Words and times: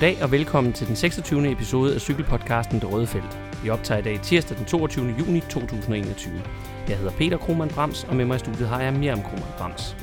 Goddag 0.00 0.22
og 0.22 0.32
velkommen 0.32 0.72
til 0.72 0.86
den 0.86 0.96
26. 0.96 1.52
episode 1.52 1.94
af 1.94 2.00
cykelpodcasten 2.00 2.80
Det 2.80 2.92
Røde 2.92 3.06
Felt. 3.06 3.38
Vi 3.62 3.70
optager 3.70 3.98
i 3.98 4.02
dag 4.02 4.20
tirsdag 4.20 4.56
den 4.56 4.64
22. 4.64 5.14
juni 5.18 5.40
2021. 5.40 6.42
Jeg 6.88 6.96
hedder 6.96 7.12
Peter 7.12 7.36
Krohmann 7.36 7.70
Brams, 7.70 8.04
og 8.04 8.16
med 8.16 8.24
mig 8.24 8.36
i 8.36 8.38
studiet 8.38 8.68
har 8.68 8.82
jeg 8.82 8.92
Miriam 8.92 9.22
Krohmann 9.22 9.52
Brams. 9.58 9.96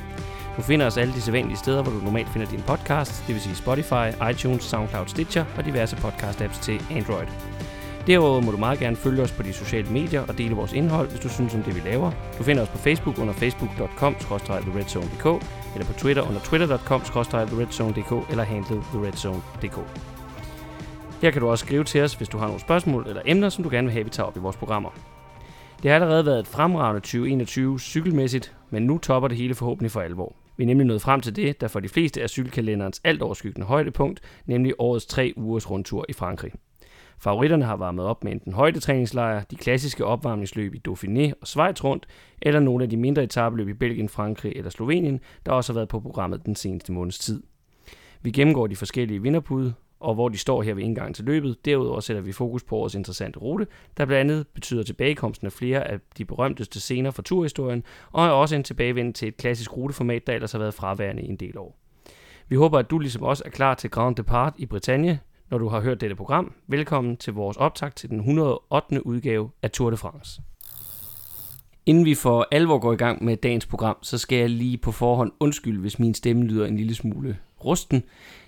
Du 0.58 0.62
finder 0.62 0.86
os 0.86 0.98
alle 0.98 1.14
de 1.14 1.22
sædvanlige 1.22 1.58
steder, 1.58 1.84
hvor 1.84 1.92
du 1.92 1.98
normalt 1.98 2.30
finder 2.30 2.48
din 2.48 2.62
podcast, 2.62 3.24
det 3.28 3.36
vil 3.36 3.42
sige 3.42 3.56
Spotify, 3.56 4.08
iTunes, 4.32 4.64
SoundCloud, 4.64 5.08
Stitcher 5.08 5.46
og 5.58 5.66
diverse 5.66 5.96
podcast-apps 5.96 6.62
til 6.64 6.82
Android. 6.92 7.28
Derudover 8.08 8.42
må 8.42 8.52
du 8.52 8.58
meget 8.58 8.80
gerne 8.80 8.96
følge 8.96 9.24
os 9.24 9.32
på 9.32 9.44
de 9.44 9.54
sociale 9.54 9.90
medier 9.90 10.22
og 10.22 10.38
dele 10.38 10.56
vores 10.56 10.74
indhold, 10.74 11.10
hvis 11.10 11.20
du 11.20 11.30
synes 11.30 11.56
om 11.56 11.64
det, 11.64 11.76
vi 11.76 11.90
laver. 11.90 12.12
Du 12.38 12.44
finder 12.44 12.64
os 12.64 12.70
på 12.70 12.78
Facebook 12.78 13.18
under 13.18 13.34
facebook.com-theredzone.dk 13.34 15.46
eller 15.74 15.86
på 15.86 15.94
Twitter 15.94 16.22
under 16.22 16.40
twitter.com-theredzone.dk 16.40 18.32
eller 18.32 18.44
handlet 18.44 18.84
theredzone.dk. 18.92 19.80
Her 21.22 21.32
kan 21.32 21.42
du 21.42 21.50
også 21.50 21.66
skrive 21.66 21.84
til 21.84 22.02
os, 22.02 22.14
hvis 22.14 22.30
du 22.30 22.38
har 22.38 22.46
nogle 22.46 22.62
spørgsmål 22.62 23.06
eller 23.08 23.22
emner, 23.26 23.50
som 23.50 23.64
du 23.64 23.70
gerne 23.70 23.86
vil 23.86 23.94
have, 23.94 24.04
vi 24.04 24.10
tager 24.10 24.28
op 24.28 24.38
i 24.38 24.40
vores 24.40 24.58
programmer. 24.58 24.90
Det 25.84 25.92
har 25.92 25.96
allerede 25.96 26.26
været 26.26 26.40
et 26.40 26.48
fremragende 26.48 27.02
2021 27.02 27.80
cykelmæssigt, 27.80 28.56
men 28.70 28.84
nu 28.84 28.98
topper 28.98 29.28
det 29.28 29.38
hele 29.38 29.56
forhåbentlig 29.56 29.92
for 29.92 30.02
alvor. 30.02 30.36
Vi 30.58 30.64
er 30.64 30.68
nemlig 30.68 30.88
nået 30.88 31.02
frem 31.02 31.22
til 31.22 31.36
det, 31.36 31.62
der 31.62 31.68
for 31.68 31.80
de 31.80 31.90
fleste 31.90 32.22
er 32.22 32.28
cykelkalenderens 32.28 33.02
alt 33.04 33.22
overskyggende 33.22 33.68
højdepunkt, 33.68 34.22
nemlig 34.46 34.74
årets 34.80 35.06
tre 35.06 35.34
ugers 35.38 35.72
rundtur 35.72 36.06
i 36.10 36.14
Frankrig. 36.14 36.52
Favoritterne 37.20 37.66
har 37.66 37.76
varmet 37.76 38.06
op 38.06 38.24
med 38.24 38.32
enten 38.32 38.54
højdetræningslejre, 38.54 39.44
de 39.52 39.56
klassiske 39.56 40.06
opvarmningsløb 40.06 40.76
i 40.76 40.82
Dauphiné 40.88 41.32
og 41.42 41.48
Schweiz 41.48 41.84
rundt, 41.84 42.08
eller 42.42 42.60
nogle 42.60 42.84
af 42.84 42.90
de 42.90 42.98
mindre 42.98 43.24
etabeløb 43.24 43.68
i 43.68 43.74
Belgien, 43.74 44.10
Frankrig 44.10 44.54
eller 44.56 44.70
Slovenien, 44.70 45.20
der 45.46 45.52
også 45.52 45.74
har 45.74 45.76
været 45.80 45.90
på 45.90 46.00
programmet 46.00 46.46
den 46.46 46.56
seneste 46.56 46.92
måneds 46.92 47.20
tid. 47.20 47.44
Vi 48.22 48.32
gennemgår 48.32 48.68
de 48.68 48.76
forskellige 48.76 49.22
vinderpude, 49.22 49.74
og 50.00 50.14
hvor 50.14 50.30
de 50.30 50.38
står 50.38 50.62
her 50.62 50.74
ved 50.74 50.84
indgangen 50.84 51.14
til 51.14 51.26
løbet. 51.26 51.66
Derudover 51.66 52.00
sætter 52.00 52.22
vi 52.22 52.32
fokus 52.32 52.64
på 52.64 52.76
årets 52.76 52.96
interessante 52.96 53.40
rute, 53.40 53.68
der 53.98 54.06
blandt 54.06 54.32
andet 54.32 54.48
betyder 54.48 54.84
tilbagekomsten 54.84 55.46
af 55.46 55.52
flere 55.52 55.88
af 55.88 56.00
de 56.18 56.26
berømteste 56.26 56.80
scener 56.80 57.12
fra 57.12 57.24
turhistorien, 57.24 57.84
og 58.12 58.26
er 58.26 58.30
også 58.30 58.56
en 58.56 58.64
tilbagevend 58.64 59.14
til 59.14 59.28
et 59.28 59.38
klassisk 59.38 59.78
ruteformat, 59.78 60.28
der 60.28 60.34
ellers 60.34 60.52
har 60.52 60.60
været 60.60 60.74
fraværende 60.74 61.24
i 61.24 61.30
en 61.30 61.36
del 61.36 61.58
år. 61.58 61.78
Vi 62.48 62.56
håber, 62.56 62.80
at 62.80 62.90
du 62.90 63.00
ligesom 63.00 63.24
os 63.24 63.42
er 63.46 63.50
klar 63.50 63.74
til 63.74 63.90
Grand 63.90 64.16
Depart 64.16 64.54
i 64.58 64.66
Bretagne, 64.66 65.20
når 65.56 65.60
du 65.60 65.68
har 65.68 65.82
hørt 65.82 66.02
dette 66.02 66.16
program. 66.16 66.54
Velkommen 66.68 67.18
til 67.18 67.34
vores 67.34 67.58
optag 67.58 67.96
til 67.96 68.10
den 68.10 68.18
108. 68.18 69.08
udgave 69.08 69.50
af 69.64 69.72
Tour 69.72 69.90
de 69.90 69.98
France. 69.98 70.42
Inden 71.86 72.06
vi 72.06 72.16
for 72.16 72.48
alvor 72.52 72.80
går 72.80 72.94
i 72.94 72.96
gang 72.96 73.24
med 73.24 73.38
dagens 73.38 73.66
program, 73.66 73.98
så 74.02 74.18
skal 74.18 74.38
jeg 74.38 74.50
lige 74.50 74.78
på 74.78 74.92
forhånd 74.92 75.32
undskylde, 75.40 75.80
hvis 75.80 76.00
min 76.00 76.14
stemme 76.14 76.44
lyder 76.44 76.66
en 76.66 76.78
lille 76.78 76.96
smule 76.96 77.38
rusten. 77.66 78.04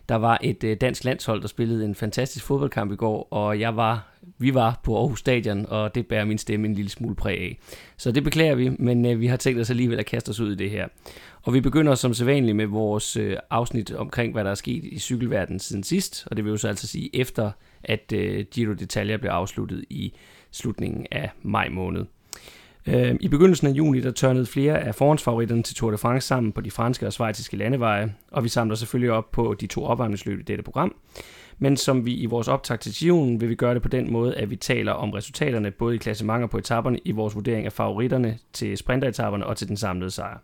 Der 0.09 0.15
var 0.15 0.39
et 0.41 0.63
øh, 0.63 0.77
dansk 0.81 1.03
landshold, 1.03 1.41
der 1.41 1.47
spillede 1.47 1.85
en 1.85 1.95
fantastisk 1.95 2.45
fodboldkamp 2.45 2.91
i 2.91 2.95
går, 2.95 3.27
og 3.31 3.59
jeg 3.59 3.75
var, 3.75 4.07
vi 4.37 4.53
var 4.53 4.79
på 4.83 4.97
Aarhus 4.97 5.19
Stadion, 5.19 5.65
og 5.69 5.95
det 5.95 6.07
bærer 6.07 6.25
min 6.25 6.37
stemme 6.37 6.67
en 6.67 6.73
lille 6.73 6.91
smule 6.91 7.15
præg 7.15 7.39
af. 7.39 7.59
Så 7.97 8.11
det 8.11 8.23
beklager 8.23 8.55
vi, 8.55 8.69
men 8.79 9.05
øh, 9.05 9.19
vi 9.19 9.27
har 9.27 9.37
tænkt 9.37 9.61
os 9.61 9.69
alligevel 9.69 9.99
at 9.99 10.05
kaste 10.05 10.29
os 10.29 10.39
ud 10.39 10.51
i 10.51 10.55
det 10.55 10.69
her. 10.69 10.87
Og 11.47 11.53
vi 11.53 11.61
begynder 11.61 11.95
som 11.95 12.13
sædvanligt 12.13 12.55
med 12.55 12.65
vores 12.65 13.17
øh, 13.17 13.37
afsnit 13.49 13.91
omkring, 13.91 14.33
hvad 14.33 14.43
der 14.43 14.51
er 14.51 14.55
sket 14.55 14.83
i 14.83 14.99
cykelverdenen 14.99 15.59
siden 15.59 15.83
sidst, 15.83 16.27
og 16.31 16.37
det 16.37 16.45
vil 16.45 16.51
jo 16.51 16.57
så 16.57 16.67
altså 16.67 16.87
sige 16.87 17.15
efter, 17.15 17.51
at 17.83 18.11
øh, 18.13 18.45
Giro 18.51 18.73
d'Italia 18.73 19.17
blev 19.17 19.31
afsluttet 19.31 19.85
i 19.89 20.13
slutningen 20.51 21.05
af 21.11 21.29
maj 21.43 21.69
måned. 21.69 22.05
Øh, 22.87 23.15
I 23.19 23.27
begyndelsen 23.27 23.67
af 23.67 23.71
juni 23.71 23.99
der 23.99 24.11
tørnede 24.11 24.45
flere 24.45 24.79
af 24.79 24.95
forhåndsfavoritterne 24.95 25.63
til 25.63 25.75
Tour 25.75 25.91
de 25.91 25.97
France 25.97 26.27
sammen 26.27 26.51
på 26.51 26.61
de 26.61 26.71
franske 26.71 27.07
og 27.07 27.13
svejtiske 27.13 27.57
landeveje, 27.57 28.13
og 28.31 28.43
vi 28.43 28.49
samler 28.49 28.75
selvfølgelig 28.75 29.11
op 29.11 29.31
på 29.31 29.55
de 29.59 29.67
to 29.67 29.85
opvarmningsløb 29.85 30.39
i 30.39 30.43
dette 30.43 30.63
program. 30.63 30.95
Men 31.59 31.77
som 31.77 32.05
vi 32.05 32.13
i 32.13 32.25
vores 32.25 32.47
optag 32.47 32.79
til 32.79 32.93
Giroen 32.93 33.41
vil 33.41 33.49
vi 33.49 33.55
gøre 33.55 33.73
det 33.73 33.81
på 33.81 33.89
den 33.89 34.11
måde, 34.11 34.35
at 34.35 34.49
vi 34.49 34.55
taler 34.55 34.91
om 34.91 35.09
resultaterne 35.09 35.71
både 35.71 35.95
i 35.95 35.97
klassementer 35.97 36.47
på 36.47 36.57
etaperne 36.57 36.99
i 37.05 37.11
vores 37.11 37.35
vurdering 37.35 37.65
af 37.65 37.73
favoritterne 37.73 38.37
til 38.53 38.77
sprinteretapperne 38.77 39.45
og 39.45 39.57
til 39.57 39.67
den 39.67 39.77
samlede 39.77 40.11
sejr. 40.11 40.37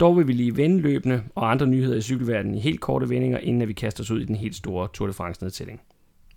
Dog 0.00 0.16
vil 0.16 0.28
vi 0.28 0.32
lige 0.32 0.56
vende 0.56 0.80
løbende 0.80 1.22
og 1.34 1.50
andre 1.50 1.66
nyheder 1.66 1.96
i 1.96 2.00
cykelverdenen 2.00 2.54
i 2.54 2.60
helt 2.60 2.80
korte 2.80 3.08
vendinger, 3.08 3.38
inden 3.38 3.68
vi 3.68 3.72
kaster 3.72 4.02
os 4.02 4.10
ud 4.10 4.20
i 4.20 4.24
den 4.24 4.36
helt 4.36 4.56
store 4.56 4.88
Tour 4.94 5.06
de 5.06 5.12
France 5.12 5.42
nedtælling. 5.42 5.80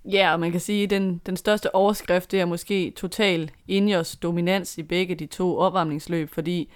Ja, 0.05 0.33
og 0.33 0.39
man 0.39 0.51
kan 0.51 0.59
sige, 0.59 0.83
at 0.83 0.89
den, 0.89 1.21
den 1.25 1.37
største 1.37 1.75
overskrift 1.75 2.31
det 2.31 2.41
er 2.41 2.45
måske 2.45 2.93
total 2.95 3.51
Ingers 3.67 4.15
dominans 4.15 4.77
i 4.77 4.83
begge 4.83 5.15
de 5.15 5.25
to 5.25 5.57
opvarmningsløb, 5.57 6.29
fordi 6.29 6.69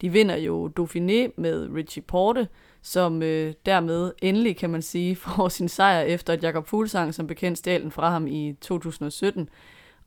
de 0.00 0.08
vinder 0.08 0.36
jo 0.36 0.70
Dauphiné 0.80 1.32
med 1.36 1.68
Richie 1.74 2.02
Porte, 2.02 2.48
som 2.82 3.22
øh, 3.22 3.54
dermed 3.66 4.12
endelig, 4.22 4.56
kan 4.56 4.70
man 4.70 4.82
sige, 4.82 5.16
får 5.22 5.48
sin 5.48 5.68
sejr 5.68 6.00
efter 6.00 6.32
at 6.32 6.42
Jakob 6.42 6.66
Fuglsang 6.66 7.14
som 7.14 7.26
bekendt 7.26 7.58
stjal 7.58 7.82
den 7.82 7.90
fra 7.90 8.10
ham 8.10 8.26
i 8.26 8.54
2017. 8.60 9.48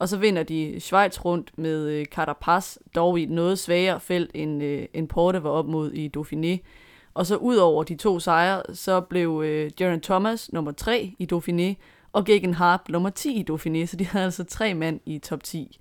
Og 0.01 0.09
så 0.09 0.17
vinder 0.17 0.43
de 0.43 0.79
Schweiz 0.79 1.25
rundt 1.25 1.51
med 1.57 1.87
øh, 1.87 2.05
Carapaz, 2.05 2.77
dog 2.95 3.19
i 3.19 3.23
et 3.23 3.29
noget 3.29 3.59
svagere 3.59 3.99
felt, 3.99 4.31
end, 4.33 4.63
øh, 4.63 4.85
end 4.93 5.07
Porte 5.07 5.43
var 5.43 5.49
op 5.49 5.67
mod 5.67 5.91
i 5.91 6.11
Dauphiné. 6.17 6.67
Og 7.13 7.25
så 7.25 7.35
ud 7.35 7.55
over 7.55 7.83
de 7.83 7.95
to 7.95 8.19
sejre, 8.19 8.61
så 8.73 9.01
blev 9.01 9.41
øh, 9.45 9.71
Geraint 9.77 10.03
Thomas 10.03 10.53
nummer 10.53 10.71
3 10.71 11.15
i 11.19 11.27
Dauphiné, 11.33 11.83
og 12.13 12.25
Gegen 12.25 12.53
Harp 12.53 12.81
nummer 12.89 13.09
10 13.09 13.33
i 13.33 13.45
Dauphiné, 13.51 13.85
så 13.85 13.95
de 13.97 14.05
havde 14.11 14.25
altså 14.25 14.43
tre 14.43 14.73
mand 14.73 14.99
i 15.05 15.19
top 15.19 15.43
10. 15.43 15.79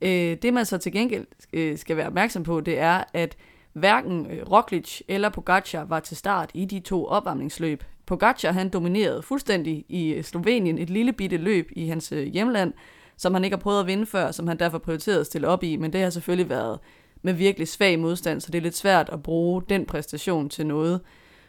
Øh, 0.00 0.36
det 0.42 0.54
man 0.54 0.66
så 0.66 0.78
til 0.78 0.92
gengæld 0.92 1.26
øh, 1.52 1.78
skal 1.78 1.96
være 1.96 2.06
opmærksom 2.06 2.42
på, 2.42 2.60
det 2.60 2.78
er, 2.78 3.04
at 3.12 3.36
hverken 3.72 4.26
øh, 4.30 4.52
Roglic 4.52 5.00
eller 5.08 5.28
Pogacar 5.28 5.84
var 5.84 6.00
til 6.00 6.16
start 6.16 6.50
i 6.54 6.64
de 6.64 6.80
to 6.80 7.06
opvarmningsløb. 7.06 7.84
Pogacar 8.06 8.52
han 8.52 8.68
dominerede 8.68 9.22
fuldstændig 9.22 9.84
i 9.88 10.08
øh, 10.12 10.24
Slovenien 10.24 10.78
et 10.78 10.90
lille 10.90 11.12
bitte 11.12 11.36
løb 11.36 11.70
i 11.72 11.86
hans 11.86 12.12
øh, 12.12 12.26
hjemland, 12.26 12.72
som 13.16 13.34
han 13.34 13.44
ikke 13.44 13.56
har 13.56 13.62
prøvet 13.62 13.80
at 13.80 13.86
vinde 13.86 14.06
før, 14.06 14.30
som 14.30 14.48
han 14.48 14.58
derfor 14.58 14.78
prioriterede 14.78 15.20
at 15.20 15.26
stille 15.26 15.48
op 15.48 15.62
i, 15.62 15.76
men 15.76 15.92
det 15.92 16.00
har 16.00 16.10
selvfølgelig 16.10 16.48
været 16.48 16.78
med 17.22 17.32
virkelig 17.32 17.68
svag 17.68 17.98
modstand, 17.98 18.40
så 18.40 18.50
det 18.50 18.58
er 18.58 18.62
lidt 18.62 18.76
svært 18.76 19.08
at 19.08 19.22
bruge 19.22 19.62
den 19.68 19.86
præstation 19.86 20.48
til 20.48 20.66
noget. 20.66 21.00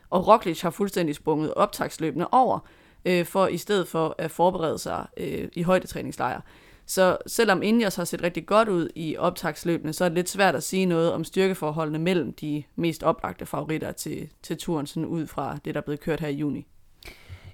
Og 0.09 0.27
Roglic 0.27 0.61
har 0.61 0.69
fuldstændig 0.69 1.15
sprunget 1.15 1.53
optagsløbene 1.53 2.33
over, 2.33 2.59
øh, 3.05 3.25
for 3.25 3.47
i 3.47 3.57
stedet 3.57 3.87
for 3.87 4.15
at 4.17 4.31
forberede 4.31 4.77
sig 4.77 5.05
øh, 5.17 5.47
i 5.53 5.61
højdetræningslejre. 5.61 6.41
Så 6.85 7.17
selvom 7.27 7.63
Ingers 7.63 7.95
har 7.95 8.05
set 8.05 8.23
rigtig 8.23 8.45
godt 8.45 8.69
ud 8.69 8.89
i 8.95 9.17
optagsløbene, 9.17 9.93
så 9.93 10.03
er 10.03 10.09
det 10.09 10.15
lidt 10.15 10.29
svært 10.29 10.55
at 10.55 10.63
sige 10.63 10.85
noget 10.85 11.13
om 11.13 11.23
styrkeforholdene 11.23 11.99
mellem 11.99 12.33
de 12.33 12.63
mest 12.75 13.03
oplagte 13.03 13.45
favoritter 13.45 13.91
til, 13.91 14.29
til 14.43 14.57
turen, 14.57 14.87
sådan 14.87 15.05
ud 15.05 15.27
fra 15.27 15.57
det, 15.65 15.75
der 15.75 15.81
er 15.81 15.85
blevet 15.85 15.99
kørt 15.99 16.19
her 16.19 16.27
i 16.27 16.35
juni. 16.35 16.67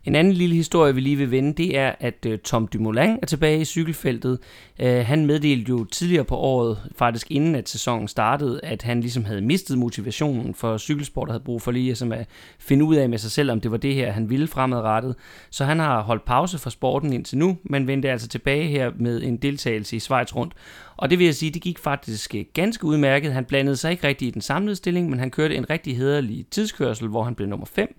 En 0.05 0.15
anden 0.15 0.33
lille 0.33 0.55
historie, 0.55 0.95
vi 0.95 1.01
lige 1.01 1.15
vil 1.15 1.31
vende, 1.31 1.53
det 1.53 1.77
er, 1.77 1.95
at 1.99 2.25
øh, 2.25 2.39
Tom 2.39 2.67
Dumoulin 2.67 3.17
er 3.21 3.25
tilbage 3.25 3.61
i 3.61 3.65
cykelfeltet. 3.65 4.39
Øh, 4.79 5.05
han 5.05 5.25
meddelte 5.25 5.69
jo 5.69 5.83
tidligere 5.83 6.23
på 6.23 6.35
året, 6.35 6.77
faktisk 6.95 7.31
inden 7.31 7.55
at 7.55 7.69
sæsonen 7.69 8.07
startede, 8.07 8.59
at 8.63 8.81
han 8.81 9.01
ligesom 9.01 9.25
havde 9.25 9.41
mistet 9.41 9.77
motivationen 9.77 10.53
for 10.53 10.77
cykelsport 10.77 11.27
og 11.27 11.33
havde 11.33 11.43
brug 11.43 11.61
for 11.61 11.71
lige 11.71 11.91
at, 11.91 12.01
at 12.01 12.27
finde 12.59 12.85
ud 12.85 12.95
af 12.95 13.09
med 13.09 13.17
sig 13.17 13.31
selv, 13.31 13.51
om 13.51 13.61
det 13.61 13.71
var 13.71 13.77
det 13.77 13.95
her, 13.95 14.11
han 14.11 14.29
ville 14.29 14.47
fremadrettet. 14.47 15.15
Så 15.49 15.65
han 15.65 15.79
har 15.79 16.01
holdt 16.01 16.25
pause 16.25 16.57
fra 16.57 16.69
sporten 16.69 17.13
indtil 17.13 17.37
nu, 17.37 17.57
men 17.63 17.87
vendte 17.87 18.11
altså 18.11 18.27
tilbage 18.27 18.67
her 18.67 18.91
med 18.95 19.23
en 19.23 19.37
deltagelse 19.37 19.95
i 19.95 19.99
Schweiz 19.99 20.35
rundt. 20.35 20.53
Og 20.97 21.09
det 21.09 21.19
vil 21.19 21.25
jeg 21.25 21.35
sige, 21.35 21.51
det 21.51 21.61
gik 21.61 21.79
faktisk 21.79 22.35
øh, 22.35 22.45
ganske 22.53 22.85
udmærket. 22.85 23.33
Han 23.33 23.45
blandede 23.45 23.75
sig 23.75 23.91
ikke 23.91 24.07
rigtig 24.07 24.27
i 24.27 24.31
den 24.31 24.41
samlede 24.41 24.75
stilling, 24.75 25.09
men 25.09 25.19
han 25.19 25.31
kørte 25.31 25.55
en 25.55 25.69
rigtig 25.69 25.97
hederlig 25.97 26.45
tidskørsel, 26.51 27.07
hvor 27.07 27.23
han 27.23 27.35
blev 27.35 27.47
nummer 27.47 27.65
5. 27.65 27.95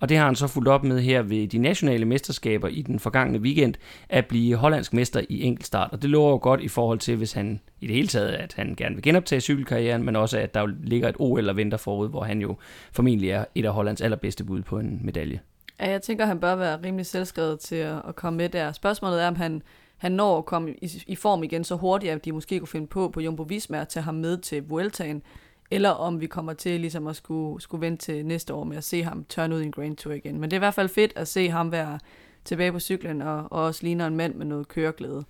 Og 0.00 0.08
det 0.08 0.16
har 0.16 0.24
han 0.24 0.36
så 0.36 0.46
fulgt 0.46 0.68
op 0.68 0.84
med 0.84 1.00
her 1.00 1.22
ved 1.22 1.48
de 1.48 1.58
nationale 1.58 2.04
mesterskaber 2.04 2.68
i 2.68 2.82
den 2.82 2.98
forgangne 2.98 3.38
weekend, 3.38 3.74
at 4.08 4.26
blive 4.26 4.56
hollandsk 4.56 4.92
mester 4.92 5.20
i 5.28 5.42
enkeltstart. 5.42 5.92
Og 5.92 6.02
det 6.02 6.10
lover 6.10 6.30
jo 6.30 6.38
godt 6.42 6.60
i 6.60 6.68
forhold 6.68 6.98
til, 6.98 7.16
hvis 7.16 7.32
han 7.32 7.60
i 7.80 7.86
det 7.86 7.94
hele 7.94 8.08
taget, 8.08 8.28
at 8.28 8.54
han 8.54 8.74
gerne 8.76 8.94
vil 8.94 9.02
genoptage 9.02 9.40
cykelkarrieren, 9.40 10.02
men 10.02 10.16
også 10.16 10.38
at 10.38 10.54
der 10.54 10.66
ligger 10.82 11.08
et 11.08 11.16
OL 11.18 11.48
og 11.48 11.56
venter 11.56 11.78
forud, 11.78 12.08
hvor 12.08 12.22
han 12.22 12.40
jo 12.40 12.56
formentlig 12.92 13.30
er 13.30 13.44
et 13.54 13.64
af 13.64 13.72
Hollands 13.72 14.00
allerbedste 14.00 14.44
bud 14.44 14.62
på 14.62 14.78
en 14.78 15.00
medalje. 15.02 15.40
Ja, 15.80 15.90
jeg 15.90 16.02
tænker, 16.02 16.26
han 16.26 16.40
bør 16.40 16.54
være 16.54 16.78
rimelig 16.84 17.06
selvskrevet 17.06 17.60
til 17.60 17.76
at, 17.76 18.02
at 18.08 18.16
komme 18.16 18.36
med 18.36 18.48
der. 18.48 18.72
Spørgsmålet 18.72 19.22
er, 19.22 19.28
om 19.28 19.36
han, 19.36 19.62
han 19.98 20.12
når 20.12 20.38
at 20.38 20.44
komme 20.44 20.74
i, 20.82 21.02
i 21.06 21.16
form 21.16 21.42
igen 21.42 21.64
så 21.64 21.76
hurtigt, 21.76 22.12
at 22.12 22.24
de 22.24 22.32
måske 22.32 22.58
kunne 22.58 22.68
finde 22.68 22.86
på 22.86 23.08
på 23.08 23.20
Jumbo 23.20 23.42
Visma 23.42 23.80
at 23.80 23.88
tage 23.88 24.04
ham 24.04 24.14
med 24.14 24.38
til 24.38 24.62
Vueltaen 24.68 25.22
eller 25.70 25.90
om 25.90 26.20
vi 26.20 26.26
kommer 26.26 26.52
til 26.52 26.80
ligesom 26.80 27.06
at 27.06 27.16
skulle, 27.16 27.62
skulle 27.62 27.80
vente 27.80 28.04
til 28.04 28.26
næste 28.26 28.54
år 28.54 28.64
med 28.64 28.76
at 28.76 28.84
se 28.84 29.02
ham 29.02 29.24
tørne 29.28 29.54
ud 29.54 29.60
i 29.60 29.64
en 29.64 29.72
Grand 29.72 29.96
Tour 29.96 30.14
igen. 30.14 30.40
Men 30.40 30.50
det 30.50 30.56
er 30.56 30.58
i 30.58 30.66
hvert 30.66 30.74
fald 30.74 30.88
fedt 30.88 31.12
at 31.16 31.28
se 31.28 31.48
ham 31.48 31.72
være 31.72 31.98
tilbage 32.44 32.72
på 32.72 32.80
cyklen 32.80 33.22
og, 33.22 33.36
og 33.36 33.64
også 33.64 33.80
ligner 33.82 34.06
en 34.06 34.16
mand 34.16 34.34
med 34.34 34.46
noget 34.46 34.68
køreglæde. 34.68 35.24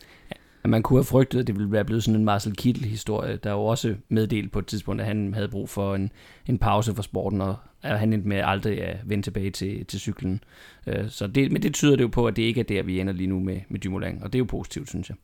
Ja, 0.64 0.68
man 0.68 0.82
kunne 0.82 0.98
have 0.98 1.04
frygtet, 1.04 1.40
at 1.40 1.46
det 1.46 1.54
ville 1.54 1.72
være 1.72 1.84
blevet 1.84 2.04
sådan 2.04 2.20
en 2.20 2.24
Marcel 2.24 2.56
Kittel-historie, 2.56 3.36
der 3.36 3.52
jo 3.52 3.64
også 3.64 3.94
meddelt 4.08 4.52
på 4.52 4.58
et 4.58 4.66
tidspunkt, 4.66 5.00
at 5.00 5.06
han 5.06 5.34
havde 5.34 5.48
brug 5.48 5.68
for 5.68 5.94
en, 5.94 6.12
en 6.46 6.58
pause 6.58 6.94
for 6.94 7.02
sporten, 7.02 7.40
og 7.40 7.56
at 7.82 7.98
han 7.98 8.12
endte 8.12 8.28
med 8.28 8.42
aldrig 8.44 8.82
at 8.82 8.96
vende 9.04 9.22
tilbage 9.22 9.50
til, 9.50 9.86
til 9.86 10.00
cyklen. 10.00 10.44
Øh, 10.86 11.08
så 11.08 11.26
det, 11.26 11.52
men 11.52 11.62
det 11.62 11.74
tyder 11.74 11.96
det 11.96 12.02
jo 12.02 12.08
på, 12.08 12.26
at 12.26 12.36
det 12.36 12.42
ikke 12.42 12.60
er 12.60 12.64
der, 12.64 12.82
vi 12.82 13.00
ender 13.00 13.12
lige 13.12 13.26
nu 13.26 13.40
med, 13.40 13.60
med 13.68 13.80
Dumoulin, 13.80 14.22
og 14.22 14.32
det 14.32 14.34
er 14.34 14.40
jo 14.40 14.44
positivt, 14.44 14.88
synes 14.88 15.08
jeg. 15.08 15.16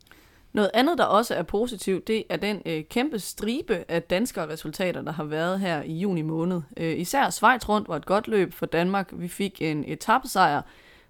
Noget 0.54 0.70
andet, 0.74 0.98
der 0.98 1.04
også 1.04 1.34
er 1.34 1.42
positivt, 1.42 2.08
det 2.08 2.24
er 2.28 2.36
den 2.36 2.62
øh, 2.66 2.84
kæmpe 2.84 3.18
stribe 3.18 3.84
af 3.88 4.02
danske 4.02 4.46
resultater, 4.46 5.02
der 5.02 5.12
har 5.12 5.24
været 5.24 5.60
her 5.60 5.82
i 5.82 5.92
juni 5.92 6.22
måned. 6.22 6.60
Øh, 6.76 6.98
især 6.98 7.30
Schweiz 7.30 7.68
rundt 7.68 7.88
var 7.88 7.96
et 7.96 8.06
godt 8.06 8.28
løb 8.28 8.52
for 8.52 8.66
Danmark. 8.66 9.10
Vi 9.12 9.28
fik 9.28 9.62
en 9.62 9.84
etappesejr 9.86 10.62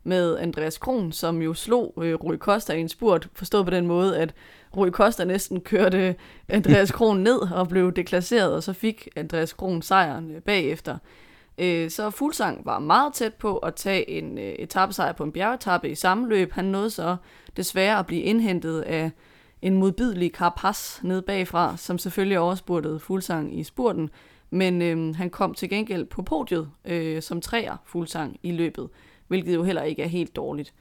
med 0.05 0.39
Andreas 0.39 0.79
Kron, 0.79 1.13
som 1.13 1.43
jo 1.43 1.55
slog 1.55 1.95
øh, 2.03 2.15
Rui 2.15 2.37
Costa 2.37 2.73
i 2.73 2.81
en 2.81 2.89
spurt, 2.89 3.29
forstået 3.35 3.65
på 3.65 3.71
den 3.71 3.87
måde, 3.87 4.19
at 4.19 4.35
Rui 4.77 4.91
Costa 4.91 5.25
næsten 5.25 5.61
kørte 5.61 6.15
Andreas 6.49 6.91
Kron 6.97 7.21
ned 7.21 7.53
og 7.53 7.69
blev 7.69 7.93
deklasseret, 7.93 8.55
og 8.55 8.63
så 8.63 8.73
fik 8.73 9.09
Andreas 9.17 9.53
Kron 9.53 9.83
sejren 9.83 10.31
øh, 10.31 10.43
bagefter. 10.43 10.99
Øh, 11.59 11.91
så 11.91 12.11
Fuglsang 12.11 12.67
var 12.67 12.79
meget 12.79 13.15
tæt 13.15 13.35
på 13.35 13.57
at 13.57 13.75
tage 13.75 14.11
en 14.11 14.39
øh, 14.39 14.45
etappesejr 14.45 15.13
på 15.13 15.25
en 15.25 15.33
bjergetappe 15.33 15.89
i 15.89 15.95
samme 15.95 16.29
løb. 16.29 16.53
Han 16.53 16.65
nåede 16.65 16.91
så 16.91 17.17
desværre 17.57 17.99
at 17.99 18.07
blive 18.07 18.23
indhentet 18.23 18.81
af 18.81 19.11
en 19.65 19.77
modbydelig 19.77 20.31
Carapaz 20.31 21.03
ned 21.03 21.23
bagfra, 21.23 21.77
som 21.77 21.99
selvfølgelig 21.99 22.39
overspurtede 22.39 23.01
Fuglsang 23.01 23.59
i 23.59 23.65
spurten, 23.65 24.11
men 24.51 24.83
øh, 24.83 25.15
han 25.15 25.31
kom 25.31 25.55
til 25.55 25.69
gengæld 25.69 26.07
på 26.07 26.23
podiet 26.23 26.71
øh, 26.85 27.23
som 27.23 27.41
træer 27.41 27.77
Fuglsang 27.85 28.37
i 28.43 28.53
løbet, 28.53 28.89
hvilket 29.29 29.55
jo 29.55 29.63
heller 29.63 29.83
ikke 29.83 30.03
er 30.03 30.07
helt 30.07 30.37
dårligt. 30.37 30.75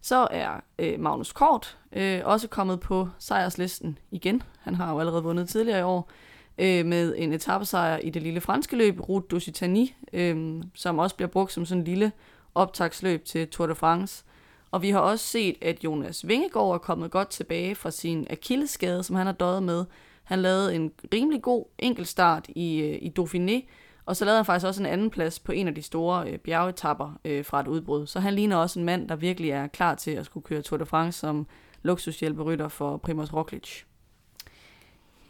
Så 0.00 0.28
er 0.30 0.60
øh, 0.78 1.00
Magnus 1.00 1.32
Kort 1.32 1.78
øh, 1.92 2.20
også 2.24 2.48
kommet 2.48 2.80
på 2.80 3.08
sejrslisten 3.18 3.98
igen. 4.10 4.42
Han 4.60 4.74
har 4.74 4.92
jo 4.92 5.00
allerede 5.00 5.22
vundet 5.22 5.48
tidligere 5.48 5.80
i 5.80 5.82
år 5.82 6.10
øh, 6.58 6.86
med 6.86 7.14
en 7.18 7.32
etappesejr 7.32 7.96
i 7.96 8.10
det 8.10 8.22
lille 8.22 8.40
franske 8.40 8.76
løb, 8.76 9.00
Route 9.08 9.36
d'Occitanie, 9.36 9.92
øh, 10.12 10.62
som 10.74 10.98
også 10.98 11.16
bliver 11.16 11.28
brugt 11.28 11.52
som 11.52 11.66
sådan 11.66 11.80
en 11.80 11.84
lille 11.84 12.12
optagsløb 12.54 13.24
til 13.24 13.48
Tour 13.48 13.66
de 13.66 13.74
France. 13.74 14.24
Og 14.70 14.82
vi 14.82 14.90
har 14.90 15.00
også 15.00 15.24
set, 15.24 15.56
at 15.62 15.84
Jonas 15.84 16.28
Vingegaard 16.28 16.74
er 16.74 16.78
kommet 16.78 17.10
godt 17.10 17.28
tilbage 17.28 17.74
fra 17.74 17.90
sin 17.90 18.26
akilleskade, 18.30 19.02
som 19.02 19.16
han 19.16 19.26
har 19.26 19.32
døjet 19.32 19.62
med. 19.62 19.84
Han 20.24 20.42
lavede 20.42 20.74
en 20.74 20.92
rimelig 21.14 21.42
god 21.42 21.64
enkeltstart 21.78 22.46
i, 22.48 22.80
øh, 22.80 22.98
i 23.02 23.12
Dauphiné, 23.18 23.68
og 24.04 24.16
så 24.16 24.24
lavede 24.24 24.38
han 24.38 24.44
faktisk 24.44 24.66
også 24.66 24.82
en 24.82 24.86
anden 24.86 25.10
plads 25.10 25.38
på 25.38 25.52
en 25.52 25.68
af 25.68 25.74
de 25.74 25.82
store 25.82 26.30
øh, 26.30 26.38
bjergetapper 26.38 27.18
øh, 27.24 27.44
fra 27.44 27.60
et 27.60 27.68
udbrud. 27.68 28.06
Så 28.06 28.20
han 28.20 28.34
ligner 28.34 28.56
også 28.56 28.78
en 28.78 28.84
mand, 28.84 29.08
der 29.08 29.16
virkelig 29.16 29.50
er 29.50 29.66
klar 29.66 29.94
til 29.94 30.10
at 30.10 30.26
skulle 30.26 30.44
køre 30.44 30.62
Tour 30.62 30.78
de 30.78 30.86
France 30.86 31.18
som 31.18 31.46
luksushjælperytter 31.82 32.68
for 32.68 32.96
Primoz 32.96 33.32
Roglic. 33.32 33.82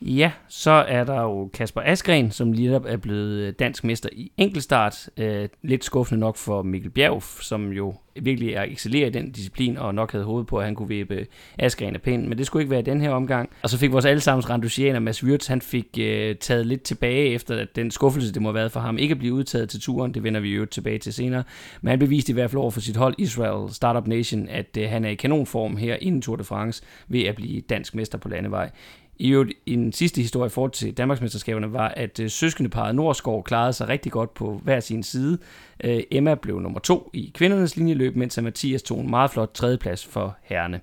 Ja, 0.00 0.32
så 0.48 0.70
er 0.70 1.04
der 1.04 1.22
jo 1.22 1.50
Kasper 1.54 1.80
Askren, 1.84 2.30
som 2.30 2.52
lige 2.52 2.80
er 2.86 2.96
blevet 2.96 3.30
øh, 3.30 3.52
dansk 3.58 3.84
mester 3.84 4.08
i 4.12 4.32
enkeltstart. 4.36 5.10
Øh, 5.16 5.48
lidt 5.62 5.84
skuffende 5.84 6.20
nok 6.20 6.36
for 6.36 6.62
Mikkel 6.62 6.90
Bjerg, 6.90 7.22
som 7.22 7.72
jo 7.72 7.94
virkelig 8.22 8.52
er 8.52 8.62
excellerer 8.62 9.06
i 9.06 9.10
den 9.10 9.32
disciplin, 9.32 9.76
og 9.76 9.94
nok 9.94 10.12
havde 10.12 10.24
hovedet 10.24 10.46
på, 10.46 10.58
at 10.58 10.64
han 10.64 10.74
kunne 10.74 10.88
vippe 10.88 11.26
Askren 11.58 11.94
af 11.94 12.02
pinden, 12.02 12.28
men 12.28 12.38
det 12.38 12.46
skulle 12.46 12.62
ikke 12.62 12.70
være 12.70 12.80
i 12.80 12.84
den 12.84 13.00
her 13.00 13.10
omgang. 13.10 13.50
Og 13.62 13.70
så 13.70 13.78
fik 13.78 13.92
vores 13.92 14.04
allesammens 14.04 14.50
randusianer, 14.50 15.00
Mads 15.00 15.24
Wirtz, 15.24 15.46
han 15.46 15.60
fik 15.60 15.86
øh, 16.00 16.36
taget 16.36 16.66
lidt 16.66 16.82
tilbage 16.82 17.28
efter 17.34 17.56
at 17.56 17.76
den 17.76 17.90
skuffelse, 17.90 18.34
det 18.34 18.42
må 18.42 18.48
have 18.48 18.54
været 18.54 18.72
for 18.72 18.80
ham, 18.80 18.98
ikke 18.98 19.12
at 19.12 19.18
blive 19.18 19.34
udtaget 19.34 19.68
til 19.68 19.80
turen, 19.80 20.14
det 20.14 20.22
vender 20.22 20.40
vi 20.40 20.54
jo 20.54 20.66
tilbage 20.66 20.98
til 20.98 21.12
senere, 21.12 21.44
men 21.80 21.90
han 21.90 21.98
beviste 21.98 22.30
i 22.30 22.34
hvert 22.34 22.50
fald 22.50 22.60
over 22.60 22.70
for 22.70 22.80
sit 22.80 22.96
hold 22.96 23.14
Israel 23.18 23.74
Startup 23.74 24.06
Nation, 24.06 24.48
at 24.48 24.76
øh, 24.78 24.88
han 24.88 25.04
er 25.04 25.08
i 25.08 25.14
kanonform 25.14 25.76
her 25.76 25.96
inden 26.00 26.22
Tour 26.22 26.36
de 26.36 26.44
France 26.44 26.82
ved 27.08 27.22
at 27.22 27.34
blive 27.34 27.60
dansk 27.60 27.94
mester 27.94 28.18
på 28.18 28.28
landevej. 28.28 28.70
I 29.18 29.30
øvrigt, 29.30 29.52
en 29.66 29.92
sidste 29.92 30.20
historie 30.20 30.46
i 30.46 30.50
forhold 30.50 30.70
til 30.70 30.96
Danmarksmesterskaberne 30.96 31.72
var, 31.72 31.88
at 31.88 32.20
øh, 32.20 32.30
søskendeparet 32.30 32.94
Norskov 32.94 33.44
klarede 33.44 33.72
sig 33.72 33.88
rigtig 33.88 34.12
godt 34.12 34.34
på 34.34 34.60
hver 34.64 34.80
sin 34.80 35.02
side. 35.02 35.38
Øh, 35.84 36.00
Emma 36.10 36.34
blev 36.34 36.60
nummer 36.60 36.80
to 36.80 37.10
i 37.12 37.32
kvindernes 37.34 37.76
linjeløb, 37.76 38.16
mens 38.16 38.40
Mathias 38.42 38.82
tog 38.82 39.00
en 39.00 39.10
meget 39.10 39.30
flot 39.30 39.50
tredjeplads 39.54 40.06
for 40.06 40.36
herrene. 40.42 40.80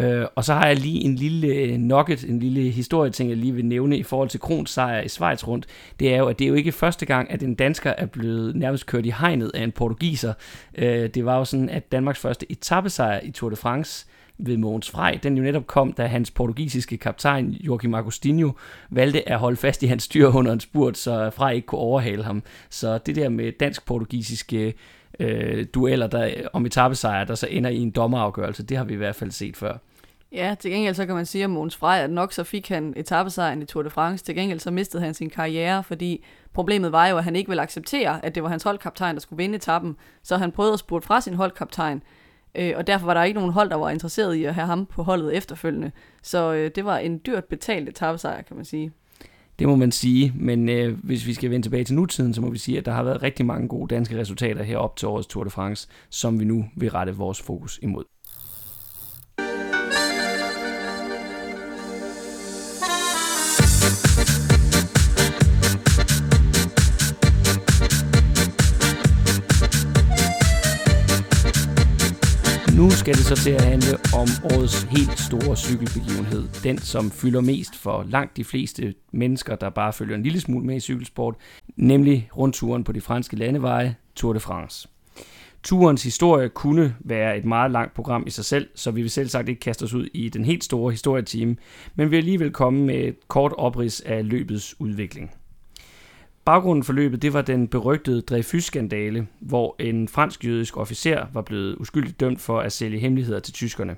Øh, 0.00 0.26
og 0.34 0.44
så 0.44 0.54
har 0.54 0.66
jeg 0.66 0.76
lige 0.76 1.04
en 1.04 1.14
lille 1.14 1.46
øh, 1.46 1.78
nugget, 1.78 2.24
en 2.24 2.38
lille 2.38 2.70
historieting, 2.70 3.30
jeg 3.30 3.38
lige 3.38 3.52
vil 3.52 3.64
nævne 3.64 3.98
i 3.98 4.02
forhold 4.02 4.28
til 4.28 4.40
Krons 4.40 4.70
sejr 4.70 5.00
i 5.00 5.08
Schweiz 5.08 5.46
rundt. 5.46 5.66
Det 6.00 6.14
er 6.14 6.18
jo, 6.18 6.26
at 6.26 6.38
det 6.38 6.44
er 6.44 6.48
jo 6.48 6.54
ikke 6.54 6.72
første 6.72 7.06
gang, 7.06 7.30
at 7.30 7.42
en 7.42 7.54
dansker 7.54 7.90
er 7.90 8.06
blevet 8.06 8.56
nærmest 8.56 8.86
kørt 8.86 9.06
i 9.06 9.10
hegnet 9.10 9.50
af 9.54 9.62
en 9.62 9.72
portugiser. 9.72 10.32
Øh, 10.78 11.08
det 11.08 11.24
var 11.24 11.38
jo 11.38 11.44
sådan, 11.44 11.68
at 11.68 11.92
Danmarks 11.92 12.18
første 12.18 12.52
etappesejr 12.52 13.20
i 13.22 13.30
Tour 13.30 13.50
de 13.50 13.56
France 13.56 14.06
ved 14.46 14.56
Mogens 14.56 14.90
Frej, 14.90 15.18
den 15.22 15.36
jo 15.36 15.42
netop 15.42 15.66
kom, 15.66 15.92
da 15.92 16.06
hans 16.06 16.30
portugisiske 16.30 16.96
kaptajn 16.96 17.50
Joachim 17.50 17.94
Agostinho 17.94 18.52
valgte 18.90 19.28
at 19.28 19.38
holde 19.38 19.56
fast 19.56 19.82
i 19.82 19.86
hans 19.86 20.02
styr 20.02 20.28
under 20.28 20.52
en 20.52 20.60
spurt, 20.60 20.98
så 20.98 21.30
Frej 21.30 21.52
ikke 21.52 21.66
kunne 21.66 21.80
overhale 21.80 22.24
ham. 22.24 22.42
Så 22.70 22.98
det 22.98 23.16
der 23.16 23.28
med 23.28 23.52
dansk-portugisiske 23.52 24.74
øh, 25.20 25.66
dueller 25.74 26.06
der, 26.06 26.30
om 26.52 26.66
etappesejre, 26.66 27.26
der 27.26 27.34
så 27.34 27.46
ender 27.50 27.70
i 27.70 27.78
en 27.78 27.90
dommerafgørelse, 27.90 28.62
det 28.62 28.76
har 28.76 28.84
vi 28.84 28.94
i 28.94 28.96
hvert 28.96 29.16
fald 29.16 29.30
set 29.30 29.56
før. 29.56 29.76
Ja, 30.32 30.54
til 30.60 30.70
gengæld 30.70 30.94
så 30.94 31.06
kan 31.06 31.14
man 31.14 31.26
sige 31.26 31.44
om 31.44 31.50
Måns 31.50 31.76
Frej, 31.76 32.00
at 32.04 32.10
nok 32.10 32.32
så 32.32 32.44
fik 32.44 32.68
han 32.68 32.94
etappesejren 32.96 33.62
i 33.62 33.64
Tour 33.64 33.82
de 33.82 33.90
France. 33.90 34.24
Til 34.24 34.34
gengæld 34.34 34.60
så 34.60 34.70
mistede 34.70 35.02
han 35.02 35.14
sin 35.14 35.30
karriere, 35.30 35.84
fordi 35.84 36.24
problemet 36.52 36.92
var 36.92 37.06
jo, 37.06 37.18
at 37.18 37.24
han 37.24 37.36
ikke 37.36 37.48
ville 37.48 37.62
acceptere, 37.62 38.24
at 38.24 38.34
det 38.34 38.42
var 38.42 38.48
hans 38.48 38.62
holdkaptajn, 38.62 39.14
der 39.14 39.20
skulle 39.20 39.42
vinde 39.42 39.56
etappen. 39.56 39.96
Så 40.22 40.36
han 40.36 40.52
prøvede 40.52 40.72
at 40.72 40.78
spurte 40.78 41.06
fra 41.06 41.20
sin 41.20 41.34
holdkaptajn. 41.34 42.02
Øh, 42.54 42.72
og 42.76 42.86
derfor 42.86 43.06
var 43.06 43.14
der 43.14 43.22
ikke 43.22 43.38
nogen 43.38 43.52
hold, 43.52 43.70
der 43.70 43.76
var 43.76 43.90
interesseret 43.90 44.34
i 44.34 44.44
at 44.44 44.54
have 44.54 44.66
ham 44.66 44.86
på 44.86 45.02
holdet 45.02 45.36
efterfølgende. 45.36 45.90
Så 46.22 46.52
øh, 46.52 46.70
det 46.74 46.84
var 46.84 46.98
en 46.98 47.20
dyrt 47.26 47.44
betalt 47.44 47.88
etappesejr, 47.88 48.42
kan 48.42 48.56
man 48.56 48.64
sige. 48.64 48.92
Det 49.58 49.68
må 49.68 49.76
man 49.76 49.92
sige, 49.92 50.32
men 50.36 50.68
øh, 50.68 50.98
hvis 51.04 51.26
vi 51.26 51.34
skal 51.34 51.50
vende 51.50 51.66
tilbage 51.66 51.84
til 51.84 51.94
nutiden, 51.94 52.34
så 52.34 52.40
må 52.40 52.50
vi 52.50 52.58
sige, 52.58 52.78
at 52.78 52.86
der 52.86 52.92
har 52.92 53.02
været 53.02 53.22
rigtig 53.22 53.46
mange 53.46 53.68
gode 53.68 53.94
danske 53.94 54.18
resultater 54.18 54.62
herop 54.62 54.96
til 54.96 55.08
årets 55.08 55.26
Tour 55.26 55.44
de 55.44 55.50
France, 55.50 55.88
som 56.10 56.40
vi 56.40 56.44
nu 56.44 56.64
vil 56.76 56.90
rette 56.90 57.16
vores 57.16 57.42
fokus 57.42 57.78
imod. 57.82 58.04
Skal 73.00 73.14
det 73.14 73.24
så 73.24 73.36
til 73.36 73.50
at 73.50 73.60
handle 73.64 73.98
om 74.14 74.28
årets 74.44 74.82
helt 74.82 75.18
store 75.18 75.56
cykelbegivenhed. 75.56 76.48
Den, 76.64 76.78
som 76.78 77.10
fylder 77.10 77.40
mest 77.40 77.76
for 77.76 78.04
langt 78.08 78.36
de 78.36 78.44
fleste 78.44 78.94
mennesker, 79.12 79.56
der 79.56 79.70
bare 79.70 79.92
følger 79.92 80.16
en 80.16 80.22
lille 80.22 80.40
smule 80.40 80.66
med 80.66 80.76
i 80.76 80.80
cykelsport, 80.80 81.34
nemlig 81.76 82.28
rundturen 82.36 82.84
på 82.84 82.92
de 82.92 83.00
franske 83.00 83.36
landeveje, 83.36 83.96
Tour 84.14 84.32
de 84.32 84.40
France. 84.40 84.88
Turens 85.62 86.02
historie 86.02 86.48
kunne 86.48 86.94
være 87.00 87.38
et 87.38 87.44
meget 87.44 87.70
langt 87.70 87.94
program 87.94 88.24
i 88.26 88.30
sig 88.30 88.44
selv, 88.44 88.68
så 88.74 88.90
vi 88.90 89.02
vil 89.02 89.10
selv 89.10 89.28
sagt 89.28 89.48
ikke 89.48 89.60
kaste 89.60 89.82
os 89.82 89.94
ud 89.94 90.06
i 90.14 90.28
den 90.28 90.44
helt 90.44 90.64
store 90.64 90.90
historietime, 90.90 91.56
men 91.94 92.06
vi 92.06 92.10
vil 92.10 92.16
alligevel 92.16 92.50
komme 92.50 92.84
med 92.84 92.96
et 92.96 93.16
kort 93.28 93.52
oprids 93.58 94.00
af 94.00 94.28
løbets 94.28 94.80
udvikling. 94.80 95.30
Baggrunden 96.50 96.84
for 96.84 96.92
løbet 96.92 97.22
det 97.22 97.32
var 97.32 97.42
den 97.42 97.68
berygtede 97.68 98.20
Dreyfus-skandale, 98.20 99.26
hvor 99.40 99.76
en 99.78 100.08
fransk-jødisk 100.08 100.76
officer 100.76 101.26
var 101.32 101.42
blevet 101.42 101.76
uskyldigt 101.76 102.20
dømt 102.20 102.40
for 102.40 102.60
at 102.60 102.72
sælge 102.72 102.98
hemmeligheder 102.98 103.40
til 103.40 103.54
tyskerne. 103.54 103.96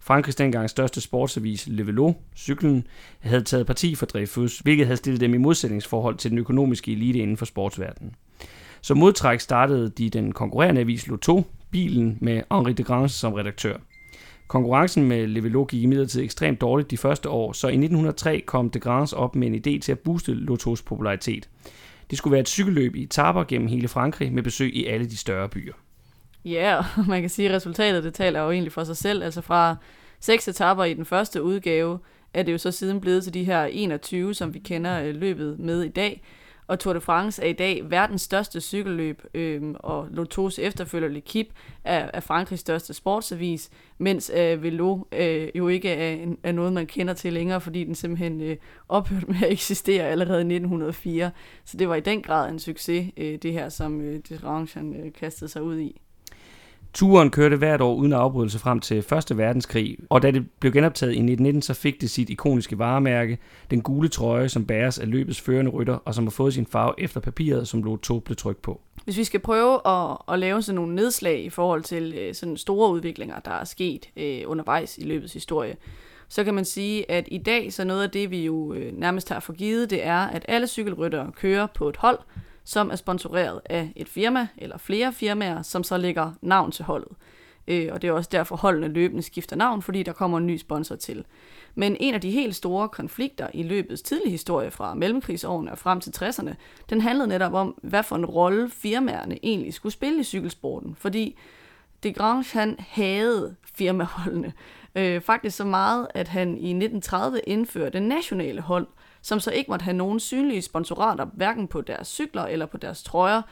Frankrigs 0.00 0.36
dengang 0.36 0.70
største 0.70 1.00
sportsavis 1.00 1.66
Le 1.66 1.86
Velo, 1.86 2.12
cyklen, 2.36 2.86
havde 3.20 3.42
taget 3.42 3.66
parti 3.66 3.94
for 3.94 4.06
Dreyfus, 4.06 4.58
hvilket 4.58 4.86
havde 4.86 4.96
stillet 4.96 5.20
dem 5.20 5.34
i 5.34 5.38
modsætningsforhold 5.38 6.16
til 6.16 6.30
den 6.30 6.38
økonomiske 6.38 6.92
elite 6.92 7.18
inden 7.18 7.36
for 7.36 7.44
sportsverdenen. 7.44 8.14
Som 8.80 8.98
modtræk 8.98 9.40
startede 9.40 9.90
de 9.90 10.10
den 10.10 10.32
konkurrerende 10.32 10.80
avis 10.80 11.06
Lotto, 11.06 11.44
bilen 11.70 12.18
med 12.20 12.42
Henri 12.52 12.72
de 12.72 12.82
Grange 12.82 13.08
som 13.08 13.32
redaktør. 13.32 13.76
Konkurrencen 14.46 15.08
med 15.08 15.26
Levelo 15.26 15.64
gik 15.64 15.82
imidlertid 15.82 16.22
ekstremt 16.22 16.60
dårligt 16.60 16.90
de 16.90 16.96
første 16.96 17.28
år, 17.28 17.52
så 17.52 17.68
i 17.68 17.70
1903 17.70 18.42
kom 18.46 18.70
de 18.70 18.80
Grands 18.80 19.12
op 19.12 19.36
med 19.36 19.48
en 19.48 19.54
idé 19.54 19.80
til 19.80 19.92
at 19.92 19.98
booste 19.98 20.34
Lotos 20.34 20.82
popularitet. 20.82 21.48
Det 22.10 22.18
skulle 22.18 22.32
være 22.32 22.40
et 22.40 22.48
cykelløb 22.48 22.96
i 22.96 23.02
etaper 23.02 23.44
gennem 23.44 23.68
hele 23.68 23.88
Frankrig 23.88 24.32
med 24.32 24.42
besøg 24.42 24.76
i 24.76 24.86
alle 24.86 25.06
de 25.06 25.16
større 25.16 25.48
byer. 25.48 25.72
Ja, 26.44 26.50
yeah, 26.98 27.08
man 27.08 27.20
kan 27.20 27.30
sige, 27.30 27.48
at 27.48 27.54
resultatet 27.54 28.04
det 28.04 28.14
taler 28.14 28.40
jo 28.40 28.50
egentlig 28.50 28.72
for 28.72 28.84
sig 28.84 28.96
selv. 28.96 29.22
Altså 29.22 29.40
fra 29.40 29.76
seks 30.20 30.48
etaper 30.48 30.84
i 30.84 30.94
den 30.94 31.04
første 31.04 31.42
udgave, 31.42 31.98
er 32.34 32.42
det 32.42 32.52
jo 32.52 32.58
så 32.58 32.70
siden 32.70 33.00
blevet 33.00 33.24
til 33.24 33.34
de 33.34 33.44
her 33.44 33.64
21, 33.64 34.34
som 34.34 34.54
vi 34.54 34.58
kender 34.58 35.02
øh, 35.02 35.14
løbet 35.14 35.58
med 35.58 35.82
i 35.82 35.88
dag. 35.88 36.22
Og 36.66 36.78
Tour 36.78 36.92
de 36.92 37.00
France 37.00 37.42
er 37.42 37.46
i 37.46 37.52
dag 37.52 37.90
verdens 37.90 38.22
største 38.22 38.60
cykelløb, 38.60 39.22
øh, 39.34 39.62
og 39.74 40.08
Lotos 40.10 40.58
efterfølger 40.58 41.08
L'Equipe 41.08 41.52
er, 41.84 42.10
er 42.14 42.20
Frankrigs 42.20 42.60
største 42.60 42.94
sportsavis, 42.94 43.70
mens 43.98 44.32
øh, 44.36 44.62
Velo 44.62 44.98
øh, 45.12 45.48
jo 45.54 45.68
ikke 45.68 45.90
er, 45.90 46.26
er 46.42 46.52
noget, 46.52 46.72
man 46.72 46.86
kender 46.86 47.14
til 47.14 47.32
længere, 47.32 47.60
fordi 47.60 47.84
den 47.84 47.94
simpelthen 47.94 48.40
øh, 48.40 48.56
ophørte 48.88 49.26
med 49.26 49.42
at 49.42 49.52
eksistere 49.52 50.04
allerede 50.04 50.40
i 50.40 50.54
1904. 50.54 51.30
Så 51.64 51.76
det 51.76 51.88
var 51.88 51.94
i 51.94 52.00
den 52.00 52.22
grad 52.22 52.50
en 52.50 52.58
succes, 52.58 53.12
øh, 53.16 53.38
det 53.42 53.52
her, 53.52 53.68
som 53.68 54.00
øh, 54.00 54.20
Desrange 54.28 54.80
øh, 54.80 55.12
kastede 55.12 55.50
sig 55.50 55.62
ud 55.62 55.78
i. 55.78 56.00
Turen 56.94 57.30
kørte 57.30 57.56
hvert 57.56 57.80
år 57.80 57.94
uden 57.94 58.12
afbrydelse 58.12 58.58
frem 58.58 58.80
til 58.80 58.98
1. 58.98 59.38
verdenskrig, 59.38 59.98
og 60.10 60.22
da 60.22 60.30
det 60.30 60.50
blev 60.60 60.72
genoptaget 60.72 61.10
i 61.10 61.16
1919, 61.16 61.62
så 61.62 61.74
fik 61.74 62.00
det 62.00 62.10
sit 62.10 62.30
ikoniske 62.30 62.78
varemærke, 62.78 63.38
den 63.70 63.82
gule 63.82 64.08
trøje, 64.08 64.48
som 64.48 64.66
bæres 64.66 64.98
af 64.98 65.10
løbets 65.10 65.40
førende 65.40 65.70
rytter, 65.70 65.98
og 66.04 66.14
som 66.14 66.24
har 66.24 66.30
fået 66.30 66.54
sin 66.54 66.66
farve 66.66 66.94
efter 66.98 67.20
papiret, 67.20 67.68
som 67.68 67.82
Lotto 67.82 68.18
blev 68.18 68.36
trykt 68.36 68.62
på. 68.62 68.80
Hvis 69.04 69.16
vi 69.16 69.24
skal 69.24 69.40
prøve 69.40 69.80
at, 69.86 70.16
at 70.28 70.38
lave 70.38 70.62
sådan 70.62 70.76
nogle 70.76 70.94
nedslag 70.94 71.44
i 71.44 71.50
forhold 71.50 71.82
til 71.82 72.14
øh, 72.18 72.34
sådan 72.34 72.56
store 72.56 72.90
udviklinger, 72.90 73.40
der 73.40 73.50
er 73.50 73.64
sket 73.64 74.08
øh, 74.16 74.42
undervejs 74.46 74.98
i 74.98 75.04
løbets 75.04 75.32
historie, 75.32 75.76
så 76.28 76.44
kan 76.44 76.54
man 76.54 76.64
sige, 76.64 77.10
at 77.10 77.28
i 77.30 77.38
dag 77.38 77.72
så 77.72 77.84
noget 77.84 78.02
af 78.02 78.10
det, 78.10 78.30
vi 78.30 78.44
jo 78.44 78.72
øh, 78.74 78.98
nærmest 78.98 79.28
har 79.28 79.40
for 79.40 79.52
givet, 79.52 79.90
det 79.90 80.06
er, 80.06 80.20
at 80.20 80.44
alle 80.48 80.66
cykelryttere 80.66 81.32
kører 81.32 81.66
på 81.74 81.88
et 81.88 81.96
hold, 81.96 82.18
som 82.64 82.90
er 82.90 82.96
sponsoreret 82.96 83.60
af 83.64 83.92
et 83.96 84.08
firma 84.08 84.48
eller 84.56 84.78
flere 84.78 85.12
firmaer, 85.12 85.62
som 85.62 85.84
så 85.84 85.96
lægger 85.96 86.32
navn 86.42 86.72
til 86.72 86.84
holdet. 86.84 87.12
Øh, 87.68 87.88
og 87.92 88.02
det 88.02 88.08
er 88.08 88.12
også 88.12 88.30
derfor, 88.32 88.56
holdene 88.56 88.88
løbende 88.88 89.22
skifter 89.22 89.56
navn, 89.56 89.82
fordi 89.82 90.02
der 90.02 90.12
kommer 90.12 90.38
en 90.38 90.46
ny 90.46 90.56
sponsor 90.56 90.96
til. 90.96 91.24
Men 91.74 91.96
en 92.00 92.14
af 92.14 92.20
de 92.20 92.30
helt 92.30 92.54
store 92.54 92.88
konflikter 92.88 93.48
i 93.54 93.62
løbets 93.62 94.02
tidlige 94.02 94.30
historie 94.30 94.70
fra 94.70 94.94
mellemkrigsårene 94.94 95.72
og 95.72 95.78
frem 95.78 96.00
til 96.00 96.10
60'erne, 96.10 96.54
den 96.90 97.00
handlede 97.00 97.28
netop 97.28 97.52
om, 97.52 97.78
hvad 97.82 98.02
for 98.02 98.16
en 98.16 98.26
rolle 98.26 98.70
firmaerne 98.70 99.38
egentlig 99.42 99.74
skulle 99.74 99.92
spille 99.92 100.20
i 100.20 100.24
cykelsporten. 100.24 100.94
Fordi 100.94 101.38
de 102.02 102.12
Grange, 102.12 102.58
han 102.58 102.76
havde 102.78 103.56
firmaholdene. 103.74 104.52
Øh, 104.94 105.20
faktisk 105.20 105.56
så 105.56 105.64
meget, 105.64 106.06
at 106.14 106.28
han 106.28 106.48
i 106.48 106.70
1930 106.70 107.40
indførte 107.46 108.00
nationale 108.00 108.60
hold, 108.60 108.86
som 109.24 109.40
så 109.40 109.50
ikke 109.50 109.70
måtte 109.70 109.82
have 109.82 109.96
nogen 109.96 110.20
synlige 110.20 110.62
sponsorater, 110.62 111.26
hverken 111.34 111.68
på 111.68 111.80
deres 111.80 112.08
cykler 112.08 112.42
eller 112.42 112.66
på 112.66 112.76
deres 112.76 113.02
trøjer. 113.02 113.42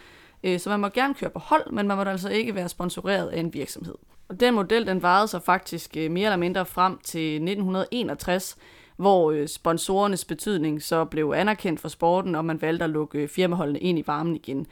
Øh, 0.45 0.61
så 0.61 0.71
man 0.71 0.81
må 0.81 0.89
gerne 0.89 1.15
køre 1.15 1.31
på 1.31 1.39
hold, 1.39 1.73
men 1.73 1.89
man 1.89 1.97
må 1.97 2.03
altså 2.03 2.29
ikke 2.29 2.55
være 2.55 2.69
sponsoreret 2.69 3.29
af 3.29 3.41
en 3.41 3.55
virksomhed. 3.55 3.95
Og 4.29 4.41
den 4.41 4.55
model, 4.55 4.87
den 4.87 5.03
varede 5.03 5.29
så 5.29 5.39
faktisk 5.39 5.97
øh, 5.97 6.11
mere 6.11 6.25
eller 6.25 6.37
mindre 6.37 6.67
frem 6.67 6.99
til 7.05 7.35
1961, 7.35 8.57
hvor 8.97 9.31
øh, 9.31 9.49
sponsorernes 9.49 10.25
betydning 10.25 10.83
så 10.83 11.05
blev 11.05 11.33
anerkendt 11.37 11.81
for 11.81 11.89
sporten, 11.89 12.35
og 12.35 12.45
man 12.45 12.63
valgte 12.63 12.85
at 12.85 12.91
lukke 12.91 13.29
firmaholdene 13.29 13.79
ind 13.79 13.99
i 13.99 14.05
varmen 14.07 14.37
igen. 14.37 14.67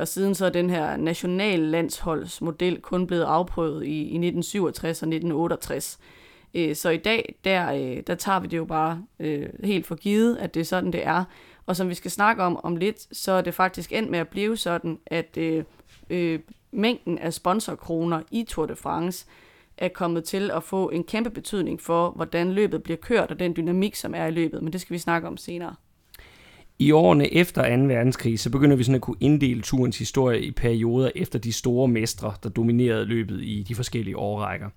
Og 0.00 0.08
siden 0.08 0.34
så 0.34 0.46
er 0.46 0.50
den 0.50 0.70
her 0.70 0.96
nationallandsholdsmodel 0.96 2.80
kun 2.80 3.06
blevet 3.06 3.22
afprøvet 3.22 3.84
i, 3.84 3.98
i 3.98 4.02
1967 4.02 5.02
og 5.02 5.06
1968. 5.06 5.98
Øh, 6.56 6.76
så 6.76 6.90
i 6.90 6.96
dag, 6.96 7.34
der, 7.44 7.72
øh, 7.72 8.02
der 8.06 8.14
tager 8.14 8.40
vi 8.40 8.46
det 8.46 8.56
jo 8.56 8.64
bare 8.64 9.02
øh, 9.20 9.48
helt 9.64 9.86
for 9.86 9.94
givet, 9.94 10.36
at 10.36 10.54
det 10.54 10.60
er 10.60 10.64
sådan, 10.64 10.92
det 10.92 11.06
er. 11.06 11.24
Og 11.66 11.76
som 11.76 11.88
vi 11.88 11.94
skal 11.94 12.10
snakke 12.10 12.42
om 12.42 12.60
om 12.62 12.76
lidt, 12.76 13.16
så 13.16 13.32
er 13.32 13.40
det 13.40 13.54
faktisk 13.54 13.92
endt 13.92 14.10
med 14.10 14.18
at 14.18 14.28
blive 14.28 14.56
sådan, 14.56 14.98
at 15.06 15.36
øh, 15.36 15.64
øh, 16.10 16.40
mængden 16.72 17.18
af 17.18 17.32
sponsorkroner 17.32 18.20
i 18.30 18.44
Tour 18.48 18.66
de 18.66 18.76
France 18.76 19.26
er 19.78 19.88
kommet 19.88 20.24
til 20.24 20.50
at 20.50 20.62
få 20.62 20.88
en 20.88 21.04
kæmpe 21.04 21.30
betydning 21.30 21.80
for, 21.80 22.10
hvordan 22.10 22.52
løbet 22.52 22.82
bliver 22.82 22.96
kørt 22.96 23.30
og 23.30 23.38
den 23.38 23.56
dynamik, 23.56 23.94
som 23.94 24.14
er 24.14 24.26
i 24.26 24.30
løbet. 24.30 24.62
Men 24.62 24.72
det 24.72 24.80
skal 24.80 24.94
vi 24.94 24.98
snakke 24.98 25.28
om 25.28 25.36
senere. 25.36 25.74
I 26.78 26.92
årene 26.92 27.34
efter 27.34 27.76
2. 27.76 27.82
verdenskrig, 27.82 28.40
så 28.40 28.50
begynder 28.50 28.76
vi 28.76 28.82
sådan 28.82 28.94
at 28.94 29.00
kunne 29.00 29.16
inddele 29.20 29.62
turens 29.62 29.98
historie 29.98 30.42
i 30.42 30.50
perioder 30.50 31.10
efter 31.14 31.38
de 31.38 31.52
store 31.52 31.88
mestre, 31.88 32.34
der 32.42 32.48
dominerede 32.48 33.04
løbet 33.04 33.42
i 33.42 33.64
de 33.68 33.74
forskellige 33.74 34.16
årrækker. 34.16 34.68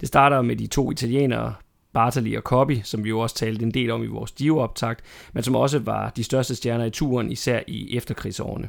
Det 0.00 0.08
starter 0.08 0.42
med 0.42 0.56
de 0.56 0.66
to 0.66 0.90
italienere, 0.90 1.54
Bartali 1.92 2.34
og 2.34 2.42
Coppi, 2.42 2.80
som 2.84 3.04
vi 3.04 3.08
jo 3.08 3.20
også 3.20 3.36
talte 3.36 3.62
en 3.62 3.70
del 3.70 3.90
om 3.90 4.02
i 4.02 4.06
vores 4.06 4.32
Giro-optakt, 4.32 5.00
men 5.32 5.42
som 5.42 5.56
også 5.56 5.78
var 5.78 6.10
de 6.10 6.24
største 6.24 6.54
stjerner 6.54 6.84
i 6.84 6.90
turen, 6.90 7.32
især 7.32 7.60
i 7.66 7.96
efterkrigsårene. 7.96 8.68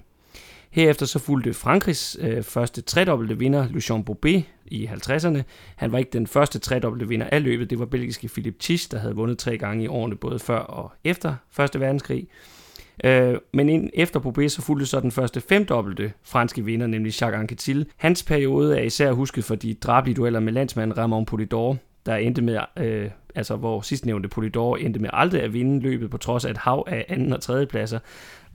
Herefter 0.72 1.06
så 1.06 1.20
fulgte 1.20 1.54
Frankrigs 1.54 2.18
øh, 2.20 2.44
første 2.44 2.82
tredobbelte 2.82 3.38
vinder, 3.40 3.68
Lucien 3.70 4.04
Bobet, 4.04 4.44
i 4.66 4.86
50'erne. 4.86 5.42
Han 5.76 5.92
var 5.92 5.98
ikke 5.98 6.12
den 6.14 6.28
første 6.28 6.60
tredobbelte 6.60 7.08
vinder 7.08 7.28
af 7.32 7.44
løbet, 7.44 7.70
det 7.70 7.80
var 7.80 7.86
belgiske 7.86 8.28
Philip 8.28 8.60
Tis, 8.60 8.88
der 8.88 9.00
havde 9.00 9.16
vundet 9.16 9.38
tre 9.38 9.58
gange 9.58 9.84
i 9.84 9.88
årene, 9.88 10.16
både 10.16 10.40
før 10.40 10.60
og 10.60 10.92
efter 11.04 11.36
Første 11.52 11.80
Verdenskrig. 11.80 12.28
Øh, 13.04 13.38
men 13.54 13.70
ind, 13.70 13.90
efter 13.94 14.20
Bobé 14.20 14.48
så 14.48 14.62
fulgte 14.62 14.86
så 14.86 15.00
den 15.00 15.12
første 15.12 15.42
femdobbelte 15.42 16.12
franske 16.24 16.66
vinder, 16.66 16.88
nemlig 16.88 17.22
Jacques 17.22 17.40
Anquetil. 17.40 17.86
Hans 17.98 18.24
periode 18.24 18.78
er 18.80 18.84
især 18.84 19.12
husket 19.12 19.44
for 19.44 19.56
de 19.56 19.74
drablige 19.74 20.16
dueller 20.16 20.40
med 20.40 20.54
landsmanden 20.54 20.98
Ramon 20.98 21.26
Polidor, 21.26 21.78
der 22.06 22.16
endte 22.16 22.42
med, 22.42 22.60
øh, 22.78 23.10
altså 23.36 23.56
hvor 23.56 23.82
sidstnævnte 23.82 24.30
Polidor 24.30 24.78
endte 24.78 25.00
med 25.00 25.10
aldrig 25.14 25.42
at 25.42 25.54
vinde 25.54 25.80
løbet 25.80 26.10
på 26.10 26.18
trods 26.18 26.46
af 26.46 26.52
et 26.52 26.58
hav 26.58 26.84
af 26.88 27.06
anden 27.10 27.34
og 27.34 27.42
tredje 27.42 27.66
pladser. 27.66 28.00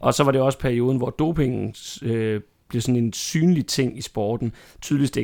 Og 0.01 0.15
så 0.15 0.25
var 0.25 0.33
det 0.33 0.41
også 0.41 0.59
perioden, 0.59 0.99
hvor 0.99 1.11
dopingen 1.11 1.75
øh, 2.03 2.41
blev 2.69 2.81
sådan 2.81 2.97
en 2.97 3.13
synlig 3.13 3.67
ting 3.67 3.99
i 3.99 4.01
sporten, 4.01 4.53
tydeligst 4.81 5.17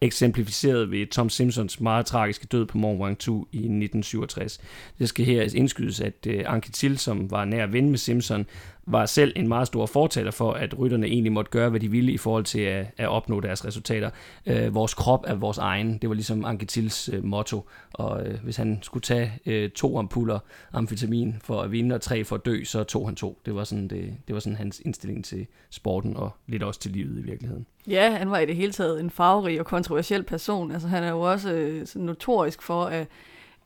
eksemplificeret 0.00 0.90
ved 0.90 1.06
Tom 1.06 1.28
Simpsons 1.28 1.80
meget 1.80 2.06
tragiske 2.06 2.46
død 2.46 2.66
på 2.66 2.78
Mont 2.78 3.00
Ventoux 3.00 3.48
i 3.52 3.56
1967. 3.56 4.60
Det 4.98 5.08
skal 5.08 5.24
her 5.24 5.48
indskydes, 5.54 6.00
at 6.00 6.26
uh, 6.26 6.34
Anke 6.46 6.72
Till, 6.72 6.98
som 6.98 7.30
var 7.30 7.44
nær 7.44 7.66
ven 7.66 7.90
med 7.90 7.98
Simpson, 7.98 8.46
var 8.90 9.06
selv 9.06 9.32
en 9.36 9.48
meget 9.48 9.66
stor 9.66 9.86
fortaler 9.86 10.30
for, 10.30 10.52
at 10.52 10.78
rytterne 10.78 11.06
egentlig 11.06 11.32
måtte 11.32 11.50
gøre, 11.50 11.70
hvad 11.70 11.80
de 11.80 11.90
ville 11.90 12.12
i 12.12 12.16
forhold 12.16 12.44
til 12.44 12.60
at, 12.60 12.86
at 12.96 13.08
opnå 13.08 13.40
deres 13.40 13.64
resultater. 13.64 14.10
Øh, 14.46 14.74
vores 14.74 14.94
krop 14.94 15.24
er 15.26 15.34
vores 15.34 15.58
egen. 15.58 15.98
Det 15.98 16.08
var 16.08 16.14
ligesom 16.14 16.44
Anke 16.44 16.66
Tills 16.66 17.10
øh, 17.12 17.24
motto. 17.24 17.68
Og 17.92 18.26
øh, 18.26 18.44
hvis 18.44 18.56
han 18.56 18.78
skulle 18.82 19.02
tage 19.02 19.32
øh, 19.46 19.70
to 19.70 19.98
ampuller 19.98 20.38
amfetamin 20.72 21.36
for 21.44 21.62
at 21.62 21.72
vinde 21.72 21.94
og 21.94 22.00
tre 22.00 22.24
for 22.24 22.36
at 22.36 22.44
dø, 22.44 22.64
så 22.64 22.84
tog 22.84 23.06
han 23.06 23.16
to. 23.16 23.40
Det 23.46 23.54
var 23.54 23.64
sådan, 23.64 23.88
det, 23.88 24.14
det 24.26 24.34
var 24.34 24.40
sådan 24.40 24.56
hans 24.56 24.80
indstilling 24.84 25.24
til 25.24 25.46
sporten 25.70 26.16
og 26.16 26.30
lidt 26.46 26.62
også 26.62 26.80
til 26.80 26.90
livet 26.90 27.18
i 27.18 27.22
virkeligheden. 27.22 27.66
Ja, 27.88 28.10
han 28.16 28.30
var 28.30 28.38
i 28.38 28.46
det 28.46 28.56
hele 28.56 28.72
taget 28.72 29.00
en 29.00 29.10
farverig 29.10 29.60
og 29.60 29.66
kontroversiel 29.88 30.22
person. 30.22 30.72
Altså, 30.72 30.88
han 30.88 31.02
er 31.02 31.10
jo 31.10 31.20
også 31.20 31.52
øh, 31.52 31.86
sådan 31.86 32.06
notorisk 32.06 32.62
for, 32.62 32.84
at, 32.84 33.06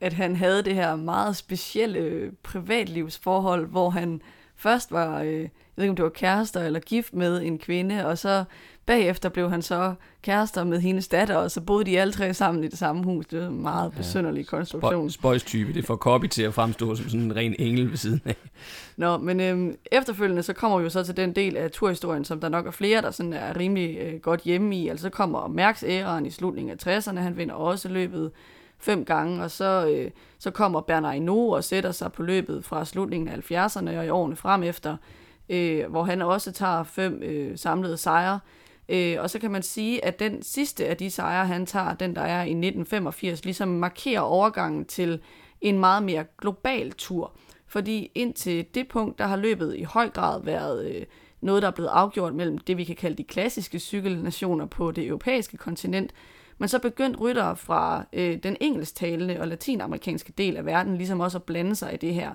at 0.01 0.13
han 0.13 0.37
havde 0.37 0.63
det 0.63 0.75
her 0.75 0.97
meget 0.97 1.37
specielle 1.37 1.99
øh, 1.99 2.33
privatlivsforhold, 2.43 3.67
hvor 3.67 3.91
han 3.91 4.23
først 4.57 4.93
var, 4.93 5.21
øh, 5.21 5.41
jeg 5.41 5.51
ved 5.77 5.85
ikke 5.85 5.91
om 5.91 5.97
det 5.97 6.03
var 6.03 6.11
kærester 6.11 6.61
eller 6.61 6.81
gift 6.81 7.15
med 7.15 7.43
en 7.43 7.59
kvinde, 7.59 8.07
og 8.07 8.19
så 8.19 8.45
bagefter 8.87 9.29
blev 9.29 9.51
han 9.51 9.63
så 9.63 9.95
kærester 10.23 10.65
med 10.65 10.81
hendes 10.81 11.09
datter, 11.09 11.37
og 11.37 11.51
så 11.51 11.61
boede 11.61 11.85
de 11.85 12.01
alle 12.01 12.13
tre 12.13 12.35
sammen 12.35 12.65
i 12.65 12.69
det 12.69 12.79
samme 12.79 13.05
hus. 13.05 13.27
Det 13.27 13.41
var 13.41 13.47
en 13.47 13.63
meget 13.63 13.93
besynderlig 13.93 14.41
ja. 14.41 14.57
konstruktion. 14.57 15.11
Spøjstype, 15.11 15.73
det 15.73 15.87
får 15.87 15.97
Copy 15.97 16.27
til 16.27 16.43
at 16.43 16.55
fremstå 16.55 16.95
som 16.95 17.09
sådan 17.09 17.21
en 17.21 17.37
ren 17.37 17.55
engel 17.59 17.91
ved 17.91 17.97
siden 17.97 18.21
af. 18.25 18.37
Nå, 18.97 19.19
men 19.19 19.41
øhm, 19.41 19.77
efterfølgende 19.93 20.43
så 20.43 20.53
kommer 20.53 20.79
vi 20.79 20.85
jo 20.85 20.91
så 20.91 21.03
til 21.03 21.17
den 21.17 21.33
del 21.33 21.57
af 21.57 21.71
turhistorien, 21.71 22.25
som 22.25 22.41
der 22.41 22.49
nok 22.49 22.67
er 22.67 22.71
flere, 22.71 23.03
der 23.03 23.11
sådan 23.11 23.33
er 23.33 23.57
rimelig 23.57 23.99
øh, 23.99 24.21
godt 24.21 24.41
hjemme 24.41 24.77
i. 24.77 24.89
Altså 24.89 25.03
så 25.03 25.11
kommer 25.11 25.49
Mærks 25.49 25.85
æraen 25.89 26.27
i 26.27 26.31
slutningen 26.31 26.79
af 26.79 26.99
60'erne, 26.99 27.19
han 27.19 27.37
vinder 27.37 27.55
også 27.55 27.89
løbet 27.89 28.31
fem 28.79 29.05
gange, 29.05 29.43
og 29.43 29.51
så, 29.51 29.87
øh, 29.95 30.11
så 30.39 30.51
kommer 30.51 30.81
Bernard 30.81 31.15
Hinault 31.15 31.55
og 31.55 31.65
sætter 31.65 31.93
sig 31.93 32.13
på 32.13 32.23
løbet 32.23 32.65
fra 32.65 32.85
slutningen 32.85 33.29
af 33.29 33.53
70'erne 33.53 33.99
og 33.99 34.07
i 34.07 34.09
årene 34.09 34.37
frem 34.37 34.63
efter, 34.63 34.97
øh, 35.49 35.91
hvor 35.91 36.05
han 36.05 36.23
også 36.23 36.53
tager 36.53 36.83
fem 36.85 37.23
øh, 37.23 37.59
samlede 37.59 37.97
sejre. 37.97 38.41
Øh, 38.93 39.17
og 39.21 39.31
så 39.31 39.39
kan 39.39 39.51
man 39.51 39.63
sige, 39.63 40.05
at 40.05 40.19
den 40.19 40.43
sidste 40.43 40.87
af 40.87 40.97
de 40.97 41.11
sejre, 41.11 41.47
han 41.47 41.67
tager, 41.67 41.95
den 41.95 42.17
der 42.17 42.23
er 42.23 42.41
i 42.41 42.51
1985, 42.51 43.45
ligesom 43.45 43.69
markerer 43.69 44.21
overgangen 44.21 44.85
til 44.85 45.21
en 45.61 45.79
meget 45.79 46.03
mere 46.03 46.25
global 46.39 46.93
tur. 46.93 47.33
Fordi 47.67 48.11
indtil 48.15 48.67
det 48.75 48.89
punkt, 48.89 49.19
der 49.19 49.27
har 49.27 49.37
løbet 49.37 49.77
i 49.77 49.83
høj 49.83 50.09
grad 50.09 50.45
været 50.45 50.87
øh, 50.95 51.07
noget, 51.41 51.63
der 51.63 51.69
er 51.69 51.73
blevet 51.73 51.91
afgjort 51.91 52.35
mellem 52.35 52.59
det, 52.59 52.77
vi 52.77 52.85
kan 52.85 52.97
kalde 52.97 53.17
de 53.17 53.25
klassiske 53.25 53.79
cykelnationer 53.79 54.67
på 54.67 54.91
det 54.91 55.07
europæiske 55.07 55.57
kontinent, 55.57 56.13
men 56.59 56.69
så 56.69 56.79
begyndte 56.79 57.21
ryttere 57.21 57.57
fra 57.57 58.05
øh, 58.13 58.39
den 58.43 58.57
engelsktalende 58.61 59.41
og 59.41 59.49
latinamerikanske 59.49 60.33
del 60.39 60.57
af 60.57 60.67
verden 60.67 60.97
ligesom 60.97 61.21
også 61.21 61.39
at 61.39 61.45
blande 61.45 61.75
sig 61.75 61.95
i 61.95 61.97
det 61.97 62.15
her. 62.15 62.31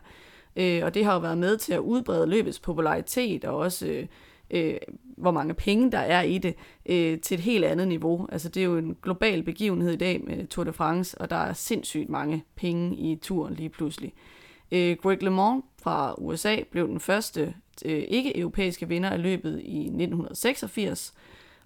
Øh, 0.55 0.85
og 0.85 0.93
det 0.93 1.05
har 1.05 1.13
jo 1.13 1.19
været 1.19 1.37
med 1.37 1.57
til 1.57 1.73
at 1.73 1.79
udbrede 1.79 2.27
løbets 2.27 2.59
popularitet 2.59 3.45
og 3.45 3.57
også 3.57 3.87
øh, 3.87 4.05
øh, 4.51 4.77
hvor 5.17 5.31
mange 5.31 5.53
penge 5.53 5.91
der 5.91 5.99
er 5.99 6.21
i 6.21 6.37
det, 6.37 6.55
øh, 6.85 7.19
til 7.19 7.35
et 7.35 7.41
helt 7.41 7.65
andet 7.65 7.87
niveau. 7.87 8.27
Altså 8.31 8.49
det 8.49 8.61
er 8.61 8.65
jo 8.65 8.77
en 8.77 8.97
global 9.01 9.43
begivenhed 9.43 9.93
i 9.93 9.97
dag 9.97 10.21
med 10.23 10.47
Tour 10.47 10.63
de 10.63 10.73
France, 10.73 11.17
og 11.21 11.29
der 11.29 11.35
er 11.35 11.53
sindssygt 11.53 12.09
mange 12.09 12.43
penge 12.55 12.97
i 12.97 13.15
turen 13.15 13.53
lige 13.53 13.69
pludselig. 13.69 14.13
Øh, 14.71 14.97
Greg 15.01 15.23
LeMond 15.23 15.63
fra 15.81 16.15
USA 16.17 16.57
blev 16.71 16.87
den 16.87 16.99
første 16.99 17.53
øh, 17.85 18.03
ikke-europæiske 18.07 18.87
vinder 18.87 19.09
af 19.09 19.21
løbet 19.21 19.61
i 19.63 19.79
1986, 19.79 21.13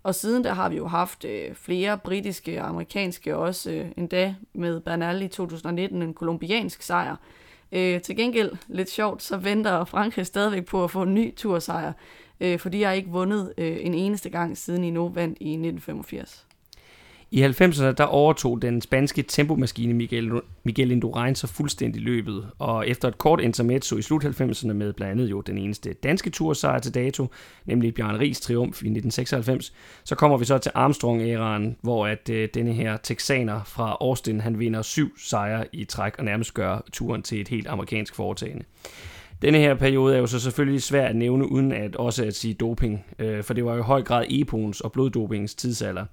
og 0.04 0.16
siden 0.16 0.44
der 0.44 0.54
har 0.54 0.70
vi 0.70 0.76
jo 0.76 0.88
haft 0.88 1.26
øh, 1.26 1.56
flere 1.56 1.98
britiske 1.98 2.62
og 2.62 2.70
amerikanske, 2.70 3.38
også 3.38 3.72
øh, 3.72 3.86
endda 3.98 4.36
med 4.54 4.80
Bernal 4.80 5.22
i 5.22 5.28
2019, 5.28 6.02
en 6.02 6.14
kolumbiansk 6.14 6.82
sejr. 6.82 7.16
Øh, 7.72 8.02
til 8.02 8.16
gengæld, 8.16 8.52
lidt 8.68 8.90
sjovt, 8.90 9.24
så 9.24 9.38
venter 9.38 9.86
Frankrig 9.86 10.26
stadigvæk 10.26 10.66
på 10.66 10.84
at 10.84 10.92
få 10.92 11.02
en 11.02 11.14
ny 11.14 11.36
tursejr 11.36 11.94
øh, 12.42 12.60
fordi 12.60 12.80
jeg 12.80 12.90
har 12.90 12.94
ikke 12.94 13.10
vundet 13.10 13.54
øh, 13.58 13.78
en 13.82 13.94
eneste 13.94 14.30
gang 14.30 14.58
siden 14.58 14.84
I 14.84 14.90
nu 14.90 15.10
vandt 15.10 15.38
i 15.40 15.52
1985. 15.52 16.46
I 17.34 17.44
90'erne 17.44 17.92
der 17.92 18.04
overtog 18.04 18.62
den 18.62 18.82
spanske 18.82 19.22
tempomaskine 19.22 19.94
Miguel, 19.94 20.32
Miguel 20.64 20.92
Indurain 20.92 21.36
så 21.36 21.48
fuldstændig 21.48 22.02
løbet, 22.02 22.46
og 22.60 22.88
efter 22.88 23.08
et 23.08 23.18
kort 23.18 23.42
intermezzo 23.42 23.98
i 23.98 24.02
slut 24.02 24.26
90'erne 24.26 24.74
med 24.74 24.94
blandt 24.94 25.12
andet 25.12 25.32
jo 25.32 25.42
den 25.42 25.58
eneste 25.58 25.94
danske 25.94 26.30
tursejr 26.30 26.80
til 26.80 26.94
dato, 26.94 27.28
nemlig 27.66 27.94
Bjørn 27.94 28.20
Ries 28.20 28.42
triumf 28.42 28.84
i 28.84 28.88
1996, 28.88 29.74
så 30.04 30.16
kommer 30.16 30.38
vi 30.38 30.46
så 30.46 30.58
til 30.58 30.72
Armstrong-æraen, 30.76 31.78
hvor 31.82 32.08
at 32.08 32.30
øh, 32.30 32.50
denne 32.54 32.74
her 32.74 32.98
texaner 32.98 33.64
fra 33.64 33.98
Austin, 34.02 34.42
han 34.42 34.60
vinder 34.60 34.82
syv 34.82 35.18
sejre 35.18 35.66
i 35.74 35.86
træk 35.86 36.18
og 36.18 36.26
nærmest 36.26 36.54
gør 36.54 36.80
turen 36.94 37.24
til 37.24 37.42
et 37.42 37.48
helt 37.48 37.68
amerikansk 37.68 38.16
foretagende. 38.16 38.64
Denne 39.42 39.58
her 39.58 39.76
periode 39.76 40.16
er 40.16 40.20
jo 40.20 40.28
så 40.28 40.40
selvfølgelig 40.40 40.82
svær 40.82 41.06
at 41.06 41.16
nævne, 41.16 41.52
uden 41.52 41.72
at 41.72 41.96
også 41.96 42.26
at 42.26 42.36
sige 42.36 42.54
doping, 42.54 43.06
øh, 43.20 43.44
for 43.44 43.54
det 43.54 43.66
var 43.66 43.74
jo 43.74 43.80
i 43.80 43.84
høj 43.84 44.02
grad 44.02 44.26
epons 44.30 44.82
og 44.82 44.92
bloddopingens 44.92 45.56
tidsalder. 45.56 46.06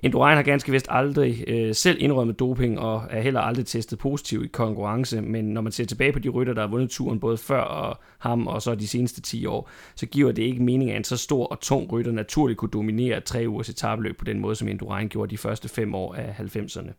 Indurain 0.00 0.36
har 0.36 0.42
ganske 0.42 0.72
vist 0.72 0.86
aldrig 0.90 1.44
øh, 1.46 1.74
selv 1.74 1.96
indrømmet 2.00 2.38
doping 2.38 2.78
og 2.78 3.02
er 3.10 3.20
heller 3.20 3.40
aldrig 3.40 3.66
testet 3.66 3.98
positiv 3.98 4.44
i 4.44 4.46
konkurrence, 4.46 5.20
men 5.20 5.44
når 5.44 5.60
man 5.60 5.72
ser 5.72 5.84
tilbage 5.84 6.12
på 6.12 6.18
de 6.18 6.28
rytter, 6.28 6.52
der 6.54 6.60
har 6.60 6.68
vundet 6.68 6.90
turen 6.90 7.20
både 7.20 7.36
før 7.36 7.60
og 7.60 7.98
ham 8.18 8.46
og 8.46 8.62
så 8.62 8.74
de 8.74 8.88
seneste 8.88 9.20
10 9.20 9.46
år, 9.46 9.70
så 9.94 10.06
giver 10.06 10.32
det 10.32 10.42
ikke 10.42 10.62
mening, 10.62 10.90
at 10.90 10.96
en 10.96 11.04
så 11.04 11.16
stor 11.16 11.46
og 11.46 11.60
tung 11.60 11.92
rytter 11.92 12.12
naturligt 12.12 12.58
kunne 12.58 12.70
dominere 12.70 13.20
tre 13.20 13.44
ugers 13.48 13.68
etabløb 13.68 14.18
på 14.18 14.24
den 14.24 14.40
måde, 14.40 14.54
som 14.54 14.68
Indurain 14.68 15.08
gjorde 15.08 15.30
de 15.30 15.38
første 15.38 15.68
fem 15.68 15.94
år 15.94 16.14
af 16.14 16.34
90'erne. 16.56 16.92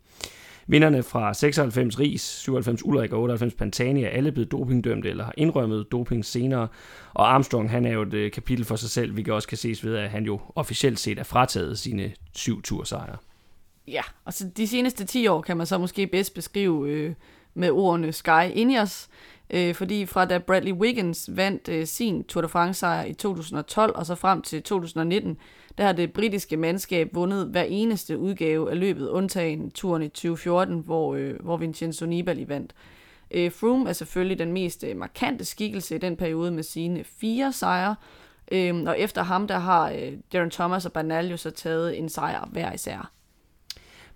Vinderne 0.71 1.03
fra 1.03 1.33
96 1.33 1.99
Ries, 1.99 2.21
97 2.21 2.85
Ulrik 2.85 3.11
og 3.13 3.21
98 3.21 3.53
Pantani 3.53 4.03
er 4.03 4.09
alle 4.09 4.31
blevet 4.31 4.51
dopingdømte 4.51 5.09
eller 5.09 5.23
har 5.23 5.33
indrømmet 5.37 5.91
doping 5.91 6.25
senere. 6.25 6.67
Og 7.13 7.33
Armstrong, 7.33 7.69
han 7.69 7.85
er 7.85 7.91
jo 7.91 8.01
et 8.01 8.13
øh, 8.13 8.31
kapitel 8.31 8.65
for 8.65 8.75
sig 8.75 8.89
selv, 8.89 9.17
vi 9.17 9.25
også 9.29 9.47
kan 9.47 9.57
ses 9.57 9.85
ved, 9.85 9.95
at 9.95 10.09
han 10.09 10.25
jo 10.25 10.39
officielt 10.55 10.99
set 10.99 11.19
er 11.19 11.23
frataget 11.23 11.79
sine 11.79 12.11
syv 12.33 12.61
tursejre. 12.61 13.17
Ja, 13.87 14.01
og 14.25 14.33
så 14.33 14.49
de 14.57 14.67
seneste 14.67 15.05
10 15.05 15.27
år 15.27 15.41
kan 15.41 15.57
man 15.57 15.65
så 15.65 15.77
måske 15.77 16.07
bedst 16.07 16.33
beskrive 16.33 16.89
øh, 16.89 17.13
med 17.53 17.71
ordene 17.71 18.11
Sky 18.11 18.49
Ineos, 18.53 19.07
øh, 19.49 19.75
fordi 19.75 20.05
fra 20.05 20.25
da 20.25 20.37
Bradley 20.37 20.73
Wiggins 20.73 21.29
vandt 21.33 21.69
øh, 21.69 21.85
sin 21.85 22.23
Tour 22.23 22.41
de 22.41 22.49
France 22.49 22.79
sejr 22.79 23.05
i 23.05 23.13
2012 23.13 23.95
og 23.95 24.05
så 24.05 24.15
frem 24.15 24.41
til 24.41 24.63
2019, 24.63 25.37
der 25.79 25.85
har 25.85 25.93
det 25.93 26.13
britiske 26.13 26.57
mandskab 26.57 27.09
vundet 27.13 27.47
hver 27.47 27.63
eneste 27.63 28.17
udgave 28.17 28.71
af 28.71 28.79
løbet, 28.79 29.09
undtagen 29.09 29.71
turen 29.71 30.01
i 30.01 30.07
2014, 30.07 30.79
hvor, 30.79 31.15
øh, 31.15 31.35
hvor 31.39 31.57
Vincenzo 31.57 32.05
Nibali 32.05 32.49
vandt. 32.49 32.73
Øh, 33.31 33.51
Froome 33.51 33.89
er 33.89 33.93
selvfølgelig 33.93 34.39
den 34.39 34.53
mest 34.53 34.83
øh, 34.83 34.97
markante 34.97 35.45
skikkelse 35.45 35.95
i 35.95 35.97
den 35.97 36.17
periode 36.17 36.51
med 36.51 36.63
sine 36.63 37.03
fire 37.03 37.53
sejre, 37.53 37.95
øh, 38.51 38.83
og 38.87 38.99
efter 38.99 39.23
ham 39.23 39.47
der 39.47 39.59
har 39.59 39.91
øh, 39.91 40.13
Darren 40.33 40.49
Thomas 40.49 40.85
og 40.85 40.93
Bernal 40.93 41.29
jo 41.29 41.37
så 41.37 41.51
taget 41.51 41.97
en 41.97 42.09
sejr 42.09 42.49
hver 42.51 42.73
især. 42.73 43.11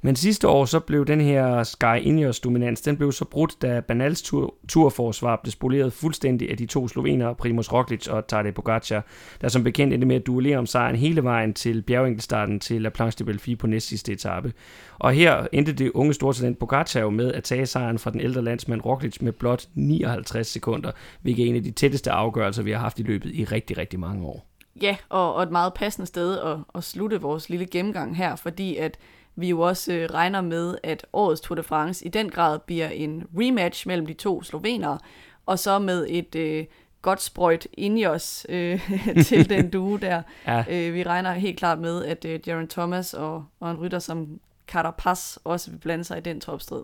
Men 0.05 0.15
sidste 0.15 0.47
år 0.47 0.65
så 0.65 0.79
blev 0.79 1.05
den 1.05 1.21
her 1.21 1.63
Sky 1.63 2.01
Ineos 2.01 2.39
dominans, 2.39 2.81
den 2.81 2.97
blev 2.97 3.11
så 3.11 3.25
brudt, 3.25 3.61
da 3.61 3.79
Banals 3.79 4.21
tur, 4.21 4.55
turforsvar 4.67 5.39
blev 5.43 5.51
spoleret 5.51 5.93
fuldstændig 5.93 6.51
af 6.51 6.57
de 6.57 6.65
to 6.65 6.87
slovenere, 6.87 7.35
Primoz 7.35 7.73
Roglic 7.73 8.07
og 8.07 8.27
Tadej 8.27 8.51
Pogacar, 8.51 9.05
der 9.41 9.47
som 9.47 9.63
bekendt 9.63 9.93
endte 9.93 10.07
med 10.07 10.15
at 10.15 10.27
duellere 10.27 10.57
om 10.57 10.65
sejren 10.65 10.95
hele 10.95 11.23
vejen 11.23 11.53
til 11.53 11.81
bjergenkeltstarten 11.81 12.59
til 12.59 12.81
La 12.81 12.89
Planche 12.89 13.19
de 13.19 13.23
Belfi 13.25 13.55
på 13.55 13.67
næst 13.67 13.87
sidste 13.87 14.11
etape. 14.11 14.53
Og 14.99 15.13
her 15.13 15.47
endte 15.51 15.73
det 15.73 15.91
unge 15.93 16.13
stortalent 16.13 16.59
Pogacar 16.59 16.99
jo 16.99 17.09
med 17.09 17.33
at 17.33 17.43
tage 17.43 17.65
sejren 17.65 17.99
fra 17.99 18.11
den 18.11 18.19
ældre 18.19 18.41
landsmand 18.41 18.81
Roglic 18.85 19.17
med 19.21 19.31
blot 19.31 19.65
59 19.73 20.47
sekunder, 20.47 20.91
hvilket 21.21 21.45
er 21.45 21.49
en 21.49 21.55
af 21.55 21.63
de 21.63 21.71
tætteste 21.71 22.11
afgørelser, 22.11 22.63
vi 22.63 22.71
har 22.71 22.79
haft 22.79 22.99
i 22.99 23.03
løbet 23.03 23.31
i 23.33 23.43
rigtig, 23.43 23.77
rigtig 23.77 23.99
mange 23.99 24.25
år. 24.25 24.45
Ja, 24.81 24.95
og, 25.09 25.33
og 25.33 25.43
et 25.43 25.51
meget 25.51 25.73
passende 25.73 26.07
sted 26.07 26.39
at, 26.39 26.57
at 26.75 26.83
slutte 26.83 27.21
vores 27.21 27.49
lille 27.49 27.65
gennemgang 27.65 28.17
her, 28.17 28.35
fordi 28.35 28.75
at 28.75 28.97
vi 29.35 29.49
jo 29.49 29.61
også 29.61 29.93
øh, 29.93 30.09
regner 30.13 30.41
med, 30.41 30.77
at 30.83 31.05
årets 31.13 31.41
Tour 31.41 31.55
de 31.55 31.63
France 31.63 32.05
i 32.05 32.09
den 32.09 32.29
grad 32.29 32.59
bliver 32.59 32.89
en 32.89 33.23
rematch 33.37 33.87
mellem 33.87 34.05
de 34.05 34.13
to 34.13 34.43
slovenere, 34.43 34.99
og 35.45 35.59
så 35.59 35.79
med 35.79 36.07
et 36.09 36.35
øh, 36.35 36.65
godt 37.01 37.21
sprøjt 37.21 37.67
os 38.07 38.45
øh, 38.49 38.89
til 39.27 39.49
den 39.49 39.69
duo 39.73 39.97
der. 39.97 40.21
ja. 40.47 40.63
øh, 40.69 40.93
vi 40.93 41.03
regner 41.03 41.33
helt 41.33 41.57
klart 41.57 41.79
med, 41.79 42.05
at 42.05 42.25
øh, 42.25 42.39
Jaron 42.47 42.67
Thomas 42.67 43.13
og, 43.13 43.45
og 43.59 43.71
en 43.71 43.77
rytter 43.77 43.99
som 43.99 44.39
Carapaz 44.67 45.37
også 45.43 45.71
vil 45.71 45.77
blande 45.77 46.03
sig 46.03 46.17
i 46.17 46.21
den 46.21 46.39
topstrid. 46.39 46.83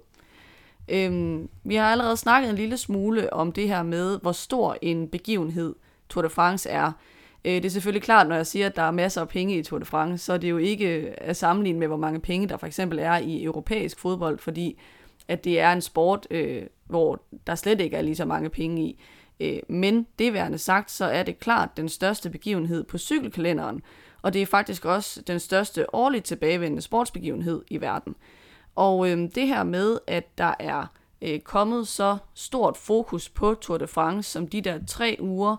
Øhm, 0.89 1.49
vi 1.63 1.75
har 1.75 1.85
allerede 1.85 2.17
snakket 2.17 2.49
en 2.49 2.55
lille 2.55 2.77
smule 2.77 3.33
om 3.33 3.51
det 3.51 3.67
her 3.67 3.83
med, 3.83 4.19
hvor 4.21 4.31
stor 4.31 4.77
en 4.81 5.07
begivenhed 5.07 5.75
Tour 6.09 6.21
de 6.21 6.29
France 6.29 6.69
er. 6.69 6.91
Øh, 7.45 7.53
det 7.53 7.65
er 7.65 7.69
selvfølgelig 7.69 8.03
klart, 8.03 8.27
når 8.27 8.35
jeg 8.35 8.47
siger, 8.47 8.65
at 8.65 8.75
der 8.75 8.81
er 8.81 8.91
masser 8.91 9.21
af 9.21 9.29
penge 9.29 9.57
i 9.57 9.63
Tour 9.63 9.79
de 9.79 9.85
France, 9.85 10.25
så 10.25 10.33
er 10.33 10.37
det 10.37 10.49
jo 10.49 10.57
ikke 10.57 10.97
øh, 10.97 11.13
at 11.17 11.37
sammenligne 11.37 11.79
med, 11.79 11.87
hvor 11.87 11.97
mange 11.97 12.19
penge 12.19 12.49
der 12.49 12.57
for 12.57 12.67
eksempel 12.67 12.99
er 12.99 13.17
i 13.17 13.43
europæisk 13.43 13.99
fodbold, 13.99 14.39
fordi 14.39 14.79
at 15.27 15.43
det 15.43 15.59
er 15.59 15.71
en 15.71 15.81
sport, 15.81 16.27
øh, 16.31 16.63
hvor 16.85 17.21
der 17.47 17.55
slet 17.55 17.81
ikke 17.81 17.97
er 17.97 18.01
lige 18.01 18.15
så 18.15 18.25
mange 18.25 18.49
penge 18.49 18.83
i. 18.83 19.03
Øh, 19.39 19.59
men 19.69 20.07
det 20.19 20.33
værende 20.33 20.57
sagt, 20.57 20.91
så 20.91 21.05
er 21.05 21.23
det 21.23 21.39
klart 21.39 21.77
den 21.77 21.89
største 21.89 22.29
begivenhed 22.29 22.83
på 22.83 22.97
cykelkalenderen, 22.97 23.81
og 24.21 24.33
det 24.33 24.41
er 24.41 24.45
faktisk 24.45 24.85
også 24.85 25.21
den 25.21 25.39
største 25.39 25.95
årligt 25.95 26.25
tilbagevendende 26.25 26.81
sportsbegivenhed 26.81 27.61
i 27.67 27.81
verden. 27.81 28.15
Og 28.75 29.09
øh, 29.09 29.17
det 29.35 29.47
her 29.47 29.63
med, 29.63 29.99
at 30.07 30.37
der 30.37 30.53
er 30.59 30.85
øh, 31.21 31.39
kommet 31.39 31.87
så 31.87 32.17
stort 32.33 32.77
fokus 32.77 33.29
på 33.29 33.53
Tour 33.53 33.77
de 33.77 33.87
France, 33.87 34.31
som 34.31 34.47
de 34.47 34.61
der 34.61 34.79
tre 34.87 35.17
uger, 35.19 35.55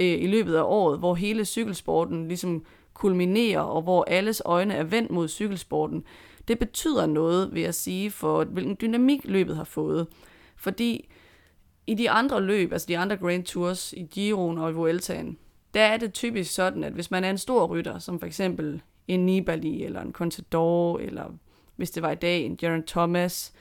øh, 0.00 0.22
i 0.22 0.26
løbet 0.26 0.54
af 0.54 0.62
året, 0.62 0.98
hvor 0.98 1.14
hele 1.14 1.44
cykelsporten 1.44 2.28
ligesom 2.28 2.64
kulminerer, 2.94 3.60
og 3.60 3.82
hvor 3.82 4.04
alles 4.08 4.42
øjne 4.44 4.74
er 4.74 4.84
vendt 4.84 5.10
mod 5.10 5.28
cykelsporten, 5.28 6.04
det 6.48 6.58
betyder 6.58 7.06
noget, 7.06 7.54
vil 7.54 7.62
jeg 7.62 7.74
sige, 7.74 8.10
for 8.10 8.44
hvilken 8.44 8.76
dynamik 8.80 9.20
løbet 9.24 9.56
har 9.56 9.64
fået. 9.64 10.06
Fordi 10.56 11.10
i 11.86 11.94
de 11.94 12.10
andre 12.10 12.42
løb, 12.42 12.72
altså 12.72 12.86
de 12.86 12.98
andre 12.98 13.16
Grand 13.16 13.44
Tours, 13.44 13.92
i 13.92 14.02
Giroen 14.02 14.58
og 14.58 14.70
i 14.70 14.74
Vueltaen, 14.74 15.38
der 15.74 15.82
er 15.82 15.96
det 15.96 16.12
typisk 16.12 16.54
sådan, 16.54 16.84
at 16.84 16.92
hvis 16.92 17.10
man 17.10 17.24
er 17.24 17.30
en 17.30 17.38
stor 17.38 17.66
rytter, 17.66 17.98
som 17.98 18.18
for 18.18 18.26
eksempel 18.26 18.82
en 19.08 19.26
Nibali 19.26 19.84
eller 19.84 20.00
en 20.00 20.12
Contador, 20.12 20.98
eller 20.98 21.24
hvis 21.76 21.90
det 21.90 22.02
var 22.02 22.10
i 22.10 22.14
dag 22.14 22.42
en 22.42 22.56
Geraint 22.56 22.86
Thomas, 22.86 23.52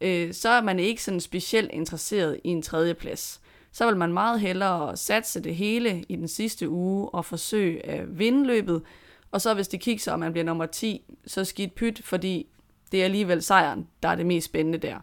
øh, 0.00 0.32
så 0.32 0.48
er 0.48 0.62
man 0.62 0.78
ikke 0.78 1.02
sådan 1.02 1.20
specielt 1.20 1.70
interesseret 1.72 2.40
i 2.44 2.48
en 2.48 2.62
tredje 2.62 2.94
plads 2.94 3.40
så 3.76 3.86
vil 3.86 3.96
man 3.96 4.12
meget 4.12 4.40
hellere 4.40 4.96
satse 4.96 5.40
det 5.40 5.56
hele 5.56 6.04
i 6.08 6.16
den 6.16 6.28
sidste 6.28 6.68
uge 6.68 7.08
og 7.08 7.24
forsøge 7.24 7.86
at 7.86 8.18
vinde 8.18 8.46
løbet. 8.46 8.82
Og 9.30 9.40
så 9.40 9.54
hvis 9.54 9.68
det 9.68 9.80
kigger, 9.80 10.12
og 10.12 10.18
man 10.18 10.32
bliver 10.32 10.44
nummer 10.44 10.66
10, 10.66 11.14
så 11.26 11.44
skidt 11.44 11.74
pyt, 11.74 12.00
fordi 12.04 12.46
det 12.92 13.00
er 13.00 13.04
alligevel 13.04 13.42
sejren, 13.42 13.88
der 14.02 14.08
er 14.08 14.14
det 14.14 14.26
mest 14.26 14.46
spændende 14.46 14.78
der. 14.78 14.96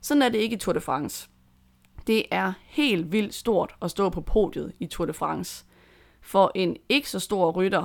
Sådan 0.00 0.22
er 0.22 0.28
det 0.28 0.38
ikke 0.38 0.56
i 0.56 0.58
Tour 0.58 0.72
de 0.72 0.80
France. 0.80 1.28
Det 2.06 2.22
er 2.30 2.52
helt 2.66 3.12
vildt 3.12 3.34
stort 3.34 3.74
at 3.82 3.90
stå 3.90 4.08
på 4.08 4.20
podiet 4.20 4.72
i 4.80 4.86
Tour 4.86 5.06
de 5.06 5.12
France. 5.12 5.64
For 6.20 6.52
en 6.54 6.76
ikke 6.88 7.10
så 7.10 7.18
stor 7.18 7.52
rytter, 7.52 7.84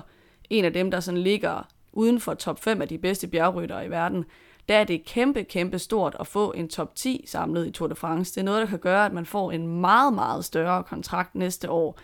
en 0.49 0.65
af 0.65 0.73
dem, 0.73 0.91
der 0.91 0.99
sådan 0.99 1.21
ligger 1.21 1.67
uden 1.93 2.19
for 2.19 2.33
top 2.33 2.59
5 2.59 2.81
af 2.81 2.87
de 2.87 2.97
bedste 2.97 3.27
bjergryttere 3.27 3.85
i 3.85 3.89
verden, 3.89 4.25
der 4.69 4.75
er 4.77 4.83
det 4.83 5.05
kæmpe, 5.05 5.43
kæmpe 5.43 5.79
stort 5.79 6.15
at 6.19 6.27
få 6.27 6.51
en 6.51 6.69
top 6.69 6.95
10 6.95 7.23
samlet 7.27 7.67
i 7.67 7.71
Tour 7.71 7.87
de 7.87 7.95
France. 7.95 8.35
Det 8.35 8.41
er 8.41 8.45
noget, 8.45 8.61
der 8.61 8.67
kan 8.67 8.79
gøre, 8.79 9.05
at 9.05 9.13
man 9.13 9.25
får 9.25 9.51
en 9.51 9.67
meget, 9.67 10.13
meget 10.13 10.45
større 10.45 10.83
kontrakt 10.83 11.35
næste 11.35 11.69
år, 11.69 11.99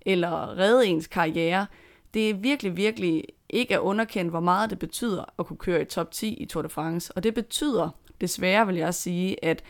eller 0.00 0.58
redde 0.58 0.86
ens 0.86 1.06
karriere. 1.06 1.66
Det 2.14 2.30
er 2.30 2.34
virkelig, 2.34 2.76
virkelig 2.76 3.24
ikke 3.50 3.74
at 3.74 3.80
underkende, 3.80 4.30
hvor 4.30 4.40
meget 4.40 4.70
det 4.70 4.78
betyder 4.78 5.24
at 5.38 5.46
kunne 5.46 5.56
køre 5.56 5.82
i 5.82 5.84
top 5.84 6.10
10 6.10 6.34
i 6.34 6.46
Tour 6.46 6.62
de 6.62 6.68
France. 6.68 7.12
Og 7.16 7.22
det 7.22 7.34
betyder, 7.34 7.90
desværre 8.20 8.66
vil 8.66 8.76
jeg 8.76 8.94
sige, 8.94 9.44
at 9.44 9.62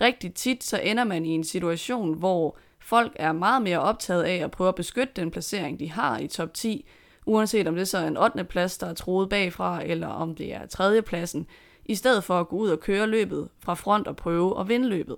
rigtig 0.00 0.34
tit 0.34 0.64
så 0.64 0.80
ender 0.80 1.04
man 1.04 1.26
i 1.26 1.28
en 1.28 1.44
situation, 1.44 2.14
hvor 2.14 2.56
folk 2.80 3.12
er 3.16 3.32
meget 3.32 3.62
mere 3.62 3.80
optaget 3.80 4.22
af 4.22 4.36
at 4.36 4.50
prøve 4.50 4.68
at 4.68 4.74
beskytte 4.74 5.12
den 5.16 5.30
placering, 5.30 5.80
de 5.80 5.90
har 5.90 6.18
i 6.18 6.26
top 6.26 6.54
10, 6.54 6.86
uanset 7.26 7.68
om 7.68 7.76
det 7.76 7.88
så 7.88 7.98
er 7.98 8.06
en 8.06 8.16
8. 8.16 8.44
plads, 8.44 8.78
der 8.78 8.86
er 8.86 8.94
troet 8.94 9.28
bagfra, 9.28 9.84
eller 9.84 10.08
om 10.08 10.34
det 10.34 10.54
er 10.54 10.66
3. 10.66 11.02
pladsen 11.02 11.46
i 11.84 11.94
stedet 11.94 12.24
for 12.24 12.40
at 12.40 12.48
gå 12.48 12.56
ud 12.56 12.68
og 12.68 12.80
køre 12.80 13.06
løbet 13.06 13.48
fra 13.60 13.74
front 13.74 14.08
og 14.08 14.16
prøve 14.16 14.60
at 14.60 14.68
vinde 14.68 14.88
løbet. 14.88 15.16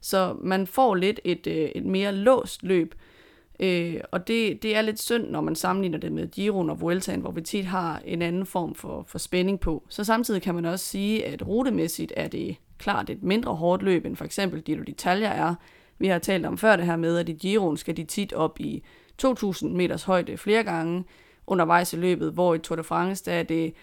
Så 0.00 0.36
man 0.40 0.66
får 0.66 0.94
lidt 0.94 1.20
et, 1.24 1.46
øh, 1.46 1.70
et 1.74 1.84
mere 1.84 2.12
låst 2.12 2.62
løb, 2.62 2.94
øh, 3.60 4.00
og 4.12 4.28
det, 4.28 4.62
det 4.62 4.76
er 4.76 4.82
lidt 4.82 5.02
synd, 5.02 5.30
når 5.30 5.40
man 5.40 5.54
sammenligner 5.54 5.98
det 5.98 6.12
med 6.12 6.30
Giroen 6.30 6.70
og 6.70 6.80
Vueltaen, 6.80 7.20
hvor 7.20 7.30
vi 7.30 7.40
tit 7.40 7.64
har 7.64 8.02
en 8.04 8.22
anden 8.22 8.46
form 8.46 8.74
for, 8.74 9.04
for 9.08 9.18
spænding 9.18 9.60
på. 9.60 9.84
Så 9.88 10.04
samtidig 10.04 10.42
kan 10.42 10.54
man 10.54 10.64
også 10.64 10.84
sige, 10.84 11.26
at 11.26 11.46
rutemæssigt 11.46 12.12
er 12.16 12.28
det 12.28 12.56
klart 12.78 13.10
et 13.10 13.22
mindre 13.22 13.54
hårdt 13.54 13.82
løb, 13.82 14.04
end 14.06 14.16
for 14.16 14.24
eksempel 14.24 14.62
Giro 14.62 14.80
d'Italia 14.80 15.24
er. 15.24 15.54
Vi 15.98 16.06
har 16.06 16.18
talt 16.18 16.46
om 16.46 16.58
før 16.58 16.76
det 16.76 16.86
her 16.86 16.96
med, 16.96 17.18
at 17.18 17.28
i 17.28 17.32
Giroen 17.32 17.76
skal 17.76 17.96
de 17.96 18.04
tit 18.04 18.32
op 18.32 18.60
i 18.60 18.82
2.000 19.22 19.66
meters 19.68 20.02
højde 20.02 20.36
flere 20.36 20.64
gange 20.64 21.04
undervejs 21.46 21.92
i 21.92 21.96
løbet, 21.96 22.32
hvor 22.32 22.54
i 22.54 22.58
Tour 22.58 22.76
de 22.76 22.82
France, 22.82 23.24
der 23.24 23.32
er 23.32 23.42
det 23.42 23.74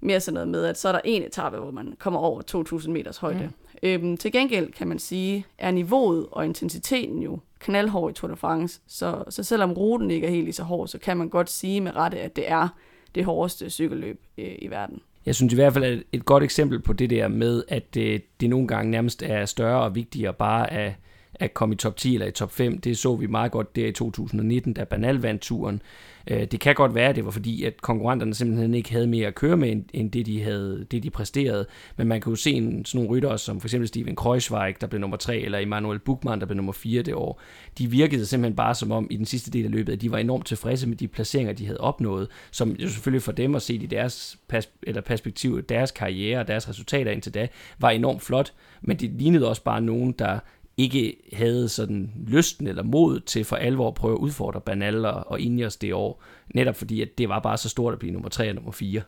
mere 0.00 0.20
sådan 0.20 0.34
noget 0.34 0.48
med, 0.48 0.64
at 0.64 0.78
så 0.78 0.88
er 0.88 0.92
der 0.92 1.00
en 1.04 1.22
etape, 1.22 1.56
hvor 1.56 1.70
man 1.70 1.94
kommer 1.98 2.20
over 2.20 2.42
2.000 2.80 2.90
meters 2.90 3.16
højde. 3.16 3.50
Mm. 3.82 3.88
Øhm, 3.88 4.16
til 4.16 4.32
gengæld 4.32 4.72
kan 4.72 4.88
man 4.88 4.98
sige, 4.98 5.46
er 5.58 5.70
niveauet 5.70 6.26
og 6.30 6.44
intensiteten 6.44 7.22
jo 7.22 7.38
knaldhård 7.58 8.10
i 8.10 8.14
Tour 8.14 8.30
de 8.30 8.36
France, 8.36 8.80
så, 8.86 9.24
så 9.28 9.42
selvom 9.42 9.72
ruten 9.72 10.10
ikke 10.10 10.26
er 10.26 10.30
helt 10.30 10.44
lige 10.44 10.54
så 10.54 10.62
hård, 10.62 10.88
så 10.88 10.98
kan 10.98 11.16
man 11.16 11.28
godt 11.28 11.50
sige 11.50 11.80
med 11.80 11.96
rette, 11.96 12.18
at 12.20 12.36
det 12.36 12.50
er 12.50 12.68
det 13.14 13.24
hårdeste 13.24 13.70
cykelløb 13.70 14.20
øh, 14.38 14.54
i 14.58 14.70
verden. 14.70 15.00
Jeg 15.26 15.34
synes 15.34 15.52
i 15.52 15.56
hvert 15.56 15.72
fald, 15.72 15.84
at 15.84 16.02
et 16.12 16.24
godt 16.24 16.42
eksempel 16.42 16.80
på 16.80 16.92
det 16.92 17.10
der 17.10 17.28
med, 17.28 17.62
at 17.68 17.94
det, 17.94 18.40
det 18.40 18.50
nogle 18.50 18.68
gange 18.68 18.90
nærmest 18.90 19.22
er 19.22 19.44
større 19.44 19.82
og 19.82 19.94
vigtigere 19.94 20.32
bare 20.32 20.72
at 20.72 20.94
at 21.34 21.54
komme 21.54 21.74
i 21.74 21.76
top 21.78 21.96
10 21.96 22.14
eller 22.14 22.26
i 22.26 22.30
top 22.30 22.52
5. 22.52 22.80
Det 22.80 22.98
så 22.98 23.16
vi 23.16 23.26
meget 23.26 23.52
godt 23.52 23.76
der 23.76 23.86
i 23.86 23.92
2019, 23.92 24.72
da 24.72 24.84
Banal 24.84 25.16
vandt 25.16 25.42
turen. 25.42 25.82
Øh, 26.30 26.44
det 26.44 26.60
kan 26.60 26.74
godt 26.74 26.94
være, 26.94 27.08
at 27.08 27.16
det 27.16 27.24
var 27.24 27.30
fordi, 27.30 27.64
at 27.64 27.82
konkurrenterne 27.82 28.34
simpelthen 28.34 28.74
ikke 28.74 28.92
havde 28.92 29.06
mere 29.06 29.26
at 29.26 29.34
køre 29.34 29.56
med, 29.56 29.82
end 29.92 30.10
det 30.10 30.26
de, 30.26 30.42
havde, 30.42 30.86
det, 30.90 31.02
de 31.02 31.10
præsterede. 31.10 31.66
Men 31.96 32.08
man 32.08 32.20
kan 32.20 32.30
jo 32.30 32.36
se 32.36 32.50
en, 32.50 32.84
sådan 32.84 32.98
nogle 32.98 33.16
ryttere, 33.16 33.38
som 33.38 33.60
for 33.60 33.66
eksempel 33.68 33.88
Steven 33.88 34.16
Kreuzweig, 34.16 34.80
der 34.80 34.86
blev 34.86 35.00
nummer 35.00 35.16
3, 35.16 35.38
eller 35.38 35.58
Emanuel 35.58 35.98
Buchmann, 35.98 36.40
der 36.40 36.46
blev 36.46 36.56
nummer 36.56 36.72
4 36.72 37.02
det 37.02 37.14
år. 37.14 37.40
De 37.78 37.90
virkede 37.90 38.26
simpelthen 38.26 38.56
bare 38.56 38.74
som 38.74 38.92
om 38.92 39.06
i 39.10 39.16
den 39.16 39.26
sidste 39.26 39.50
del 39.50 39.64
af 39.64 39.70
løbet, 39.70 39.92
at 39.92 40.00
de 40.00 40.10
var 40.10 40.18
enormt 40.18 40.46
tilfredse 40.46 40.88
med 40.88 40.96
de 40.96 41.08
placeringer, 41.08 41.52
de 41.52 41.66
havde 41.66 41.80
opnået, 41.80 42.28
som 42.50 42.70
jo 42.70 42.88
selvfølgelig 42.88 43.22
for 43.22 43.32
dem 43.32 43.54
at 43.54 43.62
se 43.62 43.74
i 43.74 43.86
deres 43.86 44.38
pers- 44.52 44.78
eller 44.82 45.00
perspektiv, 45.00 45.62
deres 45.62 45.90
karriere 45.90 46.40
og 46.40 46.48
deres 46.48 46.68
resultater 46.68 47.10
indtil 47.10 47.34
da, 47.34 47.48
var 47.78 47.90
enormt 47.90 48.22
flot. 48.22 48.52
Men 48.82 48.96
det 48.96 49.10
lignede 49.10 49.48
også 49.48 49.62
bare 49.62 49.80
nogen, 49.80 50.12
der 50.12 50.38
ikke 50.78 51.16
havde 51.32 51.68
sådan 51.68 52.12
lysten 52.26 52.66
eller 52.66 52.82
mod 52.82 53.20
til 53.20 53.44
for 53.44 53.56
alvor 53.56 53.88
at 53.88 53.94
prøve 53.94 54.14
at 54.14 54.18
udfordre 54.18 54.60
Banal 54.60 55.04
og 55.04 55.40
Ineos 55.40 55.76
det 55.76 55.94
år. 55.94 56.22
Netop 56.54 56.76
fordi, 56.76 57.02
at 57.02 57.18
det 57.18 57.28
var 57.28 57.40
bare 57.40 57.56
så 57.56 57.68
stort 57.68 57.92
at 57.92 57.98
blive 57.98 58.12
nummer 58.12 58.28
3 58.28 58.48
og 58.48 58.54
nummer 58.54 58.72
4. 58.72 59.02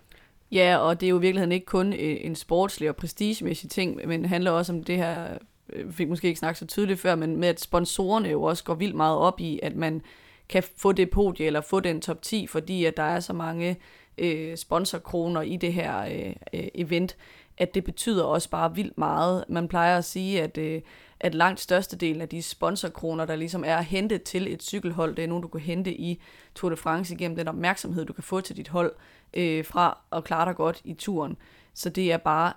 Ja, 0.53 0.77
og 0.77 1.01
det 1.01 1.07
er 1.07 1.11
jo 1.11 1.19
i 1.19 1.21
virkeligheden 1.21 1.53
ikke 1.53 1.67
kun 1.67 1.93
øh, 1.93 2.17
en 2.21 2.35
sportslig 2.35 2.89
og 2.89 2.97
prestigemæssig 2.97 3.71
ting, 3.71 4.01
men 4.09 4.21
det 4.21 4.29
handler 4.29 4.51
også 4.51 4.73
om 4.73 4.85
det 4.85 4.97
her, 4.97 5.39
øh, 5.73 5.89
vi 5.89 5.93
fik 5.93 6.09
måske 6.09 6.29
ikke 6.29 6.39
snakket 6.39 6.59
så 6.59 6.67
tydeligt 6.67 7.01
før, 7.01 7.15
men 7.15 7.37
med 7.37 7.49
at 7.49 7.61
sponsorerne 7.61 8.29
jo 8.29 8.43
også 8.43 8.65
går 8.65 8.75
vildt 8.75 8.97
meget 8.97 9.19
op 9.19 9.41
i, 9.41 9.61
at 9.63 9.77
man 9.77 10.03
kan 10.49 10.63
få 10.77 10.93
det 10.93 11.11
podie 11.11 11.47
eller 11.47 11.61
få 11.61 11.81
den 11.81 12.01
top 12.01 12.23
10, 12.23 12.47
fordi 12.47 12.85
at 12.85 12.97
der 12.97 13.03
er 13.03 13.21
så 13.21 13.33
mange 13.33 13.77
øh, 14.19 14.57
sponsorkroner 14.57 15.43
i 15.43 15.57
det 15.57 15.73
her 15.73 16.01
øh, 16.01 16.33
øh 16.53 16.69
event, 16.75 17.17
at 17.61 17.75
det 17.75 17.85
betyder 17.85 18.25
også 18.25 18.51
bare 18.51 18.75
vildt 18.75 18.99
meget. 18.99 19.45
Man 19.49 19.69
plejer 19.69 19.99
at 19.99 20.05
sige, 20.05 20.43
at 20.43 20.59
øh, 20.59 20.83
at 21.21 21.35
langt 21.35 21.61
størstedelen 21.61 22.23
af 22.23 22.29
de 22.29 22.43
sponsorkroner, 22.43 23.25
der 23.25 23.37
ligesom 23.37 23.65
er 23.67 23.81
hentet 23.81 24.23
til 24.23 24.53
et 24.53 24.63
cykelhold, 24.63 25.17
det 25.17 25.25
er 25.25 25.29
nogen, 25.29 25.43
du 25.43 25.49
kan 25.49 25.61
hente 25.61 25.95
i 25.95 26.23
Tour 26.55 26.71
de 26.71 26.77
France 26.77 27.15
igennem 27.15 27.37
den 27.37 27.49
opmærksomhed, 27.49 28.05
du 28.05 28.13
kan 28.13 28.25
få 28.25 28.41
til 28.41 28.57
dit 28.57 28.69
hold 28.69 28.93
øh, 29.35 29.65
fra 29.65 29.99
at 30.13 30.25
klare 30.25 30.45
dig 30.45 30.57
godt 30.57 30.81
i 30.85 30.95
turen. 30.95 31.37
Så 31.75 31.89
det 31.89 32.13
er 32.13 32.17
bare 32.17 32.53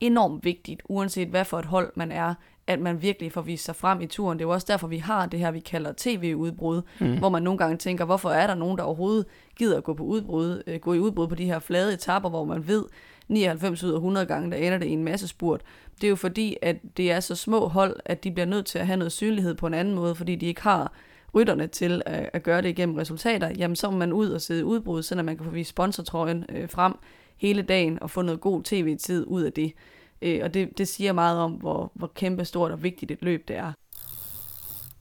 enormt 0.00 0.44
vigtigt, 0.44 0.82
uanset 0.84 1.28
hvad 1.28 1.44
for 1.44 1.58
et 1.58 1.64
hold 1.64 1.92
man 1.94 2.12
er, 2.12 2.34
at 2.66 2.80
man 2.80 3.02
virkelig 3.02 3.32
får 3.32 3.40
vist 3.40 3.64
sig 3.64 3.76
frem 3.76 4.00
i 4.00 4.06
turen. 4.06 4.38
Det 4.38 4.44
er 4.44 4.48
jo 4.48 4.52
også 4.52 4.66
derfor, 4.70 4.86
vi 4.86 4.98
har 4.98 5.26
det 5.26 5.40
her, 5.40 5.50
vi 5.50 5.60
kalder 5.60 5.92
tv-udbrud, 5.96 6.82
mm. 7.00 7.18
hvor 7.18 7.28
man 7.28 7.42
nogle 7.42 7.58
gange 7.58 7.76
tænker, 7.76 8.04
hvorfor 8.04 8.30
er 8.30 8.46
der 8.46 8.54
nogen, 8.54 8.78
der 8.78 8.84
overhovedet 8.84 9.26
gider 9.56 9.76
at 9.76 9.84
gå, 9.84 9.94
på 9.94 10.02
udbrud, 10.02 10.62
øh, 10.66 10.80
gå 10.80 10.92
i 10.92 10.98
udbrud 10.98 11.28
på 11.28 11.34
de 11.34 11.44
her 11.44 11.58
flade 11.58 11.94
etapper, 11.94 12.30
hvor 12.30 12.44
man 12.44 12.68
ved, 12.68 12.84
99 13.28 13.84
ud 13.84 13.90
af 13.90 13.96
100 13.96 14.26
gange, 14.26 14.50
der 14.50 14.56
ender 14.56 14.78
det 14.78 14.86
i 14.86 14.90
en 14.90 15.04
masse 15.04 15.28
spurt. 15.28 15.62
Det 16.00 16.04
er 16.04 16.08
jo 16.08 16.16
fordi, 16.16 16.56
at 16.62 16.76
det 16.96 17.12
er 17.12 17.20
så 17.20 17.34
små 17.34 17.68
hold, 17.68 17.96
at 18.04 18.24
de 18.24 18.30
bliver 18.30 18.46
nødt 18.46 18.66
til 18.66 18.78
at 18.78 18.86
have 18.86 18.96
noget 18.96 19.12
synlighed 19.12 19.54
på 19.54 19.66
en 19.66 19.74
anden 19.74 19.94
måde, 19.94 20.14
fordi 20.14 20.36
de 20.36 20.46
ikke 20.46 20.62
har 20.62 20.92
rytterne 21.34 21.66
til 21.66 22.02
at, 22.06 22.30
at 22.32 22.42
gøre 22.42 22.62
det 22.62 22.68
igennem 22.68 22.96
resultater. 22.96 23.50
Jamen, 23.58 23.76
så 23.76 23.90
må 23.90 23.96
man 23.96 24.12
ud 24.12 24.30
og 24.30 24.40
sidde 24.40 24.64
udbrud, 24.64 25.02
så 25.02 25.22
man 25.22 25.36
kan 25.36 25.44
få 25.44 25.50
vist 25.50 25.70
sponsortrøjen 25.70 26.44
øh, 26.48 26.68
frem 26.68 26.94
hele 27.36 27.62
dagen 27.62 28.02
og 28.02 28.10
få 28.10 28.22
noget 28.22 28.40
god 28.40 28.62
tv-tid 28.62 29.24
ud 29.26 29.42
af 29.42 29.52
det. 29.52 29.72
Øh, 30.22 30.40
og 30.42 30.54
det, 30.54 30.78
det 30.78 30.88
siger 30.88 31.12
meget 31.12 31.38
om, 31.38 31.52
hvor, 31.52 31.92
hvor 31.94 32.12
kæmpe 32.14 32.44
stort 32.44 32.70
og 32.70 32.82
vigtigt 32.82 33.10
et 33.10 33.22
løb 33.22 33.48
det 33.48 33.56
er. 33.56 33.72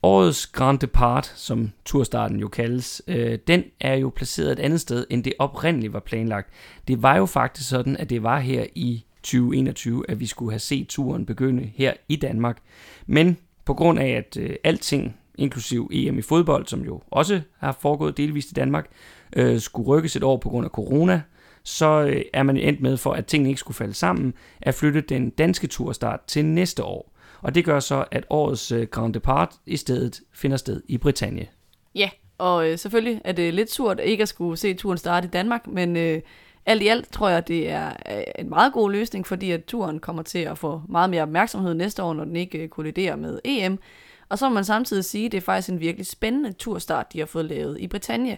Årets 0.05 0.47
Grand 0.47 0.79
Depart, 0.79 1.33
som 1.35 1.71
turstarten 1.85 2.39
jo 2.39 2.47
kaldes, 2.47 3.01
øh, 3.07 3.39
den 3.47 3.63
er 3.79 3.93
jo 3.93 4.11
placeret 4.15 4.51
et 4.51 4.59
andet 4.59 4.81
sted, 4.81 5.05
end 5.09 5.23
det 5.23 5.33
oprindeligt 5.39 5.93
var 5.93 5.99
planlagt. 5.99 6.49
Det 6.87 7.03
var 7.03 7.17
jo 7.17 7.25
faktisk 7.25 7.69
sådan, 7.69 7.97
at 7.97 8.09
det 8.09 8.23
var 8.23 8.39
her 8.39 8.65
i 8.75 9.05
2021, 9.23 10.09
at 10.09 10.19
vi 10.19 10.25
skulle 10.25 10.51
have 10.51 10.59
set 10.59 10.87
turen 10.87 11.25
begynde 11.25 11.71
her 11.75 11.93
i 12.09 12.15
Danmark. 12.15 12.57
Men 13.05 13.37
på 13.65 13.73
grund 13.73 13.99
af, 13.99 14.07
at 14.07 14.37
øh, 14.37 14.55
alting, 14.63 15.17
inklusiv 15.35 15.89
EM 15.93 16.19
i 16.19 16.21
fodbold, 16.21 16.67
som 16.67 16.81
jo 16.81 17.01
også 17.11 17.41
har 17.57 17.77
foregået 17.81 18.17
delvist 18.17 18.51
i 18.51 18.53
Danmark, 18.53 18.87
øh, 19.35 19.59
skulle 19.59 19.87
rykkes 19.87 20.15
et 20.15 20.23
år 20.23 20.37
på 20.37 20.49
grund 20.49 20.65
af 20.65 20.71
corona, 20.71 21.21
så 21.63 22.01
øh, 22.01 22.21
er 22.33 22.43
man 22.43 22.57
endt 22.57 22.81
med, 22.81 22.97
for 22.97 23.13
at 23.13 23.25
tingene 23.25 23.49
ikke 23.49 23.59
skulle 23.59 23.75
falde 23.75 23.93
sammen, 23.93 24.33
at 24.61 24.75
flytte 24.75 25.01
den 25.01 25.29
danske 25.29 25.67
turstart 25.67 26.19
til 26.27 26.45
næste 26.45 26.83
år. 26.83 27.14
Og 27.41 27.55
det 27.55 27.65
gør 27.65 27.79
så, 27.79 28.05
at 28.11 28.25
årets 28.29 28.71
øh, 28.71 28.87
Grand 28.87 29.13
Depart 29.13 29.53
i 29.65 29.77
stedet 29.77 30.21
finder 30.33 30.57
sted 30.57 30.81
i 30.87 30.97
Bretagne. 30.97 31.47
Ja, 31.95 32.09
og 32.37 32.69
øh, 32.69 32.77
selvfølgelig 32.77 33.21
er 33.23 33.31
det 33.31 33.53
lidt 33.53 33.71
surt 33.71 33.99
ikke 34.03 34.21
at 34.21 34.29
skulle 34.29 34.57
se 34.57 34.73
turen 34.73 34.97
starte 34.97 35.27
i 35.27 35.29
Danmark, 35.29 35.67
men 35.67 35.97
øh, 35.97 36.21
alt 36.65 36.81
i 36.81 36.87
alt 36.87 37.11
tror 37.11 37.29
jeg, 37.29 37.47
det 37.47 37.69
er 37.69 37.89
øh, 38.11 38.23
en 38.39 38.49
meget 38.49 38.73
god 38.73 38.91
løsning, 38.91 39.27
fordi 39.27 39.51
at 39.51 39.65
turen 39.65 39.99
kommer 39.99 40.23
til 40.23 40.39
at 40.39 40.57
få 40.57 40.81
meget 40.89 41.09
mere 41.09 41.21
opmærksomhed 41.21 41.73
næste 41.73 42.03
år, 42.03 42.13
når 42.13 42.25
den 42.25 42.35
ikke 42.35 42.57
øh, 42.57 42.69
kolliderer 42.69 43.15
med 43.15 43.39
EM. 43.43 43.79
Og 44.29 44.37
så 44.37 44.49
må 44.49 44.53
man 44.53 44.65
samtidig 44.65 45.05
sige, 45.05 45.25
at 45.25 45.31
det 45.31 45.37
er 45.37 45.41
faktisk 45.41 45.69
en 45.69 45.79
virkelig 45.79 46.05
spændende 46.05 46.51
turstart, 46.51 47.13
de 47.13 47.19
har 47.19 47.25
fået 47.25 47.45
lavet 47.45 47.79
i 47.79 47.87
Bretagne. 47.87 48.37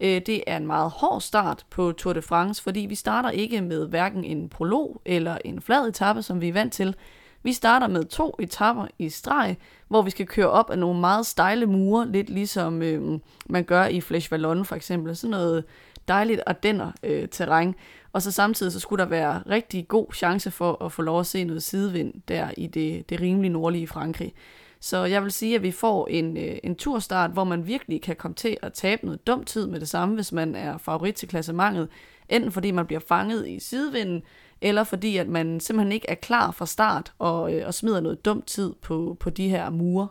Øh, 0.00 0.22
det 0.26 0.44
er 0.46 0.56
en 0.56 0.66
meget 0.66 0.90
hård 0.90 1.20
start 1.20 1.66
på 1.70 1.92
Tour 1.92 2.12
de 2.12 2.22
France, 2.22 2.62
fordi 2.62 2.80
vi 2.80 2.94
starter 2.94 3.30
ikke 3.30 3.60
med 3.60 3.88
hverken 3.88 4.24
en 4.24 4.48
prolog 4.48 5.02
eller 5.04 5.38
en 5.44 5.60
flad 5.60 5.88
etape, 5.88 6.22
som 6.22 6.40
vi 6.40 6.48
er 6.48 6.52
vant 6.52 6.72
til. 6.72 6.94
Vi 7.42 7.52
starter 7.52 7.86
med 7.86 8.04
to 8.04 8.36
etapper 8.38 8.86
i 8.98 9.08
streg, 9.08 9.56
hvor 9.88 10.02
vi 10.02 10.10
skal 10.10 10.26
køre 10.26 10.50
op 10.50 10.70
af 10.70 10.78
nogle 10.78 11.00
meget 11.00 11.26
stejle 11.26 11.66
mure, 11.66 12.08
lidt 12.08 12.30
ligesom 12.30 12.82
øh, 12.82 13.18
man 13.46 13.64
gør 13.64 13.84
i 13.84 14.00
Flesh 14.00 14.32
Vallon 14.32 14.64
for 14.64 14.76
eksempel. 14.76 15.16
Sådan 15.16 15.30
noget 15.30 15.64
dejligt 16.08 16.40
ardenner 16.46 16.92
øh, 17.02 17.28
terræn. 17.28 17.74
Og 18.12 18.22
så 18.22 18.30
samtidig 18.30 18.72
så 18.72 18.80
skulle 18.80 19.02
der 19.02 19.08
være 19.08 19.42
rigtig 19.50 19.88
god 19.88 20.06
chance 20.14 20.50
for 20.50 20.84
at 20.84 20.92
få 20.92 21.02
lov 21.02 21.20
at 21.20 21.26
se 21.26 21.44
noget 21.44 21.62
sidevind 21.62 22.14
der 22.28 22.48
i 22.56 22.66
det, 22.66 23.10
det 23.10 23.20
rimelig 23.20 23.50
nordlige 23.50 23.86
Frankrig. 23.86 24.32
Så 24.80 25.04
jeg 25.04 25.22
vil 25.22 25.32
sige, 25.32 25.54
at 25.54 25.62
vi 25.62 25.70
får 25.70 26.06
en, 26.06 26.36
øh, 26.36 26.58
en 26.62 26.76
turstart, 26.76 27.30
hvor 27.30 27.44
man 27.44 27.66
virkelig 27.66 28.02
kan 28.02 28.16
komme 28.16 28.34
til 28.34 28.56
at 28.62 28.72
tabe 28.72 29.04
noget 29.04 29.26
dum 29.26 29.44
tid 29.44 29.66
med 29.66 29.80
det 29.80 29.88
samme, 29.88 30.14
hvis 30.14 30.32
man 30.32 30.54
er 30.54 30.78
favorit 30.78 31.14
til 31.14 31.28
klassementet. 31.28 31.88
Enten 32.28 32.52
fordi 32.52 32.70
man 32.70 32.86
bliver 32.86 33.00
fanget 33.08 33.48
i 33.48 33.60
sidevinden, 33.60 34.22
eller 34.62 34.84
fordi 34.84 35.16
at 35.16 35.28
man 35.28 35.60
simpelthen 35.60 35.92
ikke 35.92 36.10
er 36.10 36.14
klar 36.14 36.50
fra 36.50 36.66
start 36.66 37.12
og, 37.18 37.54
øh, 37.54 37.66
og 37.66 37.74
smider 37.74 38.00
noget 38.00 38.24
dumt 38.24 38.46
tid 38.46 38.72
på, 38.82 39.16
på 39.20 39.30
de 39.30 39.48
her 39.48 39.70
mure. 39.70 40.08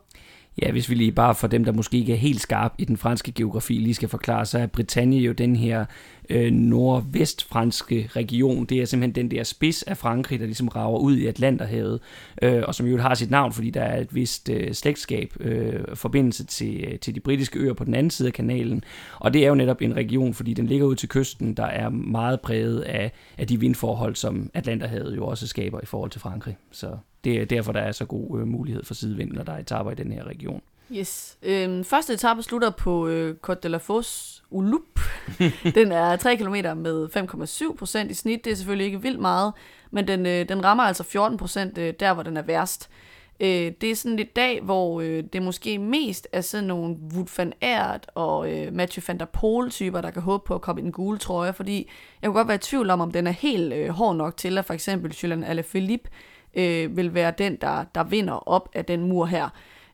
Ja, 0.61 0.71
hvis 0.71 0.89
vi 0.89 0.95
lige 0.95 1.11
bare 1.11 1.35
for 1.35 1.47
dem, 1.47 1.65
der 1.65 1.71
måske 1.71 1.97
ikke 1.97 2.13
er 2.13 2.17
helt 2.17 2.41
skarp 2.41 2.73
i 2.77 2.85
den 2.85 2.97
franske 2.97 3.31
geografi, 3.31 3.73
lige 3.73 3.93
skal 3.93 4.09
forklare, 4.09 4.45
så 4.45 4.59
er 4.59 4.65
Bretagne 4.65 5.15
jo 5.17 5.31
den 5.31 5.55
her 5.55 5.85
øh, 6.29 6.51
nordvestfranske 6.51 8.09
region. 8.15 8.65
Det 8.65 8.81
er 8.81 8.85
simpelthen 8.85 9.15
den 9.15 9.37
der 9.37 9.43
spids 9.43 9.83
af 9.83 9.97
Frankrig, 9.97 10.39
der 10.39 10.45
ligesom 10.45 10.67
rager 10.67 10.99
ud 10.99 11.17
i 11.17 11.27
Atlanterhavet, 11.27 11.99
øh, 12.41 12.63
og 12.67 12.75
som 12.75 12.87
jo 12.87 12.97
har 12.97 13.15
sit 13.15 13.31
navn, 13.31 13.53
fordi 13.53 13.69
der 13.69 13.81
er 13.81 14.01
et 14.01 14.15
vist 14.15 14.49
øh, 14.49 14.73
slægtskab, 14.73 15.33
øh, 15.39 15.79
forbindelse 15.93 16.45
til, 16.45 16.85
øh, 16.87 16.99
til 16.99 17.15
de 17.15 17.19
britiske 17.19 17.59
øer 17.59 17.73
på 17.73 17.83
den 17.83 17.93
anden 17.93 18.11
side 18.11 18.27
af 18.27 18.33
kanalen. 18.33 18.83
Og 19.19 19.33
det 19.33 19.43
er 19.43 19.47
jo 19.47 19.55
netop 19.55 19.81
en 19.81 19.95
region, 19.95 20.33
fordi 20.33 20.53
den 20.53 20.67
ligger 20.67 20.85
ud 20.85 20.95
til 20.95 21.09
kysten, 21.09 21.53
der 21.53 21.65
er 21.65 21.89
meget 21.89 22.41
præget 22.41 22.81
af, 22.81 23.11
af 23.37 23.47
de 23.47 23.59
vindforhold, 23.59 24.15
som 24.15 24.49
Atlanterhavet 24.53 25.15
jo 25.15 25.25
også 25.25 25.47
skaber 25.47 25.79
i 25.83 25.85
forhold 25.85 26.11
til 26.11 26.21
Frankrig. 26.21 26.57
Så 26.71 26.97
det 27.23 27.41
er 27.41 27.45
derfor, 27.45 27.71
der 27.71 27.79
er 27.79 27.91
så 27.91 28.05
god 28.05 28.39
øh, 28.39 28.47
mulighed 28.47 28.83
for 28.83 28.93
sidevind, 28.93 29.31
når 29.31 29.43
der 29.43 29.53
er 29.53 29.57
etaper 29.57 29.91
i 29.91 29.95
den 29.95 30.11
her 30.11 30.23
region. 30.23 30.61
Yes. 30.93 31.37
Øhm, 31.43 31.83
første 31.83 32.13
etape 32.13 32.43
slutter 32.43 32.69
på 32.69 33.07
øh, 33.07 33.35
Côte 33.47 33.53
de 33.53 33.69
la 33.69 33.77
Fosse 33.77 34.43
Ulup. 34.49 34.99
den 35.75 35.91
er 35.91 36.15
3 36.15 36.37
km 36.37 36.55
med 36.81 37.09
5,7 37.71 37.75
procent 37.75 38.11
i 38.11 38.13
snit. 38.13 38.45
Det 38.45 38.51
er 38.51 38.55
selvfølgelig 38.55 38.85
ikke 38.85 39.01
vildt 39.01 39.19
meget, 39.19 39.53
men 39.91 40.07
den, 40.07 40.25
øh, 40.25 40.49
den 40.49 40.65
rammer 40.65 40.83
altså 40.83 41.03
14 41.03 41.37
procent 41.37 41.77
øh, 41.77 41.93
der, 41.99 42.13
hvor 42.13 42.23
den 42.23 42.37
er 42.37 42.41
værst. 42.41 42.89
Øh, 43.39 43.71
det 43.81 43.91
er 43.91 43.95
sådan 43.95 44.19
et 44.19 44.35
dag, 44.35 44.61
hvor 44.61 45.01
øh, 45.01 45.23
det 45.33 45.41
måske 45.41 45.77
mest 45.77 46.27
er 46.31 46.41
sådan 46.41 46.67
nogle 46.67 46.95
Wout 47.13 47.37
van 47.37 47.53
Aert 47.61 48.07
og 48.15 48.51
øh, 48.51 48.73
Mathieu 48.73 49.03
van 49.07 49.19
der 49.19 49.25
Poel-typer, 49.25 50.01
der 50.01 50.11
kan 50.11 50.21
håbe 50.21 50.43
på 50.47 50.55
at 50.55 50.61
komme 50.61 50.81
i 50.81 50.83
den 50.83 50.91
gule 50.91 51.17
trøje, 51.17 51.53
fordi 51.53 51.89
jeg 52.21 52.27
kunne 52.27 52.37
godt 52.39 52.47
være 52.47 52.55
i 52.55 52.59
tvivl 52.59 52.89
om, 52.89 53.01
om 53.01 53.11
den 53.11 53.27
er 53.27 53.31
helt 53.31 53.73
øh, 53.73 53.89
hård 53.89 54.15
nok 54.15 54.37
til, 54.37 54.57
at 54.57 54.65
for 54.65 54.73
eksempel 54.73 55.15
Julian 55.23 55.43
Alaphilippe 55.43 56.09
øh, 56.53 56.97
vil 56.97 57.13
være 57.13 57.33
den, 57.37 57.57
der, 57.61 57.83
der 57.95 58.03
vinder 58.03 58.49
op 58.49 58.69
af 58.73 58.85
den 58.85 59.01
mur 59.01 59.25
her. 59.25 59.49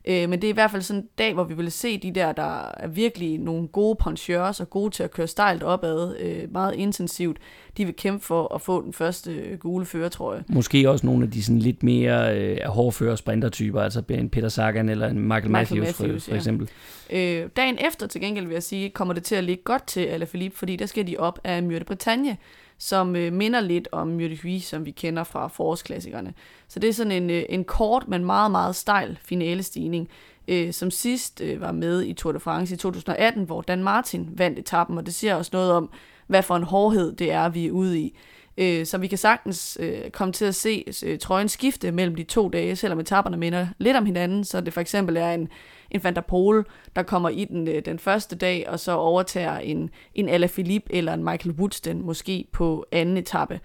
Øh, 0.08 0.28
men 0.28 0.42
det 0.42 0.44
er 0.44 0.52
i 0.52 0.54
hvert 0.54 0.70
fald 0.70 0.82
sådan 0.82 1.02
en 1.02 1.08
dag, 1.18 1.34
hvor 1.34 1.44
vi 1.44 1.54
vil 1.54 1.72
se 1.72 1.98
de 1.98 2.10
der, 2.10 2.32
der 2.32 2.72
er 2.76 2.86
virkelig 2.86 3.38
nogle 3.38 3.68
gode 3.68 3.96
poncheurs 4.00 4.60
og 4.60 4.70
gode 4.70 4.90
til 4.90 5.02
at 5.02 5.10
køre 5.10 5.26
stejlt 5.26 5.62
opad, 5.62 6.16
øh, 6.20 6.52
meget 6.52 6.74
intensivt. 6.74 7.36
De 7.76 7.84
vil 7.84 7.94
kæmpe 7.96 8.24
for 8.24 8.54
at 8.54 8.60
få 8.60 8.84
den 8.84 8.92
første 8.92 9.32
øh, 9.32 9.58
gule 9.58 9.86
føretrøje. 9.86 10.44
Måske 10.48 10.90
også 10.90 11.06
nogle 11.06 11.24
af 11.24 11.30
de 11.30 11.42
sådan 11.42 11.58
lidt 11.58 11.82
mere 11.82 12.38
øh, 12.38 12.58
hårdføre 12.66 13.16
sprintertyper, 13.16 13.80
altså 13.80 14.02
en 14.08 14.28
Peter 14.28 14.48
Sagan 14.48 14.88
eller 14.88 15.08
en 15.08 15.20
Michael, 15.20 15.50
Michael 15.50 15.80
Matthews, 15.80 16.00
Matthews 16.00 16.24
for, 16.24 16.30
for 16.30 16.36
eksempel. 16.36 16.68
Ja. 17.10 17.42
Øh, 17.42 17.48
dagen 17.56 17.78
efter 17.86 18.06
til 18.06 18.20
gengæld 18.20 18.46
vil 18.46 18.52
jeg 18.52 18.62
sige, 18.62 18.90
kommer 18.90 19.14
det 19.14 19.22
til 19.22 19.34
at 19.34 19.44
ligge 19.44 19.62
godt 19.62 19.86
til 19.86 20.00
Alaphilippe, 20.00 20.58
fordi 20.58 20.76
der 20.76 20.86
skal 20.86 21.06
de 21.06 21.16
op 21.18 21.38
af 21.44 21.62
Myrte 21.62 21.84
Bretagne, 21.84 22.36
som 22.78 23.16
øh, 23.16 23.32
minder 23.32 23.60
lidt 23.60 23.88
om 23.92 24.08
Myrte 24.08 24.60
som 24.60 24.86
vi 24.86 24.90
kender 24.90 25.24
fra 25.24 25.48
forårsklassikerne. 25.48 26.34
Så 26.68 26.78
det 26.78 26.88
er 26.88 26.92
sådan 26.92 27.12
en, 27.12 27.30
øh, 27.30 27.44
en 27.48 27.64
kort, 27.64 28.08
men 28.08 28.24
meget, 28.24 28.50
meget 28.50 28.76
stejl 28.76 29.18
finalestigning, 29.22 30.08
øh, 30.48 30.72
som 30.72 30.90
sidst 30.90 31.40
øh, 31.40 31.60
var 31.60 31.72
med 31.72 32.02
i 32.02 32.12
Tour 32.12 32.32
de 32.32 32.40
France 32.40 32.74
i 32.74 32.76
2018, 32.76 33.44
hvor 33.44 33.62
Dan 33.62 33.82
Martin 33.82 34.28
vandt 34.32 34.58
etappen, 34.58 34.98
og 34.98 35.06
det 35.06 35.14
siger 35.14 35.34
også 35.34 35.50
noget 35.52 35.72
om, 35.72 35.90
hvad 36.26 36.42
for 36.42 36.56
en 36.56 36.62
hårdhed 36.62 37.12
det 37.12 37.32
er, 37.32 37.48
vi 37.48 37.66
er 37.66 37.70
ude 37.70 38.00
i. 38.00 38.18
Øh, 38.58 38.86
så 38.86 38.98
vi 38.98 39.06
kan 39.06 39.18
sagtens 39.18 39.78
øh, 39.80 40.10
komme 40.10 40.32
til 40.32 40.44
at 40.44 40.54
se 40.54 40.84
øh, 41.04 41.18
trøjen 41.18 41.48
skifte 41.48 41.92
mellem 41.92 42.14
de 42.14 42.22
to 42.22 42.48
dage, 42.48 42.76
selvom 42.76 43.00
etaperne 43.00 43.36
minder 43.36 43.66
lidt 43.78 43.96
om 43.96 44.06
hinanden, 44.06 44.44
så 44.44 44.60
det 44.60 44.72
for 44.72 44.80
eksempel 44.80 45.16
er 45.16 45.30
en, 45.30 45.48
en 45.90 46.04
Van 46.04 46.14
der 46.14 46.20
Pol, 46.20 46.66
der 46.96 47.02
kommer 47.02 47.28
i 47.28 47.44
den, 47.44 47.68
øh, 47.68 47.84
den 47.84 47.98
første 47.98 48.36
dag, 48.36 48.68
og 48.68 48.80
så 48.80 48.92
overtager 48.92 49.58
en, 49.58 49.90
en 50.14 50.28
Alaphilippe 50.28 50.94
eller 50.94 51.14
en 51.14 51.24
Michael 51.24 51.54
Woods 51.58 51.80
den 51.80 52.02
måske 52.02 52.44
på 52.52 52.86
anden 52.92 53.16
etape. 53.16 53.60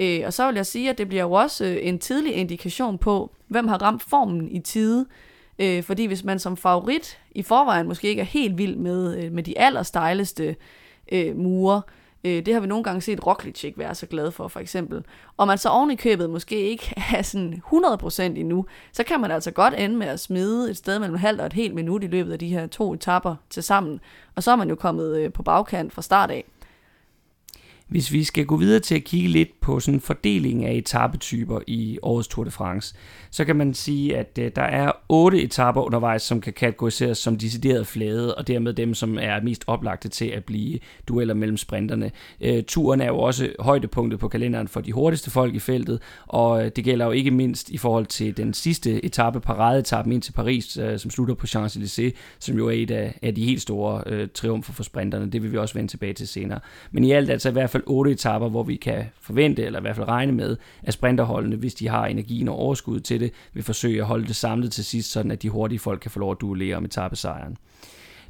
Øh, 0.00 0.20
og 0.26 0.32
så 0.32 0.46
vil 0.46 0.54
jeg 0.54 0.66
sige, 0.66 0.90
at 0.90 0.98
det 0.98 1.08
bliver 1.08 1.22
jo 1.22 1.32
også 1.32 1.64
øh, 1.64 1.76
en 1.80 1.98
tidlig 1.98 2.34
indikation 2.34 2.98
på, 2.98 3.32
hvem 3.48 3.68
har 3.68 3.82
ramt 3.82 4.02
formen 4.02 4.50
i 4.50 4.60
tide. 4.60 5.06
Øh, 5.58 5.82
fordi 5.82 6.06
hvis 6.06 6.24
man 6.24 6.38
som 6.38 6.56
favorit 6.56 7.18
i 7.30 7.42
forvejen 7.42 7.88
måske 7.88 8.08
ikke 8.08 8.20
er 8.20 8.26
helt 8.26 8.58
vild 8.58 8.76
med, 8.76 9.24
øh, 9.24 9.32
med 9.32 9.42
de 9.42 9.58
allerstejleste 9.58 10.56
øh, 11.12 11.36
mure, 11.36 11.76
øh, 11.76 11.97
Øh, 12.24 12.46
det 12.46 12.54
har 12.54 12.60
vi 12.60 12.66
nogle 12.66 12.84
gange 12.84 13.00
set 13.00 13.26
Roglic 13.26 13.64
ikke 13.64 13.78
være 13.78 13.94
så 13.94 14.06
glad 14.06 14.30
for, 14.30 14.48
for 14.48 14.60
eksempel. 14.60 15.04
Og 15.36 15.46
man 15.46 15.58
så 15.58 15.68
oven 15.68 15.90
i 15.90 15.96
købet 15.96 16.30
måske 16.30 16.60
ikke 16.60 16.94
er 17.16 17.22
sådan 17.22 17.62
100% 17.72 18.22
endnu, 18.22 18.66
så 18.92 19.04
kan 19.04 19.20
man 19.20 19.30
altså 19.30 19.50
godt 19.50 19.74
ende 19.74 19.96
med 19.96 20.06
at 20.06 20.20
smide 20.20 20.70
et 20.70 20.76
sted 20.76 20.98
mellem 20.98 21.16
halvt 21.16 21.40
og 21.40 21.46
et 21.46 21.52
helt 21.52 21.74
minut 21.74 22.04
i 22.04 22.06
løbet 22.06 22.32
af 22.32 22.38
de 22.38 22.48
her 22.48 22.66
to 22.66 22.94
etapper 22.94 23.36
til 23.50 23.62
sammen. 23.62 24.00
Og 24.34 24.42
så 24.42 24.50
er 24.52 24.56
man 24.56 24.68
jo 24.68 24.74
kommet 24.74 25.18
øh, 25.18 25.32
på 25.32 25.42
bagkant 25.42 25.92
fra 25.92 26.02
start 26.02 26.30
af. 26.30 26.44
Hvis 27.88 28.12
vi 28.12 28.24
skal 28.24 28.46
gå 28.46 28.56
videre 28.56 28.80
til 28.80 28.94
at 28.94 29.04
kigge 29.04 29.28
lidt 29.28 29.60
på 29.60 29.80
sådan 29.80 30.00
fordeling 30.00 30.64
af 30.64 30.72
etapetyper 30.74 31.60
i 31.66 31.98
årets 32.02 32.28
Tour 32.28 32.44
de 32.44 32.50
France, 32.50 32.94
så 33.30 33.44
kan 33.44 33.56
man 33.56 33.74
sige, 33.74 34.16
at 34.16 34.38
øh, 34.40 34.50
der 34.56 34.62
er 34.62 34.92
otte 35.08 35.42
etaper 35.42 35.82
undervejs, 35.82 36.22
som 36.22 36.40
kan 36.40 36.52
kategoriseres 36.52 37.18
som 37.18 37.38
decideret 37.38 37.86
flade, 37.86 38.34
og 38.34 38.48
dermed 38.48 38.72
dem, 38.72 38.94
som 38.94 39.18
er 39.20 39.40
mest 39.42 39.64
oplagte 39.66 40.08
til 40.08 40.24
at 40.24 40.44
blive 40.44 40.78
dueller 41.08 41.34
mellem 41.34 41.56
sprinterne. 41.56 42.10
Øh, 42.40 42.62
turen 42.62 43.00
er 43.00 43.06
jo 43.06 43.18
også 43.18 43.48
højdepunktet 43.58 44.20
på 44.20 44.28
kalenderen 44.28 44.68
for 44.68 44.80
de 44.80 44.92
hurtigste 44.92 45.30
folk 45.30 45.54
i 45.54 45.58
feltet, 45.58 46.00
og 46.26 46.64
øh, 46.64 46.70
det 46.76 46.84
gælder 46.84 47.04
jo 47.04 47.12
ikke 47.12 47.30
mindst 47.30 47.70
i 47.70 47.78
forhold 47.78 48.06
til 48.06 48.36
den 48.36 48.54
sidste 48.54 49.04
etape, 49.04 49.40
paradeetappen 49.40 50.12
ind 50.12 50.22
til 50.22 50.32
Paris, 50.32 50.76
øh, 50.76 50.98
som 50.98 51.10
slutter 51.10 51.34
på 51.34 51.46
Champs-Élysées, 51.46 52.10
som 52.38 52.56
jo 52.56 52.66
er 52.66 52.72
et 52.72 52.90
af, 52.90 53.18
af 53.22 53.34
de 53.34 53.44
helt 53.44 53.62
store 53.62 54.02
øh, 54.06 54.28
triumfer 54.34 54.72
for 54.72 54.82
sprinterne. 54.82 55.30
Det 55.30 55.42
vil 55.42 55.52
vi 55.52 55.58
også 55.58 55.74
vende 55.74 55.90
tilbage 55.90 56.12
til 56.12 56.28
senere. 56.28 56.60
Men 56.90 57.04
i 57.04 57.12
alt 57.12 57.30
altså 57.30 57.48
i 57.48 57.52
hvert 57.52 57.70
fald 57.70 57.77
otte 57.86 58.10
etaper, 58.10 58.48
hvor 58.48 58.62
vi 58.62 58.76
kan 58.76 59.04
forvente, 59.20 59.64
eller 59.64 59.78
i 59.78 59.82
hvert 59.82 59.96
fald 59.96 60.08
regne 60.08 60.32
med, 60.32 60.56
at 60.82 60.94
sprinterholdene, 60.94 61.56
hvis 61.56 61.74
de 61.74 61.88
har 61.88 62.06
energien 62.06 62.48
og 62.48 62.56
overskud 62.56 63.00
til 63.00 63.20
det, 63.20 63.32
vil 63.52 63.62
forsøge 63.64 64.00
at 64.00 64.06
holde 64.06 64.26
det 64.26 64.36
samlet 64.36 64.72
til 64.72 64.84
sidst, 64.84 65.12
sådan 65.12 65.30
at 65.30 65.42
de 65.42 65.48
hurtige 65.48 65.78
folk 65.78 66.00
kan 66.00 66.10
få 66.10 66.20
lov 66.20 66.30
at 66.30 66.40
duellere 66.40 66.76
om 66.76 66.84
etappesejren. 66.84 67.56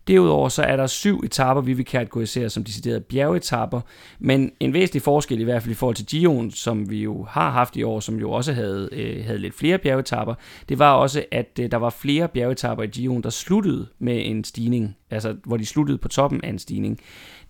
Derudover 0.08 0.48
så 0.48 0.62
er 0.62 0.76
der 0.76 0.86
syv 0.86 1.20
etapper, 1.24 1.62
vi 1.62 1.72
vil 1.72 1.84
kategorisere 1.84 2.50
som 2.50 2.64
deciderede 2.64 3.00
bjergetapper, 3.00 3.80
men 4.18 4.52
en 4.60 4.72
væsentlig 4.72 5.02
forskel 5.02 5.40
i 5.40 5.44
hvert 5.44 5.62
fald 5.62 5.72
i 5.72 5.74
forhold 5.74 5.96
til 5.96 6.06
Gion, 6.06 6.50
som 6.50 6.90
vi 6.90 7.02
jo 7.02 7.26
har 7.28 7.50
haft 7.50 7.76
i 7.76 7.82
år, 7.82 8.00
som 8.00 8.18
jo 8.18 8.30
også 8.30 8.52
havde, 8.52 8.88
øh, 8.92 9.24
havde 9.24 9.38
lidt 9.38 9.54
flere 9.54 9.78
bjergetapper, 9.78 10.34
det 10.68 10.78
var 10.78 10.92
også, 10.92 11.24
at 11.30 11.60
øh, 11.60 11.70
der 11.70 11.76
var 11.76 11.90
flere 11.90 12.28
bjergetapper 12.28 12.84
i 12.84 12.86
Gion, 12.86 13.22
der 13.22 13.30
sluttede 13.30 13.86
med 13.98 14.22
en 14.24 14.44
stigning, 14.44 14.96
altså 15.10 15.36
hvor 15.44 15.56
de 15.56 15.66
sluttede 15.66 15.98
på 15.98 16.08
toppen 16.08 16.40
af 16.44 16.48
en 16.48 16.58
stigning. 16.58 17.00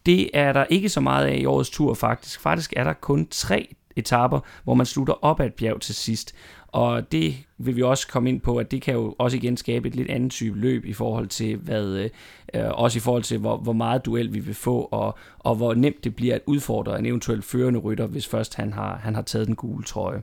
Det 0.07 0.31
er 0.35 0.53
der 0.53 0.65
ikke 0.65 0.89
så 0.89 1.01
meget 1.01 1.27
af 1.27 1.37
i 1.37 1.45
årets 1.45 1.71
tur 1.71 1.95
faktisk. 1.95 2.41
Faktisk 2.41 2.73
er 2.77 2.85
der 2.85 2.93
kun 2.93 3.27
tre 3.31 3.75
etaper, 3.97 4.41
hvor 4.65 4.75
man 4.75 4.87
slutter 4.87 5.25
op 5.25 5.41
ad 5.41 5.47
et 5.47 5.55
bjerg 5.55 5.81
til 5.81 5.95
sidst. 5.95 6.35
Og 6.69 7.13
det 7.13 7.35
vil 7.59 7.77
vi 7.77 7.83
også 7.83 8.09
komme 8.09 8.29
ind 8.29 8.41
på, 8.41 8.57
at 8.57 8.71
det 8.71 8.83
kan 8.83 8.95
jo 8.95 9.15
også 9.19 9.37
igen 9.37 9.57
skabe 9.57 9.89
et 9.89 9.95
lidt 9.95 10.11
andet 10.11 10.31
type 10.31 10.59
løb 10.59 10.85
i 10.85 10.93
forhold 10.93 11.27
til, 11.27 11.57
hvad, 11.57 12.09
øh, 12.55 12.71
også 12.71 12.99
i 12.99 13.01
forhold 13.01 13.23
til, 13.23 13.39
hvor, 13.39 13.57
hvor 13.57 13.73
meget 13.73 14.05
duel 14.05 14.35
vi 14.35 14.39
vil 14.39 14.55
få, 14.55 14.89
og, 14.91 15.19
og 15.39 15.55
hvor 15.55 15.75
nemt 15.75 16.05
det 16.05 16.17
bliver 16.17 16.35
at 16.35 16.41
udfordre 16.47 16.99
en 16.99 17.07
eventuel 17.07 17.43
førende 17.43 17.81
rytter, 17.81 18.07
hvis 18.07 18.27
først 18.27 18.55
han 18.55 18.73
har, 18.73 18.97
han 18.97 19.15
har 19.15 19.23
taget 19.23 19.47
den 19.47 19.57
gule 19.57 19.85
trøje. 19.85 20.23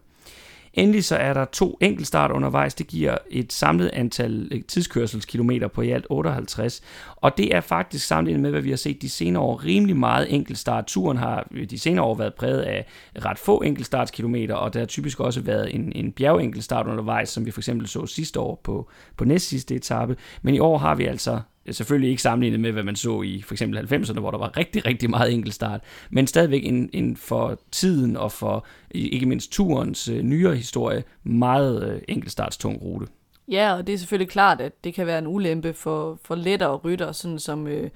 Endelig 0.76 1.04
så 1.04 1.16
er 1.16 1.34
der 1.34 1.46
to 1.46 1.78
enkeltstart 1.82 2.32
undervejs. 2.32 2.74
Det 2.74 2.88
giver 2.88 3.18
et 3.30 3.54
samlet 3.54 3.90
antal 3.94 4.48
øh, 4.52 4.62
tidskørselskilometer 4.68 5.68
på 5.68 5.82
i 5.82 5.92
alt 5.92 6.08
58. 6.10 6.82
Og 7.16 7.38
det 7.38 7.56
er 7.56 7.62
faktisk 7.62 8.08
sammenlignet 8.08 8.42
med, 8.42 8.52
hvad 8.52 8.62
vi 8.62 8.70
har 8.70 8.78
set 8.78 9.02
de 9.02 9.10
senere 9.10 9.44
år, 9.44 9.66
rimelig 9.66 9.98
meget 9.98 10.34
enkeltstart. 10.34 10.86
Turen 10.86 11.18
har 11.18 11.48
øh, 11.52 11.70
de 11.70 11.80
senere 11.80 12.06
år 12.06 12.16
været 12.16 12.34
præget 12.34 12.62
af 12.62 12.86
ret 13.26 13.40
få 13.40 13.62
enkeltstartskilometer, 13.62 14.56
og 14.56 14.74
der 14.74 14.80
har 14.80 14.86
typisk 14.86 15.20
også 15.20 15.42
været 15.42 15.76
en, 15.76 15.92
en 15.96 16.12
bjergenkeltstart 16.12 16.88
undervejs, 16.88 17.30
som 17.30 17.46
vi 17.46 17.52
for 17.52 17.60
eksempel 17.60 17.88
så 17.88 18.06
sidste 18.06 18.40
år 18.40 18.62
på, 18.64 18.90
på 19.18 19.26
næst 19.26 19.48
sidste 19.48 19.76
etape. 19.76 20.16
Men 20.42 20.56
i 20.56 20.60
år 20.60 20.78
har 20.78 20.96
vi 20.96 21.06
altså 21.06 21.40
selvfølgelig 21.72 22.10
ikke 22.10 22.22
sammenlignet 22.22 22.60
med, 22.60 22.72
hvad 22.72 22.84
man 22.84 22.96
så 22.96 23.22
i 23.22 23.42
for 23.42 23.54
eksempel 23.54 23.80
90'erne, 23.80 24.20
hvor 24.20 24.32
der 24.32 24.38
var 24.38 24.58
rigtig, 24.58 24.86
rigtig 24.86 25.10
meget 25.10 25.34
enkeltstart, 25.34 25.82
men 26.10 26.28
stadigvæk 26.28 26.66
en, 26.66 26.90
en 26.94 27.18
for 27.18 27.60
tiden 27.72 28.18
og 28.18 28.32
for 28.32 28.66
ikke 28.92 29.26
mindst 29.26 29.52
turens 29.52 30.10
øh, 30.10 30.22
nyere 30.22 30.56
historie 30.56 31.04
meget 31.24 31.90
øh, 31.90 32.02
enkeltstartstung 32.08 32.82
rute. 32.82 33.08
Ja, 33.52 33.74
og 33.74 33.88
det 33.88 33.94
er 33.94 33.98
selvfølgelig 33.98 34.30
klart, 34.30 34.62
at 34.62 34.84
det 34.84 34.94
kan 34.94 35.08
være 35.08 35.20
en 35.20 35.28
ulempe 35.28 35.74
for, 35.74 36.20
for 36.24 36.36
lettere 36.36 36.76
rytter, 36.76 37.12
sådan 37.12 37.40
som 37.40 37.68
øh, 37.68 37.90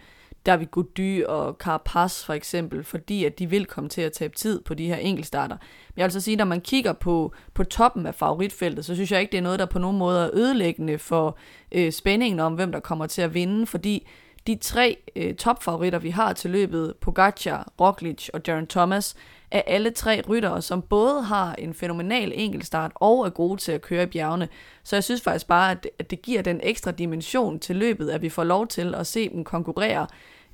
David 0.45 0.67
Gody 0.67 1.23
og 1.23 1.53
Carapaz 1.59 2.23
for 2.25 2.33
eksempel, 2.33 2.83
fordi 2.83 3.25
at 3.25 3.39
de 3.39 3.49
vil 3.49 3.65
komme 3.65 3.89
til 3.89 4.01
at 4.01 4.11
tabe 4.11 4.35
tid 4.35 4.61
på 4.61 4.73
de 4.73 4.87
her 4.87 4.95
enkeltstarter. 4.95 5.57
Men 5.95 5.97
jeg 5.97 6.03
vil 6.03 6.11
så 6.11 6.21
sige, 6.21 6.37
når 6.37 6.45
man 6.45 6.61
kigger 6.61 6.93
på, 6.93 7.33
på 7.53 7.63
toppen 7.63 8.05
af 8.05 8.15
favoritfeltet, 8.15 8.85
så 8.85 8.95
synes 8.95 9.11
jeg 9.11 9.21
ikke, 9.21 9.31
det 9.31 9.37
er 9.37 9.41
noget, 9.41 9.59
der 9.59 9.65
på 9.65 9.79
nogen 9.79 9.97
måde 9.97 10.21
er 10.23 10.29
ødelæggende 10.33 10.97
for 10.97 11.37
øh, 11.71 11.91
spændingen 11.91 12.39
om, 12.39 12.53
hvem 12.53 12.71
der 12.71 12.79
kommer 12.79 13.07
til 13.07 13.21
at 13.21 13.33
vinde, 13.33 13.65
fordi 13.65 14.07
de 14.47 14.55
tre 14.55 14.97
øh, 15.15 15.35
topfavoritter, 15.35 15.99
vi 15.99 16.09
har 16.09 16.33
til 16.33 16.51
løbet, 16.51 16.93
Pogacar, 17.01 17.71
Roglic 17.81 18.29
og 18.33 18.41
Jaron 18.47 18.67
Thomas, 18.67 19.15
af 19.51 19.63
alle 19.67 19.91
tre 19.91 20.21
ryttere, 20.29 20.61
som 20.61 20.81
både 20.81 21.23
har 21.23 21.55
en 21.55 21.73
fænomenal 21.73 22.31
enkeltstart 22.35 22.91
og 22.95 23.25
er 23.25 23.29
gode 23.29 23.57
til 23.57 23.71
at 23.71 23.81
køre 23.81 24.03
i 24.03 24.05
bjergene. 24.05 24.47
Så 24.83 24.95
jeg 24.95 25.03
synes 25.03 25.21
faktisk 25.21 25.47
bare, 25.47 25.71
at, 25.71 25.87
at 25.99 26.11
det 26.11 26.21
giver 26.21 26.41
den 26.41 26.59
ekstra 26.63 26.91
dimension 26.91 27.59
til 27.59 27.75
løbet, 27.75 28.09
at 28.09 28.21
vi 28.21 28.29
får 28.29 28.43
lov 28.43 28.67
til 28.67 28.95
at 28.95 29.07
se 29.07 29.29
dem 29.29 29.43
konkurrere 29.43 30.07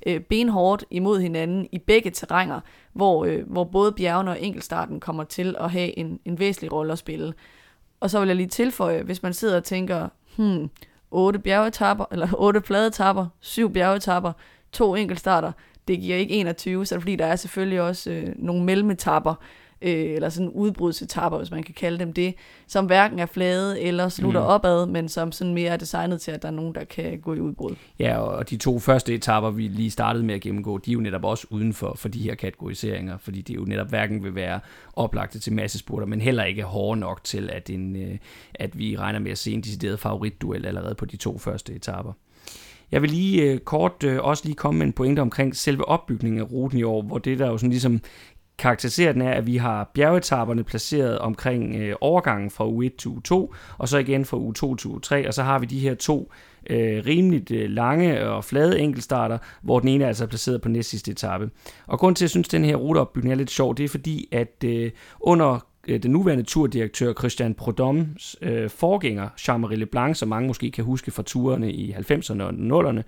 øh, 0.06 0.20
benhårdt 0.20 0.84
imod 0.90 1.20
hinanden 1.20 1.68
i 1.72 1.78
begge 1.78 2.10
terrænger, 2.10 2.60
hvor, 2.92 3.24
øh, 3.24 3.50
hvor 3.50 3.64
både 3.64 3.92
bjergene 3.92 4.30
og 4.30 4.42
enkeltstarten 4.42 5.00
kommer 5.00 5.24
til 5.24 5.56
at 5.60 5.70
have 5.70 5.98
en, 5.98 6.20
en 6.24 6.38
væsentlig 6.38 6.72
rolle 6.72 6.92
at 6.92 6.98
spille. 6.98 7.34
Og 8.00 8.10
så 8.10 8.20
vil 8.20 8.26
jeg 8.26 8.36
lige 8.36 8.48
tilføje, 8.48 9.02
hvis 9.02 9.22
man 9.22 9.34
sidder 9.34 9.56
og 9.56 9.64
tænker, 9.64 10.08
hmm, 10.36 10.70
otte 11.10 11.38
bjergetapper, 11.38 12.04
eller 12.12 12.28
otte 12.46 12.60
pladetapper, 12.60 13.26
syv 13.40 13.72
bjergetapper, 13.72 14.32
to 14.72 14.94
enkeltstarter, 14.94 15.52
det 15.88 16.00
giver 16.00 16.16
ikke 16.16 16.34
21, 16.34 16.86
så 16.86 16.94
er 16.94 16.96
det 16.96 17.02
fordi, 17.02 17.16
der 17.16 17.26
er 17.26 17.36
selvfølgelig 17.36 17.80
også 17.80 18.10
øh, 18.10 18.32
nogle 18.36 18.64
mellemetapper, 18.64 19.34
øh, 19.82 20.14
eller 20.14 20.28
sådan 20.28 20.48
udbrudsetapper, 20.48 21.38
hvis 21.38 21.50
man 21.50 21.62
kan 21.62 21.74
kalde 21.74 21.98
dem 21.98 22.12
det, 22.12 22.34
som 22.66 22.86
hverken 22.86 23.18
er 23.18 23.26
flade 23.26 23.80
eller 23.80 24.08
slutter 24.08 24.40
mm. 24.40 24.46
opad, 24.46 24.86
men 24.86 25.08
som 25.08 25.32
sådan 25.32 25.54
mere 25.54 25.70
er 25.70 25.76
designet 25.76 26.20
til, 26.20 26.30
at 26.30 26.42
der 26.42 26.48
er 26.48 26.52
nogen, 26.52 26.74
der 26.74 26.84
kan 26.84 27.20
gå 27.20 27.34
i 27.34 27.40
udbrud. 27.40 27.74
Ja, 27.98 28.18
og 28.18 28.50
de 28.50 28.56
to 28.56 28.78
første 28.78 29.14
etapper, 29.14 29.50
vi 29.50 29.68
lige 29.68 29.90
startede 29.90 30.24
med 30.24 30.34
at 30.34 30.40
gennemgå, 30.40 30.78
de 30.78 30.90
er 30.90 30.92
jo 30.92 31.00
netop 31.00 31.24
også 31.24 31.46
uden 31.50 31.72
for, 31.72 31.94
for 31.96 32.08
de 32.08 32.18
her 32.18 32.34
kategoriseringer, 32.34 33.16
fordi 33.18 33.42
de 33.42 33.52
jo 33.52 33.64
netop 33.64 33.88
hverken 33.88 34.24
vil 34.24 34.34
være 34.34 34.60
oplagte 34.92 35.38
til 35.38 35.52
massespurter, 35.52 36.06
men 36.06 36.20
heller 36.20 36.44
ikke 36.44 36.62
hårde 36.62 37.00
nok 37.00 37.24
til, 37.24 37.50
at, 37.52 37.70
en, 37.70 37.96
øh, 37.96 38.18
at 38.54 38.78
vi 38.78 38.96
regner 38.96 39.18
med 39.18 39.30
at 39.30 39.38
se 39.38 39.52
en 39.52 39.60
decideret 39.60 40.00
favoritduel 40.00 40.66
allerede 40.66 40.94
på 40.94 41.04
de 41.04 41.16
to 41.16 41.38
første 41.38 41.72
etapper. 41.72 42.12
Jeg 42.92 43.02
vil 43.02 43.10
lige 43.10 43.42
øh, 43.42 43.58
kort 43.58 44.04
øh, 44.04 44.18
også 44.22 44.42
lige 44.44 44.54
komme 44.54 44.78
med 44.78 44.86
en 44.86 44.92
pointe 44.92 45.20
omkring 45.20 45.56
selve 45.56 45.88
opbygningen 45.88 46.40
af 46.40 46.52
ruten 46.52 46.78
i 46.78 46.82
år, 46.82 47.02
hvor 47.02 47.18
det 47.18 47.38
der 47.38 47.46
jo 47.46 47.58
sådan 47.58 47.70
ligesom 47.70 48.00
karakteriserer 48.58 49.12
den 49.12 49.22
er, 49.22 49.30
at 49.30 49.46
vi 49.46 49.56
har 49.56 49.90
bjergetaperne 49.94 50.64
placeret 50.64 51.18
omkring 51.18 51.76
øh, 51.76 51.96
overgangen 52.00 52.50
fra 52.50 52.68
U1 52.68 52.96
til 52.96 53.08
U2, 53.08 53.54
og 53.78 53.88
så 53.88 53.98
igen 53.98 54.24
fra 54.24 54.36
U2 54.36 54.76
til 54.76 54.88
U3, 54.88 55.26
og 55.26 55.34
så 55.34 55.42
har 55.42 55.58
vi 55.58 55.66
de 55.66 55.80
her 55.80 55.94
to 55.94 56.32
øh, 56.70 57.06
rimeligt 57.06 57.50
øh, 57.50 57.70
lange 57.70 58.28
og 58.28 58.44
flade 58.44 58.80
enkeltstarter, 58.80 59.38
hvor 59.62 59.80
den 59.80 59.88
ene 59.88 60.04
er 60.04 60.08
altså 60.08 60.26
placeret 60.26 60.62
på 60.62 60.68
næst 60.68 60.90
sidste 60.90 61.10
etape. 61.10 61.50
Og 61.86 61.98
grund 61.98 62.16
til, 62.16 62.24
at 62.24 62.26
jeg 62.26 62.30
synes, 62.30 62.48
at 62.48 62.52
den 62.52 62.64
her 62.64 62.76
ruteopbygning 62.76 63.32
er 63.32 63.36
lidt 63.36 63.50
sjov, 63.50 63.76
det 63.76 63.84
er 63.84 63.88
fordi, 63.88 64.28
at 64.32 64.64
øh, 64.64 64.90
under 65.20 65.66
Øh, 65.88 66.02
den 66.02 66.10
nuværende 66.10 66.44
turdirektør 66.44 67.12
Christian 67.12 67.54
Prodoms 67.54 68.36
øh, 68.42 68.70
forgænger, 68.70 69.28
Jean-Marie 69.40 69.74
Leblanc, 69.74 70.16
som 70.16 70.28
mange 70.28 70.46
måske 70.46 70.70
kan 70.70 70.84
huske 70.84 71.10
fra 71.10 71.22
turene 71.22 71.72
i 71.72 71.92
90'erne 71.92 72.42
og 72.42 72.50
0'erne, 72.50 73.02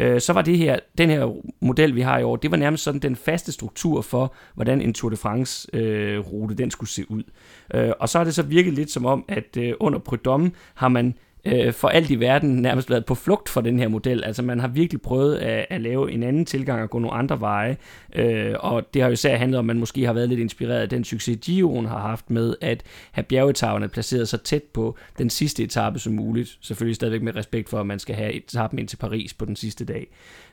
øh, 0.00 0.20
så 0.20 0.32
var 0.32 0.42
det 0.42 0.58
her, 0.58 0.78
den 0.98 1.10
her 1.10 1.36
model, 1.60 1.94
vi 1.94 2.00
har 2.00 2.18
i 2.18 2.22
år, 2.22 2.36
det 2.36 2.50
var 2.50 2.56
nærmest 2.56 2.84
sådan 2.84 3.00
den 3.00 3.16
faste 3.16 3.52
struktur 3.52 4.00
for, 4.00 4.34
hvordan 4.54 4.80
en 4.80 4.94
Tour 4.94 5.10
de 5.10 5.16
France-rute 5.16 6.52
øh, 6.52 6.58
den 6.58 6.70
skulle 6.70 6.90
se 6.90 7.10
ud. 7.10 7.22
Øh, 7.74 7.92
og 8.00 8.08
så 8.08 8.18
har 8.18 8.24
det 8.24 8.34
så 8.34 8.42
virket 8.42 8.72
lidt 8.72 8.90
som 8.90 9.06
om, 9.06 9.24
at 9.28 9.56
øh, 9.56 9.74
under 9.80 9.98
Prodom 9.98 10.52
har 10.74 10.88
man 10.88 11.14
øh, 11.44 11.72
for 11.72 11.88
alt 11.88 12.10
i 12.10 12.20
verden 12.20 12.50
nærmest 12.56 12.90
været 12.90 13.04
på 13.04 13.14
flugt 13.14 13.48
fra 13.48 13.60
den 13.60 13.78
her 13.78 13.88
model. 13.88 14.24
Altså 14.24 14.42
man 14.42 14.60
har 14.60 14.68
virkelig 14.68 15.02
prøvet 15.02 15.36
at, 15.36 15.66
at 15.70 15.80
lave 15.80 16.12
en 16.12 16.22
anden 16.22 16.44
tilgang 16.44 16.82
og 16.82 16.90
gå 16.90 16.98
nogle 16.98 17.16
andre 17.16 17.40
veje. 17.40 17.76
Øh, 18.16 18.54
og 18.60 18.94
det 18.94 19.02
har 19.02 19.08
jo 19.08 19.12
især 19.12 19.36
handlet 19.36 19.58
om, 19.58 19.64
at 19.64 19.66
man 19.66 19.78
måske 19.78 20.06
har 20.06 20.12
været 20.12 20.28
lidt 20.28 20.40
inspireret 20.40 20.80
af 20.80 20.88
den 20.88 21.04
succes, 21.04 21.48
Gio'en 21.48 21.86
har 21.88 21.98
haft 21.98 22.30
med 22.30 22.54
at 22.60 22.82
have 23.12 23.24
bjergetaverne 23.24 23.88
placeret 23.88 24.28
så 24.28 24.38
tæt 24.38 24.62
på 24.62 24.96
den 25.18 25.30
sidste 25.30 25.62
etape 25.62 25.98
som 25.98 26.12
muligt. 26.12 26.58
Selvfølgelig 26.60 26.96
stadigvæk 26.96 27.22
med 27.22 27.36
respekt 27.36 27.68
for, 27.68 27.80
at 27.80 27.86
man 27.86 27.98
skal 27.98 28.14
have 28.14 28.32
etappen 28.32 28.78
ind 28.78 28.88
til 28.88 28.96
Paris 28.96 29.34
på 29.34 29.44
den 29.44 29.56
sidste 29.56 29.84
dag. 29.84 30.06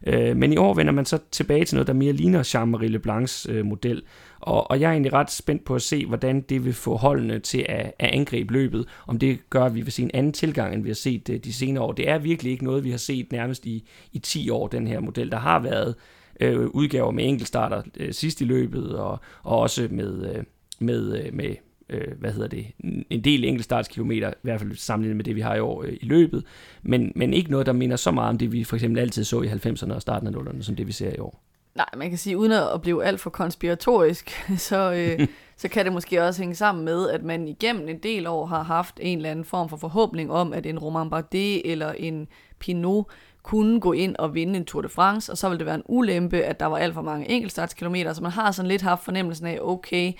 Øh, 0.07 0.37
men 0.37 0.53
i 0.53 0.57
år 0.57 0.73
vender 0.73 0.93
man 0.93 1.05
så 1.05 1.19
tilbage 1.31 1.65
til 1.65 1.75
noget, 1.75 1.87
der 1.87 1.93
mere 1.93 2.13
ligner 2.13 2.43
Jean-Marie 2.43 2.87
Leblancs 2.87 3.47
øh, 3.49 3.65
model. 3.65 4.01
Og, 4.39 4.71
og 4.71 4.79
jeg 4.79 4.87
er 4.87 4.91
egentlig 4.91 5.13
ret 5.13 5.31
spændt 5.31 5.65
på 5.65 5.75
at 5.75 5.81
se, 5.81 6.05
hvordan 6.05 6.41
det 6.41 6.65
vil 6.65 6.73
få 6.73 6.95
holdene 6.95 7.39
til 7.39 7.65
at, 7.69 7.93
at 7.99 8.09
angribe 8.09 8.53
løbet. 8.53 8.85
Om 9.07 9.19
det 9.19 9.49
gør, 9.49 9.63
at 9.63 9.75
vi 9.75 9.81
vil 9.81 9.91
se 9.91 10.03
en 10.03 10.11
anden 10.13 10.33
tilgang, 10.33 10.73
end 10.73 10.83
vi 10.83 10.89
har 10.89 10.95
set 10.95 11.29
øh, 11.29 11.39
de, 11.39 11.53
senere 11.53 11.83
år. 11.83 11.91
Det 11.91 12.09
er 12.09 12.17
virkelig 12.17 12.51
ikke 12.51 12.63
noget, 12.63 12.83
vi 12.83 12.91
har 12.91 12.97
set 12.97 13.31
nærmest 13.31 13.65
i, 13.65 13.87
i 14.13 14.19
10 14.19 14.49
år, 14.49 14.67
den 14.67 14.87
her 14.87 14.99
model. 14.99 15.31
Der 15.31 15.37
har 15.37 15.59
været 15.59 15.95
øh, 16.39 16.67
udgaver 16.67 17.11
med 17.11 17.27
enkeltstarter 17.27 17.81
øh, 17.97 18.13
sidst 18.13 18.41
i 18.41 18.45
løbet, 18.45 18.97
og, 18.97 19.19
og 19.43 19.59
også 19.59 19.87
med, 19.91 20.35
øh, 20.35 20.43
med, 20.79 21.25
øh, 21.25 21.33
med 21.33 21.55
øh, 21.89 22.19
hvad 22.19 22.31
hedder 22.31 22.47
det, 22.47 22.65
en 23.09 23.23
del 23.23 23.43
enkeltstartskilometer, 23.43 24.29
i 24.29 24.33
hvert 24.41 24.59
fald 24.59 24.75
sammenlignet 24.75 25.15
med 25.15 25.25
det, 25.25 25.35
vi 25.35 25.41
har 25.41 25.55
i 25.55 25.59
år 25.59 25.83
øh, 25.83 25.93
i 26.01 26.05
løbet, 26.05 26.43
men, 26.83 27.11
men 27.15 27.33
ikke 27.33 27.51
noget, 27.51 27.65
der 27.65 27.73
minder 27.73 27.95
så 27.95 28.11
meget 28.11 28.29
om 28.29 28.37
det, 28.37 28.51
vi 28.51 28.63
for 28.63 28.75
eksempel 28.75 28.99
altid 28.99 29.23
så 29.23 29.41
i 29.41 29.47
90'erne 29.47 29.93
og 29.93 30.01
starten 30.01 30.27
af 30.27 30.41
00'erne, 30.41 30.61
som 30.61 30.75
det, 30.75 30.87
vi 30.87 30.91
ser 30.91 31.13
i 31.15 31.19
år. 31.19 31.43
Nej, 31.79 31.89
man 31.97 32.09
kan 32.09 32.17
sige, 32.17 32.37
uden 32.37 32.51
at 32.51 32.81
blive 32.81 33.05
alt 33.05 33.19
for 33.19 33.29
konspiratorisk, 33.29 34.45
så, 34.69 34.91
øh, 34.91 35.27
så 35.57 35.67
kan 35.67 35.85
det 35.85 35.93
måske 35.93 36.23
også 36.23 36.41
hænge 36.41 36.55
sammen 36.55 36.85
med, 36.85 37.09
at 37.09 37.23
man 37.23 37.47
igennem 37.47 37.87
en 37.87 37.97
del 37.97 38.27
år 38.27 38.45
har 38.45 38.63
haft 38.63 38.99
en 39.01 39.17
eller 39.17 39.31
anden 39.31 39.45
form 39.45 39.69
for 39.69 39.77
forhåbning 39.77 40.31
om, 40.31 40.53
at 40.53 40.65
en 40.65 40.79
Romain 40.79 41.09
Bardet 41.09 41.71
eller 41.71 41.91
en 41.91 42.27
Pinot 42.59 43.05
kunne 43.43 43.79
gå 43.79 43.93
ind 43.93 44.15
og 44.15 44.33
vinde 44.33 44.57
en 44.57 44.65
Tour 44.65 44.81
de 44.81 44.89
France, 44.89 45.31
og 45.31 45.37
så 45.37 45.49
ville 45.49 45.59
det 45.59 45.65
være 45.65 45.75
en 45.75 45.83
ulempe, 45.85 46.43
at 46.43 46.59
der 46.59 46.65
var 46.65 46.77
alt 46.77 46.93
for 46.93 47.01
mange 47.01 47.29
enkeltstartskilometer, 47.29 48.13
så 48.13 48.23
man 48.23 48.31
har 48.31 48.51
sådan 48.51 48.69
lidt 48.69 48.81
haft 48.81 49.03
fornemmelsen 49.03 49.47
af, 49.47 49.59
okay, 49.61 50.13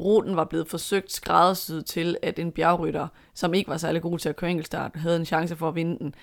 ruten 0.00 0.36
var 0.36 0.44
blevet 0.44 0.68
forsøgt 0.68 1.12
skræddersyet 1.12 1.86
til, 1.86 2.16
at 2.22 2.38
en 2.38 2.52
bjergrytter, 2.52 3.08
som 3.34 3.54
ikke 3.54 3.70
var 3.70 3.76
særlig 3.76 4.02
god 4.02 4.18
til 4.18 4.28
at 4.28 4.36
køre 4.36 4.50
enkeltstart, 4.50 4.90
havde 4.94 5.16
en 5.16 5.24
chance 5.24 5.56
for 5.56 5.68
at 5.68 5.74
vinde 5.74 5.98
den. 5.98 6.14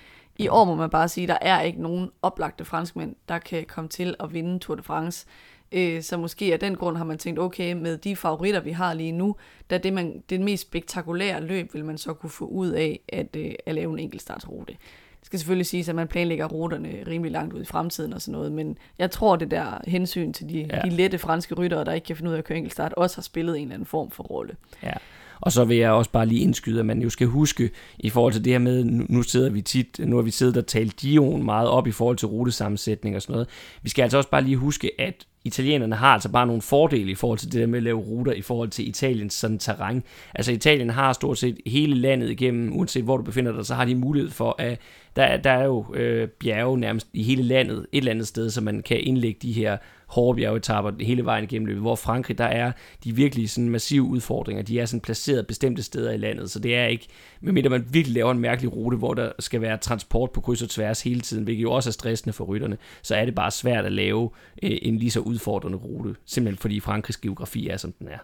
I 0.44 0.48
år 0.48 0.64
må 0.64 0.74
man 0.74 0.90
bare 0.90 1.08
sige, 1.08 1.22
at 1.22 1.28
der 1.28 1.48
er 1.48 1.60
ikke 1.60 1.82
nogen 1.82 2.10
oplagte 2.22 2.64
franskmænd, 2.64 3.14
der 3.28 3.38
kan 3.38 3.64
komme 3.64 3.88
til 3.88 4.14
at 4.20 4.32
vinde 4.32 4.58
Tour 4.58 4.76
de 4.76 4.82
France. 4.82 5.26
Øh, 5.72 6.02
så 6.02 6.16
måske 6.16 6.52
af 6.52 6.60
den 6.60 6.76
grund 6.76 6.96
har 6.96 7.04
man 7.04 7.18
tænkt, 7.18 7.40
okay, 7.40 7.72
med 7.72 7.98
de 7.98 8.16
favoritter, 8.16 8.60
vi 8.60 8.70
har 8.70 8.94
lige 8.94 9.12
nu, 9.12 9.36
da 9.70 9.78
det, 9.78 9.92
man, 9.92 10.22
det 10.30 10.40
mest 10.40 10.62
spektakulære 10.62 11.40
løb, 11.40 11.74
vil 11.74 11.84
man 11.84 11.98
så 11.98 12.12
kunne 12.12 12.30
få 12.30 12.44
ud 12.44 12.68
af 12.68 13.00
at, 13.08 13.36
øh, 13.36 13.52
at 13.66 13.74
lave 13.74 13.92
en 13.92 13.98
enkeltstartsrute. 13.98 14.72
Det 15.20 15.26
skal 15.26 15.38
selvfølgelig 15.38 15.66
sige, 15.66 15.88
at 15.88 15.94
man 15.94 16.08
planlægger 16.08 16.46
ruterne 16.46 17.04
rimelig 17.06 17.32
langt 17.32 17.54
ud 17.54 17.62
i 17.62 17.64
fremtiden 17.64 18.12
og 18.12 18.22
sådan 18.22 18.32
noget, 18.32 18.52
men 18.52 18.78
jeg 18.98 19.10
tror, 19.10 19.36
det 19.36 19.50
der 19.50 19.80
hensyn 19.86 20.32
til 20.32 20.48
de, 20.48 20.66
ja. 20.70 20.80
de 20.80 20.90
lette 20.90 21.18
franske 21.18 21.54
ryttere, 21.54 21.84
der 21.84 21.92
ikke 21.92 22.04
kan 22.04 22.16
finde 22.16 22.30
ud 22.30 22.34
af 22.34 22.38
at 22.38 22.44
køre 22.44 22.58
enkeltstart, 22.58 22.92
også 22.92 23.16
har 23.16 23.22
spillet 23.22 23.56
en 23.56 23.62
eller 23.62 23.74
anden 23.74 23.86
form 23.86 24.10
for 24.10 24.22
rolle. 24.22 24.56
Ja. 24.82 24.92
Og 25.40 25.52
så 25.52 25.64
vil 25.64 25.76
jeg 25.76 25.90
også 25.90 26.10
bare 26.10 26.26
lige 26.26 26.40
indskyde, 26.40 26.80
at 26.80 26.86
man 26.86 27.02
jo 27.02 27.10
skal 27.10 27.26
huske, 27.26 27.70
i 27.98 28.10
forhold 28.10 28.32
til 28.32 28.44
det 28.44 28.52
her 28.52 28.58
med, 28.58 28.84
nu 28.84 29.22
sidder 29.22 29.50
vi 29.50 29.62
tit, 29.62 29.98
nu 29.98 30.16
har 30.16 30.22
vi 30.22 30.30
siddet 30.30 30.56
og 30.56 30.66
talt 30.66 31.02
Dion 31.02 31.44
meget 31.44 31.68
op 31.68 31.86
i 31.86 31.92
forhold 31.92 32.16
til 32.16 32.28
rutesammensætning 32.28 33.16
og 33.16 33.22
sådan 33.22 33.32
noget. 33.32 33.48
Vi 33.82 33.88
skal 33.88 34.02
altså 34.02 34.16
også 34.16 34.30
bare 34.30 34.44
lige 34.44 34.56
huske, 34.56 34.90
at 34.98 35.26
italienerne 35.44 35.96
har 35.96 36.12
altså 36.12 36.28
bare 36.28 36.46
nogle 36.46 36.62
fordele 36.62 37.10
i 37.10 37.14
forhold 37.14 37.38
til 37.38 37.52
det 37.52 37.60
der 37.60 37.66
med 37.66 37.78
at 37.78 37.82
lave 37.82 37.98
ruter 37.98 38.32
i 38.32 38.42
forhold 38.42 38.68
til 38.68 38.88
Italiens 38.88 39.34
sådan 39.34 39.58
terræn. 39.58 40.02
Altså 40.34 40.52
Italien 40.52 40.90
har 40.90 41.12
stort 41.12 41.38
set 41.38 41.58
hele 41.66 41.94
landet 41.94 42.30
igennem, 42.30 42.76
uanset 42.76 43.04
hvor 43.04 43.16
du 43.16 43.22
befinder 43.22 43.52
dig, 43.52 43.66
så 43.66 43.74
har 43.74 43.84
de 43.84 43.94
mulighed 43.94 44.30
for 44.30 44.54
at 44.58 44.78
der, 45.16 45.36
der 45.36 45.50
er 45.50 45.64
jo 45.64 45.94
øh, 45.94 46.28
bjerge 46.28 46.78
nærmest 46.78 47.08
i 47.12 47.22
hele 47.22 47.42
landet, 47.42 47.86
et 47.92 47.98
eller 47.98 48.10
andet 48.10 48.26
sted, 48.26 48.50
så 48.50 48.60
man 48.60 48.82
kan 48.82 49.00
indlægge 49.00 49.38
de 49.42 49.52
her 49.52 49.76
hårde 50.10 50.36
bjergetapper 50.36 50.92
hele 51.00 51.24
vejen 51.24 51.44
igennem 51.44 51.66
løbet, 51.66 51.82
hvor 51.82 51.96
Frankrig, 51.96 52.38
der 52.38 52.44
er 52.44 52.72
de 53.04 53.16
virkelig 53.16 53.50
sådan 53.50 53.70
massive 53.70 54.02
udfordringer, 54.02 54.62
de 54.62 54.80
er 54.80 54.86
sådan 54.86 55.00
placeret 55.00 55.46
bestemte 55.46 55.82
steder 55.82 56.12
i 56.12 56.16
landet, 56.16 56.50
så 56.50 56.58
det 56.58 56.76
er 56.76 56.86
ikke, 56.86 57.06
medmindre 57.40 57.70
man 57.70 57.86
virkelig 57.90 58.14
laver 58.14 58.30
en 58.30 58.38
mærkelig 58.38 58.72
rute, 58.72 58.96
hvor 58.96 59.14
der 59.14 59.32
skal 59.38 59.60
være 59.60 59.76
transport 59.76 60.30
på 60.30 60.40
kryds 60.40 60.62
og 60.62 60.70
tværs 60.70 61.02
hele 61.02 61.20
tiden, 61.20 61.44
hvilket 61.44 61.62
jo 61.62 61.72
også 61.72 61.90
er 61.90 61.92
stressende 61.92 62.32
for 62.32 62.44
rytterne, 62.44 62.78
så 63.02 63.14
er 63.14 63.24
det 63.24 63.34
bare 63.34 63.50
svært 63.50 63.84
at 63.84 63.92
lave 63.92 64.30
øh, 64.62 64.78
en 64.82 64.96
lige 64.96 65.10
så 65.10 65.20
udfordrende 65.20 65.78
rute, 65.78 66.14
simpelthen 66.24 66.58
fordi 66.58 66.80
Frankrigs 66.80 67.16
geografi 67.16 67.68
er, 67.68 67.76
som 67.76 67.92
den 67.92 68.08
er. 68.08 68.18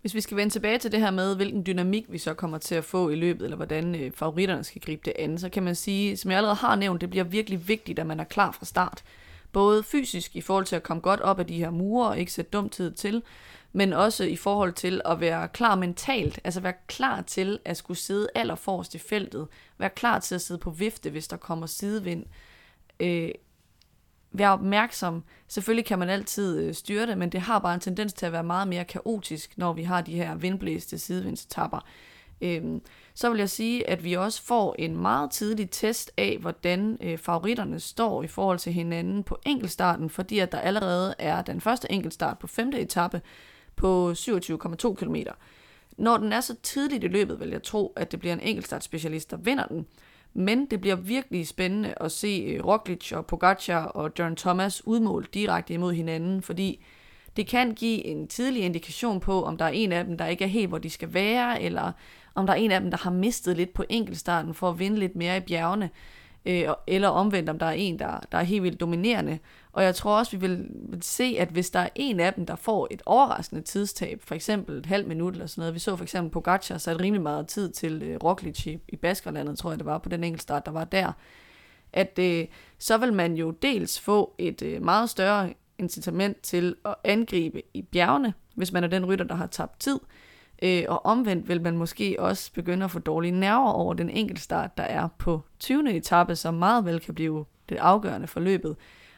Hvis 0.00 0.14
vi 0.14 0.20
skal 0.20 0.36
vende 0.36 0.52
tilbage 0.52 0.78
til 0.78 0.92
det 0.92 1.00
her 1.00 1.10
med, 1.10 1.36
hvilken 1.36 1.66
dynamik 1.66 2.04
vi 2.08 2.18
så 2.18 2.34
kommer 2.34 2.58
til 2.58 2.74
at 2.74 2.84
få 2.84 3.10
i 3.10 3.14
løbet, 3.14 3.44
eller 3.44 3.56
hvordan 3.56 3.94
øh, 3.94 4.10
favoritterne 4.14 4.64
skal 4.64 4.82
gribe 4.82 5.02
det 5.04 5.12
an, 5.18 5.38
så 5.38 5.48
kan 5.48 5.62
man 5.62 5.74
sige, 5.74 6.16
som 6.16 6.30
jeg 6.30 6.38
allerede 6.38 6.56
har 6.56 6.76
nævnt, 6.76 7.00
det 7.00 7.10
bliver 7.10 7.24
virkelig 7.24 7.68
vigtigt, 7.68 7.98
at 7.98 8.06
man 8.06 8.20
er 8.20 8.24
klar 8.24 8.52
fra 8.52 8.66
start. 8.66 9.02
Både 9.52 9.82
fysisk 9.82 10.36
i 10.36 10.40
forhold 10.40 10.64
til 10.64 10.76
at 10.76 10.82
komme 10.82 11.00
godt 11.00 11.20
op 11.20 11.38
af 11.38 11.46
de 11.46 11.58
her 11.58 11.70
mure 11.70 12.08
og 12.08 12.18
ikke 12.18 12.32
sætte 12.32 12.50
dumt 12.50 12.72
tid 12.72 12.92
til, 12.92 13.22
men 13.72 13.92
også 13.92 14.24
i 14.24 14.36
forhold 14.36 14.72
til 14.72 15.00
at 15.04 15.20
være 15.20 15.48
klar 15.48 15.74
mentalt, 15.74 16.40
altså 16.44 16.60
være 16.60 16.74
klar 16.86 17.20
til 17.20 17.58
at 17.64 17.76
skulle 17.76 17.98
sidde 17.98 18.28
allerforrest 18.34 18.94
i 18.94 18.98
feltet, 18.98 19.48
være 19.78 19.90
klar 19.90 20.18
til 20.18 20.34
at 20.34 20.40
sidde 20.40 20.60
på 20.60 20.70
vifte, 20.70 21.10
hvis 21.10 21.28
der 21.28 21.36
kommer 21.36 21.66
sidevind, 21.66 22.24
øh, 23.00 23.30
være 24.32 24.52
opmærksom. 24.52 25.24
Selvfølgelig 25.48 25.84
kan 25.86 25.98
man 25.98 26.08
altid 26.08 26.58
øh, 26.58 26.74
styre 26.74 27.06
det, 27.06 27.18
men 27.18 27.32
det 27.32 27.40
har 27.40 27.58
bare 27.58 27.74
en 27.74 27.80
tendens 27.80 28.12
til 28.12 28.26
at 28.26 28.32
være 28.32 28.44
meget 28.44 28.68
mere 28.68 28.84
kaotisk, 28.84 29.58
når 29.58 29.72
vi 29.72 29.82
har 29.82 30.00
de 30.00 30.14
her 30.14 30.34
vindblæste 30.34 30.98
sidevindstapper. 30.98 31.86
Øhm, 32.40 32.82
så 33.20 33.30
vil 33.30 33.38
jeg 33.38 33.50
sige, 33.50 33.90
at 33.90 34.04
vi 34.04 34.12
også 34.12 34.42
får 34.42 34.74
en 34.78 34.96
meget 34.96 35.30
tidlig 35.30 35.70
test 35.70 36.10
af, 36.16 36.38
hvordan 36.40 36.98
øh, 37.00 37.18
favoritterne 37.18 37.80
står 37.80 38.22
i 38.22 38.26
forhold 38.26 38.58
til 38.58 38.72
hinanden 38.72 39.22
på 39.22 39.38
enkeltstarten, 39.46 40.10
fordi 40.10 40.38
at 40.38 40.52
der 40.52 40.58
allerede 40.58 41.14
er 41.18 41.42
den 41.42 41.60
første 41.60 41.92
enkeltstart 41.92 42.38
på 42.38 42.46
femte 42.46 42.80
etape 42.80 43.20
på 43.76 44.12
27,2 44.16 44.94
km. 44.94 45.16
Når 45.98 46.16
den 46.16 46.32
er 46.32 46.40
så 46.40 46.54
tidligt 46.62 47.04
i 47.04 47.08
løbet, 47.08 47.40
vil 47.40 47.48
jeg 47.48 47.62
tro, 47.62 47.92
at 47.96 48.12
det 48.12 48.20
bliver 48.20 48.32
en 48.32 48.40
enkeltstartspecialist, 48.40 49.30
der 49.30 49.36
vinder 49.36 49.66
den. 49.66 49.86
Men 50.34 50.66
det 50.66 50.80
bliver 50.80 50.96
virkelig 50.96 51.48
spændende 51.48 51.94
at 51.96 52.12
se 52.12 52.44
øh, 52.46 52.66
Roglic 52.66 53.12
og 53.12 53.26
Pogacar 53.26 53.84
og 53.84 54.10
John 54.18 54.36
Thomas 54.36 54.86
udmålt 54.86 55.34
direkte 55.34 55.74
imod 55.74 55.92
hinanden, 55.92 56.42
fordi 56.42 56.84
det 57.36 57.46
kan 57.46 57.74
give 57.74 58.04
en 58.04 58.28
tidlig 58.28 58.62
indikation 58.62 59.20
på, 59.20 59.44
om 59.44 59.56
der 59.56 59.64
er 59.64 59.68
en 59.68 59.92
af 59.92 60.04
dem, 60.04 60.18
der 60.18 60.26
ikke 60.26 60.44
er 60.44 60.48
helt, 60.48 60.68
hvor 60.68 60.78
de 60.78 60.90
skal 60.90 61.14
være, 61.14 61.62
eller 61.62 61.92
om 62.34 62.46
der 62.46 62.52
er 62.52 62.58
en 62.58 62.70
af 62.70 62.80
dem, 62.80 62.90
der 62.90 62.98
har 62.98 63.10
mistet 63.10 63.56
lidt 63.56 63.74
på 63.74 63.84
enkeltstarten 63.88 64.54
for 64.54 64.68
at 64.68 64.78
vinde 64.78 64.98
lidt 64.98 65.16
mere 65.16 65.36
i 65.36 65.40
bjergene, 65.40 65.90
øh, 66.46 66.64
eller 66.86 67.08
omvendt, 67.08 67.48
om 67.48 67.58
der 67.58 67.66
er 67.66 67.72
en, 67.72 67.98
der, 67.98 68.20
der 68.32 68.38
er 68.38 68.42
helt 68.42 68.62
vildt 68.62 68.80
dominerende. 68.80 69.38
Og 69.72 69.84
jeg 69.84 69.94
tror 69.94 70.18
også, 70.18 70.36
vi 70.36 70.46
vil 70.46 70.68
se, 71.00 71.36
at 71.38 71.48
hvis 71.48 71.70
der 71.70 71.80
er 71.80 71.88
en 71.94 72.20
af 72.20 72.34
dem, 72.34 72.46
der 72.46 72.56
får 72.56 72.88
et 72.90 73.02
overraskende 73.06 73.62
tidstab, 73.62 74.22
for 74.24 74.34
eksempel 74.34 74.78
et 74.78 74.86
halvt 74.86 75.08
minut 75.08 75.32
eller 75.32 75.46
sådan 75.46 75.62
noget, 75.62 75.74
vi 75.74 75.78
så 75.78 75.96
for 75.96 76.04
eksempel 76.04 76.30
på 76.30 76.40
Gacha, 76.40 76.78
så 76.78 76.96
rimelig 77.00 77.22
meget 77.22 77.46
tid 77.46 77.70
til 77.70 78.02
øh, 78.02 78.16
Roglic 78.24 78.66
i, 78.66 78.78
i 78.88 78.96
Baskerlandet, 78.96 79.58
tror 79.58 79.70
jeg 79.70 79.78
det 79.78 79.86
var, 79.86 79.98
på 79.98 80.08
den 80.08 80.24
enkelte 80.24 80.42
start, 80.42 80.66
der 80.66 80.72
var 80.72 80.84
der, 80.84 81.12
at 81.92 82.18
øh, 82.18 82.46
så 82.78 82.98
vil 82.98 83.12
man 83.12 83.34
jo 83.34 83.50
dels 83.50 84.00
få 84.00 84.34
et 84.38 84.62
øh, 84.62 84.84
meget 84.84 85.10
større 85.10 85.54
incitament 85.78 86.40
til 86.42 86.76
at 86.84 86.94
angribe 87.04 87.62
i 87.74 87.82
bjergene, 87.82 88.34
hvis 88.54 88.72
man 88.72 88.84
er 88.84 88.88
den 88.88 89.06
rytter, 89.06 89.24
der 89.24 89.34
har 89.34 89.46
tabt 89.46 89.80
tid, 89.80 89.98
øh, 90.62 90.84
og 90.88 91.06
omvendt 91.06 91.48
vil 91.48 91.62
man 91.62 91.76
måske 91.76 92.16
også 92.18 92.52
begynde 92.52 92.84
at 92.84 92.90
få 92.90 92.98
dårlige 92.98 93.40
nerver 93.40 93.70
over 93.70 93.94
den 93.94 94.10
enkelte 94.10 94.42
start, 94.42 94.76
der 94.76 94.82
er 94.82 95.08
på 95.18 95.40
20. 95.58 95.92
etape, 95.92 96.36
som 96.36 96.54
meget 96.54 96.84
vel 96.84 97.00
kan 97.00 97.14
blive 97.14 97.44
det 97.68 97.76
afgørende 97.76 98.26
for 98.26 98.40
løbet. 98.40 98.76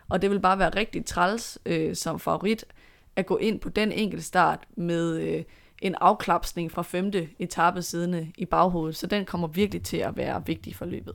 Og 0.09 0.23
det 0.23 0.31
vil 0.31 0.41
bare 0.41 0.59
være 0.59 0.77
rigtig 0.77 1.05
træls 1.05 1.59
øh, 1.67 1.97
som 1.97 2.19
favorit 2.19 2.65
at 3.17 3.27
gå 3.27 3.37
ind 3.37 3.61
på 3.61 3.69
den 3.69 3.93
enkelte 3.93 4.25
start 4.25 4.59
med 4.77 5.21
øh, 5.21 5.45
en 5.83 5.95
afklapsning 6.01 6.73
fra 6.73 6.83
femte 6.83 7.29
etape 7.39 7.83
siddende 7.83 8.33
i 8.39 8.45
baghovedet. 8.45 8.97
Så 8.97 9.07
den 9.07 9.25
kommer 9.25 9.49
virkelig 9.49 9.83
til 9.83 9.97
at 9.97 10.17
være 10.17 10.47
vigtig 10.47 10.77
for 10.77 10.85
løbet. 10.85 11.15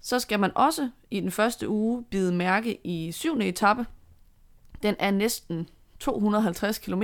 Så 0.00 0.18
skal 0.18 0.40
man 0.40 0.50
også 0.54 0.90
i 1.10 1.20
den 1.20 1.30
første 1.30 1.68
uge 1.68 2.04
bide 2.10 2.34
mærke 2.34 2.86
i 2.86 3.12
7. 3.12 3.38
etape. 3.40 3.86
Den 4.82 4.94
er 4.98 5.10
næsten 5.10 5.68
250 5.98 6.78
km, 6.78 7.02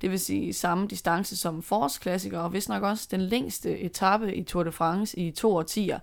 det 0.00 0.10
vil 0.10 0.20
sige 0.20 0.52
samme 0.52 0.86
distance 0.86 1.36
som 1.36 1.62
forårsklassiker, 1.62 2.38
og 2.38 2.52
vist 2.52 2.68
nok 2.68 2.82
også 2.82 3.08
den 3.10 3.20
længste 3.20 3.78
etape 3.78 4.34
i 4.34 4.42
Tour 4.42 4.62
de 4.62 4.72
France 4.72 5.18
i 5.18 5.30
to 5.30 5.56
årtier. 5.56 5.98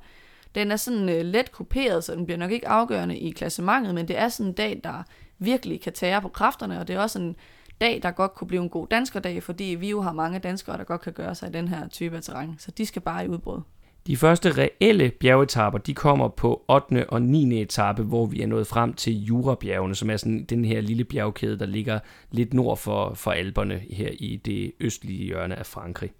Den 0.55 0.71
er 0.71 0.75
sådan 0.75 1.09
øh, 1.09 1.25
let 1.25 1.51
kuperet, 1.51 2.03
så 2.03 2.15
den 2.15 2.25
bliver 2.25 2.37
nok 2.37 2.51
ikke 2.51 2.67
afgørende 2.67 3.17
i 3.17 3.31
klassementet, 3.31 3.95
men 3.95 4.07
det 4.07 4.17
er 4.17 4.29
sådan 4.29 4.49
en 4.49 4.53
dag, 4.53 4.81
der 4.83 5.03
virkelig 5.39 5.81
kan 5.81 5.93
tære 5.93 6.21
på 6.21 6.27
kræfterne, 6.27 6.79
og 6.79 6.87
det 6.87 6.95
er 6.95 6.99
også 6.99 7.19
en 7.19 7.35
dag, 7.81 7.99
der 8.03 8.11
godt 8.11 8.33
kunne 8.33 8.47
blive 8.47 8.63
en 8.63 8.69
god 8.69 8.87
danskerdag, 8.87 9.43
fordi 9.43 9.63
vi 9.63 9.89
jo 9.89 10.01
har 10.01 10.11
mange 10.11 10.39
danskere, 10.39 10.77
der 10.77 10.83
godt 10.83 11.01
kan 11.01 11.13
gøre 11.13 11.35
sig 11.35 11.49
i 11.49 11.51
den 11.51 11.67
her 11.67 11.87
type 11.87 12.15
af 12.15 12.23
terræn, 12.23 12.55
så 12.59 12.71
de 12.71 12.85
skal 12.85 13.01
bare 13.01 13.25
i 13.25 13.27
udbrud. 13.27 13.61
De 14.07 14.17
første 14.17 14.51
reelle 14.51 15.11
bjergetapper, 15.19 15.79
de 15.79 15.93
kommer 15.93 16.27
på 16.27 16.65
8. 16.69 17.09
og 17.09 17.21
9. 17.21 17.61
etape, 17.61 18.03
hvor 18.03 18.25
vi 18.25 18.41
er 18.41 18.47
nået 18.47 18.67
frem 18.67 18.93
til 18.93 19.23
Jurabjergene, 19.23 19.95
som 19.95 20.09
er 20.09 20.17
sådan 20.17 20.43
den 20.43 20.65
her 20.65 20.81
lille 20.81 21.03
bjergkæde, 21.03 21.59
der 21.59 21.65
ligger 21.65 21.99
lidt 22.31 22.53
nord 22.53 22.77
for, 22.77 23.13
for 23.13 23.31
Alperne 23.31 23.81
her 23.89 24.09
i 24.13 24.41
det 24.45 24.71
østlige 24.79 25.25
hjørne 25.25 25.59
af 25.59 25.65
Frankrig. 25.65 26.11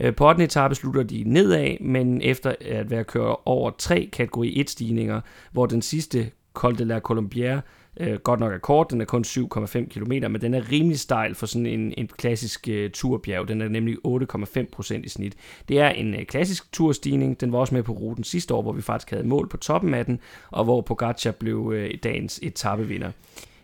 Øh, 0.00 0.14
på 0.14 0.28
8. 0.28 0.44
etape 0.44 0.74
slutter 0.74 1.02
de 1.02 1.22
nedad, 1.26 1.76
men 1.80 2.22
efter 2.22 2.54
at 2.60 2.90
være 2.90 3.04
kørt 3.04 3.36
over 3.44 3.70
tre 3.78 4.08
kategori 4.12 4.60
1 4.60 4.70
stigninger, 4.70 5.20
hvor 5.52 5.66
den 5.66 5.82
sidste 5.82 6.30
Col 6.54 6.78
de 6.78 6.84
la 6.84 7.00
Colombière 7.10 7.60
øh, 8.00 8.14
godt 8.14 8.40
nok 8.40 8.52
er 8.52 8.58
kort, 8.58 8.90
den 8.90 9.00
er 9.00 9.04
kun 9.04 9.24
7,5 9.26 9.88
km, 9.88 10.12
men 10.12 10.40
den 10.40 10.54
er 10.54 10.72
rimelig 10.72 10.98
stejl 10.98 11.34
for 11.34 11.46
sådan 11.46 11.66
en, 11.66 11.94
en 11.96 12.06
klassisk 12.06 12.68
øh, 12.68 12.90
turbjerg. 12.90 13.48
Den 13.48 13.60
er 13.60 13.68
nemlig 13.68 13.96
8,5% 14.06 15.04
i 15.04 15.08
snit. 15.08 15.36
Det 15.68 15.78
er 15.78 15.88
en 15.88 16.14
øh, 16.14 16.26
klassisk 16.26 16.72
turstigning. 16.72 17.40
Den 17.40 17.52
var 17.52 17.58
også 17.58 17.74
med 17.74 17.82
på 17.82 17.92
ruten 17.92 18.24
sidste 18.24 18.54
år, 18.54 18.62
hvor 18.62 18.72
vi 18.72 18.82
faktisk 18.82 19.10
havde 19.10 19.28
mål 19.28 19.48
på 19.48 19.56
toppen 19.56 19.94
af 19.94 20.04
den, 20.04 20.20
og 20.50 20.64
hvor 20.64 20.80
Pogacar 20.80 21.30
blev 21.30 21.72
øh, 21.74 21.90
dagens 22.02 22.40
etappevinder. 22.42 23.10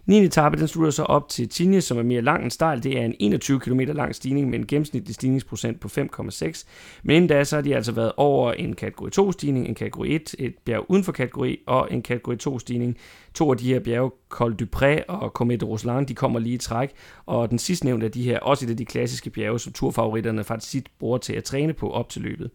9. 0.09 0.25
etape, 0.25 0.57
den 0.57 0.69
slutter 0.69 0.91
så 0.91 1.03
op 1.03 1.29
til 1.29 1.49
Tinje, 1.49 1.81
som 1.81 1.99
er 1.99 2.03
mere 2.03 2.23
lang 2.23 2.43
end 2.43 2.51
stejl. 2.51 2.83
Det 2.83 2.99
er 2.99 3.05
en 3.05 3.15
21 3.19 3.61
km 3.61 3.81
lang 3.81 4.15
stigning 4.15 4.51
med 4.51 4.59
en 4.59 4.67
gennemsnitlig 4.67 5.15
stigningsprocent 5.15 5.81
på 5.81 5.89
5,6. 5.89 6.65
Men 7.03 7.17
inden 7.17 7.29
da, 7.29 7.45
så 7.45 7.57
har 7.57 7.63
de 7.63 7.77
altså 7.77 7.93
været 7.93 8.13
over 8.17 8.53
en 8.53 8.75
kategori 8.75 9.11
2 9.11 9.33
stigning, 9.33 9.69
en 9.69 9.75
kategori 9.75 10.15
1, 10.15 10.35
et 10.39 10.55
bjerg 10.65 10.85
uden 10.89 11.05
for 11.05 11.13
kategori 11.13 11.59
og 11.67 11.89
en 11.91 12.03
kategori 12.03 12.37
2 12.37 12.59
stigning. 12.59 12.97
To 13.35 13.51
af 13.51 13.57
de 13.57 13.73
her 13.73 13.81
bjerge, 13.81 14.11
Col 14.29 14.55
du 14.55 14.67
Pré 14.77 15.05
og 15.09 15.31
Comet 15.31 15.63
Roseland, 15.63 16.07
de 16.07 16.15
kommer 16.15 16.39
lige 16.39 16.55
i 16.55 16.59
træk. 16.59 16.91
Og 17.27 17.51
den 17.51 17.59
sidste 17.59 17.87
nævnte 17.87 18.07
af 18.07 18.13
de 18.13 18.23
her, 18.23 18.39
også 18.39 18.67
et 18.67 18.71
af 18.71 18.77
de 18.77 18.85
klassiske 18.85 19.31
bjerge, 19.31 19.59
som 19.59 19.73
turfavoritterne 19.73 20.45
faktisk 20.45 20.73
sit 20.73 20.87
bruger 20.99 21.19
til 21.19 21.33
at 21.33 21.45
træne 21.45 21.73
på 21.73 21.91
op 21.91 22.09
til 22.09 22.23
løbet. 22.23 22.51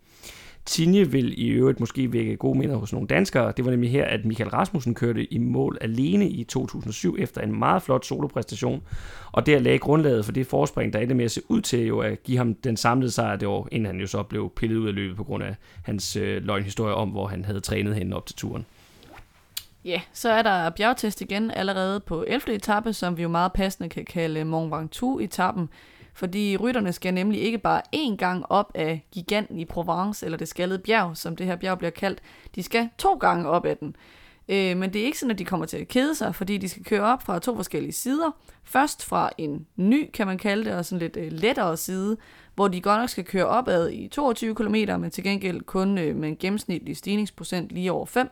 Tinje 0.65 1.11
vil 1.11 1.41
i 1.41 1.47
øvrigt 1.47 1.79
måske 1.79 2.13
vække 2.13 2.35
gode 2.37 2.59
minder 2.59 2.75
hos 2.75 2.93
nogle 2.93 3.07
danskere. 3.07 3.53
Det 3.57 3.65
var 3.65 3.71
nemlig 3.71 3.91
her, 3.91 4.05
at 4.05 4.25
Michael 4.25 4.49
Rasmussen 4.49 4.95
kørte 4.95 5.33
i 5.33 5.37
mål 5.37 5.77
alene 5.81 6.29
i 6.29 6.43
2007 6.43 7.15
efter 7.19 7.41
en 7.41 7.59
meget 7.59 7.81
flot 7.81 8.05
solopræstation. 8.05 8.83
Og 9.31 9.45
der 9.45 9.59
lagde 9.59 9.79
grundlaget 9.79 10.25
for 10.25 10.31
det 10.31 10.47
forspring, 10.47 10.93
der 10.93 10.99
endte 10.99 11.15
med 11.15 11.25
at 11.25 11.31
se 11.31 11.41
ud 11.49 11.61
til 11.61 11.85
jo 11.85 11.99
at 11.99 12.23
give 12.23 12.37
ham 12.37 12.53
den 12.53 12.77
samlede 12.77 13.11
sejr 13.11 13.35
det 13.35 13.47
år, 13.47 13.67
inden 13.71 13.85
han 13.85 13.99
jo 13.99 14.07
så 14.07 14.23
blev 14.23 14.51
pillet 14.55 14.77
ud 14.77 14.87
af 14.87 14.95
løbet 14.95 15.17
på 15.17 15.23
grund 15.23 15.43
af 15.43 15.55
hans 15.83 16.15
øh, 16.15 16.43
løgnhistorie 16.43 16.95
om, 16.95 17.09
hvor 17.09 17.27
han 17.27 17.45
havde 17.45 17.59
trænet 17.59 17.95
hende 17.95 18.17
op 18.17 18.25
til 18.25 18.35
turen. 18.35 18.65
Ja, 19.85 20.01
så 20.13 20.29
er 20.29 20.41
der 20.41 20.69
bjergtest 20.69 21.21
igen 21.21 21.51
allerede 21.51 21.99
på 21.99 22.25
11. 22.27 22.55
etape, 22.55 22.93
som 22.93 23.17
vi 23.17 23.21
jo 23.21 23.29
meget 23.29 23.53
passende 23.53 23.89
kan 23.89 24.05
kalde 24.05 24.43
Mont 24.45 24.71
Ventoux-etappen, 24.71 25.69
fordi 26.13 26.57
rytterne 26.57 26.93
skal 26.93 27.13
nemlig 27.13 27.41
ikke 27.41 27.57
bare 27.57 27.81
én 27.95 28.15
gang 28.15 28.45
op 28.49 28.71
af 28.75 29.05
giganten 29.11 29.59
i 29.59 29.65
Provence, 29.65 30.25
eller 30.25 30.37
det 30.37 30.47
skaldede 30.47 30.79
bjerg, 30.79 31.17
som 31.17 31.35
det 31.35 31.45
her 31.45 31.55
bjerg 31.55 31.77
bliver 31.77 31.91
kaldt. 31.91 32.21
De 32.55 32.63
skal 32.63 32.89
to 32.97 33.13
gange 33.13 33.49
op 33.49 33.65
af 33.65 33.77
den. 33.77 33.95
Øh, 34.49 34.77
men 34.77 34.93
det 34.93 35.01
er 35.01 35.05
ikke 35.05 35.19
sådan, 35.19 35.31
at 35.31 35.39
de 35.39 35.45
kommer 35.45 35.65
til 35.65 35.77
at 35.77 35.87
kede 35.87 36.15
sig, 36.15 36.35
fordi 36.35 36.57
de 36.57 36.69
skal 36.69 36.83
køre 36.83 37.03
op 37.03 37.23
fra 37.23 37.39
to 37.39 37.55
forskellige 37.55 37.91
sider. 37.91 38.31
Først 38.63 39.05
fra 39.05 39.29
en 39.37 39.67
ny, 39.75 40.09
kan 40.13 40.27
man 40.27 40.37
kalde 40.37 40.65
det, 40.65 40.73
og 40.73 40.85
sådan 40.85 40.99
lidt 40.99 41.17
øh, 41.17 41.31
lettere 41.31 41.77
side, 41.77 42.17
hvor 42.55 42.67
de 42.67 42.81
godt 42.81 42.99
nok 42.99 43.09
skal 43.09 43.25
køre 43.25 43.45
opad 43.45 43.89
i 43.89 44.07
22 44.07 44.55
km, 44.55 44.75
men 44.99 45.11
til 45.11 45.23
gengæld 45.23 45.61
kun 45.61 45.97
øh, 45.97 46.15
med 46.15 46.29
en 46.29 46.37
gennemsnitlig 46.37 46.97
stigningsprocent 46.97 47.71
lige 47.71 47.91
over 47.91 48.05
5. 48.05 48.29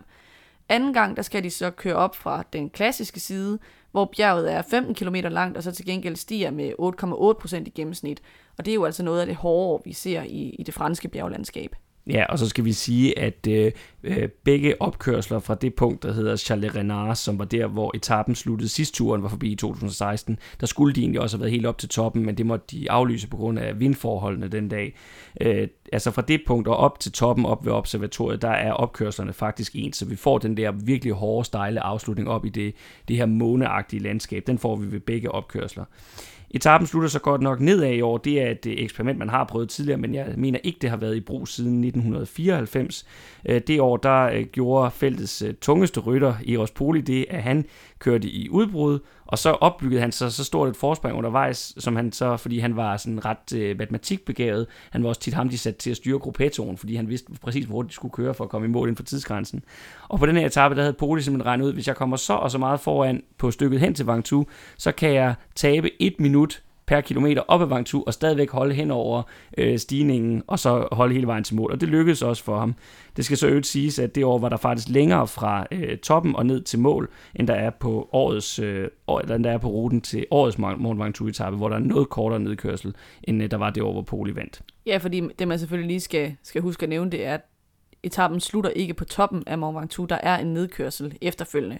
Anden 0.69 0.93
gang, 0.93 1.17
der 1.17 1.21
skal 1.21 1.43
de 1.43 1.49
så 1.49 1.71
køre 1.71 1.95
op 1.95 2.15
fra 2.15 2.43
den 2.53 2.69
klassiske 2.69 3.19
side, 3.19 3.59
hvor 3.91 4.05
bjerget 4.05 4.51
er 4.51 4.61
15 4.61 4.95
km 4.95 5.15
langt, 5.15 5.57
og 5.57 5.63
så 5.63 5.71
til 5.71 5.85
gengæld 5.85 6.15
stiger 6.15 6.51
med 6.51 6.73
8,8% 7.61 7.67
i 7.67 7.69
gennemsnit. 7.69 8.21
Og 8.57 8.65
det 8.65 8.71
er 8.71 8.75
jo 8.75 8.85
altså 8.85 9.03
noget 9.03 9.21
af 9.21 9.27
det 9.27 9.35
hårde, 9.35 9.83
vi 9.85 9.93
ser 9.93 10.23
i, 10.23 10.55
i 10.59 10.63
det 10.63 10.73
franske 10.73 11.07
bjerglandskab. 11.07 11.75
Ja, 12.12 12.26
og 12.26 12.39
så 12.39 12.49
skal 12.49 12.66
vi 12.66 12.74
sige, 12.74 13.20
at 13.20 13.47
øh, 13.49 13.72
øh, 14.03 14.30
begge 14.43 14.82
opkørsler 14.82 15.39
fra 15.39 15.55
det 15.55 15.76
punkt, 15.76 16.03
der 16.03 16.14
hedder 16.14 16.36
Charles 16.36 16.76
Renard, 16.76 17.16
som 17.16 17.39
var 17.39 17.45
der, 17.45 17.68
hvor 17.68 17.91
etappen 17.95 18.36
sluttede 18.36 18.70
sidst 18.70 18.95
turen 18.95 19.24
var 19.24 19.30
forbi 19.30 19.51
i 19.51 19.55
2016, 19.55 20.39
der 20.59 20.68
skulle 20.68 20.95
de 20.95 21.01
egentlig 21.01 21.22
også 21.22 21.38
have 21.38 21.41
været 21.41 21.51
helt 21.51 21.66
op 21.66 21.78
til 21.78 21.89
toppen, 21.89 22.26
men 22.26 22.38
det 22.38 22.45
måtte 22.45 22.66
de 22.72 22.91
aflyse 22.91 23.28
på 23.28 23.38
grund 23.38 23.59
af 23.59 23.80
vindforholdene 23.80 24.47
den 24.47 24.70
dag. 24.70 24.95
Øh, 25.41 25.68
altså 25.93 26.12
fra 26.12 26.22
det 26.22 26.41
punkt 26.47 26.68
og 26.68 26.78
op 26.78 26.99
til 26.99 27.12
toppen, 27.12 27.45
op 27.45 27.66
ved 27.66 27.74
observatoriet, 27.74 28.41
der 28.41 28.51
er 28.51 28.72
opkørslerne 28.72 29.34
faktisk 29.34 29.72
ens, 29.76 29.97
så 29.97 30.05
vi 30.05 30.16
får 30.16 30.38
den 30.38 30.57
der 30.57 30.72
virkelig 30.72 31.14
hårde, 31.14 31.45
stejle 31.45 31.82
afslutning 31.82 32.30
op 32.30 32.45
i 32.45 32.49
det, 32.49 32.74
det 33.07 33.18
her 33.18 33.26
måneagtige 33.26 34.03
landskab. 34.03 34.43
Den 34.47 34.57
får 34.57 34.76
vi 34.76 34.91
ved 34.91 34.99
begge 34.99 35.32
opkørsler. 35.32 35.86
Etappen 36.53 36.87
slutter 36.87 37.09
så 37.09 37.19
godt 37.19 37.41
nok 37.41 37.59
nedad 37.59 37.93
i 37.93 38.01
år. 38.01 38.17
Det 38.17 38.41
er 38.41 38.51
et 38.51 38.65
øh, 38.65 38.73
eksperiment, 38.77 39.19
man 39.19 39.29
har 39.29 39.43
prøvet 39.43 39.69
tidligere, 39.69 39.97
men 39.97 40.15
jeg 40.15 40.33
mener 40.37 40.59
ikke, 40.63 40.79
det 40.81 40.89
har 40.89 40.97
været 40.97 41.15
i 41.15 41.19
brug 41.19 41.47
siden 41.47 41.83
1994. 41.83 43.05
Øh, 43.45 43.61
det 43.67 43.81
år, 43.81 43.97
der 43.97 44.21
øh, 44.23 44.43
gjorde 44.43 44.91
feltets 44.91 45.43
tungeste 45.61 45.99
rytter, 45.99 46.33
Eros 46.47 46.71
Poli, 46.71 47.01
det, 47.01 47.25
at 47.29 47.43
han 47.43 47.65
kørte 48.01 48.27
i 48.27 48.49
udbrud, 48.49 48.99
og 49.25 49.37
så 49.37 49.49
opbyggede 49.49 50.01
han 50.01 50.11
så, 50.11 50.29
så 50.29 50.43
stort 50.43 50.69
et 50.69 50.75
forspring 50.75 51.17
undervejs, 51.17 51.73
som 51.77 51.95
han 51.95 52.11
så, 52.11 52.37
fordi 52.37 52.59
han 52.59 52.75
var 52.75 52.97
sådan 52.97 53.25
ret 53.25 53.53
øh, 53.55 53.77
matematikbegavet, 53.77 54.67
han 54.89 55.03
var 55.03 55.09
også 55.09 55.21
tit 55.21 55.33
ham, 55.33 55.49
de 55.49 55.57
satte 55.57 55.79
til 55.79 55.91
at 55.91 55.97
styre 55.97 56.19
gruppetoren, 56.19 56.77
fordi 56.77 56.95
han 56.95 57.09
vidste 57.09 57.31
præcis, 57.41 57.65
hvor 57.65 57.81
de 57.81 57.93
skulle 57.93 58.11
køre 58.11 58.33
for 58.33 58.43
at 58.43 58.49
komme 58.49 58.67
i 58.67 58.69
mål 58.69 58.87
inden 58.87 58.97
for 58.97 59.03
tidsgrænsen. 59.03 59.63
Og 60.09 60.19
på 60.19 60.25
den 60.25 60.37
her 60.37 60.45
etape, 60.45 60.75
der 60.75 60.81
havde 60.81 60.93
Poli 60.93 61.21
simpelthen 61.21 61.47
regnet 61.47 61.65
ud, 61.65 61.73
hvis 61.73 61.87
jeg 61.87 61.95
kommer 61.95 62.17
så 62.17 62.33
og 62.33 62.51
så 62.51 62.57
meget 62.57 62.79
foran 62.79 63.23
på 63.37 63.51
stykket 63.51 63.79
hen 63.79 63.93
til 63.93 64.05
Vangtu, 64.05 64.45
så 64.77 64.91
kan 64.91 65.13
jeg 65.13 65.35
tabe 65.55 65.89
et 66.01 66.19
minut 66.19 66.63
per 66.91 67.01
kilometer 67.01 67.41
op 67.47 67.61
ad 67.61 67.67
Vangtu 67.67 68.03
og 68.07 68.13
stadigvæk 68.13 68.51
holde 68.51 68.73
hen 68.73 68.91
over 68.91 69.23
øh, 69.57 69.79
stigningen 69.79 70.43
og 70.47 70.59
så 70.59 70.87
holde 70.91 71.13
hele 71.13 71.27
vejen 71.27 71.43
til 71.43 71.55
mål. 71.55 71.71
Og 71.71 71.81
det 71.81 71.89
lykkedes 71.89 72.21
også 72.21 72.43
for 72.43 72.59
ham. 72.59 72.75
Det 73.17 73.25
skal 73.25 73.37
så 73.37 73.47
øvrigt 73.47 73.67
siges, 73.67 73.99
at 73.99 74.15
det 74.15 74.23
år 74.23 74.37
var 74.37 74.49
der 74.49 74.57
faktisk 74.57 74.89
længere 74.89 75.27
fra 75.27 75.65
øh, 75.71 75.97
toppen 75.97 76.35
og 76.35 76.45
ned 76.45 76.61
til 76.61 76.79
mål, 76.79 77.09
end 77.35 77.47
der 77.47 77.53
er 77.53 77.69
på 77.69 78.09
årets, 78.11 78.59
øh, 78.59 78.87
eller 79.21 79.35
end 79.35 79.43
der 79.43 79.51
er 79.51 79.57
på 79.57 79.67
ruten 79.67 80.01
til 80.01 80.25
årets 80.31 80.57
Mont 80.57 80.99
Ventoux 80.99 81.29
etape, 81.29 81.57
hvor 81.57 81.69
der 81.69 81.75
er 81.75 81.79
noget 81.79 82.09
kortere 82.09 82.39
nedkørsel, 82.39 82.95
end 83.23 83.43
øh, 83.43 83.51
der 83.51 83.57
var 83.57 83.69
det 83.69 83.83
år, 83.83 83.91
hvor 83.91 84.01
Poli 84.01 84.35
vandt. 84.35 84.61
Ja, 84.85 84.97
fordi 84.97 85.21
det 85.39 85.47
man 85.47 85.59
selvfølgelig 85.59 85.87
lige 85.87 85.99
skal, 85.99 86.35
skal 86.43 86.61
huske 86.61 86.83
at 86.83 86.89
nævne, 86.89 87.11
det 87.11 87.25
er, 87.25 87.33
at 87.33 87.41
etappen 88.03 88.39
slutter 88.39 88.69
ikke 88.69 88.93
på 88.93 89.05
toppen 89.05 89.43
af 89.47 89.57
Mont 89.57 89.77
Ventoux. 89.77 90.09
Der 90.09 90.17
er 90.23 90.37
en 90.37 90.53
nedkørsel 90.53 91.17
efterfølgende. 91.21 91.79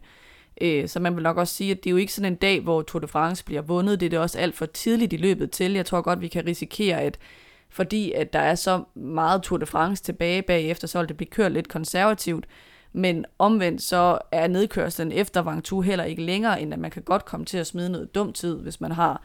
Øh, 0.62 0.88
så 0.88 1.00
man 1.00 1.16
vil 1.16 1.24
nok 1.24 1.38
også 1.38 1.56
sige, 1.56 1.72
at 1.72 1.84
det 1.84 1.90
er 1.90 1.92
jo 1.92 1.98
ikke 1.98 2.14
sådan 2.14 2.32
en 2.32 2.38
dag, 2.38 2.62
hvor 2.62 2.82
Tour 2.82 3.00
de 3.00 3.08
France 3.08 3.46
bliver 3.46 3.62
vundet. 3.62 4.00
Det 4.00 4.06
er 4.06 4.10
det 4.10 4.20
også 4.20 4.40
alt 4.40 4.56
for 4.56 4.66
tidligt 4.66 5.14
i 5.14 5.18
løbet 5.18 5.52
til. 5.52 5.74
Jeg 5.74 5.86
tror 5.86 6.02
godt, 6.02 6.22
vi 6.22 6.28
kan 6.28 6.46
risikere, 6.46 7.02
at 7.02 7.18
fordi 7.70 8.12
at 8.12 8.34
der 8.34 8.40
er 8.40 8.56
så 8.56 8.84
meget 8.96 9.42
Tour 9.42 9.58
de 9.58 9.66
France 9.66 10.04
tilbage 10.04 10.42
bagefter, 10.42 10.88
så 10.88 11.00
vil 11.00 11.08
det 11.08 11.18
blive 11.18 11.30
kørt 11.30 11.52
lidt 11.52 11.68
konservativt. 11.68 12.46
Men 12.94 13.26
omvendt 13.40 13.82
så 13.82 14.20
er 14.32 14.48
nedkørslen 14.48 15.12
efter 15.12 15.42
Vangtu 15.42 15.82
heller 15.82 16.04
ikke 16.04 16.22
længere, 16.22 16.62
end 16.62 16.74
at 16.74 16.80
man 16.80 16.92
kan 16.92 17.02
godt 17.02 17.26
komme 17.26 17.46
til 17.46 17.58
at 17.58 17.68
smide 17.68 17.90
noget 17.90 18.16
dumt 18.16 18.36
tid, 18.36 18.56
hvis 18.56 18.82
man 18.82 18.92
har 18.92 19.22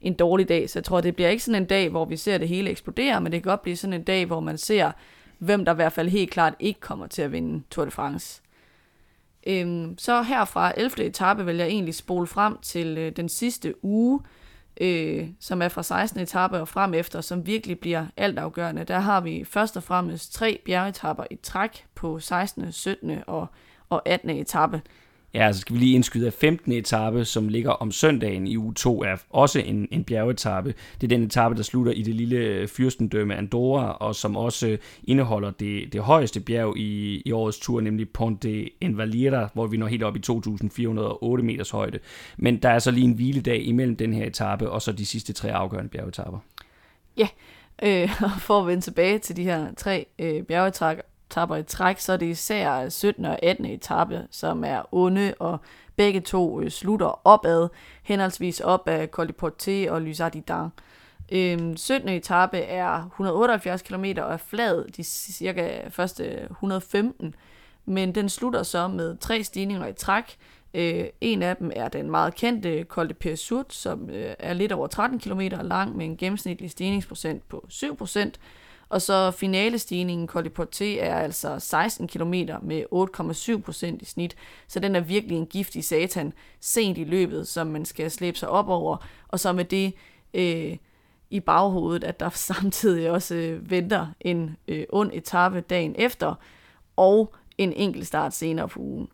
en 0.00 0.14
dårlig 0.14 0.48
dag. 0.48 0.70
Så 0.70 0.78
jeg 0.78 0.84
tror, 0.84 1.00
det 1.00 1.14
bliver 1.14 1.30
ikke 1.30 1.44
sådan 1.44 1.62
en 1.62 1.68
dag, 1.68 1.88
hvor 1.88 2.04
vi 2.04 2.16
ser 2.16 2.38
det 2.38 2.48
hele 2.48 2.70
eksplodere, 2.70 3.20
men 3.20 3.32
det 3.32 3.42
kan 3.42 3.50
godt 3.50 3.62
blive 3.62 3.76
sådan 3.76 3.94
en 3.94 4.02
dag, 4.02 4.26
hvor 4.26 4.40
man 4.40 4.58
ser, 4.58 4.92
hvem 5.38 5.64
der 5.64 5.72
i 5.72 5.74
hvert 5.74 5.92
fald 5.92 6.08
helt 6.08 6.30
klart 6.30 6.54
ikke 6.60 6.80
kommer 6.80 7.06
til 7.06 7.22
at 7.22 7.32
vinde 7.32 7.62
Tour 7.70 7.84
de 7.84 7.90
France. 7.90 8.42
Øhm, 9.46 9.98
så 9.98 10.22
herfra 10.22 10.72
11. 10.76 11.04
etape 11.06 11.44
vil 11.44 11.56
jeg 11.56 11.66
egentlig 11.66 11.94
spole 11.94 12.26
frem 12.26 12.58
til 12.62 12.98
øh, 12.98 13.12
den 13.16 13.28
sidste 13.28 13.84
uge, 13.84 14.20
øh, 14.80 15.28
som 15.40 15.62
er 15.62 15.68
fra 15.68 15.82
16. 15.82 16.20
etape 16.20 16.60
og 16.60 16.68
frem 16.68 16.94
efter, 16.94 17.20
som 17.20 17.46
virkelig 17.46 17.78
bliver 17.78 18.06
altafgørende. 18.16 18.84
Der 18.84 18.98
har 18.98 19.20
vi 19.20 19.44
først 19.44 19.76
og 19.76 19.82
fremmest 19.82 20.34
tre 20.34 20.60
bjergetapper 20.64 21.24
i 21.30 21.36
træk 21.36 21.86
på 21.94 22.20
16., 22.20 22.72
17. 22.72 23.18
og, 23.26 23.46
og 23.88 24.08
18. 24.08 24.30
etape. 24.30 24.82
Ja, 25.34 25.52
så 25.52 25.60
skal 25.60 25.74
vi 25.74 25.80
lige 25.80 25.94
indskyde, 25.94 26.26
at 26.26 26.32
15. 26.32 26.72
etape, 26.72 27.24
som 27.24 27.48
ligger 27.48 27.70
om 27.70 27.92
søndagen 27.92 28.46
i 28.46 28.56
uge 28.56 28.74
2, 28.74 29.02
er 29.02 29.16
også 29.30 29.58
en, 29.60 29.88
en 29.90 30.04
bjergetappe. 30.04 30.74
Det 31.00 31.06
er 31.06 31.16
den 31.16 31.22
etape, 31.22 31.54
der 31.54 31.62
slutter 31.62 31.92
i 31.92 32.02
det 32.02 32.14
lille 32.14 32.36
øh, 32.36 32.68
fyrstendømme 32.68 33.36
Andorra, 33.36 33.96
og 34.00 34.14
som 34.14 34.36
også 34.36 34.68
øh, 34.68 34.78
indeholder 35.04 35.50
det, 35.50 35.92
det 35.92 36.00
højeste 36.00 36.40
bjerg 36.40 36.76
i, 36.76 37.22
i 37.24 37.32
årets 37.32 37.58
tur, 37.58 37.80
nemlig 37.80 38.08
Ponte 38.08 38.82
Envalira, 38.84 39.48
hvor 39.54 39.66
vi 39.66 39.76
når 39.76 39.86
helt 39.86 40.02
op 40.02 40.16
i 40.16 40.20
2.408 40.30 41.42
meters 41.42 41.70
højde. 41.70 41.98
Men 42.36 42.56
der 42.56 42.68
er 42.68 42.78
så 42.78 42.90
lige 42.90 43.04
en 43.04 43.12
hviledag 43.12 43.62
imellem 43.62 43.96
den 43.96 44.12
her 44.12 44.26
etape, 44.26 44.70
og 44.70 44.82
så 44.82 44.92
de 44.92 45.06
sidste 45.06 45.32
tre 45.32 45.52
afgørende 45.52 45.90
bjergetapper. 45.90 46.38
Ja, 47.16 47.28
øh, 47.82 48.10
for 48.46 48.60
at 48.60 48.66
vende 48.66 48.82
tilbage 48.82 49.18
til 49.18 49.36
de 49.36 49.44
her 49.44 49.74
tre 49.76 50.06
øh, 50.18 50.42
bjergetrækker, 50.42 51.02
etapper 51.30 51.56
i 51.56 51.62
træk, 51.62 51.98
så 51.98 52.12
er 52.12 52.16
det 52.16 52.26
især 52.26 52.88
17. 52.88 53.24
og 53.24 53.42
18. 53.42 53.66
etape, 53.66 54.26
som 54.30 54.64
er 54.64 54.94
onde, 54.94 55.34
og 55.38 55.58
begge 55.96 56.20
to 56.20 56.60
øh, 56.60 56.70
slutter 56.70 57.26
opad, 57.26 57.68
henholdsvis 58.02 58.60
op 58.60 58.88
af 58.88 59.08
Col 59.08 59.28
de 59.28 59.32
Porte 59.32 59.86
og 59.90 60.02
Lysardidan. 60.02 60.68
Øhm, 61.32 61.76
17. 61.76 62.08
etape 62.08 62.58
er 62.58 63.04
178 63.06 63.82
km 63.82 64.04
og 64.04 64.32
er 64.32 64.36
flad 64.36 64.84
de 64.96 65.04
cirka 65.04 65.88
første 65.88 66.42
115, 66.50 67.34
men 67.84 68.14
den 68.14 68.28
slutter 68.28 68.62
så 68.62 68.88
med 68.88 69.16
tre 69.16 69.44
stigninger 69.44 69.86
i 69.86 69.92
træk. 69.92 70.36
Øh, 70.74 71.04
en 71.20 71.42
af 71.42 71.56
dem 71.56 71.70
er 71.76 71.88
den 71.88 72.10
meget 72.10 72.34
kendte 72.34 72.84
Col 72.84 73.08
de 73.08 73.14
Persut, 73.14 73.72
som 73.72 74.10
øh, 74.10 74.34
er 74.38 74.52
lidt 74.52 74.72
over 74.72 74.86
13 74.86 75.18
km 75.18 75.40
lang 75.62 75.96
med 75.96 76.06
en 76.06 76.16
gennemsnitlig 76.16 76.70
stigningsprocent 76.70 77.48
på 77.48 77.66
7%, 77.70 78.30
og 78.90 79.02
så 79.02 79.30
finalestigningen 79.30 80.28
Colli 80.28 80.48
Porte 80.48 80.98
er 80.98 81.14
altså 81.14 81.58
16 81.58 82.08
km 82.08 82.34
med 82.62 82.84
8,7% 82.92 83.96
i 84.00 84.04
snit, 84.04 84.36
så 84.68 84.80
den 84.80 84.96
er 84.96 85.00
virkelig 85.00 85.36
en 85.36 85.46
giftig 85.46 85.84
satan 85.84 86.32
sent 86.60 86.98
i 86.98 87.04
løbet, 87.04 87.48
som 87.48 87.66
man 87.66 87.84
skal 87.84 88.10
slæbe 88.10 88.38
sig 88.38 88.48
op 88.48 88.68
over, 88.68 88.96
og 89.28 89.40
så 89.40 89.52
med 89.52 89.64
det 89.64 89.94
øh, 90.34 90.76
i 91.30 91.40
baghovedet, 91.40 92.04
at 92.04 92.20
der 92.20 92.30
samtidig 92.50 93.10
også 93.10 93.34
øh, 93.34 93.70
venter 93.70 94.06
en 94.20 94.56
øh, 94.68 94.84
ond 94.88 95.10
etape 95.14 95.60
dagen 95.60 95.94
efter, 95.98 96.34
og 96.96 97.34
en 97.58 97.72
enkelt 97.72 98.06
start 98.06 98.34
senere 98.34 98.68
på 98.68 98.80
ugen. 98.80 99.08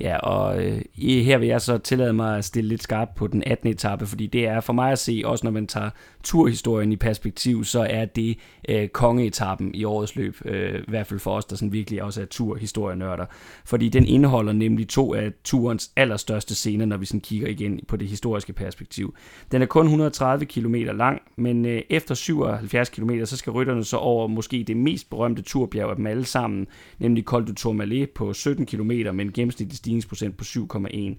Ja, 0.00 0.16
og 0.18 0.64
øh, 0.64 0.82
her 0.98 1.38
vil 1.38 1.48
jeg 1.48 1.60
så 1.60 1.78
tillade 1.78 2.12
mig 2.12 2.38
at 2.38 2.44
stille 2.44 2.68
lidt 2.68 2.82
skarpt 2.82 3.14
på 3.14 3.26
den 3.26 3.42
18. 3.46 3.68
etape, 3.68 4.06
fordi 4.06 4.26
det 4.26 4.46
er 4.46 4.60
for 4.60 4.72
mig 4.72 4.92
at 4.92 4.98
se, 4.98 5.22
også 5.24 5.46
når 5.46 5.50
man 5.50 5.66
tager 5.66 5.90
turhistorien 6.24 6.92
i 6.92 6.96
perspektiv, 6.96 7.64
så 7.64 7.86
er 7.90 8.04
det 8.04 8.38
øh, 8.68 8.88
kongeetappen 8.88 9.74
i 9.74 9.84
årets 9.84 10.16
løb, 10.16 10.36
øh, 10.44 10.78
i 10.78 10.84
hvert 10.88 11.06
fald 11.06 11.20
for 11.20 11.36
os, 11.36 11.44
der 11.44 11.56
sådan 11.56 11.72
virkelig 11.72 12.02
også 12.02 12.20
er 12.22 12.24
turhistorienørder. 12.24 13.26
Fordi 13.64 13.88
den 13.88 14.06
indeholder 14.06 14.52
nemlig 14.52 14.88
to 14.88 15.14
af 15.14 15.32
turens 15.44 15.90
allerstørste 15.96 16.54
scener, 16.54 16.86
når 16.86 16.96
vi 16.96 17.06
sådan 17.06 17.20
kigger 17.20 17.48
igen 17.48 17.80
på 17.88 17.96
det 17.96 18.08
historiske 18.08 18.52
perspektiv. 18.52 19.14
Den 19.52 19.62
er 19.62 19.66
kun 19.66 19.84
130 19.86 20.44
km 20.46 20.74
lang, 20.74 21.22
men 21.36 21.66
øh, 21.66 21.82
efter 21.90 22.14
77 22.14 22.88
km, 22.88 23.10
så 23.24 23.36
skal 23.36 23.52
rytterne 23.52 23.84
så 23.84 23.96
over 23.96 24.26
måske 24.26 24.64
det 24.66 24.76
mest 24.76 25.10
berømte 25.10 25.42
turbjerg 25.42 25.90
af 25.90 25.96
dem 25.96 26.06
alle 26.06 26.24
sammen, 26.24 26.66
nemlig 26.98 27.24
Col 27.24 27.46
du 27.46 27.54
Tourmalet 27.54 28.10
på 28.10 28.32
17 28.32 28.66
km 28.66 28.90
med 28.90 29.20
en 29.20 29.32
gennemsnitlig 29.32 29.85
stigningsprocent 29.86 30.36
på 30.36 30.44
7,1. 30.44 31.16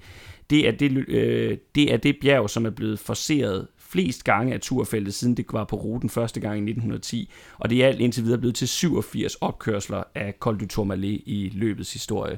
Det 0.49 0.67
er 0.67 0.71
det, 0.71 1.09
øh, 1.09 1.57
det 1.75 1.93
er 1.93 1.97
det 1.97 2.17
bjerg, 2.21 2.49
som 2.49 2.65
er 2.65 2.69
blevet 2.69 2.99
forseret 2.99 3.67
flest 3.77 4.23
gange 4.23 4.53
af 4.53 4.59
turfeltet, 4.61 5.13
siden 5.13 5.37
det 5.37 5.45
var 5.51 5.63
på 5.63 5.75
ruten 5.75 6.09
første 6.09 6.39
gang 6.39 6.53
i 6.53 6.71
1910, 6.71 7.31
og 7.57 7.69
det 7.69 7.83
er 7.83 7.87
alt 7.87 7.99
indtil 7.99 8.23
videre 8.23 8.39
blevet 8.39 8.55
til 8.55 8.67
87 8.67 9.35
opkørsler 9.35 10.03
af 10.15 10.33
Col 10.39 10.59
du 10.59 10.67
Tourmalet 10.67 11.21
i 11.25 11.51
løbets 11.53 11.93
historie. 11.93 12.37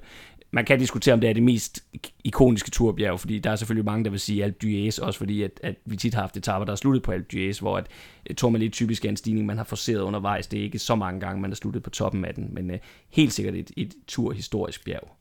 Man 0.51 0.65
kan 0.65 0.79
diskutere, 0.79 1.13
om 1.13 1.21
det 1.21 1.29
er 1.29 1.33
det 1.33 1.43
mest 1.43 1.83
ikoniske 2.23 2.71
turbjerg, 2.71 3.19
fordi 3.19 3.39
der 3.39 3.51
er 3.51 3.55
selvfølgelig 3.55 3.85
mange, 3.85 4.03
der 4.03 4.09
vil 4.09 4.19
sige 4.19 4.43
Alpe 4.43 4.57
d'Huez, 4.63 5.05
også 5.05 5.17
fordi 5.17 5.41
at, 5.41 5.59
at 5.63 5.75
vi 5.85 5.97
tit 5.97 6.13
har 6.13 6.21
haft 6.21 6.37
etaper, 6.37 6.65
der 6.65 6.71
er 6.71 6.75
sluttet 6.75 7.03
på 7.03 7.11
Alpe 7.11 7.27
d'Huez, 7.33 7.59
hvor 7.59 7.77
at 7.77 7.87
øh, 8.29 8.35
Tourmalet 8.35 8.73
typisk 8.73 9.05
er 9.05 9.09
en 9.09 9.17
stigning, 9.17 9.45
man 9.45 9.57
har 9.57 9.63
forceret 9.63 10.01
undervejs. 10.01 10.47
Det 10.47 10.59
er 10.59 10.63
ikke 10.63 10.79
så 10.79 10.95
mange 10.95 11.19
gange, 11.19 11.41
man 11.41 11.51
har 11.51 11.55
sluttet 11.55 11.83
på 11.83 11.89
toppen 11.89 12.25
af 12.25 12.33
den, 12.33 12.49
men 12.51 12.71
uh, 12.71 12.77
helt 13.09 13.33
sikkert 13.33 13.55
et, 13.55 13.71
et 13.77 13.93
turhistorisk 14.07 14.85
bjerg. 14.85 15.18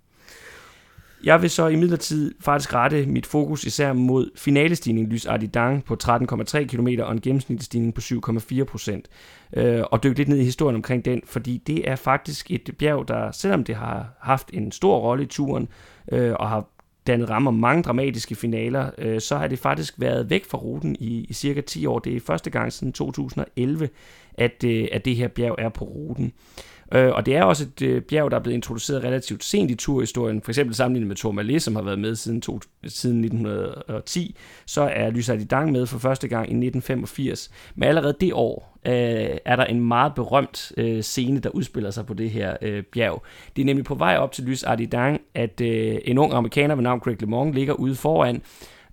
Jeg 1.25 1.43
vil 1.43 1.51
så 1.51 1.67
i 1.67 1.77
midlertid 1.77 2.35
faktisk 2.41 2.75
rette 2.75 3.07
mit 3.07 3.27
fokus 3.27 3.65
især 3.65 3.93
mod 3.93 4.31
finalestigningen 4.37 5.13
Lys 5.13 5.27
Ardidang 5.27 5.85
på 5.85 5.97
13,3 6.05 6.65
km 6.65 6.89
og 7.03 7.13
en 7.13 7.21
gennemsnitlig 7.21 7.95
på 7.95 8.01
7,4 8.01 8.65
procent. 8.65 9.09
Øh, 9.57 9.83
og 9.91 10.03
dykke 10.03 10.19
lidt 10.19 10.29
ned 10.29 10.39
i 10.39 10.45
historien 10.45 10.77
omkring 10.77 11.05
den, 11.05 11.23
fordi 11.25 11.63
det 11.67 11.91
er 11.91 11.97
faktisk 11.97 12.51
et 12.51 12.71
bjerg, 12.79 13.09
der 13.09 13.31
selvom 13.31 13.65
det 13.65 13.75
har 13.75 14.17
haft 14.21 14.51
en 14.53 14.73
stor 14.73 14.99
rolle 14.99 15.23
i 15.23 15.27
turen 15.27 15.69
øh, 16.13 16.33
og 16.33 16.49
har 16.49 16.69
dannet 17.07 17.31
rammer 17.31 17.51
mange 17.51 17.83
dramatiske 17.83 18.35
finaler, 18.35 18.91
øh, 18.99 19.21
så 19.21 19.37
har 19.37 19.47
det 19.47 19.59
faktisk 19.59 19.95
været 19.97 20.31
væk 20.31 20.45
fra 20.45 20.59
ruten 20.59 20.97
i, 21.01 21.27
i 21.29 21.33
cirka 21.33 21.61
10 21.61 21.87
år. 21.87 21.99
Det 21.99 22.17
er 22.17 22.21
første 22.21 22.51
gang 22.51 22.73
siden 22.73 22.93
2011, 22.93 23.89
at, 24.35 24.65
øh, 24.65 24.89
at 24.93 25.05
det 25.05 25.17
her 25.17 25.29
bjerg 25.29 25.55
er 25.59 25.69
på 25.69 25.85
ruten. 25.85 26.25
Øh, 26.25 26.69
Øh, 26.95 27.13
og 27.13 27.27
det 27.27 27.37
er 27.37 27.43
også 27.43 27.65
et 27.65 27.83
øh, 27.83 28.03
bjerg, 28.03 28.31
der 28.31 28.37
er 28.37 28.43
blevet 28.43 28.55
introduceret 28.55 29.05
relativt 29.05 29.45
sent 29.45 29.71
i 29.71 29.75
turhistorien. 29.75 30.43
For 30.43 30.51
eksempel 30.51 30.75
sammenlignet 30.75 31.09
med 31.09 31.17
Tourmalet, 31.17 31.63
som 31.63 31.77
har 31.77 31.83
været 31.83 31.99
med 31.99 32.17
siden, 32.17 32.41
to, 32.41 32.61
siden 32.87 33.25
1910, 33.25 34.37
så 34.67 34.83
er 34.83 35.11
Lysard 35.11 35.39
Dang 35.39 35.73
med 35.73 35.87
for 35.87 35.99
første 35.99 36.29
gang 36.29 36.43
i 36.43 36.55
1985. 36.55 37.51
Men 37.75 37.89
allerede 37.89 38.17
det 38.21 38.33
år 38.33 38.79
øh, 38.87 39.39
er 39.45 39.57
der 39.57 39.65
en 39.65 39.81
meget 39.81 40.15
berømt 40.15 40.73
øh, 40.77 41.03
scene, 41.03 41.41
der 41.41 41.51
udspiller 41.51 41.91
sig 41.91 42.07
på 42.07 42.15
det 42.15 42.31
her 42.31 42.57
øh, 42.63 42.83
bjerg. 42.83 43.23
Det 43.57 43.63
er 43.63 43.67
nemlig 43.67 43.85
på 43.85 43.95
vej 43.95 44.17
op 44.17 44.33
til 44.33 44.45
Lysard 44.45 44.79
Dang, 44.79 45.21
at 45.35 45.61
øh, 45.61 45.99
en 46.05 46.19
ung 46.19 46.33
amerikaner 46.33 46.75
ved 46.75 46.83
navn 46.83 47.01
Greg 47.01 47.21
LeMond 47.21 47.55
ligger 47.55 47.75
ude 47.75 47.95
foran, 47.95 48.43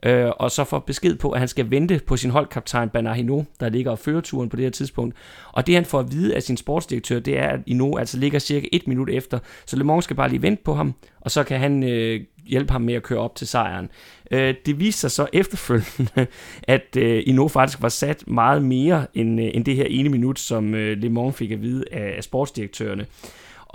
øh, 0.05 0.29
og 0.29 0.51
så 0.51 0.63
får 0.63 0.79
besked 0.79 1.15
på, 1.15 1.31
at 1.31 1.39
han 1.39 1.47
skal 1.47 1.71
vente 1.71 2.01
på 2.07 2.17
sin 2.17 2.31
holdkaptajn 2.31 2.89
Bernard 2.89 3.15
Hinault, 3.15 3.47
der 3.59 3.69
ligger 3.69 3.91
og 3.91 3.99
fører 3.99 4.21
turen 4.21 4.49
på 4.49 4.55
det 4.55 4.63
her 4.63 4.71
tidspunkt. 4.71 5.15
Og 5.53 5.67
det 5.67 5.75
han 5.75 5.85
får 5.85 5.99
at 5.99 6.11
vide 6.11 6.35
af 6.35 6.43
sin 6.43 6.57
sportsdirektør, 6.57 7.19
det 7.19 7.39
er, 7.39 7.47
at 7.47 7.59
Hinault 7.67 7.99
altså 7.99 8.17
ligger 8.17 8.39
cirka 8.39 8.67
et 8.71 8.87
minut 8.87 9.09
efter, 9.09 9.39
så 9.65 9.77
Le 9.77 9.83
Mans 9.83 10.03
skal 10.03 10.15
bare 10.15 10.29
lige 10.29 10.41
vente 10.41 10.63
på 10.63 10.73
ham, 10.73 10.93
og 11.21 11.31
så 11.31 11.43
kan 11.43 11.59
han 11.59 11.83
øh, 11.83 12.21
hjælpe 12.45 12.71
ham 12.71 12.81
med 12.81 12.93
at 12.93 13.03
køre 13.03 13.19
op 13.19 13.35
til 13.35 13.47
sejren. 13.47 13.89
Øh, 14.31 14.55
det 14.65 14.79
viste 14.79 15.01
sig 15.01 15.11
så 15.11 15.27
efterfølgende, 15.33 16.27
at 16.75 16.97
øh, 16.97 17.23
Hinault 17.25 17.51
faktisk 17.51 17.81
var 17.81 17.89
sat 17.89 18.23
meget 18.27 18.63
mere 18.63 19.07
end, 19.13 19.41
øh, 19.41 19.49
end 19.53 19.65
det 19.65 19.75
her 19.75 19.85
ene 19.85 20.09
minut, 20.09 20.39
som 20.39 20.75
øh, 20.75 20.97
Le 20.97 21.09
Mans 21.09 21.35
fik 21.35 21.51
at 21.51 21.61
vide 21.61 21.83
af, 21.91 22.13
af 22.17 22.23
sportsdirektørerne. 22.23 23.05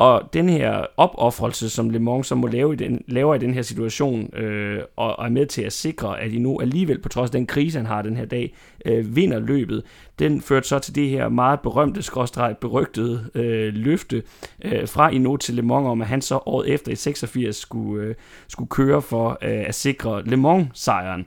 Og 0.01 0.23
den 0.33 0.49
her 0.49 0.87
opoffrelse, 0.97 1.71
som 1.71 1.91
Le 1.91 1.99
Mans 1.99 2.27
så 2.27 2.35
må 2.35 2.47
lave 2.47 2.73
i 2.73 2.77
den, 2.77 3.05
laver 3.09 3.35
i 3.35 3.39
den 3.39 3.55
her 3.55 3.63
situation, 3.63 4.37
øh, 4.37 4.83
og, 4.97 5.19
og 5.19 5.25
er 5.25 5.31
med 5.31 5.47
til 5.47 5.63
at 5.63 5.73
sikre, 5.73 6.21
at 6.21 6.33
I 6.33 6.39
nu 6.39 6.61
alligevel, 6.61 6.99
på 6.99 7.09
trods 7.09 7.29
af 7.29 7.33
den 7.33 7.47
krise, 7.47 7.79
han 7.79 7.87
har 7.87 8.03
den 8.03 8.17
her 8.17 8.25
dag, 8.25 8.55
øh, 8.85 9.17
vinder 9.17 9.39
løbet, 9.39 9.83
den 10.19 10.41
førte 10.41 10.69
så 10.69 10.79
til 10.79 10.95
det 10.95 11.09
her 11.09 11.29
meget 11.29 11.61
berømte, 11.61 12.03
skråstreget 12.03 12.59
berygtede 12.59 13.31
øh, 13.35 13.75
løfte 13.75 14.23
øh, 14.65 14.89
fra 14.89 15.11
Ino 15.11 15.37
til 15.37 15.55
Le 15.55 15.63
Mans, 15.63 15.87
om 15.87 16.01
at 16.01 16.07
han 16.07 16.23
så 16.23 16.41
året 16.47 16.69
efter 16.69 16.93
i 16.93 16.97
86 16.97 17.57
skulle, 17.57 18.05
øh, 18.05 18.15
skulle 18.49 18.69
køre 18.69 19.03
for 19.03 19.31
øh, 19.31 19.65
at 19.67 19.75
sikre 19.75 20.23
Le 20.25 20.37
Mans-sejren. 20.37 21.27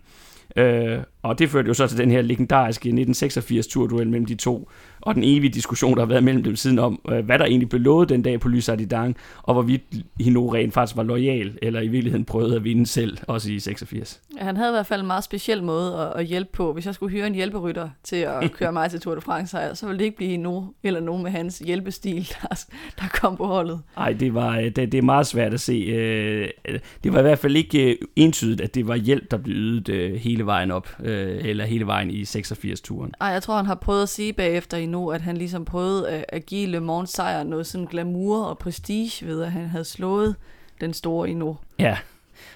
Øh, 0.55 0.99
og 1.23 1.39
det 1.39 1.49
førte 1.49 1.67
jo 1.67 1.73
så 1.73 1.87
til 1.87 1.97
den 1.97 2.11
her 2.11 2.21
legendariske 2.21 2.87
1986 2.87 3.67
turduel 3.67 4.09
mellem 4.09 4.25
de 4.25 4.35
to 4.35 4.69
og 5.05 5.15
den 5.15 5.23
evige 5.23 5.49
diskussion, 5.49 5.93
der 5.93 5.99
har 5.99 6.05
været 6.05 6.23
mellem 6.23 6.43
dem 6.43 6.55
siden 6.55 6.79
om, 6.79 7.01
øh, 7.09 7.25
hvad 7.25 7.39
der 7.39 7.45
egentlig 7.45 7.69
blev 7.69 7.81
lovet 7.81 8.09
den 8.09 8.21
dag 8.21 8.39
på 8.39 8.49
Dang, 8.91 9.15
og 9.43 9.53
hvorvidt 9.53 9.81
Hino 10.19 10.53
rent 10.53 10.73
faktisk 10.73 10.97
var 10.97 11.03
lojal, 11.03 11.57
eller 11.61 11.81
i 11.81 11.87
virkeligheden 11.87 12.25
prøvede 12.25 12.55
at 12.55 12.63
vinde 12.63 12.85
selv, 12.85 13.17
også 13.27 13.51
i 13.51 13.59
86. 13.59 14.21
Ja, 14.37 14.43
han 14.43 14.57
havde 14.57 14.69
i 14.69 14.75
hvert 14.75 14.85
fald 14.85 15.01
en 15.01 15.07
meget 15.07 15.23
speciel 15.23 15.63
måde 15.63 15.97
at, 15.97 16.19
at 16.19 16.25
hjælpe 16.25 16.49
på. 16.53 16.73
Hvis 16.73 16.85
jeg 16.85 16.93
skulle 16.93 17.11
hyre 17.11 17.27
en 17.27 17.35
hjælperytter 17.35 17.89
til 18.03 18.15
at 18.15 18.51
køre 18.57 18.71
mig 18.71 18.91
til 18.91 18.99
Tour 18.99 19.15
de 19.15 19.21
France, 19.21 19.57
så 19.73 19.85
ville 19.85 19.99
det 19.99 20.05
ikke 20.05 20.17
blive 20.17 20.29
Hino 20.29 20.61
eller 20.83 20.99
nogen 20.99 21.23
med 21.23 21.31
hans 21.31 21.59
hjælpestil, 21.59 22.29
der, 22.41 22.65
der 22.99 23.07
kom 23.13 23.37
på 23.37 23.45
holdet. 23.45 23.79
Nej, 23.97 24.13
det, 24.13 24.33
var, 24.33 24.57
øh, 24.57 24.63
det, 24.63 24.75
det 24.75 24.95
er 24.95 25.01
meget 25.01 25.27
svært 25.27 25.53
at 25.53 25.59
se. 25.59 25.73
Øh, 25.73 26.49
det 27.03 27.13
var 27.13 27.19
i 27.19 27.21
hvert 27.21 27.39
fald 27.39 27.55
ikke 27.55 27.97
entydigt, 28.15 28.61
at 28.61 28.75
det 28.75 28.87
var 28.87 28.95
hjælp, 28.95 29.31
der 29.31 29.37
blev 29.37 29.55
ydet 29.55 30.19
hele 30.19 30.45
vejen 30.45 30.71
op, 30.71 30.89
eller 31.13 31.65
hele 31.65 31.87
vejen 31.87 32.11
i 32.11 32.23
86-turen. 32.23 33.13
Nej, 33.19 33.29
jeg 33.29 33.43
tror, 33.43 33.55
han 33.55 33.65
har 33.65 33.75
prøvet 33.75 34.03
at 34.03 34.09
sige 34.09 34.33
bagefter 34.33 34.77
i 34.77 34.85
nu, 34.85 35.09
at 35.09 35.21
han 35.21 35.37
ligesom 35.37 35.65
prøvede 35.65 36.09
at, 36.09 36.25
at 36.29 36.45
give 36.45 36.67
Le 36.67 36.79
Mans 36.79 37.09
sejr 37.09 37.43
noget 37.43 37.67
sådan 37.67 37.87
glamour 37.87 38.43
og 38.43 38.57
prestige 38.57 39.27
ved, 39.27 39.41
at 39.41 39.51
han 39.51 39.67
havde 39.67 39.85
slået 39.85 40.35
den 40.81 40.93
store 40.93 41.29
endnu. 41.29 41.57
Ja, 41.79 41.97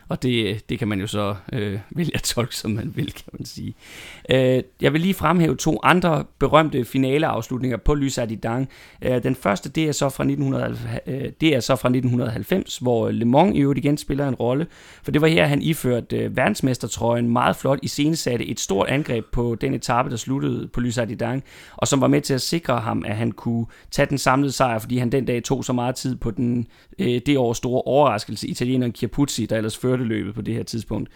og 0.09 0.23
det, 0.23 0.69
det 0.69 0.79
kan 0.79 0.87
man 0.87 0.99
jo 0.99 1.07
så 1.07 1.35
øh, 1.53 1.79
vælge 1.89 2.11
at 2.15 2.21
tolke, 2.23 2.55
som 2.55 2.71
man 2.71 2.91
vil, 2.95 3.13
kan 3.13 3.29
man 3.33 3.45
sige. 3.45 3.75
Øh, 4.31 4.63
jeg 4.81 4.93
vil 4.93 5.01
lige 5.01 5.13
fremhæve 5.13 5.55
to 5.55 5.79
andre 5.83 6.25
berømte 6.39 6.85
finaleafslutninger 6.85 7.77
på 7.77 7.93
Lys 7.93 8.19
Dang. 8.43 8.69
Øh, 9.01 9.23
den 9.23 9.35
første, 9.35 9.69
det 9.69 9.87
er, 9.87 9.91
så 9.91 10.09
fra 10.09 10.23
1900, 10.23 10.79
øh, 11.07 11.31
det 11.41 11.55
er 11.55 11.59
så 11.59 11.75
fra 11.75 11.89
1990, 11.89 12.77
hvor 12.77 13.09
Le 13.09 13.25
Mans 13.25 13.57
i 13.57 13.59
øvrigt 13.59 13.77
igen 13.77 13.97
spiller 13.97 14.27
en 14.27 14.35
rolle, 14.35 14.67
for 15.03 15.11
det 15.11 15.21
var 15.21 15.27
her, 15.27 15.45
han 15.45 15.61
iførte 15.61 16.17
øh, 16.17 16.37
verdensmestertrøjen 16.37 17.29
meget 17.29 17.55
flot 17.55 17.79
i 17.83 17.87
scenesatte 17.87 18.45
et 18.45 18.59
stort 18.59 18.87
angreb 18.87 19.25
på 19.31 19.55
den 19.61 19.73
etape, 19.73 20.09
der 20.09 20.17
sluttede 20.17 20.67
på 20.67 20.79
Lys 20.79 20.99
Dang, 21.19 21.43
og 21.75 21.87
som 21.87 22.01
var 22.01 22.07
med 22.07 22.21
til 22.21 22.33
at 22.33 22.41
sikre 22.41 22.79
ham, 22.79 23.03
at 23.07 23.15
han 23.15 23.31
kunne 23.31 23.65
tage 23.91 24.05
den 24.05 24.17
samlede 24.17 24.51
sejr, 24.51 24.79
fordi 24.79 24.97
han 24.97 25.11
den 25.11 25.25
dag 25.25 25.43
tog 25.43 25.65
så 25.65 25.73
meget 25.73 25.95
tid 25.95 26.15
på 26.15 26.31
den, 26.31 26.67
øh, 26.99 27.21
det 27.25 27.37
års 27.37 27.57
store 27.57 27.81
overraskelse, 27.81 28.47
italieneren 28.47 28.95
Chiapuzzi, 28.95 29.45
der 29.45 29.57
ellers 29.57 29.77
førte 29.77 29.96
løbet 30.05 30.35
på 30.35 30.41
det 30.41 30.53
her 30.53 30.63
tidspunkt. 30.63 31.09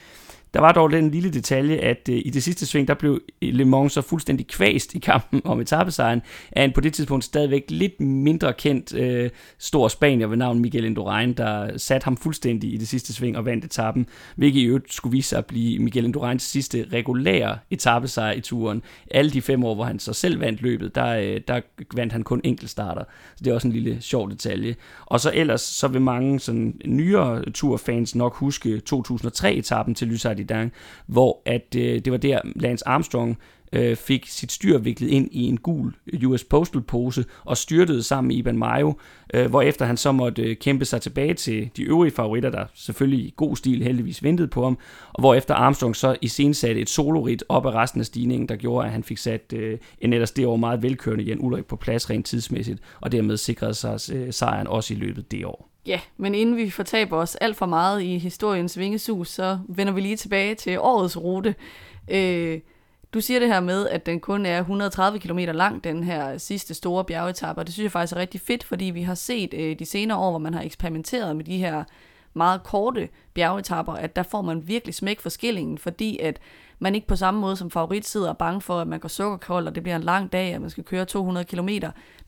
Der 0.53 0.59
var 0.59 0.71
dog 0.71 0.91
den 0.91 1.11
lille 1.11 1.29
detalje, 1.29 1.77
at 1.77 2.09
øh, 2.09 2.21
i 2.25 2.29
det 2.29 2.43
sidste 2.43 2.65
sving, 2.65 2.87
der 2.87 2.93
blev 2.93 3.21
Le 3.41 3.65
Mans 3.65 3.93
så 3.93 4.01
fuldstændig 4.01 4.47
kvæst 4.47 4.95
i 4.95 4.99
kampen 4.99 5.41
om 5.45 5.59
etappesejren, 5.59 6.21
af 6.51 6.63
en 6.63 6.71
på 6.71 6.81
det 6.81 6.93
tidspunkt 6.93 7.25
stadigvæk 7.25 7.65
lidt 7.69 7.99
mindre 7.99 8.53
kendt 8.53 8.95
øh, 8.95 9.29
stor 9.57 9.87
spanier 9.87 10.27
ved 10.27 10.37
navn 10.37 10.59
Miguel 10.59 10.85
Indurain, 10.85 11.33
der 11.33 11.77
satte 11.77 12.05
ham 12.05 12.17
fuldstændig 12.17 12.73
i 12.73 12.77
det 12.77 12.87
sidste 12.87 13.13
sving 13.13 13.37
og 13.37 13.45
vandt 13.45 13.65
etappen, 13.65 14.07
hvilket 14.35 14.59
i 14.59 14.63
øvrigt 14.63 14.93
skulle 14.93 15.11
vise 15.11 15.29
sig 15.29 15.37
at 15.37 15.45
blive 15.45 15.79
Miguel 15.79 16.05
Indurains 16.05 16.43
sidste 16.43 16.85
regulære 16.93 17.57
etappesejr 17.69 18.31
i 18.31 18.41
turen. 18.41 18.83
Alle 19.11 19.31
de 19.31 19.41
fem 19.41 19.63
år, 19.63 19.75
hvor 19.75 19.83
han 19.83 19.99
så 19.99 20.13
selv 20.13 20.39
vandt 20.39 20.61
løbet, 20.61 20.95
der, 20.95 21.07
øh, 21.07 21.41
der 21.47 21.61
vandt 21.95 22.13
han 22.13 22.23
kun 22.23 22.41
enkeltstarter. 22.43 23.03
Så 23.35 23.43
det 23.43 23.51
er 23.51 23.55
også 23.55 23.67
en 23.67 23.73
lille 23.73 24.01
sjov 24.01 24.29
detalje. 24.29 24.75
Og 25.05 25.19
så 25.19 25.31
ellers, 25.33 25.61
så 25.61 25.87
vil 25.87 26.01
mange 26.01 26.39
sådan 26.39 26.81
nyere 26.85 27.51
turfans 27.51 28.15
nok 28.15 28.35
huske 28.35 28.81
2003-etappen 28.93 29.95
til 29.95 30.07
Lysard 30.07 30.40
Dang, 30.43 30.71
hvor 31.05 31.41
at, 31.45 31.75
øh, 31.77 31.99
det 31.99 32.11
var 32.11 32.17
der 32.17 32.39
Lance 32.55 32.87
Armstrong 32.87 33.37
øh, 33.73 33.95
fik 33.95 34.27
sit 34.27 34.51
styr 34.51 34.77
viklet 34.77 35.07
ind 35.07 35.29
i 35.31 35.43
en 35.43 35.57
gul 35.57 35.93
øh, 36.13 36.29
US 36.29 36.43
Postal 36.43 36.81
pose 36.81 37.25
og 37.45 37.57
styrtede 37.57 38.03
sammen 38.03 38.27
med 38.27 38.35
Iban 38.35 38.57
Mayo, 38.57 38.93
øh, 39.33 39.49
hvorefter 39.49 39.85
han 39.85 39.97
så 39.97 40.11
måtte 40.11 40.41
øh, 40.41 40.55
kæmpe 40.55 40.85
sig 40.85 41.01
tilbage 41.01 41.33
til 41.33 41.69
de 41.77 41.83
øvrige 41.83 42.11
favoritter, 42.11 42.49
der 42.49 42.65
selvfølgelig 42.73 43.25
i 43.25 43.33
god 43.35 43.55
stil 43.55 43.83
heldigvis 43.83 44.23
ventede 44.23 44.47
på 44.47 44.63
ham, 44.63 44.77
og 45.13 45.21
hvorefter 45.21 45.53
Armstrong 45.55 45.95
så 45.95 46.15
i 46.21 46.27
scene 46.27 46.53
satte 46.53 46.81
et 46.81 46.89
solorit 46.89 47.43
op 47.49 47.65
af 47.65 47.71
resten 47.71 47.99
af 47.99 48.05
stigningen, 48.05 48.49
der 48.49 48.55
gjorde, 48.55 48.85
at 48.85 48.91
han 48.91 49.03
fik 49.03 49.17
sat 49.17 49.53
øh, 49.53 49.77
en 49.99 50.13
ellers 50.13 50.31
det 50.31 50.45
år 50.45 50.55
meget 50.55 50.83
velkørende 50.83 51.23
Jan 51.23 51.41
Ulrik 51.41 51.65
på 51.65 51.75
plads 51.75 52.09
rent 52.09 52.25
tidsmæssigt, 52.25 52.79
og 53.01 53.11
dermed 53.11 53.37
sikrede 53.37 53.73
sig 53.73 53.99
øh, 54.13 54.33
sejren 54.33 54.67
også 54.67 54.93
i 54.93 54.97
løbet 54.97 55.31
det 55.31 55.45
år. 55.45 55.70
Ja, 55.85 55.99
men 56.17 56.35
inden 56.35 56.57
vi 56.57 56.69
fortaber 56.69 57.17
os 57.17 57.35
alt 57.35 57.57
for 57.57 57.65
meget 57.65 58.01
i 58.01 58.17
historiens 58.17 58.77
vingesus, 58.77 59.29
så 59.29 59.59
vender 59.67 59.93
vi 59.93 60.01
lige 60.01 60.17
tilbage 60.17 60.55
til 60.55 60.79
årets 60.79 61.17
rute. 61.17 61.55
Øh, 62.07 62.59
du 63.13 63.21
siger 63.21 63.39
det 63.39 63.47
her 63.47 63.59
med, 63.59 63.87
at 63.87 64.05
den 64.05 64.19
kun 64.19 64.45
er 64.45 64.59
130 64.59 65.19
km 65.19 65.37
lang, 65.37 65.83
den 65.83 66.03
her 66.03 66.37
sidste 66.37 66.73
store 66.73 67.03
bjergetappe, 67.05 67.61
og 67.61 67.65
det 67.65 67.73
synes 67.73 67.83
jeg 67.83 67.91
faktisk 67.91 68.15
er 68.15 68.19
rigtig 68.19 68.41
fedt, 68.41 68.63
fordi 68.63 68.85
vi 68.85 69.01
har 69.01 69.15
set 69.15 69.53
øh, 69.53 69.79
de 69.79 69.85
senere 69.85 70.17
år, 70.17 70.29
hvor 70.29 70.39
man 70.39 70.53
har 70.53 70.61
eksperimenteret 70.61 71.35
med 71.35 71.45
de 71.45 71.57
her 71.57 71.83
meget 72.33 72.63
korte 72.63 73.09
bjergetapper, 73.33 73.93
at 73.93 74.15
der 74.15 74.23
får 74.23 74.41
man 74.41 74.67
virkelig 74.67 74.95
smæk 74.95 75.19
for 75.19 75.29
skillingen, 75.29 75.77
fordi 75.77 76.19
at 76.19 76.39
man 76.79 76.95
ikke 76.95 77.07
på 77.07 77.15
samme 77.15 77.39
måde 77.39 77.55
som 77.55 77.71
favorit 77.71 78.07
sidder 78.07 78.29
og 78.29 78.37
bange 78.37 78.61
for, 78.61 78.79
at 78.79 78.87
man 78.87 78.99
går 78.99 79.09
sukkerkold, 79.09 79.67
og 79.67 79.75
det 79.75 79.83
bliver 79.83 79.95
en 79.95 80.03
lang 80.03 80.31
dag, 80.31 80.53
at 80.53 80.61
man 80.61 80.69
skal 80.69 80.83
køre 80.83 81.05
200 81.05 81.45
km. 81.45 81.67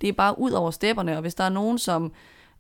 Det 0.02 0.10
er 0.10 0.14
bare 0.14 0.40
ud 0.40 0.52
over 0.52 0.72
stepperne, 0.72 1.16
og 1.16 1.22
hvis 1.22 1.36
der 1.36 1.44
er 1.44 1.50
nogen, 1.50 1.78
som 1.78 2.12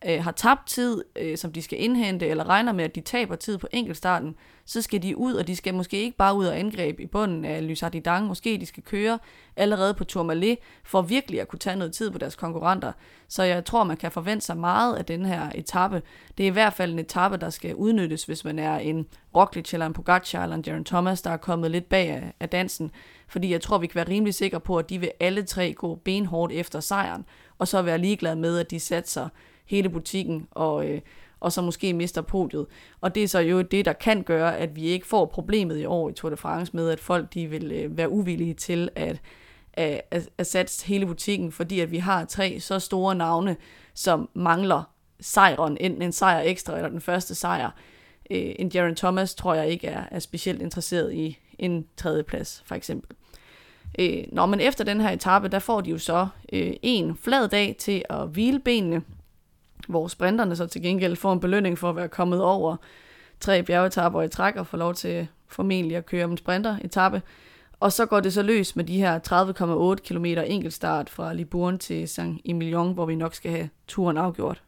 øh, 0.07 0.23
har 0.23 0.31
tabt 0.31 0.67
tid, 0.67 1.03
øh, 1.15 1.37
som 1.37 1.51
de 1.51 1.61
skal 1.61 1.81
indhente, 1.81 2.27
eller 2.27 2.49
regner 2.49 2.71
med, 2.71 2.83
at 2.83 2.95
de 2.95 3.01
taber 3.01 3.35
tid 3.35 3.57
på 3.57 3.67
enkeltstarten, 3.71 4.35
så 4.65 4.81
skal 4.81 5.01
de 5.01 5.17
ud, 5.17 5.33
og 5.33 5.47
de 5.47 5.55
skal 5.55 5.73
måske 5.73 6.01
ikke 6.01 6.17
bare 6.17 6.35
ud 6.35 6.45
og 6.45 6.59
angribe 6.59 7.03
i 7.03 7.05
bunden 7.05 7.45
af 7.45 7.67
Lysardidang, 7.67 8.27
måske 8.27 8.57
de 8.57 8.65
skal 8.65 8.83
køre 8.83 9.19
allerede 9.55 9.93
på 9.93 10.03
Tourmalet, 10.03 10.57
for 10.83 11.01
virkelig 11.01 11.41
at 11.41 11.47
kunne 11.47 11.59
tage 11.59 11.75
noget 11.75 11.93
tid 11.93 12.11
på 12.11 12.17
deres 12.17 12.35
konkurrenter. 12.35 12.91
Så 13.27 13.43
jeg 13.43 13.65
tror, 13.65 13.83
man 13.83 13.97
kan 13.97 14.11
forvente 14.11 14.45
sig 14.45 14.57
meget 14.57 14.95
af 14.95 15.05
den 15.05 15.25
her 15.25 15.49
etape. 15.55 16.01
Det 16.37 16.43
er 16.43 16.47
i 16.47 16.53
hvert 16.53 16.73
fald 16.73 16.93
en 16.93 16.99
etape, 16.99 17.37
der 17.37 17.49
skal 17.49 17.75
udnyttes, 17.75 18.23
hvis 18.23 18.45
man 18.45 18.59
er 18.59 18.77
en 18.77 19.05
Roglic 19.35 19.73
eller 19.73 19.85
en 19.85 19.93
Pogacar 19.93 20.43
eller 20.43 20.55
en 20.55 20.63
Jaron 20.67 20.85
Thomas, 20.85 21.21
der 21.21 21.29
er 21.29 21.37
kommet 21.37 21.71
lidt 21.71 21.89
bag 21.89 22.09
af, 22.09 22.33
af 22.39 22.49
dansen. 22.49 22.91
Fordi 23.27 23.51
jeg 23.51 23.61
tror, 23.61 23.77
vi 23.77 23.87
kan 23.87 23.95
være 23.95 24.09
rimelig 24.09 24.33
sikre 24.33 24.59
på, 24.59 24.77
at 24.77 24.89
de 24.89 24.97
vil 24.99 25.11
alle 25.19 25.43
tre 25.43 25.73
gå 25.73 25.95
benhårdt 25.95 26.53
efter 26.53 26.79
sejren, 26.79 27.25
og 27.57 27.67
så 27.67 27.81
være 27.81 27.97
ligeglade 27.97 28.35
med, 28.35 28.59
at 28.59 28.71
de 28.71 28.79
satser 28.79 29.29
hele 29.65 29.89
butikken 29.89 30.47
og, 30.51 30.89
øh, 30.89 31.01
og 31.39 31.51
så 31.51 31.61
måske 31.61 31.93
mister 31.93 32.21
podiet. 32.21 32.65
Og 33.01 33.15
det 33.15 33.23
er 33.23 33.27
så 33.27 33.39
jo 33.39 33.61
det, 33.61 33.85
der 33.85 33.93
kan 33.93 34.23
gøre, 34.23 34.57
at 34.57 34.75
vi 34.75 34.81
ikke 34.81 35.07
får 35.07 35.25
problemet 35.25 35.79
i 35.79 35.85
år 35.85 36.09
i 36.09 36.13
Tour 36.13 36.29
de 36.29 36.37
France 36.37 36.75
med, 36.75 36.89
at 36.89 36.99
folk 36.99 37.33
de 37.33 37.47
vil 37.47 37.71
øh, 37.71 37.97
være 37.97 38.09
uvillige 38.09 38.53
til 38.53 38.89
at, 38.95 39.21
at, 39.73 40.01
at, 40.11 40.29
at 40.37 40.47
satse 40.47 40.87
hele 40.87 41.05
butikken, 41.05 41.51
fordi 41.51 41.79
at 41.79 41.91
vi 41.91 41.97
har 41.97 42.25
tre 42.25 42.59
så 42.59 42.79
store 42.79 43.15
navne, 43.15 43.55
som 43.93 44.29
mangler 44.33 44.83
sejren, 45.19 45.77
enten 45.79 46.01
en 46.01 46.11
sejr 46.11 46.39
ekstra 46.39 46.75
eller 46.75 46.89
den 46.89 47.01
første 47.01 47.35
sejr. 47.35 47.69
Øh, 48.31 48.55
en 48.59 48.71
Jaron 48.73 48.95
Thomas 48.95 49.35
tror 49.35 49.53
jeg 49.53 49.67
ikke 49.67 49.87
er, 49.87 50.03
er 50.11 50.19
specielt 50.19 50.61
interesseret 50.61 51.13
i 51.13 51.37
en 51.59 51.87
tredjeplads, 51.97 52.63
for 52.65 52.75
eksempel. 52.75 53.15
Øh, 53.99 54.23
når 54.31 54.45
man 54.45 54.59
efter 54.59 54.83
den 54.83 55.01
her 55.01 55.09
etape, 55.09 55.47
der 55.47 55.59
får 55.59 55.81
de 55.81 55.89
jo 55.89 55.97
så 55.97 56.27
øh, 56.53 56.73
en 56.81 57.17
flad 57.17 57.47
dag 57.47 57.75
til 57.79 58.03
at 58.09 58.27
hvile 58.27 58.59
benene, 58.59 59.01
hvor 59.87 60.07
sprinterne 60.07 60.55
så 60.55 60.65
til 60.65 60.81
gengæld 60.81 61.15
får 61.15 61.33
en 61.33 61.39
belønning 61.39 61.77
for 61.77 61.89
at 61.89 61.95
være 61.95 62.07
kommet 62.07 62.43
over 62.43 62.75
tre 63.39 63.63
bjergetapper 63.63 64.21
i 64.21 64.29
træk 64.29 64.55
og 64.55 64.67
får 64.67 64.77
lov 64.77 64.93
til 64.93 65.27
formentlig 65.47 65.97
at 65.97 66.05
køre 66.05 66.23
en 66.23 66.37
sprinteretappe. 66.37 67.21
Og 67.79 67.91
så 67.91 68.05
går 68.05 68.19
det 68.19 68.33
så 68.33 68.41
løs 68.41 68.75
med 68.75 68.83
de 68.83 68.97
her 68.97 69.19
30,8 69.99 70.07
km 70.07 70.25
enkeltstart 70.25 71.09
fra 71.09 71.33
Libourne 71.33 71.77
til 71.77 72.05
Saint-Emilion, 72.05 72.93
hvor 72.93 73.05
vi 73.05 73.15
nok 73.15 73.33
skal 73.33 73.51
have 73.51 73.69
turen 73.87 74.17
afgjort. 74.17 74.61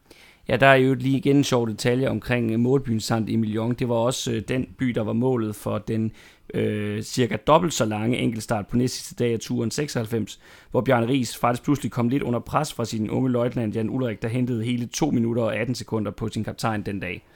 Ja, 0.48 0.56
der 0.56 0.66
er 0.66 0.74
jo 0.74 0.94
lige 0.94 1.16
igen 1.16 1.36
en 1.36 1.44
sjov 1.44 1.68
detalje 1.68 2.08
omkring 2.08 2.50
øh, 2.50 2.58
målbyen 2.60 3.00
Saint-Emilion. 3.00 3.72
Det 3.72 3.88
var 3.88 3.94
også 3.94 4.32
øh, 4.32 4.42
den 4.48 4.66
by, 4.78 4.86
der 4.86 5.02
var 5.02 5.12
målet 5.12 5.56
for 5.56 5.78
den 5.78 6.12
øh, 6.54 7.02
cirka 7.02 7.36
dobbelt 7.36 7.74
så 7.74 7.84
lange 7.84 8.18
enkeltstart 8.18 8.66
på 8.66 8.76
næste 8.76 9.14
dag 9.14 9.32
af 9.32 9.38
turen 9.40 9.70
96, 9.70 10.40
hvor 10.70 10.80
Bjørn 10.80 11.08
Ries 11.08 11.36
faktisk 11.36 11.64
pludselig 11.64 11.92
kom 11.92 12.08
lidt 12.08 12.22
under 12.22 12.40
pres 12.40 12.72
fra 12.72 12.84
sin 12.84 13.10
unge 13.10 13.30
løjtnant 13.30 13.76
Jan 13.76 13.90
Ulrik, 13.90 14.22
der 14.22 14.28
hentede 14.28 14.64
hele 14.64 14.86
2 14.86 15.10
minutter 15.10 15.42
og 15.42 15.56
18 15.56 15.74
sekunder 15.74 16.10
på 16.10 16.28
sin 16.28 16.44
kaptajn 16.44 16.82
den 16.82 17.00
dag. 17.00 17.26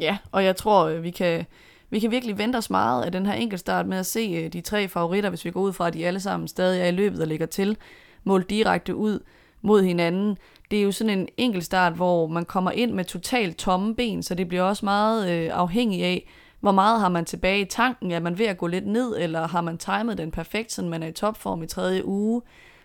Ja, 0.00 0.18
og 0.32 0.44
jeg 0.44 0.56
tror, 0.56 0.84
øh, 0.86 1.02
vi 1.02 1.10
kan, 1.10 1.44
vi 1.90 1.98
kan 1.98 2.10
virkelig 2.10 2.38
vente 2.38 2.56
os 2.56 2.70
meget 2.70 3.04
af 3.04 3.12
den 3.12 3.26
her 3.26 3.34
enkeltstart 3.34 3.86
med 3.86 3.98
at 3.98 4.06
se 4.06 4.42
øh, 4.44 4.52
de 4.52 4.60
tre 4.60 4.88
favoritter, 4.88 5.30
hvis 5.30 5.44
vi 5.44 5.50
går 5.50 5.60
ud 5.60 5.72
fra, 5.72 5.86
at 5.86 5.94
de 5.94 6.06
alle 6.06 6.20
sammen 6.20 6.48
stadig 6.48 6.80
er 6.80 6.86
i 6.86 6.90
løbet 6.90 7.20
og 7.20 7.26
ligger 7.26 7.46
til, 7.46 7.76
målt 8.24 8.50
direkte 8.50 8.94
ud 8.94 9.20
mod 9.62 9.82
hinanden. 9.82 10.36
Det 10.70 10.78
er 10.78 10.82
jo 10.82 10.92
sådan 10.92 11.18
en 11.18 11.28
enkeltstart, 11.36 11.92
hvor 11.92 12.26
man 12.26 12.44
kommer 12.44 12.70
ind 12.70 12.92
med 12.92 13.04
totalt 13.04 13.56
tomme 13.56 13.94
ben, 13.94 14.22
så 14.22 14.34
det 14.34 14.48
bliver 14.48 14.62
også 14.62 14.84
meget 14.84 15.30
øh, 15.30 15.50
afhængig 15.52 16.04
af, 16.04 16.28
hvor 16.60 16.72
meget 16.72 17.00
har 17.00 17.08
man 17.08 17.24
tilbage 17.24 17.60
i 17.60 17.64
tanken? 17.64 18.12
Er 18.12 18.20
man 18.20 18.38
ved 18.38 18.46
at 18.46 18.58
gå 18.58 18.66
lidt 18.66 18.86
ned, 18.86 19.16
eller 19.18 19.48
har 19.48 19.60
man 19.60 19.78
timet 19.78 20.18
den 20.18 20.30
perfekt, 20.30 20.72
så 20.72 20.84
man 20.84 21.02
er 21.02 21.06
i 21.06 21.12
topform 21.12 21.62
i 21.62 21.66
tredje 21.66 22.04
uge? 22.04 22.42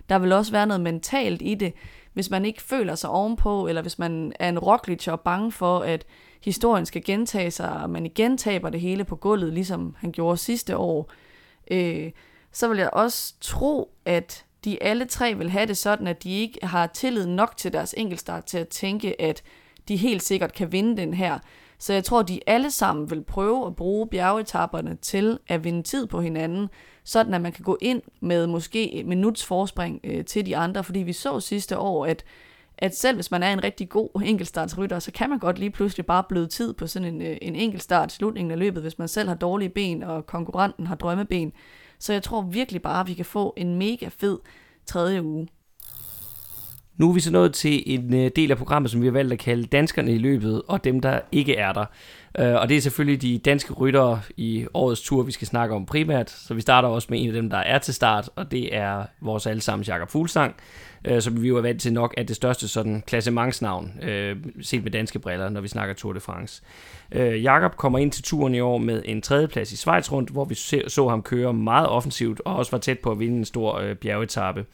Der 0.10 0.20
vil 0.20 0.32
også 0.32 0.52
være 0.52 0.68
noget 0.68 0.82
mentalt 0.82 1.42
i 1.42 1.56
det, 1.56 1.74
hvis 2.14 2.30
man 2.30 2.46
ikke 2.46 2.62
føler 2.62 2.96
sig 2.96 3.10
ovenpå, 3.10 3.68
eller 3.68 3.82
hvis 3.82 4.00
man 4.00 4.34
er 4.40 4.50
en 4.50 4.60
Roglic 4.60 5.08
og 5.08 5.20
bange 5.20 5.52
for, 5.52 5.80
at 5.80 6.06
historien 6.44 6.86
skal 6.86 7.04
gentage 7.04 7.52
sig, 7.52 7.82
og 7.82 7.90
man 7.90 8.06
igen 8.06 8.38
taber 8.38 8.70
det 8.70 8.82
hele 8.82 9.04
på 9.04 9.16
gulvet, 9.16 9.54
ligesom 9.54 9.96
han 10.00 10.12
gjorde 10.12 10.38
sidste 10.38 10.78
år, 10.78 11.12
øh, 11.72 12.12
så 12.52 12.68
vil 12.68 12.78
jeg 12.78 12.90
også 12.94 13.34
tro, 13.42 13.92
at 14.06 14.46
de 14.66 14.84
alle 14.84 15.06
tre 15.06 15.38
vil 15.38 15.50
have 15.50 15.66
det 15.66 15.78
sådan, 15.78 16.08
at 16.08 16.24
de 16.24 16.32
ikke 16.40 16.60
har 16.64 16.88
tillid 16.88 17.26
nok 17.26 17.58
til 17.58 17.74
deres 17.74 17.96
enkeltstart 17.98 18.46
til 18.46 18.58
at 18.58 18.68
tænke, 18.68 19.22
at 19.22 19.44
de 19.88 19.96
helt 19.96 20.24
sikkert 20.24 20.54
kan 20.54 20.72
vinde 20.72 20.98
den 20.98 21.14
her. 21.14 21.40
Så 21.80 21.94
jeg 21.94 22.04
tror, 22.04 22.22
de 22.22 22.40
alle 22.48 22.72
sammen 22.72 23.12
vil 23.12 23.24
prøve 23.24 23.68
at 23.68 23.76
bruge 23.76 24.08
bjergetapperne 24.08 24.98
til 25.02 25.40
at 25.48 25.64
vinde 25.64 25.84
tid 25.84 26.08
på 26.08 26.22
hinanden, 26.22 26.70
sådan 27.04 27.34
at 27.34 27.42
man 27.42 27.52
kan 27.52 27.64
gå 27.64 27.78
ind 27.82 28.02
med 28.20 28.48
måske 28.48 28.94
et 28.94 29.06
minuts 29.06 29.46
forspring 29.46 30.00
øh, 30.04 30.26
til 30.26 30.46
de 30.46 30.58
andre, 30.58 30.84
fordi 30.84 31.00
vi 31.00 31.14
så 31.14 31.40
sidste 31.40 31.78
år, 31.78 32.06
at 32.06 32.24
at 32.82 32.96
selv 32.96 33.16
hvis 33.18 33.32
man 33.32 33.44
er 33.44 33.54
en 33.54 33.64
rigtig 33.64 33.90
god 33.90 34.22
enkeltstartsrytter, 34.26 35.00
så 35.00 35.12
kan 35.12 35.30
man 35.30 35.40
godt 35.40 35.60
lige 35.60 35.70
pludselig 35.70 36.06
bare 36.06 36.24
bløde 36.30 36.48
tid 36.48 36.74
på 36.74 36.88
sådan 36.88 37.14
en, 37.14 37.22
øh, 37.22 37.38
en 37.42 37.56
enkeltstart 37.56 38.12
slutningen 38.12 38.52
af 38.52 38.60
løbet, 38.60 38.82
hvis 38.82 39.00
man 39.00 39.08
selv 39.08 39.28
har 39.28 39.36
dårlige 39.36 39.70
ben, 39.70 40.04
og 40.04 40.26
konkurrenten 40.26 40.88
har 40.88 40.96
drømmeben. 40.96 41.54
Så 42.02 42.14
jeg 42.14 42.24
tror 42.24 42.42
virkelig 42.42 42.82
bare, 42.82 43.00
at 43.00 43.08
vi 43.08 43.14
kan 43.14 43.26
få 43.26 43.54
en 43.58 43.76
mega 43.76 44.10
fed 44.18 44.40
tredje 44.86 45.24
uge. 45.24 45.48
Nu 46.98 47.10
er 47.10 47.14
vi 47.14 47.20
så 47.20 47.32
nået 47.32 47.54
til 47.54 47.84
en 47.86 48.14
øh, 48.14 48.32
del 48.36 48.52
af 48.52 48.58
programmet, 48.58 48.92
som 48.92 49.02
vi 49.02 49.06
har 49.06 49.12
valgt 49.12 49.34
at 49.34 49.40
kalde 49.40 49.64
danskerne 49.64 50.14
i 50.14 50.18
løbet, 50.18 50.62
og 50.68 50.84
dem, 50.84 51.00
der 51.00 51.20
ikke 51.32 51.56
er 51.56 51.74
der. 51.74 51.86
Øh, 52.40 52.56
og 52.56 52.70
det 52.70 52.78
er 52.78 52.82
selvfølgelig 52.82 53.22
de 53.22 53.38
danske 53.38 53.74
ryttere 53.74 54.22
i 54.38 54.66
årets 54.74 55.02
tur, 55.02 55.24
vi 55.24 55.32
skal 55.32 55.48
snakke 55.48 55.76
om 55.76 55.86
primært. 55.86 56.30
Så 56.30 56.54
vi 56.54 56.62
starter 56.62 56.90
også 56.90 57.08
med 57.12 57.22
en 57.22 57.28
af 57.28 57.34
dem, 57.34 57.50
der 57.50 57.58
er 57.58 57.78
til 57.78 57.94
start, 57.94 58.30
og 58.36 58.52
det 58.52 58.76
er 58.76 59.04
vores 59.22 59.48
allesammens 59.48 59.88
Jakob 59.88 60.10
Fuglsang, 60.10 60.56
øh, 61.06 61.22
som 61.22 61.42
vi 61.42 61.48
jo 61.48 61.58
er 61.58 61.62
vant 61.62 61.82
til 61.82 61.94
nok 61.94 62.14
er 62.18 62.24
det 62.24 62.36
største 62.36 62.68
sådan 62.68 63.04
klassementsnavn, 63.08 63.92
øh, 64.02 64.36
set 64.62 64.84
med 64.84 64.92
danske 64.92 65.20
briller, 65.20 65.50
når 65.50 65.62
vi 65.62 65.68
snakker 65.68 65.96
Tour 65.96 66.14
de 66.14 66.20
France. 66.20 66.62
Øh, 67.12 67.44
Jakob 67.44 67.76
kommer 67.76 68.00
ind 68.00 68.12
til 68.12 68.24
turen 68.24 68.56
i 68.56 68.60
år 68.60 68.78
med 68.78 69.02
en 69.06 69.22
tredjeplads 69.22 69.72
i 69.72 69.78
Schweiz 69.78 70.12
rundt, 70.12 70.30
hvor 70.30 70.46
vi 70.46 70.56
så 70.88 71.08
ham 71.10 71.24
køre 71.24 71.54
meget 71.54 71.88
offensivt, 71.88 72.42
og 72.46 72.56
også 72.56 72.72
var 72.72 72.78
tæt 72.78 73.00
på 73.00 73.12
at 73.12 73.20
vinde 73.20 73.38
en 73.38 73.46
stor 73.46 73.80
øh, 73.80 73.96
bjergetappe 73.96 74.66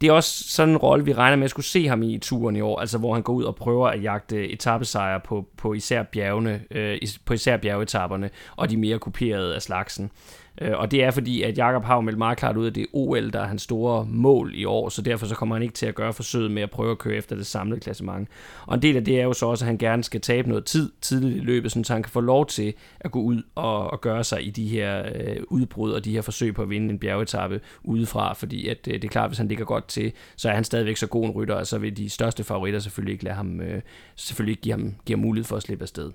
det 0.00 0.08
er 0.08 0.12
også 0.12 0.44
sådan 0.48 0.74
en 0.74 0.76
rolle, 0.76 1.04
vi 1.04 1.12
regner 1.12 1.36
med 1.36 1.44
at 1.44 1.50
skulle 1.50 1.66
se 1.66 1.88
ham 1.88 2.02
i 2.02 2.14
i 2.14 2.18
turen 2.18 2.56
i 2.56 2.60
år, 2.60 2.80
altså 2.80 2.98
hvor 2.98 3.14
han 3.14 3.22
går 3.22 3.32
ud 3.32 3.44
og 3.44 3.56
prøver 3.56 3.88
at 3.88 4.02
jagte 4.02 4.48
etappesejre 4.50 5.20
på, 5.20 5.46
på 5.56 5.74
især 5.74 6.02
bjergene, 6.02 6.60
øh, 6.70 6.98
på 7.24 7.32
især 7.32 7.56
bjergetapperne 7.56 8.30
og 8.56 8.70
de 8.70 8.76
mere 8.76 8.98
kuperede 8.98 9.54
af 9.54 9.62
slagsen. 9.62 10.10
Øh, 10.60 10.78
og 10.78 10.90
det 10.90 11.04
er 11.04 11.10
fordi, 11.10 11.42
at 11.42 11.58
Jakob 11.58 11.84
har 11.84 12.00
meldt 12.00 12.18
meget 12.18 12.38
klart 12.38 12.56
ud, 12.56 12.66
at 12.66 12.74
det 12.74 12.82
er 12.82 12.86
OL, 12.92 13.30
der 13.32 13.40
er 13.40 13.46
hans 13.46 13.62
store 13.62 14.06
mål 14.10 14.52
i 14.54 14.64
år, 14.64 14.88
så 14.88 15.02
derfor 15.02 15.26
så 15.26 15.34
kommer 15.34 15.54
han 15.54 15.62
ikke 15.62 15.74
til 15.74 15.86
at 15.86 15.94
gøre 15.94 16.12
forsøget 16.12 16.50
med 16.50 16.62
at 16.62 16.70
prøve 16.70 16.90
at 16.90 16.98
køre 16.98 17.14
efter 17.14 17.36
det 17.36 17.46
samlede 17.46 17.80
klassement. 17.80 18.28
Og 18.66 18.74
en 18.74 18.82
del 18.82 18.96
af 18.96 19.04
det 19.04 19.20
er 19.20 19.24
jo 19.24 19.32
så 19.32 19.46
også, 19.46 19.64
at 19.64 19.66
han 19.66 19.78
gerne 19.78 20.04
skal 20.04 20.20
tabe 20.20 20.48
noget 20.48 20.64
tid 20.64 20.90
tidligt 21.00 21.36
i 21.36 21.40
løbet, 21.40 21.72
så 21.72 21.92
han 21.92 22.02
kan 22.02 22.10
få 22.10 22.20
lov 22.20 22.46
til 22.46 22.74
at 23.00 23.10
gå 23.10 23.20
ud 23.20 23.42
og, 23.54 23.90
og 23.90 24.00
gøre 24.00 24.24
sig 24.24 24.46
i 24.46 24.50
de 24.50 24.68
her 24.68 25.02
øh, 25.14 25.36
udbrud 25.48 25.92
og 25.92 26.04
de 26.04 26.12
her 26.12 26.22
forsøg 26.22 26.54
på 26.54 26.62
at 26.62 26.70
vinde 26.70 26.90
en 26.90 26.98
bjergetappe 26.98 27.60
udefra, 27.82 28.32
fordi 28.32 28.68
at, 28.68 28.88
øh, 28.88 28.94
det 28.94 29.04
er 29.04 29.08
klart, 29.08 29.30
hvis 29.30 29.38
han 29.38 29.48
ligger 29.48 29.64
godt 29.64 29.88
til, 29.88 30.12
så 30.36 30.48
er 30.48 30.54
han 30.54 30.64
stadigvæk 30.64 30.96
så 30.96 31.06
god 31.06 31.24
en 31.24 31.30
rytter, 31.30 31.54
og 31.54 31.66
så 31.66 31.78
vil 31.78 31.96
de 31.96 32.08
største 32.08 32.44
favoritter 32.44 32.80
selvfølgelig 32.80 33.12
ikke 33.12 33.24
lade 33.24 33.36
ham, 33.36 33.60
øh, 33.60 33.82
selvfølgelig 34.16 34.52
ikke 34.52 34.62
give 34.62 34.72
ham, 34.72 34.94
give 35.06 35.18
ham 35.18 35.24
mulighed 35.24 35.44
for 35.44 35.56
at 35.56 35.62
slippe 35.62 35.82
afsted. 35.82 36.10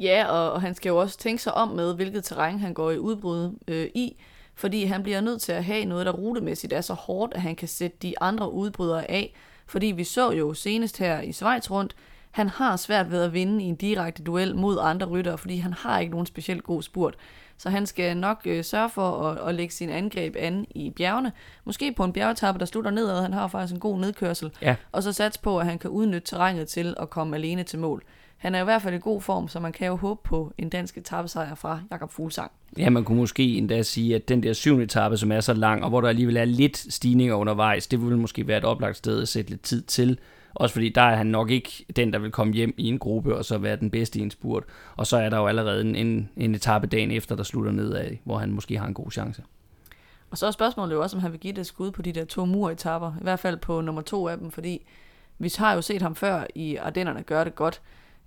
Ja, 0.00 0.26
og, 0.26 0.52
og 0.52 0.60
han 0.60 0.74
skal 0.74 0.88
jo 0.90 0.96
også 0.96 1.18
tænke 1.18 1.42
sig 1.42 1.54
om 1.54 1.68
med, 1.68 1.94
hvilket 1.94 2.24
terræn 2.24 2.58
han 2.58 2.74
går 2.74 2.90
i 2.90 2.98
udbrud 2.98 3.58
øh, 3.68 3.86
i, 3.94 4.16
fordi 4.54 4.84
han 4.84 5.02
bliver 5.02 5.20
nødt 5.20 5.40
til 5.40 5.52
at 5.52 5.64
have 5.64 5.84
noget, 5.84 6.06
der 6.06 6.12
rutemæssigt 6.12 6.72
er 6.72 6.80
så 6.80 6.94
hårdt, 6.94 7.34
at 7.34 7.42
han 7.42 7.56
kan 7.56 7.68
sætte 7.68 7.96
de 8.02 8.14
andre 8.20 8.52
udbrydere 8.52 9.10
af. 9.10 9.34
Fordi 9.66 9.86
vi 9.86 10.04
så 10.04 10.32
jo 10.32 10.54
senest 10.54 10.98
her 10.98 11.20
i 11.20 11.32
Schweiz 11.32 11.70
rundt, 11.70 11.96
han 12.30 12.48
har 12.48 12.76
svært 12.76 13.10
ved 13.10 13.22
at 13.22 13.32
vinde 13.32 13.64
i 13.64 13.66
en 13.66 13.76
direkte 13.76 14.22
duel 14.22 14.56
mod 14.56 14.78
andre 14.80 15.06
ryttere, 15.06 15.38
fordi 15.38 15.56
han 15.56 15.72
har 15.72 15.98
ikke 15.98 16.10
nogen 16.10 16.26
specielt 16.26 16.62
god 16.62 16.82
spurt. 16.82 17.14
Så 17.56 17.70
han 17.70 17.86
skal 17.86 18.16
nok 18.16 18.40
øh, 18.44 18.64
sørge 18.64 18.90
for 18.90 19.22
at, 19.22 19.48
at 19.48 19.54
lægge 19.54 19.74
sin 19.74 19.90
angreb 19.90 20.36
an 20.38 20.66
i 20.70 20.90
bjergene. 20.90 21.32
Måske 21.64 21.92
på 21.92 22.04
en 22.04 22.12
bjergetappe, 22.12 22.58
der 22.58 22.66
slutter 22.66 22.90
nedad. 22.90 23.22
Han 23.22 23.32
har 23.32 23.48
faktisk 23.48 23.74
en 23.74 23.80
god 23.80 23.98
nedkørsel. 23.98 24.50
Ja. 24.62 24.76
Og 24.92 25.02
så 25.02 25.12
sats 25.12 25.38
på, 25.38 25.58
at 25.58 25.66
han 25.66 25.78
kan 25.78 25.90
udnytte 25.90 26.26
terrænet 26.26 26.68
til 26.68 26.94
at 27.00 27.10
komme 27.10 27.36
alene 27.36 27.62
til 27.62 27.78
mål 27.78 28.02
han 28.44 28.54
er 28.54 28.60
i 28.60 28.64
hvert 28.64 28.82
fald 28.82 28.94
i 28.94 28.98
god 28.98 29.20
form, 29.20 29.48
så 29.48 29.60
man 29.60 29.72
kan 29.72 29.86
jo 29.86 29.96
håbe 29.96 30.20
på 30.24 30.52
en 30.58 30.68
dansk 30.68 30.98
etappesejr 30.98 31.54
fra 31.54 31.80
Jakob 31.90 32.10
Fuglsang. 32.10 32.50
Ja, 32.78 32.90
man 32.90 33.04
kunne 33.04 33.18
måske 33.18 33.56
endda 33.56 33.82
sige, 33.82 34.14
at 34.14 34.28
den 34.28 34.42
der 34.42 34.52
syvende 34.52 34.84
etape, 34.84 35.16
som 35.16 35.32
er 35.32 35.40
så 35.40 35.54
lang, 35.54 35.84
og 35.84 35.88
hvor 35.88 36.00
der 36.00 36.08
alligevel 36.08 36.36
er 36.36 36.44
lidt 36.44 36.76
stigninger 36.76 37.34
undervejs, 37.34 37.86
det 37.86 38.02
ville 38.02 38.18
måske 38.18 38.46
være 38.46 38.58
et 38.58 38.64
oplagt 38.64 38.96
sted 38.96 39.22
at 39.22 39.28
sætte 39.28 39.50
lidt 39.50 39.62
tid 39.62 39.82
til. 39.82 40.18
Også 40.54 40.72
fordi 40.72 40.88
der 40.88 41.02
er 41.02 41.16
han 41.16 41.26
nok 41.26 41.50
ikke 41.50 41.84
den, 41.96 42.12
der 42.12 42.18
vil 42.18 42.30
komme 42.30 42.54
hjem 42.54 42.74
i 42.76 42.88
en 42.88 42.98
gruppe 42.98 43.36
og 43.36 43.44
så 43.44 43.58
være 43.58 43.76
den 43.76 43.90
bedste 43.90 44.18
i 44.18 44.22
en 44.22 44.30
spurt. 44.30 44.64
Og 44.96 45.06
så 45.06 45.16
er 45.16 45.30
der 45.30 45.36
jo 45.36 45.46
allerede 45.46 45.80
en, 45.80 46.28
en, 46.36 46.54
etape 46.54 46.86
dagen 46.86 47.10
efter, 47.10 47.36
der 47.36 47.42
slutter 47.42 47.72
nedad, 47.72 48.10
hvor 48.24 48.38
han 48.38 48.52
måske 48.52 48.78
har 48.78 48.86
en 48.86 48.94
god 48.94 49.10
chance. 49.10 49.42
Og 50.30 50.38
så 50.38 50.46
er 50.46 50.50
spørgsmålet 50.50 50.94
jo 50.94 51.02
også, 51.02 51.16
om 51.16 51.22
han 51.22 51.32
vil 51.32 51.40
give 51.40 51.52
det 51.52 51.66
skud 51.66 51.90
på 51.90 52.02
de 52.02 52.12
der 52.12 52.24
to 52.24 52.44
muretapper. 52.44 53.12
I 53.20 53.22
hvert 53.22 53.38
fald 53.38 53.56
på 53.56 53.80
nummer 53.80 54.02
to 54.02 54.28
af 54.28 54.38
dem, 54.38 54.50
fordi 54.50 54.86
vi 55.38 55.52
har 55.58 55.74
jo 55.74 55.82
set 55.82 56.02
ham 56.02 56.14
før 56.14 56.44
i 56.54 56.76
Ardennerne 56.76 57.22
gøre 57.22 57.44
det 57.44 57.54
godt. 57.54 57.80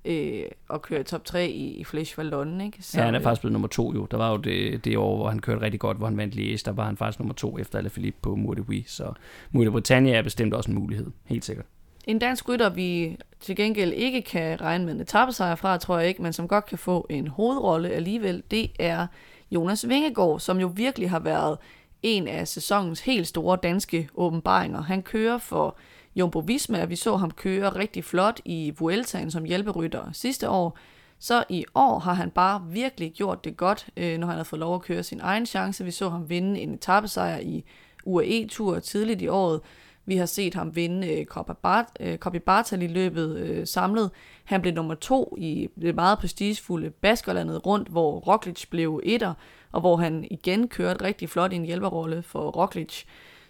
Øh, 0.06 0.44
og 0.68 0.82
køre 0.82 1.04
top 1.04 1.26
3 1.26 1.48
i, 1.48 1.68
i 1.68 1.84
Flesh 1.84 2.18
Vallon, 2.18 2.62
ikke? 2.62 2.78
Så, 2.82 3.00
ja, 3.00 3.06
han 3.06 3.16
er 3.16 3.20
faktisk 3.20 3.42
blevet 3.42 3.54
nummer 3.54 3.68
to 3.68 3.94
jo. 3.94 4.08
Der 4.12 4.18
var 4.18 4.32
jo 4.32 4.38
det, 4.38 4.86
det 4.86 4.98
år, 4.98 5.16
hvor 5.16 5.30
han 5.30 5.40
kørte 5.40 5.62
rigtig 5.62 5.80
godt, 5.80 5.98
hvor 5.98 6.08
han 6.08 6.18
vandt 6.18 6.36
Liège. 6.36 6.62
Der 6.66 6.72
var 6.72 6.86
han 6.86 6.98
faktisk 6.98 7.20
nummer 7.20 7.34
to 7.34 7.60
efter 7.60 7.80
Alaphilippe 7.80 8.20
på 8.22 8.36
Mur 8.36 8.54
de 8.54 8.62
Huy. 8.62 8.84
Så 8.88 9.14
Mur 9.52 9.64
de 9.64 9.72
Britannia 9.72 10.14
er 10.14 10.22
bestemt 10.22 10.54
også 10.54 10.72
en 10.72 10.78
mulighed, 10.78 11.08
helt 11.26 11.46
sikkert. 11.46 11.66
En 12.08 12.20
dansk 12.20 12.50
rytter, 12.50 12.70
vi 12.70 13.18
til 13.40 13.56
gengæld 13.56 13.94
ikke 13.94 14.22
kan 14.22 14.62
regne 14.62 14.86
med 14.86 14.94
en 14.94 15.02
etappesejr 15.02 15.56
fra, 15.56 15.78
tror 15.78 16.00
jeg 16.00 16.08
ikke, 16.08 16.22
men 16.22 16.34
som 16.34 16.48
godt 16.48 16.66
kan 16.66 16.78
få 16.78 17.08
en 17.10 17.28
hovedrolle 17.28 17.90
alligevel, 17.90 18.44
det 18.52 18.72
er 18.80 19.08
Jonas 19.52 19.90
Vingegaard, 19.90 20.40
som 20.40 20.60
jo 20.60 20.72
virkelig 20.76 21.10
har 21.10 21.20
været 21.20 21.58
en 22.04 22.28
af 22.28 22.48
sæsonens 22.48 23.02
helt 23.02 23.28
store 23.28 23.58
danske 23.64 24.10
åbenbaringer. 24.16 24.82
Han 24.82 25.02
kører 25.02 25.38
for 25.38 25.78
Jumbo 26.18 26.40
Visma, 26.40 26.86
vi 26.86 26.96
så 26.96 27.16
ham 27.16 27.32
køre 27.32 27.70
rigtig 27.70 28.04
flot 28.04 28.42
i 28.46 28.74
Vueltaen 28.80 29.32
som 29.32 29.44
hjælperytter 29.44 30.12
sidste 30.14 30.50
år. 30.50 30.78
Så 31.20 31.44
i 31.50 31.66
år 31.76 32.00
har 32.00 32.14
han 32.14 32.32
bare 32.32 32.64
virkelig 32.70 33.12
gjort 33.14 33.44
det 33.44 33.58
godt, 33.58 33.88
øh, 33.98 34.18
når 34.18 34.28
han 34.28 34.38
har 34.38 34.44
fået 34.44 34.60
lov 34.60 34.76
at 34.76 34.82
køre 34.82 35.04
sin 35.04 35.20
egen 35.24 35.46
chance. 35.46 35.84
Vi 35.84 35.92
så 35.92 36.10
ham 36.10 36.30
vinde 36.30 36.60
en 36.60 36.74
etappesejr 36.74 37.38
i 37.38 37.66
UAE-tur 38.06 38.80
tidligt 38.80 39.22
i 39.22 39.28
året. 39.28 39.62
Vi 40.06 40.18
har 40.18 40.26
set 40.26 40.54
ham 40.54 40.76
vinde 40.76 41.14
øh, 41.14 41.26
Copa 41.26 41.84
øh, 42.00 42.42
Bartal 42.42 42.82
i 42.82 42.88
løbet 42.88 43.38
øh, 43.38 43.68
samlet. 43.68 44.12
Han 44.44 44.62
blev 44.62 44.74
nummer 44.74 44.96
to 44.96 45.36
i 45.38 45.70
det 45.82 45.96
meget 45.96 46.20
prestigefulde 46.20 46.90
Baskerlandet 46.90 47.66
rundt, 47.66 47.88
hvor 47.88 48.20
Roglic 48.20 48.66
blev 48.70 49.02
etter, 49.04 49.34
og 49.72 49.82
hvor 49.82 49.98
han 49.98 50.28
igen 50.32 50.68
kørte 50.68 51.06
rigtig 51.06 51.30
flot 51.30 51.54
i 51.54 51.56
en 51.56 51.66
hjælperrolle 51.66 52.24
for 52.24 52.50
Roglic. 52.50 53.04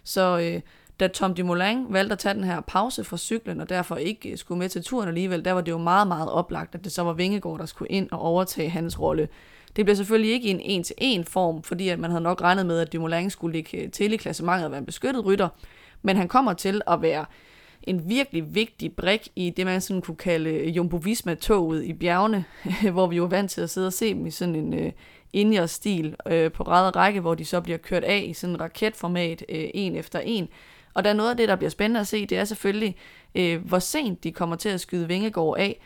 Så 0.04 0.38
øh, 0.38 0.60
da 1.00 1.08
Tom 1.08 1.34
Dumoulin 1.34 1.86
valgte 1.88 2.12
at 2.12 2.18
tage 2.18 2.34
den 2.34 2.44
her 2.44 2.60
pause 2.60 3.04
fra 3.04 3.16
cyklen, 3.16 3.60
og 3.60 3.68
derfor 3.68 3.96
ikke 3.96 4.30
øh, 4.30 4.38
skulle 4.38 4.58
med 4.58 4.68
til 4.68 4.84
turen 4.84 5.08
alligevel, 5.08 5.44
der 5.44 5.52
var 5.52 5.60
det 5.60 5.72
jo 5.72 5.78
meget, 5.78 6.08
meget 6.08 6.30
oplagt, 6.30 6.74
at 6.74 6.84
det 6.84 6.92
så 6.92 7.02
var 7.02 7.12
Vingegaard, 7.12 7.58
der 7.58 7.66
skulle 7.66 7.90
ind 7.90 8.08
og 8.10 8.20
overtage 8.20 8.70
hans 8.70 9.00
rolle. 9.00 9.28
Det 9.76 9.84
blev 9.84 9.96
selvfølgelig 9.96 10.32
ikke 10.32 10.48
i 10.48 10.50
en 10.50 10.60
en-til-en 10.60 11.24
form, 11.24 11.62
fordi 11.62 11.88
at 11.88 11.98
man 11.98 12.10
havde 12.10 12.22
nok 12.22 12.42
regnet 12.42 12.66
med, 12.66 12.80
at 12.80 12.92
Dumoulin 12.92 13.30
skulle 13.30 13.52
ligge 13.52 13.78
øh, 13.78 13.90
til 13.90 14.12
i 14.12 14.16
klassementet 14.16 14.64
og 14.64 14.70
være 14.70 14.78
en 14.78 14.86
beskyttet 14.86 15.24
rytter, 15.26 15.48
men 16.02 16.16
han 16.16 16.28
kommer 16.28 16.52
til 16.52 16.80
at 16.86 17.02
være 17.02 17.24
en 17.82 18.08
virkelig 18.08 18.54
vigtig 18.54 18.92
brik 18.92 19.28
i 19.36 19.50
det, 19.50 19.66
man 19.66 19.80
sådan 19.80 20.02
kunne 20.02 20.16
kalde 20.16 20.50
øh, 20.50 20.76
Jumbo 20.76 20.96
Visma-toget 20.96 21.84
i 21.84 21.92
bjergene, 21.92 22.44
hvor 22.92 23.06
vi 23.06 23.16
jo 23.16 23.24
er 23.24 23.28
vant 23.28 23.50
til 23.50 23.60
at 23.60 23.70
sidde 23.70 23.86
og 23.86 23.92
se 23.92 24.14
dem 24.14 24.26
i 24.26 24.30
sådan 24.30 24.94
en 25.32 25.58
uh, 25.58 25.66
stil 25.66 26.16
øh, 26.26 26.52
på 26.52 26.62
ræd 26.62 26.96
række, 26.96 27.20
hvor 27.20 27.34
de 27.34 27.44
så 27.44 27.60
bliver 27.60 27.78
kørt 27.78 28.04
af 28.04 28.24
i 28.26 28.32
sådan 28.32 28.54
en 28.54 28.60
raketformat 28.60 29.44
øh, 29.48 29.64
en 29.74 29.96
efter 29.96 30.18
en. 30.18 30.48
Og 30.98 31.04
der 31.04 31.10
er 31.10 31.14
noget 31.14 31.30
af 31.30 31.36
det, 31.36 31.48
der 31.48 31.56
bliver 31.56 31.70
spændende 31.70 32.00
at 32.00 32.06
se, 32.06 32.26
det 32.26 32.38
er 32.38 32.44
selvfølgelig, 32.44 32.96
øh, 33.34 33.66
hvor 33.66 33.78
sent 33.78 34.24
de 34.24 34.32
kommer 34.32 34.56
til 34.56 34.68
at 34.68 34.80
skyde 34.80 35.08
Vingegård 35.08 35.58
af. 35.58 35.80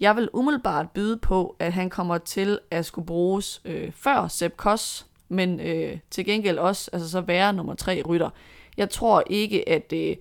Jeg 0.00 0.16
vil 0.16 0.28
umiddelbart 0.32 0.90
byde 0.90 1.16
på, 1.16 1.56
at 1.58 1.72
han 1.72 1.90
kommer 1.90 2.18
til 2.18 2.58
at 2.70 2.86
skulle 2.86 3.06
bruges 3.06 3.62
øh, 3.64 3.92
før 3.92 4.28
Sepp 4.28 4.56
Koss, 4.56 5.06
men 5.28 5.60
øh, 5.60 5.98
til 6.10 6.24
gengæld 6.24 6.58
også 6.58 6.90
altså 6.92 7.10
så 7.10 7.20
være 7.20 7.52
nummer 7.52 7.74
tre 7.74 8.02
rytter. 8.08 8.30
Jeg 8.76 8.90
tror 8.90 9.22
ikke, 9.26 9.68
at, 9.68 9.92
øh, 9.92 10.16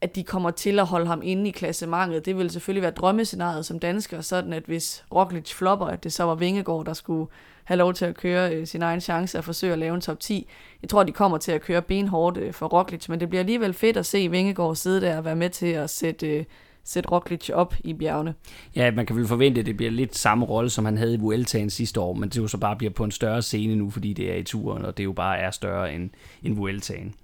at 0.00 0.16
de 0.16 0.24
kommer 0.24 0.50
til 0.50 0.78
at 0.78 0.86
holde 0.86 1.06
ham 1.06 1.20
inde 1.24 1.48
i 1.48 1.52
klassementet. 1.52 2.26
Det 2.26 2.36
vil 2.36 2.50
selvfølgelig 2.50 2.82
være 2.82 2.90
drømmescenariet 2.90 3.66
som 3.66 3.78
dansker, 3.78 4.20
sådan 4.20 4.52
at 4.52 4.62
hvis 4.62 5.04
Roglic 5.14 5.52
flopper, 5.54 5.86
at 5.86 6.04
det 6.04 6.12
så 6.12 6.24
var 6.24 6.34
Vingegaard, 6.34 6.84
der 6.86 6.92
skulle 6.92 7.30
have 7.70 7.78
lov 7.78 7.94
til 7.94 8.04
at 8.04 8.16
køre 8.16 8.54
øh, 8.54 8.66
sin 8.66 8.82
egen 8.82 9.00
chance 9.00 9.38
og 9.38 9.44
forsøge 9.44 9.72
at 9.72 9.78
lave 9.78 9.94
en 9.94 10.00
top 10.00 10.20
10. 10.20 10.50
Jeg 10.82 10.90
tror, 10.90 11.02
de 11.02 11.12
kommer 11.12 11.38
til 11.38 11.52
at 11.52 11.60
køre 11.60 11.82
benhårdt 11.82 12.36
øh, 12.36 12.52
for 12.52 12.66
Roglic, 12.66 13.08
men 13.08 13.20
det 13.20 13.28
bliver 13.28 13.40
alligevel 13.40 13.74
fedt 13.74 13.96
at 13.96 14.06
se 14.06 14.28
Vingegaard 14.28 14.76
sidde 14.76 15.00
der 15.00 15.16
og 15.16 15.24
være 15.24 15.36
med 15.36 15.50
til 15.50 15.66
at 15.66 15.90
sætte... 15.90 16.26
Øh, 16.26 16.44
sætte 16.84 17.08
Roglic 17.08 17.50
op 17.50 17.74
i 17.84 17.94
bjergene. 17.94 18.34
Ja, 18.76 18.90
man 18.90 19.06
kan 19.06 19.16
vel 19.16 19.26
forvente, 19.26 19.60
at 19.60 19.66
det 19.66 19.76
bliver 19.76 19.90
lidt 19.90 20.16
samme 20.16 20.46
rolle, 20.46 20.70
som 20.70 20.84
han 20.84 20.98
havde 20.98 21.14
i 21.14 21.16
Vueltaen 21.16 21.70
sidste 21.70 22.00
år, 22.00 22.14
men 22.14 22.28
det 22.28 22.36
jo 22.36 22.46
så 22.46 22.58
bare 22.58 22.76
bliver 22.76 22.92
på 22.92 23.04
en 23.04 23.10
større 23.10 23.42
scene 23.42 23.76
nu, 23.76 23.90
fordi 23.90 24.12
det 24.12 24.32
er 24.32 24.36
i 24.36 24.42
turen, 24.42 24.84
og 24.84 24.98
det 24.98 25.04
jo 25.04 25.12
bare 25.12 25.38
er 25.38 25.50
større 25.50 25.94
end, 25.94 26.10
end 26.42 26.56
Vueltaen. 26.56 27.14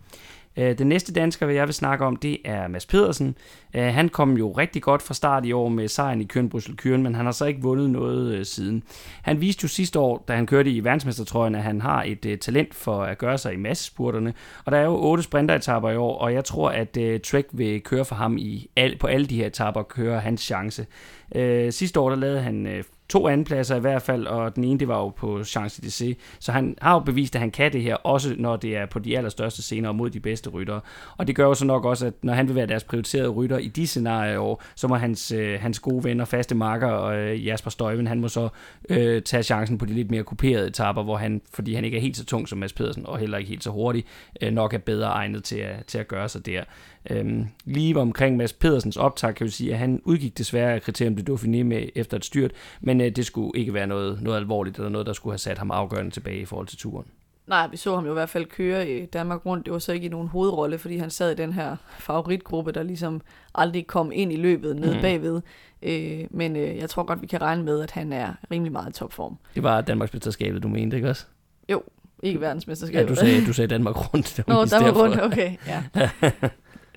Øh, 0.57 0.79
den 0.79 0.87
næste 0.87 1.13
dansker, 1.13 1.49
jeg 1.49 1.67
vil 1.67 1.75
snakke 1.75 2.05
om, 2.05 2.17
det 2.17 2.39
er 2.45 2.69
Mads 2.69 2.87
Pedersen. 2.87 3.37
Øh, 3.75 3.85
han 3.85 4.09
kom 4.09 4.37
jo 4.37 4.53
rigtig 4.53 4.83
godt 4.83 5.03
fra 5.03 5.15
start 5.15 5.47
i 5.47 5.53
år 5.53 5.69
med 5.69 5.89
sejren 5.89 6.21
i 6.21 6.25
Køren 6.25 6.49
Bryssel 6.49 6.77
Køren, 6.77 7.03
men 7.03 7.15
han 7.15 7.25
har 7.25 7.33
så 7.33 7.45
ikke 7.45 7.63
vundet 7.63 7.91
noget 7.91 8.35
øh, 8.35 8.45
siden. 8.45 8.83
Han 9.23 9.41
viste 9.41 9.65
jo 9.65 9.69
sidste 9.69 9.99
år, 9.99 10.25
da 10.29 10.35
han 10.35 10.47
kørte 10.47 10.71
i 10.71 10.85
verdensmestertrøjen, 10.85 11.55
at 11.55 11.63
han 11.63 11.81
har 11.81 12.03
et 12.03 12.27
øh, 12.27 12.39
talent 12.39 12.75
for 12.75 13.03
at 13.03 13.19
gøre 13.19 13.39
sig 13.39 13.53
i 13.53 13.57
massespurterne. 13.57 14.35
Og 14.65 14.73
der 14.73 14.79
er 14.79 14.85
jo 14.85 14.97
otte 14.97 15.23
sprinteretapper 15.23 15.91
i 15.91 15.97
år, 15.97 16.19
og 16.19 16.33
jeg 16.33 16.45
tror, 16.45 16.71
at 16.71 16.97
øh, 16.97 17.21
Trek 17.21 17.47
vil 17.53 17.81
køre 17.81 18.05
for 18.05 18.15
ham 18.15 18.37
i 18.39 18.71
al, 18.77 18.99
på 18.99 19.07
alle 19.07 19.27
de 19.27 19.37
her 19.37 19.47
etapper 19.47 19.81
og 19.81 19.89
køre 19.89 20.21
hans 20.21 20.41
chance. 20.41 20.87
Øh, 21.35 21.73
sidste 21.73 22.01
år 22.01 22.09
der 22.09 22.17
lavede 22.17 22.41
han 22.41 22.85
to 23.09 23.29
andenpladser 23.29 23.77
i 23.77 23.81
hvert 23.81 24.03
fald, 24.03 24.27
og 24.27 24.57
den 24.57 24.65
ene, 24.65 24.79
det 24.79 24.89
var 24.89 24.99
jo 24.99 25.09
på 25.09 25.41
Champs-Élysées. 25.41 26.15
Så 26.39 26.53
han 26.53 26.77
har 26.83 26.93
jo 26.93 26.99
bevist, 26.99 27.35
at 27.35 27.41
han 27.41 27.51
kan 27.51 27.73
det 27.73 27.83
her, 27.83 27.95
også 27.95 28.35
når 28.39 28.57
det 28.57 28.77
er 28.77 28.87
på 28.87 28.99
de 28.99 29.17
allerstørste 29.17 29.63
scener 29.63 29.93
mod 29.93 30.11
de 30.11 30.21
bedste 30.21 30.51
ryttere. 30.51 30.81
Og 31.17 31.27
det 31.27 31.37
gør 31.37 31.45
jo 31.45 31.55
så 31.55 31.65
nok 31.65 31.85
også, 31.85 32.07
at 32.07 32.15
når 32.23 32.35
han 32.35 32.49
vil 32.49 32.55
være 32.57 32.67
deres 32.67 32.85
prioriterede 32.85 33.29
rytter 33.29 33.59
i 33.59 33.69
de 33.69 33.87
scenarier, 33.87 34.63
så 34.75 34.89
må 34.89 34.95
hans, 34.95 35.33
øh, 35.33 35.61
hans 35.61 35.79
gode 35.79 36.05
venner, 36.05 36.25
faste 36.25 36.55
marker 36.55 36.89
og 36.89 37.17
øh, 37.17 37.47
Jasper 37.47 37.71
Støjven, 37.71 38.07
han 38.07 38.21
må 38.21 38.29
så 38.29 38.49
øh, 38.89 39.23
tage 39.23 39.43
chancen 39.43 39.79
på 39.79 39.87
de 39.87 39.95
lidt 39.95 40.11
mere 40.11 40.23
kuperede 40.23 40.67
etapper, 40.67 41.03
hvor 41.03 41.17
han, 41.17 41.43
fordi 41.55 41.75
han 41.75 41.85
ikke 41.85 41.97
er 41.97 42.01
helt 42.01 42.17
så 42.17 42.25
tung 42.25 42.49
som 42.49 42.59
Mads 42.59 42.73
Pedersen, 42.73 43.07
og 43.07 43.19
heller 43.19 43.39
ikke 43.39 43.49
helt 43.49 43.65
så 43.65 43.71
hurtig, 43.71 44.05
øh, 44.43 44.53
nok 44.53 44.75
er 44.75 44.79
bedre 44.79 45.07
egnet 45.07 45.45
til 45.45 45.59
at, 45.59 45.87
til 45.87 45.99
at 45.99 46.09
gøre 46.09 46.29
sig 46.29 46.47
der. 46.47 46.65
Øhm, 47.11 47.47
lige 47.65 48.01
omkring 48.01 48.37
Mads 48.37 48.53
Pedersens 48.53 48.97
optag, 48.97 49.35
kan 49.35 49.47
vi 49.47 49.51
sige, 49.51 49.73
at 49.73 49.79
han 49.79 50.01
udgik 50.05 50.39
desværre 50.39 50.75
af 50.75 50.83
kriterium 50.83 51.17
de 51.17 51.33
Dauphiné 51.33 51.63
med 51.63 51.89
efter 51.95 52.17
et 52.17 52.25
styrt, 52.25 52.51
men 52.81 53.01
øh, 53.01 53.11
det 53.11 53.27
skulle 53.27 53.51
ikke 53.55 53.75
være 53.75 53.87
noget, 53.87 54.23
noget 54.23 54.37
alvorligt, 54.37 54.77
eller 54.77 54.89
noget, 54.89 55.07
der 55.07 55.13
skulle 55.13 55.33
have 55.33 55.39
sat 55.39 55.59
ham 55.59 55.71
afgørende 55.71 56.11
tilbage 56.11 56.41
i 56.41 56.45
forhold 56.45 56.67
til 56.67 56.79
turen. 56.79 57.07
Nej, 57.47 57.69
vi 57.69 57.77
så 57.77 57.95
ham 57.95 58.05
jo 58.05 58.11
i 58.11 58.15
hvert 58.15 58.29
fald 58.29 58.47
køre 58.47 58.91
i 58.91 59.07
Danmark 59.07 59.47
rundt. 59.47 59.65
Det 59.65 59.73
var 59.73 59.79
så 59.79 59.93
ikke 59.93 60.07
i 60.07 60.09
nogen 60.09 60.29
hovedrolle, 60.29 60.79
fordi 60.79 60.97
han 60.97 61.11
sad 61.11 61.33
i 61.33 61.35
den 61.35 61.53
her 61.53 61.77
favoritgruppe, 61.99 62.73
der 62.73 62.83
ligesom 62.83 63.21
aldrig 63.55 63.87
kom 63.87 64.13
ind 64.15 64.33
i 64.33 64.37
løbet 64.37 64.77
nede 64.77 64.95
mm. 64.95 65.01
bagved. 65.01 65.41
Øh, 65.83 66.25
men 66.31 66.57
øh, 66.57 66.77
jeg 66.77 66.91
tror 66.91 67.03
godt, 67.03 67.23
vi 67.23 67.27
kan 67.27 67.43
regne 67.43 67.63
med, 67.63 67.81
at 67.81 67.91
han 67.91 68.13
er 68.13 68.35
rimelig 68.51 68.73
meget 68.73 68.91
i 68.91 68.93
topform. 68.93 69.39
Det 69.55 69.63
var 69.63 69.81
Danmarks 69.81 70.13
mesterskabet, 70.13 70.63
du 70.63 70.69
mente, 70.69 70.97
ikke 70.97 71.09
også? 71.09 71.27
Jo, 71.69 71.83
ikke 72.23 72.41
verdensmesterskabet. 72.41 73.11
Ja, 73.11 73.15
du 73.15 73.21
sagde, 73.21 73.47
du 73.47 73.53
sagde 73.53 73.69
Danmark 73.69 74.15
rundt. 74.15 74.41
Nå, 74.49 74.65
Danmark 74.65 74.97
rundt, 74.97 75.23
okay, 75.23 75.57
ja. 75.67 75.83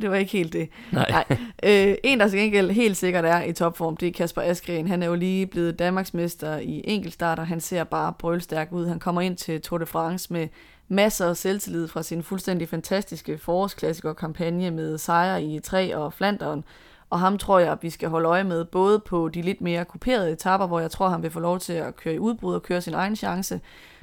det 0.01 0.11
var 0.11 0.15
ikke 0.15 0.31
helt 0.31 0.53
det. 0.53 0.69
Nej. 0.91 1.09
Nej. 1.09 1.37
Øh, 1.63 1.95
en, 2.03 2.19
der 2.19 2.27
til 2.27 2.39
gengæld 2.39 2.71
helt 2.71 2.97
sikkert 2.97 3.25
er 3.25 3.43
i 3.43 3.53
topform, 3.53 3.97
det 3.97 4.07
er 4.07 4.11
Kasper 4.11 4.41
Askren. 4.41 4.87
Han 4.87 5.03
er 5.03 5.07
jo 5.07 5.15
lige 5.15 5.47
blevet 5.47 5.79
Danmarksmester 5.79 6.57
i 6.57 6.81
enkeltstarter. 6.83 7.43
Han 7.43 7.59
ser 7.59 7.83
bare 7.83 8.13
brølstærk 8.19 8.67
ud. 8.71 8.87
Han 8.87 8.99
kommer 8.99 9.21
ind 9.21 9.37
til 9.37 9.61
Tour 9.61 9.77
de 9.77 9.85
France 9.85 10.33
med 10.33 10.47
masser 10.87 11.29
af 11.29 11.37
selvtillid 11.37 11.87
fra 11.87 12.03
sin 12.03 12.23
fuldstændig 12.23 12.69
fantastiske 12.69 13.37
forårsklassiker-kampagne 13.37 14.71
med 14.71 14.97
sejre 14.97 15.43
i 15.43 15.59
tre 15.59 15.97
og 15.97 16.13
Flanderen. 16.13 16.63
Og 17.09 17.19
ham 17.19 17.37
tror 17.37 17.59
jeg, 17.59 17.71
at 17.71 17.77
vi 17.81 17.89
skal 17.89 18.09
holde 18.09 18.29
øje 18.29 18.43
med, 18.43 18.65
både 18.65 18.99
på 18.99 19.29
de 19.29 19.41
lidt 19.41 19.61
mere 19.61 19.85
kuperede 19.85 20.31
etapper, 20.31 20.67
hvor 20.67 20.79
jeg 20.79 20.91
tror, 20.91 21.09
han 21.09 21.23
vil 21.23 21.31
få 21.31 21.39
lov 21.39 21.59
til 21.59 21.73
at 21.73 21.95
køre 21.95 22.13
i 22.13 22.19
udbrud 22.19 22.55
og 22.55 22.63
køre 22.63 22.81
sin 22.81 22.93
egen 22.93 23.15
chance. 23.15 23.61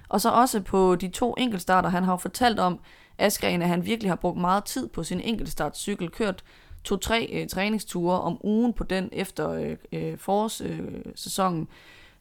Og 0.09 0.21
så 0.21 0.31
også 0.31 0.61
på 0.61 0.95
de 0.95 1.09
to 1.09 1.35
enkeltstarter, 1.39 1.89
han 1.89 2.05
har 2.05 2.17
fortalt 2.17 2.61
om, 2.61 2.79
Askren, 3.19 3.63
at 3.63 3.69
han 3.69 3.87
virkelig 3.87 4.11
har 4.11 4.17
brugt 4.17 4.41
meget 4.41 4.65
tid 4.65 4.89
på 4.89 5.03
sin 5.03 5.21
enkeltstartcykel, 5.21 6.11
kørt 6.11 6.45
to-tre 6.85 7.29
øh, 7.33 7.49
træningsture 7.49 8.21
om 8.21 8.41
ugen 8.45 8.73
på 8.73 8.85
den 8.85 9.09
efter 9.13 9.51
øh, 9.51 9.77
øh 9.93 10.19
forårssæsonen. 10.19 11.61
Øh, 11.61 11.67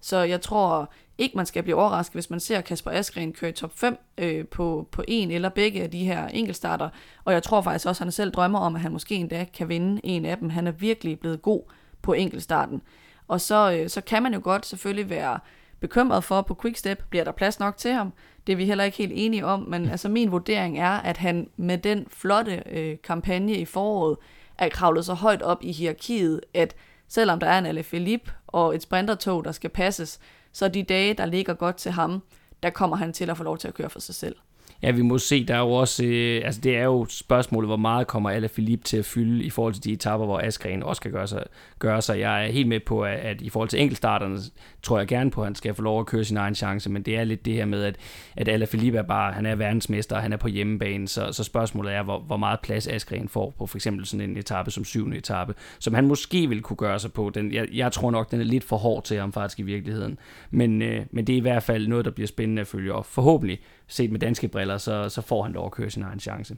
så 0.01 0.17
jeg 0.17 0.41
tror 0.41 0.91
ikke, 1.17 1.37
man 1.37 1.45
skal 1.45 1.63
blive 1.63 1.75
overrasket, 1.75 2.13
hvis 2.13 2.29
man 2.29 2.39
ser 2.39 2.61
Kasper 2.61 2.91
Askren 2.91 3.33
køre 3.33 3.49
i 3.49 3.53
top 3.53 3.71
5 3.75 3.97
øh, 4.17 4.47
på, 4.47 4.87
på 4.91 5.03
en 5.07 5.31
eller 5.31 5.49
begge 5.49 5.83
af 5.83 5.91
de 5.91 6.05
her 6.05 6.27
enkeltstarter. 6.27 6.89
Og 7.23 7.33
jeg 7.33 7.43
tror 7.43 7.61
faktisk 7.61 7.87
også, 7.87 8.03
at 8.03 8.05
han 8.05 8.11
selv 8.11 8.31
drømmer 8.31 8.59
om, 8.59 8.75
at 8.75 8.81
han 8.81 8.91
måske 8.91 9.15
endda 9.15 9.45
kan 9.53 9.69
vinde 9.69 10.01
en 10.03 10.25
af 10.25 10.37
dem. 10.37 10.49
Han 10.49 10.67
er 10.67 10.71
virkelig 10.71 11.19
blevet 11.19 11.41
god 11.41 11.61
på 12.01 12.13
enkeltstarten. 12.13 12.81
Og 13.27 13.41
så, 13.41 13.71
øh, 13.71 13.89
så 13.89 14.01
kan 14.01 14.23
man 14.23 14.33
jo 14.33 14.39
godt 14.43 14.65
selvfølgelig 14.65 15.09
være 15.09 15.39
bekymret 15.79 16.23
for 16.23 16.41
på 16.41 16.57
Quickstep, 16.61 17.03
bliver 17.09 17.23
der 17.23 17.31
plads 17.31 17.59
nok 17.59 17.77
til 17.77 17.91
ham? 17.91 18.13
Det 18.47 18.53
er 18.53 18.57
vi 18.57 18.65
heller 18.65 18.83
ikke 18.83 18.97
helt 18.97 19.13
enige 19.15 19.45
om, 19.45 19.59
men 19.59 19.89
altså 19.93 20.09
min 20.09 20.31
vurdering 20.31 20.79
er, 20.79 20.91
at 20.91 21.17
han 21.17 21.49
med 21.57 21.77
den 21.77 22.07
flotte 22.09 22.63
øh, 22.71 22.97
kampagne 23.03 23.53
i 23.53 23.65
foråret 23.65 24.17
er 24.57 24.69
kravlet 24.69 25.05
så 25.05 25.13
højt 25.13 25.41
op 25.41 25.57
i 25.61 25.71
hierarkiet, 25.71 26.41
at 26.53 26.75
selvom 27.07 27.39
der 27.39 27.47
er 27.47 27.59
en 27.59 27.83
Philippe 27.83 28.31
og 28.47 28.75
et 28.75 28.81
sprintertog, 28.81 29.45
der 29.45 29.51
skal 29.51 29.69
passes, 29.69 30.19
så 30.51 30.67
de 30.67 30.83
dage, 30.83 31.13
der 31.13 31.25
ligger 31.25 31.53
godt 31.53 31.75
til 31.75 31.91
ham, 31.91 32.21
der 32.63 32.69
kommer 32.69 32.97
han 32.97 33.13
til 33.13 33.29
at 33.29 33.37
få 33.37 33.43
lov 33.43 33.57
til 33.57 33.67
at 33.67 33.73
køre 33.73 33.89
for 33.89 33.99
sig 33.99 34.15
selv. 34.15 34.35
Ja, 34.83 34.91
vi 34.91 35.01
må 35.01 35.17
se, 35.17 35.45
der 35.45 35.55
er 35.55 35.59
jo 35.59 35.71
også, 35.71 36.05
øh, 36.05 36.41
altså 36.45 36.61
det 36.61 36.77
er 36.77 36.83
jo 36.83 37.05
spørgsmålet, 37.09 37.69
hvor 37.69 37.77
meget 37.77 38.07
kommer 38.07 38.29
Ala 38.29 38.47
Philippe 38.47 38.83
til 38.83 38.97
at 38.97 39.05
fylde 39.05 39.43
i 39.43 39.49
forhold 39.49 39.73
til 39.73 39.83
de 39.83 39.91
etapper, 39.91 40.25
hvor 40.25 40.39
Askren 40.39 40.83
også 40.83 41.01
kan 41.01 41.11
gøre 41.11 41.27
sig, 41.27 41.43
gøre 41.79 42.01
sig. 42.01 42.19
Jeg 42.19 42.45
er 42.45 42.51
helt 42.51 42.67
med 42.67 42.79
på, 42.79 43.03
at, 43.03 43.17
at 43.17 43.41
i 43.41 43.49
forhold 43.49 43.69
til 43.69 43.81
enkeltstarterne, 43.81 44.37
tror 44.83 44.97
jeg 44.97 45.07
gerne 45.07 45.31
på, 45.31 45.41
at 45.41 45.47
han 45.47 45.55
skal 45.55 45.73
få 45.73 45.81
lov 45.81 45.99
at 45.99 46.05
køre 46.05 46.23
sin 46.23 46.37
egen 46.37 46.55
chance, 46.55 46.89
men 46.89 47.01
det 47.01 47.17
er 47.17 47.23
lidt 47.23 47.45
det 47.45 47.53
her 47.53 47.65
med, 47.65 47.83
at, 47.83 47.95
at 48.37 48.47
Ala 48.47 48.65
Philippe 48.65 48.97
er 48.97 49.03
bare, 49.03 49.33
han 49.33 49.45
er 49.45 49.55
verdensmester, 49.55 50.19
han 50.19 50.33
er 50.33 50.37
på 50.37 50.47
hjemmebane, 50.47 51.07
så, 51.07 51.31
så 51.31 51.43
spørgsmålet 51.43 51.93
er, 51.93 52.03
hvor, 52.03 52.19
hvor 52.19 52.37
meget 52.37 52.59
plads 52.59 52.87
Askren 52.87 53.29
får 53.29 53.53
på 53.57 53.65
for 53.65 53.77
eksempel 53.77 54.05
sådan 54.05 54.29
en 54.29 54.37
etape 54.37 54.71
som 54.71 54.85
syvende 54.85 55.17
etape, 55.17 55.53
som 55.79 55.93
han 55.93 56.07
måske 56.07 56.49
vil 56.49 56.61
kunne 56.61 56.77
gøre 56.77 56.99
sig 56.99 57.13
på. 57.13 57.31
Den, 57.33 57.53
jeg, 57.53 57.67
jeg 57.73 57.91
tror 57.91 58.11
nok, 58.11 58.31
den 58.31 58.39
er 58.39 58.45
lidt 58.45 58.63
for 58.63 58.77
hård 58.77 59.03
til 59.03 59.19
ham 59.19 59.33
faktisk 59.33 59.59
i 59.59 59.63
virkeligheden, 59.63 60.17
men, 60.51 60.81
øh, 60.81 61.05
men 61.11 61.27
det 61.27 61.33
er 61.33 61.37
i 61.37 61.41
hvert 61.41 61.63
fald 61.63 61.87
noget, 61.87 62.05
der 62.05 62.11
bliver 62.11 62.27
spændende 62.27 62.61
at 62.61 62.67
følge 62.67 62.93
op. 62.93 63.05
Forhåbentlig 63.05 63.59
set 63.87 64.11
med 64.11 64.19
danske 64.19 64.47
briller, 64.47 64.77
så, 64.77 65.09
så 65.09 65.21
får 65.21 65.43
han 65.43 65.51
lov 65.51 65.65
at 65.65 65.71
køre 65.71 65.89
sin 65.89 66.03
egen 66.03 66.19
chance. 66.19 66.57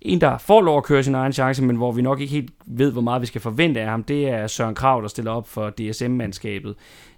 En, 0.00 0.20
der 0.20 0.38
får 0.38 0.60
lov 0.60 0.76
at 0.78 0.84
køre 0.84 1.02
sin 1.02 1.14
egen 1.14 1.32
chance, 1.32 1.62
men 1.62 1.76
hvor 1.76 1.92
vi 1.92 2.02
nok 2.02 2.20
ikke 2.20 2.32
helt 2.32 2.52
ved, 2.66 2.92
hvor 2.92 3.00
meget 3.00 3.22
vi 3.22 3.26
skal 3.26 3.40
forvente 3.40 3.80
af 3.80 3.86
ham, 3.86 4.04
det 4.04 4.28
er 4.28 4.46
Søren 4.46 4.74
Krav, 4.74 5.02
der 5.02 5.08
stiller 5.08 5.30
op 5.30 5.48
for 5.48 5.70
DSM-mandskabet. 5.70 6.74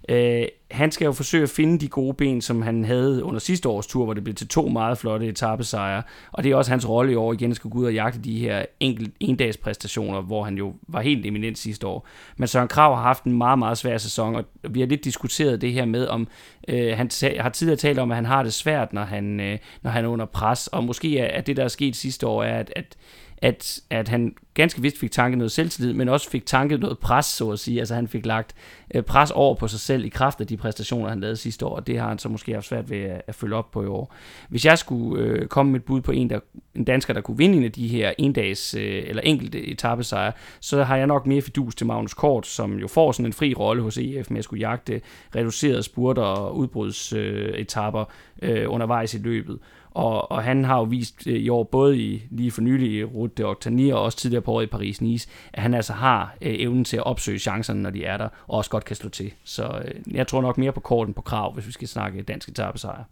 Øh, 0.09 0.45
han 0.71 0.91
skal 0.91 1.05
jo 1.05 1.11
forsøge 1.11 1.43
at 1.43 1.49
finde 1.49 1.79
de 1.79 1.87
gode 1.87 2.13
ben, 2.13 2.41
som 2.41 2.61
han 2.61 2.85
havde 2.85 3.23
under 3.23 3.39
sidste 3.39 3.69
års 3.69 3.87
tur, 3.87 4.03
hvor 4.03 4.13
det 4.13 4.23
blev 4.23 4.35
til 4.35 4.47
to 4.47 4.67
meget 4.67 4.97
flotte 4.97 5.27
etappesejre. 5.27 6.03
Og 6.31 6.43
det 6.43 6.51
er 6.51 6.55
også 6.55 6.71
hans 6.71 6.89
rolle 6.89 7.11
i 7.11 7.15
år 7.15 7.33
igen 7.33 7.51
at 7.51 7.55
skulle 7.55 7.73
gå 7.73 7.79
ud 7.79 7.85
og 7.85 7.93
jagte 7.93 8.19
de 8.19 8.39
her 8.39 8.65
enkelt 8.79 9.15
endags 9.19 9.57
præstationer, 9.57 10.21
hvor 10.21 10.43
han 10.43 10.57
jo 10.57 10.73
var 10.87 11.01
helt 11.01 11.25
eminent 11.25 11.57
sidste 11.57 11.87
år. 11.87 12.07
Men 12.37 12.47
Søren 12.47 12.67
Krav 12.67 12.95
har 12.95 13.03
haft 13.03 13.23
en 13.23 13.37
meget, 13.37 13.59
meget 13.59 13.77
svær 13.77 13.97
sæson, 13.97 14.35
og 14.35 14.45
vi 14.69 14.79
har 14.79 14.87
lidt 14.87 15.03
diskuteret 15.03 15.61
det 15.61 15.73
her 15.73 15.85
med, 15.85 16.07
om 16.07 16.27
øh, 16.67 16.97
han 16.97 17.09
har 17.39 17.49
tidligere 17.49 17.77
talt 17.77 17.99
om, 17.99 18.11
at 18.11 18.15
han 18.15 18.25
har 18.25 18.43
det 18.43 18.53
svært, 18.53 18.93
når 18.93 19.03
han, 19.03 19.39
øh, 19.39 19.57
når 19.81 19.91
han 19.91 20.05
er 20.05 20.09
under 20.09 20.25
pres. 20.25 20.67
Og 20.67 20.83
måske 20.83 21.19
er, 21.19 21.37
at 21.37 21.47
det, 21.47 21.57
der 21.57 21.63
er 21.63 21.67
sket 21.67 21.95
sidste 21.95 22.27
år, 22.27 22.43
er, 22.43 22.59
at, 22.59 22.73
at 22.75 22.97
at, 23.37 23.79
at 23.89 24.07
han 24.07 24.35
ganske 24.53 24.81
vist 24.81 24.99
fik 24.99 25.11
tanket 25.11 25.37
noget 25.37 25.51
selvtillid, 25.51 25.93
men 25.93 26.09
også 26.09 26.29
fik 26.29 26.45
tanket 26.45 26.79
noget 26.79 26.99
pres, 26.99 27.25
så 27.25 27.51
at 27.51 27.59
sige. 27.59 27.79
Altså 27.79 27.95
han 27.95 28.07
fik 28.07 28.25
lagt 28.25 28.55
øh, 28.95 29.03
pres 29.03 29.31
over 29.31 29.55
på 29.55 29.67
sig 29.67 29.79
selv 29.79 30.05
i 30.05 30.09
kraft 30.09 30.41
af 30.41 30.47
de 30.47 30.57
præstationer, 30.57 31.09
han 31.09 31.19
lavede 31.19 31.37
sidste 31.37 31.65
år, 31.65 31.75
og 31.75 31.87
det 31.87 31.99
har 31.99 32.07
han 32.07 32.19
så 32.19 32.29
måske 32.29 32.53
haft 32.53 32.65
svært 32.65 32.89
ved 32.89 32.97
at, 32.97 33.21
at 33.27 33.35
følge 33.35 33.55
op 33.55 33.71
på 33.71 33.83
i 33.83 33.85
år. 33.85 34.13
Hvis 34.49 34.65
jeg 34.65 34.77
skulle 34.77 35.23
øh, 35.23 35.47
komme 35.47 35.71
med 35.71 35.79
et 35.79 35.85
bud 35.85 36.01
på 36.01 36.11
en, 36.11 36.29
der, 36.29 36.39
en 36.75 36.83
dansker, 36.83 37.13
der 37.13 37.21
kunne 37.21 37.37
vinde 37.37 37.57
en 37.57 37.63
af 37.63 37.71
de 37.71 37.87
her 37.87 38.13
endags 38.17 38.73
øh, 38.73 39.03
eller 39.07 39.21
enkelte 39.21 39.67
etappesejre, 39.67 40.31
så 40.59 40.83
har 40.83 40.97
jeg 40.97 41.07
nok 41.07 41.27
mere 41.27 41.41
fidus 41.41 41.75
til 41.75 41.87
Magnus 41.87 42.13
Kort, 42.13 42.47
som 42.47 42.79
jo 42.79 42.87
får 42.87 43.11
sådan 43.11 43.25
en 43.25 43.33
fri 43.33 43.53
rolle 43.53 43.81
hos 43.83 43.97
EF 43.97 44.29
med 44.29 44.37
at 44.37 44.43
skulle 44.43 44.59
jagte 44.59 45.01
reducerede 45.35 45.83
spurter 45.83 46.21
og 46.21 46.57
udbrudsetapper 46.57 48.01
øh, 48.41 48.61
øh, 48.61 48.65
undervejs 48.71 49.13
i 49.13 49.17
løbet. 49.17 49.59
Og, 49.95 50.31
og 50.31 50.43
han 50.43 50.65
har 50.65 50.77
jo 50.77 50.83
vist 50.83 51.27
øh, 51.27 51.33
i 51.33 51.49
år, 51.49 51.63
både 51.63 51.97
i, 51.97 52.23
lige 52.31 52.51
for 52.51 52.61
nylig 52.61 52.91
i 52.91 53.03
Route 53.03 53.33
de 53.37 53.43
Octanier, 53.43 53.95
og 53.95 54.03
også 54.03 54.17
tidligere 54.17 54.41
på 54.41 54.51
året 54.51 54.65
i 54.65 54.75
Paris-Nice, 54.75 55.29
at 55.53 55.61
han 55.61 55.73
altså 55.73 55.93
har 55.93 56.35
øh, 56.41 56.55
evnen 56.59 56.83
til 56.83 56.97
at 56.97 57.05
opsøge 57.05 57.39
chancerne, 57.39 57.81
når 57.81 57.89
de 57.89 58.05
er 58.05 58.17
der, 58.17 58.27
og 58.47 58.57
også 58.57 58.69
godt 58.69 58.85
kan 58.85 58.95
slå 58.95 59.09
til. 59.09 59.33
Så 59.43 59.81
øh, 59.85 60.15
jeg 60.15 60.27
tror 60.27 60.41
nok 60.41 60.57
mere 60.57 60.71
på 60.71 60.79
korten 60.79 61.13
på 61.13 61.21
krav, 61.21 61.53
hvis 61.53 61.67
vi 61.67 61.71
skal 61.71 61.87
snakke 61.87 62.21
dansk 62.21 62.49
etappesejr. 62.49 63.03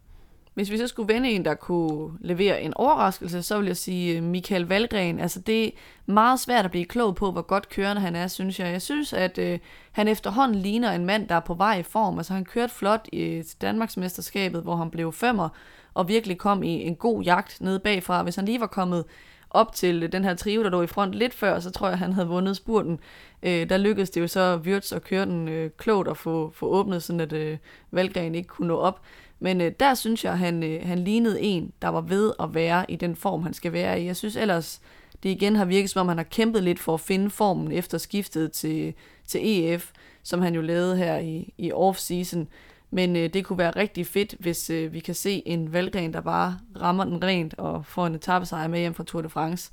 Hvis 0.54 0.70
vi 0.70 0.78
så 0.78 0.86
skulle 0.86 1.14
vende 1.14 1.30
en, 1.30 1.44
der 1.44 1.54
kunne 1.54 2.10
levere 2.20 2.62
en 2.62 2.74
overraskelse, 2.76 3.42
så 3.42 3.58
vil 3.58 3.66
jeg 3.66 3.76
sige 3.76 4.16
øh, 4.16 4.22
Michael 4.22 4.62
Valgren. 4.62 5.20
Altså 5.20 5.40
det 5.40 5.66
er 5.66 5.70
meget 6.06 6.40
svært 6.40 6.64
at 6.64 6.70
blive 6.70 6.84
klog 6.84 7.14
på, 7.14 7.32
hvor 7.32 7.42
godt 7.42 7.68
kørende 7.68 8.02
han 8.02 8.16
er, 8.16 8.26
synes 8.26 8.60
jeg. 8.60 8.72
Jeg 8.72 8.82
synes, 8.82 9.12
at 9.12 9.38
øh, 9.38 9.58
han 9.92 10.08
efterhånden 10.08 10.58
ligner 10.58 10.92
en 10.92 11.04
mand, 11.04 11.28
der 11.28 11.34
er 11.34 11.40
på 11.40 11.54
vej 11.54 11.78
i 11.78 11.82
form. 11.82 12.18
Altså 12.18 12.32
han 12.32 12.44
kørte 12.44 12.74
flot 12.74 13.08
øh, 13.12 13.20
i 13.20 13.42
Danmarksmesterskabet, 13.60 14.62
hvor 14.62 14.76
han 14.76 14.90
blev 14.90 15.12
femmer, 15.12 15.48
og 15.94 16.08
virkelig 16.08 16.38
kom 16.38 16.62
i 16.62 16.82
en 16.82 16.96
god 16.96 17.22
jagt 17.22 17.60
nede 17.60 17.78
bagfra. 17.78 18.22
Hvis 18.22 18.36
han 18.36 18.44
lige 18.44 18.60
var 18.60 18.66
kommet 18.66 19.04
op 19.50 19.72
til 19.72 20.12
den 20.12 20.24
her 20.24 20.34
trio, 20.34 20.62
der 20.62 20.70
lå 20.70 20.82
i 20.82 20.86
front 20.86 21.12
lidt 21.12 21.34
før, 21.34 21.60
så 21.60 21.70
tror 21.70 21.88
jeg, 21.88 21.98
han 21.98 22.12
havde 22.12 22.28
vundet 22.28 22.56
spurten. 22.56 22.98
Øh, 23.42 23.68
der 23.68 23.76
lykkedes 23.76 24.10
det 24.10 24.20
jo 24.20 24.26
så 24.26 24.56
Wirtz 24.56 24.92
at 24.92 25.04
køre 25.04 25.26
den 25.26 25.48
øh, 25.48 25.70
klogt 25.76 26.08
og 26.08 26.16
få, 26.16 26.52
få 26.54 26.66
åbnet, 26.66 27.02
sådan 27.02 27.20
at 27.20 27.32
øh, 27.32 27.58
Valgren 27.90 28.34
ikke 28.34 28.48
kunne 28.48 28.68
nå 28.68 28.76
op. 28.76 29.00
Men 29.40 29.60
øh, 29.60 29.72
der 29.80 29.94
synes 29.94 30.24
jeg, 30.24 30.38
han, 30.38 30.62
øh, 30.62 30.86
han 30.86 30.98
lignede 30.98 31.40
en, 31.40 31.72
der 31.82 31.88
var 31.88 32.00
ved 32.00 32.32
at 32.40 32.54
være 32.54 32.90
i 32.90 32.96
den 32.96 33.16
form, 33.16 33.42
han 33.42 33.54
skal 33.54 33.72
være 33.72 34.00
i. 34.00 34.06
Jeg 34.06 34.16
synes 34.16 34.36
ellers, 34.36 34.80
det 35.22 35.28
igen 35.28 35.56
har 35.56 35.64
virket 35.64 35.90
som 35.90 36.00
om, 36.00 36.08
han 36.08 36.16
har 36.16 36.24
kæmpet 36.24 36.62
lidt 36.62 36.78
for 36.78 36.94
at 36.94 37.00
finde 37.00 37.30
formen 37.30 37.72
efter 37.72 37.98
skiftet 37.98 38.52
til, 38.52 38.94
til 39.26 39.40
EF, 39.42 39.90
som 40.22 40.42
han 40.42 40.54
jo 40.54 40.60
lavede 40.60 40.96
her 40.96 41.18
i, 41.18 41.54
i 41.58 41.72
off-season. 41.72 42.46
Men 42.94 43.16
øh, 43.16 43.28
det 43.32 43.44
kunne 43.44 43.58
være 43.58 43.70
rigtig 43.70 44.06
fedt, 44.06 44.34
hvis 44.38 44.70
øh, 44.70 44.92
vi 44.92 45.00
kan 45.00 45.14
se 45.14 45.42
en 45.46 45.72
valgren, 45.72 46.12
der 46.12 46.20
bare 46.20 46.58
rammer 46.80 47.04
den 47.04 47.24
rent 47.24 47.54
og 47.58 47.86
får 47.86 48.06
en 48.06 48.14
etappesejr 48.14 48.68
med 48.68 48.80
hjem 48.80 48.94
fra 48.94 49.04
Tour 49.04 49.22
de 49.22 49.28
France. 49.28 49.70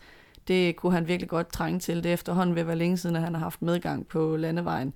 Det 0.47 0.75
kunne 0.75 0.93
han 0.93 1.07
virkelig 1.07 1.29
godt 1.29 1.53
trænge 1.53 1.79
til. 1.79 2.03
Det 2.03 2.13
efterhånden 2.13 2.55
vil 2.55 2.67
være 2.67 2.75
længe 2.75 2.97
siden, 2.97 3.15
at 3.15 3.21
han 3.21 3.33
har 3.33 3.41
haft 3.41 3.61
medgang 3.61 4.07
på 4.07 4.35
landevejen. 4.35 4.93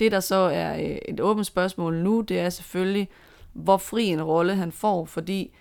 Det, 0.00 0.12
der 0.12 0.20
så 0.20 0.34
er 0.36 0.74
øh, 0.74 0.98
et 1.08 1.20
åbent 1.20 1.46
spørgsmål 1.46 1.94
nu, 1.94 2.20
det 2.20 2.40
er 2.40 2.50
selvfølgelig, 2.50 3.08
hvor 3.52 3.76
fri 3.76 4.06
en 4.06 4.22
rolle 4.22 4.54
han 4.54 4.72
får, 4.72 5.04
fordi 5.04 5.54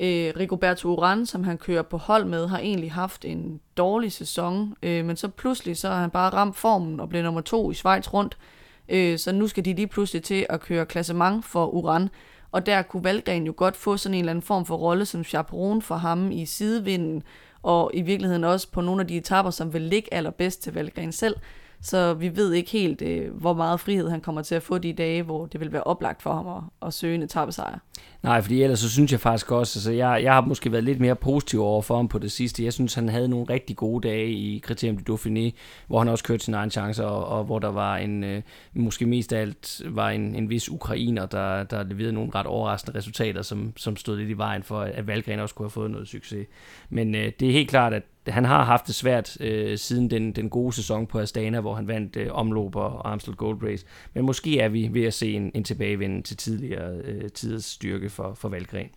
øh, 0.00 0.32
Rigoberto 0.36 0.88
Uran, 0.88 1.26
som 1.26 1.44
han 1.44 1.58
kører 1.58 1.82
på 1.82 1.96
hold 1.96 2.24
med, 2.24 2.48
har 2.48 2.58
egentlig 2.58 2.92
haft 2.92 3.24
en 3.24 3.60
dårlig 3.76 4.12
sæson, 4.12 4.74
øh, 4.82 5.04
men 5.04 5.16
så 5.16 5.28
pludselig 5.28 5.76
så 5.76 5.88
har 5.88 6.00
han 6.00 6.10
bare 6.10 6.30
ramt 6.30 6.56
formen 6.56 7.00
og 7.00 7.08
blev 7.08 7.22
nummer 7.22 7.40
to 7.40 7.70
i 7.70 7.74
Schweiz 7.74 8.12
rundt. 8.14 8.36
Øh, 8.40 8.55
Øh, 8.88 9.18
så 9.18 9.32
nu 9.32 9.48
skal 9.48 9.64
de 9.64 9.74
lige 9.74 9.86
pludselig 9.86 10.22
til 10.22 10.46
at 10.48 10.60
køre 10.60 10.86
klassement 10.86 11.44
for 11.44 11.66
Uran. 11.66 12.08
Og 12.52 12.66
der 12.66 12.82
kunne 12.82 13.04
Valgren 13.04 13.46
jo 13.46 13.54
godt 13.56 13.76
få 13.76 13.96
sådan 13.96 14.14
en 14.14 14.18
eller 14.18 14.30
anden 14.30 14.42
form 14.42 14.66
for 14.66 14.76
rolle 14.76 15.06
som 15.06 15.24
chaperon 15.24 15.82
for 15.82 15.94
ham 15.94 16.30
i 16.30 16.46
sidevinden, 16.46 17.22
og 17.62 17.90
i 17.94 18.02
virkeligheden 18.02 18.44
også 18.44 18.70
på 18.70 18.80
nogle 18.80 19.00
af 19.00 19.06
de 19.06 19.16
etapper, 19.16 19.50
som 19.50 19.72
vil 19.72 19.82
ligge 19.82 20.14
allerbedst 20.14 20.62
til 20.62 20.74
Valgren 20.74 21.12
selv. 21.12 21.36
Så 21.80 22.14
vi 22.14 22.36
ved 22.36 22.52
ikke 22.52 22.70
helt, 22.70 23.02
øh, 23.02 23.34
hvor 23.34 23.52
meget 23.52 23.80
frihed 23.80 24.10
han 24.10 24.20
kommer 24.20 24.42
til 24.42 24.54
at 24.54 24.62
få 24.62 24.78
de 24.78 24.92
dage, 24.92 25.22
hvor 25.22 25.46
det 25.46 25.60
vil 25.60 25.72
være 25.72 25.82
oplagt 25.82 26.22
for 26.22 26.32
ham 26.32 26.46
at, 26.46 26.86
at 26.86 26.94
søge 26.94 27.14
en 27.14 27.22
etappesejr. 27.22 27.78
Nej, 28.22 28.40
fordi 28.40 28.62
ellers 28.62 28.78
så 28.78 28.90
synes 28.90 29.12
jeg 29.12 29.20
faktisk 29.20 29.52
også, 29.52 29.78
altså 29.78 29.92
jeg, 29.92 30.20
jeg 30.22 30.34
har 30.34 30.40
måske 30.40 30.72
været 30.72 30.84
lidt 30.84 31.00
mere 31.00 31.16
positiv 31.16 31.62
over 31.62 31.82
for 31.82 31.96
ham 31.96 32.08
på 32.08 32.18
det 32.18 32.32
sidste. 32.32 32.64
Jeg 32.64 32.72
synes, 32.72 32.94
han 32.94 33.08
havde 33.08 33.28
nogle 33.28 33.46
rigtig 33.50 33.76
gode 33.76 34.08
dage 34.08 34.30
i 34.30 34.60
Criterium 34.60 34.98
du 34.98 35.14
Dauphiné, 35.14 35.50
hvor 35.86 35.98
han 35.98 36.08
også 36.08 36.24
kørte 36.24 36.44
sin 36.44 36.54
egen 36.54 36.70
chance, 36.70 37.04
og, 37.04 37.38
og 37.38 37.44
hvor 37.44 37.58
der 37.58 37.68
var 37.68 37.96
en, 37.96 38.24
øh, 38.24 38.42
måske 38.74 39.06
mest 39.06 39.32
af 39.32 39.40
alt 39.40 39.82
var 39.84 40.10
en, 40.10 40.34
en 40.34 40.50
vis 40.50 40.68
ukrainer, 40.68 41.26
der, 41.26 41.62
der 41.62 41.82
leverede 41.82 42.12
nogle 42.12 42.30
ret 42.34 42.46
overraskende 42.46 42.98
resultater, 42.98 43.42
som, 43.42 43.72
som 43.76 43.96
stod 43.96 44.16
lidt 44.18 44.30
i 44.30 44.38
vejen 44.38 44.62
for, 44.62 44.80
at 44.80 45.06
Valgren 45.06 45.40
også 45.40 45.54
kunne 45.54 45.64
have 45.64 45.70
fået 45.70 45.90
noget 45.90 46.08
succes. 46.08 46.46
Men 46.90 47.14
øh, 47.14 47.32
det 47.40 47.48
er 47.48 47.52
helt 47.52 47.70
klart, 47.70 47.94
at 47.94 48.02
han 48.28 48.44
har 48.44 48.64
haft 48.64 48.86
det 48.86 48.94
svært 48.94 49.40
øh, 49.40 49.78
siden 49.78 50.10
den, 50.10 50.32
den 50.32 50.50
gode 50.50 50.72
sæson 50.72 51.06
på 51.06 51.18
Astana, 51.18 51.60
hvor 51.60 51.74
han 51.74 51.88
vandt 51.88 52.16
øh, 52.16 52.28
omløb 52.30 52.76
og 52.76 53.12
Amstel 53.12 53.34
Gold 53.34 53.62
Race. 53.62 53.86
Men 54.14 54.24
måske 54.24 54.60
er 54.60 54.68
vi 54.68 54.88
ved 54.92 55.04
at 55.04 55.14
se 55.14 55.32
en, 55.32 55.50
en 55.54 55.64
tilbagevenden 55.64 56.22
til 56.22 56.36
tidligere 56.36 56.96
øh, 57.04 57.30
tiders 57.30 57.64
styrke 57.64 58.10
for, 58.10 58.34
for 58.34 58.48
Valgren. 58.48 58.88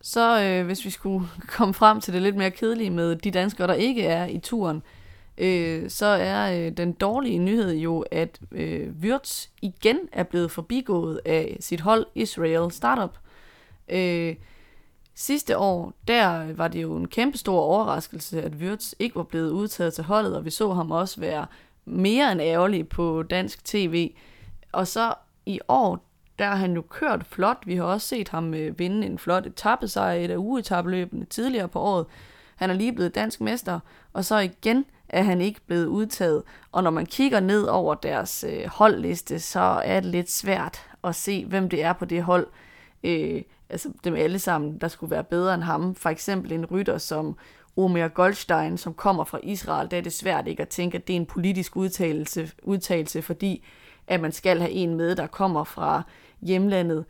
Så 0.00 0.42
øh, 0.42 0.66
hvis 0.66 0.84
vi 0.84 0.90
skulle 0.90 1.26
komme 1.56 1.74
frem 1.74 2.00
til 2.00 2.14
det 2.14 2.22
lidt 2.22 2.36
mere 2.36 2.50
kedelige 2.50 2.90
med 2.90 3.16
de 3.16 3.30
danskere, 3.30 3.66
der 3.66 3.74
ikke 3.74 4.02
er 4.02 4.26
i 4.26 4.38
turen, 4.38 4.82
øh, 5.38 5.90
så 5.90 6.06
er 6.06 6.66
øh, 6.66 6.72
den 6.76 6.92
dårlige 6.92 7.38
nyhed 7.38 7.74
jo, 7.74 8.04
at 8.10 8.40
øh, 8.52 8.90
Wirtz 9.00 9.46
igen 9.62 9.98
er 10.12 10.22
blevet 10.22 10.50
forbigået 10.50 11.20
af 11.24 11.56
sit 11.60 11.80
hold 11.80 12.06
Israel 12.14 12.72
Startup. 12.72 13.18
Øh, 13.88 14.34
Sidste 15.14 15.58
år, 15.58 15.92
der 16.08 16.52
var 16.52 16.68
det 16.68 16.82
jo 16.82 16.96
en 16.96 17.08
kæmpe 17.08 17.38
stor 17.38 17.60
overraskelse, 17.60 18.42
at 18.42 18.52
Wirtz 18.54 18.92
ikke 18.98 19.16
var 19.16 19.22
blevet 19.22 19.50
udtaget 19.50 19.94
til 19.94 20.04
holdet, 20.04 20.36
og 20.36 20.44
vi 20.44 20.50
så 20.50 20.72
ham 20.72 20.90
også 20.90 21.20
være 21.20 21.46
mere 21.84 22.32
end 22.32 22.40
ærgerlig 22.40 22.88
på 22.88 23.22
dansk 23.22 23.64
tv. 23.64 24.12
Og 24.72 24.86
så 24.86 25.14
i 25.46 25.60
år, 25.68 26.04
der 26.38 26.44
har 26.44 26.56
han 26.56 26.74
jo 26.74 26.82
kørt 26.82 27.26
flot. 27.26 27.62
Vi 27.66 27.76
har 27.76 27.84
også 27.84 28.08
set 28.08 28.28
ham 28.28 28.54
øh, 28.54 28.78
vinde 28.78 29.06
en 29.06 29.18
flot 29.18 29.46
etappesejr 29.46 30.12
i 30.12 30.24
et 30.24 30.30
af 30.30 30.36
ugetabeløbene 30.36 31.24
tidligere 31.24 31.68
på 31.68 31.80
året. 31.80 32.06
Han 32.56 32.70
er 32.70 32.74
lige 32.74 32.92
blevet 32.92 33.14
dansk 33.14 33.40
mester, 33.40 33.80
og 34.12 34.24
så 34.24 34.38
igen 34.38 34.84
er 35.08 35.22
han 35.22 35.40
ikke 35.40 35.60
blevet 35.66 35.86
udtaget. 35.86 36.42
Og 36.72 36.82
når 36.82 36.90
man 36.90 37.06
kigger 37.06 37.40
ned 37.40 37.64
over 37.64 37.94
deres 37.94 38.44
øh, 38.48 38.66
holdliste, 38.66 39.40
så 39.40 39.60
er 39.84 40.00
det 40.00 40.10
lidt 40.10 40.30
svært 40.30 40.86
at 41.04 41.14
se, 41.14 41.44
hvem 41.44 41.68
det 41.68 41.82
er 41.82 41.92
på 41.92 42.04
det 42.04 42.22
hold. 42.22 42.46
Øh, 43.04 43.42
altså 43.72 43.88
dem 44.04 44.14
alle 44.14 44.38
sammen, 44.38 44.78
der 44.78 44.88
skulle 44.88 45.10
være 45.10 45.24
bedre 45.24 45.54
end 45.54 45.62
ham. 45.62 45.94
For 45.94 46.08
eksempel 46.08 46.52
en 46.52 46.66
rytter 46.66 46.98
som 46.98 47.36
Omer 47.76 48.08
Goldstein, 48.08 48.78
som 48.78 48.94
kommer 48.94 49.24
fra 49.24 49.38
Israel, 49.42 49.90
der 49.90 49.96
er 49.96 50.00
det 50.00 50.12
svært 50.12 50.48
ikke 50.48 50.62
at 50.62 50.68
tænke, 50.68 50.98
at 50.98 51.06
det 51.06 51.12
er 51.12 51.20
en 51.20 51.26
politisk 51.26 51.76
udtalelse, 51.76 52.50
udtalelse 52.62 53.22
fordi 53.22 53.64
at 54.06 54.20
man 54.20 54.32
skal 54.32 54.60
have 54.60 54.70
en 54.70 54.94
med, 54.94 55.16
der 55.16 55.26
kommer 55.26 55.64
fra 55.64 56.02
hjemlandet. 56.40 57.04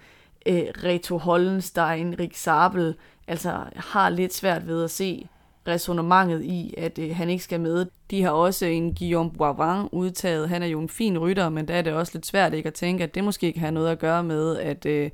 Øh, 0.46 0.62
Reto 0.84 1.18
Hollenstein, 1.18 2.18
Rik 2.18 2.36
Sabel, 2.36 2.94
altså 3.28 3.64
har 3.76 4.10
lidt 4.10 4.34
svært 4.34 4.66
ved 4.66 4.84
at 4.84 4.90
se 4.90 5.28
resonemanget 5.68 6.44
i, 6.44 6.74
at 6.78 6.98
øh, 6.98 7.16
han 7.16 7.30
ikke 7.30 7.44
skal 7.44 7.60
med. 7.60 7.86
De 8.10 8.22
har 8.22 8.30
også 8.30 8.66
en 8.66 8.94
Guillaume 8.94 9.30
Boivin 9.30 9.88
udtaget. 9.92 10.48
Han 10.48 10.62
er 10.62 10.66
jo 10.66 10.80
en 10.80 10.88
fin 10.88 11.18
rytter, 11.18 11.48
men 11.48 11.68
der 11.68 11.74
er 11.74 11.82
det 11.82 11.92
også 11.92 12.12
lidt 12.14 12.26
svært 12.26 12.54
ikke 12.54 12.66
at 12.66 12.74
tænke, 12.74 13.04
at 13.04 13.14
det 13.14 13.24
måske 13.24 13.46
ikke 13.46 13.60
har 13.60 13.70
noget 13.70 13.88
at 13.88 13.98
gøre 13.98 14.24
med, 14.24 14.56
at 14.56 14.86
øh, 14.86 15.10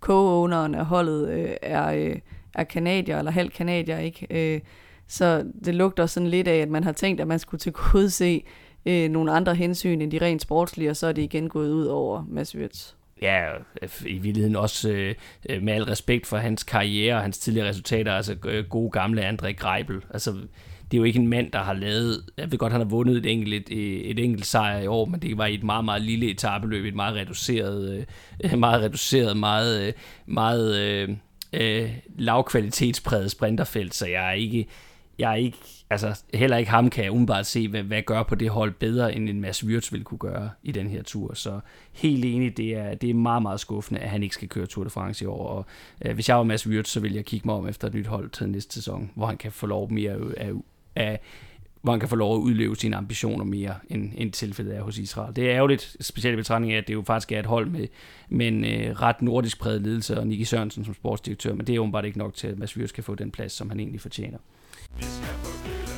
co-owneren 0.00 0.74
af 0.74 0.86
holdet 0.86 1.28
øh, 1.28 1.50
er, 1.62 1.92
øh, 1.92 2.16
er 2.54 2.64
kanadier, 2.64 3.18
eller 3.18 3.30
halv 3.30 3.50
kanadier, 3.50 3.98
ikke? 3.98 4.26
Øh, 4.30 4.60
så 5.06 5.44
det 5.64 5.74
lugter 5.74 6.06
sådan 6.06 6.28
lidt 6.28 6.48
af, 6.48 6.56
at 6.56 6.68
man 6.68 6.84
har 6.84 6.92
tænkt, 6.92 7.20
at 7.20 7.26
man 7.26 7.38
skulle 7.38 7.58
til 7.58 7.72
gode 7.72 8.10
se 8.10 8.44
øh, 8.86 9.10
nogle 9.10 9.32
andre 9.32 9.54
hensyn 9.54 10.00
end 10.00 10.10
de 10.10 10.18
rent 10.18 10.42
sportslige, 10.42 10.90
og 10.90 10.96
så 10.96 11.06
er 11.06 11.12
det 11.12 11.22
igen 11.22 11.48
gået 11.48 11.70
ud 11.70 11.86
over 11.86 12.24
Mads 12.28 12.56
Wirtz. 12.56 12.92
Ja, 13.22 13.44
i 14.06 14.18
virkeligheden 14.18 14.56
også 14.56 14.90
øh, 14.90 15.62
med 15.62 15.72
al 15.72 15.82
respekt 15.82 16.26
for 16.26 16.36
hans 16.36 16.62
karriere 16.62 17.14
og 17.14 17.22
hans 17.22 17.38
tidligere 17.38 17.68
resultater, 17.68 18.12
altså 18.12 18.36
øh, 18.44 18.64
gode 18.64 18.90
gamle 18.90 19.28
André 19.28 19.52
Greibel. 19.52 20.04
Altså, 20.10 20.34
det 20.90 20.96
er 20.96 20.98
jo 20.98 21.04
ikke 21.04 21.18
en 21.18 21.28
mand, 21.28 21.52
der 21.52 21.58
har 21.58 21.72
lavet, 21.72 22.24
jeg 22.36 22.50
ved 22.50 22.58
godt, 22.58 22.72
han 22.72 22.80
har 22.80 22.88
vundet 22.88 23.16
et 23.16 23.26
enkelt, 23.26 23.54
et, 23.70 24.10
et 24.10 24.18
enkelt 24.18 24.46
sejr 24.46 24.78
i 24.78 24.86
år, 24.86 25.04
men 25.04 25.20
det 25.20 25.38
var 25.38 25.46
i 25.46 25.54
et 25.54 25.64
meget, 25.64 25.84
meget 25.84 26.02
lille 26.02 26.30
etabeløb, 26.30 26.84
et 26.84 26.94
meget 26.94 27.14
reduceret, 27.14 28.06
øh, 28.44 28.58
meget 28.58 28.82
reduceret, 28.82 29.36
meget, 29.36 29.86
øh, 29.86 29.92
meget 30.26 30.78
øh, 30.78 31.08
øh, 31.52 31.90
lavkvalitetspræget 32.16 33.30
sprinterfelt, 33.30 33.94
så 33.94 34.06
jeg 34.06 34.28
er 34.28 34.32
ikke, 34.32 34.66
jeg 35.18 35.30
er 35.30 35.34
ikke, 35.34 35.58
altså 35.90 36.22
heller 36.34 36.56
ikke 36.56 36.70
ham 36.70 36.90
kan 36.90 37.04
jeg 37.04 37.12
umiddelbart 37.12 37.46
se, 37.46 37.68
hvad, 37.68 37.82
hvad 37.82 38.02
gør 38.02 38.22
på 38.22 38.34
det 38.34 38.50
hold 38.50 38.72
bedre, 38.72 39.14
end 39.14 39.28
en 39.28 39.40
masse 39.40 39.66
Wirtz 39.66 39.92
ville 39.92 40.04
kunne 40.04 40.18
gøre 40.18 40.50
i 40.62 40.72
den 40.72 40.88
her 40.90 41.02
tur. 41.02 41.34
Så 41.34 41.60
helt 41.92 42.24
enig, 42.24 42.56
det 42.56 42.76
er, 42.76 42.94
det 42.94 43.10
er 43.10 43.14
meget, 43.14 43.42
meget 43.42 43.60
skuffende, 43.60 44.00
at 44.00 44.10
han 44.10 44.22
ikke 44.22 44.34
skal 44.34 44.48
køre 44.48 44.66
Tour 44.66 44.84
de 44.84 44.90
France 44.90 45.24
i 45.24 45.26
år. 45.26 45.46
Og, 45.46 45.66
øh, 46.04 46.14
hvis 46.14 46.28
jeg 46.28 46.36
var 46.36 46.42
Mads 46.42 46.66
Wirtz, 46.66 46.90
så 46.90 47.00
ville 47.00 47.16
jeg 47.16 47.24
kigge 47.24 47.48
mig 47.48 47.54
om 47.54 47.68
efter 47.68 47.88
et 47.88 47.94
nyt 47.94 48.06
hold 48.06 48.30
til 48.30 48.48
næste 48.48 48.74
sæson, 48.74 49.10
hvor 49.14 49.26
han 49.26 49.36
kan 49.36 49.52
få 49.52 49.66
lov 49.66 49.92
mere 49.92 50.16
af, 50.36 50.52
af 50.98 51.20
hvor 51.82 51.92
han 51.92 52.00
kan 52.00 52.08
få 52.08 52.16
lov 52.16 52.34
at 52.34 52.40
udleve 52.40 52.76
sine 52.76 52.96
ambitioner 52.96 53.44
mere, 53.44 53.74
end, 53.90 54.12
end 54.16 54.32
tilfældet 54.32 54.76
er 54.76 54.82
hos 54.82 54.98
Israel. 54.98 55.36
Det 55.36 55.50
er 55.50 55.56
ærgerligt, 55.56 55.96
specielt 56.00 56.34
i 56.34 56.36
betragtning 56.36 56.72
af, 56.72 56.78
at 56.78 56.88
det 56.88 56.94
jo 56.94 57.02
faktisk 57.06 57.32
er 57.32 57.38
et 57.38 57.46
hold 57.46 57.66
med, 57.66 57.86
med 58.28 58.48
en 58.48 58.64
øh, 58.64 59.02
ret 59.02 59.22
nordisk 59.22 59.58
præget 59.58 59.82
ledelse 59.82 60.18
og 60.18 60.26
Nicky 60.26 60.42
Sørensen 60.42 60.84
som 60.84 60.94
sportsdirektør, 60.94 61.54
men 61.54 61.66
det 61.66 61.74
er 61.74 61.80
åbenbart 61.80 62.04
ikke 62.04 62.18
nok 62.18 62.34
til, 62.34 62.46
at 62.46 62.58
Mads 62.58 62.78
Vyrs 62.78 62.92
kan 62.92 63.04
få 63.04 63.14
den 63.14 63.30
plads, 63.30 63.52
som 63.52 63.68
han 63.68 63.80
egentlig 63.80 64.00
fortjener. 64.00 64.38
Vi 64.96 65.04
skal 65.04 65.97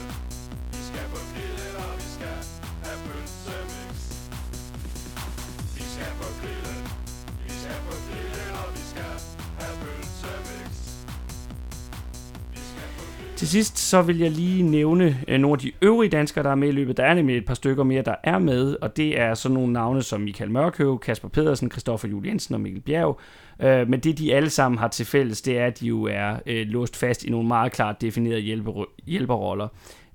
Til 13.40 13.48
sidst 13.48 13.78
så 13.78 14.02
vil 14.02 14.18
jeg 14.18 14.30
lige 14.30 14.62
nævne 14.62 15.18
øh, 15.28 15.40
nogle 15.40 15.54
af 15.54 15.58
de 15.58 15.72
øvrige 15.82 16.10
danskere, 16.10 16.44
der 16.44 16.50
er 16.50 16.54
med 16.54 16.68
i 16.68 16.72
løbet. 16.72 16.96
Der 16.96 17.04
er 17.04 17.14
nemlig 17.14 17.36
et 17.36 17.44
par 17.44 17.54
stykker 17.54 17.84
mere, 17.84 18.02
der 18.02 18.14
er 18.24 18.38
med, 18.38 18.76
og 18.80 18.96
det 18.96 19.20
er 19.20 19.34
sådan 19.34 19.54
nogle 19.54 19.72
navne 19.72 20.02
som 20.02 20.20
Michael 20.20 20.50
Mørkøv, 20.50 20.98
Kasper 20.98 21.28
Pedersen, 21.28 21.70
Christoffer 21.70 22.08
Juliensen 22.08 22.54
og 22.54 22.60
Mikkel 22.60 22.82
Bjerg. 22.82 23.20
Øh, 23.62 23.88
men 23.88 24.00
det, 24.00 24.18
de 24.18 24.34
alle 24.34 24.50
sammen 24.50 24.78
har 24.78 24.88
til 24.88 25.06
fælles, 25.06 25.42
det 25.42 25.58
er, 25.58 25.66
at 25.66 25.80
de 25.80 25.86
jo 25.86 26.04
er 26.04 26.36
øh, 26.46 26.66
låst 26.66 26.96
fast 26.96 27.24
i 27.24 27.30
nogle 27.30 27.48
meget 27.48 27.72
klart 27.72 28.00
definerede 28.00 28.40
hjælper, 28.40 28.84
hjælperroller. 29.06 29.68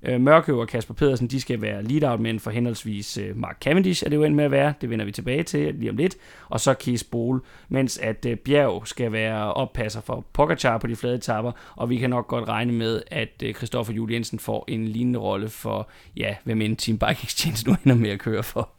Øh, 0.08 0.20
Mørkøv 0.20 0.58
og 0.58 0.68
Kasper 0.68 0.94
Pedersen, 0.94 1.26
de 1.26 1.40
skal 1.40 1.60
være 1.60 1.82
lead-out 1.82 2.20
mænd 2.20 2.40
for 2.40 2.50
henholdsvis 2.50 3.18
øh, 3.18 3.36
Mark 3.36 3.58
Cavendish, 3.60 4.04
er 4.04 4.08
det 4.08 4.16
jo 4.16 4.22
end 4.22 4.34
med 4.34 4.44
at 4.44 4.50
være, 4.50 4.74
det 4.80 4.90
vender 4.90 5.04
vi 5.04 5.12
tilbage 5.12 5.42
til 5.42 5.74
lige 5.74 5.90
om 5.90 5.96
lidt, 5.96 6.16
og 6.48 6.60
så 6.60 6.74
Kies 6.74 7.04
Bol, 7.04 7.40
mens 7.68 7.98
at 7.98 8.26
øh, 8.26 8.36
Bjerg 8.36 8.82
skal 8.88 9.12
være 9.12 9.54
oppasser 9.54 10.00
for 10.00 10.26
Pogacar 10.32 10.78
på 10.78 10.86
de 10.86 10.96
flade 10.96 11.14
etapper, 11.14 11.52
og 11.76 11.90
vi 11.90 11.96
kan 11.96 12.10
nok 12.10 12.28
godt 12.28 12.48
regne 12.48 12.72
med, 12.72 13.02
at 13.10 13.42
øh, 13.44 13.54
Christoffer 13.54 13.92
Juliensen 13.92 14.38
får 14.38 14.64
en 14.68 14.88
lignende 14.88 15.18
rolle 15.18 15.48
for, 15.48 15.88
ja, 16.16 16.36
hvem 16.44 16.60
end 16.60 16.76
Team 16.76 16.98
Bike 16.98 17.20
Exchange 17.22 17.70
nu 17.70 17.76
ender 17.84 17.96
med 17.96 18.10
at 18.10 18.18
køre 18.18 18.42
for. 18.42 18.70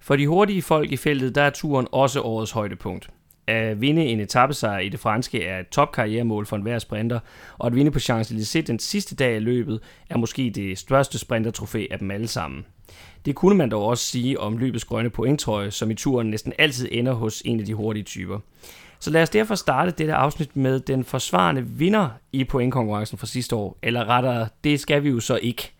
For 0.00 0.16
de 0.16 0.26
hurtige 0.26 0.62
folk 0.62 0.92
i 0.92 0.96
feltet, 0.96 1.34
der 1.34 1.42
er 1.42 1.50
turen 1.50 1.86
også 1.92 2.20
årets 2.20 2.50
højdepunkt. 2.50 3.10
At 3.46 3.80
vinde 3.80 4.04
en 4.04 4.20
etappesejr 4.20 4.78
i 4.78 4.88
det 4.88 5.00
franske 5.00 5.44
er 5.44 5.60
et 5.60 5.68
topkarrieremål 5.68 6.46
for 6.46 6.56
enhver 6.56 6.78
sprinter, 6.78 7.20
og 7.58 7.66
at 7.66 7.74
vinde 7.74 7.90
på 7.90 7.98
Champs-Élysées 7.98 8.60
den 8.66 8.78
sidste 8.78 9.16
dag 9.16 9.34
af 9.34 9.44
løbet 9.44 9.80
er 10.10 10.16
måske 10.16 10.52
det 10.54 10.78
største 10.78 11.18
sprintertrofæ 11.18 11.86
af 11.90 11.98
dem 11.98 12.10
alle 12.10 12.28
sammen. 12.28 12.66
Det 13.24 13.34
kunne 13.34 13.58
man 13.58 13.70
dog 13.70 13.84
også 13.84 14.04
sige 14.04 14.40
om 14.40 14.58
løbets 14.58 14.84
grønne 14.84 15.10
pointtrøje, 15.10 15.70
som 15.70 15.90
i 15.90 15.94
turen 15.94 16.30
næsten 16.30 16.52
altid 16.58 16.88
ender 16.92 17.12
hos 17.12 17.42
en 17.44 17.60
af 17.60 17.66
de 17.66 17.74
hurtige 17.74 18.04
typer. 18.04 18.38
Så 18.98 19.10
lad 19.10 19.22
os 19.22 19.30
derfor 19.30 19.54
starte 19.54 19.90
dette 19.90 20.14
afsnit 20.14 20.56
med 20.56 20.80
den 20.80 21.04
forsvarende 21.04 21.64
vinder 21.66 22.08
i 22.32 22.44
pointkonkurrencen 22.44 23.18
fra 23.18 23.26
sidste 23.26 23.56
år, 23.56 23.78
eller 23.82 24.04
rettere, 24.04 24.48
det 24.64 24.80
skal 24.80 25.02
vi 25.02 25.08
jo 25.08 25.20
så 25.20 25.38
ikke. 25.42 25.72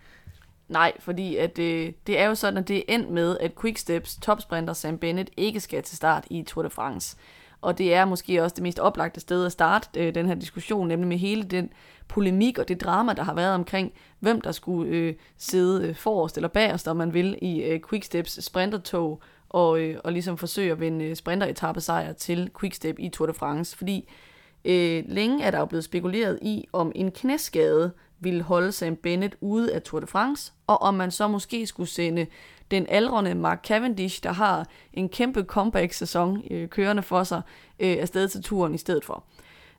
Nej, 0.69 0.93
fordi 0.99 1.37
at, 1.37 1.59
øh, 1.59 1.93
det 2.07 2.19
er 2.19 2.27
jo 2.27 2.35
sådan, 2.35 2.59
at 2.59 2.69
det 2.69 2.77
er 2.77 2.83
endt 2.89 3.11
med, 3.11 3.39
at 3.41 3.53
Quicksteps 3.61 4.17
topsprinter 4.23 4.73
Sam 4.73 4.99
Bennett 4.99 5.31
ikke 5.37 5.61
skal 5.61 5.83
til 5.83 5.97
start 5.97 6.25
i 6.31 6.43
Tour 6.43 6.63
de 6.63 6.71
France. 6.71 7.17
Og 7.65 7.79
det 7.79 7.95
er 7.95 8.05
måske 8.05 8.43
også 8.43 8.55
det 8.55 8.63
mest 8.63 8.79
oplagte 8.79 9.21
sted 9.21 9.47
at 9.47 9.53
starte 9.53 10.01
øh, 10.01 10.15
den 10.15 10.27
her 10.27 10.35
diskussion, 10.35 10.89
nemlig 10.89 11.09
med 11.09 11.17
hele 11.17 11.43
den 11.43 11.71
polemik 12.09 12.59
og 12.59 12.69
det 12.69 12.81
drama, 12.81 13.13
der 13.13 13.23
har 13.23 13.35
været 13.35 13.55
omkring, 13.55 13.93
hvem 14.21 14.41
der 14.41 14.53
skulle 14.53 14.91
øh, 14.91 15.15
sidde 15.37 15.89
øh, 15.89 15.95
forrest 15.95 16.37
eller 16.37 16.49
bagerst, 16.49 16.89
om 16.89 16.97
man 16.97 17.15
vil, 17.15 17.39
i 17.43 17.63
øh, 17.63 17.81
Quicksteps 17.89 18.45
sprintertog, 18.45 19.23
og, 19.49 19.81
øh, 19.81 19.97
og 20.05 20.13
ligesom 20.13 20.39
forsøge 20.39 20.73
at 20.73 20.81
vinde 20.81 21.05
øh, 21.05 21.17
sprinteretappesejr 21.17 22.13
til 22.13 22.51
Quickstep 22.61 22.99
i 22.99 23.09
Tour 23.09 23.27
de 23.27 23.35
France. 23.35 23.77
Fordi 23.77 24.09
øh, 24.65 25.05
længe 25.09 25.45
er 25.45 25.51
der 25.51 25.59
jo 25.59 25.65
blevet 25.65 25.85
spekuleret 25.85 26.39
i, 26.43 26.69
om 26.73 26.93
en 26.95 27.11
knæskade 27.11 27.93
ville 28.21 28.43
holde 28.43 28.73
Sam 28.73 28.97
Bennett 28.97 29.37
ude 29.41 29.75
af 29.75 29.83
Tour 29.83 30.01
de 30.01 30.07
France, 30.07 30.53
og 30.67 30.83
om 30.83 30.95
man 30.95 31.11
så 31.11 31.29
måske 31.29 31.67
skulle 31.67 31.89
sende 31.89 32.27
den 32.71 32.87
aldrende 32.89 33.35
Mark 33.35 33.65
Cavendish, 33.67 34.23
der 34.23 34.33
har 34.33 34.67
en 34.93 35.09
kæmpe 35.09 35.43
comeback-sæson 35.43 36.43
øh, 36.51 36.69
kørende 36.69 37.03
for 37.03 37.25
sig, 37.25 37.43
øh, 37.81 37.97
afsted 38.01 38.29
til 38.29 38.43
turen 38.43 38.75
i 38.75 38.79
stedet 38.79 39.05
for. 39.05 39.25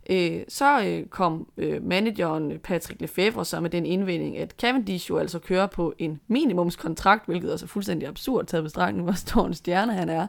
Øh, 0.09 0.41
så 0.47 0.83
øh, 0.85 1.05
kom 1.05 1.47
øh, 1.57 1.83
manageren 1.83 2.59
Patrick 2.63 3.01
Lefebvre 3.01 3.45
så 3.45 3.59
med 3.59 3.69
den 3.69 3.85
indvending, 3.85 4.37
at 4.37 4.55
Cavendish 4.61 5.09
jo 5.09 5.17
altså 5.17 5.39
kører 5.39 5.67
på 5.67 5.93
en 5.97 6.19
minimumskontrakt, 6.27 7.25
hvilket 7.25 7.47
er 7.47 7.51
altså 7.51 7.67
fuldstændig 7.67 8.07
absurd 8.07 8.45
taget 8.45 8.63
bestragtning, 8.63 9.03
hvor 9.03 9.13
stor 9.13 9.45
en 9.45 9.53
stjerne 9.53 9.93
han 9.93 10.09
er. 10.09 10.27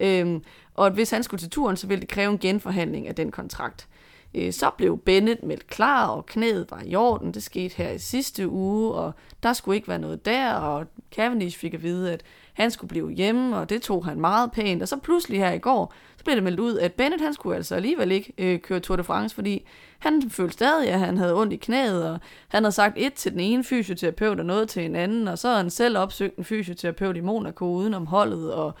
Øh, 0.00 0.40
og 0.74 0.86
at 0.86 0.92
hvis 0.92 1.10
han 1.10 1.22
skulle 1.22 1.40
til 1.40 1.50
turen, 1.50 1.76
så 1.76 1.86
ville 1.86 2.00
det 2.00 2.08
kræve 2.08 2.32
en 2.32 2.38
genforhandling 2.38 3.08
af 3.08 3.14
den 3.14 3.30
kontrakt. 3.30 3.88
Øh, 3.88 4.03
Øh, 4.34 4.52
så 4.52 4.70
blev 4.70 4.98
Bennett 4.98 5.42
meldt 5.42 5.66
klar, 5.66 6.06
og 6.06 6.26
knæet 6.26 6.66
var 6.70 6.82
i 6.84 6.94
orden. 6.94 7.34
Det 7.34 7.42
skete 7.42 7.76
her 7.76 7.90
i 7.90 7.98
sidste 7.98 8.48
uge, 8.48 8.94
og 8.94 9.12
der 9.42 9.52
skulle 9.52 9.76
ikke 9.76 9.88
være 9.88 9.98
noget 9.98 10.24
der, 10.24 10.54
og 10.54 10.86
Cavendish 11.14 11.58
fik 11.58 11.74
at 11.74 11.82
vide, 11.82 12.12
at 12.12 12.22
han 12.52 12.70
skulle 12.70 12.88
blive 12.88 13.10
hjemme, 13.10 13.56
og 13.56 13.70
det 13.70 13.82
tog 13.82 14.04
han 14.04 14.20
meget 14.20 14.52
pænt. 14.52 14.82
Og 14.82 14.88
så 14.88 14.96
pludselig 14.96 15.38
her 15.38 15.52
i 15.52 15.58
går, 15.58 15.94
så 16.16 16.24
blev 16.24 16.36
det 16.36 16.44
meldt 16.44 16.60
ud, 16.60 16.78
at 16.78 16.92
Bennett 16.92 17.22
han 17.22 17.34
skulle 17.34 17.56
altså 17.56 17.74
alligevel 17.74 18.12
ikke 18.12 18.32
øh, 18.38 18.58
køre 18.60 18.80
Tour 18.80 18.96
de 18.96 19.04
France, 19.04 19.34
fordi 19.34 19.66
han 19.98 20.30
følte 20.30 20.52
stadig, 20.52 20.88
at 20.88 20.98
han 20.98 21.18
havde 21.18 21.34
ondt 21.34 21.52
i 21.52 21.56
knæet, 21.56 22.10
og 22.10 22.18
han 22.48 22.64
havde 22.64 22.74
sagt 22.74 22.94
et 22.96 23.14
til 23.14 23.32
den 23.32 23.40
ene 23.40 23.64
fysioterapeut 23.64 24.38
og 24.38 24.46
noget 24.46 24.68
til 24.68 24.84
en 24.84 24.96
anden, 24.96 25.28
og 25.28 25.38
så 25.38 25.48
havde 25.48 25.60
han 25.60 25.70
selv 25.70 25.98
opsøgt 25.98 26.36
en 26.36 26.44
fysioterapeut 26.44 27.16
i 27.16 27.20
Monaco 27.20 27.64
udenom 27.64 28.06
holdet, 28.06 28.52
og 28.54 28.74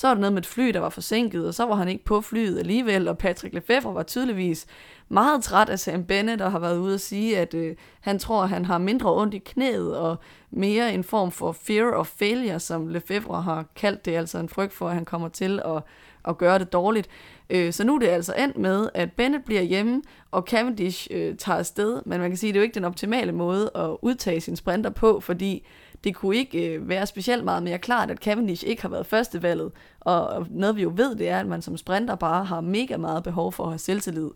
så 0.00 0.06
var 0.06 0.14
der 0.14 0.20
noget 0.20 0.32
med 0.32 0.42
et 0.42 0.46
fly, 0.46 0.68
der 0.68 0.80
var 0.80 0.88
forsinket, 0.88 1.46
og 1.46 1.54
så 1.54 1.66
var 1.66 1.74
han 1.74 1.88
ikke 1.88 2.04
på 2.04 2.20
flyet 2.20 2.58
alligevel, 2.58 3.08
og 3.08 3.18
Patrick 3.18 3.54
Lefebvre 3.54 3.94
var 3.94 4.02
tydeligvis 4.02 4.66
meget 5.08 5.42
træt 5.42 5.68
af 5.68 5.78
Sam 5.78 6.04
Bennett 6.04 6.42
og 6.42 6.52
har 6.52 6.58
været 6.58 6.78
ude 6.78 6.94
at 6.94 7.00
sige, 7.00 7.38
at 7.38 7.54
øh, 7.54 7.76
han 8.00 8.18
tror, 8.18 8.42
at 8.42 8.48
han 8.48 8.64
har 8.64 8.78
mindre 8.78 9.14
ondt 9.14 9.34
i 9.34 9.38
knæet 9.38 9.96
og 9.96 10.16
mere 10.50 10.94
en 10.94 11.04
form 11.04 11.30
for 11.30 11.52
fear 11.52 11.92
of 11.92 12.06
failure, 12.06 12.60
som 12.60 12.88
Lefebvre 12.88 13.42
har 13.42 13.64
kaldt 13.76 14.04
det, 14.04 14.16
altså 14.16 14.38
en 14.38 14.48
frygt 14.48 14.72
for, 14.72 14.88
at 14.88 14.94
han 14.94 15.04
kommer 15.04 15.28
til 15.28 15.60
at, 15.64 15.82
at 16.28 16.38
gøre 16.38 16.58
det 16.58 16.72
dårligt. 16.72 17.08
Øh, 17.50 17.72
så 17.72 17.84
nu 17.84 17.94
er 17.94 17.98
det 17.98 18.08
altså 18.08 18.34
endt 18.38 18.58
med, 18.58 18.88
at 18.94 19.12
Bennett 19.12 19.44
bliver 19.44 19.62
hjemme, 19.62 20.02
og 20.30 20.42
Cavendish 20.42 21.08
øh, 21.10 21.36
tager 21.36 21.58
afsted, 21.58 22.02
men 22.06 22.20
man 22.20 22.30
kan 22.30 22.36
sige, 22.36 22.48
at 22.48 22.54
det 22.54 22.58
er 22.58 22.62
jo 22.62 22.64
ikke 22.64 22.74
den 22.74 22.84
optimale 22.84 23.32
måde 23.32 23.70
at 23.74 23.96
udtage 24.02 24.40
sin 24.40 24.56
sprinter 24.56 24.90
på, 24.90 25.20
fordi 25.20 25.66
det 26.04 26.14
kunne 26.14 26.36
ikke 26.36 26.74
øh, 26.74 26.88
være 26.88 27.06
specielt 27.06 27.44
meget 27.44 27.62
mere 27.62 27.78
klart, 27.78 28.10
at 28.10 28.18
Cavendish 28.18 28.64
ikke 28.66 28.82
har 28.82 28.88
været 28.88 29.06
førstevalget, 29.06 29.72
og, 30.00 30.26
og 30.26 30.46
noget 30.50 30.76
vi 30.76 30.82
jo 30.82 30.92
ved, 30.96 31.14
det 31.16 31.28
er, 31.28 31.40
at 31.40 31.46
man 31.46 31.62
som 31.62 31.76
sprinter 31.76 32.14
bare 32.14 32.44
har 32.44 32.60
mega 32.60 32.96
meget 32.96 33.22
behov 33.22 33.52
for 33.52 33.64
at 33.64 33.70
have 33.70 33.78
selvtillid. 33.78 34.30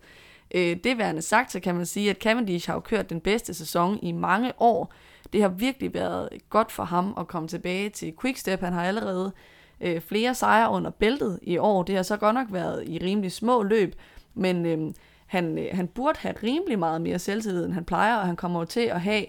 Øh, 0.55 0.77
det 0.85 0.99
værende 0.99 1.23
sagt, 1.23 1.53
så 1.53 1.61
kan 1.61 1.75
man 1.75 1.87
sige, 1.87 2.11
at 2.11 2.17
Cavendish 2.17 2.69
har 2.69 2.75
jo 2.75 2.81
kørt 2.81 3.11
den 3.11 3.21
bedste 3.21 3.55
sæson 3.55 3.99
i 4.03 4.13
mange 4.13 4.53
år. 4.59 4.93
Det 5.33 5.43
har 5.43 5.49
virkelig 5.49 5.95
været 5.95 6.29
godt 6.51 6.73
for 6.73 6.85
ham 6.85 7.15
at 7.19 7.29
komme 7.29 7.49
tilbage 7.49 7.91
til 7.91 8.15
Quickstep. 8.21 8.61
Han 8.61 8.73
har 8.73 8.85
allerede 8.85 9.33
øh, 9.81 10.01
flere 10.01 10.35
sejre 10.35 10.71
under 10.71 10.91
bæltet 10.91 11.39
i 11.43 11.59
år. 11.59 11.83
Det 11.83 11.97
har 11.97 12.03
så 12.03 12.17
godt 12.17 12.35
nok 12.35 12.47
været 12.51 12.89
i 12.89 12.99
rimelig 12.99 13.33
små 13.33 13.63
løb, 13.63 13.95
men 14.35 14.67
øh, 14.67 14.95
han, 15.27 15.59
øh, 15.59 15.67
han 15.73 15.89
burde 15.89 16.19
have 16.19 16.35
rimelig 16.43 16.79
meget 16.79 17.01
mere 17.01 17.19
selvtillid, 17.19 17.65
end 17.65 17.73
han 17.73 17.85
plejer, 17.85 18.17
og 18.17 18.27
han 18.27 18.37
kommer 18.37 18.61
jo 18.61 18.65
til 18.65 18.81
at 18.81 19.01
have 19.01 19.25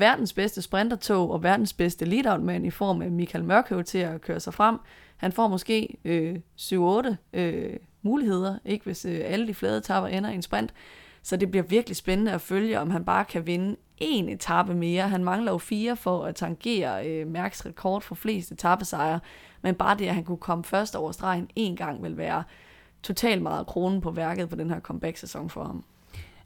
verdens 0.00 0.32
bedste 0.32 0.62
sprintertog 0.62 1.30
og 1.30 1.42
verdens 1.42 1.72
bedste 1.72 2.04
lead-out-mand 2.04 2.66
i 2.66 2.70
form 2.70 3.02
af 3.02 3.10
Michael 3.10 3.44
Mørkøv 3.44 3.84
til 3.84 3.98
at 3.98 4.20
køre 4.20 4.40
sig 4.40 4.54
frem. 4.54 4.78
Han 5.16 5.32
får 5.32 5.48
måske 5.48 5.96
øh, 6.04 6.36
7-8 6.60 7.14
øh, 7.32 7.76
muligheder, 8.02 8.58
ikke 8.64 8.84
hvis 8.84 9.04
øh, 9.04 9.20
alle 9.24 9.46
de 9.46 9.54
flade 9.54 9.78
etapper 9.78 10.08
ender 10.08 10.30
i 10.30 10.34
en 10.34 10.42
sprint. 10.42 10.74
Så 11.22 11.36
det 11.36 11.50
bliver 11.50 11.64
virkelig 11.64 11.96
spændende 11.96 12.32
at 12.32 12.40
følge, 12.40 12.80
om 12.80 12.90
han 12.90 13.04
bare 13.04 13.24
kan 13.24 13.46
vinde 13.46 13.76
en 13.98 14.28
etape 14.28 14.74
mere. 14.74 15.08
Han 15.08 15.24
mangler 15.24 15.52
jo 15.52 15.58
fire 15.58 15.96
for 15.96 16.24
at 16.24 16.34
tangere 16.34 17.08
øh, 17.08 17.26
Mærks 17.26 17.66
rekord 17.66 18.02
for 18.02 18.14
flest 18.14 18.52
etappesejre, 18.52 19.20
men 19.62 19.74
bare 19.74 19.98
det, 19.98 20.06
at 20.06 20.14
han 20.14 20.24
kunne 20.24 20.38
komme 20.38 20.64
først 20.64 20.96
over 20.96 21.12
stregen 21.12 21.50
en 21.56 21.76
gang, 21.76 22.02
vil 22.02 22.16
være 22.16 22.44
totalt 23.02 23.42
meget 23.42 23.66
kronen 23.66 24.00
på 24.00 24.10
værket 24.10 24.48
på 24.48 24.56
den 24.56 24.70
her 24.70 24.80
comeback-sæson 24.80 25.50
for 25.50 25.64
ham. 25.64 25.84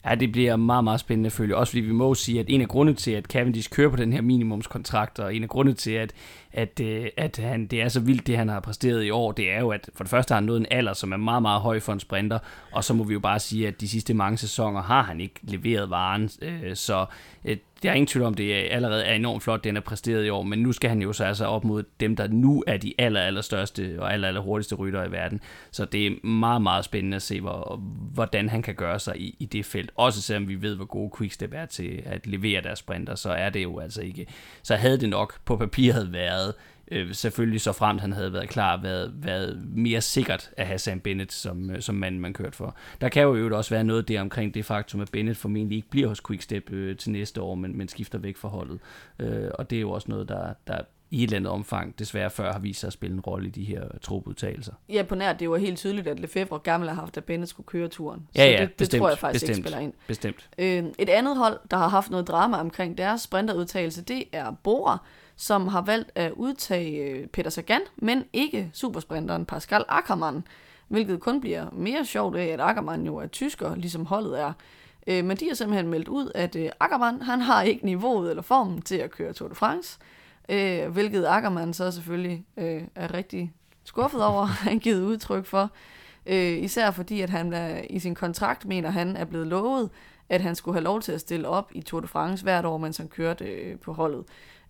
Ja, 0.05 0.14
det 0.14 0.32
bliver 0.32 0.57
meget, 0.57 0.84
meget 0.84 1.01
spændende 1.01 1.26
at 1.26 1.32
følge. 1.32 1.57
Også 1.57 1.70
fordi 1.70 1.80
vi 1.80 1.92
må 1.92 2.14
sige, 2.14 2.40
at 2.40 2.46
en 2.49 2.61
af 2.61 2.68
grundene 2.68 2.96
til, 2.96 3.11
at 3.11 3.24
Cavendish 3.24 3.70
kører 3.70 3.90
på 3.90 3.96
den 3.96 4.12
her 4.12 4.20
minimumskontrakt, 4.20 5.18
og 5.18 5.34
en 5.34 5.42
af 5.42 5.49
grundene 5.49 5.76
til, 5.76 5.90
at, 5.90 6.12
at, 6.53 6.80
øh, 6.80 7.07
at 7.16 7.36
han, 7.36 7.66
det 7.66 7.82
er 7.82 7.88
så 7.88 8.01
vildt, 8.01 8.26
det 8.26 8.36
han 8.36 8.49
har 8.49 8.61
præsteret 8.61 9.05
i 9.05 9.11
år, 9.11 9.32
det 9.32 9.53
er 9.53 9.61
jo, 9.61 9.70
at 9.70 9.90
for 9.94 10.05
det 10.05 10.11
første 10.11 10.32
har 10.32 10.36
han 10.36 10.44
nået 10.44 10.61
en 10.61 10.66
alder, 10.70 10.92
som 10.92 11.12
er 11.12 11.16
meget, 11.16 11.42
meget 11.42 11.61
høj 11.61 11.80
for 11.80 11.92
en 11.92 12.01
sprinter, 12.01 12.38
og 12.72 12.84
så 12.84 12.94
må 12.94 13.05
vi 13.05 13.12
jo 13.12 13.20
bare 13.20 13.38
sige, 13.38 13.68
at 13.68 13.80
de 13.80 13.88
sidste 13.88 14.14
mange 14.14 14.38
sæsoner 14.38 14.82
har 14.82 15.03
han 15.03 15.20
ikke 15.20 15.40
leveret 15.42 15.90
varen, 15.90 16.30
øh, 16.42 16.76
så 16.76 17.07
øh, 17.44 17.57
der 17.83 17.91
er 17.91 17.95
ingen 17.95 18.07
tvivl 18.07 18.26
om, 18.26 18.35
det 18.35 18.55
er 18.55 18.74
allerede 18.74 19.05
er 19.05 19.14
enormt 19.14 19.43
flot, 19.43 19.64
den 19.64 19.76
er 19.76 19.81
præsteret 19.81 20.26
i 20.26 20.29
år, 20.29 20.43
men 20.43 20.59
nu 20.59 20.72
skal 20.72 20.91
han 20.91 21.03
jo 21.03 21.12
så 21.12 21.24
altså 21.24 21.45
op 21.45 21.64
mod 21.64 21.83
dem, 22.01 22.16
der 22.16 22.29
nu 22.29 22.64
er 22.66 22.76
de 22.76 22.95
aller, 22.99 23.20
aller 23.20 23.41
største 23.41 23.97
og 23.99 24.12
aller, 24.12 24.29
aller 24.29 24.41
hurtigste 24.41 24.74
rytter 24.74 25.05
i 25.05 25.12
verden. 25.12 25.41
Så 25.70 25.85
det 25.85 26.07
er 26.07 26.26
meget, 26.26 26.62
meget 26.62 26.85
spændende 26.85 27.14
at 27.14 27.22
se, 27.22 27.41
hvor, 27.41 27.81
hvordan 28.14 28.49
han 28.49 28.62
kan 28.62 28.74
gøre 28.74 28.99
sig 28.99 29.20
i, 29.20 29.37
i 29.39 29.45
det 29.45 29.66
felt. 29.66 29.91
Også 29.95 30.22
selvom 30.22 30.49
vi 30.49 30.62
ved, 30.62 30.76
hvor 30.76 30.85
gode 30.85 31.11
Quickstep 31.18 31.55
er 31.55 31.66
til 31.66 32.03
at 32.07 32.26
levere 32.26 32.62
deres 32.62 32.79
sprinter, 32.79 33.14
så 33.14 33.31
er 33.31 33.51
det 33.51 33.62
jo 33.62 33.79
altså 33.79 34.03
ikke. 34.03 34.26
Så 34.62 34.76
havde 34.76 34.99
det 34.99 35.09
nok 35.09 35.41
på 35.45 35.57
papiret 35.57 36.12
været 36.12 36.55
øh, 36.91 37.14
selvfølgelig 37.14 37.61
så 37.61 37.72
fremt 37.72 38.01
han 38.01 38.12
havde 38.12 38.32
været 38.32 38.49
klar, 38.49 38.82
været, 38.82 39.12
været 39.16 39.62
mere 39.74 40.01
sikkert 40.01 40.51
at 40.57 40.66
have 40.66 40.78
Sam 40.78 41.01
Bennett 41.01 41.32
som, 41.32 41.70
øh, 41.70 41.80
som 41.80 41.95
mand, 41.95 42.18
man 42.18 42.32
kørt 42.32 42.55
for. 42.55 42.76
Der 43.01 43.09
kan 43.09 43.22
jo 43.22 43.57
også 43.57 43.70
være 43.70 43.84
noget 43.84 44.09
der 44.09 44.20
omkring 44.20 44.55
det 44.55 44.64
faktum, 44.64 45.01
at 45.01 45.11
Bennett 45.12 45.39
formentlig 45.39 45.76
ikke 45.76 45.91
bliver 45.91 46.09
hos 46.09 46.20
Quickstep 46.26 46.72
øh, 46.72 46.97
til 46.97 47.11
næste 47.11 47.43
år, 47.43 47.55
men, 47.55 47.78
men 47.78 47.89
skifter 47.89 48.18
væk 48.18 48.36
fra 48.36 48.49
holdet. 48.49 48.80
Øh, 49.18 49.51
og 49.55 49.70
det 49.70 49.76
er 49.76 49.80
jo 49.80 49.91
også 49.91 50.11
noget, 50.11 50.28
der, 50.28 50.53
der 50.66 50.78
i 51.11 51.22
et 51.22 51.22
eller 51.22 51.36
andet 51.36 51.53
omfang 51.53 51.99
desværre 51.99 52.30
før 52.30 52.53
har 52.53 52.59
vist 52.59 52.80
sig 52.80 52.86
at 52.86 52.93
spille 52.93 53.14
en 53.14 53.20
rolle 53.20 53.49
i 53.49 53.51
de 53.51 53.64
her 53.64 53.82
trupudtagelser. 54.03 54.72
Ja, 54.89 55.03
på 55.03 55.14
nær, 55.14 55.32
det 55.32 55.51
var 55.51 55.57
helt 55.57 55.78
tydeligt, 55.78 56.07
at 56.07 56.20
Lefebvre 56.20 56.59
gammel 56.59 56.89
har 56.89 56.97
haft, 56.97 57.16
at 57.16 57.24
Bennett 57.24 57.51
skulle 57.51 57.66
køre 57.66 57.89
turen. 57.89 58.28
Ja, 58.36 58.45
ja, 58.45 58.57
så 58.57 58.61
det, 58.61 58.72
bestemt, 58.72 58.93
det 58.93 59.01
tror 59.01 59.09
jeg 59.09 59.18
faktisk 59.18 59.43
bestemt, 59.43 59.59
ikke 59.59 59.68
spiller 59.68 59.84
ind. 59.84 59.93
Bestemt. 60.07 60.49
Øh, 60.59 60.84
et 60.99 61.09
andet 61.09 61.36
hold, 61.36 61.59
der 61.70 61.76
har 61.76 61.89
haft 61.89 62.11
noget 62.11 62.28
drama 62.28 62.57
omkring 62.57 62.99
deres 62.99 63.20
sprinterudtagelse, 63.20 64.03
det 64.03 64.24
er 64.32 64.57
Bora, 64.62 64.99
som 65.41 65.68
har 65.68 65.80
valgt 65.80 66.11
at 66.14 66.32
udtage 66.32 67.05
øh, 67.05 67.26
Peter 67.26 67.51
Sagan, 67.51 67.80
men 67.97 68.24
ikke 68.32 68.70
supersprinteren 68.72 69.47
Pascal 69.47 69.84
Ackermann, 69.89 70.45
hvilket 70.89 71.20
kun 71.20 71.41
bliver 71.41 71.70
mere 71.72 72.05
sjovt 72.05 72.36
af, 72.36 72.47
at 72.47 72.61
Ackermann 72.61 73.07
jo 73.07 73.16
er 73.16 73.26
tysker, 73.26 73.74
ligesom 73.74 74.07
holdet 74.07 74.41
er. 74.41 74.53
Øh, 75.07 75.24
men 75.24 75.36
de 75.36 75.49
har 75.49 75.55
simpelthen 75.55 75.89
meldt 75.89 76.09
ud, 76.09 76.30
at 76.34 76.57
øh, 76.57 76.70
Ackermann, 76.80 77.22
han 77.22 77.41
har 77.41 77.62
ikke 77.62 77.86
niveauet 77.86 78.30
eller 78.30 78.43
formen 78.43 78.82
til 78.82 78.97
at 78.97 79.11
køre 79.11 79.32
Tour 79.32 79.49
de 79.49 79.55
France, 79.55 79.99
hvilket 80.91 81.26
Ackermann 81.26 81.74
så 81.74 81.91
selvfølgelig 81.91 82.45
er 82.95 83.14
rigtig 83.14 83.53
skuffet 83.84 84.24
over, 84.24 84.45
han 84.68 84.78
givet 84.78 85.03
udtryk 85.03 85.47
for. 85.47 85.70
især 86.26 86.91
fordi, 86.91 87.20
at 87.20 87.30
han 87.30 87.55
i 87.91 87.99
sin 87.99 88.14
kontrakt 88.14 88.66
mener, 88.66 88.91
han 88.91 89.16
er 89.16 89.24
blevet 89.24 89.47
lovet, 89.47 89.91
at 90.28 90.41
han 90.41 90.55
skulle 90.55 90.74
have 90.74 90.84
lov 90.84 91.01
til 91.01 91.12
at 91.12 91.20
stille 91.20 91.49
op 91.49 91.70
i 91.74 91.82
Tour 91.82 92.01
de 92.01 92.07
France 92.07 92.43
hvert 92.43 92.64
år, 92.64 92.78
mens 92.78 92.97
han 92.97 93.09
kørte 93.09 93.78
på 93.82 93.93
holdet. 93.93 94.24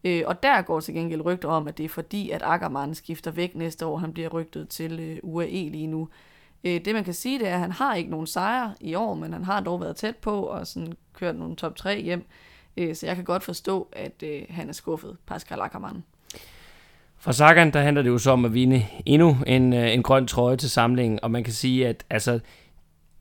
Øh, 0.04 0.22
og 0.26 0.42
der 0.42 0.62
går 0.62 0.80
til 0.80 0.94
gengæld 0.94 1.24
rygter 1.24 1.48
om, 1.48 1.68
at 1.68 1.78
det 1.78 1.84
er 1.84 1.88
fordi, 1.88 2.30
at 2.30 2.42
Ackermann 2.44 2.94
skifter 2.94 3.30
væk 3.30 3.54
næste 3.54 3.86
år. 3.86 3.98
Han 3.98 4.12
bliver 4.12 4.28
rygtet 4.28 4.68
til 4.68 5.00
øh, 5.00 5.18
UAE 5.22 5.68
lige 5.68 5.86
nu. 5.86 6.08
Øh, 6.64 6.84
det 6.84 6.94
man 6.94 7.04
kan 7.04 7.14
sige, 7.14 7.38
det 7.38 7.48
er, 7.48 7.54
at 7.54 7.60
han 7.60 7.72
har 7.72 7.94
ikke 7.94 8.10
nogen 8.10 8.26
sejre 8.26 8.74
i 8.80 8.94
år, 8.94 9.14
men 9.14 9.32
han 9.32 9.44
har 9.44 9.60
dog 9.60 9.80
været 9.80 9.96
tæt 9.96 10.16
på 10.16 10.42
og 10.42 10.66
sådan 10.66 10.92
kørt 11.14 11.36
nogle 11.36 11.56
top 11.56 11.76
3 11.76 12.02
hjem. 12.02 12.26
Øh, 12.76 12.94
så 12.94 13.06
jeg 13.06 13.16
kan 13.16 13.24
godt 13.24 13.42
forstå, 13.42 13.88
at 13.92 14.22
øh, 14.22 14.42
han 14.50 14.68
er 14.68 14.72
skuffet, 14.72 15.16
Pascal 15.26 15.60
Ackermann. 15.60 16.04
For 17.20 17.32
Sagan, 17.32 17.72
der 17.72 17.80
handler 17.80 18.02
det 18.02 18.10
jo 18.10 18.18
så 18.18 18.30
om 18.30 18.44
at 18.44 18.54
vinde 18.54 18.86
endnu 19.06 19.36
en, 19.46 19.72
øh, 19.72 19.94
en 19.94 20.02
grøn 20.02 20.26
trøje 20.26 20.56
til 20.56 20.70
samlingen, 20.70 21.18
og 21.22 21.30
man 21.30 21.44
kan 21.44 21.52
sige, 21.52 21.88
at 21.88 22.04
altså, 22.10 22.40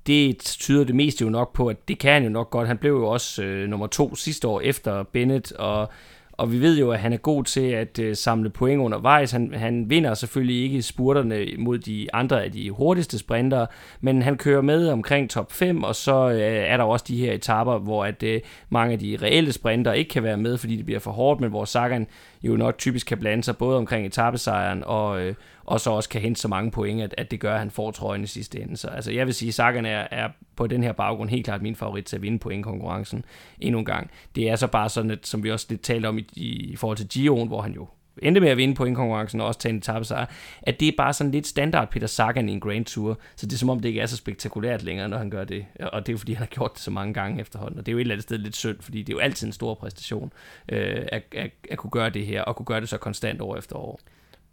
det 0.08 0.40
tyder 0.40 0.84
det 0.84 0.96
meste 0.96 1.24
jo 1.24 1.30
nok 1.30 1.54
på, 1.54 1.68
at 1.68 1.88
det 1.88 2.00
kan 2.00 2.14
han 2.14 2.24
jo 2.24 2.30
nok 2.30 2.50
godt. 2.50 2.68
Han 2.68 2.78
blev 2.78 2.92
jo 2.92 3.08
også 3.08 3.44
øh, 3.44 3.70
nummer 3.70 3.88
to 3.88 4.16
sidste 4.16 4.48
år 4.48 4.62
efter 4.62 5.04
Bennett, 5.04 5.52
og 5.52 5.90
og 6.38 6.52
vi 6.52 6.62
ved 6.62 6.80
jo, 6.80 6.92
at 6.92 7.00
han 7.00 7.14
er 7.14 7.18
god 7.18 7.44
til 7.44 7.62
at 7.62 8.00
øh, 8.00 8.16
samle 8.16 8.50
point 8.50 8.82
undervejs. 8.82 9.32
Han, 9.32 9.54
han 9.54 9.90
vinder 9.90 10.14
selvfølgelig 10.14 10.64
ikke 10.64 10.82
spurterne 10.82 11.46
mod 11.58 11.78
de 11.78 12.08
andre 12.14 12.44
af 12.44 12.52
de 12.52 12.72
hurtigste 12.72 13.18
sprintere, 13.18 13.68
men 14.02 14.22
han 14.22 14.38
kører 14.38 14.62
med 14.62 14.90
omkring 14.90 15.30
top 15.30 15.52
5, 15.52 15.84
og 15.84 15.96
så 15.96 16.30
øh, 16.30 16.40
er 16.42 16.78
der 16.78 16.84
også 16.84 17.06
de 17.08 17.18
her 17.18 17.34
etaper, 17.34 17.78
hvor 17.78 18.06
at 18.06 18.24
øh, 18.24 18.42
mange 18.70 18.94
af 18.94 19.00
de 19.00 19.18
reelle 19.22 19.54
sprinter 19.54 19.94
ikke 19.94 20.10
kan 20.10 20.24
være 20.24 20.38
med, 20.38 20.58
fordi 20.58 20.76
det 20.76 20.86
bliver 20.86 21.00
for 21.00 21.12
hårdt, 21.12 21.42
men 21.42 21.50
hvor 21.50 21.66
Sagan 21.66 22.08
jo 22.44 22.56
nok 22.56 22.78
typisk 22.78 23.08
kan 23.08 23.18
blande 23.18 23.44
sig 23.44 23.58
både 23.58 23.78
omkring 23.78 24.06
etappesejren 24.06 24.84
og, 24.86 25.22
øh, 25.22 25.36
og 25.68 25.80
så 25.80 25.92
også 25.92 26.10
kan 26.10 26.22
hente 26.22 26.42
så 26.42 26.48
mange 26.48 26.72
point, 26.72 27.02
at, 27.02 27.16
at 27.18 27.32
det 27.32 27.40
gør, 27.40 27.54
at 27.54 27.60
han 27.60 27.72
får 27.72 27.92
trøjen 27.92 28.24
i 28.24 28.28
sidste 28.28 28.62
ende. 28.62 28.78
Så 28.78 28.88
altså, 28.88 29.12
jeg 29.12 29.26
vil 29.26 29.34
sige, 29.34 29.50
at 29.50 29.54
Sagan 29.54 29.86
er, 29.86 30.08
er 30.12 30.30
på 30.56 30.68
den 30.68 30.84
her 30.84 30.92
baggrund 30.92 31.30
helt 31.30 31.46
klart 31.46 31.62
min 31.62 31.76
favorit 31.76 32.06
til 32.06 32.16
at 32.16 32.22
vinde 32.22 32.40
pointkonkurrencen 32.40 33.26
endnu 33.60 33.80
en 33.80 33.86
gang. 33.86 34.12
Det 34.36 34.50
er 34.50 34.56
så 34.56 34.68
bare 34.68 34.90
sådan, 34.90 35.12
at, 35.12 35.28
som 35.28 35.44
vi 35.44 35.52
også 35.52 35.68
lidt 35.70 35.82
talte 35.82 36.08
om 36.08 36.18
i, 36.18 36.26
i 36.34 36.76
forhold 36.76 36.98
til 36.98 37.08
Giroen, 37.08 37.48
hvor 37.48 37.62
han 37.62 37.74
jo 37.74 37.88
endte 38.22 38.42
med 38.42 38.50
at 38.50 38.58
vinde 38.58 38.76
pointkonkurrencen 38.76 39.42
og 39.42 39.48
også 39.48 39.60
tage 39.60 39.70
en 39.70 39.78
etappesejr, 39.78 40.26
at 40.62 40.80
det 40.80 40.88
er 40.88 40.92
bare 40.98 41.14
sådan 41.14 41.32
lidt 41.32 41.48
standard 41.48 41.90
Peter 41.90 42.08
Sagan 42.08 42.50
i 42.50 42.52
en 42.52 42.60
Grand 42.60 42.86
Tour, 42.86 43.20
så 43.36 43.46
det 43.46 43.54
er 43.54 43.58
som 43.58 43.70
om 43.70 43.80
det 43.80 43.90
ikke 43.90 44.02
er 44.02 44.06
så 44.06 44.18
spektakulært 44.18 44.84
længere, 44.84 45.10
når 45.10 45.18
han 45.18 45.30
gør 45.30 45.44
det, 45.44 45.66
og 45.80 46.06
det 46.06 46.10
er 46.10 46.14
jo 46.14 46.18
fordi, 46.18 46.34
han 46.34 46.40
har 46.40 46.46
gjort 46.46 46.74
det 46.74 46.82
så 46.82 46.92
mange 46.92 47.14
gange 47.14 47.42
efterhånden, 47.42 47.80
og 47.80 47.86
det 47.86 47.92
er 47.92 47.94
jo 47.94 47.98
et 47.98 48.02
eller 48.02 48.16
andet 48.16 48.24
sted 48.24 48.38
lidt 48.38 48.56
synd, 48.56 48.78
fordi 48.82 49.04
det 49.04 49.14
er 49.14 49.18
jo 49.18 49.20
altid 49.20 49.48
en 49.48 49.54
stor 49.54 49.74
præstation 49.74 50.34
øh, 50.70 51.06
at, 51.12 51.24
at, 51.32 51.52
at 51.72 51.78
kunne 51.78 51.92
gøre 51.92 52.10
det 52.10 52.26
her, 52.26 52.42
og 52.42 52.56
kunne 52.56 52.66
gøre 52.66 52.82
det 52.82 52.90
så 52.90 52.98
konstant 52.98 53.42
år 53.42 53.58
efter 53.58 53.76
år. 53.76 54.00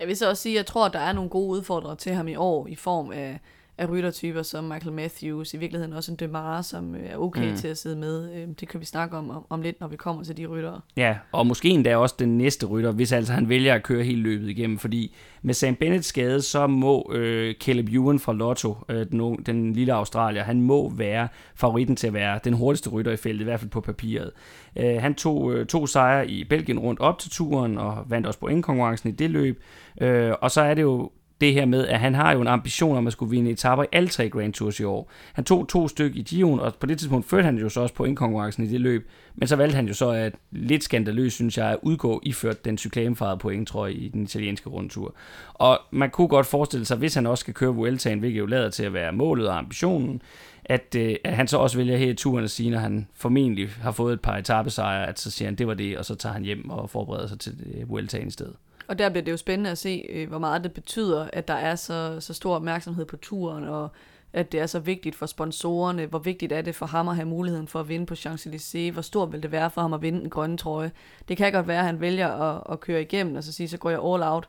Jeg 0.05 0.09
vil 0.09 0.17
så 0.17 0.29
også 0.29 0.43
sige, 0.43 0.53
at 0.53 0.57
jeg 0.57 0.67
tror, 0.67 0.87
at 0.87 0.93
der 0.93 0.99
er 0.99 1.13
nogle 1.13 1.31
gode 1.31 1.49
udfordrere 1.49 1.97
til 1.97 2.13
ham 2.15 2.29
i 2.29 2.35
år, 2.35 2.67
i 2.67 2.75
form 2.75 3.11
af 3.11 3.41
af 3.79 3.91
ryttertyper 3.91 4.43
som 4.43 4.65
Michael 4.65 4.93
Matthews, 4.93 5.55
i 5.55 5.57
virkeligheden 5.57 5.93
også 5.93 6.13
en 6.13 6.17
Demare, 6.17 6.63
som 6.63 6.95
øh, 6.95 7.11
er 7.11 7.17
okay 7.17 7.51
mm. 7.51 7.57
til 7.57 7.69
at 7.69 7.79
sidde 7.79 7.97
med. 7.97 8.35
Øh, 8.35 8.49
det 8.61 8.69
kan 8.69 8.81
vi 8.81 8.85
snakke 8.85 9.17
om, 9.17 9.45
om, 9.51 9.63
lidt, 9.63 9.81
når 9.81 9.89
vi 9.89 9.97
kommer 9.97 10.25
til 10.25 10.37
de 10.37 10.47
ryttere. 10.47 10.81
Ja, 10.97 11.17
og 11.33 11.47
måske 11.47 11.69
endda 11.69 11.97
også 11.97 12.15
den 12.19 12.39
næste 12.39 12.67
rytter, 12.67 12.93
hvis 12.93 13.13
altså 13.13 13.33
han 13.33 13.49
vælger 13.49 13.75
at 13.75 13.83
køre 13.83 14.05
hele 14.05 14.23
løbet 14.23 14.49
igennem, 14.49 14.79
fordi 14.79 15.15
med 15.43 15.55
Sam 15.55 15.75
Bennett 15.75 16.05
skade, 16.05 16.43
så 16.43 16.67
må 16.67 17.11
øh, 17.15 17.55
Caleb 17.55 17.89
Ewan 17.89 18.19
fra 18.19 18.33
Lotto, 18.33 18.77
øh, 18.89 19.07
den, 19.11 19.43
den 19.47 19.73
lille 19.73 19.93
australier, 19.93 20.43
han 20.43 20.61
må 20.61 20.91
være 20.91 21.29
favoritten 21.55 21.97
til 21.97 22.07
at 22.07 22.15
være 22.15 22.41
den 22.45 22.53
hurtigste 22.53 22.91
rytter 22.91 23.13
i 23.13 23.17
feltet, 23.17 23.41
i 23.41 23.45
hvert 23.45 23.61
fald 23.61 23.71
på 23.71 23.81
papiret. 23.81 24.31
Øh, 24.77 24.97
han 25.01 25.15
tog 25.15 25.53
øh, 25.53 25.67
to 25.67 25.87
sejre 25.87 26.31
i 26.31 26.45
Belgien 26.45 26.79
rundt 26.79 27.01
op 27.01 27.19
til 27.19 27.31
turen, 27.31 27.79
og 27.79 28.05
vandt 28.07 28.27
også 28.27 28.41
pointkonkurrencen 28.41 29.09
i 29.09 29.13
det 29.13 29.31
løb. 29.31 29.63
Øh, 30.01 30.33
og 30.41 30.51
så 30.51 30.61
er 30.61 30.75
det 30.75 30.83
jo 30.83 31.11
det 31.41 31.53
her 31.53 31.67
med, 31.67 31.87
at 31.87 32.01
han 32.01 32.15
har 32.15 32.33
jo 32.33 32.41
en 32.41 32.47
ambition 32.47 32.97
om 32.97 33.07
at 33.07 33.13
skulle 33.13 33.31
vinde 33.31 33.51
etaper 33.51 33.83
i 33.83 33.87
alle 33.93 34.09
tre 34.09 34.29
Grand 34.29 34.53
Tours 34.53 34.81
i 34.81 34.85
år. 34.85 35.11
Han 35.33 35.45
tog 35.45 35.69
to 35.69 35.89
stykker 35.89 36.21
i 36.21 36.23
Gion, 36.23 36.61
og 36.61 36.75
på 36.75 36.87
det 36.87 36.99
tidspunkt 36.99 37.29
førte 37.29 37.45
han 37.45 37.59
jo 37.59 37.69
så 37.69 37.81
også 37.81 37.95
på 37.95 38.05
indkonkurrencen 38.05 38.65
i 38.65 38.67
det 38.69 38.81
løb, 38.81 39.09
men 39.35 39.49
så 39.49 39.57
valgte 39.57 39.77
han 39.77 39.87
jo 39.87 39.95
så 39.95 40.11
at 40.11 40.35
lidt 40.51 40.85
skandaløst, 40.85 41.35
synes 41.35 41.59
jeg, 41.59 41.71
at 41.71 41.79
udgå 41.83 42.21
iført 42.23 42.65
den 42.65 42.79
cyklamefarede 42.79 43.39
point, 43.39 43.69
tror 43.69 43.87
jeg, 43.87 43.97
i 43.97 44.09
den 44.09 44.23
italienske 44.23 44.69
rundtur. 44.69 45.15
Og 45.55 45.79
man 45.91 46.11
kunne 46.11 46.29
godt 46.29 46.47
forestille 46.47 46.85
sig, 46.85 46.97
hvis 46.97 47.15
han 47.15 47.27
også 47.27 47.41
skal 47.41 47.55
køre 47.55 47.75
Vueltaen, 47.75 48.19
hvilket 48.19 48.39
jo 48.39 48.47
lader 48.47 48.71
til 48.71 48.83
at 48.83 48.93
være 48.93 49.13
målet 49.13 49.49
og 49.49 49.59
ambitionen, 49.59 50.23
at, 50.65 50.97
øh, 50.99 51.17
at 51.25 51.37
han 51.37 51.49
så 51.49 51.59
også 51.59 51.77
vælger 51.77 51.97
her 51.97 52.11
i 52.11 52.15
turen 52.15 52.45
at 52.45 52.51
sige, 52.51 52.71
når 52.71 52.79
han 52.79 53.07
formentlig 53.15 53.69
har 53.71 53.93
fået 53.93 54.13
et 54.13 54.21
par 54.21 54.37
etappesejre, 54.37 55.09
at 55.09 55.21
så 55.21 55.31
siger 55.31 55.49
han, 55.49 55.55
det 55.55 55.67
var 55.67 55.75
det, 55.75 55.99
og 55.99 56.05
så 56.05 56.15
tager 56.15 56.33
han 56.33 56.43
hjem 56.43 56.71
og 56.71 56.91
forbereder 56.91 57.27
sig 57.27 57.41
til 57.41 57.53
øh, 57.75 57.91
Vueltaen 57.91 58.29
i 58.29 58.31
stedet. 58.31 58.55
Og 58.87 58.99
der 58.99 59.09
bliver 59.09 59.25
det 59.25 59.33
jo 59.33 59.37
spændende 59.37 59.71
at 59.71 59.79
se, 59.79 60.07
øh, 60.09 60.29
hvor 60.29 60.39
meget 60.39 60.65
det 60.65 60.73
betyder, 60.73 61.29
at 61.33 61.49
der 61.49 61.55
er 61.55 61.75
så, 61.75 62.17
så 62.21 62.35
stor 62.35 62.55
opmærksomhed 62.55 63.05
på 63.05 63.17
turen, 63.17 63.65
og 63.65 63.89
at 64.33 64.53
det 64.53 64.61
er 64.61 64.67
så 64.67 64.79
vigtigt 64.79 65.17
for 65.17 65.27
sponsorerne. 65.27 66.07
Hvor 66.07 66.19
vigtigt 66.19 66.53
er 66.53 66.63
det 66.63 66.75
for 66.75 66.87
ham 66.87 67.09
at 67.09 67.17
have 67.17 67.29
muligheden 67.29 67.69
for 67.69 67.81
at 67.81 67.89
vinde 67.89 68.07
på 68.07 68.15
Champs-Élysées? 68.15 68.93
Hvor 68.93 69.03
stort 69.03 69.33
vil 69.33 69.43
det 69.43 69.53
være 69.53 69.71
for 69.71 69.81
ham 69.81 69.93
at 69.93 70.03
vinde 70.03 70.23
en 70.23 70.31
grønne 70.31 70.57
trøje? 70.57 70.91
Det 71.29 71.37
kan 71.37 71.53
godt 71.53 71.69
være, 71.69 71.79
at 71.79 71.85
han 71.85 72.01
vælger 72.01 72.29
at, 72.29 72.63
at 72.71 72.81
køre 72.81 73.03
igennem, 73.03 73.37
og 73.37 73.45
så 73.45 73.53
sige, 73.53 73.69
så 73.69 73.79
går 73.79 73.91
jeg 73.91 74.01
all 74.05 74.23
out 74.23 74.49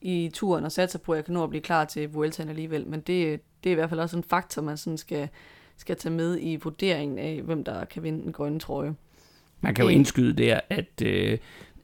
i 0.00 0.30
turen 0.34 0.64
og 0.64 0.72
satser 0.72 0.98
på, 0.98 1.12
at 1.12 1.16
jeg 1.16 1.24
kan 1.24 1.34
nå 1.34 1.44
at 1.44 1.50
blive 1.50 1.62
klar 1.62 1.84
til 1.84 2.12
Vueltaen 2.12 2.48
alligevel. 2.48 2.86
Men 2.86 3.00
det, 3.00 3.40
det 3.64 3.70
er 3.70 3.72
i 3.72 3.74
hvert 3.74 3.88
fald 3.88 4.00
også 4.00 4.16
en 4.16 4.24
faktor, 4.24 4.62
man 4.62 4.76
sådan 4.76 4.98
skal, 4.98 5.28
skal 5.76 5.96
tage 5.96 6.14
med 6.14 6.38
i 6.40 6.56
vurderingen 6.56 7.18
af, 7.18 7.42
hvem 7.42 7.64
der 7.64 7.84
kan 7.84 8.02
vinde 8.02 8.24
en 8.24 8.32
grønne 8.32 8.60
trøje. 8.60 8.94
Man 9.60 9.74
kan 9.74 9.84
jo 9.84 9.88
indskyde 9.88 10.32
der, 10.32 10.60
at 10.70 11.02
øh, 11.02 11.38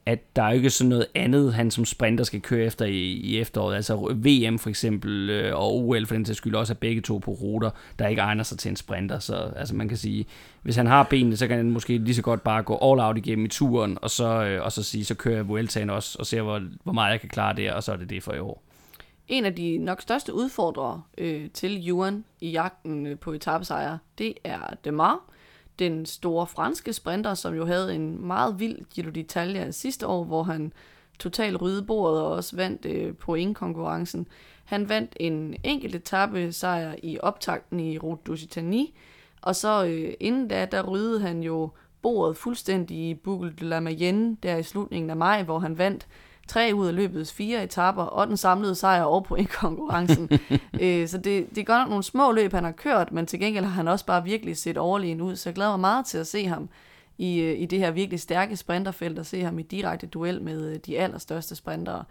at 0.06 0.36
der 0.36 0.42
er 0.42 0.52
ikke 0.52 0.70
sådan 0.70 0.88
noget 0.88 1.06
andet, 1.14 1.54
han 1.54 1.70
som 1.70 1.84
sprinter 1.84 2.24
skal 2.24 2.40
køre 2.40 2.64
efter 2.64 2.84
i, 2.84 3.00
i 3.00 3.40
efteråret. 3.40 3.76
Altså 3.76 3.96
VM 3.96 4.58
for 4.58 4.68
eksempel, 4.68 5.30
øh, 5.30 5.56
og 5.56 5.74
OL 5.74 6.06
for 6.06 6.14
den 6.14 6.24
sags 6.24 6.36
skyld 6.36 6.54
også 6.54 6.72
er 6.72 6.74
begge 6.74 7.00
to 7.00 7.18
på 7.18 7.30
ruter, 7.30 7.70
der 7.98 8.08
ikke 8.08 8.22
egner 8.22 8.44
sig 8.44 8.58
til 8.58 8.68
en 8.68 8.76
sprinter. 8.76 9.18
Så 9.18 9.34
altså 9.56 9.74
man 9.74 9.88
kan 9.88 9.96
sige, 9.96 10.26
hvis 10.62 10.76
han 10.76 10.86
har 10.86 11.02
benene, 11.02 11.36
så 11.36 11.46
kan 11.46 11.56
han 11.56 11.70
måske 11.70 11.98
lige 11.98 12.14
så 12.14 12.22
godt 12.22 12.42
bare 12.42 12.62
gå 12.62 12.78
all 12.82 13.00
out 13.00 13.16
igennem 13.16 13.44
i 13.44 13.48
turen, 13.48 13.98
og 14.02 14.10
så, 14.10 14.44
øh, 14.44 14.64
og 14.64 14.72
så 14.72 14.82
sige, 14.82 15.04
så 15.04 15.14
kører 15.14 15.36
jeg 15.36 15.48
Vueltaen 15.48 15.90
også, 15.90 16.16
og 16.18 16.26
ser, 16.26 16.42
hvor, 16.42 16.62
hvor 16.84 16.92
meget 16.92 17.12
jeg 17.12 17.20
kan 17.20 17.28
klare 17.28 17.56
det, 17.56 17.72
og 17.72 17.82
så 17.82 17.92
er 17.92 17.96
det 17.96 18.10
det 18.10 18.22
for 18.22 18.32
i 18.32 18.38
år. 18.38 18.62
En 19.28 19.44
af 19.44 19.54
de 19.54 19.78
nok 19.78 20.00
største 20.00 20.34
udfordrere 20.34 21.02
øh, 21.18 21.50
til 21.50 21.84
Juan 21.84 22.24
i 22.40 22.50
jagten 22.50 23.06
øh, 23.06 23.18
på 23.18 23.32
etappesejre, 23.32 23.98
det 24.18 24.34
er 24.44 24.74
Demar 24.84 25.32
den 25.82 26.06
store 26.06 26.46
franske 26.46 26.92
sprinter, 26.92 27.34
som 27.34 27.54
jo 27.54 27.66
havde 27.66 27.94
en 27.94 28.26
meget 28.26 28.60
vild 28.60 28.78
Giro 28.94 29.10
d'Italia 29.10 29.70
sidste 29.70 30.06
år, 30.06 30.24
hvor 30.24 30.42
han 30.42 30.72
totalt 31.18 31.60
rydde 31.60 31.82
bordet 31.82 32.20
og 32.20 32.30
også 32.30 32.56
vandt 32.56 32.86
øh, 32.86 33.14
pointkonkurrencen. 33.14 34.26
Han 34.64 34.88
vandt 34.88 35.16
en 35.20 35.54
enkelt 35.64 35.94
etape 35.94 36.52
sejr 36.52 36.94
i 37.02 37.18
optakten 37.20 37.80
i 37.80 37.98
Route 37.98 38.32
d'Occitanie, 38.32 38.92
og 39.42 39.56
så 39.56 39.84
øh, 39.84 40.14
inden 40.20 40.48
da, 40.48 40.64
der 40.70 40.82
ryddede 40.82 41.20
han 41.20 41.42
jo 41.42 41.70
bordet 42.02 42.36
fuldstændig 42.36 42.96
i 42.96 43.14
Boucle 43.14 43.52
de 43.60 43.64
la 43.64 43.80
Mayenne, 43.80 44.36
der 44.42 44.56
i 44.56 44.62
slutningen 44.62 45.10
af 45.10 45.16
maj, 45.16 45.42
hvor 45.42 45.58
han 45.58 45.78
vandt 45.78 46.06
tre 46.52 46.70
ud 46.74 46.86
af 46.86 46.94
løbets 46.94 47.32
fire 47.32 47.64
etaper, 47.64 48.02
og 48.02 48.26
den 48.26 48.36
samlede 48.36 48.74
sejr 48.74 49.02
over 49.02 49.20
på 49.20 49.38
konkurrencen. 49.60 50.28
øh, 50.82 51.08
så 51.08 51.18
det, 51.18 51.50
det 51.50 51.58
er 51.58 51.64
godt 51.64 51.80
nok 51.80 51.88
nogle 51.88 52.02
små 52.02 52.32
løb, 52.32 52.52
han 52.52 52.64
har 52.64 52.72
kørt, 52.72 53.12
men 53.12 53.26
til 53.26 53.40
gengæld 53.40 53.64
har 53.64 53.72
han 53.72 53.88
også 53.88 54.06
bare 54.06 54.24
virkelig 54.24 54.56
set 54.56 54.78
overlegen 54.78 55.20
ud, 55.20 55.36
så 55.36 55.48
jeg 55.48 55.54
glæder 55.54 55.70
mig 55.70 55.80
meget 55.80 56.06
til 56.06 56.18
at 56.18 56.26
se 56.26 56.46
ham 56.46 56.68
i, 57.18 57.40
øh, 57.40 57.60
i 57.60 57.66
det 57.66 57.78
her 57.78 57.90
virkelig 57.90 58.20
stærke 58.20 58.56
sprinterfelt, 58.56 59.18
og 59.18 59.26
se 59.26 59.42
ham 59.42 59.58
i 59.58 59.62
direkte 59.62 60.06
duel 60.06 60.42
med 60.42 60.70
øh, 60.70 60.78
de 60.86 60.98
allerstørste 60.98 61.56
sprintere. 61.56 62.04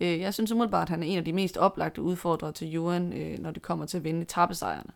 Øh, 0.00 0.20
jeg 0.20 0.34
synes 0.34 0.52
umiddelbart, 0.52 0.82
at 0.82 0.88
han 0.88 1.02
er 1.02 1.06
en 1.06 1.18
af 1.18 1.24
de 1.24 1.32
mest 1.32 1.56
oplagte 1.56 2.02
udfordrere 2.02 2.52
til 2.52 2.70
Juan, 2.70 3.36
når 3.38 3.50
det 3.50 3.62
kommer 3.62 3.86
til 3.86 3.96
at 3.96 4.04
vinde 4.04 4.22
etappesejrene. 4.22 4.90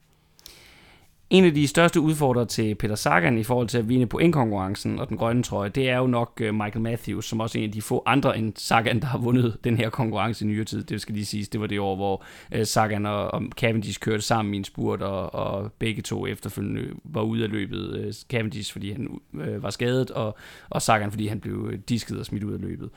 En 1.33 1.45
af 1.45 1.55
de 1.55 1.69
største 1.69 2.01
udfordrere 2.01 2.47
til 2.47 2.75
Peter 2.75 2.95
Sagan 2.95 3.39
i 3.39 3.43
forhold 3.43 3.69
til 3.69 3.79
at 3.79 3.89
vinde 3.89 4.07
pointkonkurrencen 4.07 4.99
og 4.99 5.09
den 5.09 5.17
grønne 5.17 5.43
trøje, 5.43 5.69
det 5.69 5.89
er 5.89 5.99
jo 5.99 6.07
nok 6.07 6.41
øh, 6.41 6.55
Michael 6.55 6.81
Matthews, 6.81 7.25
som 7.25 7.41
også 7.41 7.59
er 7.59 7.63
en 7.63 7.69
af 7.69 7.73
de 7.73 7.83
få 7.83 8.03
andre 8.07 8.39
end 8.39 8.53
Sagan, 8.57 9.01
der 9.01 9.07
har 9.07 9.19
vundet 9.19 9.57
den 9.65 9.77
her 9.77 9.91
konkurrence 9.91 10.45
i 10.45 10.49
nyere 10.49 10.65
tid. 10.65 10.85
Det 10.85 11.01
skal 11.01 11.15
lige 11.15 11.25
siges, 11.27 11.49
det 11.49 11.61
var 11.61 11.67
det 11.67 11.81
år, 11.81 11.97
hvor 11.97 12.25
øh, 12.53 12.67
Sagan 12.67 13.07
og 13.07 13.43
Cavendish 13.51 14.01
kørte 14.01 14.23
sammen 14.23 14.55
i 14.55 14.57
en 14.57 14.65
spurt, 14.65 15.03
og, 15.03 15.35
og 15.35 15.73
begge 15.73 16.03
to 16.03 16.27
efterfølgende 16.27 16.89
var 17.05 17.23
ude 17.23 17.45
af 17.45 17.51
løbet. 17.51 17.97
Øh, 17.97 18.13
Cavendish, 18.31 18.73
fordi 18.73 18.93
han 18.93 19.21
var 19.33 19.71
skadet, 19.71 20.11
og, 20.11 20.37
og 20.71 20.83
Sagan, 20.83 21.11
fordi 21.11 21.27
han 21.27 21.41
blev 21.41 21.79
disket 21.89 22.19
og 22.19 22.27
smidt 22.27 22.45
ud 22.45 22.53
af 22.53 22.61
løbet. 22.61 22.91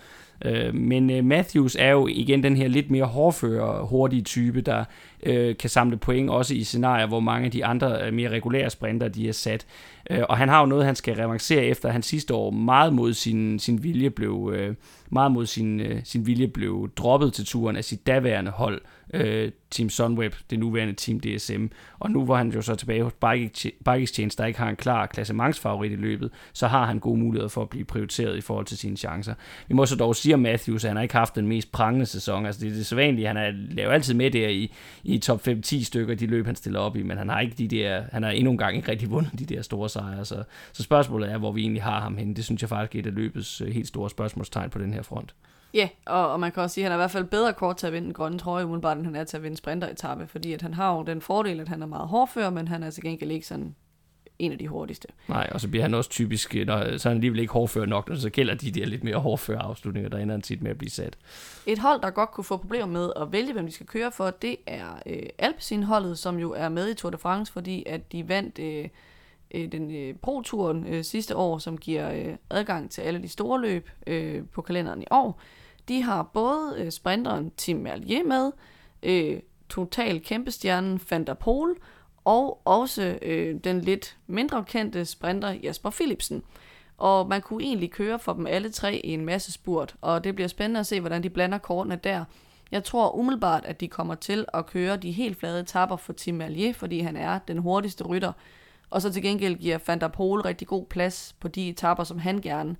Øh, 0.45 0.75
men 0.75 1.09
øh, 1.09 1.25
Matthews 1.25 1.75
er 1.79 1.89
jo 1.89 2.07
igen 2.07 2.43
den 2.43 2.57
her 2.57 2.67
lidt 2.67 2.91
mere 2.91 3.05
hårdfører, 3.05 3.85
hurtige 3.85 4.21
type, 4.21 4.61
der 4.61 4.83
øh, 5.23 5.57
kan 5.57 5.69
samle 5.69 5.97
point 5.97 6.29
også 6.29 6.53
i 6.53 6.63
scenarier, 6.63 7.07
hvor 7.07 7.19
mange 7.19 7.45
af 7.45 7.51
de 7.51 7.65
andre 7.65 8.07
øh, 8.07 8.13
mere 8.13 8.29
regulære 8.29 8.69
sprinter, 8.69 9.07
de 9.07 9.29
er 9.29 9.33
sat. 9.33 9.65
Øh, 10.09 10.21
og 10.29 10.37
han 10.37 10.49
har 10.49 10.59
jo 10.59 10.65
noget, 10.65 10.85
han 10.85 10.95
skal 10.95 11.15
revancere 11.15 11.63
efter, 11.63 11.89
han 11.89 12.03
sidste 12.03 12.33
år 12.33 12.51
meget 12.51 12.93
mod 12.93 13.13
sin, 13.13 13.59
sin 13.59 13.83
vilje 13.83 14.09
blev, 14.09 14.53
øh, 14.55 14.75
meget 15.09 15.31
mod 15.31 15.45
sin, 15.45 15.79
øh, 15.79 16.01
sin 16.03 16.27
vilje 16.27 16.47
blev 16.47 16.89
droppet 16.97 17.33
til 17.33 17.45
turen 17.45 17.77
af 17.77 17.83
sit 17.83 18.07
daværende 18.07 18.51
hold, 18.51 18.81
øh, 19.15 19.51
Team 19.71 19.89
Sunweb, 19.89 20.33
det 20.49 20.59
nuværende 20.59 20.93
Team 20.93 21.19
DSM. 21.19 21.65
Og 21.99 22.11
nu 22.11 22.25
hvor 22.25 22.35
han 22.35 22.49
jo 22.49 22.61
så 22.61 22.75
tilbage 22.75 23.03
hos 23.03 23.13
Bike, 23.13 24.03
Exchange, 24.03 24.31
der 24.37 24.45
ikke 24.45 24.59
har 24.59 24.69
en 24.69 24.75
klar 24.75 25.05
klassementsfavorit 25.05 25.91
i 25.91 25.95
løbet, 25.95 26.31
så 26.53 26.67
har 26.67 26.85
han 26.85 26.99
gode 26.99 27.19
muligheder 27.19 27.49
for 27.49 27.61
at 27.61 27.69
blive 27.69 27.85
prioriteret 27.85 28.37
i 28.37 28.41
forhold 28.41 28.65
til 28.65 28.77
sine 28.77 28.97
chancer. 28.97 29.33
Vi 29.67 29.73
må 29.73 29.85
så 29.85 29.95
dog 29.95 30.15
sige 30.15 30.33
om 30.33 30.39
Matthews, 30.39 30.83
at 30.83 30.89
han 30.89 30.97
har 30.97 31.03
ikke 31.03 31.15
haft 31.15 31.35
den 31.35 31.47
mest 31.47 31.71
prangende 31.71 32.05
sæson. 32.05 32.45
Altså 32.45 32.61
det 32.61 32.71
er 32.71 32.75
det 32.75 32.85
sædvanlige, 32.85 33.27
han 33.27 33.37
er, 33.37 33.51
laver 33.51 33.91
altid 33.91 34.13
med 34.13 34.31
der 34.31 34.47
i, 34.47 34.71
i 35.03 35.17
top 35.17 35.47
5-10 35.47 35.83
stykker, 35.83 36.15
de 36.15 36.27
løb 36.27 36.45
han 36.45 36.55
stiller 36.55 36.79
op 36.79 36.95
i, 36.95 37.03
men 37.03 37.17
han 37.17 37.29
har 37.29 37.39
ikke 37.39 37.55
de 37.57 37.67
der, 37.67 38.03
han 38.11 38.23
har 38.23 38.29
endnu 38.29 38.51
engang 38.51 38.75
ikke 38.75 38.91
rigtig 38.91 39.11
vundet 39.11 39.39
de 39.39 39.45
der 39.45 39.61
store 39.61 39.89
sejre. 39.89 40.25
Så, 40.25 40.43
så 40.73 40.83
spørgsmålet 40.83 41.31
er, 41.31 41.37
hvor 41.37 41.51
vi 41.51 41.61
egentlig 41.61 41.83
har 41.83 42.01
ham 42.01 42.17
henne. 42.17 42.35
Det 42.35 42.45
synes 42.45 42.61
jeg 42.61 42.69
faktisk 42.69 42.95
er 42.95 42.99
et 42.99 43.07
af 43.07 43.15
løbets 43.15 43.61
øh, 43.61 43.67
helt 43.67 43.87
store 43.87 44.09
spørgsmålstegn 44.09 44.69
på 44.69 44.79
den 44.79 44.93
her 44.93 45.01
front. 45.01 45.33
Ja, 45.75 45.89
og, 46.05 46.31
og 46.31 46.39
man 46.39 46.51
kan 46.51 46.63
også 46.63 46.73
sige, 46.73 46.85
at 46.85 46.91
han 46.91 46.99
er 46.99 47.03
i 47.03 47.03
hvert 47.03 47.11
fald 47.11 47.25
bedre 47.25 47.53
kort 47.53 47.77
til 47.77 47.87
at 47.87 47.93
vinde 47.93 48.05
den 48.05 48.13
grønne 48.13 48.39
trøje, 48.39 48.65
umiddelbart, 48.65 48.97
end 48.97 49.05
han 49.05 49.15
er 49.15 49.23
til 49.23 49.37
at 49.37 49.43
vinde 49.43 49.57
sprinteretappe, 49.57 50.27
fordi 50.27 50.53
at 50.53 50.61
han 50.61 50.73
har 50.73 50.95
jo 50.95 51.03
den 51.03 51.21
fordel, 51.21 51.59
at 51.59 51.67
han 51.67 51.81
er 51.81 51.85
meget 51.85 52.07
hårdfør, 52.07 52.49
men 52.49 52.67
han 52.67 52.83
er 52.83 52.89
til 52.89 53.03
gengæld 53.03 53.31
ikke 53.31 53.47
sådan 53.47 53.75
en 54.39 54.51
af 54.51 54.57
de 54.57 54.67
hurtigste. 54.67 55.07
Nej, 55.27 55.49
og 55.51 55.61
så 55.61 55.67
bliver 55.67 55.83
han 55.83 55.93
også 55.93 56.09
typisk, 56.09 56.55
når, 56.55 56.97
så 56.97 57.09
er 57.09 57.11
han 57.11 57.17
alligevel 57.17 57.39
ikke 57.39 57.53
hårdfør 57.53 57.85
nok, 57.85 58.09
når 58.09 58.15
så 58.15 58.29
gælder 58.29 58.55
de 58.55 58.71
der 58.71 58.85
lidt 58.85 59.03
mere 59.03 59.15
hårdføre 59.15 59.61
afslutninger, 59.61 60.09
der 60.09 60.17
ender 60.17 60.33
han 60.33 60.41
tit 60.41 60.61
med 60.61 60.71
at 60.71 60.77
blive 60.77 60.89
sat. 60.89 61.17
Et 61.65 61.79
hold, 61.79 62.01
der 62.01 62.09
godt 62.09 62.31
kunne 62.31 62.43
få 62.43 62.57
problemer 62.57 62.87
med 62.87 63.11
at 63.15 63.31
vælge, 63.31 63.53
hvem 63.53 63.65
de 63.65 63.71
skal 63.71 63.85
køre 63.85 64.11
for, 64.11 64.29
det 64.29 64.55
er 64.67 65.01
øh, 65.05 65.23
Alpecin-holdet, 65.37 66.17
som 66.17 66.39
jo 66.39 66.51
er 66.51 66.69
med 66.69 66.89
i 66.89 66.93
Tour 66.93 67.11
de 67.11 67.17
France, 67.17 67.53
fordi 67.53 67.83
at 67.85 68.11
de 68.11 68.29
vandt 68.29 68.59
øh, 68.59 68.87
øh, 69.51 69.71
den 69.71 69.95
øh, 69.95 70.15
Pro-turen 70.21 70.85
øh, 70.87 71.03
sidste 71.03 71.35
år, 71.35 71.57
som 71.57 71.77
giver 71.77 72.11
øh, 72.11 72.35
adgang 72.49 72.91
til 72.91 73.01
alle 73.01 73.21
de 73.21 73.27
store 73.27 73.61
løb 73.61 73.89
øh, 74.07 74.43
på 74.53 74.61
kalenderen 74.61 75.01
i 75.01 75.05
år. 75.11 75.41
De 75.87 76.01
har 76.01 76.23
både 76.23 76.75
øh, 76.77 76.91
sprinteren 76.91 77.51
Tim 77.57 77.77
Merlier 77.77 78.23
med, 78.23 78.51
øh, 79.03 79.39
total 79.69 80.21
kæmpestjernen 80.21 81.01
Van 81.09 81.23
der 81.23 81.33
Pol, 81.33 81.77
og 82.25 82.67
også 82.67 83.19
øh, 83.21 83.55
den 83.63 83.81
lidt 83.81 84.17
mindre 84.27 84.63
kendte 84.63 85.05
sprinter 85.05 85.49
Jasper 85.49 85.89
Philipsen. 85.89 86.43
Og 86.97 87.27
man 87.27 87.41
kunne 87.41 87.63
egentlig 87.63 87.91
køre 87.91 88.19
for 88.19 88.33
dem 88.33 88.47
alle 88.47 88.69
tre 88.69 89.01
i 89.03 89.13
en 89.13 89.25
masse 89.25 89.51
spurt, 89.51 89.95
og 90.01 90.23
det 90.23 90.35
bliver 90.35 90.47
spændende 90.47 90.79
at 90.79 90.87
se, 90.87 90.99
hvordan 90.99 91.23
de 91.23 91.29
blander 91.29 91.57
kortene 91.57 91.99
der. 92.03 92.25
Jeg 92.71 92.83
tror 92.83 93.15
umiddelbart, 93.15 93.65
at 93.65 93.79
de 93.79 93.87
kommer 93.87 94.15
til 94.15 94.45
at 94.53 94.65
køre 94.65 94.97
de 94.97 95.11
helt 95.11 95.39
flade 95.39 95.59
etapper 95.59 95.95
for 95.95 96.13
Tim 96.13 96.35
Merlier, 96.35 96.73
fordi 96.73 96.99
han 96.99 97.15
er 97.15 97.39
den 97.39 97.57
hurtigste 97.57 98.03
rytter. 98.03 98.31
Og 98.89 99.01
så 99.01 99.13
til 99.13 99.21
gengæld 99.21 99.55
giver 99.55 99.77
Van 99.87 100.01
der 100.01 100.07
Pol 100.07 100.41
rigtig 100.41 100.67
god 100.67 100.85
plads 100.85 101.35
på 101.39 101.47
de 101.47 101.69
etapper, 101.69 102.03
som 102.03 102.19
han 102.19 102.41
gerne 102.41 102.75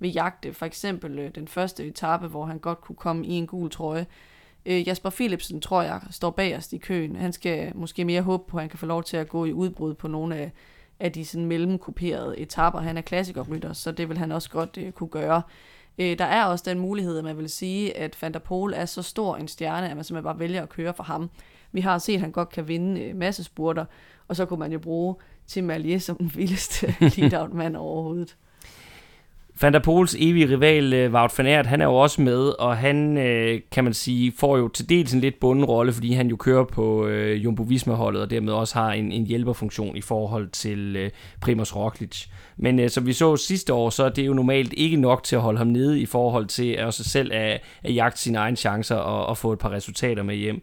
vil 0.00 0.12
jagte. 0.12 0.52
For 0.52 0.66
eksempel 0.66 1.18
øh, 1.18 1.30
den 1.34 1.48
første 1.48 1.86
etape, 1.86 2.26
hvor 2.26 2.44
han 2.44 2.58
godt 2.58 2.80
kunne 2.80 2.96
komme 2.96 3.26
i 3.26 3.32
en 3.32 3.46
gul 3.46 3.70
trøje. 3.70 4.06
Øh, 4.66 4.88
Jasper 4.88 5.10
Philipsen, 5.10 5.60
tror 5.60 5.82
jeg, 5.82 6.00
står 6.10 6.30
bagerst 6.30 6.72
i 6.72 6.78
køen. 6.78 7.16
Han 7.16 7.32
skal 7.32 7.72
måske 7.74 8.04
mere 8.04 8.22
håbe 8.22 8.44
på, 8.48 8.56
at 8.56 8.62
han 8.62 8.70
kan 8.70 8.78
få 8.78 8.86
lov 8.86 9.02
til 9.02 9.16
at 9.16 9.28
gå 9.28 9.44
i 9.44 9.52
udbrud 9.52 9.94
på 9.94 10.08
nogle 10.08 10.36
af, 10.36 10.52
af 11.00 11.12
de 11.12 11.24
sådan 11.24 11.46
mellemkuperede 11.46 12.38
etapper. 12.38 12.80
Han 12.80 12.96
er 12.96 13.02
klassikerrytter, 13.02 13.72
så 13.72 13.92
det 13.92 14.08
vil 14.08 14.18
han 14.18 14.32
også 14.32 14.50
godt 14.50 14.78
øh, 14.78 14.92
kunne 14.92 15.08
gøre. 15.08 15.42
Øh, 15.98 16.18
der 16.18 16.24
er 16.24 16.44
også 16.44 16.64
den 16.68 16.78
mulighed, 16.78 17.18
at 17.18 17.24
man 17.24 17.38
vil 17.38 17.50
sige, 17.50 17.96
at 17.96 18.16
Van 18.22 18.32
der 18.32 18.38
Pol 18.38 18.72
er 18.72 18.84
så 18.84 19.02
stor 19.02 19.36
en 19.36 19.48
stjerne, 19.48 19.90
at 19.90 19.96
man 19.96 20.04
simpelthen 20.04 20.24
bare 20.24 20.38
vælger 20.38 20.62
at 20.62 20.68
køre 20.68 20.94
for 20.94 21.02
ham. 21.02 21.30
Vi 21.72 21.80
har 21.80 21.98
set, 21.98 22.14
at 22.14 22.20
han 22.20 22.32
godt 22.32 22.48
kan 22.48 22.68
vinde 22.68 23.00
øh, 23.00 23.16
masse 23.16 23.44
spurter, 23.44 23.84
og 24.28 24.36
så 24.36 24.46
kunne 24.46 24.58
man 24.58 24.72
jo 24.72 24.78
bruge 24.78 25.14
Tim 25.46 25.70
Allier 25.70 25.98
som 25.98 26.16
den 26.16 26.32
vildeste 26.34 26.94
lead-out-mand 27.16 27.76
overhovedet. 27.76 28.36
Van 29.62 29.72
der 29.72 29.78
Poels 29.78 30.16
evige 30.18 30.48
rival, 30.48 30.92
øh, 30.92 31.12
Wout 31.12 31.38
van 31.38 31.46
Aert, 31.46 31.66
han 31.66 31.80
er 31.80 31.84
jo 31.84 31.94
også 31.94 32.22
med, 32.22 32.38
og 32.58 32.76
han, 32.76 33.16
øh, 33.16 33.60
kan 33.72 33.84
man 33.84 33.94
sige, 33.94 34.32
får 34.38 34.56
jo 34.56 34.68
til 34.68 34.88
dels 34.88 35.12
en 35.12 35.20
lidt 35.20 35.40
bunden 35.40 35.64
rolle, 35.64 35.92
fordi 35.92 36.12
han 36.12 36.28
jo 36.28 36.36
kører 36.36 36.64
på 36.64 37.06
øh, 37.06 37.44
Jumbo 37.44 37.62
Visma-holdet, 37.62 38.22
og 38.22 38.30
dermed 38.30 38.52
også 38.52 38.74
har 38.74 38.92
en, 38.92 39.12
en 39.12 39.26
hjælperfunktion 39.26 39.96
i 39.96 40.00
forhold 40.00 40.48
til 40.48 40.96
øh, 40.96 41.10
Primoz 41.40 41.76
Roglic. 41.76 42.26
Men 42.56 42.78
øh, 42.78 42.90
som 42.90 43.06
vi 43.06 43.12
så 43.12 43.36
sidste 43.36 43.72
år, 43.72 43.90
så 43.90 44.04
er 44.04 44.08
det 44.08 44.26
jo 44.26 44.34
normalt 44.34 44.72
ikke 44.76 44.96
nok 44.96 45.24
til 45.24 45.36
at 45.36 45.42
holde 45.42 45.58
ham 45.58 45.66
nede 45.66 46.00
i 46.00 46.06
forhold 46.06 46.46
til 46.46 46.72
at 46.72 46.84
også 46.84 47.04
selv 47.04 47.32
at, 47.32 47.60
at 47.82 47.94
jagte 47.94 48.20
sine 48.20 48.38
egne 48.38 48.56
chancer 48.56 48.96
og, 48.96 49.26
og 49.26 49.38
få 49.38 49.52
et 49.52 49.58
par 49.58 49.70
resultater 49.70 50.22
med 50.22 50.34
hjem. 50.34 50.62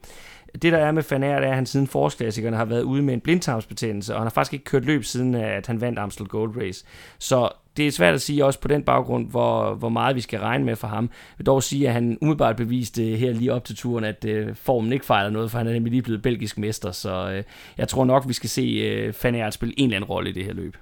Det 0.62 0.74
der 0.74 0.78
er 0.78 0.92
med 0.92 1.04
Van 1.10 1.22
det 1.22 1.30
er, 1.30 1.38
at 1.38 1.56
han 1.56 1.66
siden 1.66 1.88
forårsklassikerne 1.88 2.58
har 2.58 2.66
været 2.66 2.82
ude 2.82 3.02
med 3.02 3.14
en 3.14 3.22
blindtarmsbetændelse, 3.22 4.14
og 4.14 4.20
han 4.20 4.26
har 4.26 4.30
faktisk 4.30 4.54
ikke 4.54 4.66
kørt 4.66 4.86
løb 4.86 5.04
siden, 5.04 5.36
at 5.36 5.68
han 5.68 5.82
vandt 5.82 6.00
Amstel 6.00 6.28
Gold 6.28 6.58
Race. 6.58 6.86
Så 7.20 7.50
det 7.78 7.88
er 7.88 7.92
svært 7.92 8.14
at 8.14 8.22
sige 8.22 8.46
også 8.46 8.60
på 8.60 8.68
den 8.68 8.84
baggrund, 8.84 9.30
hvor, 9.30 9.74
hvor 9.74 9.90
meget 9.90 10.16
vi 10.16 10.22
skal 10.22 10.40
regne 10.40 10.66
med 10.66 10.76
for 10.76 10.88
ham. 10.88 11.04
Jeg 11.04 11.38
vil 11.38 11.46
dog 11.46 11.64
sige, 11.64 11.88
at 11.88 11.94
han 11.94 12.18
umiddelbart 12.22 12.56
beviste 12.56 13.04
her 13.04 13.34
lige 13.34 13.54
op 13.54 13.66
til 13.66 13.76
turen, 13.76 14.04
at 14.04 14.26
øh, 14.26 14.56
formen 14.56 14.94
ikke 14.94 15.06
fejler 15.06 15.30
noget, 15.30 15.52
for 15.52 15.58
han 15.58 15.68
er 15.68 15.74
nemlig 15.74 15.92
lige 15.92 16.02
blevet 16.02 16.22
belgisk 16.22 16.58
mester, 16.58 16.92
så 16.92 17.32
øh, 17.32 17.44
jeg 17.78 17.88
tror 17.88 18.06
nok, 18.06 18.28
vi 18.28 18.34
skal 18.34 18.50
se 18.50 18.62
øh, 18.62 19.14
Van 19.24 19.52
spille 19.52 19.80
en 19.80 19.84
eller 19.84 19.96
anden 19.96 20.10
rolle 20.10 20.30
i 20.30 20.34
det 20.34 20.46
her 20.46 20.54
løb. 20.54 20.78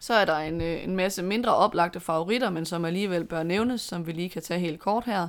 Så 0.00 0.14
er 0.14 0.24
der 0.24 0.36
en, 0.36 0.60
øh, 0.60 0.84
en 0.84 0.96
masse 0.96 1.22
mindre 1.22 1.54
oplagte 1.54 2.00
favoritter, 2.00 2.50
men 2.50 2.64
som 2.64 2.84
alligevel 2.84 3.24
bør 3.24 3.42
nævnes, 3.42 3.80
som 3.80 4.06
vi 4.06 4.12
lige 4.12 4.28
kan 4.28 4.42
tage 4.42 4.60
helt 4.60 4.80
kort 4.80 5.04
her. 5.06 5.28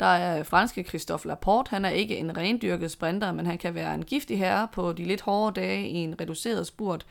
Der 0.00 0.06
er 0.06 0.42
franske 0.42 0.82
Christophe 0.82 1.28
Laporte. 1.28 1.70
Han 1.70 1.84
er 1.84 1.90
ikke 1.90 2.16
en 2.16 2.36
rendyrket 2.36 2.90
sprinter, 2.90 3.32
men 3.32 3.46
han 3.46 3.58
kan 3.58 3.74
være 3.74 3.94
en 3.94 4.04
giftig 4.04 4.38
herre 4.38 4.68
på 4.72 4.92
de 4.92 5.04
lidt 5.04 5.20
hårde 5.20 5.60
dage 5.60 5.88
i 5.88 5.94
en 5.94 6.20
reduceret 6.20 6.66
spurt. 6.66 7.06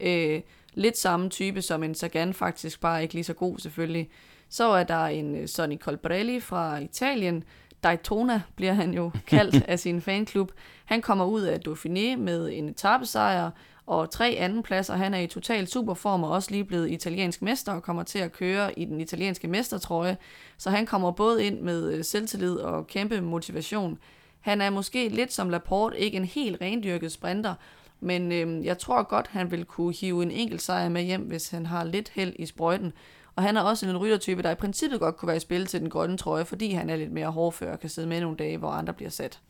Øh, 0.00 0.40
lidt 0.74 0.98
samme 0.98 1.28
type 1.28 1.62
som 1.62 1.82
en 1.82 1.94
Sagan, 1.94 2.34
faktisk 2.34 2.80
bare 2.80 3.02
ikke 3.02 3.14
lige 3.14 3.24
så 3.24 3.34
god 3.34 3.58
selvfølgelig. 3.58 4.10
Så 4.48 4.64
er 4.68 4.84
der 4.84 5.04
en 5.06 5.36
øh, 5.36 5.48
Sonny 5.48 5.78
Colbrelli 5.78 6.40
fra 6.40 6.78
Italien. 6.78 7.44
Daytona 7.82 8.42
bliver 8.56 8.72
han 8.72 8.94
jo 8.94 9.10
kaldt 9.26 9.64
af 9.68 9.78
sin 9.78 10.00
fanklub. 10.00 10.52
Han 10.84 11.02
kommer 11.02 11.24
ud 11.24 11.42
af 11.42 11.60
Dauphiné 11.68 12.16
med 12.16 12.50
en 12.52 12.68
etappesejr 12.68 13.50
og 13.86 14.10
tre 14.10 14.36
andenpladser. 14.38 14.94
Han 14.94 15.14
er 15.14 15.18
i 15.18 15.26
total 15.26 15.66
superform 15.66 16.22
og 16.22 16.30
også 16.30 16.50
lige 16.50 16.64
blevet 16.64 16.90
italiensk 16.90 17.42
mester 17.42 17.72
og 17.72 17.82
kommer 17.82 18.02
til 18.02 18.18
at 18.18 18.32
køre 18.32 18.78
i 18.78 18.84
den 18.84 19.00
italienske 19.00 19.48
mestertrøje. 19.48 20.16
Så 20.58 20.70
han 20.70 20.86
kommer 20.86 21.10
både 21.10 21.44
ind 21.44 21.60
med 21.60 21.92
øh, 21.92 22.04
selvtillid 22.04 22.56
og 22.56 22.86
kæmpe 22.86 23.20
motivation. 23.20 23.98
Han 24.40 24.60
er 24.60 24.70
måske 24.70 25.08
lidt 25.08 25.32
som 25.32 25.50
Laporte, 25.50 25.98
ikke 25.98 26.16
en 26.16 26.24
helt 26.24 26.60
rendyrket 26.60 27.12
sprinter, 27.12 27.54
men 28.00 28.32
øh, 28.32 28.64
jeg 28.64 28.78
tror 28.78 29.02
godt, 29.02 29.26
han 29.28 29.50
vil 29.50 29.64
kunne 29.64 29.94
hive 29.94 30.22
en 30.22 30.30
enkelt 30.30 30.62
sejr 30.62 30.88
med 30.88 31.02
hjem, 31.02 31.22
hvis 31.22 31.50
han 31.50 31.66
har 31.66 31.84
lidt 31.84 32.08
held 32.14 32.32
i 32.38 32.46
sprøjten. 32.46 32.92
Og 33.36 33.42
han 33.42 33.56
er 33.56 33.60
også 33.60 33.86
en 33.86 33.96
ryttertype, 33.96 34.42
der 34.42 34.50
i 34.50 34.54
princippet 34.54 35.00
godt 35.00 35.16
kunne 35.16 35.26
være 35.26 35.36
i 35.36 35.40
spil 35.40 35.66
til 35.66 35.80
den 35.80 35.90
grønne 35.90 36.16
trøje, 36.16 36.44
fordi 36.44 36.72
han 36.72 36.90
er 36.90 36.96
lidt 36.96 37.12
mere 37.12 37.26
hårdfør 37.26 37.72
og 37.72 37.80
kan 37.80 37.90
sidde 37.90 38.08
med 38.08 38.20
nogle 38.20 38.36
dage, 38.36 38.58
hvor 38.58 38.68
andre 38.68 38.92
bliver 38.92 39.10
sat. 39.10 39.40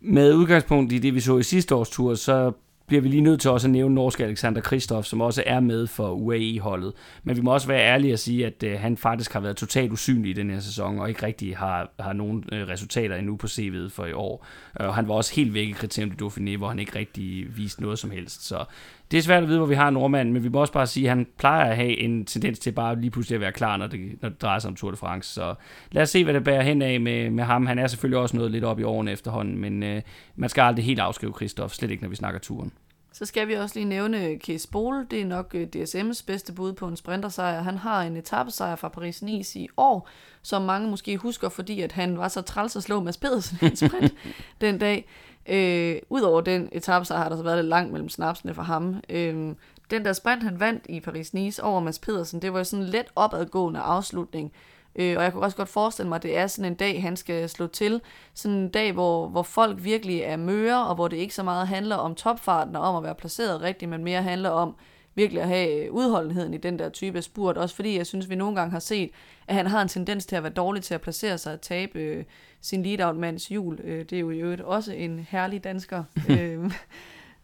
Med 0.00 0.34
udgangspunkt 0.34 0.92
i 0.92 0.98
det, 0.98 1.14
vi 1.14 1.20
så 1.20 1.38
i 1.38 1.42
sidste 1.42 1.74
års 1.74 1.90
tur, 1.90 2.14
så 2.14 2.52
bliver 2.92 3.02
vi 3.02 3.08
lige 3.08 3.20
nødt 3.20 3.40
til 3.40 3.50
også 3.50 3.66
at 3.66 3.70
nævne 3.70 3.94
norske 3.94 4.24
Alexander 4.24 4.60
Kristoff, 4.60 5.06
som 5.06 5.20
også 5.20 5.42
er 5.46 5.60
med 5.60 5.86
for 5.86 6.10
UAE-holdet. 6.10 6.92
Men 7.22 7.36
vi 7.36 7.40
må 7.40 7.52
også 7.52 7.66
være 7.66 7.80
ærlige 7.80 8.12
og 8.12 8.18
sige, 8.18 8.46
at 8.46 8.62
øh, 8.62 8.80
han 8.80 8.96
faktisk 8.96 9.32
har 9.32 9.40
været 9.40 9.56
totalt 9.56 9.92
usynlig 9.92 10.30
i 10.30 10.32
den 10.32 10.50
her 10.50 10.60
sæson, 10.60 10.98
og 10.98 11.08
ikke 11.08 11.26
rigtig 11.26 11.56
har, 11.56 11.90
har 12.00 12.12
nogen 12.12 12.44
øh, 12.52 12.68
resultater 12.68 13.16
endnu 13.16 13.36
på 13.36 13.46
CV'et 13.46 13.90
for 13.90 14.06
i 14.06 14.12
år. 14.12 14.46
Øh, 14.80 14.86
og 14.88 14.94
han 14.94 15.08
var 15.08 15.14
også 15.14 15.34
helt 15.34 15.54
væk 15.54 15.68
i 15.68 15.72
Kriterium 15.72 16.10
de 16.10 16.24
Dauphiné, 16.24 16.56
hvor 16.56 16.68
han 16.68 16.78
ikke 16.78 16.98
rigtig 16.98 17.56
viste 17.56 17.82
noget 17.82 17.98
som 17.98 18.10
helst. 18.10 18.46
Så 18.46 18.64
det 19.10 19.18
er 19.18 19.22
svært 19.22 19.42
at 19.42 19.48
vide, 19.48 19.58
hvor 19.58 19.66
vi 19.66 19.74
har 19.74 19.90
nordmanden, 19.90 20.34
men 20.34 20.44
vi 20.44 20.48
må 20.48 20.60
også 20.60 20.72
bare 20.72 20.86
sige, 20.86 21.06
at 21.06 21.16
han 21.16 21.26
plejer 21.38 21.70
at 21.70 21.76
have 21.76 21.98
en 21.98 22.24
tendens 22.24 22.58
til 22.58 22.72
bare 22.72 23.00
lige 23.00 23.10
pludselig 23.10 23.34
at 23.34 23.40
være 23.40 23.52
klar, 23.52 23.76
når 23.76 23.86
det, 23.86 24.00
når 24.22 24.28
det 24.28 24.42
drejer 24.42 24.58
sig 24.58 24.68
om 24.68 24.76
Tour 24.76 24.90
de 24.90 24.96
France. 24.96 25.34
Så 25.34 25.54
lad 25.92 26.02
os 26.02 26.10
se, 26.10 26.24
hvad 26.24 26.34
det 26.34 26.44
bærer 26.44 26.62
hen 26.62 26.82
af 26.82 27.00
med, 27.00 27.30
med 27.30 27.44
ham. 27.44 27.66
Han 27.66 27.78
er 27.78 27.86
selvfølgelig 27.86 28.18
også 28.18 28.36
noget 28.36 28.50
lidt 28.50 28.64
op 28.64 28.80
i 28.80 28.82
årene 28.82 29.12
efterhånden, 29.12 29.58
men 29.58 29.82
øh, 29.82 30.02
man 30.36 30.48
skal 30.48 30.62
aldrig 30.62 30.84
helt 30.84 31.00
afskrive 31.00 31.32
Kristoff, 31.32 31.74
slet 31.74 31.90
ikke 31.90 32.02
når 32.02 32.10
vi 32.10 32.16
snakker 32.16 32.40
turen. 32.40 32.72
Så 33.12 33.26
skal 33.26 33.48
vi 33.48 33.54
også 33.54 33.74
lige 33.74 33.84
nævne 33.84 34.38
Kees 34.38 34.66
Bol. 34.66 35.06
Det 35.10 35.20
er 35.20 35.24
nok 35.26 35.54
øh, 35.54 35.68
DSM's 35.76 36.24
bedste 36.26 36.52
bud 36.52 36.72
på 36.72 36.88
en 36.88 36.96
sprintersejr. 36.96 37.62
Han 37.62 37.78
har 37.78 38.02
en 38.02 38.16
etappesejr 38.16 38.76
fra 38.76 38.88
Paris-Nice 38.88 39.58
i 39.58 39.68
år, 39.76 40.08
som 40.42 40.62
mange 40.62 40.90
måske 40.90 41.16
husker, 41.16 41.48
fordi 41.48 41.80
at 41.80 41.92
han 41.92 42.18
var 42.18 42.28
så 42.28 42.42
træls 42.42 42.76
at 42.76 42.82
slå 42.82 43.00
Mads 43.00 43.16
Pedersen 43.16 43.58
i 43.62 43.64
en 43.64 43.76
sprint 43.76 44.14
den 44.60 44.78
dag. 44.78 45.08
Øh, 45.46 45.96
Udover 46.10 46.40
den 46.40 46.68
etappesejr 46.72 47.18
har 47.18 47.28
der 47.28 47.36
så 47.36 47.42
været 47.42 47.58
lidt 47.58 47.68
langt 47.68 47.92
mellem 47.92 48.08
snapsene 48.08 48.54
for 48.54 48.62
ham. 48.62 48.96
Øh, 49.08 49.54
den 49.90 50.04
der 50.04 50.12
sprint, 50.12 50.42
han 50.42 50.60
vandt 50.60 50.86
i 50.88 51.00
Paris-Nice 51.00 51.62
over 51.62 51.80
Mads 51.80 51.98
Pedersen, 51.98 52.42
det 52.42 52.52
var 52.52 52.62
sådan 52.62 52.84
en 52.84 52.90
let 52.90 53.06
opadgående 53.16 53.80
afslutning. 53.80 54.52
Øh, 54.96 55.16
og 55.16 55.22
jeg 55.22 55.32
kunne 55.32 55.42
også 55.42 55.56
godt 55.56 55.68
forestille 55.68 56.08
mig, 56.08 56.16
at 56.16 56.22
det 56.22 56.38
er 56.38 56.46
sådan 56.46 56.72
en 56.72 56.76
dag, 56.76 57.02
han 57.02 57.16
skal 57.16 57.48
slå 57.48 57.66
til. 57.66 58.00
Sådan 58.34 58.56
en 58.56 58.68
dag, 58.68 58.92
hvor, 58.92 59.28
hvor 59.28 59.42
folk 59.42 59.84
virkelig 59.84 60.20
er 60.20 60.36
møre, 60.36 60.86
og 60.86 60.94
hvor 60.94 61.08
det 61.08 61.16
ikke 61.16 61.34
så 61.34 61.42
meget 61.42 61.68
handler 61.68 61.96
om 61.96 62.14
topfarten 62.14 62.76
og 62.76 62.82
om 62.82 62.96
at 62.96 63.02
være 63.02 63.14
placeret 63.14 63.60
rigtigt, 63.60 63.88
men 63.88 64.04
mere 64.04 64.22
handler 64.22 64.50
om 64.50 64.76
virkelig 65.14 65.42
at 65.42 65.48
have 65.48 65.92
udholdenheden 65.92 66.54
i 66.54 66.56
den 66.56 66.78
der 66.78 66.88
type 66.88 67.22
spurt. 67.22 67.58
Også 67.58 67.74
fordi 67.74 67.96
jeg 67.96 68.06
synes, 68.06 68.30
vi 68.30 68.34
nogle 68.34 68.56
gange 68.56 68.72
har 68.72 68.78
set, 68.78 69.10
at 69.48 69.54
han 69.54 69.66
har 69.66 69.82
en 69.82 69.88
tendens 69.88 70.26
til 70.26 70.36
at 70.36 70.42
være 70.42 70.52
dårlig 70.52 70.82
til 70.82 70.94
at 70.94 71.00
placere 71.00 71.38
sig 71.38 71.52
og 71.52 71.60
tabe 71.60 71.98
øh, 71.98 72.24
sin 72.60 72.82
lead-out-mands 72.82 73.50
jul. 73.50 73.80
Øh, 73.84 74.04
det 74.04 74.12
er 74.12 74.20
jo 74.20 74.30
i 74.30 74.38
øvrigt 74.38 74.60
også 74.60 74.92
en 74.92 75.26
herlig 75.30 75.64
dansker, 75.64 76.04
øh, 76.30 76.64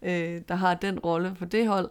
øh, 0.03 0.43
der 0.49 0.55
har 0.55 0.75
den 0.75 0.99
rolle 0.99 1.35
på 1.39 1.45
det 1.45 1.69
hold. 1.69 1.91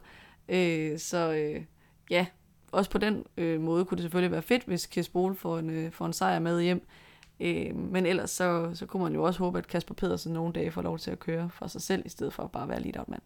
Øh, 0.49 0.99
så 0.99 1.31
øh, 1.31 1.61
ja, 2.09 2.25
også 2.71 2.89
på 2.89 2.97
den 2.97 3.23
øh, 3.37 3.61
måde 3.61 3.85
kunne 3.85 3.95
det 3.95 4.03
selvfølgelig 4.03 4.31
være 4.31 4.41
fedt, 4.41 4.63
hvis 4.63 4.85
Kies 4.85 5.09
Bol 5.09 5.35
får 5.35 5.59
en, 5.59 5.69
øh, 5.69 5.91
får 5.91 6.05
en 6.05 6.13
sejr 6.13 6.39
med 6.39 6.61
hjem. 6.61 6.87
Øh, 7.39 7.75
men 7.75 8.05
ellers 8.05 8.29
så, 8.29 8.69
så 8.73 8.85
kunne 8.85 9.03
man 9.03 9.13
jo 9.13 9.23
også 9.23 9.39
håbe, 9.39 9.57
at 9.57 9.67
Kasper 9.67 9.93
Pedersen 9.93 10.33
nogle 10.33 10.53
dage 10.53 10.71
får 10.71 10.81
lov 10.81 10.97
til 10.99 11.11
at 11.11 11.19
køre 11.19 11.49
for 11.53 11.67
sig 11.67 11.81
selv, 11.81 12.05
i 12.05 12.09
stedet 12.09 12.33
for 12.33 12.43
at 12.43 12.51
bare 12.51 12.69
være 12.69 12.81
lead 12.81 13.03
mand. 13.07 13.21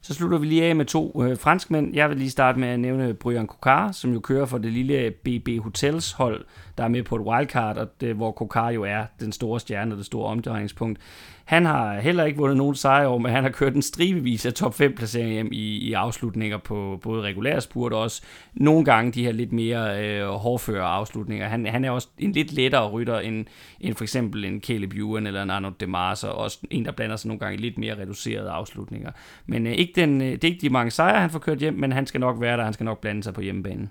Så 0.00 0.14
slutter 0.14 0.38
vi 0.38 0.46
lige 0.46 0.64
af 0.64 0.76
med 0.76 0.84
to 0.84 1.22
øh, 1.24 1.38
franskmænd. 1.38 1.94
Jeg 1.94 2.08
vil 2.08 2.18
lige 2.18 2.30
starte 2.30 2.58
med 2.58 2.68
at 2.68 2.80
nævne 2.80 3.14
Brian 3.14 3.46
Kokar, 3.46 3.92
som 3.92 4.12
jo 4.12 4.20
kører 4.20 4.46
for 4.46 4.58
det 4.58 4.72
lille 4.72 4.94
øh, 4.94 5.10
BB 5.12 5.48
Hotels 5.62 6.12
hold, 6.12 6.44
der 6.78 6.84
er 6.84 6.88
med 6.88 7.02
på 7.02 7.16
et 7.16 7.22
wildcard, 7.22 7.76
og 7.76 8.00
det, 8.00 8.14
hvor 8.14 8.32
Kokar 8.32 8.70
jo 8.70 8.82
er 8.82 9.04
den 9.20 9.32
store 9.32 9.60
stjerne 9.60 9.94
og 9.94 9.98
det 9.98 10.06
store 10.06 10.26
omdrejningspunkt. 10.26 11.00
Han 11.48 11.64
har 11.64 12.00
heller 12.00 12.24
ikke 12.24 12.38
vundet 12.38 12.56
nogen 12.56 12.74
sejr 12.74 13.06
over, 13.06 13.18
men 13.18 13.32
han 13.32 13.42
har 13.42 13.50
kørt 13.50 13.74
en 13.74 13.82
stribevis 13.82 14.46
af 14.46 14.54
top 14.54 14.74
5 14.74 14.94
placeringer 14.94 15.34
hjem 15.34 15.48
i, 15.52 15.78
i 15.78 15.92
afslutninger 15.92 16.58
på 16.58 16.98
både 17.02 17.22
regulære 17.22 17.60
spurt 17.60 17.92
og 17.92 18.00
også 18.00 18.22
nogle 18.54 18.84
gange 18.84 19.12
de 19.12 19.24
her 19.24 19.32
lidt 19.32 19.52
mere 19.52 20.04
øh, 20.04 20.28
hårdføre 20.28 20.84
afslutninger. 20.84 21.48
Han, 21.48 21.66
han 21.66 21.84
er 21.84 21.90
også 21.90 22.08
en 22.18 22.32
lidt 22.32 22.52
lettere 22.52 22.88
rytter 22.88 23.18
end, 23.18 23.46
end 23.80 23.94
for 23.94 24.04
eksempel 24.04 24.44
en 24.44 24.60
Caleb 24.60 24.92
Ewan 24.92 25.26
eller 25.26 25.42
en 25.42 25.50
Arnold 25.50 25.74
Demars, 25.80 26.24
og 26.24 26.34
også 26.34 26.58
en, 26.70 26.84
der 26.84 26.92
blander 26.92 27.16
sig 27.16 27.28
nogle 27.28 27.40
gange 27.40 27.58
i 27.58 27.60
lidt 27.60 27.78
mere 27.78 27.98
reducerede 27.98 28.50
afslutninger. 28.50 29.10
Men 29.46 29.66
øh, 29.66 29.72
ikke 29.72 29.92
den, 30.00 30.20
øh, 30.20 30.32
det 30.32 30.44
er 30.44 30.48
ikke 30.48 30.60
de 30.60 30.70
mange 30.70 30.90
sejre, 30.90 31.20
han 31.20 31.30
får 31.30 31.38
kørt 31.38 31.58
hjem, 31.58 31.74
men 31.74 31.92
han 31.92 32.06
skal 32.06 32.20
nok 32.20 32.40
være 32.40 32.56
der, 32.56 32.64
han 32.64 32.72
skal 32.72 32.84
nok 32.84 33.00
blande 33.00 33.22
sig 33.22 33.34
på 33.34 33.40
hjemmebanen. 33.40 33.90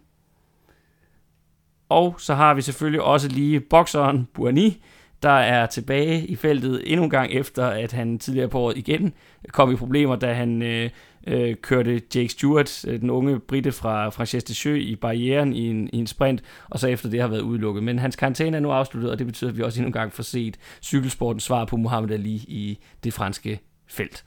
Og 1.90 2.16
så 2.20 2.36
har 2.36 2.54
vi 2.54 2.62
selvfølgelig 2.62 3.02
også 3.02 3.28
lige 3.30 3.60
bokseren 3.60 4.28
Buani, 4.34 4.84
der 5.23 5.30
er 5.30 5.65
tilbage 5.65 6.27
i 6.27 6.35
feltet 6.35 6.81
endnu 6.85 7.03
en 7.03 7.10
gang 7.10 7.31
efter, 7.31 7.65
at 7.65 7.91
han 7.91 8.19
tidligere 8.19 8.49
på 8.49 8.60
året 8.60 8.77
igen 8.77 9.14
kom 9.49 9.72
i 9.72 9.76
problemer, 9.76 10.15
da 10.15 10.34
han 10.34 10.61
øh, 10.61 10.89
øh, 11.27 11.56
kørte 11.56 12.02
Jake 12.15 12.30
Stewart, 12.30 12.85
øh, 12.88 13.02
den 13.02 13.10
unge 13.10 13.39
britte 13.39 13.72
fra 13.72 14.26
de 14.26 14.56
Sjø, 14.56 14.76
i 14.76 14.95
barrieren 14.95 15.53
i 15.53 15.69
en, 15.69 15.89
i 15.94 15.98
en 15.98 16.07
sprint, 16.07 16.41
og 16.69 16.80
så 16.80 16.88
efter 16.88 17.10
det 17.10 17.22
har 17.22 17.27
været 17.27 17.41
udelukket. 17.41 17.84
Men 17.84 17.99
hans 17.99 18.15
karantæne 18.15 18.57
er 18.57 18.61
nu 18.61 18.72
afsluttet, 18.72 19.11
og 19.11 19.19
det 19.19 19.27
betyder, 19.27 19.49
at 19.52 19.57
vi 19.57 19.64
også 19.64 19.80
endnu 19.80 19.88
en 19.88 19.94
gang 19.94 20.14
får 20.14 20.23
set 20.23 20.57
cykelsportens 20.81 21.44
svar 21.44 21.65
på 21.65 21.77
Muhammad 21.77 22.11
Ali 22.11 22.35
i 22.35 22.80
det 23.03 23.14
franske 23.14 23.60
felt. 23.88 24.26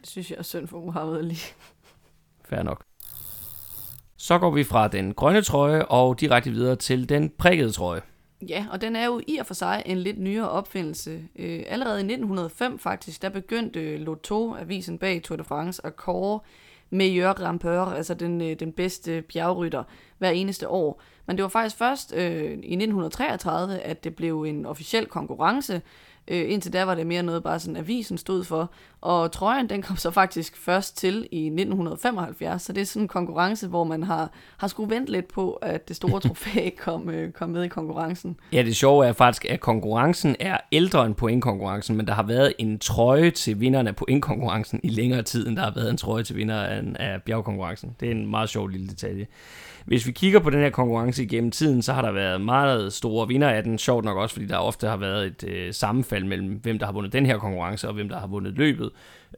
Det 0.00 0.08
synes 0.08 0.30
jeg 0.30 0.38
er 0.38 0.42
synd 0.42 0.68
for 0.68 0.80
Muhammad 0.80 1.18
Ali. 1.18 1.38
Fair 2.44 2.62
nok. 2.62 2.82
Så 4.16 4.38
går 4.38 4.50
vi 4.50 4.64
fra 4.64 4.88
den 4.88 5.14
grønne 5.14 5.42
trøje 5.42 5.84
og 5.84 6.20
direkte 6.20 6.50
videre 6.50 6.76
til 6.76 7.08
den 7.08 7.30
prikkede 7.38 7.72
trøje. 7.72 8.00
Ja, 8.48 8.66
og 8.70 8.80
den 8.80 8.96
er 8.96 9.06
jo 9.06 9.20
i 9.26 9.36
og 9.36 9.46
for 9.46 9.54
sig 9.54 9.82
en 9.86 9.98
lidt 9.98 10.18
nyere 10.18 10.50
opfindelse. 10.50 11.22
Øh, 11.36 11.62
allerede 11.66 12.00
i 12.00 12.04
1905 12.04 12.78
faktisk, 12.78 13.22
der 13.22 13.28
begyndte 13.28 13.80
øh, 13.80 14.00
Lotto, 14.00 14.54
avisen 14.54 14.98
bag 14.98 15.22
Tour 15.22 15.36
de 15.36 15.44
France, 15.44 15.86
at 15.86 15.96
kåre 15.96 16.40
meilleur 16.90 17.28
rampeur, 17.28 17.80
altså 17.80 18.14
den, 18.14 18.40
øh, 18.40 18.60
den 18.60 18.72
bedste 18.72 19.22
bjergrytter, 19.22 19.84
hver 20.18 20.30
eneste 20.30 20.68
år. 20.68 21.02
Men 21.26 21.36
det 21.36 21.42
var 21.42 21.48
faktisk 21.48 21.76
først 21.76 22.14
øh, 22.14 22.42
i 22.42 22.74
1933, 22.74 23.78
at 23.78 24.04
det 24.04 24.16
blev 24.16 24.42
en 24.42 24.66
officiel 24.66 25.06
konkurrence, 25.06 25.82
Øh, 26.28 26.52
indtil 26.52 26.72
da 26.72 26.84
var 26.84 26.94
det 26.94 27.06
mere 27.06 27.22
noget, 27.22 27.42
bare 27.42 27.60
sådan 27.60 27.76
avisen 27.76 28.18
stod 28.18 28.44
for. 28.44 28.70
Og 29.00 29.32
trøjen, 29.32 29.68
den 29.68 29.82
kom 29.82 29.96
så 29.96 30.10
faktisk 30.10 30.56
først 30.56 30.96
til 30.96 31.28
i 31.30 31.46
1975, 31.46 32.62
så 32.62 32.72
det 32.72 32.80
er 32.80 32.84
sådan 32.84 33.02
en 33.02 33.08
konkurrence, 33.08 33.68
hvor 33.68 33.84
man 33.84 34.02
har, 34.02 34.30
har 34.56 34.68
skulle 34.68 34.94
vente 34.94 35.12
lidt 35.12 35.28
på, 35.28 35.52
at 35.52 35.88
det 35.88 35.96
store 35.96 36.20
trofæ 36.28 36.70
kom, 36.78 37.10
øh, 37.10 37.32
kom 37.32 37.50
med 37.50 37.62
i 37.62 37.68
konkurrencen. 37.68 38.36
Ja, 38.52 38.62
det 38.62 38.76
sjove 38.76 39.06
er 39.06 39.12
faktisk, 39.12 39.44
at 39.44 39.60
konkurrencen 39.60 40.36
er 40.40 40.56
ældre 40.72 41.06
end 41.06 41.14
pointkonkurrencen, 41.14 41.96
men 41.96 42.06
der 42.06 42.14
har 42.14 42.22
været 42.22 42.52
en 42.58 42.78
trøje 42.78 43.30
til 43.30 43.60
vinderne 43.60 43.88
af 43.88 43.96
pointkonkurrencen 43.96 44.80
i 44.82 44.88
længere 44.88 45.22
tid, 45.22 45.48
end 45.48 45.56
der 45.56 45.62
har 45.62 45.72
været 45.74 45.90
en 45.90 45.96
trøje 45.96 46.22
til 46.22 46.36
vinder 46.36 46.62
af, 46.62 46.82
af 46.94 47.22
bjergkonkurrencen. 47.22 47.96
Det 48.00 48.06
er 48.06 48.12
en 48.12 48.30
meget 48.30 48.48
sjov 48.48 48.68
lille 48.68 48.88
detalje. 48.88 49.26
Hvis 49.86 50.06
vi 50.06 50.12
kigger 50.12 50.40
på 50.40 50.50
den 50.50 50.60
her 50.60 50.70
konkurrence 50.70 51.22
igennem 51.22 51.50
tiden, 51.50 51.82
så 51.82 51.92
har 51.92 52.02
der 52.02 52.12
været 52.12 52.40
meget 52.40 52.92
store 52.92 53.28
vinder 53.28 53.48
af 53.48 53.62
den. 53.62 53.78
Sjovt 53.78 54.04
nok 54.04 54.16
også, 54.16 54.32
fordi 54.32 54.46
der 54.46 54.56
ofte 54.56 54.86
har 54.86 54.96
været 54.96 55.26
et 55.26 55.44
øh, 55.48 55.74
sammenfald 55.74 56.24
mellem, 56.24 56.60
hvem 56.62 56.78
der 56.78 56.86
har 56.86 56.92
vundet 56.92 57.12
den 57.12 57.26
her 57.26 57.38
konkurrence, 57.38 57.88
og 57.88 57.94
hvem 57.94 58.08
der 58.08 58.18
har 58.18 58.26
vundet 58.26 58.54
løbet. 58.54 58.90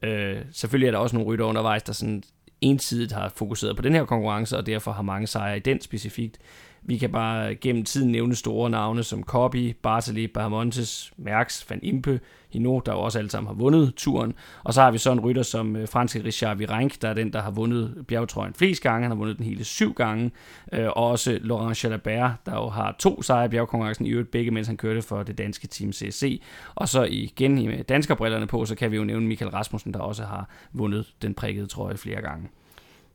Øh, 0.03 0.37
selvfølgelig 0.51 0.87
er 0.87 0.91
der 0.91 0.97
også 0.97 1.15
nogle 1.15 1.31
rytter 1.31 1.45
undervejs, 1.45 1.83
der 1.83 1.93
sådan 1.93 2.23
ensidigt 2.61 3.11
har 3.11 3.33
fokuseret 3.35 3.75
på 3.75 3.81
den 3.81 3.93
her 3.93 4.05
konkurrence, 4.05 4.57
og 4.57 4.65
derfor 4.65 4.91
har 4.91 5.01
mange 5.01 5.27
sejre 5.27 5.57
i 5.57 5.59
den 5.59 5.81
specifikt. 5.81 6.37
Vi 6.81 6.97
kan 6.97 7.11
bare 7.11 7.55
gennem 7.55 7.83
tiden 7.83 8.11
nævne 8.11 8.35
store 8.35 8.69
navne 8.69 9.03
som 9.03 9.23
Copy, 9.23 9.75
Bartali, 9.81 10.27
Bahamontes, 10.27 11.13
Merckx, 11.17 11.69
Van 11.69 11.79
Impe, 11.83 12.19
Hino, 12.49 12.79
der 12.79 12.91
jo 12.91 12.99
også 12.99 13.19
alle 13.19 13.29
sammen 13.29 13.47
har 13.47 13.53
vundet 13.53 13.93
turen. 13.95 14.33
Og 14.63 14.73
så 14.73 14.81
har 14.81 14.91
vi 14.91 14.97
så 14.97 15.11
en 15.11 15.19
rytter 15.19 15.43
som 15.43 15.75
øh, 15.75 15.87
franske 15.87 16.23
Richard 16.23 16.57
Virenque, 16.57 16.97
der 17.01 17.09
er 17.09 17.13
den, 17.13 17.33
der 17.33 17.41
har 17.41 17.51
vundet 17.51 18.05
bjergtrøjen 18.07 18.53
flest 18.53 18.83
gange. 18.83 19.01
Han 19.01 19.11
har 19.11 19.17
vundet 19.17 19.37
den 19.37 19.45
hele 19.45 19.63
syv 19.63 19.93
gange. 19.93 20.31
Øh, 20.73 20.87
og 20.87 21.07
også 21.07 21.39
Laurent 21.41 21.83
Jalabert, 21.83 22.31
der 22.45 22.55
jo 22.55 22.69
har 22.69 22.95
to 22.99 23.21
sejre 23.21 23.45
i 23.45 23.49
bjergkonkurrencen 23.49 24.05
i 24.05 24.09
øvrigt, 24.09 24.31
begge 24.31 24.51
mens 24.51 24.67
han 24.67 24.77
kørte 24.77 25.01
for 25.01 25.23
det 25.23 25.37
danske 25.37 25.67
team 25.67 25.91
CSC. 25.93 26.41
Og 26.75 26.89
så 26.89 27.03
igen 27.03 27.55
med 27.55 27.83
danskerbrillerne 27.83 28.47
på, 28.47 28.65
så 28.65 28.75
kan 28.75 28.91
vi 28.91 28.97
jo 28.97 29.03
nævne 29.03 29.27
Michael 29.27 29.51
Rasmussen, 29.51 29.93
der 29.93 29.99
også 29.99 30.23
har 30.23 30.49
vundet 30.73 31.13
den 31.21 31.33
prikkede 31.33 31.67
trøje 31.67 31.97
flere 31.97 32.21
gange. 32.21 32.47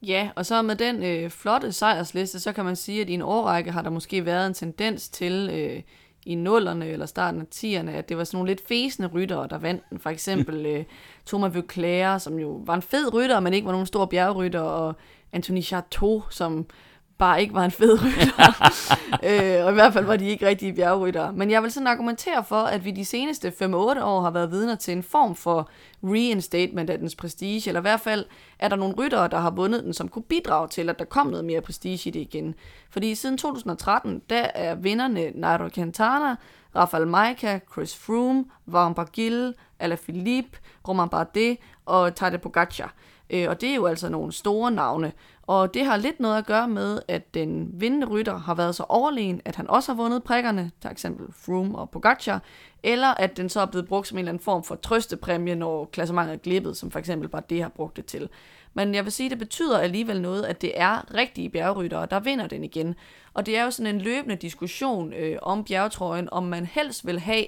Ja, 0.06 0.30
og 0.36 0.46
så 0.46 0.62
med 0.62 0.76
den 0.76 1.02
øh, 1.02 1.30
flotte 1.30 1.72
sejrsliste, 1.72 2.40
så 2.40 2.52
kan 2.52 2.64
man 2.64 2.76
sige, 2.76 3.00
at 3.00 3.08
i 3.08 3.12
en 3.12 3.22
årrække 3.22 3.70
har 3.70 3.82
der 3.82 3.90
måske 3.90 4.24
været 4.24 4.46
en 4.46 4.54
tendens 4.54 5.08
til 5.08 5.50
øh, 5.52 5.82
i 6.26 6.34
nullerne 6.34 6.86
eller 6.86 7.06
starten 7.06 7.40
af 7.40 7.46
10'erne, 7.54 7.90
at 7.90 8.08
det 8.08 8.16
var 8.16 8.24
sådan 8.24 8.36
nogle 8.36 8.50
lidt 8.50 8.68
fæsende 8.68 9.08
ryttere, 9.08 9.48
der 9.50 9.58
vandt 9.58 9.82
den. 9.90 9.98
For 9.98 10.10
eksempel 10.10 10.66
øh, 10.76 10.84
Thomas 11.26 11.54
Veuclair, 11.54 12.18
som 12.18 12.38
jo 12.38 12.62
var 12.66 12.74
en 12.74 12.82
fed 12.82 13.14
rytter, 13.14 13.40
men 13.40 13.54
ikke 13.54 13.66
var 13.66 13.72
nogen 13.72 13.86
stor 13.86 14.06
bjergrytter, 14.06 14.60
og 14.60 14.94
Anthony 15.32 15.62
Chateau, 15.62 16.22
som 16.30 16.66
bare 17.18 17.42
ikke 17.42 17.54
var 17.54 17.64
en 17.64 17.70
fed 17.70 17.98
rytter. 18.04 18.70
øh, 19.58 19.66
og 19.66 19.70
i 19.70 19.74
hvert 19.74 19.92
fald 19.92 20.04
var 20.04 20.16
de 20.16 20.28
ikke 20.28 20.46
rigtige 20.46 20.72
bjergryttere. 20.72 21.32
Men 21.32 21.50
jeg 21.50 21.62
vil 21.62 21.70
sådan 21.70 21.86
argumentere 21.86 22.44
for, 22.44 22.62
at 22.62 22.84
vi 22.84 22.90
de 22.90 23.04
seneste 23.04 23.48
5-8 23.48 23.64
år 24.02 24.20
har 24.20 24.30
været 24.30 24.50
vidner 24.50 24.74
til 24.74 24.92
en 24.92 25.02
form 25.02 25.34
for 25.34 25.70
reinstatement 26.02 26.90
af 26.90 26.98
dens 26.98 27.14
prestige, 27.14 27.68
eller 27.68 27.80
i 27.80 27.82
hvert 27.82 28.00
fald 28.00 28.24
er 28.58 28.68
der 28.68 28.76
nogle 28.76 28.94
ryttere, 28.94 29.28
der 29.28 29.38
har 29.38 29.50
vundet 29.50 29.84
den, 29.84 29.94
som 29.94 30.08
kunne 30.08 30.22
bidrage 30.22 30.68
til, 30.68 30.88
at 30.88 30.98
der 30.98 31.04
kom 31.04 31.26
noget 31.26 31.44
mere 31.44 31.60
prestige 31.60 32.08
i 32.08 32.10
det 32.10 32.20
igen. 32.20 32.54
Fordi 32.90 33.14
siden 33.14 33.38
2013, 33.38 34.22
der 34.30 34.46
er 34.54 34.74
vinderne 34.74 35.30
Nairo 35.34 35.68
Quintana, 35.68 36.36
Rafael 36.76 37.06
Maika, 37.06 37.58
Chris 37.72 37.96
Froome, 37.96 38.44
Warren 38.68 38.94
Barguil, 38.94 39.54
Alaphilippe, 39.78 40.58
Romain 40.88 41.08
Bardet 41.08 41.56
og 41.86 42.14
Tadej 42.14 42.36
Pogacar. 42.36 42.94
Øh, 43.30 43.48
og 43.48 43.60
det 43.60 43.70
er 43.70 43.74
jo 43.74 43.86
altså 43.86 44.08
nogle 44.08 44.32
store 44.32 44.70
navne. 44.70 45.12
Og 45.46 45.74
det 45.74 45.84
har 45.84 45.96
lidt 45.96 46.20
noget 46.20 46.38
at 46.38 46.46
gøre 46.46 46.68
med, 46.68 47.00
at 47.08 47.34
den 47.34 47.70
vindende 47.72 48.06
rytter 48.06 48.38
har 48.38 48.54
været 48.54 48.74
så 48.74 48.84
overlegen, 48.88 49.40
at 49.44 49.56
han 49.56 49.70
også 49.70 49.92
har 49.92 49.96
vundet 50.02 50.22
prikkerne, 50.24 50.70
for 50.82 50.88
eksempel 50.88 51.26
Froome 51.32 51.78
og 51.78 51.90
Pogacar, 51.90 52.42
eller 52.82 53.08
at 53.08 53.36
den 53.36 53.48
så 53.48 53.60
er 53.60 53.66
blevet 53.66 53.88
brugt 53.88 54.08
som 54.08 54.18
en 54.18 54.18
eller 54.18 54.32
anden 54.32 54.44
form 54.44 54.64
for 54.64 54.74
trøstepræmie, 54.74 55.54
når 55.54 55.84
klassementet 55.92 56.34
er 56.34 56.38
glippet, 56.38 56.76
som 56.76 56.90
for 56.90 56.98
eksempel 56.98 57.28
bare 57.28 57.42
det 57.50 57.62
har 57.62 57.68
brugt 57.68 57.96
det 57.96 58.06
til. 58.06 58.28
Men 58.74 58.94
jeg 58.94 59.04
vil 59.04 59.12
sige, 59.12 59.30
det 59.30 59.38
betyder 59.38 59.78
alligevel 59.78 60.20
noget, 60.20 60.42
at 60.42 60.62
det 60.62 60.72
er 60.74 61.14
rigtige 61.14 61.50
bjergryttere, 61.50 62.06
der 62.10 62.20
vinder 62.20 62.46
den 62.46 62.64
igen. 62.64 62.94
Og 63.34 63.46
det 63.46 63.58
er 63.58 63.64
jo 63.64 63.70
sådan 63.70 63.94
en 63.94 64.00
løbende 64.00 64.36
diskussion 64.36 65.12
øh, 65.12 65.38
om 65.42 65.64
bjergtrøjen, 65.64 66.28
om 66.32 66.42
man 66.42 66.66
helst 66.66 67.06
vil 67.06 67.20
have, 67.20 67.44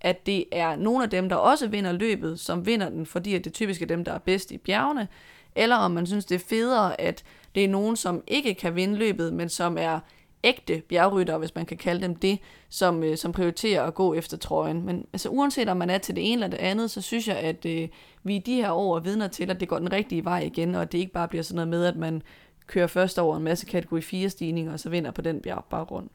at 0.00 0.26
det 0.26 0.44
er 0.52 0.76
nogle 0.76 1.04
af 1.04 1.10
dem, 1.10 1.28
der 1.28 1.36
også 1.36 1.68
vinder 1.68 1.92
løbet, 1.92 2.40
som 2.40 2.66
vinder 2.66 2.88
den, 2.88 3.06
fordi 3.06 3.38
det 3.38 3.52
typisk 3.52 3.82
er 3.82 3.86
dem, 3.86 4.04
der 4.04 4.12
er 4.12 4.18
bedst 4.18 4.50
i 4.50 4.58
bjergene, 4.58 5.08
eller 5.54 5.76
om 5.76 5.90
man 5.90 6.06
synes, 6.06 6.24
det 6.24 6.34
er 6.34 6.44
federe, 6.48 7.00
at 7.00 7.24
det 7.54 7.64
er 7.64 7.68
nogen, 7.68 7.96
som 7.96 8.22
ikke 8.26 8.54
kan 8.54 8.74
vinde 8.74 8.96
løbet, 8.96 9.32
men 9.32 9.48
som 9.48 9.78
er 9.78 10.00
ægte 10.44 10.82
bjergrytter, 10.88 11.38
hvis 11.38 11.54
man 11.54 11.66
kan 11.66 11.76
kalde 11.76 12.02
dem 12.02 12.14
det, 12.14 12.38
som, 12.68 13.02
øh, 13.02 13.16
som 13.16 13.32
prioriterer 13.32 13.82
at 13.82 13.94
gå 13.94 14.14
efter 14.14 14.36
trøjen. 14.36 14.86
Men 14.86 15.06
altså, 15.12 15.28
uanset 15.28 15.68
om 15.68 15.76
man 15.76 15.90
er 15.90 15.98
til 15.98 16.16
det 16.16 16.32
ene 16.32 16.32
eller 16.32 16.56
det 16.56 16.64
andet, 16.64 16.90
så 16.90 17.00
synes 17.00 17.28
jeg, 17.28 17.36
at 17.36 17.66
øh, 17.66 17.88
vi 18.22 18.36
i 18.36 18.38
de 18.38 18.54
her 18.54 18.70
år 18.70 18.96
er 18.96 19.00
vidner 19.00 19.28
til, 19.28 19.50
at 19.50 19.60
det 19.60 19.68
går 19.68 19.78
den 19.78 19.92
rigtige 19.92 20.24
vej 20.24 20.40
igen, 20.40 20.74
og 20.74 20.82
at 20.82 20.92
det 20.92 20.98
ikke 20.98 21.12
bare 21.12 21.28
bliver 21.28 21.42
sådan 21.42 21.56
noget 21.56 21.68
med, 21.68 21.84
at 21.84 21.96
man 21.96 22.22
kører 22.66 22.86
først 22.86 23.18
over 23.18 23.36
en 23.36 23.42
masse 23.42 23.66
kategori 23.66 24.00
4 24.00 24.28
stigninger, 24.28 24.72
og 24.72 24.80
så 24.80 24.90
vinder 24.90 25.10
på 25.10 25.22
den 25.22 25.40
bjergbaggrund. 25.40 26.08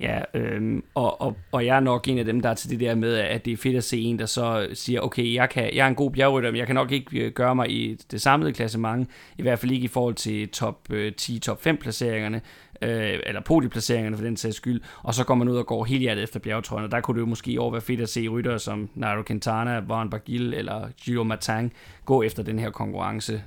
Ja, 0.00 0.20
øhm, 0.34 0.84
og, 0.94 1.20
og, 1.20 1.36
og 1.52 1.66
jeg 1.66 1.76
er 1.76 1.80
nok 1.80 2.08
en 2.08 2.18
af 2.18 2.24
dem, 2.24 2.40
der 2.40 2.48
er 2.48 2.54
til 2.54 2.70
det 2.70 2.80
der 2.80 2.94
med, 2.94 3.14
at 3.14 3.44
det 3.44 3.52
er 3.52 3.56
fedt 3.56 3.76
at 3.76 3.84
se 3.84 4.00
en, 4.00 4.18
der 4.18 4.26
så 4.26 4.68
siger, 4.74 5.00
okay, 5.00 5.34
jeg, 5.34 5.50
kan, 5.50 5.74
jeg 5.74 5.84
er 5.84 5.88
en 5.88 5.94
god 5.94 6.10
bjergrytter, 6.10 6.50
men 6.50 6.58
jeg 6.58 6.66
kan 6.66 6.74
nok 6.74 6.92
ikke 6.92 7.18
øh, 7.20 7.32
gøre 7.32 7.54
mig 7.54 7.70
i 7.70 7.94
det 8.10 8.20
samlede 8.20 8.52
klassement, 8.52 9.10
i 9.38 9.42
hvert 9.42 9.58
fald 9.58 9.72
ikke 9.72 9.84
i 9.84 9.88
forhold 9.88 10.14
til 10.14 10.48
top 10.48 10.78
øh, 10.90 11.12
10, 11.12 11.38
top 11.38 11.62
5 11.62 11.76
placeringerne, 11.76 12.40
øh, 12.82 13.18
eller 13.26 13.40
podieplaceringerne 13.40 14.16
for 14.16 14.24
den 14.24 14.36
sags 14.36 14.56
skyld, 14.56 14.80
og 15.02 15.14
så 15.14 15.24
går 15.24 15.34
man 15.34 15.48
ud 15.48 15.56
og 15.56 15.66
går 15.66 15.84
helt 15.84 16.00
hjertet 16.00 16.22
efter 16.22 16.40
bjergetrøjen, 16.40 16.84
og 16.84 16.90
der 16.90 17.00
kunne 17.00 17.14
det 17.14 17.20
jo 17.20 17.26
måske 17.26 17.60
år 17.60 17.70
være 17.70 17.80
fedt 17.80 18.00
at 18.00 18.08
se 18.08 18.28
ryttere 18.28 18.58
som 18.58 18.90
Nairo 18.94 19.22
Quintana, 19.22 19.80
Warren 19.88 20.10
Barguil 20.10 20.54
eller 20.54 20.88
Giro 21.04 21.24
Martin 21.24 21.72
gå 22.04 22.22
efter 22.22 22.42
den 22.42 22.58
her 22.58 22.70
konkurrence. 22.70 23.42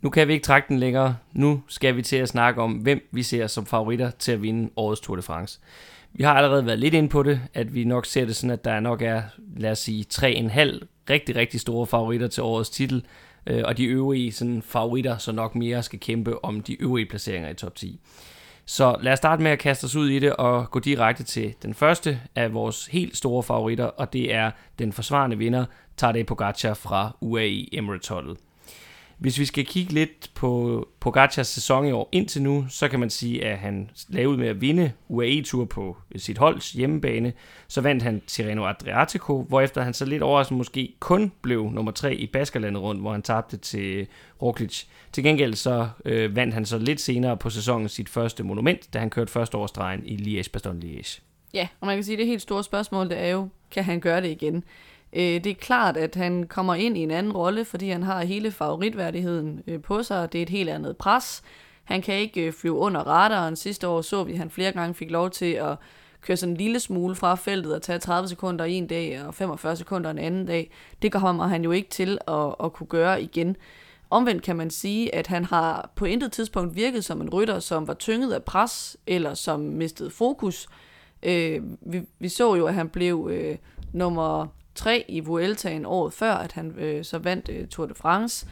Nu 0.00 0.10
kan 0.10 0.28
vi 0.28 0.32
ikke 0.32 0.44
trække 0.44 0.68
den 0.68 0.78
længere. 0.78 1.16
Nu 1.32 1.62
skal 1.68 1.96
vi 1.96 2.02
til 2.02 2.16
at 2.16 2.28
snakke 2.28 2.62
om, 2.62 2.72
hvem 2.72 3.08
vi 3.12 3.22
ser 3.22 3.46
som 3.46 3.66
favoritter 3.66 4.10
til 4.10 4.32
at 4.32 4.42
vinde 4.42 4.70
årets 4.76 5.00
Tour 5.00 5.16
de 5.16 5.22
France. 5.22 5.60
Vi 6.12 6.24
har 6.24 6.34
allerede 6.34 6.66
været 6.66 6.78
lidt 6.78 6.94
ind 6.94 7.10
på 7.10 7.22
det, 7.22 7.40
at 7.54 7.74
vi 7.74 7.84
nok 7.84 8.06
ser 8.06 8.24
det 8.24 8.36
sådan, 8.36 8.50
at 8.50 8.64
der 8.64 8.80
nok 8.80 9.02
er, 9.02 9.22
lad 9.56 9.70
os 9.70 9.78
sige, 9.78 10.06
3,5 10.12 10.80
rigtig, 11.10 11.36
rigtig 11.36 11.60
store 11.60 11.86
favoritter 11.86 12.28
til 12.28 12.42
årets 12.42 12.70
titel, 12.70 13.04
øh, 13.46 13.62
og 13.64 13.76
de 13.76 13.84
øvrige 13.84 14.32
sådan, 14.32 14.62
favoritter 14.62 15.18
så 15.18 15.32
nok 15.32 15.54
mere 15.54 15.82
skal 15.82 16.00
kæmpe 16.00 16.44
om 16.44 16.60
de 16.60 16.82
øvrige 16.82 17.06
placeringer 17.06 17.50
i 17.50 17.54
top 17.54 17.74
10. 17.74 18.00
Så 18.64 18.96
lad 19.00 19.12
os 19.12 19.18
starte 19.18 19.42
med 19.42 19.50
at 19.50 19.58
kaste 19.58 19.84
os 19.84 19.96
ud 19.96 20.08
i 20.08 20.18
det 20.18 20.36
og 20.36 20.70
gå 20.70 20.78
direkte 20.78 21.24
til 21.24 21.54
den 21.62 21.74
første 21.74 22.20
af 22.36 22.54
vores 22.54 22.86
helt 22.86 23.16
store 23.16 23.42
favoritter, 23.42 23.84
og 23.84 24.12
det 24.12 24.34
er 24.34 24.50
den 24.78 24.92
forsvarende 24.92 25.38
vinder, 25.38 25.64
Tadej 25.96 26.22
Pogacar 26.22 26.74
fra 26.74 27.16
UAE 27.20 27.66
Emirates-holdet. 27.72 28.36
Hvis 29.20 29.38
vi 29.38 29.44
skal 29.44 29.66
kigge 29.66 29.92
lidt 29.92 30.30
på 30.34 30.88
Pogacars 31.00 31.46
sæson 31.46 31.86
i 31.86 31.92
år 31.92 32.08
indtil 32.12 32.42
nu, 32.42 32.66
så 32.68 32.88
kan 32.88 33.00
man 33.00 33.10
sige, 33.10 33.44
at 33.44 33.58
han 33.58 33.90
lavede 34.08 34.38
med 34.38 34.48
at 34.48 34.60
vinde 34.60 34.92
UAE-tur 35.08 35.64
på 35.64 35.96
sit 36.16 36.38
holds 36.38 36.72
hjemmebane. 36.72 37.32
Så 37.68 37.80
vandt 37.80 38.02
han 38.02 38.22
Tirreno 38.26 38.66
Adriatico, 38.66 39.42
hvorefter 39.42 39.82
han 39.82 39.94
så 39.94 40.04
lidt 40.04 40.22
overraskende 40.22 40.58
måske 40.58 40.94
kun 41.00 41.32
blev 41.42 41.70
nummer 41.70 41.92
3 41.92 42.14
i 42.14 42.26
Baskerlandet 42.26 42.82
rundt, 42.82 43.00
hvor 43.00 43.12
han 43.12 43.22
tabte 43.22 43.56
til 43.56 44.06
Roglic. 44.42 44.84
Til 45.12 45.24
gengæld 45.24 45.54
så 45.54 45.88
øh, 46.04 46.36
vandt 46.36 46.54
han 46.54 46.66
så 46.66 46.78
lidt 46.78 47.00
senere 47.00 47.36
på 47.36 47.50
sæsonen 47.50 47.88
sit 47.88 48.08
første 48.08 48.42
monument, 48.42 48.94
da 48.94 48.98
han 48.98 49.10
kørte 49.10 49.32
første 49.32 49.56
årsdrejen 49.56 50.02
i 50.06 50.16
Liège-Bastogne-Liège. 50.16 51.20
Ja, 51.54 51.68
og 51.80 51.86
man 51.86 51.96
kan 51.96 52.04
sige, 52.04 52.14
at 52.14 52.18
det 52.18 52.26
helt 52.26 52.42
store 52.42 52.64
spørgsmål, 52.64 53.08
det 53.08 53.18
er 53.18 53.28
jo, 53.28 53.48
kan 53.70 53.84
han 53.84 54.00
gøre 54.00 54.20
det 54.20 54.28
igen? 54.28 54.64
Øh, 55.12 55.22
det 55.22 55.46
er 55.46 55.54
klart, 55.54 55.96
at 55.96 56.14
han 56.14 56.46
kommer 56.46 56.74
ind 56.74 56.96
i 56.96 57.00
en 57.00 57.10
anden 57.10 57.32
rolle, 57.32 57.64
fordi 57.64 57.88
han 57.88 58.02
har 58.02 58.24
hele 58.24 58.50
favoritværdigheden 58.50 59.62
øh, 59.66 59.82
på 59.82 60.02
sig. 60.02 60.32
Det 60.32 60.38
er 60.38 60.42
et 60.42 60.50
helt 60.50 60.68
andet 60.68 60.96
pres. 60.96 61.42
Han 61.84 62.02
kan 62.02 62.14
ikke 62.14 62.46
øh, 62.46 62.52
flyve 62.52 62.74
under 62.74 63.00
radaren. 63.00 63.56
Sidste 63.56 63.88
år 63.88 64.02
så 64.02 64.24
vi, 64.24 64.32
at 64.32 64.38
han 64.38 64.50
flere 64.50 64.72
gange 64.72 64.94
fik 64.94 65.10
lov 65.10 65.30
til 65.30 65.52
at 65.52 65.76
køre 66.20 66.36
sådan 66.36 66.52
en 66.52 66.56
lille 66.56 66.80
smule 66.80 67.14
fra 67.14 67.34
feltet 67.34 67.74
og 67.74 67.82
tage 67.82 67.98
30 67.98 68.28
sekunder 68.28 68.64
en 68.64 68.86
dag 68.86 69.22
og 69.26 69.34
45 69.34 69.76
sekunder 69.76 70.10
en 70.10 70.18
anden 70.18 70.46
dag. 70.46 70.70
Det 71.02 71.12
kommer 71.12 71.46
han 71.46 71.64
jo 71.64 71.70
ikke 71.70 71.90
til 71.90 72.18
at, 72.28 72.54
at 72.64 72.72
kunne 72.72 72.86
gøre 72.86 73.22
igen. 73.22 73.56
Omvendt 74.10 74.42
kan 74.42 74.56
man 74.56 74.70
sige, 74.70 75.14
at 75.14 75.26
han 75.26 75.44
har 75.44 75.90
på 75.96 76.04
intet 76.04 76.32
tidspunkt 76.32 76.76
virket 76.76 77.04
som 77.04 77.20
en 77.20 77.30
rytter, 77.30 77.58
som 77.58 77.88
var 77.88 77.94
tynget 77.94 78.32
af 78.32 78.42
pres 78.42 78.96
eller 79.06 79.34
som 79.34 79.60
mistede 79.60 80.10
fokus. 80.10 80.68
Øh, 81.22 81.62
vi, 81.80 82.02
vi 82.18 82.28
så 82.28 82.54
jo, 82.54 82.66
at 82.66 82.74
han 82.74 82.88
blev 82.88 83.28
øh, 83.32 83.56
nummer 83.92 84.46
3 84.80 85.04
i 85.08 85.20
Vueltaen 85.20 85.86
året 85.86 86.12
før, 86.12 86.32
at 86.32 86.52
han 86.52 86.74
øh, 86.78 87.04
så 87.04 87.18
vandt 87.18 87.48
øh, 87.48 87.68
Tour 87.68 87.86
de 87.86 87.94
France. 87.94 88.46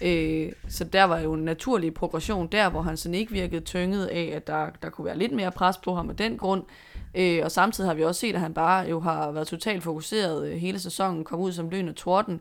Øh, 0.00 0.52
så 0.68 0.84
der 0.84 1.04
var 1.04 1.18
jo 1.18 1.32
en 1.32 1.44
naturlig 1.44 1.94
progression 1.94 2.46
der, 2.46 2.70
hvor 2.70 2.82
han 2.82 2.96
sådan 2.96 3.14
ikke 3.14 3.32
virkede 3.32 3.60
tynget 3.60 4.06
af, 4.06 4.32
at 4.34 4.46
der, 4.46 4.66
der 4.82 4.90
kunne 4.90 5.04
være 5.04 5.18
lidt 5.18 5.32
mere 5.32 5.52
pres 5.52 5.76
på 5.76 5.94
ham 5.94 6.10
af 6.10 6.16
den 6.16 6.38
grund. 6.38 6.62
Øh, 7.14 7.40
og 7.44 7.50
samtidig 7.50 7.90
har 7.90 7.94
vi 7.94 8.04
også 8.04 8.20
set, 8.20 8.34
at 8.34 8.40
han 8.40 8.54
bare 8.54 8.88
jo 8.88 9.00
har 9.00 9.30
været 9.30 9.46
totalt 9.46 9.82
fokuseret 9.82 10.48
øh, 10.48 10.56
hele 10.56 10.78
sæsonen, 10.78 11.24
kom 11.24 11.40
ud 11.40 11.52
som 11.52 11.70
lyn 11.70 11.88
og 11.88 11.96
torden, 11.96 12.40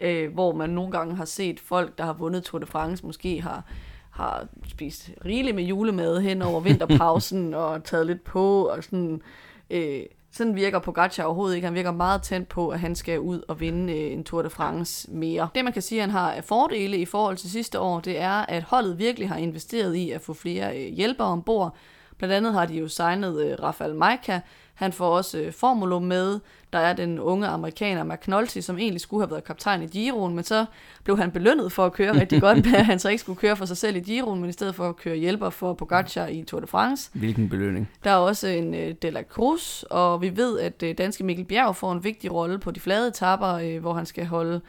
øh, 0.00 0.32
hvor 0.32 0.54
man 0.54 0.70
nogle 0.70 0.92
gange 0.92 1.16
har 1.16 1.24
set 1.24 1.60
folk, 1.60 1.98
der 1.98 2.04
har 2.04 2.12
vundet 2.12 2.44
Tour 2.44 2.58
de 2.58 2.66
France, 2.66 3.06
måske 3.06 3.40
har 3.40 3.64
har 4.10 4.46
spist 4.68 5.10
rigeligt 5.24 5.54
med 5.54 5.64
julemad 5.64 6.20
hen 6.20 6.42
over 6.42 6.60
vinterpausen 6.60 7.54
og 7.64 7.84
taget 7.84 8.06
lidt 8.06 8.24
på 8.24 8.64
og 8.66 8.84
sådan 8.84 9.22
øh, 9.70 10.02
sådan 10.32 10.56
virker 10.56 10.78
Pogacar 10.78 11.24
overhovedet 11.24 11.54
ikke. 11.54 11.66
Han 11.66 11.74
virker 11.74 11.90
meget 11.90 12.22
tændt 12.22 12.48
på, 12.48 12.68
at 12.68 12.80
han 12.80 12.94
skal 12.94 13.20
ud 13.20 13.42
og 13.48 13.60
vinde 13.60 13.92
øh, 13.92 14.12
en 14.12 14.24
Tour 14.24 14.42
de 14.42 14.50
France 14.50 15.10
mere. 15.10 15.48
Det 15.54 15.64
man 15.64 15.72
kan 15.72 15.82
sige, 15.82 16.02
at 16.02 16.08
han 16.08 16.10
har 16.10 16.32
af 16.32 16.44
fordele 16.44 16.98
i 16.98 17.04
forhold 17.04 17.36
til 17.36 17.50
sidste 17.50 17.80
år, 17.80 18.00
det 18.00 18.20
er, 18.20 18.32
at 18.32 18.62
holdet 18.62 18.98
virkelig 18.98 19.28
har 19.28 19.36
investeret 19.36 19.94
i 19.94 20.10
at 20.10 20.20
få 20.20 20.34
flere 20.34 20.78
øh, 20.78 20.92
hjælpere 20.92 21.26
ombord. 21.26 21.76
Blandt 22.18 22.34
andet 22.34 22.52
har 22.52 22.66
de 22.66 22.74
jo 22.74 22.88
signet 22.88 23.42
øh, 23.42 23.56
Rafael 23.62 23.94
Maika, 23.94 24.40
han 24.82 24.92
får 24.92 25.16
også 25.16 25.38
øh, 25.38 25.52
Formulo 25.52 25.98
med. 25.98 26.40
Der 26.72 26.78
er 26.78 26.92
den 26.92 27.18
unge 27.18 27.46
amerikaner 27.46 28.04
McNulty, 28.04 28.60
som 28.60 28.78
egentlig 28.78 29.00
skulle 29.00 29.22
have 29.22 29.30
været 29.30 29.44
kaptajn 29.44 29.82
i 29.82 29.86
Giroen, 29.86 30.34
men 30.34 30.44
så 30.44 30.64
blev 31.04 31.18
han 31.18 31.30
belønnet 31.30 31.72
for 31.72 31.86
at 31.86 31.92
køre 31.92 32.20
rigtig 32.20 32.40
godt, 32.40 32.64
med 32.66 32.74
at 32.74 32.86
han 32.86 32.98
så 32.98 33.08
ikke 33.08 33.20
skulle 33.20 33.38
køre 33.38 33.56
for 33.56 33.64
sig 33.64 33.76
selv 33.76 33.96
i 33.96 34.00
Giroen, 34.00 34.40
men 34.40 34.50
i 34.50 34.52
stedet 34.52 34.74
for 34.74 34.88
at 34.88 34.96
køre 34.96 35.16
hjælper 35.16 35.50
for 35.50 35.74
Pogacar 35.74 36.26
i 36.26 36.42
Tour 36.42 36.60
de 36.60 36.66
France. 36.66 37.10
Hvilken 37.12 37.48
belønning. 37.48 37.90
Der 38.04 38.10
er 38.10 38.16
også 38.16 38.48
en 38.48 38.74
øh, 38.74 38.94
De 39.02 39.10
La 39.10 39.22
Cruz, 39.22 39.82
og 39.82 40.22
vi 40.22 40.36
ved, 40.36 40.58
at 40.58 40.82
øh, 40.82 40.98
danske 40.98 41.24
Mikkel 41.24 41.44
Bjerg 41.44 41.76
får 41.76 41.92
en 41.92 42.04
vigtig 42.04 42.32
rolle 42.32 42.58
på 42.58 42.70
de 42.70 42.80
flade 42.80 43.08
etapper, 43.08 43.54
øh, 43.54 43.80
hvor 43.80 43.94
han 43.94 44.06
skal 44.06 44.26
holde 44.26 44.60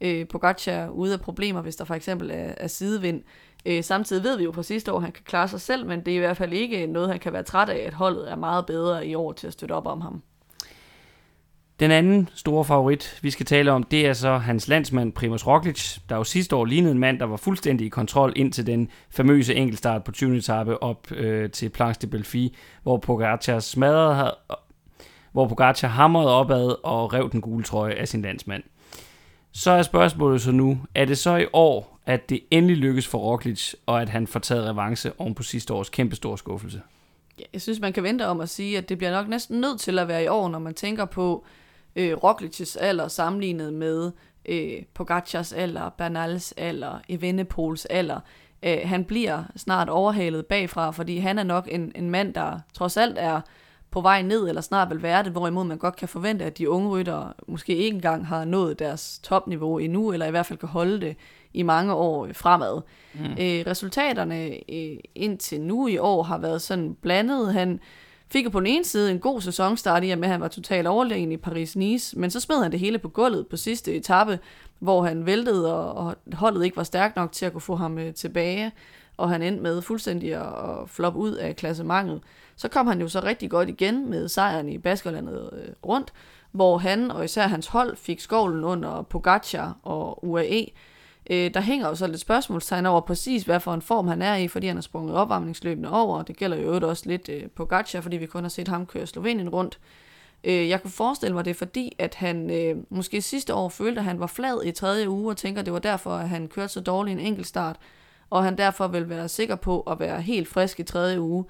øh, 0.00 0.26
Pogacar 0.28 0.88
ude 0.88 1.12
af 1.12 1.20
problemer, 1.20 1.62
hvis 1.62 1.76
der 1.76 1.84
for 1.84 1.94
eksempel 1.94 2.30
er, 2.30 2.54
er 2.56 2.66
sidevind. 2.66 3.22
Øh, 3.66 3.84
samtidig 3.84 4.24
ved 4.24 4.36
vi 4.36 4.44
jo 4.44 4.52
fra 4.52 4.62
sidste 4.62 4.92
år, 4.92 4.96
at 4.96 5.02
han 5.02 5.12
kan 5.12 5.24
klare 5.24 5.48
sig 5.48 5.60
selv, 5.60 5.86
men 5.86 6.00
det 6.00 6.12
er 6.12 6.16
i 6.16 6.18
hvert 6.18 6.36
fald 6.36 6.52
ikke 6.52 6.86
noget, 6.86 7.08
han 7.08 7.18
kan 7.18 7.32
være 7.32 7.42
træt 7.42 7.68
af, 7.68 7.86
at 7.86 7.94
holdet 7.94 8.30
er 8.30 8.36
meget 8.36 8.66
bedre 8.66 9.06
i 9.06 9.14
år 9.14 9.32
til 9.32 9.46
at 9.46 9.52
støtte 9.52 9.72
op 9.72 9.86
om 9.86 10.00
ham. 10.00 10.22
Den 11.80 11.90
anden 11.90 12.28
store 12.34 12.64
favorit, 12.64 13.18
vi 13.22 13.30
skal 13.30 13.46
tale 13.46 13.72
om, 13.72 13.82
det 13.82 14.06
er 14.06 14.12
så 14.12 14.36
hans 14.36 14.68
landsmand 14.68 15.12
Primoz 15.12 15.46
Roglic, 15.46 15.98
der 16.08 16.16
jo 16.16 16.24
sidste 16.24 16.56
år 16.56 16.64
lignede 16.64 16.92
en 16.92 16.98
mand, 16.98 17.18
der 17.18 17.26
var 17.26 17.36
fuldstændig 17.36 17.86
i 17.86 17.88
kontrol 17.88 18.32
indtil 18.36 18.66
den 18.66 18.88
famøse 19.10 19.54
enkeltstart 19.54 20.04
på 20.04 20.12
20. 20.12 20.36
etape 20.36 20.82
op 20.82 21.12
øh, 21.12 21.50
til 21.50 21.68
Planche 21.68 22.02
de 22.02 22.06
Belfi, 22.06 22.56
hvor 22.82 22.96
Pogacar 22.96 23.58
smadrede, 23.58 24.34
hvor 25.32 25.48
Pogacar 25.48 25.88
hamrede 25.88 26.30
opad 26.30 26.84
og 26.84 27.14
rev 27.14 27.30
den 27.32 27.40
gule 27.40 27.64
trøje 27.64 27.94
af 27.94 28.08
sin 28.08 28.22
landsmand. 28.22 28.62
Så 29.52 29.70
er 29.70 29.82
spørgsmålet 29.82 30.42
så 30.42 30.52
nu, 30.52 30.78
er 30.94 31.04
det 31.04 31.18
så 31.18 31.36
i 31.36 31.46
år, 31.52 31.91
at 32.06 32.30
det 32.30 32.40
endelig 32.50 32.76
lykkes 32.76 33.06
for 33.06 33.18
Roglic, 33.18 33.74
og 33.86 34.02
at 34.02 34.08
han 34.08 34.26
får 34.26 34.40
taget 34.40 34.68
revanche 34.68 35.12
oven 35.18 35.34
på 35.34 35.42
sidste 35.42 35.74
års 35.74 35.88
kæmpe 35.88 36.16
store 36.16 36.38
skuffelse? 36.38 36.82
Ja, 37.38 37.44
jeg 37.52 37.60
synes, 37.60 37.80
man 37.80 37.92
kan 37.92 38.02
vente 38.02 38.26
om 38.26 38.40
at 38.40 38.48
sige, 38.48 38.78
at 38.78 38.88
det 38.88 38.98
bliver 38.98 39.10
nok 39.12 39.28
næsten 39.28 39.60
nødt 39.60 39.80
til 39.80 39.98
at 39.98 40.08
være 40.08 40.24
i 40.24 40.28
år, 40.28 40.48
når 40.48 40.58
man 40.58 40.74
tænker 40.74 41.04
på 41.04 41.44
øh, 41.96 42.12
Roglic's 42.12 42.78
alder 42.80 43.08
sammenlignet 43.08 43.72
med 43.72 44.12
øh, 44.48 44.82
Pogacars 44.94 45.52
alder, 45.52 45.88
Bernals 45.88 46.52
alder, 46.52 46.98
Evenepoels 47.08 47.84
alder. 47.84 48.20
Øh, 48.62 48.78
han 48.84 49.04
bliver 49.04 49.44
snart 49.56 49.88
overhalet 49.88 50.46
bagfra, 50.46 50.90
fordi 50.90 51.18
han 51.18 51.38
er 51.38 51.42
nok 51.42 51.68
en, 51.70 51.92
en 51.94 52.10
mand, 52.10 52.34
der 52.34 52.60
trods 52.74 52.96
alt 52.96 53.18
er 53.18 53.40
på 53.90 54.00
vej 54.00 54.22
ned, 54.22 54.48
eller 54.48 54.60
snart 54.60 54.90
vil 54.90 55.02
være 55.02 55.22
det, 55.22 55.32
hvorimod 55.32 55.64
man 55.64 55.78
godt 55.78 55.96
kan 55.96 56.08
forvente, 56.08 56.44
at 56.44 56.58
de 56.58 56.70
unge 56.70 56.88
ryttere 56.88 57.32
måske 57.48 57.76
ikke 57.76 57.94
engang 57.94 58.26
har 58.26 58.44
nået 58.44 58.78
deres 58.78 59.20
topniveau 59.22 59.78
endnu, 59.78 60.12
eller 60.12 60.26
i 60.26 60.30
hvert 60.30 60.46
fald 60.46 60.58
kan 60.58 60.68
holde 60.68 61.00
det 61.00 61.16
i 61.54 61.62
mange 61.62 61.94
år 61.94 62.28
fremad. 62.32 62.80
Mm. 63.14 63.24
Øh, 63.24 63.64
resultaterne 63.66 64.50
øh, 64.72 64.96
indtil 65.14 65.60
nu 65.60 65.86
i 65.86 65.98
år 65.98 66.22
har 66.22 66.38
været 66.38 66.62
sådan 66.62 66.96
blandet. 67.02 67.52
Han 67.52 67.80
fik 68.28 68.50
på 68.50 68.60
den 68.60 68.66
ene 68.66 68.84
side 68.84 69.10
en 69.10 69.18
god 69.18 69.40
sæsonstart 69.40 70.04
i, 70.04 70.10
at 70.10 70.28
han 70.28 70.40
var 70.40 70.48
totalt 70.48 70.86
overlegen 70.86 71.32
i 71.32 71.36
Paris-Nice, 71.36 72.18
men 72.20 72.30
så 72.30 72.40
smed 72.40 72.62
han 72.62 72.72
det 72.72 72.80
hele 72.80 72.98
på 72.98 73.08
gulvet 73.08 73.46
på 73.46 73.56
sidste 73.56 73.94
etape, 73.94 74.38
hvor 74.78 75.02
han 75.02 75.26
væltede, 75.26 75.92
og 75.92 76.16
holdet 76.32 76.64
ikke 76.64 76.76
var 76.76 76.82
stærkt 76.82 77.16
nok 77.16 77.32
til 77.32 77.46
at 77.46 77.52
kunne 77.52 77.60
få 77.60 77.76
ham 77.76 77.98
øh, 77.98 78.14
tilbage, 78.14 78.72
og 79.16 79.30
han 79.30 79.42
endte 79.42 79.62
med 79.62 79.82
fuldstændig 79.82 80.34
at 80.34 80.88
floppe 80.88 81.18
ud 81.18 81.32
af 81.32 81.56
klassementet. 81.56 82.20
Så 82.56 82.68
kom 82.68 82.86
han 82.86 83.00
jo 83.00 83.08
så 83.08 83.20
rigtig 83.20 83.50
godt 83.50 83.68
igen 83.68 84.10
med 84.10 84.28
sejren 84.28 84.68
i 84.68 84.78
Baskerlandet 84.78 85.50
øh, 85.52 85.68
rundt, 85.86 86.12
hvor 86.52 86.78
han 86.78 87.10
og 87.10 87.24
især 87.24 87.46
hans 87.46 87.66
hold 87.66 87.96
fik 87.96 88.20
skovlen 88.20 88.64
under 88.64 89.02
Pogacar 89.02 89.76
og 89.82 90.24
UAE. 90.26 90.66
Øh, 91.30 91.54
der 91.54 91.60
hænger 91.60 91.88
jo 91.88 91.94
så 91.94 92.06
lidt 92.06 92.20
spørgsmålstegn 92.20 92.86
over 92.86 93.00
præcis, 93.00 93.42
hvad 93.42 93.60
for 93.60 93.74
en 93.74 93.82
form 93.82 94.08
han 94.08 94.22
er 94.22 94.36
i, 94.36 94.48
fordi 94.48 94.66
han 94.66 94.76
har 94.76 94.82
sprunget 94.82 95.16
opvarmningsløbende 95.16 95.90
over. 95.90 96.22
Det 96.22 96.36
gælder 96.36 96.56
jo 96.56 96.88
også 96.88 97.02
lidt 97.06 97.28
øh, 97.28 97.66
Gacha 97.68 98.00
fordi 98.00 98.16
vi 98.16 98.26
kun 98.26 98.44
har 98.44 98.48
set 98.48 98.68
ham 98.68 98.86
køre 98.86 99.06
Slovenien 99.06 99.48
rundt. 99.48 99.78
Øh, 100.44 100.68
jeg 100.68 100.82
kunne 100.82 100.90
forestille 100.90 101.34
mig 101.34 101.44
det, 101.44 101.56
fordi 101.56 101.96
at 101.98 102.14
han 102.14 102.50
øh, 102.50 102.76
måske 102.90 103.22
sidste 103.22 103.54
år 103.54 103.68
følte, 103.68 103.98
at 103.98 104.04
han 104.04 104.20
var 104.20 104.26
flad 104.26 104.64
i 104.64 104.72
tredje 104.72 105.08
uge, 105.08 105.30
og 105.30 105.36
tænker, 105.36 105.60
at 105.60 105.66
det 105.66 105.72
var 105.72 105.78
derfor, 105.78 106.10
at 106.10 106.28
han 106.28 106.48
kørte 106.48 106.72
så 106.72 106.80
dårligt 106.80 107.20
en 107.20 107.26
enkelt 107.26 107.46
start, 107.46 107.76
og 108.30 108.44
han 108.44 108.58
derfor 108.58 108.88
vil 108.88 109.08
være 109.08 109.28
sikker 109.28 109.56
på 109.56 109.80
at 109.80 110.00
være 110.00 110.22
helt 110.22 110.48
frisk 110.48 110.80
i 110.80 110.82
tredje 110.82 111.20
uge. 111.20 111.44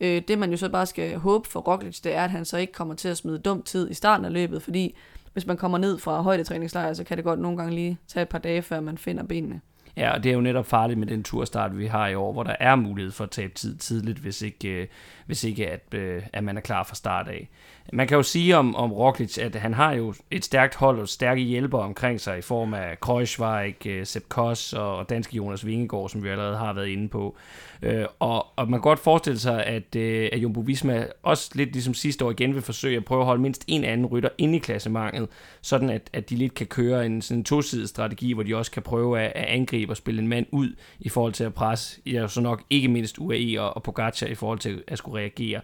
Øh, 0.00 0.22
det 0.28 0.38
man 0.38 0.50
jo 0.50 0.56
så 0.56 0.68
bare 0.68 0.86
skal 0.86 1.18
håbe 1.18 1.48
for 1.48 1.60
Roglic, 1.60 2.00
det 2.00 2.14
er, 2.14 2.24
at 2.24 2.30
han 2.30 2.44
så 2.44 2.56
ikke 2.56 2.72
kommer 2.72 2.94
til 2.94 3.08
at 3.08 3.16
smide 3.16 3.38
dum 3.38 3.62
tid 3.62 3.90
i 3.90 3.94
starten 3.94 4.24
af 4.24 4.32
løbet, 4.32 4.62
fordi 4.62 4.96
hvis 5.38 5.46
man 5.46 5.56
kommer 5.56 5.78
ned 5.78 5.98
fra 5.98 6.22
højdetræningslejr, 6.22 6.92
så 6.92 7.04
kan 7.04 7.16
det 7.16 7.24
godt 7.24 7.40
nogle 7.40 7.58
gange 7.58 7.74
lige 7.74 7.98
tage 8.08 8.22
et 8.22 8.28
par 8.28 8.38
dage, 8.38 8.62
før 8.62 8.80
man 8.80 8.98
finder 8.98 9.22
benene. 9.22 9.60
Ja, 9.96 10.10
og 10.10 10.22
det 10.24 10.30
er 10.30 10.34
jo 10.34 10.40
netop 10.40 10.66
farligt 10.66 10.98
med 10.98 11.06
den 11.06 11.22
turstart, 11.22 11.78
vi 11.78 11.86
har 11.86 12.08
i 12.08 12.14
år, 12.14 12.32
hvor 12.32 12.42
der 12.42 12.56
er 12.60 12.76
mulighed 12.76 13.12
for 13.12 13.24
at 13.24 13.30
tabe 13.30 13.54
tid 13.54 13.76
tidligt, 13.76 14.18
hvis 14.18 14.42
ikke, 14.42 14.68
øh, 14.68 14.86
hvis 15.26 15.44
ikke 15.44 15.70
at, 15.70 15.94
øh, 15.94 16.22
at 16.32 16.44
man 16.44 16.56
er 16.56 16.60
klar 16.60 16.82
fra 16.82 16.94
start 16.94 17.28
af. 17.28 17.48
Man 17.92 18.08
kan 18.08 18.16
jo 18.16 18.22
sige 18.22 18.56
om, 18.56 18.74
om 18.76 18.92
Roglic, 18.92 19.38
at 19.38 19.54
han 19.54 19.74
har 19.74 19.92
jo 19.92 20.14
et 20.30 20.44
stærkt 20.44 20.74
hold 20.74 21.00
og 21.00 21.08
stærke 21.08 21.40
hjælpere 21.40 21.82
omkring 21.82 22.20
sig 22.20 22.38
i 22.38 22.42
form 22.42 22.74
af 22.74 23.00
Kreuzweig, 23.00 23.86
øh, 23.86 24.06
Sepp 24.06 24.28
Koss 24.28 24.72
og 24.72 25.08
danske 25.08 25.36
Jonas 25.36 25.66
Vingegaard, 25.66 26.08
som 26.08 26.22
vi 26.22 26.28
allerede 26.28 26.56
har 26.56 26.72
været 26.72 26.88
inde 26.88 27.08
på. 27.08 27.36
Øh, 27.82 28.04
og, 28.18 28.46
og 28.56 28.70
man 28.70 28.80
kan 28.80 28.82
godt 28.82 28.98
forestille 28.98 29.38
sig, 29.38 29.64
at, 29.64 29.96
øh, 29.96 30.28
at 30.32 30.38
Jumbo 30.38 30.60
Visma 30.60 31.06
også 31.22 31.50
lidt 31.54 31.72
ligesom 31.72 31.94
sidste 31.94 32.24
år 32.24 32.30
igen 32.30 32.54
vil 32.54 32.62
forsøge 32.62 32.96
at 32.96 33.04
prøve 33.04 33.20
at 33.20 33.26
holde 33.26 33.42
mindst 33.42 33.64
en 33.66 33.84
anden 33.84 34.06
rytter 34.06 34.28
inde 34.38 34.56
i 34.56 34.58
klassemanget, 34.58 35.28
sådan 35.60 35.90
at, 35.90 36.10
at 36.12 36.30
de 36.30 36.36
lidt 36.36 36.54
kan 36.54 36.66
køre 36.66 37.06
en 37.06 37.22
sådan 37.22 37.44
tosidig 37.44 37.88
strategi, 37.88 38.32
hvor 38.32 38.42
de 38.42 38.56
også 38.56 38.70
kan 38.70 38.82
prøve 38.82 39.20
at, 39.20 39.32
at 39.34 39.44
angribe 39.44 39.92
og 39.92 39.96
spille 39.96 40.22
en 40.22 40.28
mand 40.28 40.46
ud 40.50 40.68
i 41.00 41.08
forhold 41.08 41.32
til 41.32 41.44
at 41.44 41.54
presse, 41.54 42.00
ja, 42.06 42.28
så 42.28 42.40
nok 42.40 42.62
ikke 42.70 42.88
mindst 42.88 43.18
UAE 43.18 43.60
og, 43.60 43.76
og 43.76 43.82
Pogacar 43.82 44.26
i 44.26 44.34
forhold 44.34 44.58
til 44.58 44.82
at 44.86 44.98
skulle 44.98 45.18
reagere. 45.18 45.60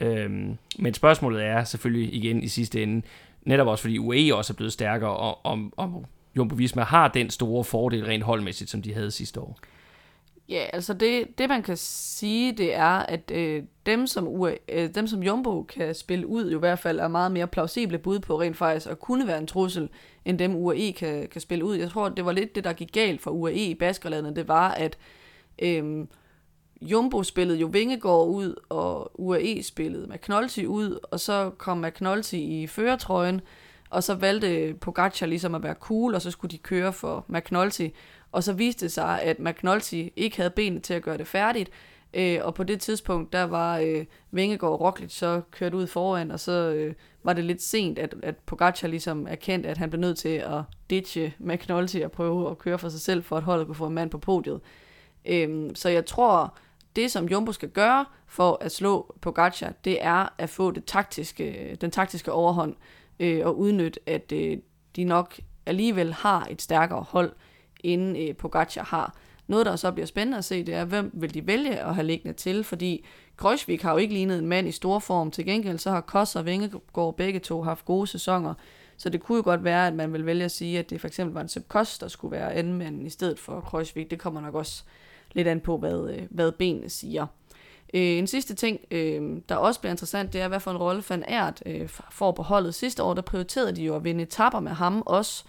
Øhm, 0.00 0.58
men 0.78 0.94
spørgsmålet 0.94 1.44
er 1.44 1.64
selvfølgelig 1.64 2.14
igen 2.14 2.42
i 2.42 2.48
sidste 2.48 2.82
ende, 2.82 3.06
netop 3.42 3.66
også 3.66 3.82
fordi 3.82 3.98
UAE 3.98 4.34
også 4.34 4.52
er 4.52 4.56
blevet 4.56 4.72
stærkere, 4.72 5.16
og 5.16 5.46
om, 5.46 5.72
om 5.76 6.04
Jumbo 6.36 6.54
Visma 6.54 6.82
har 6.82 7.08
den 7.08 7.30
store 7.30 7.64
fordel 7.64 8.04
rent 8.04 8.24
holdmæssigt, 8.24 8.70
som 8.70 8.82
de 8.82 8.94
havde 8.94 9.10
sidste 9.10 9.40
år. 9.40 9.58
Ja, 10.48 10.66
altså 10.72 10.94
det, 10.94 11.38
det 11.38 11.48
man 11.48 11.62
kan 11.62 11.76
sige, 11.76 12.52
det 12.52 12.74
er, 12.74 12.98
at 12.98 13.30
øh, 13.30 13.62
dem, 13.86 14.06
som 14.06 14.28
UA, 14.28 14.54
øh, 14.68 14.94
dem 14.94 15.06
som 15.06 15.22
Jumbo 15.22 15.62
kan 15.62 15.94
spille 15.94 16.26
ud, 16.26 16.50
jo 16.50 16.58
i 16.58 16.60
hvert 16.60 16.78
fald 16.78 17.00
er 17.00 17.08
meget 17.08 17.32
mere 17.32 17.46
plausible 17.46 17.98
bud 17.98 18.18
på 18.18 18.40
rent 18.40 18.56
faktisk 18.56 18.90
at 18.90 19.00
kunne 19.00 19.26
være 19.26 19.38
en 19.38 19.46
trussel, 19.46 19.88
end 20.24 20.38
dem 20.38 20.54
UAE 20.56 20.92
kan, 20.92 21.28
kan 21.28 21.40
spille 21.40 21.64
ud. 21.64 21.76
Jeg 21.76 21.90
tror, 21.90 22.08
det 22.08 22.24
var 22.24 22.32
lidt 22.32 22.54
det, 22.54 22.64
der 22.64 22.72
gik 22.72 22.92
galt 22.92 23.20
for 23.20 23.30
UAE 23.30 23.54
i 23.54 23.74
Baskerlandet, 23.74 24.36
det 24.36 24.48
var, 24.48 24.70
at 24.70 24.98
øh, 25.58 26.06
Jumbo 26.80 27.22
spillede 27.22 27.58
jo 27.58 27.66
Vingegård 27.66 28.28
ud, 28.28 28.54
og 28.68 29.20
UAE 29.20 29.62
spillede 29.62 30.06
McNulty 30.06 30.64
ud, 30.64 30.98
og 31.02 31.20
så 31.20 31.50
kom 31.58 31.78
McNulty 31.78 32.34
i 32.34 32.66
føretrøjen, 32.66 33.40
og 33.90 34.02
så 34.02 34.14
valgte 34.14 34.74
Pogacar 34.74 35.26
ligesom 35.26 35.54
at 35.54 35.62
være 35.62 35.74
cool, 35.74 36.14
og 36.14 36.22
så 36.22 36.30
skulle 36.30 36.50
de 36.50 36.58
køre 36.58 36.92
for 36.92 37.24
McNulty. 37.28 37.88
Og 38.32 38.44
så 38.44 38.52
viste 38.52 38.84
det 38.84 38.92
sig, 38.92 39.22
at 39.22 39.38
McNulty 39.38 40.08
ikke 40.16 40.36
havde 40.36 40.50
benene 40.50 40.80
til 40.80 40.94
at 40.94 41.02
gøre 41.02 41.18
det 41.18 41.26
færdigt, 41.26 41.70
øh, 42.14 42.38
og 42.42 42.54
på 42.54 42.64
det 42.64 42.80
tidspunkt, 42.80 43.32
der 43.32 43.42
var 43.42 43.78
øh, 43.78 44.04
Vingegaard 44.30 44.72
og 44.72 44.80
Roglic 44.80 45.12
så 45.12 45.40
kørt 45.50 45.74
ud 45.74 45.86
foran, 45.86 46.30
og 46.30 46.40
så 46.40 46.52
øh, 46.52 46.94
var 47.22 47.32
det 47.32 47.44
lidt 47.44 47.62
sent, 47.62 47.98
at, 47.98 48.14
at 48.22 48.36
Pogacar 48.36 48.88
ligesom 48.88 49.26
erkendte, 49.30 49.68
at 49.68 49.78
han 49.78 49.90
blev 49.90 50.00
nødt 50.00 50.18
til 50.18 50.28
at 50.28 50.62
ditche 50.90 51.34
McNulty 51.38 51.98
og 52.04 52.12
prøve 52.12 52.50
at 52.50 52.58
køre 52.58 52.78
for 52.78 52.88
sig 52.88 53.00
selv, 53.00 53.22
for 53.22 53.36
at 53.36 53.42
holdet 53.42 53.66
kunne 53.66 53.74
få 53.74 53.86
en 53.86 53.94
mand 53.94 54.10
på 54.10 54.18
podiet. 54.18 54.60
Øh, 55.26 55.70
så 55.74 55.88
jeg 55.88 56.06
tror, 56.06 56.58
det, 56.96 57.10
som 57.10 57.26
Jumbo 57.26 57.52
skal 57.52 57.68
gøre 57.68 58.04
for 58.26 58.58
at 58.60 58.72
slå 58.72 59.14
Pogacar, 59.20 59.72
det 59.84 60.04
er 60.04 60.28
at 60.38 60.50
få 60.50 60.70
det 60.70 60.84
taktiske, 60.84 61.76
den 61.80 61.90
taktiske 61.90 62.32
overhånd 62.32 62.74
øh, 63.20 63.46
og 63.46 63.58
udnytte, 63.58 64.00
at 64.06 64.32
øh, 64.32 64.58
de 64.96 65.04
nok 65.04 65.40
alligevel 65.66 66.12
har 66.12 66.46
et 66.50 66.62
stærkere 66.62 67.04
hold, 67.08 67.32
end 67.80 68.18
øh, 68.18 68.36
Pogacar 68.36 68.84
har. 68.84 69.16
Noget, 69.46 69.66
der 69.66 69.76
så 69.76 69.92
bliver 69.92 70.06
spændende 70.06 70.38
at 70.38 70.44
se, 70.44 70.64
det 70.64 70.74
er, 70.74 70.84
hvem 70.84 71.10
vil 71.14 71.34
de 71.34 71.46
vælge 71.46 71.80
at 71.80 71.94
have 71.94 72.06
liggende 72.06 72.36
til, 72.36 72.64
fordi 72.64 73.04
Grøsvik 73.36 73.82
har 73.82 73.92
jo 73.92 73.96
ikke 73.96 74.14
lignet 74.14 74.38
en 74.38 74.46
mand 74.46 74.68
i 74.68 74.72
stor 74.72 74.98
form. 74.98 75.30
Til 75.30 75.44
gengæld 75.46 75.78
så 75.78 75.90
har 75.90 76.00
Koss 76.00 76.36
og 76.36 76.46
Vingegaard 76.46 77.16
begge 77.16 77.38
to 77.38 77.62
haft 77.62 77.84
gode 77.84 78.06
sæsoner, 78.06 78.54
så 78.96 79.08
det 79.08 79.20
kunne 79.20 79.36
jo 79.36 79.42
godt 79.44 79.64
være, 79.64 79.86
at 79.86 79.94
man 79.94 80.12
vil 80.12 80.26
vælge 80.26 80.44
at 80.44 80.50
sige, 80.50 80.78
at 80.78 80.90
det 80.90 81.00
for 81.00 81.08
eksempel 81.08 81.34
var 81.34 81.40
en 81.40 81.48
Sepp 81.48 81.68
Koss, 81.68 81.98
der 81.98 82.08
skulle 82.08 82.32
være 82.32 82.54
anden 82.54 83.06
i 83.06 83.10
stedet 83.10 83.38
for 83.38 83.60
Grøsvik. 83.60 84.10
Det 84.10 84.18
kommer 84.18 84.40
nok 84.40 84.54
også 84.54 84.84
lidt 85.32 85.48
an 85.48 85.60
på, 85.60 85.78
hvad, 85.78 86.10
øh, 86.10 86.22
hvad 86.30 86.52
benene 86.52 86.88
siger. 86.88 87.26
Øh, 87.94 88.00
en 88.18 88.26
sidste 88.26 88.54
ting, 88.54 88.80
øh, 88.90 89.40
der 89.48 89.56
også 89.56 89.80
bliver 89.80 89.90
interessant, 89.90 90.32
det 90.32 90.40
er, 90.40 90.48
hvad 90.48 90.60
for 90.60 90.70
en 90.70 90.76
rolle 90.76 91.02
Van 91.08 91.24
Aert 91.28 91.62
øh, 91.66 91.88
får 92.10 92.32
på 92.32 92.42
holdet. 92.42 92.74
Sidste 92.74 93.02
år, 93.02 93.14
der 93.14 93.22
prioriterede 93.22 93.76
de 93.76 93.82
jo 93.82 93.96
at 93.96 94.04
vinde 94.04 94.22
etapper 94.22 94.60
med 94.60 94.72
ham 94.72 95.02
også, 95.06 95.44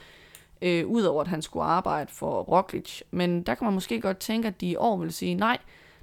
øh, 0.61 0.87
udover 0.87 1.21
at 1.21 1.27
han 1.27 1.41
skulle 1.41 1.65
arbejde 1.65 2.11
for 2.13 2.41
Roglic. 2.41 3.01
Men 3.11 3.43
der 3.43 3.55
kan 3.55 3.65
man 3.65 3.73
måske 3.73 4.01
godt 4.01 4.17
tænke, 4.17 4.47
at 4.47 4.61
de 4.61 4.67
i 4.67 4.75
år 4.75 4.97
vil 4.97 5.13
sige, 5.13 5.35
nej, 5.35 5.57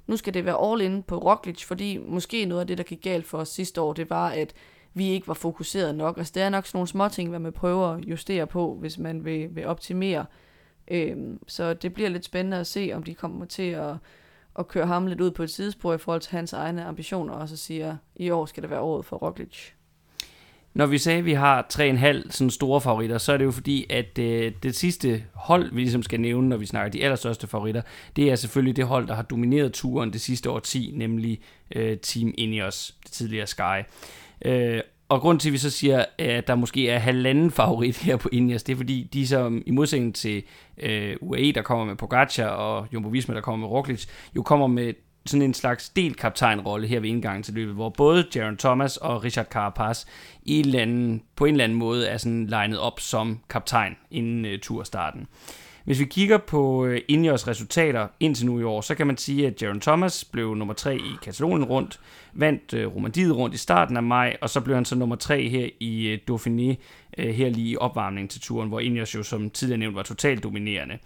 nu 0.07 0.17
skal 0.17 0.33
det 0.33 0.45
være 0.45 0.71
all 0.71 0.81
in 0.81 1.03
på 1.03 1.17
Roglic, 1.17 1.65
fordi 1.65 1.97
måske 1.97 2.45
noget 2.45 2.61
af 2.61 2.67
det, 2.67 2.77
der 2.77 2.83
gik 2.83 3.01
galt 3.01 3.27
for 3.27 3.37
os 3.37 3.49
sidste 3.49 3.81
år, 3.81 3.93
det 3.93 4.09
var, 4.09 4.29
at 4.29 4.53
vi 4.93 5.09
ikke 5.09 5.27
var 5.27 5.33
fokuseret 5.33 5.95
nok. 5.95 6.17
Altså, 6.17 6.31
det 6.35 6.43
er 6.43 6.49
nok 6.49 6.65
sådan 6.65 6.77
nogle 6.77 6.87
små 6.87 7.09
ting, 7.09 7.29
hvad 7.29 7.39
man 7.39 7.53
prøver 7.53 7.87
at 7.87 8.05
justere 8.05 8.47
på, 8.47 8.77
hvis 8.79 8.97
man 8.97 9.25
vil, 9.25 9.55
vil 9.55 9.65
optimere 9.65 10.19
øh, 10.19 10.46
Øhm, 10.91 11.39
så 11.47 11.73
det 11.73 11.93
bliver 11.93 12.09
lidt 12.09 12.25
spændende 12.25 12.57
at 12.57 12.67
se, 12.67 12.91
om 12.93 13.03
de 13.03 13.13
kommer 13.13 13.45
til 13.45 13.69
at, 13.69 13.93
at 14.59 14.67
køre 14.67 14.87
ham 14.87 15.07
lidt 15.07 15.21
ud 15.21 15.31
på 15.31 15.43
et 15.43 15.49
sidespor 15.49 15.93
i 15.93 15.97
forhold 15.97 16.21
til 16.21 16.31
hans 16.31 16.53
egne 16.53 16.85
ambitioner, 16.85 17.33
og 17.33 17.49
så 17.49 17.57
siger, 17.57 17.97
i 18.15 18.29
år 18.29 18.45
skal 18.45 18.63
det 18.63 18.69
være 18.69 18.79
året 18.79 19.05
for 19.05 19.17
Roglic. 19.17 19.71
Når 20.73 20.85
vi 20.85 20.97
sagde, 20.97 21.19
at 21.19 21.25
vi 21.25 21.33
har 21.33 21.67
3,5 21.73 22.31
sådan 22.31 22.49
store 22.49 22.81
favoritter, 22.81 23.17
så 23.17 23.33
er 23.33 23.37
det 23.37 23.45
jo 23.45 23.51
fordi, 23.51 23.85
at 23.89 24.19
øh, 24.19 24.51
det 24.63 24.75
sidste 24.75 25.23
hold, 25.33 25.71
vi 25.71 25.81
ligesom 25.81 26.03
skal 26.03 26.19
nævne, 26.19 26.49
når 26.49 26.57
vi 26.57 26.65
snakker 26.65 26.91
de 26.91 27.03
allerstørste 27.03 27.47
favoritter, 27.47 27.81
det 28.15 28.31
er 28.31 28.35
selvfølgelig 28.35 28.75
det 28.75 28.85
hold, 28.85 29.07
der 29.07 29.13
har 29.15 29.23
domineret 29.23 29.73
turen 29.73 30.13
det 30.13 30.21
sidste 30.21 30.49
år 30.49 30.59
10, 30.59 30.91
nemlig 30.95 31.39
øh, 31.75 31.97
Team 31.97 32.33
Ineos, 32.37 32.95
det 33.03 33.11
tidligere 33.11 33.47
Sky. 33.47 33.83
Øh, 34.45 34.81
og 35.09 35.21
grund 35.21 35.39
til, 35.39 35.49
at 35.49 35.53
vi 35.53 35.57
så 35.57 35.69
siger, 35.69 36.05
at 36.17 36.47
der 36.47 36.55
måske 36.55 36.89
er 36.89 36.99
halvanden 36.99 37.51
favorit 37.51 37.97
her 37.97 38.17
på 38.17 38.29
Ineos, 38.31 38.63
det 38.63 38.73
er 38.73 38.77
fordi, 38.77 39.09
de 39.13 39.27
som 39.27 39.63
i 39.65 39.71
modsætning 39.71 40.15
til 40.15 40.43
øh, 40.77 41.15
UAE, 41.21 41.51
der 41.51 41.61
kommer 41.61 41.85
med 41.85 41.95
Pogacar, 41.95 42.47
og 42.47 42.87
Jumbo 42.93 43.09
Visma, 43.09 43.35
der 43.35 43.41
kommer 43.41 43.67
med 43.67 43.75
Roglic, 43.75 44.05
jo 44.35 44.43
kommer 44.43 44.67
med 44.67 44.93
sådan 45.25 45.41
en 45.41 45.53
slags 45.53 45.89
delt 45.89 46.17
kaptajnrolle 46.17 46.87
her 46.87 46.99
ved 46.99 47.09
indgangen 47.09 47.43
til 47.43 47.53
løbet, 47.53 47.73
hvor 47.73 47.89
både 47.89 48.25
Jaron 48.35 48.57
Thomas 48.57 48.97
og 48.97 49.23
Richard 49.23 49.45
Carapaz 49.45 50.05
i 50.43 50.59
en 50.59 50.65
eller 50.65 50.81
anden, 50.81 51.23
på 51.35 51.45
en 51.45 51.53
eller 51.53 51.63
anden 51.63 51.77
måde 51.77 52.07
er 52.07 52.17
sådan 52.17 52.47
legnet 52.47 52.79
op 52.79 52.99
som 52.99 53.39
kaptajn 53.49 53.95
inden 54.11 54.45
øh, 54.45 54.59
turstarten. 54.59 55.27
Hvis 55.87 55.99
vi 55.99 56.05
kigger 56.05 56.37
på 56.37 56.85
øh, 56.85 57.01
Ineos 57.07 57.47
resultater 57.47 58.07
indtil 58.19 58.45
nu 58.45 58.59
i 58.59 58.63
år, 58.63 58.81
så 58.81 58.95
kan 58.95 59.07
man 59.07 59.17
sige, 59.17 59.47
at 59.47 59.61
Jaron 59.61 59.81
Thomas 59.81 60.25
blev 60.25 60.55
nummer 60.55 60.73
3 60.73 60.95
i 60.95 61.11
Katalonien 61.23 61.65
rundt, 61.65 61.99
vandt 62.37 62.73
øh, 62.73 62.95
Romandiet 62.95 63.35
rundt 63.35 63.55
i 63.55 63.57
starten 63.57 63.97
af 63.97 64.03
maj, 64.03 64.37
og 64.41 64.49
så 64.49 64.61
blev 64.61 64.75
han 64.75 64.85
så 64.85 64.95
nummer 64.95 65.15
3 65.15 65.49
her 65.49 65.69
i 65.79 66.07
øh, 66.07 66.19
Dauphiné, 66.31 66.75
øh, 67.17 67.35
her 67.35 67.49
lige 67.49 67.69
i 67.69 67.77
opvarmningen 67.77 68.29
til 68.29 68.41
turen, 68.41 68.69
hvor 68.69 68.79
Ineos 68.79 69.15
jo 69.15 69.23
som 69.23 69.49
tidligere 69.49 69.79
nævnt 69.79 69.95
var 69.95 70.03
totalt 70.03 70.43
dominerende. 70.43 70.97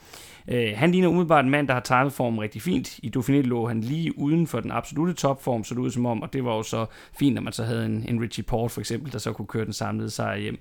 Øh, 0.47 0.73
han 0.75 0.91
ligner 0.91 1.07
umiddelbart 1.07 1.45
en 1.45 1.51
mand, 1.51 1.67
der 1.67 1.73
har 1.73 1.81
timet 1.81 2.13
formen 2.13 2.41
rigtig 2.41 2.61
fint. 2.61 2.99
I 3.03 3.11
Dauphiné 3.17 3.41
lå 3.41 3.67
han 3.67 3.81
lige 3.81 4.17
uden 4.17 4.47
for 4.47 4.59
den 4.59 4.71
absolute 4.71 5.13
topform, 5.13 5.63
så 5.63 5.75
det 5.75 5.81
ud 5.81 5.91
som 5.91 6.05
om, 6.05 6.21
og 6.21 6.33
det 6.33 6.45
var 6.45 6.55
jo 6.55 6.63
så 6.63 6.85
fint, 7.19 7.35
når 7.35 7.41
man 7.41 7.53
så 7.53 7.63
havde 7.63 7.85
en, 7.85 8.05
en 8.09 8.21
Richie 8.21 8.43
Port 8.43 8.71
for 8.71 8.81
eksempel, 8.81 9.11
der 9.11 9.19
så 9.19 9.33
kunne 9.33 9.47
køre 9.47 9.65
den 9.65 9.73
samlede 9.73 10.09
sejr 10.09 10.37
hjem. 10.37 10.59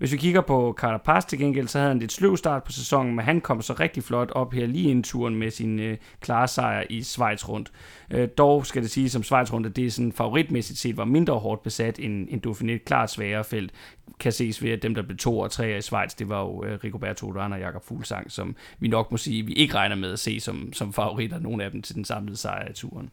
Hvis 0.00 0.12
vi 0.12 0.16
kigger 0.16 0.40
på 0.40 0.74
Carapaz 0.78 1.24
til 1.24 1.38
gengæld, 1.38 1.68
så 1.68 1.78
havde 1.78 1.90
han 1.90 1.98
lidt 1.98 2.12
sløv 2.12 2.36
start 2.36 2.64
på 2.64 2.72
sæsonen, 2.72 3.14
men 3.14 3.24
han 3.24 3.40
kom 3.40 3.62
så 3.62 3.72
rigtig 3.72 4.04
flot 4.04 4.30
op 4.30 4.52
her 4.52 4.66
lige 4.66 4.90
inden 4.90 5.02
turen 5.02 5.34
med 5.36 5.50
sin 5.50 5.78
øh, 5.78 5.96
klare 6.20 6.48
sejr 6.48 6.84
i 6.90 7.02
Schweiz 7.02 7.48
rundt. 7.48 7.72
Øh, 8.10 8.28
dog 8.38 8.66
skal 8.66 8.82
det 8.82 8.90
sige, 8.90 9.10
som 9.10 9.22
Schweiz 9.22 9.52
rundt, 9.52 9.66
at 9.66 9.76
det 9.76 9.86
er 9.86 9.90
sådan 9.90 10.12
favoritmæssigt 10.12 10.78
set 10.78 10.96
var 10.96 11.04
mindre 11.04 11.34
hårdt 11.34 11.62
besat 11.62 11.98
end, 11.98 12.28
end 12.30 12.46
Dauphiné, 12.46 12.84
klart 12.84 13.10
sværere 13.10 13.44
felt, 13.44 13.72
kan 14.20 14.32
ses 14.32 14.62
ved, 14.62 14.70
at 14.70 14.82
dem, 14.82 14.94
der 14.94 15.02
blev 15.02 15.16
to 15.16 15.38
og 15.38 15.50
tre 15.50 15.78
i 15.78 15.80
Schweiz, 15.80 16.14
det 16.14 16.28
var 16.28 16.40
jo 16.40 16.64
øh, 16.64 16.78
Rigoberto 16.84 17.32
Urán 17.32 17.52
og 17.52 17.60
Jakob 17.60 17.84
Fuglsang, 17.84 18.32
som 18.32 18.56
vi 18.78 18.88
nok 18.88 19.10
må 19.10 19.16
sige, 19.16 19.46
vi 19.46 19.52
ikke 19.52 19.74
regner 19.74 19.96
med 19.96 20.12
at 20.12 20.18
se 20.18 20.40
som, 20.40 20.72
som 20.72 20.92
favoritter, 20.92 21.38
nogle 21.38 21.64
af 21.64 21.70
dem 21.70 21.82
til 21.82 21.94
den 21.94 22.04
samlede 22.04 22.36
sejr 22.36 22.70
i 22.70 22.72
turen. 22.72 23.10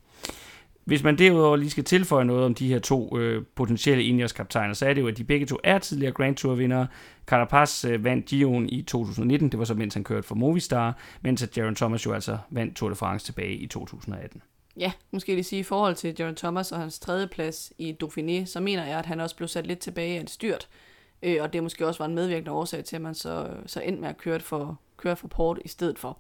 Hvis 0.88 1.04
man 1.04 1.18
derudover 1.18 1.56
lige 1.56 1.70
skal 1.70 1.84
tilføje 1.84 2.26
noget 2.26 2.46
om 2.46 2.54
de 2.54 2.68
her 2.68 2.80
to 2.80 3.18
øh, 3.18 3.46
potentielle 3.56 4.04
Ineos-kaptajner, 4.04 4.74
så 4.74 4.86
er 4.86 4.94
det 4.94 5.02
jo, 5.02 5.08
at 5.08 5.18
de 5.18 5.24
begge 5.24 5.46
to 5.46 5.58
er 5.64 5.80
tidligere 5.80 6.12
Grand 6.12 6.36
Tour-vindere. 6.36 6.88
Carapaz 7.26 7.86
øh, 7.86 8.04
vandt 8.04 8.26
Giroen 8.26 8.70
i 8.70 8.82
2019, 8.82 9.50
det 9.50 9.60
var 9.60 9.66
så 9.66 9.74
mens 9.74 9.94
han 9.94 10.04
kørte 10.04 10.28
for 10.28 10.36
Movistar, 10.36 10.98
mens 11.22 11.44
at 11.44 11.58
Jaron 11.58 11.76
Thomas 11.76 12.06
jo 12.06 12.14
altså 12.14 12.38
vandt 12.50 12.76
Tour 12.76 12.90
de 12.90 12.96
France 12.96 13.26
tilbage 13.26 13.54
i 13.54 13.68
2018. 13.68 14.42
Ja, 14.78 14.92
måske 15.12 15.34
lige 15.34 15.44
sige 15.44 15.60
i 15.60 15.64
forhold 15.64 15.96
til 15.96 16.16
Jaron 16.20 16.36
Thomas 16.36 16.72
og 16.72 16.80
hans 16.80 17.00
tredje 17.00 17.28
plads 17.28 17.74
i 17.78 17.96
Dauphiné, 18.04 18.46
så 18.46 18.60
mener 18.60 18.86
jeg, 18.86 19.00
at 19.00 19.06
han 19.06 19.20
også 19.20 19.36
blev 19.36 19.48
sat 19.48 19.68
lidt 19.68 19.80
tilbage 19.80 20.18
af 20.18 20.22
et 20.22 20.30
styrt. 20.30 20.68
Øh, 21.24 21.38
og 21.42 21.54
det 21.54 21.64
måske 21.64 21.88
også 21.88 21.98
var 21.98 22.06
en 22.06 22.16
medvirkende 22.16 22.52
årsag 22.52 22.84
til, 22.84 22.96
at 22.96 23.02
man 23.02 23.16
så, 23.16 23.48
så 23.66 23.80
endte 23.80 24.02
med 24.02 24.10
at 24.10 24.18
køre 24.18 24.40
for, 24.40 24.80
køre 24.98 25.16
for 25.16 25.28
Port 25.28 25.60
i 25.66 25.68
stedet 25.68 26.00
for. 26.00 26.20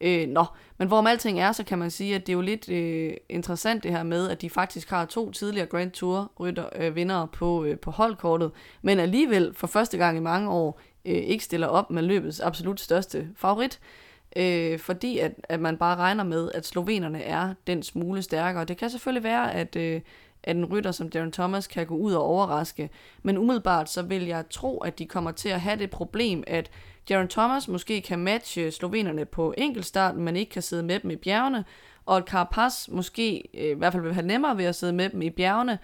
Øh, 0.00 0.28
nå, 0.28 0.44
men 0.78 0.88
hvorom 0.88 1.06
alting 1.06 1.40
er, 1.40 1.52
så 1.52 1.64
kan 1.64 1.78
man 1.78 1.90
sige, 1.90 2.14
at 2.14 2.26
det 2.26 2.32
er 2.32 2.36
jo 2.36 2.40
lidt 2.40 2.68
øh, 2.68 3.12
interessant 3.28 3.82
det 3.82 3.90
her 3.90 4.02
med, 4.02 4.30
at 4.30 4.42
de 4.42 4.50
faktisk 4.50 4.90
har 4.90 5.04
to 5.04 5.30
tidligere 5.30 5.66
Grand 5.66 5.90
Tour 5.90 6.32
rytter, 6.40 6.68
øh, 6.76 6.96
vindere 6.96 7.28
på, 7.28 7.64
øh, 7.64 7.78
på 7.78 7.90
holdkortet, 7.90 8.50
men 8.82 8.98
alligevel 8.98 9.54
for 9.54 9.66
første 9.66 9.98
gang 9.98 10.16
i 10.16 10.20
mange 10.20 10.50
år 10.50 10.80
øh, 11.04 11.14
ikke 11.14 11.44
stiller 11.44 11.66
op 11.66 11.90
med 11.90 12.02
løbets 12.02 12.40
absolut 12.40 12.80
største 12.80 13.28
favorit, 13.36 13.80
øh, 14.36 14.78
fordi 14.78 15.18
at, 15.18 15.32
at 15.44 15.60
man 15.60 15.76
bare 15.76 15.96
regner 15.96 16.24
med, 16.24 16.50
at 16.54 16.66
slovenerne 16.66 17.22
er 17.22 17.54
den 17.66 17.82
smule 17.82 18.22
stærkere. 18.22 18.64
Det 18.64 18.76
kan 18.76 18.90
selvfølgelig 18.90 19.24
være, 19.24 19.54
at, 19.54 19.76
øh, 19.76 20.00
at 20.42 20.56
en 20.56 20.64
rytter 20.64 20.92
som 20.92 21.08
Darren 21.08 21.32
Thomas 21.32 21.66
kan 21.66 21.86
gå 21.86 21.96
ud 21.96 22.12
og 22.12 22.22
overraske, 22.22 22.90
men 23.22 23.38
umiddelbart 23.38 23.90
så 23.90 24.02
vil 24.02 24.26
jeg 24.26 24.44
tro, 24.50 24.78
at 24.78 24.98
de 24.98 25.06
kommer 25.06 25.30
til 25.30 25.48
at 25.48 25.60
have 25.60 25.78
det 25.78 25.90
problem, 25.90 26.44
at 26.46 26.70
Jaron 27.10 27.28
Thomas 27.28 27.68
måske 27.68 28.00
kan 28.00 28.18
matche 28.18 28.70
slovenerne 28.70 29.24
på 29.24 29.54
enkeltstarten, 29.58 30.24
men 30.24 30.36
ikke 30.36 30.50
kan 30.50 30.62
sidde 30.62 30.82
med 30.82 31.00
dem 31.00 31.10
i 31.10 31.16
bjergene, 31.16 31.64
og 32.06 32.16
at 32.16 32.24
Carapaz 32.24 32.88
måske 32.88 33.48
øh, 33.54 33.70
i 33.70 33.74
hvert 33.74 33.92
fald 33.92 34.02
vil 34.02 34.14
have 34.14 34.26
nemmere 34.26 34.56
ved 34.56 34.64
at 34.64 34.74
sidde 34.74 34.92
med 34.92 35.10
dem 35.10 35.22
i 35.22 35.30
bjergene, 35.30 35.78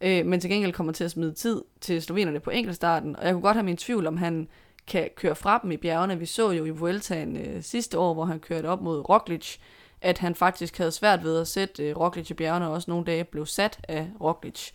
øh, 0.00 0.26
men 0.26 0.40
til 0.40 0.50
gengæld 0.50 0.72
kommer 0.72 0.92
til 0.92 1.04
at 1.04 1.10
smide 1.10 1.32
tid 1.32 1.62
til 1.80 2.02
slovenerne 2.02 2.40
på 2.40 2.50
enkeltstarten. 2.50 3.16
Og 3.16 3.24
jeg 3.24 3.32
kunne 3.32 3.42
godt 3.42 3.56
have 3.56 3.64
min 3.64 3.76
tvivl, 3.76 4.06
om 4.06 4.16
han 4.16 4.48
kan 4.86 5.08
køre 5.16 5.34
fra 5.34 5.60
dem 5.62 5.70
i 5.70 5.76
bjergene. 5.76 6.18
Vi 6.18 6.26
så 6.26 6.50
jo 6.50 6.64
i 6.64 6.70
Vueltaen 6.70 7.36
øh, 7.36 7.62
sidste 7.62 7.98
år, 7.98 8.14
hvor 8.14 8.24
han 8.24 8.40
kørte 8.40 8.66
op 8.66 8.82
mod 8.82 9.08
Roglic, 9.08 9.56
at 10.00 10.18
han 10.18 10.34
faktisk 10.34 10.78
havde 10.78 10.90
svært 10.90 11.24
ved 11.24 11.40
at 11.40 11.48
sætte 11.48 11.82
øh, 11.88 11.96
Roglic 11.96 12.30
i 12.30 12.34
bjergene, 12.34 12.66
og 12.66 12.72
også 12.72 12.90
nogle 12.90 13.06
dage 13.06 13.24
blev 13.24 13.46
sat 13.46 13.80
af 13.88 14.10
Roglic. 14.20 14.70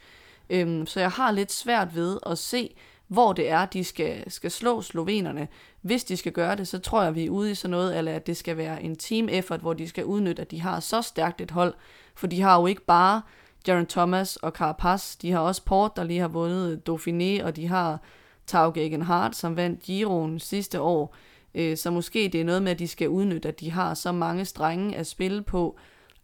Øhm, 0.50 0.86
så 0.86 1.00
jeg 1.00 1.12
har 1.12 1.32
lidt 1.32 1.52
svært 1.52 1.96
ved 1.96 2.18
at 2.26 2.38
se, 2.38 2.76
hvor 3.08 3.34
det 3.34 3.50
er, 3.50 3.66
de 3.66 3.84
skal, 3.84 4.32
skal 4.32 4.52
slå 4.52 4.82
slovenerne. 4.82 5.48
Hvis 5.82 6.04
de 6.04 6.18
skal 6.18 6.32
gøre 6.32 6.56
det, 6.56 6.68
så 6.68 6.80
tror 6.80 7.04
jeg, 7.04 7.16
vi 7.16 7.26
er 7.26 7.30
ude 7.30 7.52
i 7.52 7.56
sådan 7.56 7.72
noget, 7.72 7.98
eller 7.98 8.14
at 8.14 8.28
det 8.28 8.38
skal 8.38 8.58
være 8.58 8.84
en 8.84 8.96
team 8.96 9.30
effort, 9.30 9.60
hvor 9.60 9.74
de 9.74 9.88
skal 9.88 10.06
udnytte, 10.06 10.42
at 10.42 10.52
de 10.52 10.62
har 10.62 10.80
så 10.80 11.02
stærkt 11.02 11.42
et 11.42 11.52
hold. 11.52 11.74
For 12.16 12.28
de 12.28 12.42
har 12.42 12.60
jo 12.60 12.66
ikke 12.66 12.86
bare 12.86 13.22
Jaron 13.68 13.86
Thomas 13.86 14.36
og 14.36 14.52
Carapaz, 14.52 15.16
de 15.16 15.32
har 15.32 15.40
også 15.40 15.62
Port, 15.66 15.96
der 15.96 16.04
lige 16.04 16.20
har 16.20 16.28
vundet 16.28 16.82
Dauphiné, 16.90 17.44
og 17.44 17.56
de 17.56 17.68
har 17.68 18.00
Tau 18.48 18.72
Gegenhardt, 18.72 19.36
som 19.36 19.56
vandt 19.56 19.82
Giroen 19.82 20.40
sidste 20.40 20.82
år. 20.82 21.16
Øh, 21.56 21.78
så 21.78 21.92
måske 21.92 22.30
det 22.34 22.42
er 22.42 22.46
noget 22.46 22.64
med, 22.64 22.72
at 22.72 22.80
de 22.80 22.88
skal 22.88 23.10
udnytte, 23.10 23.50
at 23.50 23.60
de 23.60 23.72
har 23.72 23.94
så 23.94 24.12
mange 24.12 24.46
strenge 24.46 24.96
at 24.96 25.08
spille 25.08 25.42
på, 25.42 25.78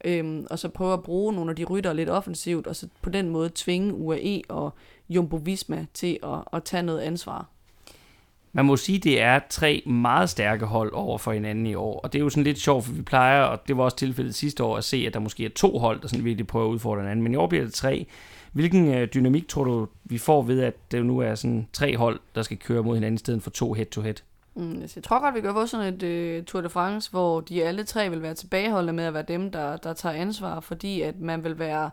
øhm, 0.05 0.47
og 0.49 0.59
så 0.59 0.69
prøve 0.69 0.93
at 0.93 1.03
bruge 1.03 1.33
nogle 1.33 1.49
af 1.49 1.55
de 1.55 1.63
rytter 1.63 1.93
lidt 1.93 2.09
offensivt, 2.09 2.67
og 2.67 2.75
så 2.75 2.87
på 3.01 3.09
den 3.09 3.29
måde 3.29 3.51
tvinge 3.55 3.93
UAE 3.93 4.41
og 4.49 4.73
Jumbo 5.09 5.35
Visma 5.35 5.85
til 5.93 6.19
at, 6.23 6.39
at 6.53 6.63
tage 6.63 6.83
noget 6.83 6.99
ansvar. 6.99 7.45
Man 8.55 8.65
må 8.65 8.77
sige, 8.77 8.95
at 8.95 9.03
det 9.03 9.21
er 9.21 9.39
tre 9.49 9.83
meget 9.85 10.29
stærke 10.29 10.65
hold 10.65 10.93
over 10.93 11.17
for 11.17 11.31
hinanden 11.31 11.67
i 11.67 11.75
år, 11.75 11.99
og 11.99 12.13
det 12.13 12.19
er 12.19 12.23
jo 12.23 12.29
sådan 12.29 12.43
lidt 12.43 12.59
sjovt, 12.59 12.85
for 12.85 12.93
vi 12.93 13.01
plejer, 13.01 13.43
og 13.43 13.67
det 13.67 13.77
var 13.77 13.83
også 13.83 13.97
tilfældet 13.97 14.35
sidste 14.35 14.63
år, 14.63 14.77
at 14.77 14.83
se, 14.83 15.03
at 15.07 15.13
der 15.13 15.19
måske 15.19 15.45
er 15.45 15.49
to 15.49 15.77
hold, 15.77 16.01
der 16.01 16.07
sådan 16.07 16.25
virkelig 16.25 16.47
prøver 16.47 16.65
at 16.65 16.71
udfordre 16.71 17.01
hinanden, 17.01 17.23
men 17.23 17.33
i 17.33 17.35
år 17.35 17.47
bliver 17.47 17.63
det 17.63 17.73
tre. 17.73 18.07
Hvilken 18.51 18.93
øh, 18.93 19.07
dynamik 19.13 19.47
tror 19.47 19.63
du, 19.63 19.87
vi 20.03 20.17
får 20.17 20.41
ved, 20.41 20.61
at 20.61 20.91
det 20.91 21.05
nu 21.05 21.19
er 21.19 21.35
sådan 21.35 21.67
tre 21.73 21.97
hold, 21.97 22.19
der 22.35 22.41
skal 22.41 22.57
køre 22.57 22.83
mod 22.83 22.95
hinanden 22.95 23.15
i 23.15 23.17
stedet 23.17 23.43
for 23.43 23.49
to 23.49 23.73
head-to-head? 23.73 24.15
Mm, 24.55 24.81
altså, 24.81 24.93
jeg 24.95 25.03
tror 25.03 25.19
godt, 25.19 25.35
vi 25.35 25.41
kan 25.41 25.53
få 25.53 25.65
sådan 25.65 25.93
et 25.93 26.39
uh, 26.39 26.45
Tour 26.45 26.61
de 26.61 26.69
France, 26.69 27.11
hvor 27.11 27.41
de 27.41 27.63
alle 27.63 27.83
tre 27.83 28.09
vil 28.09 28.21
være 28.21 28.33
tilbageholdende 28.33 28.93
med 28.93 29.03
at 29.03 29.13
være 29.13 29.25
dem, 29.27 29.51
der, 29.51 29.77
der 29.77 29.93
tager 29.93 30.15
ansvar, 30.15 30.59
fordi 30.59 31.01
at 31.01 31.19
man 31.19 31.43
vil 31.43 31.59
være 31.59 31.89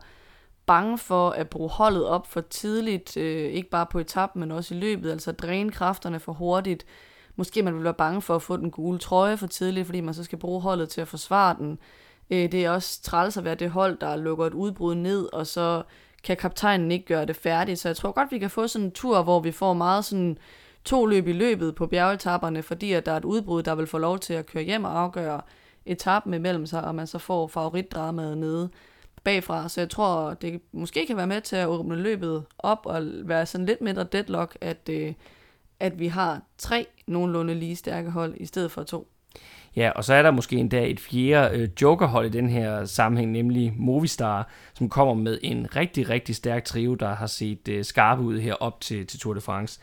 bange 0.71 0.99
for 0.99 1.31
at 1.31 1.49
bruge 1.49 1.71
holdet 1.71 2.07
op 2.07 2.27
for 2.27 2.41
tidligt, 2.41 3.17
øh, 3.17 3.53
ikke 3.53 3.71
bare 3.71 3.87
på 3.87 3.99
etappen, 3.99 4.41
men 4.41 4.53
også 4.53 4.75
i 4.75 4.79
løbet, 4.79 5.11
altså 5.11 5.33
dræne 5.33 5.71
kræfterne 5.71 6.21
for 6.21 6.33
hurtigt. 6.33 6.87
Måske 7.37 7.63
man 7.63 7.75
vil 7.75 7.85
være 7.85 7.95
bange 7.95 8.23
for 8.23 8.37
at 8.37 8.43
få 8.43 8.57
den 8.57 8.71
gule 8.71 8.99
trøje 8.99 9.37
for 9.37 9.47
tidligt, 9.47 9.87
fordi 9.87 10.01
man 10.01 10.15
så 10.15 10.25
skal 10.25 10.39
bruge 10.39 10.61
holdet 10.61 10.89
til 10.89 11.01
at 11.01 11.09
forsvare 11.09 11.57
den. 11.59 11.79
Øh, 12.31 12.53
det 12.53 12.65
er 12.65 12.71
også 12.71 13.03
træls 13.03 13.37
at 13.37 13.45
være 13.45 13.55
det 13.55 13.71
hold, 13.71 13.99
der 13.99 14.17
lukker 14.17 14.47
et 14.47 14.55
udbrud 14.55 14.95
ned, 14.95 15.29
og 15.33 15.47
så 15.47 15.83
kan 16.25 16.37
kaptajnen 16.37 16.91
ikke 16.91 17.07
gøre 17.07 17.27
det 17.27 17.37
færdigt. 17.37 17.79
Så 17.79 17.89
jeg 17.89 17.97
tror 17.97 18.13
godt, 18.13 18.33
vi 18.33 18.39
kan 18.39 18.51
få 18.51 18.67
sådan 18.67 18.87
en 18.87 18.93
tur, 18.93 19.23
hvor 19.23 19.41
vi 19.41 19.53
får 19.53 19.75
meget 19.75 20.05
sådan 20.05 20.39
to 20.85 21.07
løb 21.07 21.29
i 21.29 21.33
løbet 21.33 21.75
på 21.75 21.87
bjergetapperne, 21.87 22.63
fordi 22.63 22.93
at 22.93 23.07
der 23.07 23.13
er 23.13 23.17
et 23.17 23.25
udbrud, 23.25 23.63
der 23.63 23.75
vil 23.75 23.87
få 23.87 23.99
lov 23.99 24.19
til 24.19 24.35
at 24.35 24.47
køre 24.47 24.63
hjem 24.63 24.85
og 24.85 25.01
afgøre 25.01 25.41
etappen 25.87 26.35
imellem 26.35 26.67
sig, 26.67 26.85
og 26.85 26.95
man 26.95 27.07
så 27.07 27.19
får 27.19 27.47
favoritdramaet 27.47 28.39
nede 28.39 28.69
bagfra. 29.25 29.69
Så 29.69 29.81
jeg 29.81 29.91
tror, 29.91 30.35
det 30.35 30.61
måske 30.73 31.07
kan 31.07 31.17
være 31.17 31.27
med 31.27 31.41
til 31.41 31.57
at 31.57 31.67
åbne 31.67 31.97
løbet 31.97 32.45
op 32.59 32.81
og 32.85 33.03
være 33.05 33.47
sådan 33.47 33.67
lidt 33.67 33.81
mindre 33.81 34.05
deadlock, 34.05 34.57
at, 34.61 34.89
øh, 34.91 35.13
at 35.81 35.99
vi 35.99 36.07
har 36.07 36.43
tre 36.59 36.87
nogenlunde 37.07 37.55
lige 37.55 37.77
stærke 37.77 38.11
hold 38.11 38.35
i 38.37 38.47
stedet 38.47 38.71
for 38.71 38.83
to. 38.83 39.09
Ja, 39.77 39.91
og 39.91 40.05
så 40.05 40.15
er 40.15 40.23
der 40.23 40.31
måske 40.31 40.57
endda 40.57 40.87
et 40.87 41.01
fjerde 41.01 41.59
øh, 41.59 41.69
jokerhold 41.83 42.27
i 42.27 42.29
den 42.29 42.49
her 42.49 42.85
sammenhæng, 42.85 43.31
nemlig 43.31 43.73
Movistar, 43.77 44.49
som 44.75 44.89
kommer 44.89 45.15
med 45.15 45.39
en 45.43 45.77
rigtig, 45.77 46.09
rigtig 46.09 46.37
stærk 46.37 46.65
trio, 46.65 46.95
der 46.95 47.15
har 47.15 47.27
set 47.27 47.69
øh, 47.69 47.85
skarpe 47.85 48.23
ud 48.23 48.41
her 48.41 48.55
op 48.55 48.81
til, 48.81 49.07
til 49.07 49.21
Tour 49.21 49.35
de 49.35 49.41
France. 49.41 49.81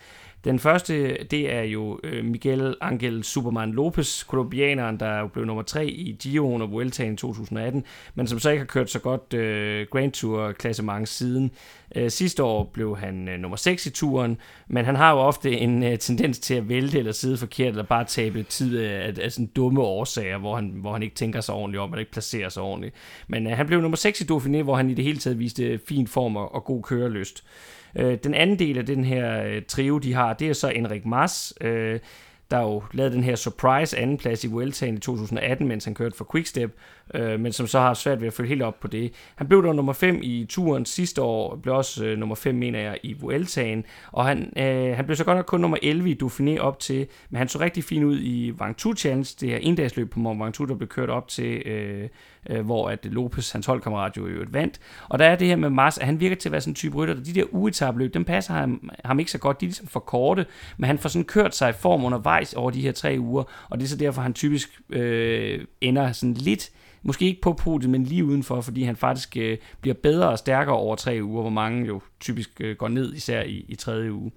Den 0.48 0.60
første, 0.60 1.18
det 1.32 1.54
er 1.54 1.62
jo 1.62 2.00
øh, 2.04 2.26
Miguel 2.26 2.76
Angel 2.82 3.24
Superman 3.24 3.72
Lopez, 3.72 4.24
kolumbianeren, 4.24 5.00
der 5.00 5.20
jo 5.20 5.28
blev 5.28 5.46
nummer 5.46 5.64
3 5.64 5.88
i 5.88 6.18
Giro 6.20 6.54
og 6.54 6.72
Vueltaen 6.72 7.14
i 7.14 7.16
2018, 7.16 7.84
men 8.16 8.28
som 8.28 8.40
så 8.40 8.50
ikke 8.50 8.60
har 8.60 8.66
kørt 8.66 8.90
så 8.90 9.00
godt 9.00 9.34
øh, 9.34 9.88
Grand 9.92 10.12
Tour 10.12 10.52
klassement 10.52 11.10
siden. 11.10 11.52
Øh, 11.96 12.12
sidste 12.12 12.44
år 12.44 12.64
blev 12.74 12.98
han 12.98 13.28
øh, 13.28 13.40
nummer 13.40 13.58
6 13.58 13.86
i 13.86 13.90
turen, 13.90 14.38
men 14.68 14.86
han 14.86 14.96
har 14.96 15.12
jo 15.12 15.18
ofte 15.18 15.58
en 15.58 15.84
øh, 15.84 15.98
tendens 16.00 16.40
til 16.40 16.54
at 16.54 16.70
vælte 16.70 17.00
eller 17.00 17.12
sidde 17.12 17.38
forkert, 17.38 17.70
eller 17.70 17.84
bare 17.84 18.06
tabe 18.06 18.44
tid 18.44 18.80
af, 18.80 19.14
af 19.22 19.32
sådan 19.32 19.46
dumme 19.46 19.82
årsager, 19.82 20.38
hvor 20.38 20.56
han, 20.56 20.70
hvor 20.76 20.94
han 20.94 21.04
ikke 21.04 21.16
tænker 21.16 21.42
sig 21.42 21.56
ordentligt 21.56 21.82
om, 21.82 21.90
eller 21.90 22.00
ikke 22.00 22.12
placerer 22.12 22.50
sig 22.50 22.64
ordentligt. 22.64 22.96
Men 23.28 23.48
øh, 23.48 23.58
han 23.58 23.68
blev 23.68 23.82
nummer 23.82 23.98
6 23.98 24.22
i 24.22 24.24
Dauphiné, 24.24 24.62
hvor 24.62 24.76
han 24.76 24.90
i 24.90 24.94
det 24.94 25.04
hele 25.04 25.20
taget 25.20 25.40
viste 25.40 25.80
fin 25.88 26.08
form 26.08 26.36
og, 26.36 26.56
og 26.56 26.64
god 26.64 26.84
kørelyst. 26.84 27.44
Øh, 27.98 28.18
den 28.24 28.34
anden 28.34 28.60
del 28.60 28.78
af 28.78 28.86
den 28.86 29.04
her 29.04 29.44
øh, 29.44 29.62
trio, 29.68 29.98
de 29.98 30.14
har, 30.14 30.34
det 30.34 30.50
er 30.50 30.54
så 30.54 30.70
Enrik 30.70 31.06
Mas, 31.06 31.54
øh, 31.62 32.00
der 32.52 32.62
jo 32.62 32.84
lavede 32.94 33.16
den 33.16 33.24
her 33.24 33.36
surprise 33.36 33.98
andenplads 33.98 34.44
i 34.44 34.48
Vueltaen 34.48 34.96
i 34.96 35.00
2018, 35.00 35.68
mens 35.68 35.86
han 35.86 35.94
kørte 35.94 36.18
for 36.18 36.28
Quickstep, 36.32 36.76
øh, 37.14 37.40
men 37.40 37.52
som 37.52 37.68
så 37.68 37.80
har 37.80 37.94
svært 37.94 38.22
ved 38.22 38.28
at 38.28 38.34
følge 38.34 38.50
helt 38.50 38.62
op 38.62 38.80
på 38.80 38.88
det. 38.88 39.14
Han 39.36 39.48
blev 39.48 39.64
dog 39.64 39.76
nummer 39.76 39.94
5 39.94 40.20
i 40.24 40.46
turen 40.50 40.86
sidste 40.86 41.22
år, 41.22 41.56
blev 41.56 41.76
også 41.76 42.06
øh, 42.06 42.18
nummer 42.18 42.36
5, 42.36 42.56
mener 42.56 42.80
jeg, 42.80 43.00
i 43.04 43.14
Vueltaen, 43.14 43.84
og 44.12 44.26
han, 44.26 44.54
øh, 44.58 44.96
han 44.96 45.06
blev 45.06 45.16
så 45.16 45.24
godt 45.24 45.38
nok 45.38 45.46
kun 45.46 45.62
nummer 45.62 45.78
11 45.82 46.10
i 46.10 46.18
Dauphiné 46.24 46.60
op 46.60 46.80
til, 46.80 47.08
men 47.30 47.38
han 47.38 47.48
så 47.48 47.60
rigtig 47.60 47.84
fin 47.84 48.04
ud 48.04 48.20
i 48.20 48.54
Ventoux 48.60 49.00
Challenge, 49.00 49.36
det 49.42 49.50
her 49.50 49.58
endagsløb 49.58 50.12
på 50.12 50.20
Mont 50.20 50.44
Ventoux, 50.44 50.70
der 50.70 50.76
blev 50.76 50.88
kørt 50.88 51.10
op 51.10 51.28
til, 51.28 51.68
øh, 51.68 52.10
øh, 52.50 52.66
hvor 52.66 52.90
at 52.90 53.06
Lopez, 53.06 53.52
hans 53.52 53.66
holdkammerat, 53.66 54.18
jo 54.18 54.26
øvrigt 54.26 54.54
vandt. 54.54 54.80
Og 55.10 55.20
der 55.20 55.26
er 55.26 55.36
det 55.36 55.48
her 55.48 55.56
med 55.56 55.70
Mars, 55.70 55.98
at 55.98 56.06
han 56.06 56.20
virker 56.20 56.36
til 56.36 56.50
at 56.50 56.52
være 56.52 56.62
sådan 56.62 56.72
en 56.72 56.76
type 56.76 56.96
rytter, 56.96 57.14
der 57.14 57.24
de 57.24 57.34
der 57.34 57.44
uetabløb, 57.52 58.14
dem 58.14 58.26
passer 58.26 58.54
ham, 58.54 58.90
ham 59.06 59.20
ikke 59.20 59.32
så 59.32 59.38
godt, 59.38 59.62
de 59.62 59.66
er 59.66 59.68
ligesom 59.68 59.88
for 59.88 60.00
korte, 60.00 60.46
men 60.78 60.88
han 60.88 60.98
får 60.98 61.10
sådan 61.10 61.26
kørt 61.26 61.56
sig 61.56 61.70
i 61.70 61.74
form 61.74 62.06
undervejs 62.06 62.54
over 62.54 62.72
de 62.72 62.82
her 62.82 62.92
tre 62.92 63.16
uger, 63.20 63.44
og 63.70 63.78
det 63.80 63.86
er 63.86 63.90
så 63.90 63.98
derfor, 63.98 64.22
han 64.22 64.34
typisk 64.34 64.82
øh, 64.90 65.66
ender 65.82 66.12
sådan 66.12 66.34
lidt 66.34 66.72
måske 67.08 67.26
ikke 67.26 67.42
på 67.42 67.54
podiet, 67.54 67.90
men 67.90 68.04
lige 68.04 68.26
udenfor, 68.26 68.62
fordi 68.62 68.84
han 68.84 68.96
faktisk 68.96 69.38
øh, 69.38 69.58
bliver 69.82 69.94
bedre 69.94 70.30
og 70.30 70.40
stærkere 70.40 70.76
over 70.76 70.96
tre 70.96 71.20
uger, 71.24 71.42
hvor 71.42 71.50
mange 71.50 71.88
jo 71.88 72.02
typisk 72.20 72.62
øh, 72.62 72.76
går 72.76 72.88
ned, 72.88 73.14
især 73.14 73.42
i, 73.42 73.66
i 73.68 73.76
tredje 73.76 74.14
uge. 74.14 74.32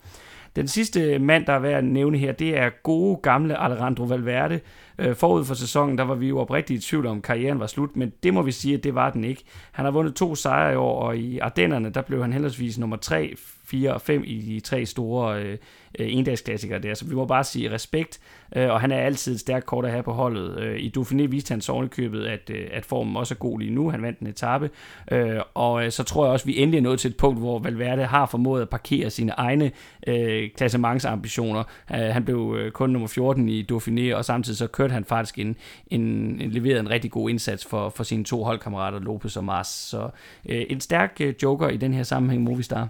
Den 0.57 0.69
sidste 0.69 1.19
mand, 1.19 1.47
der 1.47 1.53
er 1.53 1.59
værd 1.59 1.79
at 1.79 1.85
nævne 1.85 2.19
her, 2.19 2.33
det 2.33 2.59
er 2.59 2.71
gode 2.83 3.17
gamle 3.23 3.61
Alejandro 3.61 4.05
Valverde. 4.05 4.61
Øh, 4.99 5.17
forud 5.17 5.45
for 5.45 5.55
sæsonen, 5.55 5.99
der 5.99 6.05
var 6.05 6.15
vi 6.15 6.29
jo 6.29 6.39
oprigtigt 6.39 6.85
i 6.85 6.89
tvivl 6.89 7.07
om, 7.07 7.23
karrieren 7.23 7.61
var 7.61 7.67
slut, 7.67 7.97
men 7.97 8.13
det 8.23 8.35
må 8.35 8.43
vi 8.43 8.53
sige, 8.53 8.75
at 8.75 8.85
det 8.85 8.95
var 8.95 9.11
den 9.11 9.25
ikke. 9.25 9.45
Han 9.73 9.85
har 9.85 9.93
vundet 9.93 10.15
to 10.15 10.35
sejre 10.35 10.73
i 10.73 10.77
år, 10.77 11.03
og 11.03 11.17
i 11.17 11.39
Ardennerne, 11.39 11.91
der 11.91 12.03
blev 12.03 12.23
han 12.23 12.33
heldigvis 12.33 12.79
nummer 12.79 12.97
3, 12.97 13.37
4 13.71 13.95
og 13.95 14.01
5 14.01 14.23
i 14.27 14.41
de 14.41 14.61
tre 14.61 14.87
store 14.87 15.43
øh, 15.43 15.59
øh, 15.99 16.15
endagsklassikere 16.15 16.79
der, 16.79 16.95
så 16.95 17.05
vi 17.05 17.15
må 17.15 17.27
bare 17.27 17.45
sige 17.45 17.73
respekt, 17.73 18.21
øh, 18.57 18.71
og 18.71 18.81
han 18.81 18.93
er 18.93 18.99
altid 18.99 19.35
et 19.35 19.41
stærkt 19.41 19.67
kort 19.67 19.85
at 19.85 19.91
have 19.91 20.03
på 20.03 20.13
holdet. 20.13 20.59
Øh, 20.59 20.81
I 20.81 20.93
Dauphiné 20.99 21.27
viste 21.27 21.53
han 21.53 21.61
sovnekøbet, 21.61 22.27
at, 22.27 22.51
øh, 22.51 22.69
at 22.73 22.85
formen 22.85 23.17
også 23.17 23.35
er 23.35 23.39
god 23.39 23.59
lige 23.59 23.71
nu, 23.71 23.91
han 23.91 24.03
vandt 24.03 24.19
en 24.19 24.27
etape, 24.27 24.71
øh, 25.13 25.41
og 25.55 25.85
øh, 25.85 25.91
så 25.91 26.03
tror 26.03 26.25
jeg 26.25 26.33
også, 26.33 26.45
at 26.45 26.47
vi 26.47 26.59
endelig 26.59 26.79
er 26.79 26.83
nået 26.83 27.01
til 27.01 27.11
et 27.11 27.17
punkt, 27.17 27.39
hvor 27.39 27.59
Valverde 27.59 28.05
har 28.05 28.27
formået 28.27 28.63
at 28.63 28.69
parkere 28.69 29.11
sine 29.11 29.33
egne 29.33 29.71
øh, 30.07 30.51
klassementsambitioner. 30.57 31.65
Øh, 31.93 31.99
han 32.01 32.25
blev 32.25 32.57
øh, 32.59 32.73
kun 32.73 32.91
nummer 32.91 33.09
14 33.09 33.49
i 33.49 33.67
Dauphiné, 33.73 34.15
og 34.15 34.25
samtidig 34.25 34.59
så 34.59 34.67
kørte 34.67 34.95
han 34.95 35.05
faktisk 35.05 35.39
en, 35.39 35.57
en, 35.87 36.01
en 36.41 36.51
leveret 36.51 36.81
en 36.81 36.91
rigtig 36.91 37.11
god 37.11 37.31
indsats 37.31 37.67
for, 37.67 37.89
for 37.89 38.05
sine 38.05 38.25
to 38.25 38.45
holdkammerater, 38.45 38.99
Lopez 38.99 39.37
og 39.37 39.45
Mars. 39.45 39.69
Så 39.69 40.11
øh, 40.49 40.63
en 40.71 40.81
stærk 40.81 41.17
øh, 41.21 41.35
joker 41.43 41.69
i 41.69 41.77
den 41.77 41.95
her 41.95 42.03
sammenhæng, 42.03 42.43
Movistar. 42.43 42.89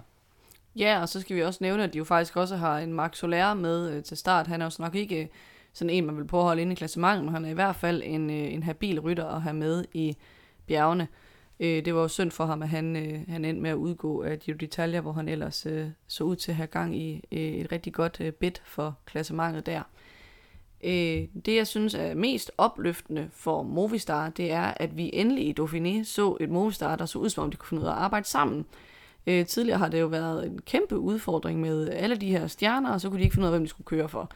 Ja, 0.75 1.01
og 1.01 1.09
så 1.09 1.21
skal 1.21 1.35
vi 1.35 1.43
også 1.43 1.57
nævne, 1.61 1.83
at 1.83 1.93
de 1.93 1.97
jo 1.97 2.03
faktisk 2.03 2.37
også 2.37 2.55
har 2.55 2.79
en 2.79 2.93
Max 2.93 3.17
Soler 3.17 3.53
med 3.53 3.91
øh, 3.91 4.03
til 4.03 4.17
start. 4.17 4.47
Han 4.47 4.61
er 4.61 4.65
jo 4.65 4.71
nok 4.79 4.95
ikke 4.95 5.21
øh, 5.21 5.27
sådan 5.73 5.89
en, 5.89 6.05
man 6.05 6.17
vil 6.17 6.27
påholde 6.27 6.61
inde 6.61 6.71
i 6.71 6.75
klassementet, 6.75 7.25
men 7.25 7.33
han 7.33 7.45
er 7.45 7.49
i 7.49 7.53
hvert 7.53 7.75
fald 7.75 8.01
en, 8.05 8.29
øh, 8.29 8.53
en 8.53 8.63
habil 8.63 8.99
rytter 8.99 9.25
at 9.25 9.41
have 9.41 9.53
med 9.53 9.85
i 9.93 10.15
bjergene. 10.67 11.07
Øh, 11.59 11.85
det 11.85 11.95
var 11.95 12.01
jo 12.01 12.07
synd 12.07 12.31
for 12.31 12.45
ham, 12.45 12.61
at 12.61 12.69
han, 12.69 12.95
øh, 12.95 13.21
han 13.27 13.45
endte 13.45 13.61
med 13.61 13.69
at 13.69 13.75
udgå 13.75 14.23
af 14.23 14.39
Giro 14.39 14.57
d'Italia, 14.63 14.99
hvor 14.99 15.11
han 15.11 15.27
ellers 15.29 15.65
øh, 15.65 15.87
så 16.07 16.23
ud 16.23 16.35
til 16.35 16.51
at 16.51 16.55
have 16.55 16.67
gang 16.67 16.97
i 16.97 17.23
øh, 17.31 17.39
et 17.39 17.71
rigtig 17.71 17.93
godt 17.93 18.17
øh, 18.21 18.31
bid 18.31 18.51
for 18.65 18.97
klassementet 19.05 19.65
der. 19.65 19.81
Øh, 20.83 21.27
det, 21.45 21.55
jeg 21.55 21.67
synes 21.67 21.93
er 21.93 22.15
mest 22.15 22.51
opløftende 22.57 23.29
for 23.33 23.63
Movistar, 23.63 24.29
det 24.29 24.51
er, 24.51 24.73
at 24.77 24.97
vi 24.97 25.09
endelig 25.13 25.47
i 25.47 25.55
Dauphiné 25.59 26.03
så 26.03 26.37
et 26.39 26.49
Movistar, 26.49 26.95
der 26.95 27.05
så 27.05 27.19
ud 27.19 27.29
som 27.29 27.43
om 27.43 27.51
de 27.51 27.57
kunne 27.57 27.67
finde 27.67 27.83
ud 27.83 27.87
af 27.87 27.91
at 27.91 27.97
arbejde 27.97 28.27
sammen. 28.27 28.59
Øh, 28.59 28.65
Øh, 29.27 29.45
tidligere 29.45 29.77
har 29.77 29.89
det 29.89 30.01
jo 30.01 30.05
været 30.05 30.47
en 30.47 30.61
kæmpe 30.61 30.97
udfordring 30.97 31.59
med 31.59 31.89
alle 31.89 32.15
de 32.15 32.31
her 32.31 32.47
stjerner, 32.47 32.93
og 32.93 33.01
så 33.01 33.09
kunne 33.09 33.19
de 33.19 33.23
ikke 33.23 33.33
finde 33.33 33.47
ud 33.47 33.53
af, 33.53 33.59
hvem 33.59 33.63
de 33.63 33.69
skulle 33.69 33.85
køre 33.85 34.09
for. 34.09 34.31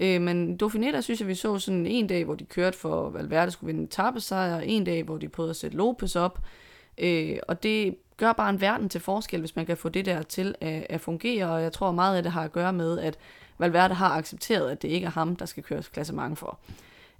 Øh, 0.00 0.20
men 0.20 0.58
Dauphiné, 0.62 0.92
der 0.92 1.00
synes 1.00 1.20
jeg, 1.20 1.28
vi 1.28 1.34
så 1.34 1.58
sådan 1.58 1.86
en 1.86 2.06
dag, 2.06 2.24
hvor 2.24 2.34
de 2.34 2.44
kørte 2.44 2.78
for 2.78 3.10
Valverde 3.10 3.50
skulle 3.50 3.68
vinde 3.68 3.80
en 3.80 3.88
tabesejr, 3.88 4.58
en 4.58 4.84
dag, 4.84 5.02
hvor 5.02 5.18
de 5.18 5.28
prøvede 5.28 5.50
at 5.50 5.56
sætte 5.56 5.76
Lopez 5.76 6.16
op, 6.16 6.38
øh, 6.98 7.36
og 7.48 7.62
det 7.62 7.96
gør 8.16 8.32
bare 8.32 8.50
en 8.50 8.60
verden 8.60 8.88
til 8.88 9.00
forskel, 9.00 9.40
hvis 9.40 9.56
man 9.56 9.66
kan 9.66 9.76
få 9.76 9.88
det 9.88 10.04
der 10.04 10.22
til 10.22 10.54
at, 10.60 10.86
at 10.88 11.00
fungere, 11.00 11.50
og 11.50 11.62
jeg 11.62 11.72
tror 11.72 11.92
meget 11.92 12.16
af 12.16 12.22
det 12.22 12.32
har 12.32 12.42
at 12.42 12.52
gøre 12.52 12.72
med, 12.72 12.98
at 12.98 13.18
Valverde 13.58 13.94
har 13.94 14.10
accepteret, 14.10 14.70
at 14.70 14.82
det 14.82 14.88
ikke 14.88 15.06
er 15.06 15.10
ham, 15.10 15.36
der 15.36 15.46
skal 15.46 15.62
køres 15.62 15.88
klassement 15.88 16.38
for. 16.38 16.58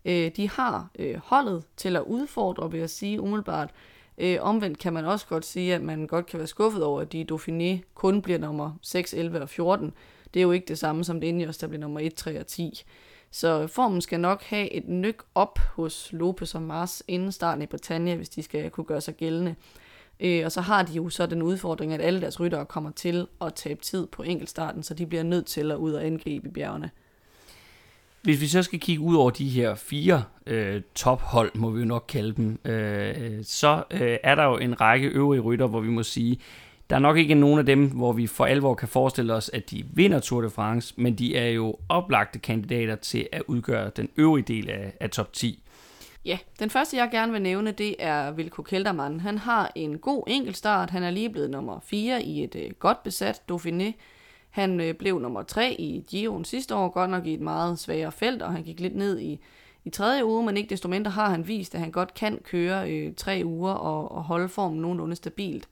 Øh, 0.05 0.31
de 0.37 0.51
har 0.51 0.89
øh, 0.99 1.15
holdet 1.25 1.65
til 1.77 1.97
at 1.97 2.03
udfordre, 2.03 2.71
vil 2.71 2.81
jeg 2.81 2.91
sige 2.91 3.21
umiddelbart. 3.21 3.71
Øh, 4.19 4.39
omvendt 4.41 4.79
kan 4.79 4.93
man 4.93 5.05
også 5.05 5.27
godt 5.27 5.45
sige, 5.45 5.75
at 5.75 5.83
man 5.83 6.07
godt 6.07 6.27
kan 6.27 6.39
være 6.39 6.47
skuffet 6.47 6.85
over, 6.85 7.01
at 7.01 7.13
de 7.13 7.27
Dauphiné 7.33 7.93
kun 7.95 8.23
bliver 8.23 8.39
nummer 8.39 8.73
6, 8.83 9.15
11 9.15 9.41
og 9.41 9.49
14. 9.49 9.93
Det 10.35 10.41
er 10.41 10.45
jo 10.45 10.53
ikke 10.53 10.69
det 10.69 10.79
samme 10.79 11.05
som 11.05 11.21
det 11.21 11.27
Ineos, 11.27 11.59
der 11.59 11.67
bliver 11.67 11.81
nummer 11.81 12.01
1, 12.01 12.15
3 12.15 12.41
og 12.41 12.47
10. 12.47 12.85
Så 13.31 13.67
formen 13.67 14.01
skal 14.01 14.21
nok 14.21 14.43
have 14.43 14.73
et 14.73 14.89
nyk 14.89 15.23
op 15.35 15.59
hos 15.59 16.09
Lopez 16.13 16.55
og 16.55 16.63
Mars 16.63 17.03
inden 17.09 17.33
starten 17.33 17.63
i 17.63 17.67
Britannia, 17.67 18.15
hvis 18.15 18.29
de 18.29 18.43
skal 18.43 18.71
kunne 18.71 18.85
gøre 18.85 19.01
sig 19.01 19.15
gældende. 19.15 19.55
Øh, 20.21 20.45
og 20.45 20.53
så 20.53 20.61
har 20.61 20.83
de 20.83 20.93
jo 20.93 21.09
så 21.09 21.27
den 21.27 21.43
udfordring, 21.43 21.93
at 21.93 22.01
alle 22.01 22.21
deres 22.21 22.41
ryttere 22.41 22.67
kommer 22.67 22.91
til 22.91 23.27
at 23.41 23.55
tabe 23.55 23.83
tid 23.83 24.07
på 24.07 24.23
enkeltstarten, 24.23 24.83
så 24.83 24.95
de 24.95 25.07
bliver 25.07 25.23
nødt 25.23 25.47
til 25.47 25.73
at 25.73 25.77
ud 25.77 25.93
og 25.93 26.07
angribe 26.07 26.49
i 26.49 26.51
bjergene. 26.51 26.91
Hvis 28.27 28.41
vi 28.41 28.47
så 28.47 28.63
skal 28.63 28.81
kigge 28.81 29.03
ud 29.03 29.17
over 29.17 29.31
de 29.31 29.49
her 29.49 29.75
fire 29.75 30.25
øh, 30.47 30.83
tophold, 30.95 31.51
må 31.55 31.71
vi 31.71 31.81
jo 31.81 31.87
nok 31.87 32.05
kalde 32.09 32.33
dem, 32.33 32.59
øh, 32.65 33.15
øh 33.19 33.45
så 33.45 33.83
øh, 33.91 34.19
er 34.23 34.35
der 34.35 34.45
jo 34.45 34.57
en 34.57 34.81
række 34.81 35.09
øvrige 35.09 35.41
rytter, 35.41 35.67
hvor 35.67 35.81
vi 35.81 35.89
må 35.89 36.03
sige, 36.03 36.39
der 36.91 36.97
er 36.97 37.01
nok 37.01 37.17
ikke 37.17 37.35
nogen 37.35 37.59
af 37.59 37.67
dem, 37.67 37.91
hvor 37.91 38.13
vi 38.13 38.27
for 38.27 38.45
alvor 38.45 38.75
kan 38.75 38.89
forestille 38.89 39.35
os, 39.35 39.51
at 39.55 39.71
de 39.71 39.85
vinder 39.93 40.21
Tour 40.21 40.43
de 40.43 40.51
France, 40.51 40.95
men 40.97 41.15
de 41.15 41.37
er 41.37 41.49
jo 41.49 41.77
oplagte 41.89 42.39
kandidater 42.39 42.97
til 42.97 43.29
at 43.33 43.43
udgøre 43.47 43.91
den 43.97 44.09
øvrige 44.17 44.45
del 44.45 44.71
af, 44.71 44.93
af 45.01 45.11
top 45.11 45.33
10. 45.33 45.63
Ja, 46.25 46.39
den 46.59 46.71
første 46.71 46.97
jeg 46.97 47.09
gerne 47.13 47.33
vil 47.33 47.43
nævne, 47.43 47.71
det 47.71 47.97
er 47.99 48.31
Vilko 48.31 48.63
Kelderman. 48.63 49.21
Han 49.21 49.39
har 49.39 49.73
en 49.75 49.99
god 49.99 50.23
enkeltstart. 50.27 50.91
Han 50.91 51.03
er 51.03 51.11
lige 51.11 51.31
blevet 51.31 51.51
nummer 51.51 51.81
4 51.85 52.23
i 52.23 52.45
et 52.45 52.57
øh, 52.57 52.71
godt 52.79 53.03
besat 53.03 53.43
Dauphiné. 53.53 53.93
Han 54.57 54.81
øh, 54.81 54.95
blev 54.95 55.19
nummer 55.19 55.43
3 55.43 55.73
i 55.79 56.05
Giroen 56.09 56.45
sidste 56.45 56.75
år, 56.75 56.89
godt 56.89 57.11
nok 57.11 57.27
i 57.27 57.35
et 57.35 57.41
meget 57.41 57.79
svagere 57.79 58.13
felt, 58.13 58.43
og 58.43 58.53
han 58.53 58.63
gik 58.63 58.81
lidt 58.81 58.97
ned 58.97 59.19
i, 59.19 59.41
i 59.85 59.91
tredje 59.91 60.25
uge, 60.25 60.47
men 60.47 60.57
ikke 60.57 60.71
desto 60.71 60.89
mindre 60.89 61.11
har 61.11 61.31
han 61.31 61.49
vist, 61.49 61.75
at 61.75 61.81
han 61.81 61.91
godt 61.91 62.15
kan 62.15 62.39
køre 62.45 62.91
øh, 62.93 63.15
tre 63.15 63.43
uger 63.45 63.73
og, 63.73 64.13
og 64.13 64.23
holde 64.23 64.49
formen 64.49 64.81
nogenlunde 64.81 65.17
stabilt. 65.17 65.69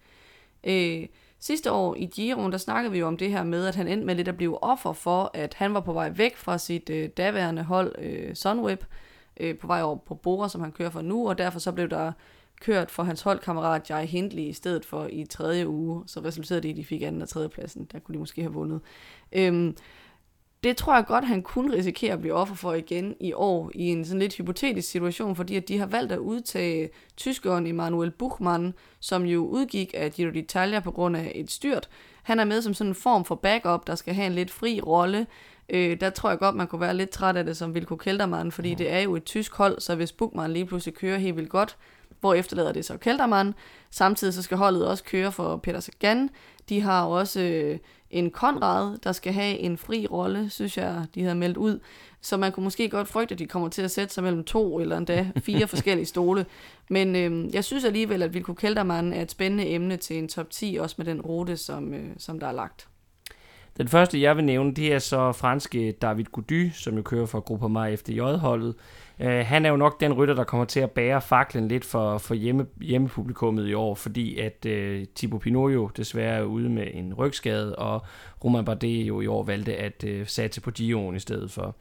Øh, 0.65 1.07
sidste 1.39 1.73
år 1.73 1.95
i 1.95 2.07
Giroen, 2.07 2.53
der 2.53 2.59
snakkede 2.59 2.93
vi 2.93 2.99
jo 2.99 3.07
om 3.07 3.17
det 3.17 3.31
her 3.31 3.45
med, 3.45 3.67
at 3.67 3.75
han 3.75 3.89
endte 3.89 4.07
med 4.07 4.15
lidt 4.15 4.29
at 4.29 4.37
blive 4.37 4.63
offer 4.63 4.93
for, 4.93 5.31
at 5.35 5.55
han 5.55 5.75
var 5.75 5.81
på 5.81 5.93
vej 5.93 6.11
væk 6.15 6.37
fra 6.37 6.59
sit 6.59 6.91
øh, 6.91 7.09
daværende 7.09 7.63
hold 7.63 7.95
øh, 7.99 8.35
Sunweb, 8.35 8.85
øh, 9.41 9.59
på 9.59 9.67
vej 9.67 9.83
over 9.83 9.97
på 9.97 10.15
Bora, 10.15 10.49
som 10.49 10.61
han 10.61 10.73
kører 10.73 10.91
for 10.91 11.03
nu, 11.03 11.29
og 11.29 11.39
derfor 11.39 11.59
så 11.59 11.73
blev 11.73 11.89
der 11.89 12.13
kørt 12.65 12.91
for 12.91 13.03
hans 13.03 13.23
holdkammerat 13.23 13.91
Jai 13.91 14.07
Hindley 14.07 14.43
i 14.43 14.53
stedet 14.53 14.85
for 14.85 15.09
i 15.13 15.25
tredje 15.25 15.69
uge, 15.69 16.03
så 16.07 16.21
resulterede 16.21 16.63
det 16.63 16.69
i, 16.69 16.71
at 16.71 16.77
de 16.77 16.85
fik 16.85 17.03
anden 17.03 17.23
og 17.23 17.29
tredje 17.29 17.49
pladsen. 17.49 17.89
Der 17.93 17.99
kunne 17.99 18.13
de 18.13 18.19
måske 18.19 18.43
have 18.43 18.53
vundet. 18.53 18.81
Øhm, 19.33 19.77
det 20.65 20.77
tror 20.77 20.95
jeg 20.95 21.07
godt, 21.07 21.25
han 21.25 21.43
kunne 21.43 21.77
risikere 21.77 22.13
at 22.13 22.21
blive 22.21 22.35
offer 22.35 22.55
for 22.55 22.73
igen 22.73 23.15
i 23.21 23.33
år, 23.33 23.71
i 23.75 23.85
en 23.85 24.05
sådan 24.05 24.19
lidt 24.19 24.37
hypotetisk 24.37 24.91
situation, 24.91 25.37
fordi 25.37 25.57
at 25.57 25.69
de 25.69 25.79
har 25.79 25.87
valgt 25.87 26.13
at 26.13 26.19
udtage 26.19 26.91
tyskeren 27.17 27.67
Emanuel 27.67 28.11
Buchmann, 28.11 28.75
som 29.01 29.25
jo 29.25 29.47
udgik 29.47 29.95
af 29.95 30.13
Giro 30.13 30.31
d'Italia 30.31 30.81
på 30.81 30.91
grund 30.91 31.17
af 31.17 31.33
et 31.35 31.51
styrt. 31.51 31.89
Han 32.23 32.41
er 32.41 32.45
med 32.45 32.63
som 32.63 32.75
sådan 32.75 32.91
en 32.91 32.95
form 32.95 33.25
for 33.25 33.35
backup, 33.35 33.87
der 33.87 33.95
skal 33.95 34.15
have 34.15 34.27
en 34.27 34.35
lidt 34.35 34.51
fri 34.51 34.81
rolle, 34.81 35.27
Øh, 35.69 36.01
der 36.01 36.11
tror 36.11 36.29
jeg 36.29 36.39
godt, 36.39 36.55
man 36.55 36.67
kunne 36.67 36.81
være 36.81 36.97
lidt 36.97 37.11
træt 37.11 37.37
af 37.37 37.45
det 37.45 37.57
som 37.57 37.75
Vilko 37.75 37.97
Keltermann, 37.97 38.53
fordi 38.53 38.69
ja. 38.69 38.75
det 38.75 38.93
er 38.93 39.01
jo 39.01 39.17
et 39.17 39.25
tysk 39.25 39.55
hold, 39.55 39.81
så 39.81 39.95
hvis 39.95 40.13
Bukman 40.13 40.53
lige 40.53 40.67
pludselig 40.67 40.95
kører 40.95 41.19
helt 41.19 41.37
vildt 41.37 41.51
godt, 41.51 41.77
hvor 42.25 42.35
efterlader 42.35 42.73
det 42.73 42.85
så 42.85 42.97
Keltermann. 42.97 43.55
Samtidig 43.91 44.35
så 44.35 44.43
skal 44.43 44.57
holdet 44.57 44.87
også 44.87 45.05
køre 45.05 45.33
for 45.33 45.57
Peter 45.57 45.81
Sagan. 45.81 46.31
De 46.69 46.81
har 46.81 47.05
også 47.05 47.41
øh, 47.41 47.79
en 48.11 48.31
Konrad, 48.31 48.99
der 48.99 49.13
skal 49.13 49.33
have 49.33 49.59
en 49.59 49.79
fri 49.79 50.07
rolle, 50.07 50.51
synes 50.51 50.77
jeg, 50.77 51.07
de 51.15 51.23
havde 51.23 51.35
meldt 51.35 51.57
ud. 51.57 51.81
Så 52.21 52.37
man 52.37 52.53
kunne 52.53 52.65
måske 52.65 52.89
godt 52.89 53.09
frygte, 53.09 53.33
at 53.33 53.39
de 53.39 53.47
kommer 53.47 53.69
til 53.69 53.83
at 53.83 53.91
sætte 53.91 54.15
sig 54.15 54.25
mellem 54.25 54.45
to 54.45 54.81
eller 54.81 54.97
endda 54.97 55.31
fire 55.37 55.67
forskellige 55.75 56.07
stole. 56.07 56.47
Men 56.91 57.17
øh, 57.17 57.55
jeg 57.55 57.65
synes 57.65 57.85
alligevel, 57.85 58.23
at 58.23 58.35
Vilko 58.35 58.55
Keltermann 58.55 59.13
er 59.13 59.23
et 59.23 59.31
spændende 59.31 59.69
emne 59.69 59.97
til 59.97 60.19
en 60.19 60.29
top 60.29 60.51
10, 60.51 60.77
også 60.81 60.95
med 60.99 61.07
den 61.07 61.21
rute, 61.21 61.57
som, 61.57 61.95
øh, 61.95 62.11
som 62.19 62.41
der 62.41 62.47
er 62.47 62.53
lagt. 62.53 62.89
Den 63.77 63.89
første, 63.89 64.21
jeg 64.21 64.37
vil 64.37 64.45
nævne, 64.45 64.75
det 64.75 64.93
er 64.93 64.99
så 64.99 65.33
franske 65.33 65.93
David 65.93 66.25
Gody, 66.25 66.71
som 66.71 66.97
jo 66.97 67.03
kører 67.03 67.27
for 67.27 67.41
Gruppe 67.41 67.93
efter 67.93 68.13
FDJ-holdet. 68.13 68.75
Øh, 69.21 69.47
han 69.47 69.67
er 69.67 69.71
jo 69.71 69.77
nok 69.77 70.01
den 70.01 70.13
rytter, 70.13 70.35
der 70.35 70.45
kommer 70.45 70.65
til 70.65 70.81
at 70.81 70.91
bære 70.91 71.21
faklen 71.21 71.69
lidt 71.69 71.85
for, 71.85 72.19
for 72.19 72.35
hjemme, 72.35 72.67
hjemmepublikummet 72.81 73.69
i 73.69 73.75
år, 73.75 73.95
fordi 73.95 74.39
at 74.39 74.67
øh, 74.67 75.07
Thibaut 75.17 75.43
Pinot 75.43 75.73
jo 75.73 75.91
desværre 75.97 76.39
er 76.39 76.43
ude 76.43 76.69
med 76.69 76.87
en 76.93 77.15
rygskade, 77.15 77.77
og 77.77 78.03
Romain 78.45 78.65
Bardet 78.65 79.09
jo 79.09 79.21
i 79.21 79.27
år 79.27 79.43
valgte 79.43 79.77
at 79.77 80.05
øh, 80.07 80.27
satse 80.27 80.61
på 80.61 80.71
Gio'en 80.79 81.15
i 81.15 81.19
stedet 81.19 81.51
for. 81.51 81.67
Øh, 81.67 81.73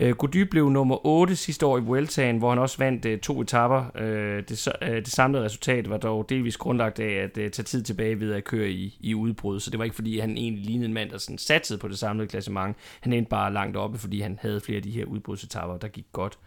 Øh, 0.00 0.16
Gody 0.16 0.36
blev 0.36 0.70
nummer 0.70 1.06
8 1.06 1.36
sidste 1.36 1.66
år 1.66 1.78
i 1.78 1.80
Vueltaen, 1.80 2.38
hvor 2.38 2.48
han 2.48 2.58
også 2.58 2.78
vandt 2.78 3.04
øh, 3.04 3.18
to 3.18 3.40
etapper. 3.40 3.84
Øh, 3.94 4.42
det, 4.48 4.68
øh, 4.82 4.96
det 4.96 5.08
samlede 5.08 5.44
resultat 5.44 5.90
var 5.90 5.96
dog 5.96 6.28
delvis 6.28 6.56
grundlagt 6.56 7.00
af 7.00 7.22
at 7.24 7.38
øh, 7.38 7.50
tage 7.50 7.64
tid 7.64 7.82
tilbage 7.82 8.20
ved 8.20 8.34
at 8.34 8.44
køre 8.44 8.68
i, 8.68 8.98
i 9.00 9.14
udbrud, 9.14 9.60
så 9.60 9.70
det 9.70 9.78
var 9.78 9.84
ikke 9.84 9.96
fordi, 9.96 10.18
han 10.18 10.30
egentlig 10.30 10.64
lignede 10.64 10.88
en 10.88 10.94
mand, 10.94 11.10
der 11.10 11.18
sådan 11.18 11.38
satsede 11.38 11.78
på 11.78 11.88
det 11.88 11.98
samlede 11.98 12.28
klassement. 12.28 12.76
Han 13.00 13.12
endte 13.12 13.30
bare 13.30 13.52
langt 13.52 13.76
oppe, 13.76 13.98
fordi 13.98 14.20
han 14.20 14.38
havde 14.42 14.60
flere 14.60 14.76
af 14.76 14.82
de 14.82 14.90
her 14.90 15.04
udbrudsetapper, 15.04 15.76
der 15.76 15.88
gik 15.88 16.06
godt. 16.12 16.38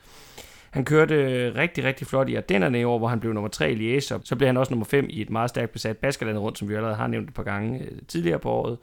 Han 0.71 0.85
kørte 0.85 1.15
øh, 1.15 1.55
rigtig, 1.55 1.83
rigtig 1.83 2.07
flot 2.07 2.29
i 2.29 2.35
Ardennerne 2.35 2.79
i 2.79 2.83
år, 2.83 2.97
hvor 2.97 3.07
han 3.07 3.19
blev 3.19 3.33
nummer 3.33 3.49
3 3.49 3.71
i 3.71 3.97
Liège, 3.97 4.19
så 4.23 4.35
blev 4.37 4.47
han 4.47 4.57
også 4.57 4.71
nummer 4.71 4.85
5 4.85 5.07
i 5.09 5.21
et 5.21 5.29
meget 5.29 5.49
stærkt 5.49 5.71
besat 5.71 5.97
Baskerland 5.97 6.37
rundt, 6.37 6.57
som 6.57 6.69
vi 6.69 6.73
allerede 6.73 6.95
har 6.95 7.07
nævnt 7.07 7.27
et 7.27 7.33
par 7.33 7.43
gange 7.43 7.79
øh, 7.79 7.97
tidligere 8.07 8.39
på 8.39 8.49
året. 8.49 8.77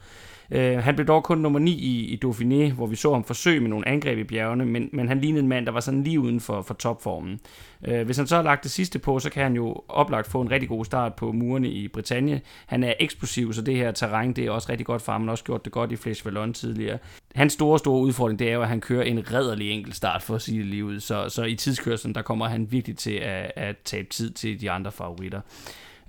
Øh, 0.51 0.79
han 0.79 0.95
blev 0.95 1.07
dog 1.07 1.25
kun 1.25 1.39
nummer 1.39 1.59
9 1.59 1.71
i, 1.71 2.05
i 2.05 2.21
Dauphiné, 2.25 2.73
hvor 2.73 2.87
vi 2.87 2.97
så 2.97 3.13
ham 3.13 3.25
forsøge 3.25 3.61
med 3.61 3.69
nogle 3.69 3.89
angreb 3.89 4.19
i 4.19 4.25
bjergene, 4.25 4.67
men, 4.67 4.89
men 4.93 5.09
han 5.09 5.21
lignede 5.21 5.43
en 5.43 5.49
mand, 5.49 5.67
der 5.67 5.73
var 5.73 5.81
sådan 5.81 6.03
lige 6.03 6.21
uden 6.21 6.41
for, 6.41 6.63
for 6.63 6.75
topformen. 6.75 7.41
Øh, 7.85 8.05
hvis 8.05 8.17
han 8.17 8.27
så 8.27 8.37
har 8.37 8.43
lagt 8.43 8.63
det 8.63 8.71
sidste 8.71 8.99
på, 8.99 9.19
så 9.19 9.31
kan 9.31 9.43
han 9.43 9.55
jo 9.55 9.83
oplagt 9.89 10.27
få 10.31 10.41
en 10.41 10.51
rigtig 10.51 10.69
god 10.69 10.85
start 10.85 11.15
på 11.15 11.33
murene 11.33 11.69
i 11.69 11.89
Bretagne. 11.89 12.41
Han 12.67 12.85
er 12.85 12.95
eksplosiv, 13.01 13.53
så 13.53 13.63
det 13.63 13.77
her 13.77 13.93
terræn, 13.93 14.33
det 14.33 14.47
er 14.47 14.51
også 14.51 14.69
rigtig 14.71 14.87
godt 14.87 15.03
for 15.03 15.13
ham. 15.13 15.21
Han 15.21 15.29
har 15.29 15.33
også 15.33 15.45
gjort 15.45 15.65
det 15.65 15.73
godt 15.73 15.93
i 15.93 15.97
Flesh 15.97 16.27
Vallon 16.27 16.53
tidligere. 16.53 16.99
Hans 17.35 17.53
store, 17.53 17.79
store 17.79 18.01
udfordring, 18.01 18.39
det 18.39 18.49
er 18.49 18.55
jo, 18.55 18.63
at 18.63 18.69
han 18.69 18.81
kører 18.81 19.03
en 19.03 19.33
redderlig 19.33 19.71
enkelt 19.71 19.97
start, 19.97 20.23
for 20.23 20.35
at 20.35 20.43
sige 20.43 20.59
det 20.59 20.67
lige 20.67 20.85
ud. 20.85 21.01
Så, 21.01 21.29
så 21.29 21.45
i 21.45 21.55
tidskørselen, 21.55 22.15
der 22.15 22.23
kommer 22.23 22.49
han 22.49 22.73
virkelig 22.73 22.97
til 22.97 23.15
at, 23.15 23.53
at 23.57 23.77
tabe 23.85 24.09
tid 24.09 24.31
til 24.31 24.61
de 24.61 24.71
andre 24.71 24.93
favoritter. 24.93 25.41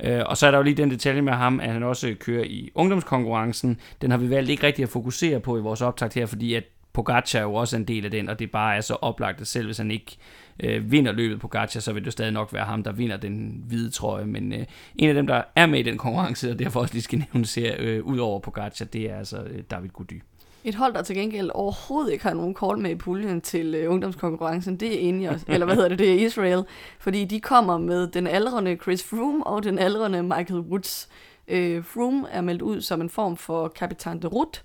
Øh, 0.03 0.21
og 0.25 0.37
så 0.37 0.47
er 0.47 0.51
der 0.51 0.57
jo 0.57 0.63
lige 0.63 0.77
den 0.77 0.91
detalje 0.91 1.21
med 1.21 1.33
ham, 1.33 1.59
at 1.59 1.71
han 1.71 1.83
også 1.83 2.15
kører 2.19 2.43
i 2.43 2.71
ungdomskonkurrencen. 2.75 3.79
Den 4.01 4.11
har 4.11 4.17
vi 4.17 4.29
valgt 4.29 4.49
ikke 4.49 4.67
rigtig 4.67 4.83
at 4.83 4.89
fokusere 4.89 5.39
på 5.39 5.57
i 5.57 5.61
vores 5.61 5.81
optakt 5.81 6.13
her, 6.13 6.25
fordi 6.25 6.53
at 6.53 6.63
Pogacar 6.93 7.39
er 7.39 7.43
jo 7.43 7.53
også 7.53 7.77
en 7.77 7.83
del 7.83 8.05
af 8.05 8.11
den, 8.11 8.29
og 8.29 8.39
det 8.39 8.51
bare 8.51 8.75
er 8.75 8.81
så 8.81 8.93
oplagt, 8.93 9.41
at 9.41 9.47
selv 9.47 9.65
hvis 9.65 9.77
han 9.77 9.91
ikke 9.91 10.17
øh, 10.59 10.91
vinder 10.91 11.11
løbet 11.11 11.39
på 11.39 11.47
Pogacar, 11.47 11.79
så 11.79 11.93
vil 11.93 12.05
det 12.05 12.13
stadig 12.13 12.31
nok 12.31 12.53
være 12.53 12.65
ham, 12.65 12.83
der 12.83 12.91
vinder 12.91 13.17
den 13.17 13.63
hvide 13.67 13.89
trøje. 13.89 14.25
Men 14.25 14.53
øh, 14.53 14.65
en 14.95 15.09
af 15.09 15.15
dem, 15.15 15.27
der 15.27 15.41
er 15.55 15.65
med 15.65 15.79
i 15.79 15.83
den 15.83 15.97
konkurrence, 15.97 16.51
og 16.51 16.59
derfor 16.59 16.79
også 16.79 16.93
lige 16.93 17.03
skal 17.03 17.19
nævnes 17.33 17.55
her, 17.55 17.75
øh, 17.79 18.03
ud 18.03 18.17
over 18.17 18.39
Pogacar, 18.39 18.85
det 18.85 19.11
er 19.11 19.17
altså 19.17 19.43
øh, 19.43 19.63
David 19.71 19.89
Gody. 19.89 20.21
Et 20.63 20.75
hold, 20.75 20.93
der 20.93 21.01
til 21.01 21.15
gengæld 21.15 21.51
overhovedet 21.53 22.11
ikke 22.11 22.23
har 22.23 22.33
nogen 22.33 22.53
kort 22.53 22.79
med 22.79 22.91
i 22.91 22.95
puljen 22.95 23.41
til 23.41 23.75
øh, 23.75 23.91
ungdomskonkurrencen, 23.91 24.75
det 24.75 24.95
er 24.95 24.99
Ineos, 24.99 25.43
eller 25.47 25.65
hvad 25.65 25.75
hedder 25.75 25.89
det, 25.89 25.99
det 25.99 26.09
er 26.09 26.25
Israel, 26.25 26.63
fordi 26.99 27.25
de 27.25 27.41
kommer 27.41 27.77
med 27.77 28.07
den 28.07 28.27
aldrende 28.27 28.75
Chris 28.75 29.03
Froome 29.03 29.47
og 29.47 29.63
den 29.63 29.79
aldrende 29.79 30.23
Michael 30.23 30.59
Woods. 30.59 31.09
Øh, 31.47 31.83
Froome 31.83 32.29
er 32.29 32.41
meldt 32.41 32.61
ud 32.61 32.81
som 32.81 33.01
en 33.01 33.09
form 33.09 33.37
for 33.37 33.67
kapitan 33.67 34.21
de 34.21 34.27
Route, 34.27 34.59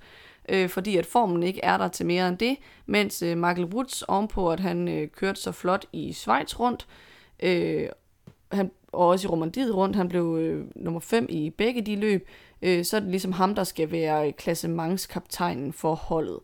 øh, 0.48 0.68
fordi 0.68 0.96
at 0.96 1.06
formen 1.06 1.42
ikke 1.42 1.60
er 1.62 1.78
der 1.78 1.88
til 1.88 2.06
mere 2.06 2.28
end 2.28 2.38
det, 2.38 2.56
mens 2.86 3.22
øh, 3.22 3.38
Michael 3.38 3.64
Woods 3.64 4.02
ovenpå, 4.02 4.50
at 4.52 4.60
han 4.60 4.88
øh, 4.88 5.08
kørte 5.08 5.40
så 5.40 5.52
flot 5.52 5.86
i 5.92 6.12
Schweiz 6.12 6.58
rundt, 6.60 6.86
øh, 7.42 7.88
han, 8.52 8.70
og 8.92 9.08
også 9.08 9.28
i 9.28 9.30
Romandiet 9.30 9.74
rundt, 9.74 9.96
han 9.96 10.08
blev 10.08 10.38
øh, 10.40 10.64
nummer 10.74 11.00
5 11.00 11.26
i 11.28 11.50
begge 11.50 11.82
de 11.82 11.96
løb, 11.96 12.28
øh, 12.62 12.84
så 12.84 12.96
er 12.96 13.00
det 13.00 13.10
ligesom 13.10 13.32
ham, 13.32 13.54
der 13.54 13.64
skal 13.64 13.90
være 13.90 14.32
klassementskaptajnen 14.32 15.72
for 15.72 15.94
holdet. 15.94 16.38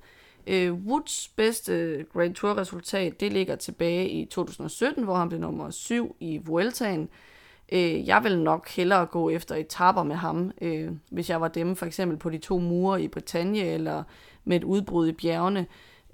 Øh, 0.46 0.72
Woods 0.74 1.28
bedste 1.36 2.04
Grand 2.12 2.34
Tour 2.34 2.58
resultat, 2.58 3.20
det 3.20 3.32
ligger 3.32 3.56
tilbage 3.56 4.08
i 4.08 4.24
2017, 4.24 5.04
hvor 5.04 5.14
han 5.14 5.28
blev 5.28 5.40
nummer 5.40 5.70
7 5.70 6.16
i 6.20 6.40
Vueltaen. 6.44 7.08
Øh, 7.72 8.06
jeg 8.06 8.24
vil 8.24 8.38
nok 8.38 8.68
hellere 8.68 9.06
gå 9.06 9.30
efter 9.30 9.54
etapper 9.54 10.02
med 10.02 10.16
ham, 10.16 10.52
øh, 10.60 10.90
hvis 11.10 11.30
jeg 11.30 11.40
var 11.40 11.48
dem, 11.48 11.76
for 11.76 11.86
eksempel 11.86 12.18
på 12.18 12.30
de 12.30 12.38
to 12.38 12.58
mure 12.58 13.02
i 13.02 13.08
Bretagne, 13.08 13.58
eller 13.58 14.02
med 14.44 14.56
et 14.56 14.64
udbrud 14.64 15.08
i 15.08 15.12
bjergene. 15.12 15.66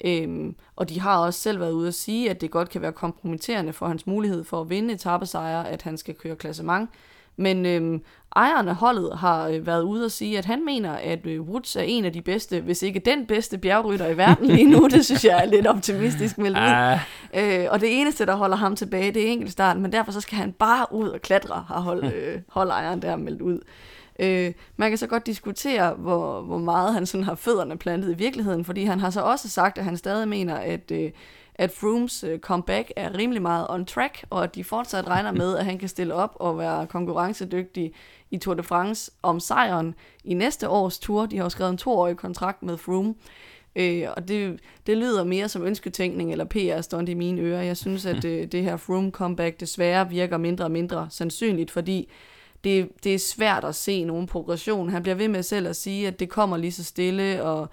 Øhm, 0.05 0.57
og 0.77 0.89
de 0.89 1.01
har 1.01 1.19
også 1.19 1.41
selv 1.41 1.61
været 1.61 1.73
ude 1.73 1.89
at 1.89 1.95
sige, 1.95 2.31
at 2.31 2.41
det 2.41 2.51
godt 2.51 2.71
kan 2.71 2.83
være 2.83 2.93
kompromitterende 2.93 3.73
for 3.73 3.87
hans 3.87 4.07
mulighed 4.07 4.45
for 4.45 4.61
at 4.61 4.71
vinde 4.71 4.95
etappesejre, 4.95 5.69
at 5.69 5.83
han 5.83 5.97
skal 5.97 6.15
køre 6.15 6.37
klassement. 6.37 6.91
Men 7.39 7.67
øhm, 7.67 8.03
ejeren 8.37 8.69
af 8.69 8.75
holdet 8.75 9.19
har 9.19 9.49
øh, 9.49 9.67
været 9.67 9.83
ude 9.83 10.05
og 10.05 10.11
sige, 10.11 10.39
at 10.39 10.45
han 10.45 10.65
mener, 10.65 10.93
at 10.93 11.27
øh, 11.27 11.41
Woods 11.41 11.77
er 11.77 11.81
en 11.81 12.05
af 12.05 12.13
de 12.13 12.23
bedste, 12.23 12.61
hvis 12.61 12.83
ikke 12.83 13.01
den 13.01 13.27
bedste 13.27 13.59
bjergrytter 13.59 14.07
i 14.07 14.17
verden 14.17 14.47
lige 14.57 14.71
nu. 14.71 14.89
Det 14.89 15.05
synes 15.05 15.25
jeg 15.25 15.41
er 15.43 15.47
lidt 15.47 15.67
optimistisk 15.67 16.39
meldt 16.39 16.59
ud. 16.59 16.63
Ah. 16.63 16.99
Øh, 17.35 17.67
og 17.71 17.81
det 17.81 18.01
eneste, 18.01 18.27
der 18.27 18.35
holder 18.35 18.57
ham 18.57 18.77
tilbage, 18.77 19.13
det 19.13 19.23
er 19.29 19.33
enkeltstart, 19.33 19.77
men 19.77 19.93
derfor 19.93 20.13
så 20.13 20.21
skal 20.21 20.39
han 20.39 20.53
bare 20.53 20.87
ud 20.93 21.09
og 21.09 21.21
klatre, 21.21 21.65
har 21.69 21.81
hold, 21.81 22.05
øh, 22.15 22.41
holdejeren 22.49 23.03
der 23.03 23.17
meldt 23.17 23.43
ud. 23.43 23.61
Øh, 24.19 24.53
man 24.77 24.91
kan 24.91 24.99
så 24.99 25.07
godt 25.07 25.27
diskutere, 25.27 25.95
hvor, 25.95 26.41
hvor 26.41 26.59
meget 26.59 26.95
han 26.95 27.07
sådan 27.07 27.25
har 27.25 27.35
fødderne 27.35 27.79
plantet 27.79 28.11
i 28.11 28.17
virkeligheden, 28.17 28.65
fordi 28.65 28.85
han 28.85 29.01
har 29.01 29.11
så 29.11 29.21
også 29.21 29.49
sagt, 29.49 29.79
at 29.79 29.85
han 29.85 29.97
stadig 29.97 30.29
mener, 30.29 30.55
at, 30.55 30.91
øh, 30.91 31.11
at 31.59 31.71
Frooms 31.71 32.25
øh, 32.25 32.39
comeback 32.39 32.93
er 32.97 33.19
rimelig 33.19 33.43
meget 33.43 33.67
on 33.69 33.87
track, 33.87 34.25
og 34.31 34.45
at 34.45 34.55
de 34.55 34.65
fortsat 34.65 35.07
regner 35.07 35.33
med, 35.33 35.57
at 35.57 35.65
han 35.65 35.79
kan 35.79 35.89
stille 35.89 36.15
op 36.15 36.37
og 36.41 36.59
være 36.59 36.87
konkurrencedygtig 36.87 37.93
i 38.31 38.39
Tour 38.39 38.55
de 38.55 38.63
France 38.63 39.11
om 39.23 39.41
sejren 39.41 39.95
i 40.25 40.35
næste 40.35 40.69
års 40.69 40.99
tour. 40.99 41.27
De 41.27 41.37
har 41.37 41.45
jo 41.45 41.49
skrevet 41.49 41.71
en 41.71 41.79
toårig 41.79 42.17
kontrakt 42.17 42.63
med 42.63 42.77
Froome. 42.77 43.15
Øh, 43.77 44.09
og 44.17 44.29
det, 44.29 44.61
det 44.87 44.97
lyder 44.97 45.25
mere 45.25 45.49
som 45.49 45.63
ønsketænkning 45.63 46.33
eller 46.33 46.45
PR-stunt 46.45 47.09
i 47.09 47.15
mine 47.15 47.41
ører. 47.41 47.63
Jeg 47.63 47.77
synes, 47.77 48.07
at 48.07 48.23
det, 48.23 48.43
øh, 48.43 48.47
det 48.47 48.63
her 48.63 48.77
Froome 48.77 49.11
comeback 49.11 49.61
desværre 49.61 50.09
virker 50.09 50.37
mindre 50.37 50.65
og 50.65 50.71
mindre 50.71 51.07
sandsynligt, 51.11 51.71
fordi 51.71 52.09
det, 52.65 52.89
det 53.05 53.15
er 53.15 53.19
svært 53.19 53.65
at 53.65 53.75
se 53.75 54.05
nogen 54.05 54.27
progression. 54.27 54.89
Han 54.89 55.03
bliver 55.03 55.15
ved 55.15 55.29
med 55.29 55.43
selv 55.43 55.69
at 55.69 55.77
sige, 55.77 56.07
at 56.07 56.21
det 56.21 56.29
kommer 56.29 56.57
lige 56.57 56.73
så 56.73 56.85
stille, 56.85 57.43
og 57.43 57.69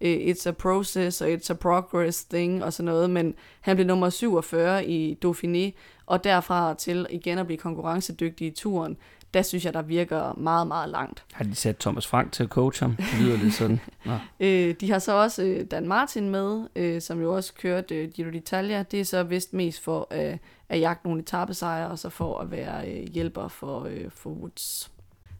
it's 0.00 0.48
a 0.48 0.52
process, 0.52 1.20
og 1.20 1.28
it's 1.28 1.50
a 1.50 1.54
progress 1.54 2.24
thing, 2.24 2.64
og 2.64 2.72
sådan 2.72 2.84
noget, 2.84 3.10
men 3.10 3.34
han 3.60 3.76
blev 3.76 3.86
nummer 3.86 4.10
47 4.10 4.86
i 4.86 5.18
Dauphiné, 5.24 5.78
og 6.06 6.24
derfra 6.24 6.74
til 6.74 7.06
igen 7.10 7.38
at 7.38 7.46
blive 7.46 7.58
konkurrencedygtig 7.58 8.46
i 8.46 8.50
turen, 8.50 8.96
der 9.34 9.42
synes 9.42 9.64
jeg, 9.64 9.74
der 9.74 9.82
virker 9.82 10.34
meget, 10.38 10.66
meget 10.66 10.88
langt. 10.88 11.24
Har 11.32 11.44
de 11.44 11.54
sat 11.54 11.76
Thomas 11.76 12.06
Frank 12.06 12.32
til 12.32 12.42
at 12.42 12.48
coach 12.48 12.82
ham? 12.82 12.96
Det 12.96 13.20
lyder 13.20 13.36
lidt 13.36 13.54
sådan. 13.54 13.80
Øh, 14.40 14.74
de 14.80 14.90
har 14.90 14.98
så 14.98 15.12
også 15.12 15.42
øh, 15.42 15.66
Dan 15.70 15.88
Martin 15.88 16.30
med, 16.30 16.68
øh, 16.76 17.00
som 17.00 17.20
jo 17.20 17.34
også 17.36 17.54
kørte 17.54 17.94
øh, 17.94 18.10
Giro 18.12 18.28
d'Italia. 18.28 18.82
Det 18.90 18.94
er 19.00 19.04
så 19.04 19.22
vist 19.22 19.52
mest 19.52 19.84
for 19.84 20.08
øh, 20.10 20.36
at 20.68 20.80
jagte 20.80 21.06
nogle 21.06 21.22
etappesejre, 21.22 21.88
og 21.88 21.98
så 21.98 22.08
for 22.08 22.38
at 22.38 22.50
være 22.50 22.90
øh, 22.90 23.06
hjælper 23.06 23.48
for, 23.48 23.84
øh, 23.84 24.10
for 24.10 24.30
Woods. 24.30 24.90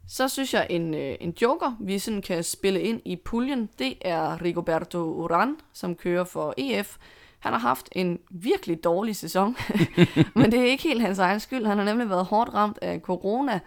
Så 0.07 0.27
synes 0.27 0.53
jeg, 0.53 0.67
en, 0.69 0.93
øh, 0.93 1.15
en 1.19 1.33
joker, 1.41 1.77
vi 1.79 1.99
sådan 1.99 2.21
kan 2.21 2.43
spille 2.43 2.81
ind 2.81 3.01
i 3.05 3.15
puljen, 3.15 3.69
det 3.79 3.93
er 4.01 4.41
Rigoberto 4.41 4.99
Uran, 4.99 5.55
som 5.73 5.95
kører 5.95 6.23
for 6.23 6.53
EF. 6.57 6.97
Han 7.39 7.53
har 7.53 7.59
haft 7.59 7.89
en 7.91 8.19
virkelig 8.29 8.83
dårlig 8.83 9.15
sæson, 9.15 9.55
men 10.35 10.51
det 10.51 10.59
er 10.59 10.65
ikke 10.65 10.83
helt 10.83 11.01
hans 11.01 11.19
egen 11.19 11.39
skyld. 11.39 11.65
Han 11.65 11.77
har 11.77 11.85
nemlig 11.85 12.09
været 12.09 12.25
hårdt 12.25 12.53
ramt 12.53 12.79
af 12.81 12.99
corona, 12.99 13.59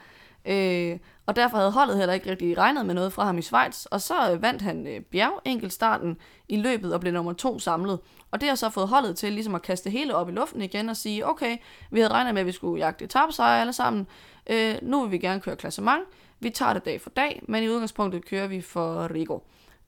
Øh, 0.49 0.99
og 1.27 1.37
derfor 1.37 1.57
havde 1.57 1.71
holdet 1.71 1.97
heller 1.97 2.15
ikke 2.15 2.31
rigtig 2.31 2.59
regnet 2.59 2.87
med 2.87 2.95
noget 2.95 3.13
fra 3.13 3.25
ham 3.25 3.39
i 3.39 3.43
Schweiz. 3.43 3.85
Og 3.85 4.01
så 4.01 4.33
øh, 4.33 4.43
vandt 4.43 4.63
han 4.63 4.87
øh, 4.87 5.01
bjergenkeltstarten 5.01 6.17
i 6.49 6.57
løbet 6.57 6.95
og 6.95 7.01
blev 7.01 7.13
nummer 7.13 7.33
to 7.33 7.59
samlet. 7.59 7.99
Og 8.31 8.41
det 8.41 8.49
har 8.49 8.57
så 8.57 8.71
fået 8.71 8.89
holdet 8.89 9.17
til 9.17 9.33
ligesom 9.33 9.55
at 9.55 9.63
kaste 9.63 9.91
hele 9.91 10.15
op 10.15 10.29
i 10.29 10.33
luften 10.33 10.63
igen 10.63 10.89
og 10.89 10.97
sige, 10.97 11.27
okay, 11.27 11.57
vi 11.91 12.01
havde 12.01 12.13
regnet 12.13 12.35
med, 12.35 12.41
at 12.41 12.47
vi 12.47 12.53
skulle 12.53 12.85
jagte 12.85 13.07
tabsejre 13.07 13.61
alle 13.61 13.73
sammen. 13.73 14.07
Øh, 14.51 14.75
nu 14.83 15.03
vil 15.03 15.11
vi 15.11 15.19
gerne 15.19 15.41
køre 15.41 15.57
klassement. 15.57 16.03
Vi 16.41 16.51
tager 16.51 16.73
det 16.73 16.85
dag 16.85 17.01
for 17.01 17.11
dag, 17.11 17.43
men 17.49 17.63
i 17.63 17.69
udgangspunktet 17.69 18.25
kører 18.25 18.47
vi 18.47 18.61
for 18.61 19.15
Rigo. 19.15 19.39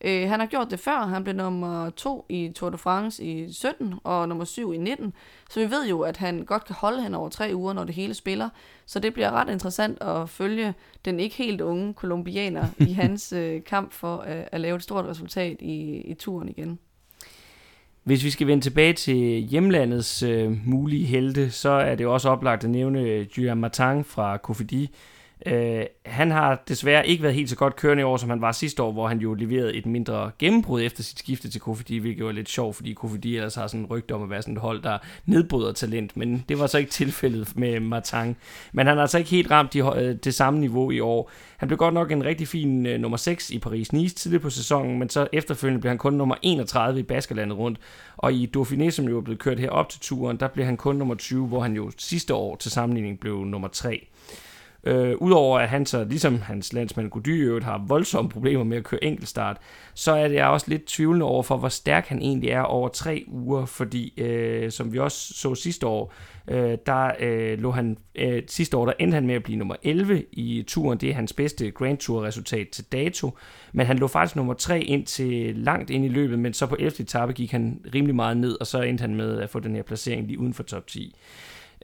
Øh, 0.04 0.28
han 0.28 0.40
har 0.40 0.46
gjort 0.46 0.70
det 0.70 0.80
før. 0.80 1.06
Han 1.06 1.24
blev 1.24 1.36
nummer 1.36 1.90
to 1.90 2.26
i 2.28 2.52
Tour 2.54 2.70
de 2.70 2.78
France 2.78 3.24
i 3.24 3.52
17 3.52 3.94
og 4.04 4.28
nummer 4.28 4.44
7 4.44 4.72
i 4.72 4.76
19. 4.76 5.12
Så 5.50 5.60
vi 5.60 5.70
ved 5.70 5.88
jo, 5.88 6.00
at 6.00 6.16
han 6.16 6.44
godt 6.44 6.64
kan 6.64 6.76
holde 6.78 7.02
hen 7.02 7.14
over 7.14 7.28
tre 7.28 7.50
uger, 7.54 7.72
når 7.72 7.84
det 7.84 7.94
hele 7.94 8.14
spiller. 8.14 8.48
Så 8.86 8.98
det 8.98 9.14
bliver 9.14 9.30
ret 9.30 9.48
interessant 9.48 10.02
at 10.02 10.28
følge 10.28 10.74
den 11.04 11.20
ikke 11.20 11.36
helt 11.36 11.60
unge 11.60 11.94
kolumbianer 11.94 12.66
i 12.88 12.92
hans 12.92 13.32
øh, 13.32 13.64
kamp 13.64 13.92
for 13.92 14.16
at, 14.16 14.48
at 14.52 14.60
lave 14.60 14.76
et 14.76 14.82
stort 14.82 15.04
resultat 15.04 15.56
i, 15.60 16.00
i 16.00 16.14
turen 16.14 16.48
igen. 16.48 16.78
Hvis 18.04 18.24
vi 18.24 18.30
skal 18.30 18.46
vende 18.46 18.64
tilbage 18.64 18.92
til 18.92 19.16
hjemlandets 19.40 20.22
øh, 20.22 20.66
mulige 20.66 21.06
helte, 21.06 21.50
så 21.50 21.70
er 21.70 21.94
det 21.94 22.06
også 22.06 22.28
oplagt 22.28 22.64
at 22.64 22.70
nævne 22.70 23.26
Julian 23.38 23.58
Martin 23.58 24.04
fra 24.04 24.36
Kofidi, 24.36 24.90
Øh, 25.46 25.84
han 26.06 26.30
har 26.30 26.62
desværre 26.68 27.06
ikke 27.06 27.22
været 27.22 27.34
helt 27.34 27.50
så 27.50 27.56
godt 27.56 27.76
kørende 27.76 28.00
i 28.00 28.04
år, 28.04 28.16
som 28.16 28.30
han 28.30 28.40
var 28.40 28.52
sidste 28.52 28.82
år, 28.82 28.92
hvor 28.92 29.08
han 29.08 29.18
jo 29.18 29.34
leverede 29.34 29.74
et 29.74 29.86
mindre 29.86 30.30
gennembrud 30.38 30.82
efter 30.82 31.02
sit 31.02 31.18
skifte 31.18 31.50
til 31.50 31.60
Kofidi, 31.60 31.98
hvilket 31.98 32.24
var 32.24 32.32
lidt 32.32 32.48
sjovt, 32.48 32.76
fordi 32.76 32.92
Kofidi 32.92 33.36
ellers 33.36 33.54
har 33.54 33.66
sådan 33.66 33.80
en 33.80 33.86
rygte 33.86 34.14
om 34.14 34.22
at 34.22 34.30
være 34.30 34.42
sådan 34.42 34.54
et 34.54 34.60
hold, 34.60 34.82
der 34.82 34.98
nedbryder 35.26 35.72
talent, 35.72 36.16
men 36.16 36.44
det 36.48 36.58
var 36.58 36.66
så 36.66 36.78
ikke 36.78 36.90
tilfældet 36.90 37.56
med 37.56 37.80
Martang. 37.80 38.36
Men 38.72 38.86
han 38.86 38.96
har 38.96 39.02
altså 39.02 39.18
ikke 39.18 39.30
helt 39.30 39.50
ramt 39.50 39.72
de, 39.72 39.78
øh, 39.78 40.16
det 40.24 40.34
samme 40.34 40.60
niveau 40.60 40.90
i 40.90 41.00
år. 41.00 41.30
Han 41.56 41.68
blev 41.68 41.78
godt 41.78 41.94
nok 41.94 42.12
en 42.12 42.24
rigtig 42.24 42.48
fin 42.48 42.86
øh, 42.86 43.00
nummer 43.00 43.16
6 43.16 43.50
i 43.50 43.58
Paris-Nice 43.66 44.14
tidligt 44.14 44.42
på 44.42 44.50
sæsonen, 44.50 44.98
men 44.98 45.08
så 45.08 45.28
efterfølgende 45.32 45.80
blev 45.80 45.90
han 45.90 45.98
kun 45.98 46.12
nummer 46.12 46.34
31 46.42 47.00
i 47.00 47.02
Baskerlandet 47.02 47.58
rundt, 47.58 47.78
og 48.16 48.32
i 48.32 48.50
Dauphiné, 48.56 48.90
som 48.90 49.08
jo 49.08 49.16
er 49.16 49.22
blevet 49.22 49.38
kørt 49.38 49.60
her 49.60 49.70
op 49.70 49.88
til 49.88 50.00
turen, 50.00 50.36
der 50.36 50.48
blev 50.48 50.64
han 50.64 50.76
kun 50.76 50.96
nummer 50.96 51.14
20, 51.14 51.46
hvor 51.46 51.60
han 51.60 51.76
jo 51.76 51.90
sidste 51.98 52.34
år 52.34 52.56
til 52.56 52.70
sammenligning 52.70 53.20
blev 53.20 53.44
nummer 53.44 53.68
3. 53.68 54.06
Øh, 54.84 55.16
Udover 55.16 55.58
at 55.58 55.68
han 55.68 55.86
så, 55.86 56.04
ligesom 56.04 56.40
hans 56.40 56.72
landsmand 56.72 57.10
Gody 57.10 57.62
har 57.62 57.84
voldsomme 57.86 58.30
problemer 58.30 58.64
med 58.64 58.76
at 58.76 58.84
køre 58.84 59.04
enkeltstart, 59.04 59.56
så 59.94 60.12
er 60.12 60.28
det 60.28 60.44
også 60.44 60.66
lidt 60.68 60.86
tvivlende 60.86 61.26
over 61.26 61.42
for, 61.42 61.56
hvor 61.56 61.68
stærk 61.68 62.06
han 62.06 62.22
egentlig 62.22 62.50
er 62.50 62.60
over 62.60 62.88
tre 62.88 63.24
uger, 63.28 63.66
fordi 63.66 64.20
øh, 64.20 64.70
som 64.70 64.92
vi 64.92 64.98
også 64.98 65.34
så 65.34 65.54
sidste 65.54 65.86
år, 65.86 66.14
øh, 66.48 66.78
der 66.86 67.10
øh, 67.20 67.58
lå 67.58 67.70
han, 67.70 67.96
øh, 68.14 68.42
sidste 68.46 68.76
år 68.76 68.86
der 68.86 68.92
endte 68.98 69.14
han 69.14 69.26
med 69.26 69.34
at 69.34 69.42
blive 69.42 69.58
nummer 69.58 69.76
11 69.82 70.24
i 70.32 70.64
turen, 70.66 70.98
det 70.98 71.10
er 71.10 71.14
hans 71.14 71.32
bedste 71.32 71.70
Grand 71.70 71.98
Tour 71.98 72.22
resultat 72.22 72.68
til 72.68 72.84
dato, 72.92 73.38
men 73.72 73.86
han 73.86 73.98
lå 73.98 74.06
faktisk 74.06 74.36
nummer 74.36 74.54
3 74.54 74.80
ind 74.80 75.06
til 75.06 75.56
langt 75.56 75.90
ind 75.90 76.04
i 76.04 76.08
løbet, 76.08 76.38
men 76.38 76.52
så 76.54 76.66
på 76.66 76.76
11. 76.78 77.00
etape 77.00 77.32
gik 77.32 77.50
han 77.50 77.80
rimelig 77.94 78.14
meget 78.14 78.36
ned, 78.36 78.56
og 78.60 78.66
så 78.66 78.80
endte 78.80 79.02
han 79.02 79.14
med 79.14 79.40
at 79.40 79.50
få 79.50 79.60
den 79.60 79.74
her 79.74 79.82
placering 79.82 80.26
lige 80.26 80.38
uden 80.38 80.54
for 80.54 80.62
top 80.62 80.86
10. 80.86 81.14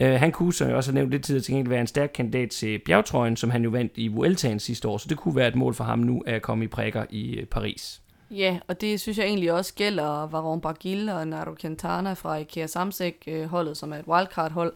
Øh, 0.01 0.14
han 0.14 0.32
kunne, 0.32 0.52
som 0.52 0.68
jeg 0.68 0.77
også 0.77 0.90
har 0.90 0.94
nævnt 0.94 1.10
lidt 1.10 1.24
tidligere, 1.24 1.43
til 1.43 1.55
gengæld 1.55 1.68
være 1.68 1.81
en 1.81 1.86
stærk 1.86 2.10
kandidat 2.14 2.51
til 2.51 2.78
bjergtrøjen, 2.78 3.36
som 3.36 3.51
han 3.51 3.64
jo 3.64 3.70
vandt 3.70 3.93
i 3.94 4.09
Vueltaen 4.09 4.60
sidste 4.60 4.89
år, 4.89 4.98
så 4.98 5.09
det 5.09 5.16
kunne 5.16 5.36
være 5.36 5.48
et 5.48 5.55
mål 5.55 5.74
for 5.74 5.85
ham 5.85 5.98
nu 5.98 6.23
at 6.27 6.43
komme 6.43 6.64
i 6.64 6.68
prikker 6.68 7.05
i 7.10 7.36
øh, 7.36 7.47
Paris. 7.47 8.02
Ja, 8.31 8.59
og 8.68 8.81
det 8.81 9.01
synes 9.01 9.18
jeg 9.18 9.27
egentlig 9.27 9.52
også 9.52 9.74
gælder 9.74 10.27
Varon 10.27 10.60
Bargil 10.60 11.09
og 11.09 11.28
Nairo 11.28 11.55
Quintana 11.60 12.12
fra 12.12 12.36
IKEA 12.36 12.66
Samsek-holdet, 12.66 13.70
øh, 13.70 13.77
som 13.77 13.93
er 13.93 13.97
et 13.97 14.06
wildcard-hold. 14.06 14.73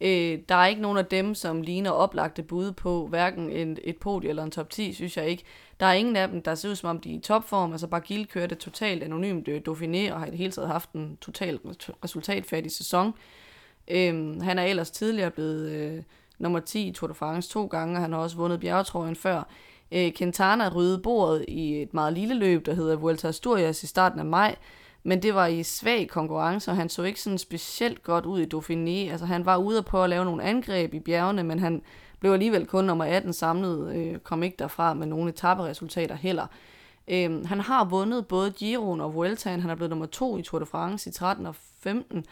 Øh, 0.00 0.38
der 0.48 0.54
er 0.54 0.66
ikke 0.66 0.82
nogen 0.82 0.98
af 0.98 1.06
dem, 1.06 1.34
som 1.34 1.62
ligner 1.62 1.90
oplagte 1.90 2.42
bud 2.42 2.72
på 2.72 3.06
hverken 3.06 3.50
en, 3.50 3.78
et 3.84 3.96
podium 3.96 4.30
eller 4.30 4.42
en 4.42 4.50
top 4.50 4.70
10, 4.70 4.92
synes 4.92 5.16
jeg 5.16 5.28
ikke. 5.28 5.42
Der 5.80 5.86
er 5.86 5.92
ingen 5.92 6.16
af 6.16 6.28
dem, 6.28 6.42
der 6.42 6.54
ser 6.54 6.70
ud 6.70 6.74
som 6.74 6.90
om, 6.90 7.00
de 7.00 7.12
er 7.14 7.18
i 7.18 7.20
topform. 7.20 7.72
Altså 7.72 7.86
Bargil 7.86 8.26
kørte 8.26 8.54
totalt 8.54 9.02
anonymt 9.02 9.48
Dauphiné 9.48 10.12
og 10.12 10.18
har 10.18 10.26
i 10.26 10.30
det 10.30 10.38
hele 10.38 10.52
taget 10.52 10.68
haft 10.68 10.92
en 10.92 11.18
totalt 11.20 11.60
resultatfattig 12.04 12.72
sæson. 12.72 13.12
Øhm, 13.90 14.40
han 14.40 14.58
er 14.58 14.62
ellers 14.62 14.90
tidligere 14.90 15.30
blevet 15.30 15.70
øh, 15.70 16.02
nummer 16.38 16.60
10 16.60 16.88
i 16.88 16.92
Tour 16.92 17.08
de 17.08 17.14
France 17.14 17.50
to 17.50 17.66
gange, 17.66 17.96
og 17.96 18.02
han 18.02 18.12
har 18.12 18.20
også 18.20 18.36
vundet 18.36 18.60
bjergetrøjen 18.60 19.16
før. 19.16 19.42
Øh, 19.92 20.12
Quintana 20.18 20.68
rydde 20.68 20.98
bordet 20.98 21.44
i 21.48 21.82
et 21.82 21.94
meget 21.94 22.12
lille 22.12 22.34
løb, 22.34 22.66
der 22.66 22.74
hedder 22.74 22.96
Vuelta 22.96 23.28
Asturias 23.28 23.82
i 23.82 23.86
starten 23.86 24.18
af 24.18 24.24
maj, 24.26 24.56
men 25.02 25.22
det 25.22 25.34
var 25.34 25.46
i 25.46 25.62
svag 25.62 26.08
konkurrence, 26.08 26.70
og 26.70 26.76
han 26.76 26.88
så 26.88 27.02
ikke 27.02 27.20
sådan 27.20 27.38
specielt 27.38 28.02
godt 28.02 28.26
ud 28.26 28.40
i 28.40 28.48
Dauphiné. 28.54 29.10
Altså 29.10 29.26
han 29.26 29.46
var 29.46 29.56
ude 29.56 29.82
på 29.82 30.04
at 30.04 30.10
lave 30.10 30.24
nogle 30.24 30.42
angreb 30.42 30.94
i 30.94 31.00
bjergene, 31.00 31.42
men 31.42 31.58
han 31.58 31.82
blev 32.20 32.32
alligevel 32.32 32.66
kun 32.66 32.84
nummer 32.84 33.04
18 33.04 33.32
samlet, 33.32 33.96
øh, 33.96 34.18
kom 34.18 34.42
ikke 34.42 34.56
derfra 34.58 34.94
med 34.94 35.06
nogle 35.06 35.30
etaperesultater 35.30 36.14
heller. 36.14 36.46
Øh, 37.08 37.46
han 37.46 37.60
har 37.60 37.84
vundet 37.84 38.26
både 38.26 38.50
Giroen 38.50 39.00
og 39.00 39.14
Vueltaen, 39.14 39.60
han 39.60 39.70
er 39.70 39.74
blevet 39.74 39.90
nummer 39.90 40.06
2 40.06 40.36
i 40.38 40.42
Tour 40.42 40.58
de 40.58 40.66
France 40.66 41.10
i 41.10 41.12
13 41.12 41.46
og 41.46 41.54
15, 41.80 42.24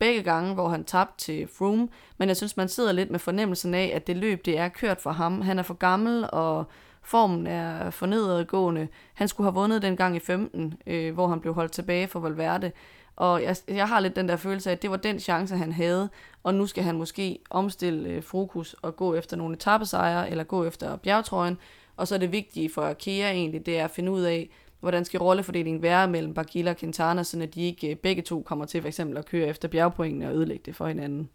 begge 0.00 0.22
gange, 0.22 0.54
hvor 0.54 0.68
han 0.68 0.84
tabte 0.84 1.24
til 1.24 1.48
Froome, 1.58 1.88
men 2.18 2.28
jeg 2.28 2.36
synes, 2.36 2.56
man 2.56 2.68
sidder 2.68 2.92
lidt 2.92 3.10
med 3.10 3.18
fornemmelsen 3.18 3.74
af, 3.74 3.92
at 3.94 4.06
det 4.06 4.16
løb, 4.16 4.44
det 4.44 4.58
er 4.58 4.68
kørt 4.68 5.00
for 5.00 5.10
ham. 5.10 5.40
Han 5.40 5.58
er 5.58 5.62
for 5.62 5.74
gammel, 5.74 6.26
og 6.32 6.64
formen 7.02 7.46
er 7.46 7.90
for 7.90 8.06
nedadgående. 8.06 8.88
Han 9.14 9.28
skulle 9.28 9.46
have 9.46 9.54
vundet 9.54 9.82
den 9.82 9.96
gang 9.96 10.16
i 10.16 10.20
15, 10.20 10.74
øh, 10.86 11.14
hvor 11.14 11.28
han 11.28 11.40
blev 11.40 11.54
holdt 11.54 11.72
tilbage 11.72 12.08
for 12.08 12.20
Valverde. 12.20 12.72
Og 13.16 13.42
jeg, 13.42 13.56
jeg 13.68 13.88
har 13.88 14.00
lidt 14.00 14.16
den 14.16 14.28
der 14.28 14.36
følelse 14.36 14.70
af, 14.70 14.74
at 14.74 14.82
det 14.82 14.90
var 14.90 14.96
den 14.96 15.20
chance, 15.20 15.56
han 15.56 15.72
havde, 15.72 16.08
og 16.42 16.54
nu 16.54 16.66
skal 16.66 16.84
han 16.84 16.96
måske 16.96 17.38
omstille 17.50 18.08
øh, 18.08 18.22
fokus 18.22 18.76
og 18.82 18.96
gå 18.96 19.14
efter 19.14 19.36
nogle 19.36 19.54
etappesejre, 19.54 20.30
eller 20.30 20.44
gå 20.44 20.64
efter 20.64 20.96
bjergtrøjen. 20.96 21.58
Og 21.96 22.08
så 22.08 22.14
er 22.14 22.18
det 22.18 22.32
vigtige 22.32 22.70
for 22.74 22.92
Kea 22.92 23.30
egentlig, 23.30 23.66
det 23.66 23.78
er 23.78 23.84
at 23.84 23.90
finde 23.90 24.12
ud 24.12 24.22
af, 24.22 24.50
hvordan 24.80 25.04
skal 25.04 25.20
rollefordelingen 25.20 25.82
være 25.82 26.08
mellem 26.08 26.34
Bagila 26.34 26.70
og 26.70 26.76
Quintana, 26.76 27.22
så 27.22 27.48
de 27.54 27.62
ikke 27.62 27.90
øh, 27.90 27.96
begge 27.96 28.22
to 28.22 28.42
kommer 28.42 28.64
til 28.64 28.80
for 28.80 28.88
eksempel 28.88 29.16
at 29.16 29.26
køre 29.26 29.48
efter 29.48 29.68
bjergpoengene 29.68 30.28
og 30.28 30.34
ødelægge 30.34 30.62
det 30.66 30.76
for 30.76 30.86
hinanden. 30.86 31.28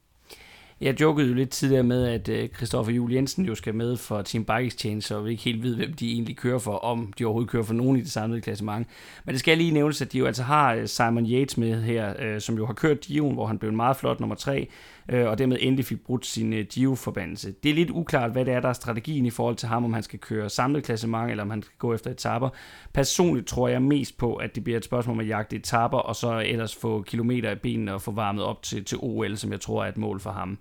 Jeg 0.82 1.02
jokede 1.02 1.28
jo 1.28 1.34
lidt 1.34 1.50
tidligere 1.50 1.84
med, 1.84 2.08
at 2.08 2.30
øh, 2.30 2.50
Kristoffer 2.50 2.94
Jul 2.94 3.14
Jensen 3.14 3.46
jo 3.46 3.56
skal 3.56 3.76
med 3.76 3.98
for 3.98 4.22
Team 4.22 4.46
Bike 4.46 4.66
Exchange, 4.66 5.02
så 5.02 5.22
vi 5.22 5.32
ikke 5.32 5.44
helt 5.44 5.64
ved, 5.64 5.76
hvem 5.76 5.94
de 5.94 6.12
egentlig 6.12 6.38
kører 6.38 6.60
for, 6.60 6.76
om 6.76 7.14
de 7.20 7.26
overhovedet 7.26 7.52
kører 7.52 7.64
for 7.64 7.74
nogen 7.74 7.98
i 7.98 8.02
det 8.02 8.12
samlede 8.12 8.42
klassement. 8.42 8.88
Men 9.26 9.34
det 9.34 9.40
skal 9.40 9.58
lige 9.58 9.72
nævnes, 9.72 10.02
at 10.02 10.14
de 10.14 10.18
jo 10.18 10.26
altså 10.26 10.44
har 10.44 10.74
øh, 10.74 10.88
Simon 10.88 11.26
Yates 11.26 11.58
med 11.58 11.82
her, 11.82 12.40
som 12.40 12.58
jo 12.58 12.66
har 12.66 12.74
kørt 12.74 13.08
Dion, 13.08 13.34
hvor 13.34 13.46
han 13.46 13.60
blev 13.60 13.70
en 13.70 13.76
meget 13.76 13.98
flot 13.98 14.20
nummer 14.20 14.36
tre, 14.36 14.70
øh, 15.10 15.28
og 15.28 15.38
dermed 15.38 15.58
endelig 15.60 15.86
fik 15.86 16.04
brudt 16.04 16.26
sin 16.26 16.54
øh, 16.54 16.66
Gio-forbandelse. 16.66 17.52
Det 17.64 17.72
er 17.72 17.76
lidt 17.76 17.90
uklart, 17.90 18.32
hvad 18.32 18.46
det 18.46 18.54
er, 18.54 18.60
der 18.60 18.70
er 18.70 18.74
strategien 18.74 19.26
i 19.26 19.30
forhold 19.30 19.56
til 19.56 19.68
ham, 19.68 19.86
om 19.86 19.94
han 19.94 20.04
skal 20.04 20.20
køre 20.20 20.50
samlet 20.50 20.84
klassement, 20.84 21.32
eller 21.32 21.44
om 21.44 21.50
han 21.50 21.62
skal 21.62 21.76
gå 21.80 21.94
efter 21.94 22.12
etaper. 22.12 22.50
Personligt 22.94 23.48
tror 23.48 23.68
jeg 23.68 23.82
mest 23.82 24.18
på, 24.18 24.36
at 24.36 24.56
det 24.56 24.64
bliver 24.64 24.78
et 24.78 24.86
spørgsmål 24.86 25.14
om 25.16 25.20
at 25.20 25.28
jagte 25.28 25.56
etaper, 25.56 25.98
og 25.98 26.16
så 26.16 26.44
ellers 26.46 26.76
få 26.76 27.02
kilometer 27.02 27.52
i 27.52 27.56
benene 27.56 27.94
og 27.94 28.02
få 28.02 28.12
varmet 28.12 28.44
op 28.44 28.64
til, 28.64 28.86
til 28.86 28.98
OL, 29.02 29.38
som 29.38 29.52
jeg 29.52 29.62
tror 29.62 29.84
er 29.84 29.90
et 29.90 29.98
mål 29.98 30.20
for 30.20 30.32
ham. 30.32 30.58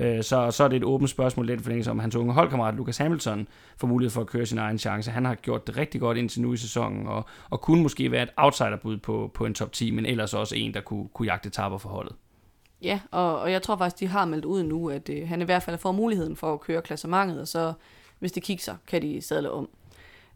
Øh, 0.00 0.22
så, 0.22 0.50
så 0.50 0.64
er 0.64 0.68
det 0.68 0.76
et 0.76 0.84
åbent 0.84 1.10
spørgsmål 1.10 1.46
lidt 1.46 1.62
forlængelse 1.62 1.90
om 1.90 1.98
hans 1.98 2.16
unge 2.16 2.32
holdkammerat 2.32 2.74
Lucas 2.74 2.98
Hamilton 2.98 3.48
får 3.76 3.88
mulighed 3.88 4.10
for 4.10 4.20
at 4.20 4.26
køre 4.26 4.46
sin 4.46 4.58
egen 4.58 4.78
chance. 4.78 5.10
Han 5.10 5.24
har 5.24 5.34
gjort 5.34 5.66
det 5.66 5.76
rigtig 5.76 6.00
godt 6.00 6.18
indtil 6.18 6.42
nu 6.42 6.52
i 6.52 6.56
sæsonen, 6.56 7.06
og, 7.06 7.24
og 7.50 7.60
kunne 7.60 7.82
måske 7.82 8.10
være 8.10 8.22
et 8.22 8.30
outsiderbud 8.36 8.96
på, 8.96 9.30
på 9.34 9.46
en 9.46 9.54
top 9.54 9.72
10, 9.72 9.90
men 9.90 10.06
ellers 10.06 10.34
også 10.34 10.56
en, 10.56 10.74
der 10.74 10.80
kunne, 10.80 11.08
kunne 11.14 11.26
jagte 11.26 11.46
etaper 11.46 11.78
for 11.78 11.88
holdet. 11.88 12.16
Ja, 12.82 13.00
og, 13.10 13.38
og 13.38 13.52
jeg 13.52 13.62
tror 13.62 13.76
faktisk, 13.76 14.00
de 14.00 14.06
har 14.06 14.24
meldt 14.24 14.44
ud 14.44 14.62
nu, 14.62 14.90
at 14.90 15.08
øh, 15.08 15.28
han 15.28 15.42
i 15.42 15.44
hvert 15.44 15.62
fald 15.62 15.78
får 15.78 15.92
muligheden 15.92 16.36
for 16.36 16.52
at 16.52 16.60
køre 16.60 16.82
klassementet, 16.82 17.40
og 17.40 17.48
så 17.48 17.72
hvis 18.18 18.32
det 18.32 18.42
kigger, 18.42 18.74
kan 18.86 19.02
de 19.02 19.22
sadle 19.22 19.50
om. 19.50 19.68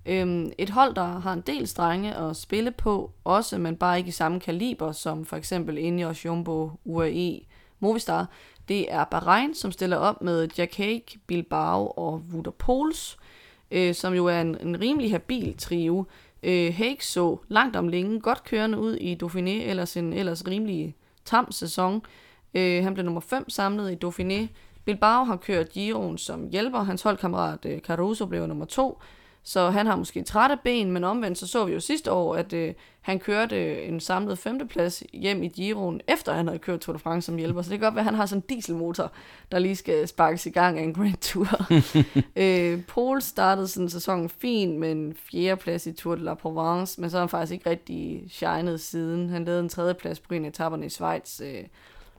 Øhm, 0.07 0.53
et 0.59 0.71
hold, 0.71 0.95
der 0.95 1.05
har 1.05 1.33
en 1.33 1.41
del 1.41 1.69
strenge 1.69 2.15
at 2.15 2.37
spille 2.37 2.71
på, 2.71 3.11
også, 3.25 3.59
men 3.59 3.77
bare 3.77 3.99
ikke 3.99 4.09
i 4.09 4.13
samme 4.13 4.41
kaliber, 4.41 4.93
som 4.93 5.25
for 5.25 5.37
eksempel 5.37 5.79
Ineos, 5.79 6.25
Jumbo, 6.25 6.71
UAE, 6.85 7.41
Movistar, 7.81 8.29
det 8.69 8.93
er 8.93 9.05
Bahrain, 9.05 9.55
som 9.55 9.73
stiller 9.73 9.97
op 9.97 10.23
med 10.23 10.49
Jack 10.59 10.77
Hake, 10.77 11.19
Bilbao 11.27 11.87
og 11.97 12.23
Wouter 12.33 12.51
Pols, 12.51 13.19
øh, 13.71 13.95
som 13.95 14.15
jo 14.15 14.27
er 14.27 14.41
en, 14.41 14.57
en 14.61 14.81
rimelig 14.81 15.11
habil 15.11 15.57
trio. 15.59 16.05
Øh, 16.43 16.75
Hake 16.75 17.07
så 17.07 17.37
langt 17.49 17.77
om 17.77 17.89
længe 17.89 18.21
godt 18.21 18.45
kørende 18.45 18.79
ud 18.79 18.95
i 18.95 19.19
Dauphiné, 19.23 19.69
ellers 19.71 19.97
en 19.97 20.13
ellers 20.13 20.47
rimelig 20.47 20.95
tam 21.25 21.53
sæson. 21.53 22.03
Øh, 22.55 22.85
han 22.85 22.95
blev 22.95 23.05
nummer 23.05 23.21
5 23.21 23.51
samlet 23.51 23.93
i 23.93 24.07
Dauphiné. 24.07 24.49
Bilbao 24.85 25.25
har 25.25 25.37
kørt 25.37 25.73
Giroen 25.73 26.19
som 26.19 26.49
hjælper. 26.49 26.83
Hans 26.83 27.03
holdkammerat 27.03 27.65
øh, 27.65 27.81
Caruso 27.81 28.27
blev 28.27 28.47
nummer 28.47 28.65
2. 28.65 28.99
Så 29.47 29.71
han 29.71 29.87
har 29.87 29.97
måske 29.97 30.23
trætte 30.23 30.59
ben, 30.65 30.93
men 30.93 31.05
omvendt 31.05 31.39
så 31.39 31.47
så 31.47 31.65
vi 31.65 31.73
jo 31.73 31.81
sidste 31.81 32.13
år, 32.13 32.35
at 32.35 32.53
øh, 32.53 32.75
han 33.01 33.19
kørte 33.19 33.83
en 33.83 34.01
samlet 34.01 34.39
femteplads 34.39 35.03
hjem 35.13 35.43
i 35.43 35.49
Giroen, 35.49 36.01
efter 36.09 36.33
han 36.33 36.47
havde 36.47 36.59
kørt 36.59 36.81
Tour 36.81 36.93
de 36.93 36.99
France 36.99 37.27
som 37.27 37.37
hjælper. 37.37 37.63
Så 37.63 37.71
det 37.71 37.79
kan 37.79 37.87
godt 37.87 37.95
være, 37.95 38.01
at 38.01 38.05
han 38.05 38.15
har 38.15 38.27
sådan 38.27 38.45
en 38.49 38.57
dieselmotor, 38.57 39.13
der 39.53 39.59
lige 39.59 39.77
skal 39.77 40.09
sparkes 40.09 40.47
i 40.47 40.51
gang 40.51 40.79
af 40.79 40.83
en 40.83 40.95
Grand 40.95 41.17
Tour. 41.17 41.67
øh, 42.43 42.83
Paul 42.83 43.23
startede 43.23 43.69
sådan 43.69 43.89
sæsonen 43.89 44.29
fin 44.29 44.79
med 44.79 44.93
en 44.93 45.15
fjerdeplads 45.31 45.87
i 45.87 45.93
Tour 45.93 46.15
de 46.15 46.25
la 46.25 46.35
Provence, 46.35 47.01
men 47.01 47.11
så 47.11 47.17
har 47.17 47.23
han 47.23 47.29
faktisk 47.29 47.53
ikke 47.53 47.71
rigtig 47.71 48.25
shined 48.31 48.79
siden. 48.79 49.29
Han 49.29 49.45
lavede 49.45 49.63
en 49.63 49.69
tredjeplads 49.69 50.21
på 50.21 50.35
en 50.35 50.45
af 50.45 50.85
i 50.85 50.89
Schweiz. 50.89 51.41
Øh, 51.41 51.65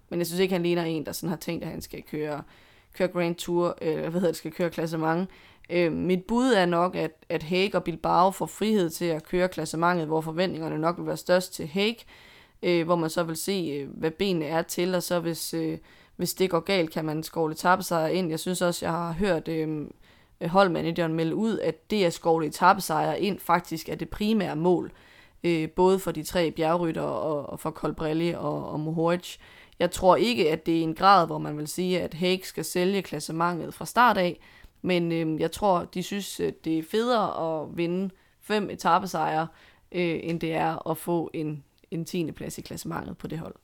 men 0.10 0.20
jeg 0.20 0.28
synes 0.28 0.40
ikke, 0.40 0.54
han 0.54 0.64
ligner 0.64 0.84
en, 0.84 1.06
der 1.06 1.12
sådan 1.12 1.30
har 1.30 1.38
tænkt, 1.38 1.64
at 1.64 1.70
han 1.70 1.82
skal 1.82 2.04
køre, 2.12 2.44
køre 2.94 3.08
Grand 3.08 3.36
Tour, 3.36 3.78
øh, 3.82 4.00
hvad 4.00 4.12
hedder 4.12 4.28
det, 4.28 4.36
skal 4.36 4.52
køre 4.52 4.70
klassement. 4.70 5.30
Øh, 5.70 5.92
mit 5.92 6.24
bud 6.24 6.54
er 6.54 6.66
nok, 6.66 6.96
at, 6.96 7.12
at 7.30 7.44
Haig 7.44 7.76
og 7.76 7.84
Bilbao 7.84 8.32
får 8.32 8.46
frihed 8.46 8.90
til 8.90 9.06
at 9.06 9.24
køre 9.24 9.48
klassementet, 9.48 10.08
hvor 10.08 10.22
forventningerne 10.22 10.78
nok 10.78 10.98
vil 10.98 11.08
være 11.08 11.18
størst 11.18 11.54
til 11.54 11.68
Haig, 11.68 11.98
øh, 12.64 12.86
hvor 12.86 12.96
man 12.96 13.10
så 13.10 13.24
vil 13.24 13.36
se, 13.36 13.78
øh, 13.82 13.90
hvad 14.00 14.12
benene 14.12 14.46
er 14.46 14.62
til, 14.62 14.96
og 14.96 15.04
så 15.04 15.20
hvis, 15.20 15.54
øh, 15.54 15.78
hvis 16.16 16.34
det 16.34 16.50
går 16.50 16.60
galt, 16.60 16.92
kan 16.92 17.06
man 17.06 17.24
skovle 17.24 17.56
sig 17.82 18.14
ind. 18.14 18.30
Jeg 18.30 18.40
synes 18.40 18.62
også, 18.62 18.86
jeg 18.86 18.94
har 18.94 19.12
hørt 19.12 19.48
øh, 19.48 19.82
øh, 20.42 20.50
holdmanageren 20.50 21.14
melde 21.14 21.36
ud, 21.36 21.60
at 21.60 21.92
det 21.92 22.06
at 22.06 22.14
skovle 22.14 22.48
etappesejre 22.48 23.22
ind 23.22 23.40
faktisk 23.40 23.90
er 23.90 23.96
det 23.96 24.10
primære 24.10 24.56
mål, 24.56 24.92
øh, 25.44 25.70
både 25.70 26.00
for 26.00 26.12
de 26.12 26.24
tre 26.24 26.52
bjergrytter 26.52 27.02
og, 27.02 27.50
og 27.50 27.60
for 27.60 27.72
Colbrelli 27.72 28.32
og, 28.32 28.70
og 28.70 28.80
Mohoric. 28.80 29.38
Jeg 29.80 29.92
tror 29.92 30.16
ikke, 30.16 30.52
at 30.52 30.66
det 30.66 30.78
er 30.78 30.84
en 30.84 30.96
grad, 30.96 31.26
hvor 31.26 31.38
man 31.38 31.58
vil 31.58 31.68
sige, 31.68 32.02
at 32.02 32.14
Hake 32.14 32.48
skal 32.48 32.66
sælge 32.66 33.02
klassementet 33.02 33.74
fra 33.74 33.86
start 33.86 34.18
af, 34.18 34.40
men 34.82 35.12
øh, 35.12 35.42
jeg 35.42 35.52
tror, 35.52 35.86
de 35.94 36.04
synes, 36.04 36.40
at 36.40 36.66
det 36.66 36.80
er 36.80 36.84
federe 36.84 37.62
at 37.62 37.78
vinde 37.78 38.10
fem 38.42 38.70
etappesejre, 38.70 39.48
øh, 39.92 40.20
end 40.24 40.40
det 40.40 40.54
er 40.54 40.90
at 40.90 40.98
få 40.98 41.30
en, 41.34 41.64
en 41.92 42.06
10. 42.06 42.32
plads 42.32 42.58
i 42.58 42.62
klassementet 42.62 43.18
på 43.18 43.28
det 43.28 43.40
hold. 43.40 43.56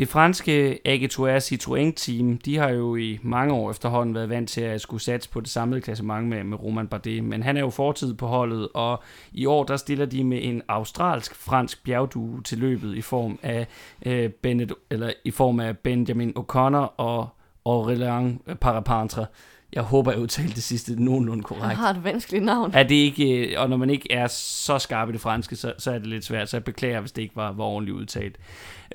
Det 0.00 0.08
franske 0.08 0.78
AG2R 0.88 1.38
Citroën 1.38 1.92
Team, 1.96 2.38
de 2.38 2.56
har 2.56 2.68
jo 2.68 2.96
i 2.96 3.18
mange 3.22 3.54
år 3.54 3.70
efterhånden 3.70 4.14
været 4.14 4.28
vant 4.28 4.48
til 4.48 4.60
at 4.60 4.80
skulle 4.80 5.02
satse 5.02 5.30
på 5.30 5.40
det 5.40 5.48
samlede 5.48 5.80
klassement 5.80 6.28
med, 6.28 6.44
med 6.44 6.62
Roman 6.62 6.88
Bardet, 6.88 7.24
men 7.24 7.42
han 7.42 7.56
er 7.56 7.60
jo 7.60 7.70
fortid 7.70 8.14
på 8.14 8.26
holdet, 8.26 8.68
og 8.74 9.02
i 9.32 9.46
år 9.46 9.64
der 9.64 9.76
stiller 9.76 10.06
de 10.06 10.24
med 10.24 10.38
en 10.42 10.62
australsk-fransk 10.68 11.84
bjergdue 11.84 12.42
til 12.42 12.58
løbet 12.58 12.96
i 12.96 13.00
form 13.00 13.38
af 13.42 13.66
øh, 14.06 14.30
Bennett, 14.30 14.72
eller 14.90 15.12
i 15.24 15.30
form 15.30 15.60
af 15.60 15.78
Benjamin 15.78 16.32
O'Connor 16.38 16.94
og 16.96 17.28
Aurélien 17.68 18.54
Parapantre. 18.60 19.26
Jeg 19.72 19.82
håber, 19.82 20.12
jeg 20.12 20.20
udtalte 20.20 20.54
det 20.54 20.62
sidste 20.62 21.04
nogenlunde 21.04 21.42
korrekt. 21.42 21.66
Han 21.66 21.76
har 21.76 21.90
et 21.90 22.04
vanskeligt 22.04 22.44
navn. 22.44 22.70
Er 22.74 22.82
det 22.82 22.94
ikke, 22.94 23.52
øh, 23.52 23.60
og 23.60 23.70
når 23.70 23.76
man 23.76 23.90
ikke 23.90 24.12
er 24.12 24.26
så 24.26 24.78
skarp 24.78 25.08
i 25.08 25.12
det 25.12 25.20
franske, 25.20 25.56
så, 25.56 25.72
så 25.78 25.90
er 25.90 25.98
det 25.98 26.06
lidt 26.06 26.24
svært, 26.24 26.48
så 26.48 26.56
jeg 26.56 26.64
beklager, 26.64 27.00
hvis 27.00 27.12
det 27.12 27.22
ikke 27.22 27.36
var, 27.36 27.52
var 27.52 27.64
ordentligt 27.64 27.96
udtalt. 27.96 28.36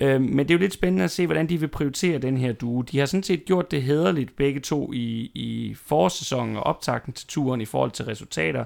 Øh, 0.00 0.20
men 0.20 0.38
det 0.38 0.50
er 0.50 0.54
jo 0.54 0.60
lidt 0.60 0.72
spændende 0.72 1.04
at 1.04 1.10
se, 1.10 1.26
hvordan 1.26 1.48
de 1.48 1.60
vil 1.60 1.68
prioritere 1.68 2.18
den 2.18 2.36
her 2.36 2.52
duo. 2.52 2.82
De 2.82 2.98
har 2.98 3.06
sådan 3.06 3.22
set 3.22 3.44
gjort 3.44 3.70
det 3.70 3.82
hederligt 3.82 4.36
begge 4.36 4.60
to 4.60 4.92
i, 4.92 5.30
i 5.34 5.74
forsæsonen 5.74 6.56
og 6.56 6.62
optakten 6.62 7.12
til 7.12 7.28
turen 7.28 7.60
i 7.60 7.64
forhold 7.64 7.90
til 7.90 8.04
resultater. 8.04 8.64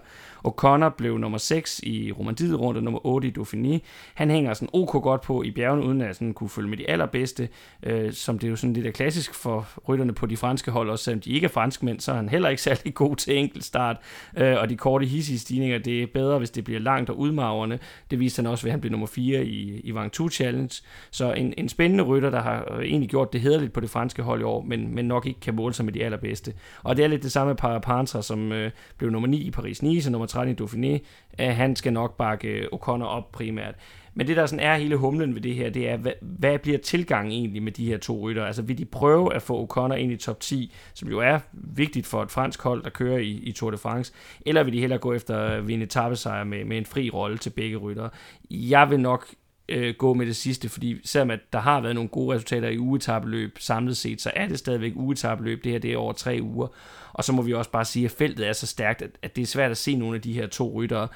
O'Connor 0.49 0.89
blev 0.89 1.19
nummer 1.19 1.39
6 1.39 1.81
i 1.83 2.13
Romandiet 2.13 2.61
rundt 2.61 2.77
og 2.79 2.83
nummer 2.85 3.07
8 3.07 3.29
i 3.29 3.35
Dauphiné. 3.39 3.79
Han 4.15 4.31
hænger 4.31 4.55
sådan 4.55 4.69
ok 4.73 5.03
godt 5.03 5.21
på 5.21 5.43
i 5.43 5.51
bjergene, 5.51 5.87
uden 5.87 6.01
at 6.01 6.17
sådan 6.17 6.35
kunne 6.35 6.51
følge 6.51 6.69
med 6.69 6.79
de 6.79 6.91
allerbedste, 6.91 7.49
øh, 7.83 8.13
som 8.13 8.39
det 8.39 8.47
er 8.47 8.51
jo 8.51 8.57
sådan 8.57 8.73
lidt 8.73 8.87
er 8.87 8.91
klassisk 8.91 9.35
for 9.35 9.69
rytterne 9.89 10.13
på 10.13 10.27
de 10.27 10.37
franske 10.37 10.71
hold, 10.71 10.91
også 10.91 11.05
selvom 11.05 11.21
de 11.21 11.31
ikke 11.31 11.45
er 11.45 11.49
franskmænd, 11.49 12.01
så 12.01 12.13
er 12.13 12.17
han 12.17 12.29
heller 12.29 12.49
ikke 12.49 12.63
særlig 12.71 12.95
god 12.95 13.17
til 13.17 13.39
enkeltstart. 13.39 13.97
Øh, 14.37 14.57
og 14.61 14.71
de 14.71 14.77
korte 14.77 15.07
hissige 15.07 15.39
stigninger, 15.39 15.79
det 15.79 16.03
er 16.03 16.07
bedre, 16.07 16.39
hvis 16.39 16.51
det 16.51 16.65
bliver 16.65 16.81
langt 16.81 17.11
og 17.11 17.19
udmagrende. 17.19 17.79
Det 18.11 18.21
viste 18.21 18.41
han 18.41 18.47
også 18.47 18.65
ved, 18.65 18.71
at 18.71 18.73
han 18.73 18.81
blev 18.81 18.91
nummer 18.91 19.07
4 19.07 19.45
i, 19.45 19.81
i 19.85 19.95
Vang 19.95 20.13
2 20.13 20.29
Challenge. 20.29 20.83
Så 21.21 21.33
en, 21.33 21.55
en 21.57 21.69
spændende 21.69 22.05
rytter, 22.05 22.31
der 22.31 22.41
har 22.41 22.73
øh, 22.73 22.85
egentlig 22.85 23.11
gjort 23.11 23.33
det 23.33 23.41
hederligt 23.41 23.73
på 23.73 23.81
det 23.81 23.91
franske 23.91 24.23
hold 24.23 24.41
i 24.41 24.45
år, 24.45 24.63
men, 24.63 24.95
men 24.95 25.05
nok 25.05 25.27
ikke 25.27 25.41
kan 25.41 25.55
måle 25.55 25.75
sig 25.75 25.85
med 25.85 25.93
de 25.93 26.05
allerbedste. 26.05 26.55
Og 26.83 26.97
det 26.97 27.05
er 27.05 27.09
lidt 27.09 27.23
det 27.23 27.33
samme 27.33 27.51
med 27.51 27.57
Parapantra, 27.57 28.23
som 28.23 28.53
øh, 28.53 28.71
blev 28.97 29.11
nummer 29.11 29.29
9 29.29 29.37
i 29.37 29.51
Paris-Nice 29.51 30.09
og 30.09 30.13
nummer 30.13 30.27
13 30.27 30.55
i 30.55 30.63
Dauphiné. 30.63 30.99
Øh, 31.45 31.57
han 31.57 31.77
skal 31.77 31.93
nok 31.93 32.17
bakke 32.17 32.67
O'Connor 32.75 33.05
op 33.05 33.33
primært. 33.33 33.75
Men 34.15 34.27
det, 34.27 34.37
der 34.37 34.47
sådan 34.47 34.67
er 34.67 34.77
hele 34.77 34.97
humlen 34.97 35.35
ved 35.35 35.43
det 35.43 35.55
her, 35.55 35.71
det 35.71 35.89
er, 35.89 35.97
hvad, 35.97 36.13
hvad 36.21 36.59
bliver 36.59 36.79
tilgangen 36.79 37.33
egentlig 37.33 37.63
med 37.63 37.73
de 37.73 37.87
her 37.87 37.99
to 37.99 38.21
rytter? 38.21 38.45
Altså 38.45 38.63
vil 38.63 38.79
de 38.79 38.85
prøve 38.85 39.35
at 39.35 39.43
få 39.43 39.67
O'Connor 39.67 39.95
ind 39.95 40.13
i 40.13 40.17
top 40.17 40.41
10, 40.41 40.75
som 40.95 41.09
jo 41.09 41.19
er 41.19 41.39
vigtigt 41.53 42.07
for 42.07 42.23
et 42.23 42.31
fransk 42.31 42.63
hold, 42.63 42.83
der 42.83 42.91
kører 42.91 43.19
i, 43.19 43.31
i 43.31 43.53
Tour 43.53 43.71
de 43.71 43.79
France, 43.79 44.13
eller 44.47 44.63
vil 44.63 44.73
de 44.73 44.81
hellere 44.81 44.99
gå 44.99 45.13
efter 45.13 45.39
at 45.39 45.69
vinde 45.69 45.85
etappesejr 45.85 46.45
med, 46.45 46.65
med 46.65 46.79
en 46.79 46.87
fri 46.87 47.11
rolle 47.11 47.39
til 47.39 47.51
begge 47.51 47.77
rytter? 47.77 48.09
Jeg 48.51 48.91
vil 48.91 49.01
nok 49.01 49.27
øh, 49.71 49.95
gå 49.95 50.15
med 50.15 50.27
det 50.27 50.37
sidste, 50.37 50.69
fordi 50.69 51.01
selvom 51.05 51.31
at 51.31 51.41
der 51.53 51.59
har 51.59 51.81
været 51.81 51.95
nogle 51.95 52.09
gode 52.09 52.35
resultater 52.35 52.69
i 52.69 52.79
ugetabeløb 52.79 53.59
samlet 53.59 53.97
set, 53.97 54.21
så 54.21 54.31
er 54.37 54.47
det 54.47 54.59
stadigvæk 54.59 54.93
ugetabeløb. 54.97 55.65
Det 55.65 55.73
her 55.73 55.79
det 55.79 55.93
er 55.93 55.97
over 55.97 56.13
tre 56.13 56.39
uger. 56.43 56.69
Og 57.13 57.25
så 57.25 57.33
må 57.33 57.43
vi 57.43 57.55
også 57.55 57.71
bare 57.71 57.85
sige, 57.85 58.05
at 58.05 58.11
feltet 58.11 58.49
er 58.49 58.53
så 58.53 58.67
stærkt, 58.67 59.03
at, 59.03 59.11
at 59.23 59.37
det 59.37 59.43
er 59.43 59.47
svært 59.47 59.71
at 59.71 59.77
se 59.77 59.97
nogle 59.97 60.15
af 60.15 60.23
de 60.23 60.33
her 60.33 60.47
to 60.47 60.73
ryttere 60.75 61.09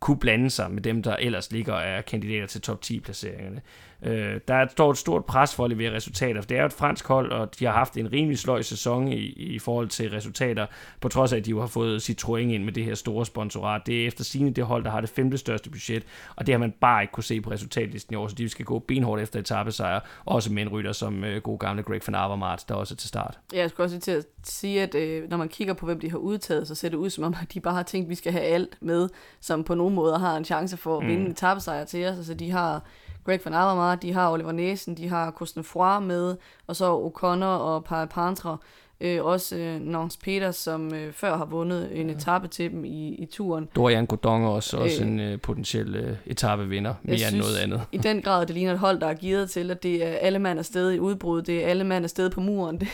kunne 0.00 0.18
blande 0.18 0.50
sig 0.50 0.70
med 0.70 0.82
dem, 0.82 1.02
der 1.02 1.16
ellers 1.16 1.52
ligger 1.52 1.72
og 1.72 1.82
er 1.82 2.00
kandidater 2.00 2.46
til 2.46 2.60
top 2.60 2.82
10 2.82 3.00
placeringerne. 3.00 3.60
Øh, 4.04 4.40
der 4.48 4.54
er 4.54 4.66
står 4.68 4.90
et 4.90 4.98
stort 4.98 5.24
pres 5.24 5.54
for 5.54 5.64
at 5.64 5.70
levere 5.70 5.92
resultater. 5.94 6.40
Det 6.40 6.56
er 6.56 6.60
jo 6.60 6.66
et 6.66 6.72
fransk 6.72 7.06
hold, 7.06 7.32
og 7.32 7.58
de 7.58 7.64
har 7.64 7.72
haft 7.72 7.96
en 7.96 8.12
rimelig 8.12 8.38
sløj 8.38 8.62
sæson 8.62 9.08
i, 9.08 9.18
i 9.26 9.58
forhold 9.58 9.88
til 9.88 10.10
resultater, 10.10 10.66
på 11.00 11.08
trods 11.08 11.32
af, 11.32 11.36
at 11.36 11.44
de 11.44 11.50
jo 11.50 11.60
har 11.60 11.66
fået 11.66 12.10
Citroën 12.10 12.36
ind 12.36 12.64
med 12.64 12.72
det 12.72 12.84
her 12.84 12.94
store 12.94 13.26
sponsorat. 13.26 13.86
Det 13.86 14.02
er 14.02 14.06
efter 14.06 14.24
sigende 14.24 14.52
det 14.52 14.64
hold, 14.64 14.84
der 14.84 14.90
har 14.90 15.00
det 15.00 15.10
femte 15.10 15.38
største 15.38 15.70
budget, 15.70 16.02
og 16.36 16.46
det 16.46 16.52
har 16.52 16.58
man 16.58 16.74
bare 16.80 17.02
ikke 17.02 17.12
kunne 17.12 17.24
se 17.24 17.40
på 17.40 17.50
resultatlisten 17.50 18.14
i 18.14 18.16
år, 18.16 18.28
så 18.28 18.34
de 18.34 18.48
skal 18.48 18.64
gå 18.64 18.78
benhårdt 18.78 19.22
efter 19.22 19.40
etappesejre, 19.40 20.00
også 20.24 20.52
med 20.52 20.62
en 20.62 20.68
rytter 20.68 20.92
som 20.92 21.24
øh, 21.24 21.42
god 21.42 21.58
gamle 21.58 21.82
Greg 21.82 22.00
van 22.06 22.14
Avermaet, 22.14 22.64
der 22.68 22.74
også 22.74 22.94
er 22.94 22.96
til 22.96 23.08
start. 23.08 23.38
Ja, 23.52 23.58
jeg 23.58 23.70
skulle 23.70 23.84
også 23.84 24.00
til 24.00 24.10
at 24.10 24.24
sige, 24.44 24.82
at 24.82 24.94
øh, 24.94 25.30
når 25.30 25.36
man 25.36 25.48
kigger 25.48 25.74
på, 25.74 25.86
hvem 25.86 26.00
de 26.00 26.10
har 26.10 26.18
udtaget, 26.18 26.68
så 26.68 26.74
ser 26.74 26.88
det 26.88 26.96
ud 26.96 27.10
som 27.10 27.24
om, 27.24 27.34
at 27.42 27.54
de 27.54 27.60
bare 27.60 27.74
har 27.74 27.82
tænkt, 27.82 28.06
at 28.06 28.10
vi 28.10 28.14
skal 28.14 28.32
have 28.32 28.44
alt 28.44 28.76
med, 28.80 29.08
som 29.40 29.64
på 29.64 29.74
nogle 29.74 29.94
måder 29.94 30.18
har 30.18 30.36
en 30.36 30.44
chance 30.44 30.76
for 30.76 30.98
at 30.98 31.06
vinde 31.06 31.20
mm. 31.20 31.24
en 31.24 31.30
etappesejr 31.30 31.84
til 31.84 32.06
os. 32.06 32.16
Altså 32.16 32.34
de 32.34 32.50
har 32.50 32.82
Greg 33.24 33.40
van 33.44 33.54
Avermaet, 33.54 34.02
de 34.02 34.12
har 34.12 34.30
Oliver 34.30 34.52
Næsen, 34.52 34.96
de 34.96 35.08
har 35.08 35.30
Cosnefroy 35.30 36.02
med, 36.02 36.36
og 36.66 36.76
så 36.76 36.96
O'Connor 36.98 37.44
og 37.44 37.84
Parapantra. 37.84 38.56
Øh, 39.00 39.24
også 39.24 39.56
øh, 39.56 39.80
Nance 39.80 40.18
Peters, 40.18 40.56
som 40.56 40.94
øh, 40.94 41.12
før 41.12 41.36
har 41.36 41.44
vundet 41.44 42.00
en 42.00 42.10
etape 42.10 42.48
til 42.48 42.70
dem 42.70 42.84
i, 42.84 43.14
i 43.14 43.26
turen. 43.26 43.68
Dorian 43.76 44.06
Godong 44.06 44.46
også, 44.46 44.76
også 44.76 45.02
øh, 45.02 45.08
en 45.08 45.20
øh, 45.20 45.40
potentiel 45.40 45.94
øh, 45.96 46.16
etapevinder, 46.26 46.94
mere 47.02 47.18
synes, 47.18 47.32
end 47.32 47.42
noget 47.42 47.56
andet. 47.56 47.82
i 47.92 47.98
den 47.98 48.22
grad, 48.22 48.46
det 48.46 48.54
ligner 48.54 48.72
et 48.72 48.78
hold, 48.78 49.00
der 49.00 49.06
er 49.06 49.14
givet 49.14 49.50
til, 49.50 49.70
at 49.70 49.82
det 49.82 50.06
er 50.06 50.12
alle 50.12 50.38
mand 50.38 50.58
afsted 50.58 50.92
i 50.92 50.98
udbrud, 50.98 51.42
det 51.42 51.64
er 51.64 51.68
alle 51.68 51.84
mand 51.84 52.04
afsted 52.04 52.30
på 52.30 52.40
muren, 52.40 52.80
det 52.80 52.88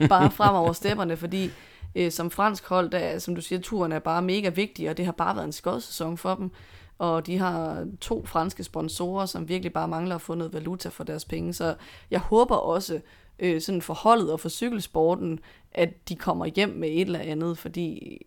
er 0.00 0.08
bare 0.16 0.30
frem 0.30 0.54
over 0.54 0.72
stepperne, 0.72 1.16
fordi 1.16 1.50
øh, 1.94 2.10
som 2.10 2.30
fransk 2.30 2.68
hold, 2.68 2.90
der, 2.90 3.18
som 3.18 3.34
du 3.34 3.40
siger, 3.40 3.60
turen 3.60 3.92
er 3.92 3.98
bare 3.98 4.22
mega 4.22 4.48
vigtig, 4.48 4.90
og 4.90 4.96
det 4.96 5.04
har 5.04 5.12
bare 5.12 5.36
været 5.36 5.46
en 5.46 5.52
skodsæson 5.52 6.18
for 6.18 6.34
dem 6.34 6.50
og 6.98 7.26
de 7.26 7.38
har 7.38 7.86
to 8.00 8.26
franske 8.26 8.64
sponsorer, 8.64 9.26
som 9.26 9.48
virkelig 9.48 9.72
bare 9.72 9.88
mangler 9.88 10.14
at 10.14 10.20
få 10.20 10.34
noget 10.34 10.52
valuta 10.52 10.88
for 10.88 11.04
deres 11.04 11.24
penge. 11.24 11.52
Så 11.52 11.74
jeg 12.10 12.20
håber 12.20 12.56
også, 12.56 13.00
øh, 13.38 13.60
sådan 13.60 13.82
for 13.82 13.94
holdet 13.94 14.32
og 14.32 14.40
for 14.40 14.48
cykelsporten, 14.48 15.40
at 15.72 16.08
de 16.08 16.16
kommer 16.16 16.46
hjem 16.46 16.68
med 16.68 16.88
et 16.88 17.00
eller 17.00 17.18
andet, 17.18 17.58
fordi 17.58 18.18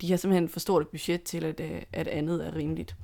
de 0.00 0.10
har 0.10 0.16
simpelthen 0.16 0.48
for 0.48 0.60
stort 0.60 0.82
et 0.82 0.88
budget 0.88 1.22
til, 1.22 1.44
at, 1.44 1.60
øh, 1.60 1.82
at 1.92 2.08
andet 2.08 2.46
er 2.46 2.56
rimeligt. 2.56 2.96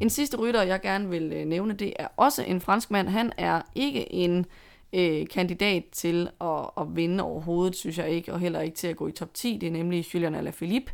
En 0.00 0.10
sidste 0.10 0.36
rytter, 0.36 0.62
jeg 0.62 0.80
gerne 0.80 1.08
vil 1.08 1.32
øh, 1.32 1.44
nævne, 1.46 1.74
det 1.74 1.92
er 1.98 2.08
også 2.16 2.42
en 2.42 2.60
fransk 2.60 2.90
mand. 2.90 3.08
Han 3.08 3.32
er 3.36 3.62
ikke 3.74 4.12
en 4.12 4.46
øh, 4.92 5.26
kandidat 5.28 5.84
til 5.92 6.28
at, 6.40 6.70
at 6.80 6.96
vinde 6.96 7.24
overhovedet, 7.24 7.76
synes 7.76 7.98
jeg 7.98 8.10
ikke, 8.10 8.32
og 8.32 8.40
heller 8.40 8.60
ikke 8.60 8.76
til 8.76 8.88
at 8.88 8.96
gå 8.96 9.08
i 9.08 9.12
top 9.12 9.34
10. 9.34 9.56
Det 9.60 9.66
er 9.66 9.70
nemlig 9.70 10.14
Julian 10.14 10.34
Alaphilippe, 10.34 10.92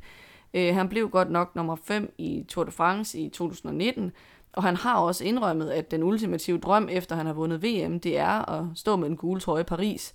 Øh, 0.54 0.74
han 0.74 0.88
blev 0.88 1.10
godt 1.10 1.30
nok 1.30 1.56
nummer 1.56 1.76
5 1.76 2.14
i 2.18 2.44
Tour 2.48 2.64
de 2.64 2.70
France 2.70 3.18
i 3.18 3.28
2019, 3.28 4.12
og 4.52 4.62
han 4.62 4.76
har 4.76 4.98
også 4.98 5.24
indrømmet, 5.24 5.70
at 5.70 5.90
den 5.90 6.02
ultimative 6.02 6.58
drøm, 6.58 6.88
efter 6.90 7.16
han 7.16 7.26
har 7.26 7.32
vundet 7.32 7.62
VM, 7.62 8.00
det 8.00 8.18
er 8.18 8.50
at 8.50 8.64
stå 8.74 8.96
med 8.96 9.08
en 9.08 9.16
gule 9.16 9.40
trøje 9.40 9.60
i 9.60 9.64
Paris. 9.64 10.14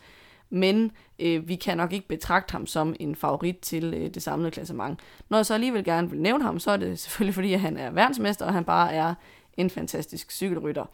Men 0.49 0.91
øh, 1.19 1.47
vi 1.47 1.55
kan 1.55 1.77
nok 1.77 1.93
ikke 1.93 2.07
betragte 2.07 2.51
ham 2.51 2.67
som 2.67 2.95
en 2.99 3.15
favorit 3.15 3.57
til 3.57 3.93
øh, 3.93 4.13
det 4.13 4.23
samlede 4.23 4.51
klassement. 4.51 4.99
Når 5.29 5.37
jeg 5.37 5.45
så 5.45 5.53
alligevel 5.53 5.83
gerne 5.83 6.09
vil 6.09 6.21
nævne 6.21 6.43
ham, 6.43 6.59
så 6.59 6.71
er 6.71 6.77
det 6.77 6.99
selvfølgelig 6.99 7.33
fordi, 7.33 7.53
at 7.53 7.59
han 7.59 7.77
er 7.77 7.91
verdensmester, 7.91 8.45
og 8.45 8.53
han 8.53 8.63
bare 8.63 8.93
er 8.93 9.13
en 9.57 9.69
fantastisk 9.69 10.31
cykelrytter. 10.31 10.85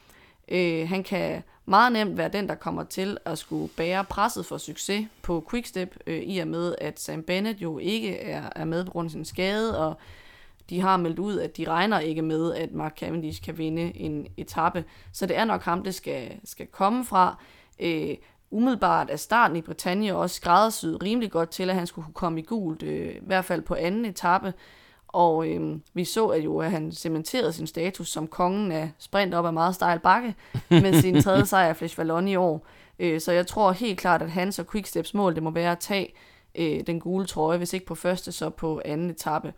Øh, 0.51 0.89
han 0.89 1.03
kan 1.03 1.43
meget 1.65 1.91
nemt 1.91 2.17
være 2.17 2.29
den, 2.29 2.47
der 2.47 2.55
kommer 2.55 2.83
til 2.83 3.17
at 3.25 3.37
skulle 3.37 3.69
bære 3.77 4.03
presset 4.03 4.45
for 4.45 4.57
succes 4.57 5.07
på 5.21 5.47
Quickstep, 5.49 5.97
øh, 6.07 6.19
i 6.21 6.39
og 6.39 6.47
med, 6.47 6.75
at 6.81 6.99
Sam 6.99 7.23
Bennett 7.23 7.61
jo 7.61 7.77
ikke 7.77 8.19
er, 8.19 8.49
er 8.55 8.65
med 8.65 8.85
på 8.85 8.91
grund 8.91 9.07
af 9.07 9.11
sin 9.11 9.25
skade, 9.25 9.79
og 9.87 9.97
de 10.69 10.81
har 10.81 10.97
meldt 10.97 11.19
ud, 11.19 11.39
at 11.39 11.57
de 11.57 11.67
regner 11.67 11.99
ikke 11.99 12.21
med, 12.21 12.53
at 12.53 12.73
Mark 12.73 12.97
Cavendish 12.97 13.43
kan 13.43 13.57
vinde 13.57 13.97
en 13.97 14.27
etape. 14.37 14.83
Så 15.13 15.25
det 15.25 15.37
er 15.37 15.45
nok 15.45 15.63
ham, 15.63 15.83
det 15.83 15.95
skal, 15.95 16.31
skal 16.43 16.67
komme 16.67 17.05
fra. 17.05 17.43
Øh, 17.79 18.15
umiddelbart 18.51 19.09
er 19.09 19.15
starten 19.15 19.57
i 19.57 19.61
Britannia 19.61 20.13
også 20.13 20.35
skræddersyet 20.35 21.03
rimelig 21.03 21.31
godt 21.31 21.49
til, 21.49 21.69
at 21.69 21.75
han 21.75 21.87
skulle 21.87 22.05
kunne 22.05 22.13
komme 22.13 22.39
i 22.39 22.43
gult, 22.43 22.83
øh, 22.83 23.15
i 23.15 23.19
hvert 23.21 23.45
fald 23.45 23.61
på 23.61 23.75
anden 23.75 24.05
etape. 24.05 24.53
Og 25.13 25.47
øhm, 25.47 25.81
vi 25.93 26.03
så 26.05 26.27
at 26.27 26.45
jo, 26.45 26.59
at 26.59 26.71
han 26.71 26.91
cementerede 26.91 27.53
sin 27.53 27.67
status 27.67 28.09
som 28.09 28.27
kongen 28.27 28.71
af 28.71 28.91
sprint 28.97 29.33
op 29.33 29.45
ad 29.45 29.51
meget 29.51 29.75
stejl 29.75 29.99
bakke 29.99 30.35
med 30.69 31.01
sin 31.01 31.21
tredje 31.21 31.45
sejr 31.45 31.73
Flesh 31.73 31.97
Vallon 31.97 32.27
i 32.27 32.35
år. 32.35 32.67
Øh, 32.99 33.21
så 33.21 33.31
jeg 33.31 33.47
tror 33.47 33.71
helt 33.71 33.99
klart, 33.99 34.21
at 34.21 34.31
hans 34.31 34.59
og 34.59 34.67
Quicksteps 34.71 35.13
mål, 35.13 35.35
det 35.35 35.43
må 35.43 35.51
være 35.51 35.71
at 35.71 35.79
tage 35.79 36.13
øh, 36.55 36.87
den 36.87 36.99
gule 36.99 37.25
trøje, 37.25 37.57
hvis 37.57 37.73
ikke 37.73 37.85
på 37.85 37.95
første, 37.95 38.31
så 38.31 38.49
på 38.49 38.81
anden 38.85 39.09
etape. 39.09 39.53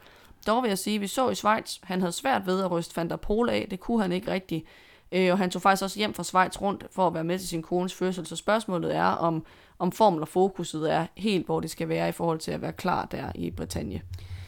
Dog 0.48 0.64
vil 0.64 0.70
jeg 0.70 0.78
sige, 0.78 0.96
at 0.96 1.02
vi 1.02 1.08
så 1.08 1.30
i 1.30 1.36
Schweiz, 1.36 1.78
han 1.84 2.00
havde 2.00 2.12
svært 2.12 2.46
ved 2.46 2.62
at 2.64 2.72
ryste 2.72 2.98
Van 2.98 3.10
der 3.10 3.16
Pol 3.16 3.50
af, 3.50 3.68
det 3.70 3.80
kunne 3.80 4.02
han 4.02 4.12
ikke 4.12 4.32
rigtigt. 4.32 4.66
Øh, 5.12 5.32
og 5.32 5.38
han 5.38 5.50
tog 5.50 5.62
faktisk 5.62 5.84
også 5.84 6.00
hjem 6.00 6.14
fra 6.14 6.24
Schweiz 6.24 6.62
rundt 6.62 6.86
for 6.92 7.08
at 7.08 7.14
være 7.14 7.24
med 7.24 7.40
til 7.40 7.48
sin 7.48 7.62
kones 7.62 7.94
fødsel, 7.94 8.26
så 8.26 8.36
spørgsmålet 8.36 8.96
er, 8.96 9.04
om, 9.04 9.46
om 9.80 9.92
formel 9.92 10.22
og 10.22 10.28
fokuset 10.28 10.94
er 10.94 11.06
helt, 11.18 11.46
hvor 11.46 11.60
det 11.60 11.72
skal 11.72 11.90
være 11.90 12.10
i 12.10 12.12
forhold 12.12 12.40
til 12.40 12.52
at 12.52 12.62
være 12.62 12.74
klar 12.74 13.06
der 13.06 13.32
i 13.36 13.52
Bretagne. 13.52 14.02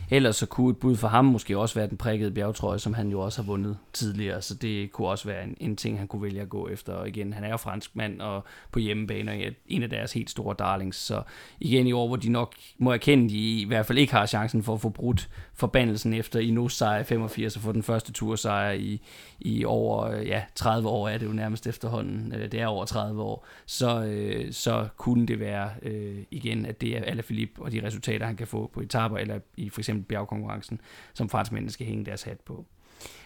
Ellers 0.10 0.36
så 0.36 0.46
kunne 0.46 0.72
et 0.72 0.78
bud 0.78 0.96
for 0.96 1.08
ham 1.08 1.26
måske 1.26 1.58
også 1.58 1.76
være 1.76 1.88
den 1.88 1.98
prikkede 1.98 2.32
bjergtrøje, 2.32 2.80
som 2.80 2.94
han 2.94 3.10
jo 3.10 3.20
også 3.20 3.42
har 3.42 3.48
vundet 3.48 3.78
tidligere, 3.94 4.42
så 4.42 4.56
det 4.56 4.92
kunne 4.92 5.08
også 5.08 5.28
være 5.28 5.44
en, 5.44 5.58
en 5.60 5.76
ting, 5.76 5.98
han 5.98 6.08
kunne 6.08 6.22
vælge 6.22 6.42
at 6.42 6.50
gå 6.50 6.68
efter. 6.68 6.94
Og 6.94 7.08
igen, 7.08 7.34
han 7.34 7.44
er 7.44 7.50
jo 7.50 7.58
fransk 7.58 7.96
mand, 7.96 8.22
og 8.22 8.44
på 8.72 8.80
hjemmebane 8.80 9.44
er 9.44 9.52
en 9.68 9.84
af 9.84 9.90
deres 9.90 10.14
helt 10.14 10.30
store 10.30 10.56
darlings, 10.60 10.98
så 10.98 11.22
igen 11.60 11.88
i 11.88 11.92
år, 11.92 12.08
hvor 12.08 12.16
de 12.16 12.30
nok 12.30 12.56
må 12.78 12.92
erkende, 12.92 13.30
de 13.30 13.62
i 13.62 13.66
hvert 13.66 13.86
fald 13.86 13.98
ikke 13.98 14.14
har 14.14 14.26
chancen 14.26 14.64
for 14.64 14.74
at 14.74 14.82
få 14.82 14.90
brudt 14.90 15.30
forbandelsen 15.54 16.14
efter 16.14 16.40
Inos 16.40 16.74
sejr 16.74 17.04
85 17.04 17.56
og 17.56 17.62
få 17.62 17.72
den 17.72 17.84
første 17.84 18.12
tursejr 18.12 18.72
i, 18.72 19.02
i 19.40 19.66
over 19.66 20.18
ja, 20.18 20.44
30 20.56 20.90
år, 20.90 21.10
er 21.10 21.18
det 21.18 21.26
jo 21.26 21.32
nærmest 21.32 21.68
efterhånden, 21.68 22.32
det 22.32 22.54
er 22.54 22.68
over 22.68 22.86
30 22.86 23.22
år, 23.22 23.48
så, 23.66 24.04
øh, 24.04 24.52
så 24.52 24.88
kunne 24.98 25.28
det 25.28 25.40
være 25.40 25.70
øh, 25.82 26.18
igen, 26.32 26.66
at 26.66 26.82
det 26.82 26.98
er 26.98 27.04
Alaphilippe 27.04 27.62
og 27.62 27.72
de 27.72 27.86
resultater, 27.86 28.26
han 28.26 28.36
kan 28.36 28.48
få 28.48 28.72
på 28.74 28.82
etaper, 28.82 29.18
eller 29.18 29.40
i 29.58 29.70
for 29.70 29.82
eksempel 29.82 29.93
bjergkonkurrencen, 30.02 30.82
som 31.14 31.30
franskmændene 31.30 31.72
skal 31.72 31.88
hænge 31.88 32.06
deres 32.06 32.24
hat 32.24 32.40
på. 32.40 32.66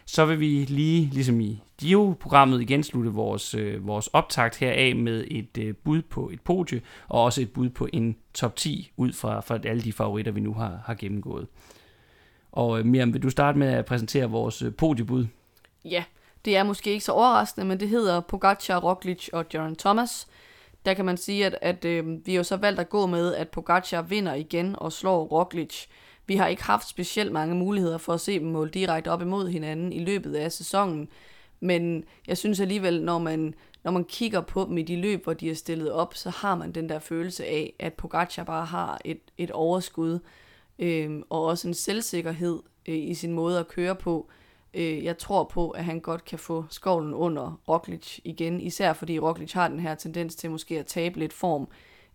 Så 0.06 0.26
vil 0.26 0.39
vi 0.39 0.65
lige, 0.65 1.10
ligesom 1.14 1.39
i 1.41 1.64
Dio-programmet, 1.81 2.61
igen 2.61 2.84
slutte 2.84 3.11
vores, 3.11 3.53
øh, 3.53 3.88
vores 3.88 4.07
optakt 4.07 4.57
heraf 4.57 4.95
med 4.95 5.26
et 5.31 5.57
øh, 5.57 5.76
bud 5.76 6.02
på 6.02 6.30
et 6.30 6.41
podie, 6.41 6.81
og 7.07 7.23
også 7.23 7.41
et 7.41 7.53
bud 7.53 7.69
på 7.69 7.88
en 7.94 8.18
top 8.34 8.56
10 8.56 8.91
ud 8.98 9.14
fra, 9.14 9.39
fra 9.39 9.60
alle 9.64 9.81
de 9.81 9.94
favoritter, 9.94 10.31
vi 10.31 10.39
nu 10.39 10.53
har, 10.53 10.80
har 10.85 10.95
gennemgået. 10.95 11.48
Og 12.52 12.80
øh, 12.80 12.85
Miriam, 12.85 13.14
vil 13.14 13.23
du 13.23 13.30
starte 13.30 13.60
med 13.60 13.68
at 13.68 13.85
præsentere 13.85 14.30
vores 14.30 14.61
øh, 14.61 14.73
podiebud? 14.73 15.26
Ja, 15.85 16.03
det 16.45 16.57
er 16.57 16.64
måske 16.64 16.91
ikke 16.91 17.06
så 17.06 17.11
overraskende, 17.11 17.68
men 17.68 17.80
det 17.80 17.89
hedder 17.89 18.19
Pogacar, 18.19 18.80
Roglic 18.80 19.30
og 19.34 19.45
Jaron 19.53 19.76
Thomas. 19.76 20.27
Der 20.85 20.94
kan 20.94 21.06
man 21.06 21.18
sige, 21.18 21.45
at, 21.45 21.57
at 21.61 21.85
øh, 21.85 22.26
vi 22.26 22.31
har 22.31 22.38
jo 22.38 22.44
så 22.44 22.57
valgt 22.57 22.80
at 22.80 22.89
gå 22.89 23.06
med, 23.06 23.35
at 23.35 23.49
Pogacar 23.49 24.02
vinder 24.02 24.34
igen 24.34 24.76
og 24.77 24.94
slår 24.94 25.23
Roglic. 25.23 25.85
Vi 26.28 26.36
har 26.36 26.48
ikke 26.48 26.64
haft 26.64 26.88
specielt 26.88 27.32
mange 27.32 27.56
muligheder 27.56 27.98
for 27.98 28.14
at 28.14 28.22
se 28.22 28.40
dem 28.40 28.48
måle 28.48 28.70
direkte 28.70 29.12
op 29.12 29.22
imod 29.22 29.49
hinanden 29.49 29.94
i 29.94 29.99
løbet 29.99 30.36
af 30.36 30.52
sæsonen, 30.52 31.10
men 31.60 32.04
jeg 32.28 32.38
synes 32.38 32.60
alligevel, 32.60 33.04
når 33.04 33.20
man, 33.20 33.54
når 33.84 33.91
man 33.91 34.04
kigger 34.04 34.41
på 34.41 34.66
dem 34.70 34.78
i 34.78 34.82
de 34.82 34.95
løb, 34.95 35.24
hvor 35.24 35.34
de 35.34 35.49
er 35.49 35.56
stillet 35.56 35.91
op, 35.91 36.14
så 36.14 36.30
har 36.30 36.56
man 36.56 36.72
den 36.72 36.90
der 36.90 36.99
følelse 36.99 37.45
af, 37.45 37.74
at 37.80 37.94
Pogacar 37.94 38.44
bare 38.44 38.66
har 38.66 39.02
et, 39.06 39.20
et 39.38 39.52
overskud, 39.52 40.20
øh, 40.80 41.22
og 41.30 41.44
også 41.44 41.68
en 41.68 41.74
selvsikkerhed 41.74 42.60
øh, 42.88 42.95
i 42.95 43.14
sin 43.14 43.34
måde 43.34 43.60
at 43.60 43.68
køre 43.68 43.95
på. 43.95 44.30
Øh, 44.74 45.04
jeg 45.04 45.18
tror 45.18 45.44
på, 45.44 45.70
at 45.70 45.86
han 45.86 45.99
godt 45.99 46.26
kan 46.26 46.40
få 46.40 46.66
skovlen 46.70 47.14
under 47.14 47.62
Roglic 47.68 48.20
igen, 48.24 48.62
især 48.62 48.94
fordi 48.94 49.20
Roglic 49.20 49.54
har 49.54 49.68
den 49.68 49.80
her 49.80 49.95
tendens 49.95 50.36
til 50.36 50.52
måske 50.52 50.80
at 50.80 50.86
tabe 50.86 51.20
lidt 51.20 51.34
form 51.34 51.68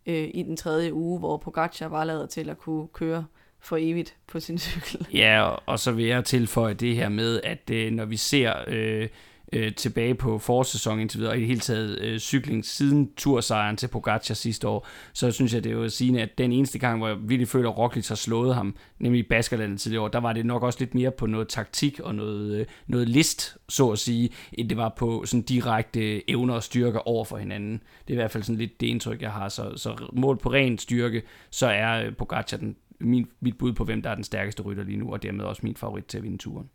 øh, 0.06 0.30
i 0.34 0.42
den 0.42 0.56
tredje 0.56 0.94
uge, 0.94 1.18
hvor 1.18 1.36
Pogacar 1.36 1.88
var 1.88 2.04
lader 2.04 2.26
til 2.26 2.50
at 2.50 2.58
kunne 2.58 2.88
køre 2.88 3.24
for 3.62 3.76
evigt 3.80 4.14
på 4.26 4.40
sin 4.40 4.58
cykel. 4.58 5.06
Ja, 5.12 5.42
og, 5.42 5.62
og 5.66 5.78
så 5.78 5.92
vil 5.92 6.04
jeg 6.04 6.24
tilføje 6.24 6.74
det 6.74 6.96
her 6.96 7.08
med, 7.08 7.40
at 7.44 7.70
øh, 7.70 7.92
når 7.92 8.04
vi 8.04 8.16
ser 8.16 8.54
øh, 8.66 9.08
øh, 9.52 9.74
tilbage 9.74 10.14
på 10.14 10.38
forsæsonen 10.38 11.00
indtil 11.00 11.18
videre, 11.18 11.32
og 11.32 11.36
i 11.36 11.40
det 11.40 11.48
hele 11.48 11.60
taget 11.60 11.98
øh, 12.00 12.18
cykling 12.18 12.64
siden 12.64 13.10
tursejren 13.16 13.76
til 13.76 13.88
Pogacar 13.88 14.34
sidste 14.34 14.68
år, 14.68 14.86
så 15.12 15.30
synes 15.30 15.54
jeg, 15.54 15.64
det 15.64 15.72
er 15.72 15.76
jo 15.76 15.84
at 15.84 15.92
sige, 15.92 16.22
at 16.22 16.38
den 16.38 16.52
eneste 16.52 16.78
gang, 16.78 16.98
hvor 16.98 17.08
jeg 17.08 17.16
virkelig 17.20 17.48
føler, 17.48 17.70
at 17.70 17.78
Roglic 17.78 18.08
har 18.08 18.14
slået 18.14 18.54
ham, 18.54 18.76
nemlig 18.98 19.18
i 19.18 19.28
Baskerlandet 19.28 19.80
tidligere 19.80 20.04
år, 20.04 20.08
der 20.08 20.20
var 20.20 20.32
det 20.32 20.46
nok 20.46 20.62
også 20.62 20.78
lidt 20.78 20.94
mere 20.94 21.10
på 21.10 21.26
noget 21.26 21.48
taktik 21.48 22.00
og 22.00 22.14
noget, 22.14 22.60
øh, 22.60 22.66
noget 22.86 23.08
list, 23.08 23.56
så 23.68 23.90
at 23.90 23.98
sige, 23.98 24.30
end 24.52 24.68
det 24.68 24.76
var 24.76 24.94
på 24.96 25.24
sådan 25.26 25.42
direkte 25.42 26.30
evner 26.30 26.54
og 26.54 26.62
styrker 26.62 27.08
over 27.08 27.24
for 27.24 27.36
hinanden. 27.36 27.82
Det 28.08 28.10
er 28.10 28.14
i 28.14 28.20
hvert 28.20 28.30
fald 28.30 28.42
sådan 28.42 28.58
lidt 28.58 28.80
det 28.80 28.86
indtryk, 28.86 29.22
jeg 29.22 29.30
har. 29.30 29.48
Så, 29.48 29.76
så 29.76 29.96
mål 30.12 30.36
på 30.38 30.52
ren 30.52 30.78
styrke, 30.78 31.22
så 31.50 31.66
er 31.66 32.06
øh, 32.06 32.16
Pogacar 32.16 32.56
den, 32.56 32.76
min, 33.04 33.26
mit 33.40 33.58
bud 33.58 33.72
på, 33.72 33.84
hvem 33.84 34.02
der 34.02 34.10
er 34.10 34.14
den 34.14 34.24
stærkeste 34.24 34.62
rytter 34.62 34.84
lige 34.84 34.96
nu, 34.96 35.12
og 35.12 35.22
dermed 35.22 35.44
også 35.44 35.60
min 35.64 35.76
favorit 35.76 36.04
til 36.04 36.18
at 36.18 36.24
vinde 36.24 36.38
turen. 36.38 36.70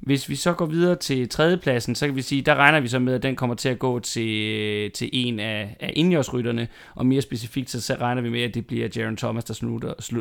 Hvis 0.00 0.28
vi 0.28 0.36
så 0.36 0.52
går 0.52 0.66
videre 0.66 0.96
til 0.96 1.28
tredjepladsen, 1.28 1.94
så 1.94 2.06
kan 2.06 2.16
vi 2.16 2.22
sige, 2.22 2.42
der 2.42 2.54
regner 2.54 2.80
vi 2.80 2.88
så 2.88 2.98
med, 2.98 3.14
at 3.14 3.22
den 3.22 3.36
kommer 3.36 3.56
til 3.56 3.68
at 3.68 3.78
gå 3.78 3.98
til, 3.98 4.90
til 4.90 5.10
en 5.12 5.40
af, 5.40 5.76
af 5.80 5.92
indjørsrytterne, 5.96 6.68
og 6.94 7.06
mere 7.06 7.22
specifikt 7.22 7.70
så, 7.70 7.80
så 7.80 7.94
regner 8.00 8.22
vi 8.22 8.30
med, 8.30 8.42
at 8.42 8.54
det 8.54 8.66
bliver 8.66 8.88
Jaron 8.96 9.16
Thomas, 9.16 9.44
der 9.44 9.54
slutter, 9.54 9.94
slu, 10.00 10.20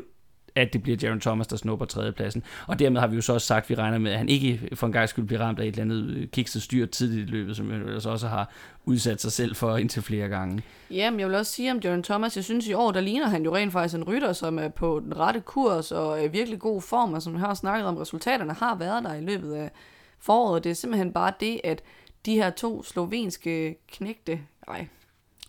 at 0.55 0.73
det 0.73 0.83
bliver 0.83 0.97
Jaron 1.01 1.19
Thomas, 1.19 1.47
der 1.47 1.55
snupper 1.55 1.85
tredjepladsen. 1.85 2.43
Og 2.67 2.79
dermed 2.79 2.99
har 2.99 3.07
vi 3.07 3.15
jo 3.15 3.21
så 3.21 3.33
også 3.33 3.47
sagt, 3.47 3.63
at 3.63 3.69
vi 3.69 3.75
regner 3.75 3.97
med, 3.97 4.11
at 4.11 4.17
han 4.17 4.29
ikke 4.29 4.69
for 4.73 4.87
en 4.87 4.93
gang 4.93 5.09
skulle 5.09 5.27
blive 5.27 5.39
ramt 5.39 5.59
af 5.59 5.63
et 5.63 5.67
eller 5.67 5.81
andet 5.81 6.17
øh, 6.17 6.27
kikset 6.27 6.61
styr 6.61 6.85
tidligt 6.85 7.29
i 7.29 7.31
løbet, 7.31 7.55
som 7.55 7.71
han 7.71 7.89
også 8.05 8.27
har 8.27 8.51
udsat 8.85 9.21
sig 9.21 9.31
selv 9.31 9.55
for 9.55 9.77
indtil 9.77 10.01
flere 10.01 10.27
gange. 10.27 10.63
Jamen, 10.91 11.19
jeg 11.19 11.27
vil 11.27 11.35
også 11.35 11.51
sige 11.51 11.71
om 11.71 11.79
Jaron 11.83 12.03
Thomas, 12.03 12.35
jeg 12.35 12.43
synes 12.43 12.67
i 12.67 12.73
år, 12.73 12.91
der 12.91 13.01
ligner 13.01 13.27
han 13.27 13.43
jo 13.43 13.55
rent 13.55 13.71
faktisk 13.71 13.95
en 13.95 14.03
rytter, 14.03 14.33
som 14.33 14.59
er 14.59 14.67
på 14.67 15.01
den 15.03 15.17
rette 15.17 15.41
kurs 15.41 15.91
og 15.91 16.23
er 16.23 16.27
virkelig 16.27 16.59
god 16.59 16.81
form, 16.81 17.13
og 17.13 17.21
som 17.21 17.35
har 17.35 17.53
snakket 17.53 17.87
om, 17.87 17.97
resultaterne 17.97 18.53
har 18.53 18.75
været 18.75 19.03
der 19.03 19.13
i 19.13 19.21
løbet 19.21 19.53
af 19.53 19.71
foråret. 20.19 20.63
Det 20.63 20.69
er 20.69 20.73
simpelthen 20.73 21.13
bare 21.13 21.33
det, 21.39 21.61
at 21.63 21.81
de 22.25 22.33
her 22.35 22.49
to 22.49 22.83
slovenske 22.83 23.75
knægte, 23.91 24.39
nej, 24.67 24.87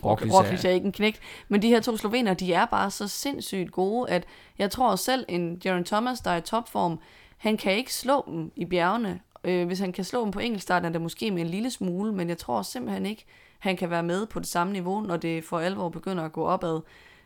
Roglic 0.04 0.64
er 0.64 0.70
ikke 0.70 0.86
en 0.86 0.92
knægt, 0.92 1.20
men 1.48 1.62
de 1.62 1.68
her 1.68 1.80
to 1.80 1.96
slovener, 1.96 2.34
de 2.34 2.52
er 2.52 2.64
bare 2.64 2.90
så 2.90 3.08
sindssygt 3.08 3.72
gode, 3.72 4.10
at 4.10 4.24
jeg 4.58 4.70
tror 4.70 4.96
selv, 4.96 5.24
en 5.28 5.60
Jaron 5.64 5.84
Thomas, 5.84 6.20
der 6.20 6.30
er 6.30 6.36
i 6.36 6.40
topform, 6.40 6.98
han 7.36 7.56
kan 7.56 7.72
ikke 7.72 7.94
slå 7.94 8.24
dem 8.26 8.52
i 8.56 8.64
bjergene. 8.64 9.20
Øh, 9.44 9.66
hvis 9.66 9.78
han 9.78 9.92
kan 9.92 10.04
slå 10.04 10.22
dem 10.22 10.30
på 10.30 10.38
enkeltstart, 10.38 10.84
er 10.84 10.88
det 10.88 11.00
måske 11.00 11.30
med 11.30 11.42
en 11.42 11.48
lille 11.48 11.70
smule, 11.70 12.12
men 12.12 12.28
jeg 12.28 12.38
tror 12.38 12.62
simpelthen 12.62 13.06
ikke, 13.06 13.24
han 13.58 13.76
kan 13.76 13.90
være 13.90 14.02
med 14.02 14.26
på 14.26 14.38
det 14.38 14.48
samme 14.48 14.72
niveau, 14.72 15.00
når 15.00 15.16
det 15.16 15.44
for 15.44 15.58
alvor 15.58 15.88
begynder 15.88 16.24
at 16.24 16.32
gå 16.32 16.44
opad. 16.44 16.80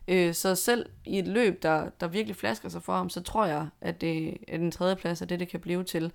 Øh, 0.09 0.35
så 0.35 0.55
selv 0.55 0.87
i 1.05 1.19
et 1.19 1.29
løb, 1.29 1.63
der, 1.63 1.89
der 2.01 2.09
virkelig 2.09 2.37
flasker 2.37 2.69
sig 2.69 2.83
for 2.83 2.93
ham, 2.93 3.11
så 3.11 3.23
tror 3.23 3.47
jeg, 3.47 3.67
at, 3.81 4.01
det, 4.01 4.39
at 4.49 4.61
den 4.61 4.71
tredje 4.71 4.97
plads 4.97 5.23
er 5.23 5.27
det, 5.27 5.41
det 5.41 5.49
kan 5.49 5.61
blive 5.61 5.85
til. 5.85 6.13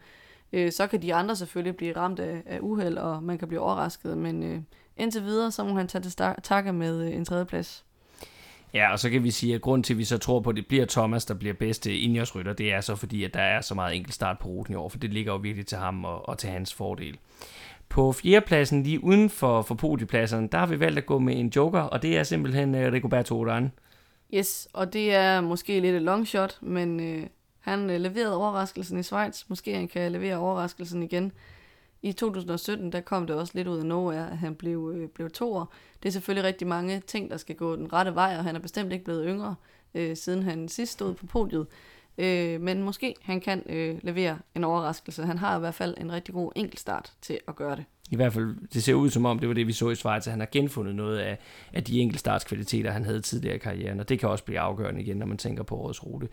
Øh, 0.54 0.72
så 0.72 0.88
kan 0.88 1.02
de 1.02 1.14
andre 1.14 1.36
selvfølgelig 1.36 1.76
blive 1.76 1.96
ramt 1.98 2.20
af, 2.20 2.44
af 2.46 2.60
uheld, 2.62 2.98
og 2.98 3.24
man 3.24 3.38
kan 3.38 3.48
blive 3.48 3.62
overrasket, 3.62 4.18
men 4.18 4.44
øh, 4.44 4.60
indtil 4.98 5.24
videre, 5.24 5.52
så 5.52 5.64
må 5.64 5.74
han 5.74 5.88
tage 5.88 6.02
til 6.02 6.14
takke 6.44 6.74
med 6.74 7.08
øh, 7.08 7.16
en 7.16 7.26
tredjeplads. 7.26 7.86
Ja, 8.74 8.92
og 8.92 9.00
så 9.00 9.10
kan 9.10 9.24
vi 9.24 9.32
sige, 9.32 9.56
at 9.56 9.62
grund 9.62 9.84
til, 9.84 9.94
at 9.94 9.98
vi 9.98 10.04
så 10.04 10.18
tror 10.18 10.40
på, 10.40 10.50
at 10.50 10.56
det 10.56 10.68
bliver 10.68 10.86
Thomas, 10.86 11.26
der 11.26 11.34
bliver 11.34 11.54
bedste 11.54 11.98
indjørsrytter, 11.98 12.54
det 12.54 12.74
er 12.74 12.82
så 12.82 12.96
fordi, 12.96 13.24
at 13.24 13.34
der 13.34 13.42
er 13.42 13.62
så 13.62 13.76
meget 13.76 13.96
enkelt 13.96 14.14
start 14.14 14.40
på 14.40 14.48
ruten 14.48 14.74
i 14.74 14.78
år, 14.78 14.90
for 14.90 14.98
det 14.98 15.14
ligger 15.14 15.34
jo 15.34 15.40
virkelig 15.40 15.68
til 15.68 15.78
ham 15.78 16.06
og, 16.06 16.30
og 16.30 16.38
til 16.38 16.50
hans 16.50 16.74
fordel. 16.74 17.18
På 17.90 18.12
fjerdepladsen, 18.12 18.84
lige 18.84 19.04
uden 19.04 19.30
for, 19.30 19.62
for 19.62 19.76
podiepladserne, 19.76 20.48
der 20.48 20.58
har 20.58 20.66
vi 20.66 20.80
valgt 20.80 20.98
at 20.98 21.06
gå 21.06 21.20
med 21.20 21.40
en 21.40 21.52
joker, 21.56 21.82
og 21.82 22.02
det 22.02 22.18
er 22.18 22.24
simpelthen 22.24 22.76
uh, 22.76 22.82
Rigoberto 22.82 23.46
Urán. 23.46 23.64
Yes, 24.34 24.68
og 24.74 24.94
det 24.94 25.14
er 25.14 25.42
måske 25.42 25.80
lidt 25.80 25.96
et 25.96 26.02
long 26.02 26.28
shot, 26.28 26.58
men 26.62 27.00
uh, 27.00 27.24
han 27.60 27.90
uh, 27.90 27.96
leverede 27.96 28.38
overraskelsen 28.38 29.00
i 29.00 29.04
Schweiz. 29.04 29.44
Måske 29.48 29.76
han 29.76 29.88
kan 29.88 30.12
levere 30.12 30.38
overraskelsen 30.38 31.04
igen. 31.04 31.32
I 32.04 32.12
2017, 32.12 32.92
der 32.92 33.02
kom 33.02 33.28
det 33.28 33.36
også 33.36 33.54
lidt 33.56 33.68
ud 33.68 33.80
af 33.80 33.86
nowhere, 33.86 34.32
at 34.32 34.38
han 34.38 34.56
blev, 34.56 34.94
øh, 34.96 35.10
blev 35.10 35.30
toer. 35.30 35.66
Det 36.04 36.10
er 36.10 36.14
selvfølgelig 36.14 36.48
rigtig 36.48 36.68
mange 36.68 37.00
ting, 37.00 37.30
der 37.30 37.38
skal 37.38 37.56
gå 37.56 37.76
den 37.76 37.94
rette 37.94 38.16
vej, 38.16 38.36
og 38.38 38.44
han 38.44 38.56
er 38.56 38.60
bestemt 38.60 38.94
ikke 38.94 39.06
blevet 39.06 39.26
yngre, 39.28 39.56
øh, 39.94 40.18
siden 40.18 40.44
han 40.44 40.68
sidst 40.68 40.92
stod 40.92 41.14
på 41.14 41.26
podiet. 41.26 41.68
Øh, 42.18 42.62
men 42.62 42.84
måske 42.84 43.16
han 43.22 43.42
kan 43.42 43.64
øh, 43.70 43.98
levere 44.02 44.38
en 44.56 44.64
overraskelse. 44.64 45.26
Han 45.26 45.38
har 45.38 45.58
i 45.58 45.60
hvert 45.60 45.76
fald 45.76 45.96
en 45.98 46.12
rigtig 46.12 46.34
god 46.34 46.52
enkeltstart 46.56 47.14
til 47.22 47.40
at 47.48 47.56
gøre 47.56 47.76
det. 47.76 47.86
I 48.12 48.16
hvert 48.16 48.34
fald, 48.34 48.56
det 48.74 48.84
ser 48.84 48.94
ud 48.94 49.10
som 49.10 49.26
om, 49.26 49.40
det 49.40 49.48
var 49.48 49.54
det, 49.54 49.68
vi 49.68 49.74
så 49.74 49.90
i 49.90 49.96
Schweiz, 49.96 50.28
at 50.28 50.32
han 50.32 50.40
har 50.40 50.48
genfundet 50.52 50.96
noget 50.96 51.18
af, 51.18 51.38
af 51.74 51.84
de 51.84 52.00
enkeltstartskvaliteter, 52.00 52.92
han 52.92 53.06
havde 53.06 53.22
tidligere 53.22 53.56
i 53.56 53.60
karrieren, 53.60 54.00
og 54.00 54.10
det 54.10 54.20
kan 54.20 54.30
også 54.30 54.44
blive 54.44 54.60
afgørende 54.60 55.02
igen, 55.02 55.18
når 55.18 55.26
man 55.26 55.38
tænker 55.38 55.64
på 55.64 55.76
årets 55.76 56.06
rute. 56.06 56.28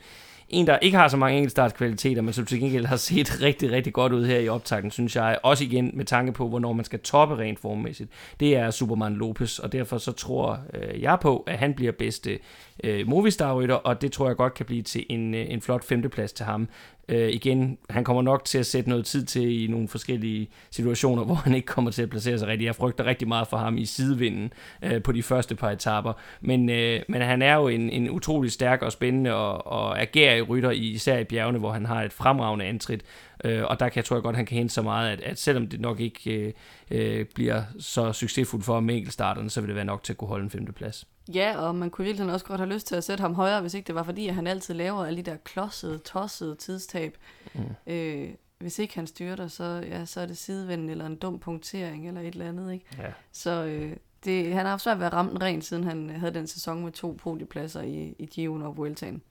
En, 0.50 0.66
der 0.66 0.78
ikke 0.78 0.96
har 0.96 1.08
så 1.08 1.16
mange 1.16 1.36
enkeltstartskvaliteter, 1.36 2.22
men 2.22 2.32
som 2.32 2.46
til 2.46 2.60
gengæld 2.60 2.86
har 2.86 2.96
set 2.96 3.40
rigtig, 3.42 3.70
rigtig 3.70 3.92
godt 3.92 4.12
ud 4.12 4.26
her 4.26 4.38
i 4.38 4.48
optakten, 4.48 4.90
synes 4.90 5.16
jeg, 5.16 5.38
også 5.42 5.64
igen 5.64 5.90
med 5.94 6.04
tanke 6.04 6.32
på, 6.32 6.48
hvornår 6.48 6.72
man 6.72 6.84
skal 6.84 7.00
toppe 7.00 7.38
rent 7.38 7.60
formmæssigt, 7.60 8.10
det 8.40 8.56
er 8.56 8.70
Superman 8.70 9.14
Lopez, 9.14 9.58
og 9.58 9.72
derfor 9.72 9.98
så 9.98 10.12
tror 10.12 10.60
øh, 10.74 11.02
jeg 11.02 11.18
på, 11.20 11.44
at 11.46 11.58
han 11.58 11.74
bliver 11.74 11.92
bedste 11.92 12.38
øh, 12.84 13.08
Movistar-rytter, 13.08 13.74
og 13.74 14.02
det 14.02 14.12
tror 14.12 14.26
jeg 14.26 14.36
godt 14.36 14.54
kan 14.54 14.66
blive 14.66 14.82
til 14.82 15.06
en, 15.08 15.34
øh, 15.34 15.46
en 15.48 15.60
flot 15.60 15.84
femteplads 15.84 16.32
til 16.32 16.46
ham. 16.46 16.68
Øh, 17.10 17.30
igen, 17.32 17.78
han 17.90 18.04
kommer 18.04 18.22
nok 18.22 18.44
til 18.44 18.58
at 18.58 18.66
sætte 18.66 18.88
noget 18.88 19.04
tid 19.04 19.24
til 19.24 19.62
i 19.62 19.66
nogle 19.66 19.88
forskellige 19.88 20.48
situationer, 20.70 21.24
hvor 21.30 21.34
han 21.34 21.54
ikke 21.54 21.66
kommer 21.66 21.90
til 21.90 22.02
at 22.02 22.10
placere 22.10 22.38
sig 22.38 22.48
rigtigt. 22.48 22.66
Jeg 22.66 22.74
frygter 22.74 23.04
rigtig 23.04 23.28
meget 23.28 23.48
for 23.48 23.56
ham 23.56 23.78
i 23.78 23.84
sidevinden 23.84 24.52
øh, 24.82 25.02
på 25.02 25.12
de 25.12 25.22
første 25.22 25.54
par 25.54 25.70
etaper. 25.70 26.12
Men, 26.40 26.70
øh, 26.70 27.00
men 27.08 27.22
han 27.22 27.42
er 27.42 27.54
jo 27.54 27.68
en, 27.68 27.90
en 27.90 28.10
utrolig 28.10 28.52
stærk 28.52 28.82
og 28.82 28.92
spændende 28.92 29.34
og, 29.34 29.66
og 29.66 30.00
agerer 30.00 30.34
rytter, 30.42 30.70
især 30.70 31.18
i 31.18 31.24
bjergene, 31.24 31.58
hvor 31.58 31.72
han 31.72 31.86
har 31.86 32.02
et 32.02 32.12
fremragende 32.12 32.64
antrit. 32.64 33.02
Øh, 33.44 33.64
og 33.64 33.80
der 33.80 33.88
kan 33.88 33.96
jeg 33.96 34.04
tror 34.04 34.16
jeg 34.16 34.22
godt, 34.22 34.36
han 34.36 34.46
kan 34.46 34.56
hente 34.56 34.74
så 34.74 34.82
meget, 34.82 35.10
at, 35.10 35.20
at 35.20 35.38
selvom 35.38 35.66
det 35.66 35.80
nok 35.80 36.00
ikke 36.00 36.30
øh, 36.30 36.52
øh, 36.90 37.26
bliver 37.34 37.62
så 37.78 38.12
succesfuldt 38.12 38.64
for 38.64 38.74
ham 38.74 38.90
enkeltstarterne, 38.90 39.50
så 39.50 39.60
vil 39.60 39.68
det 39.68 39.76
være 39.76 39.84
nok 39.84 40.02
til 40.02 40.12
at 40.12 40.16
kunne 40.16 40.28
holde 40.28 40.44
en 40.44 40.50
femteplads. 40.50 41.06
Ja, 41.34 41.56
og 41.58 41.74
man 41.74 41.90
kunne 41.90 42.04
virkelig 42.04 42.32
også 42.32 42.46
godt 42.46 42.60
have 42.60 42.72
lyst 42.72 42.86
til 42.86 42.96
at 42.96 43.04
sætte 43.04 43.22
ham 43.22 43.34
højere, 43.34 43.60
hvis 43.60 43.74
ikke 43.74 43.86
det 43.86 43.94
var 43.94 44.02
fordi, 44.02 44.28
at 44.28 44.34
han 44.34 44.46
altid 44.46 44.74
laver 44.74 45.04
alle 45.04 45.22
de 45.22 45.30
der 45.30 45.36
klodsede, 45.36 45.98
tossede 45.98 46.54
tidstab. 46.54 47.16
Mm. 47.54 47.92
Øh, 47.92 48.28
hvis 48.58 48.78
ikke 48.78 48.94
han 48.94 49.06
styrter, 49.06 49.48
så, 49.48 49.84
ja, 49.90 50.04
så 50.04 50.20
er 50.20 50.26
det 50.26 50.36
sidevinden 50.36 50.90
eller 50.90 51.06
en 51.06 51.16
dum 51.16 51.38
punktering 51.38 52.08
eller 52.08 52.20
et 52.20 52.26
eller 52.26 52.48
andet. 52.48 52.72
Ikke? 52.72 52.84
Ja. 52.98 53.12
Så 53.32 53.64
øh, 53.64 53.96
det, 54.24 54.46
han 54.46 54.64
har 54.64 54.70
haft 54.70 54.82
svært 54.82 54.98
ved 54.98 55.06
at 55.06 55.12
ramme 55.12 55.30
den 55.30 55.42
ren, 55.42 55.62
siden 55.62 55.84
han 55.84 56.10
havde 56.10 56.34
den 56.34 56.46
sæson 56.46 56.84
med 56.84 56.92
to 56.92 57.18
podiepladser 57.22 57.82
i, 57.82 58.14
i 58.18 58.26
Gion 58.26 58.62
og 58.62 58.76
Vueltaen. 58.76 59.22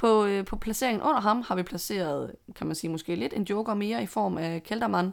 På, 0.00 0.24
øh, 0.24 0.44
på 0.44 0.56
placeringen 0.56 1.02
under 1.02 1.20
ham 1.20 1.42
har 1.42 1.54
vi 1.54 1.62
placeret, 1.62 2.34
kan 2.56 2.66
man 2.66 2.76
sige, 2.76 2.90
måske 2.90 3.14
lidt 3.14 3.32
en 3.32 3.42
joker 3.42 3.74
mere 3.74 4.02
i 4.02 4.06
form 4.06 4.38
af 4.38 4.62
Kelterman. 4.62 5.12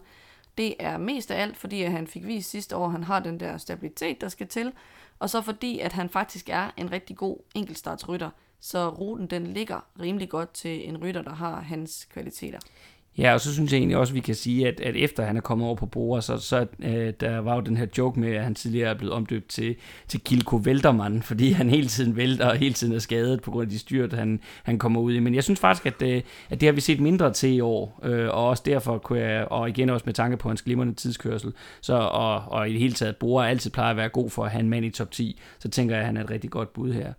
Det 0.58 0.76
er 0.80 0.98
mest 0.98 1.32
af 1.32 1.42
alt, 1.42 1.58
fordi 1.58 1.84
at 1.84 1.92
han 1.92 2.08
fik 2.08 2.28
vist 2.28 2.50
sidste 2.50 2.76
år, 2.76 2.86
at 2.86 2.92
han 2.92 3.04
har 3.04 3.20
den 3.20 3.40
der 3.40 3.58
stabilitet, 3.58 4.22
der 4.22 4.30
skal 4.30 4.48
til, 4.48 4.74
og 5.20 5.30
så 5.30 5.42
fordi, 5.42 5.80
at 5.80 5.94
han 5.94 6.10
faktisk 6.10 6.50
er 6.50 6.72
en 6.78 6.92
rigtig 6.92 7.18
god 7.18 7.38
enkeltstartsrytter, 7.56 8.30
så 8.60 8.90
ruten 8.90 9.28
den 9.28 9.48
ligger 9.48 9.80
rimelig 10.00 10.30
godt 10.30 10.54
til 10.54 10.90
en 10.90 10.98
rytter, 10.98 11.22
der 11.22 11.34
har 11.34 11.62
hans 11.62 12.08
kvaliteter. 12.12 12.60
Ja, 13.18 13.34
og 13.34 13.42
så 13.42 13.54
synes 13.54 13.72
jeg 13.72 13.78
egentlig 13.78 13.98
også, 13.98 14.12
at 14.12 14.16
vi 14.16 14.20
kan 14.20 14.36
sige, 14.36 14.68
at, 14.68 14.80
at 14.80 14.96
efter 14.96 15.26
han 15.26 15.38
er 15.38 15.42
kommet 15.42 15.66
over 15.66 15.76
på 15.76 15.86
bordet, 15.86 16.24
så, 16.24 16.38
så 16.38 16.66
øh, 16.80 17.14
der 17.20 17.40
var 17.40 17.56
jo 17.56 17.62
den 17.62 17.78
her 17.78 17.86
joke 17.98 18.20
med, 18.20 18.36
at 18.36 18.44
han 18.44 18.56
tidligere 18.56 18.90
er 18.90 18.94
blevet 18.98 19.14
omdøbt 19.14 19.48
til, 19.48 19.76
til 20.08 20.22
Kilko 20.22 20.62
Veltermann, 20.64 21.22
fordi 21.30 21.52
han 21.52 21.70
hele 21.70 21.88
tiden 21.88 22.16
vælter 22.16 22.50
og 22.50 22.58
hele 22.58 22.74
tiden 22.74 22.94
er 22.94 23.00
skadet 23.00 23.42
på 23.42 23.52
grund 23.52 23.64
af 23.64 23.70
de 23.70 23.80
styrt, 23.80 24.14
han, 24.14 24.40
han 24.64 24.80
kommer 24.80 25.02
ud 25.02 25.14
i. 25.14 25.20
Men 25.20 25.36
jeg 25.36 25.44
synes 25.44 25.60
faktisk, 25.60 25.86
at, 25.86 26.02
øh, 26.02 26.22
at 26.50 26.62
det 26.62 26.68
har 26.68 26.74
vi 26.74 26.82
set 26.82 27.00
mindre 27.00 27.34
til 27.34 27.54
i 27.54 27.60
år, 27.60 28.00
øh, 28.04 28.28
og 28.30 28.48
også 28.48 28.64
derfor 28.66 28.98
kunne 28.98 29.20
jeg, 29.20 29.48
og 29.52 29.70
igen 29.70 29.90
også 29.90 30.04
med 30.06 30.14
tanke 30.14 30.38
på 30.38 30.50
hans 30.50 30.62
glimrende 30.62 30.94
tidskørsel, 30.94 31.54
så, 31.82 31.94
og, 31.94 32.44
og 32.48 32.70
i 32.70 32.72
det 32.72 32.80
hele 32.80 32.94
taget, 32.94 33.18
Bora 33.18 33.50
altid 33.50 33.72
plejer 33.72 33.92
at 33.92 33.98
være 33.98 34.10
god 34.10 34.30
for 34.30 34.46
at 34.46 34.52
have 34.52 34.60
en 34.60 34.70
mand 34.70 34.86
i 34.86 34.90
top 34.90 35.12
10, 35.12 35.40
så 35.60 35.70
tænker 35.70 35.96
jeg, 35.96 36.00
at 36.02 36.06
han 36.06 36.18
er 36.18 36.24
et 36.24 36.30
rigtig 36.30 36.50
godt 36.50 36.74
bud 36.74 36.94
her. 36.94 37.14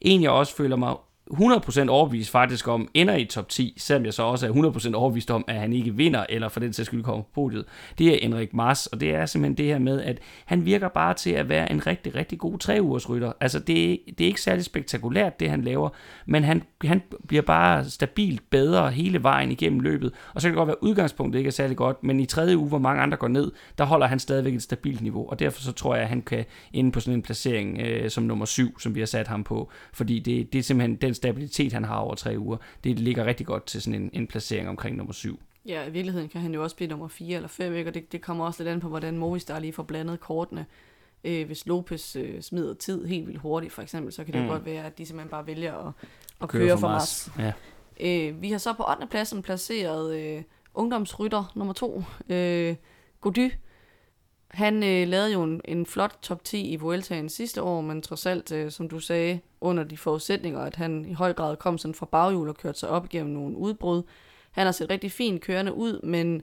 En, 0.00 0.22
jeg 0.22 0.30
også 0.30 0.56
føler 0.56 0.76
mig 0.76 0.94
100% 1.30 1.88
overbevist 1.88 2.30
faktisk 2.30 2.68
om, 2.68 2.88
ender 2.94 3.16
i 3.16 3.24
top 3.24 3.48
10, 3.48 3.74
selvom 3.78 4.04
jeg 4.04 4.14
så 4.14 4.22
også 4.22 4.46
er 4.46 4.50
100% 4.50 4.94
overbevist 4.94 5.30
om, 5.30 5.44
at 5.48 5.54
han 5.54 5.72
ikke 5.72 5.94
vinder, 5.94 6.26
eller 6.28 6.48
for 6.48 6.60
den 6.60 6.72
sags 6.72 6.86
skyld 6.86 7.02
kommer 7.02 7.22
på 7.22 7.28
podiet, 7.34 7.64
det 7.98 8.06
er 8.06 8.18
Enrik 8.22 8.54
Mars, 8.54 8.86
og 8.86 9.00
det 9.00 9.14
er 9.14 9.26
simpelthen 9.26 9.56
det 9.56 9.66
her 9.66 9.78
med, 9.78 10.02
at 10.02 10.18
han 10.44 10.64
virker 10.64 10.88
bare 10.88 11.14
til 11.14 11.30
at 11.30 11.48
være 11.48 11.72
en 11.72 11.86
rigtig, 11.86 12.14
rigtig 12.14 12.38
god 12.38 12.58
tre 12.58 12.78
ugers 12.82 13.08
rytter. 13.08 13.32
Altså, 13.40 13.58
det, 13.58 14.00
det 14.18 14.20
er 14.20 14.26
ikke 14.26 14.40
særlig 14.40 14.64
spektakulært, 14.64 15.40
det 15.40 15.50
han 15.50 15.62
laver, 15.62 15.88
men 16.26 16.44
han, 16.44 16.62
han 16.84 17.02
bliver 17.28 17.42
bare 17.42 17.84
stabilt 17.84 18.50
bedre 18.50 18.90
hele 18.90 19.22
vejen 19.22 19.52
igennem 19.52 19.80
løbet, 19.80 20.12
og 20.34 20.40
så 20.40 20.48
kan 20.48 20.52
det 20.52 20.58
godt 20.58 20.66
være, 20.66 20.76
at 20.82 20.86
udgangspunktet 20.88 21.38
ikke 21.38 21.48
er 21.48 21.52
særlig 21.52 21.76
godt, 21.76 22.04
men 22.04 22.20
i 22.20 22.26
tredje 22.26 22.58
uge, 22.58 22.68
hvor 22.68 22.78
mange 22.78 23.02
andre 23.02 23.16
går 23.16 23.28
ned, 23.28 23.52
der 23.78 23.84
holder 23.84 24.06
han 24.06 24.18
stadigvæk 24.18 24.54
et 24.54 24.62
stabilt 24.62 25.00
niveau, 25.00 25.30
og 25.30 25.38
derfor 25.38 25.60
så 25.60 25.72
tror 25.72 25.94
jeg, 25.94 26.02
at 26.02 26.08
han 26.08 26.22
kan 26.22 26.44
inde 26.72 26.92
på 26.92 27.00
sådan 27.00 27.14
en 27.14 27.22
placering 27.22 27.80
øh, 27.80 28.10
som 28.10 28.24
nummer 28.24 28.44
syv, 28.44 28.80
som 28.80 28.94
vi 28.94 29.00
har 29.00 29.06
sat 29.06 29.28
ham 29.28 29.44
på, 29.44 29.70
fordi 29.92 30.18
det, 30.18 30.52
det 30.52 30.58
er 30.58 30.62
simpelthen 30.62 30.96
den 30.96 31.14
stabilitet, 31.20 31.72
han 31.72 31.84
har 31.84 31.96
over 31.96 32.14
tre 32.14 32.34
uger, 32.38 32.56
det 32.84 32.98
ligger 32.98 33.24
rigtig 33.24 33.46
godt 33.46 33.66
til 33.66 33.82
sådan 33.82 34.02
en, 34.02 34.10
en 34.12 34.26
placering 34.26 34.68
omkring 34.68 34.96
nummer 34.96 35.12
syv. 35.12 35.40
Ja, 35.66 35.86
i 35.86 35.90
virkeligheden 35.90 36.28
kan 36.28 36.40
han 36.40 36.54
jo 36.54 36.62
også 36.62 36.76
blive 36.76 36.88
nummer 36.88 37.08
4 37.08 37.36
eller 37.36 37.48
5, 37.48 37.74
ikke? 37.74 37.90
og 37.90 37.94
det, 37.94 38.12
det 38.12 38.22
kommer 38.22 38.46
også 38.46 38.62
lidt 38.62 38.72
an 38.72 38.80
på, 38.80 38.88
hvordan 38.88 39.18
Movistar 39.18 39.58
lige 39.58 39.72
får 39.72 39.82
blandet 39.82 40.20
kortene. 40.20 40.66
Øh, 41.24 41.46
hvis 41.46 41.66
Lopez 41.66 42.16
øh, 42.16 42.42
smider 42.42 42.74
tid 42.74 43.06
helt 43.06 43.26
vildt 43.26 43.40
hurtigt, 43.40 43.72
for 43.72 43.82
eksempel, 43.82 44.12
så 44.12 44.24
kan 44.24 44.34
det 44.34 44.42
mm. 44.42 44.48
godt 44.48 44.64
være, 44.64 44.84
at 44.84 44.98
de 44.98 45.06
simpelthen 45.06 45.30
bare 45.30 45.46
vælger 45.46 45.74
at, 45.74 45.92
at 46.40 46.48
køre, 46.48 46.66
køre 46.66 46.78
for 46.78 46.88
Mars. 46.88 47.30
Ja. 47.38 47.52
Øh, 48.00 48.42
vi 48.42 48.50
har 48.50 48.58
så 48.58 48.72
på 48.72 48.84
8. 48.90 49.06
pladsen 49.06 49.42
placeret 49.42 50.20
øh, 50.20 50.42
ungdomsrytter 50.74 51.52
nummer 51.54 51.72
2, 51.72 52.04
øh, 52.28 52.76
Gody, 53.20 53.50
han 54.50 54.82
øh, 54.82 55.08
lavede 55.08 55.32
jo 55.32 55.42
en, 55.42 55.60
en 55.64 55.86
flot 55.86 56.18
top 56.22 56.44
10 56.44 56.70
i 56.70 56.76
Vueltaen 56.76 57.28
sidste 57.28 57.62
år, 57.62 57.80
men 57.80 58.02
trods 58.02 58.26
alt, 58.26 58.52
øh, 58.52 58.70
som 58.70 58.88
du 58.88 59.00
sagde, 59.00 59.40
under 59.60 59.84
de 59.84 59.96
forudsætninger, 59.96 60.60
at 60.60 60.76
han 60.76 61.04
i 61.04 61.12
høj 61.12 61.32
grad 61.32 61.56
kom 61.56 61.78
sådan 61.78 61.94
fra 61.94 62.06
baghjul 62.06 62.48
og 62.48 62.56
kørte 62.56 62.78
sig 62.78 62.88
op 62.88 63.08
gennem 63.08 63.32
nogle 63.32 63.56
udbrud. 63.56 64.02
Han 64.50 64.66
har 64.66 64.72
set 64.72 64.90
rigtig 64.90 65.12
fint 65.12 65.40
kørende 65.42 65.74
ud, 65.74 66.00
men 66.02 66.42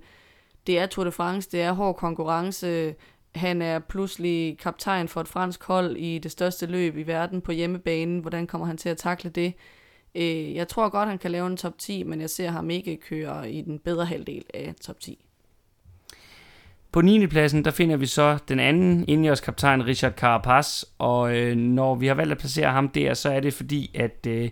det 0.68 0.80
er 0.80 0.86
Tour 0.86 1.06
de 1.06 1.12
France, 1.12 1.50
det 1.52 1.62
er 1.62 1.72
hård 1.72 1.96
konkurrence. 1.96 2.96
Han 3.36 3.62
er 3.62 3.80
pludselig 3.80 4.58
kaptajn 4.58 5.08
for 5.08 5.22
et 5.22 5.28
fransk 5.28 5.64
hold 5.64 5.98
i 5.98 6.20
det 6.20 6.32
største 6.32 6.66
løb 6.66 6.98
i 6.98 7.04
verden 7.04 7.42
på 7.42 7.52
hjemmebanen. 7.52 8.20
Hvordan 8.20 8.48
kommer 8.48 8.68
han 8.68 8.78
til 8.78 8.90
at 8.90 8.98
takle 8.98 9.30
det? 9.30 9.54
Øh, 10.16 10.56
jeg 10.56 10.68
tror 10.68 10.90
godt, 10.90 11.10
han 11.10 11.18
kan 11.18 11.32
lave 11.32 11.48
en 11.48 11.58
top 11.58 11.78
10, 11.78 12.04
men 12.04 12.22
jeg 12.22 12.30
ser 12.30 12.50
ham 12.50 12.70
ikke 12.70 12.98
køre 12.98 13.52
i 13.52 13.62
den 13.62 13.80
bedre 13.80 14.06
halvdel 14.06 14.46
af 14.54 14.76
top 14.82 15.00
10. 15.00 15.27
På 16.92 17.02
9. 17.02 17.28
pladsen, 17.28 17.66
der 17.66 17.72
finder 17.72 17.98
vi 17.98 18.06
så 18.06 18.38
den 18.50 18.60
anden 18.60 19.06
Ineos 19.08 19.42
kaptajn 19.42 19.86
Richard 19.86 20.14
Carapaz, 20.14 20.84
og 20.98 21.38
øh, 21.38 21.56
når 21.56 21.96
vi 21.96 22.08
har 22.08 22.14
valgt 22.14 22.32
at 22.32 22.38
placere 22.38 22.72
ham 22.72 22.90
der, 22.90 23.14
så 23.14 23.30
er 23.30 23.40
det 23.40 23.54
fordi, 23.54 23.92
at 23.96 24.28
øh, 24.28 24.50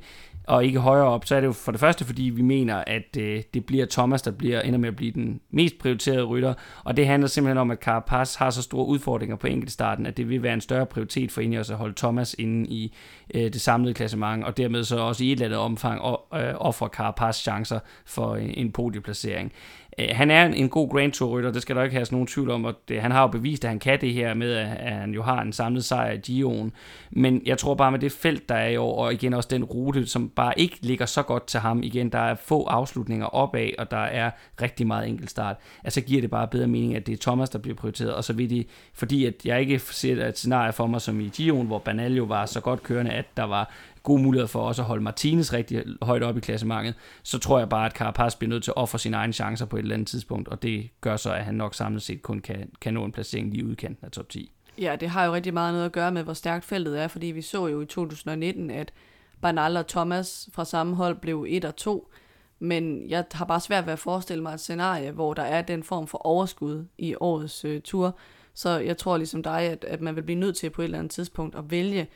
og 0.48 0.66
ikke 0.66 0.80
højere 0.80 1.06
op, 1.06 1.26
så 1.26 1.36
er 1.36 1.40
det 1.40 1.48
jo 1.48 1.52
for 1.52 1.72
det 1.72 1.80
første, 1.80 2.06
fordi 2.06 2.24
vi 2.24 2.42
mener, 2.42 2.84
at 2.88 3.18
øh, 3.18 3.44
det 3.54 3.66
bliver 3.66 3.86
Thomas, 3.86 4.22
der 4.22 4.32
bliver 4.32 4.62
ender 4.62 4.80
med 4.80 4.90
at 4.90 4.96
blive 4.96 5.12
den 5.12 5.42
mest 5.52 5.78
prioriterede 5.80 6.24
rytter, 6.24 6.54
og 6.84 6.98
det 6.98 7.08
handler 7.08 7.28
simpelthen 7.28 7.58
om, 7.58 7.72
at 7.72 7.80
Carapaz 7.80 8.36
har 8.36 8.50
så 8.50 8.62
store 8.62 8.86
udfordringer 8.86 9.36
på 9.36 9.48
enkeltstarten, 9.48 10.06
at 10.06 10.18
det 10.18 10.30
vil 10.30 10.44
være 10.44 10.54
en 10.54 10.62
større 10.62 10.86
prioritet 10.86 11.32
for 11.32 11.42
Ineos 11.42 11.70
at 11.70 11.78
holde 11.78 11.94
Thomas 11.98 12.36
inde 12.40 12.70
i 12.70 12.96
øh, 13.34 13.42
det 13.42 13.62
samlede 13.62 13.94
klassement, 13.94 14.44
og 14.44 14.58
dermed 14.58 14.84
så 14.84 14.98
også 14.98 15.24
i 15.24 15.28
et 15.28 15.32
eller 15.32 15.46
andet 15.46 15.60
omfang 15.60 16.02
øh, 16.34 16.54
ofre 16.56 16.88
Carapaz 16.88 17.36
chancer 17.42 17.80
for 18.06 18.34
øh, 18.34 18.44
en, 18.44 18.50
en 18.50 18.72
podieplacering. 18.72 19.52
Øh, 19.98 20.08
han 20.12 20.32
er 20.32 20.46
en 20.46 20.70
god 20.70 20.90
Grand 20.90 21.12
Tour-rytter, 21.12 21.52
det 21.52 21.62
skal 21.62 21.76
der 21.76 21.84
ikke 21.84 21.96
have 21.96 22.08
nogen 22.12 22.28
tvivl 22.28 22.50
om, 22.50 22.66
og 22.66 22.74
det, 22.88 23.02
han 23.02 23.12
har 23.12 23.22
jo 23.22 23.28
bevist, 23.28 23.66
at 23.66 23.70
han 23.70 23.80
kan 23.80 24.02
det 24.02 24.14
her 24.14 24.34
med, 24.34 24.54
at 24.54 24.94
han 24.94 25.14
jo 25.14 25.24
har 25.24 25.42
en 25.42 25.54
samlet 25.54 25.86
sejr 25.86 26.12
i 26.12 26.44
Gio'en. 26.44 26.70
Men 27.12 27.42
jeg 27.46 27.58
tror 27.58 27.76
bare 27.76 27.92
med 27.92 28.00
det 28.00 28.12
felt, 28.12 28.50
der 28.50 28.56
er 28.56 28.70
i 28.70 28.78
år, 28.78 29.06
og 29.06 29.14
igen 29.14 29.34
også 29.34 29.50
den 29.52 29.64
rute, 29.64 30.08
som 30.08 30.30
bare 30.30 30.60
ikke 30.60 30.78
ligger 30.82 31.06
så 31.06 31.24
godt 31.24 31.48
til 31.48 31.60
ham, 31.60 31.84
igen, 31.84 32.10
der 32.10 32.20
er 32.20 32.36
få 32.36 32.64
afslutninger 32.64 33.26
opad, 33.26 33.70
og 33.78 33.92
der 33.92 33.98
er 33.98 34.32
rigtig 34.62 34.88
meget 34.88 35.10
enkeltstart, 35.10 35.56
altså 35.84 36.02
giver 36.02 36.22
det 36.22 36.30
bare 36.30 36.48
bedre 36.48 36.68
mening, 36.68 36.96
at 36.96 37.08
det 37.08 37.14
er 37.14 37.18
Thomas, 37.22 37.50
der 37.50 37.60
bliver 37.60 37.76
prioriteret, 37.76 38.14
og 38.14 38.24
så 38.24 38.34
vil 38.34 38.50
de, 38.50 38.66
fordi 38.94 39.26
at 39.26 39.34
jeg 39.46 39.60
ikke 39.62 39.80
ser 39.80 40.26
et 40.26 40.38
scenarie 40.38 40.74
for 40.74 40.88
mig 40.88 41.02
som 41.02 41.20
i 41.20 41.32
Gio'en, 41.38 41.64
hvor 41.64 41.80
Banal 41.80 42.16
jo 42.16 42.24
var 42.24 42.46
så 42.46 42.62
godt 42.62 42.84
kørende, 42.84 43.12
at 43.12 43.26
der 43.38 43.44
var 43.44 43.72
gode 44.06 44.22
muligheder 44.22 44.48
for 44.48 44.60
også 44.60 44.82
at 44.82 44.86
holde 44.86 45.04
Martinez 45.04 45.54
rigtig 45.54 45.84
højt 46.02 46.24
op 46.24 46.38
i 46.38 46.40
klassementet, 46.40 46.96
så 47.24 47.40
tror 47.40 47.60
jeg 47.60 47.70
bare, 47.70 47.86
at 47.86 47.92
Carapaz 47.92 48.36
bliver 48.36 48.50
nødt 48.50 48.64
til 48.64 48.72
at 48.72 48.78
ofre 48.78 49.00
sine 49.00 49.18
egne 49.18 49.34
chancer 49.34 49.66
på 49.66 49.76
et 49.76 49.82
eller 49.82 49.94
andet 49.94 50.08
tidspunkt, 50.08 50.48
og 50.48 50.62
det 50.62 50.90
gør 51.02 51.18
så, 51.18 51.34
at 51.34 51.46
han 51.46 51.56
nok 51.56 51.76
samlet 51.76 52.02
set 52.02 52.22
kun 52.22 52.40
kan, 52.40 52.70
kan 52.82 52.94
nå 52.94 53.06
en 53.06 53.12
placering 53.12 53.52
lige 53.52 53.66
udkanten 53.66 54.06
af 54.06 54.12
top 54.12 54.30
10. 54.30 54.52
Ja, 54.78 54.96
det 55.00 55.10
har 55.10 55.26
jo 55.26 55.34
rigtig 55.34 55.54
meget 55.54 55.74
noget 55.74 55.86
at 55.86 55.92
gøre 55.92 56.12
med, 56.12 56.24
hvor 56.24 56.34
stærkt 56.34 56.66
feltet 56.66 57.00
er, 57.02 57.08
fordi 57.08 57.28
vi 57.28 57.42
så 57.42 57.68
jo 57.68 57.82
i 57.82 57.86
2019, 57.86 58.70
at 58.70 58.94
Bernal 59.42 59.78
og 59.78 59.88
Thomas 59.88 60.50
fra 60.54 60.66
samme 60.66 60.96
hold 60.96 61.16
blev 61.16 61.46
1 61.50 61.66
og 61.66 61.76
2, 61.76 62.12
men 62.60 63.10
jeg 63.10 63.26
har 63.32 63.46
bare 63.46 63.60
svært 63.60 63.86
ved 63.86 63.94
at 63.94 64.00
forestille 64.00 64.44
mig 64.44 64.54
et 64.54 64.60
scenarie, 64.60 65.12
hvor 65.12 65.34
der 65.34 65.44
er 65.44 65.62
den 65.62 65.84
form 65.84 66.08
for 66.08 66.18
overskud 66.18 66.86
i 66.98 67.16
årets 67.20 67.66
øh, 67.66 67.82
tur. 67.82 68.18
Så 68.54 68.70
jeg 68.70 68.98
tror 68.98 69.18
ligesom 69.18 69.44
dig, 69.44 69.60
at, 69.60 69.84
at 69.84 70.02
man 70.02 70.16
vil 70.16 70.22
blive 70.22 70.40
nødt 70.40 70.58
til 70.58 70.70
på 70.70 70.82
et 70.82 70.86
eller 70.86 70.98
andet 71.00 71.12
tidspunkt 71.12 71.56
at 71.56 71.72
vælge 71.72 72.08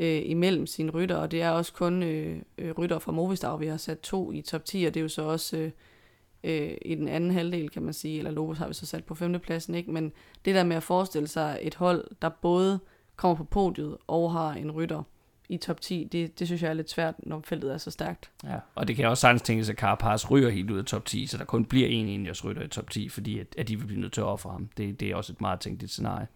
øh, 0.00 0.22
imellem 0.24 0.66
sine 0.66 0.90
rytter, 0.90 1.16
og 1.16 1.30
det 1.30 1.42
er 1.42 1.50
også 1.50 1.72
kun 1.72 2.02
øh, 2.02 2.42
øh 2.58 2.70
rytter 2.78 2.98
fra 2.98 3.12
Movistar, 3.12 3.56
vi 3.56 3.66
har 3.66 3.76
sat 3.76 4.00
to 4.00 4.32
i 4.32 4.40
top 4.40 4.64
10, 4.64 4.84
og 4.84 4.94
det 4.94 5.00
er 5.00 5.02
jo 5.02 5.08
så 5.08 5.22
også 5.22 5.56
øh, 5.56 5.70
øh, 6.44 6.74
i 6.82 6.94
den 6.94 7.08
anden 7.08 7.30
halvdel, 7.30 7.70
kan 7.70 7.82
man 7.82 7.92
sige, 7.94 8.18
eller 8.18 8.30
Lobos 8.30 8.58
har 8.58 8.68
vi 8.68 8.74
så 8.74 8.86
sat 8.86 9.04
på 9.04 9.14
femtepladsen, 9.14 9.74
ikke? 9.74 9.90
men 9.90 10.12
det 10.44 10.54
der 10.54 10.64
med 10.64 10.76
at 10.76 10.82
forestille 10.82 11.28
sig 11.28 11.58
et 11.62 11.74
hold, 11.74 12.04
der 12.22 12.28
både 12.28 12.80
kommer 13.16 13.36
på 13.36 13.44
podiet 13.44 13.96
og 14.06 14.32
har 14.32 14.52
en 14.52 14.70
rytter 14.70 15.02
i 15.48 15.56
top 15.56 15.80
10, 15.80 16.08
det, 16.12 16.38
det 16.38 16.46
synes 16.46 16.62
jeg 16.62 16.68
er 16.68 16.74
lidt 16.74 16.90
svært, 16.90 17.14
når 17.18 17.40
feltet 17.44 17.72
er 17.72 17.78
så 17.78 17.90
stærkt. 17.90 18.30
Ja, 18.44 18.56
og 18.74 18.88
det 18.88 18.96
kan 18.96 19.08
også 19.08 19.20
sagtens 19.20 19.42
tænkes, 19.42 19.68
at 19.68 19.76
Carapaz 19.76 20.30
ryger 20.30 20.50
helt 20.50 20.70
ud 20.70 20.78
af 20.78 20.84
top 20.84 21.04
10, 21.04 21.26
så 21.26 21.38
der 21.38 21.44
kun 21.44 21.64
bliver 21.64 21.88
en 21.88 22.08
Indias 22.08 22.44
rytter 22.44 22.62
i 22.62 22.68
top 22.68 22.90
10, 22.90 23.08
fordi 23.08 23.38
at, 23.38 23.46
at 23.58 23.68
de 23.68 23.78
vil 23.78 23.86
blive 23.86 24.00
nødt 24.00 24.12
til 24.12 24.20
at 24.20 24.26
ofre 24.26 24.50
ham. 24.50 24.68
Det, 24.76 25.00
det 25.00 25.10
er 25.10 25.16
også 25.16 25.32
et 25.32 25.40
meget 25.40 25.60
tænkeligt 25.60 25.92
scenarie. 25.92 26.26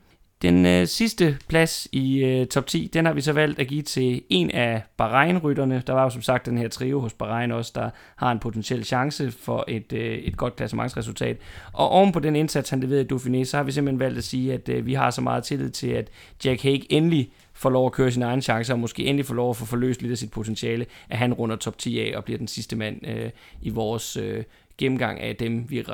Den 0.45 0.67
øh, 0.67 0.87
sidste 0.87 1.39
plads 1.49 1.89
i 1.93 2.25
øh, 2.25 2.47
top 2.47 2.67
10, 2.67 2.91
den 2.93 3.07
har 3.07 3.13
vi 3.13 3.21
så 3.21 3.33
valgt 3.33 3.59
at 3.59 3.67
give 3.67 3.83
til 3.83 4.23
en 4.29 4.51
af 4.51 4.83
Bahrein-rytterne. 4.97 5.83
Der 5.87 5.93
var 5.93 6.03
jo 6.03 6.11
som 6.11 6.23
sagt 6.23 6.47
den 6.47 6.59
her 6.59 6.69
trio 6.69 7.01
hos 7.01 7.13
Bahrein 7.13 7.53
også, 7.53 7.73
der 7.75 7.91
har 8.17 8.33
en 8.33 8.39
potentiel 8.39 8.85
chance 8.85 9.31
for 9.31 9.65
et, 9.69 9.93
øh, 9.93 10.19
et 10.19 10.37
godt 10.37 10.57
klassementsresultat. 10.57 11.37
Og 11.73 11.89
oven 11.89 12.13
på 12.13 12.21
den 12.21 12.37
indsats, 12.37 12.71
han 12.71 12.81
leverede 12.81 13.03
i 13.03 13.13
Dauphiné, 13.13 13.45
så 13.45 13.57
har 13.57 13.65
vi 13.65 13.73
simpelthen 13.73 14.01
valgt 14.01 14.19
at 14.19 14.25
sige, 14.25 14.53
at 14.53 14.69
øh, 14.69 14.87
vi 14.87 14.95
har 14.95 15.11
så 15.11 15.21
meget 15.21 15.45
tillid 15.45 15.71
til, 15.71 15.89
at 15.89 16.11
Jack 16.45 16.63
Hague 16.63 16.93
endelig 16.93 17.31
får 17.53 17.71
lov 17.71 17.87
at 17.87 17.93
køre 17.93 18.13
sin 18.13 18.23
egen 18.23 18.43
chance, 18.43 18.73
og 18.73 18.79
måske 18.79 19.05
endelig 19.05 19.27
får 19.27 19.35
lov 19.35 19.51
at 19.51 19.57
få 19.57 19.65
forløst 19.65 20.03
lidt 20.03 20.13
af 20.13 20.19
sit 20.19 20.31
potentiale, 20.31 20.87
at 21.11 21.19
han 21.19 21.35
runder 21.35 21.57
top 21.57 21.79
10 21.79 22.01
af 22.01 22.17
og 22.17 22.25
bliver 22.25 22.39
den 22.39 22.49
sidste 22.49 22.77
mand 22.77 23.07
øh, 23.07 23.31
i 23.63 23.71
vores 23.71 24.17
øh, 24.17 24.45
gennemgang 24.79 25.21
af 25.21 25.37
dem, 25.37 25.71
vi, 25.71 25.85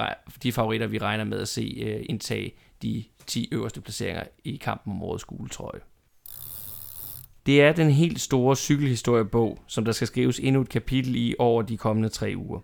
de 0.43 0.53
favoritter, 0.53 0.87
vi 0.87 0.99
regner 0.99 1.25
med 1.25 1.41
at 1.41 1.49
se 1.49 1.83
øh, 1.87 2.05
indtage 2.09 2.53
de 2.83 3.05
10 3.31 3.49
øverste 3.53 3.81
placeringer 3.81 4.25
i 4.45 4.57
kampen 4.57 4.93
om 4.93 5.03
årets 5.03 5.21
skuletrøje. 5.21 5.81
Det 7.47 7.63
er 7.63 7.73
den 7.73 7.91
helt 7.91 8.21
store 8.21 8.57
cykelhistoriebog, 8.57 9.59
som 9.67 9.85
der 9.85 9.93
skal 9.93 10.07
skrives 10.07 10.39
endnu 10.39 10.61
et 10.61 10.69
kapitel 10.69 11.17
i 11.17 11.35
over 11.39 11.63
de 11.63 11.77
kommende 11.77 12.09
tre 12.09 12.35
uger. 12.37 12.61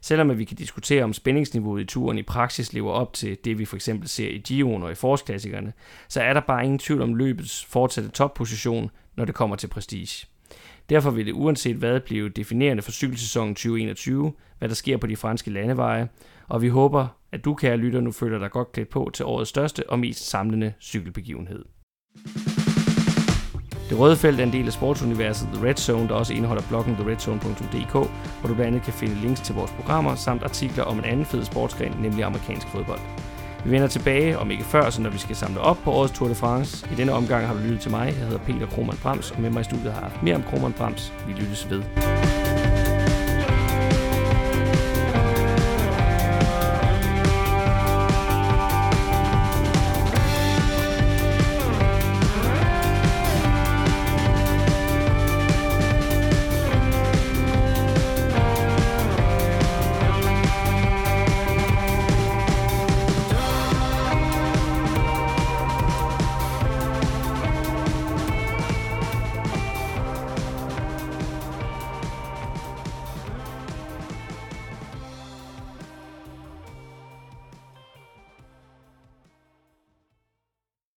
Selvom 0.00 0.38
vi 0.38 0.44
kan 0.44 0.56
diskutere, 0.56 1.04
om 1.04 1.12
spændingsniveauet 1.12 1.82
i 1.82 1.84
turen 1.84 2.18
i 2.18 2.22
praksis 2.22 2.72
lever 2.72 2.92
op 2.92 3.12
til 3.12 3.36
det, 3.44 3.58
vi 3.58 3.64
for 3.64 3.76
eksempel 3.76 4.08
ser 4.08 4.28
i 4.28 4.42
Gio'en 4.48 4.82
og 4.84 4.92
i 4.92 4.94
forårsklassikerne, 4.94 5.72
så 6.08 6.22
er 6.22 6.32
der 6.32 6.40
bare 6.40 6.64
ingen 6.64 6.78
tvivl 6.78 7.02
om 7.02 7.14
løbets 7.14 7.64
fortsatte 7.64 8.10
topposition, 8.10 8.90
når 9.16 9.24
det 9.24 9.34
kommer 9.34 9.56
til 9.56 9.68
prestige. 9.68 10.26
Derfor 10.88 11.10
vil 11.10 11.26
det 11.26 11.32
uanset 11.32 11.76
hvad 11.76 12.00
blive 12.00 12.28
definerende 12.28 12.82
for 12.82 12.92
cykelsæsonen 12.92 13.54
2021, 13.54 14.32
hvad 14.58 14.68
der 14.68 14.74
sker 14.74 14.96
på 14.96 15.06
de 15.06 15.16
franske 15.16 15.50
landeveje, 15.50 16.08
og 16.48 16.62
vi 16.62 16.68
håber, 16.68 17.06
at 17.32 17.44
du, 17.44 17.54
kære 17.54 17.76
lytter, 17.76 18.00
nu 18.00 18.12
føler 18.12 18.38
dig 18.38 18.50
godt 18.50 18.72
klædt 18.72 18.88
på 18.88 19.10
til 19.14 19.24
årets 19.24 19.50
største 19.50 19.90
og 19.90 19.98
mest 19.98 20.28
samlende 20.30 20.72
cykelbegivenhed. 20.80 21.64
Det 23.90 23.98
røde 23.98 24.16
felt 24.16 24.40
er 24.40 24.44
en 24.44 24.52
del 24.52 24.66
af 24.66 24.72
sportsuniverset 24.72 25.48
The 25.54 25.66
Red 25.66 25.74
Zone, 25.74 26.08
der 26.08 26.14
også 26.14 26.34
indeholder 26.34 26.62
bloggen 26.68 26.94
theredzone.dk, 26.94 27.92
hvor 27.92 28.48
du 28.48 28.54
blandt 28.54 28.60
andet 28.60 28.82
kan 28.82 28.92
finde 28.92 29.14
links 29.14 29.40
til 29.40 29.54
vores 29.54 29.70
programmer 29.70 30.14
samt 30.14 30.42
artikler 30.42 30.84
om 30.84 30.98
en 30.98 31.04
anden 31.04 31.26
fed 31.26 31.44
sportsgren, 31.44 32.02
nemlig 32.02 32.24
amerikansk 32.24 32.66
fodbold. 32.66 33.00
Vi 33.64 33.70
vender 33.70 33.88
tilbage, 33.88 34.38
om 34.38 34.50
ikke 34.50 34.64
før, 34.64 34.90
så 34.90 35.02
når 35.02 35.10
vi 35.10 35.18
skal 35.18 35.36
samle 35.36 35.60
op 35.60 35.78
på 35.84 35.92
årets 35.92 36.12
Tour 36.12 36.28
de 36.28 36.34
France. 36.34 36.86
I 36.92 36.94
denne 36.94 37.12
omgang 37.12 37.46
har 37.46 37.54
du 37.54 37.60
lyttet 37.60 37.80
til 37.80 37.90
mig. 37.90 38.06
Jeg 38.06 38.14
hedder 38.14 38.38
Peter 38.38 38.66
Krohmann 38.66 38.98
Brams, 39.02 39.30
og 39.30 39.40
med 39.40 39.50
mig 39.50 39.60
i 39.60 39.64
studiet 39.64 39.92
har 39.92 40.00
jeg 40.00 40.10
mere 40.22 40.34
om 40.34 40.42
Krohmann 40.42 40.72
Brams. 40.72 41.12
Vi 41.26 41.32
lyttes 41.32 41.70
ved. 41.70 41.82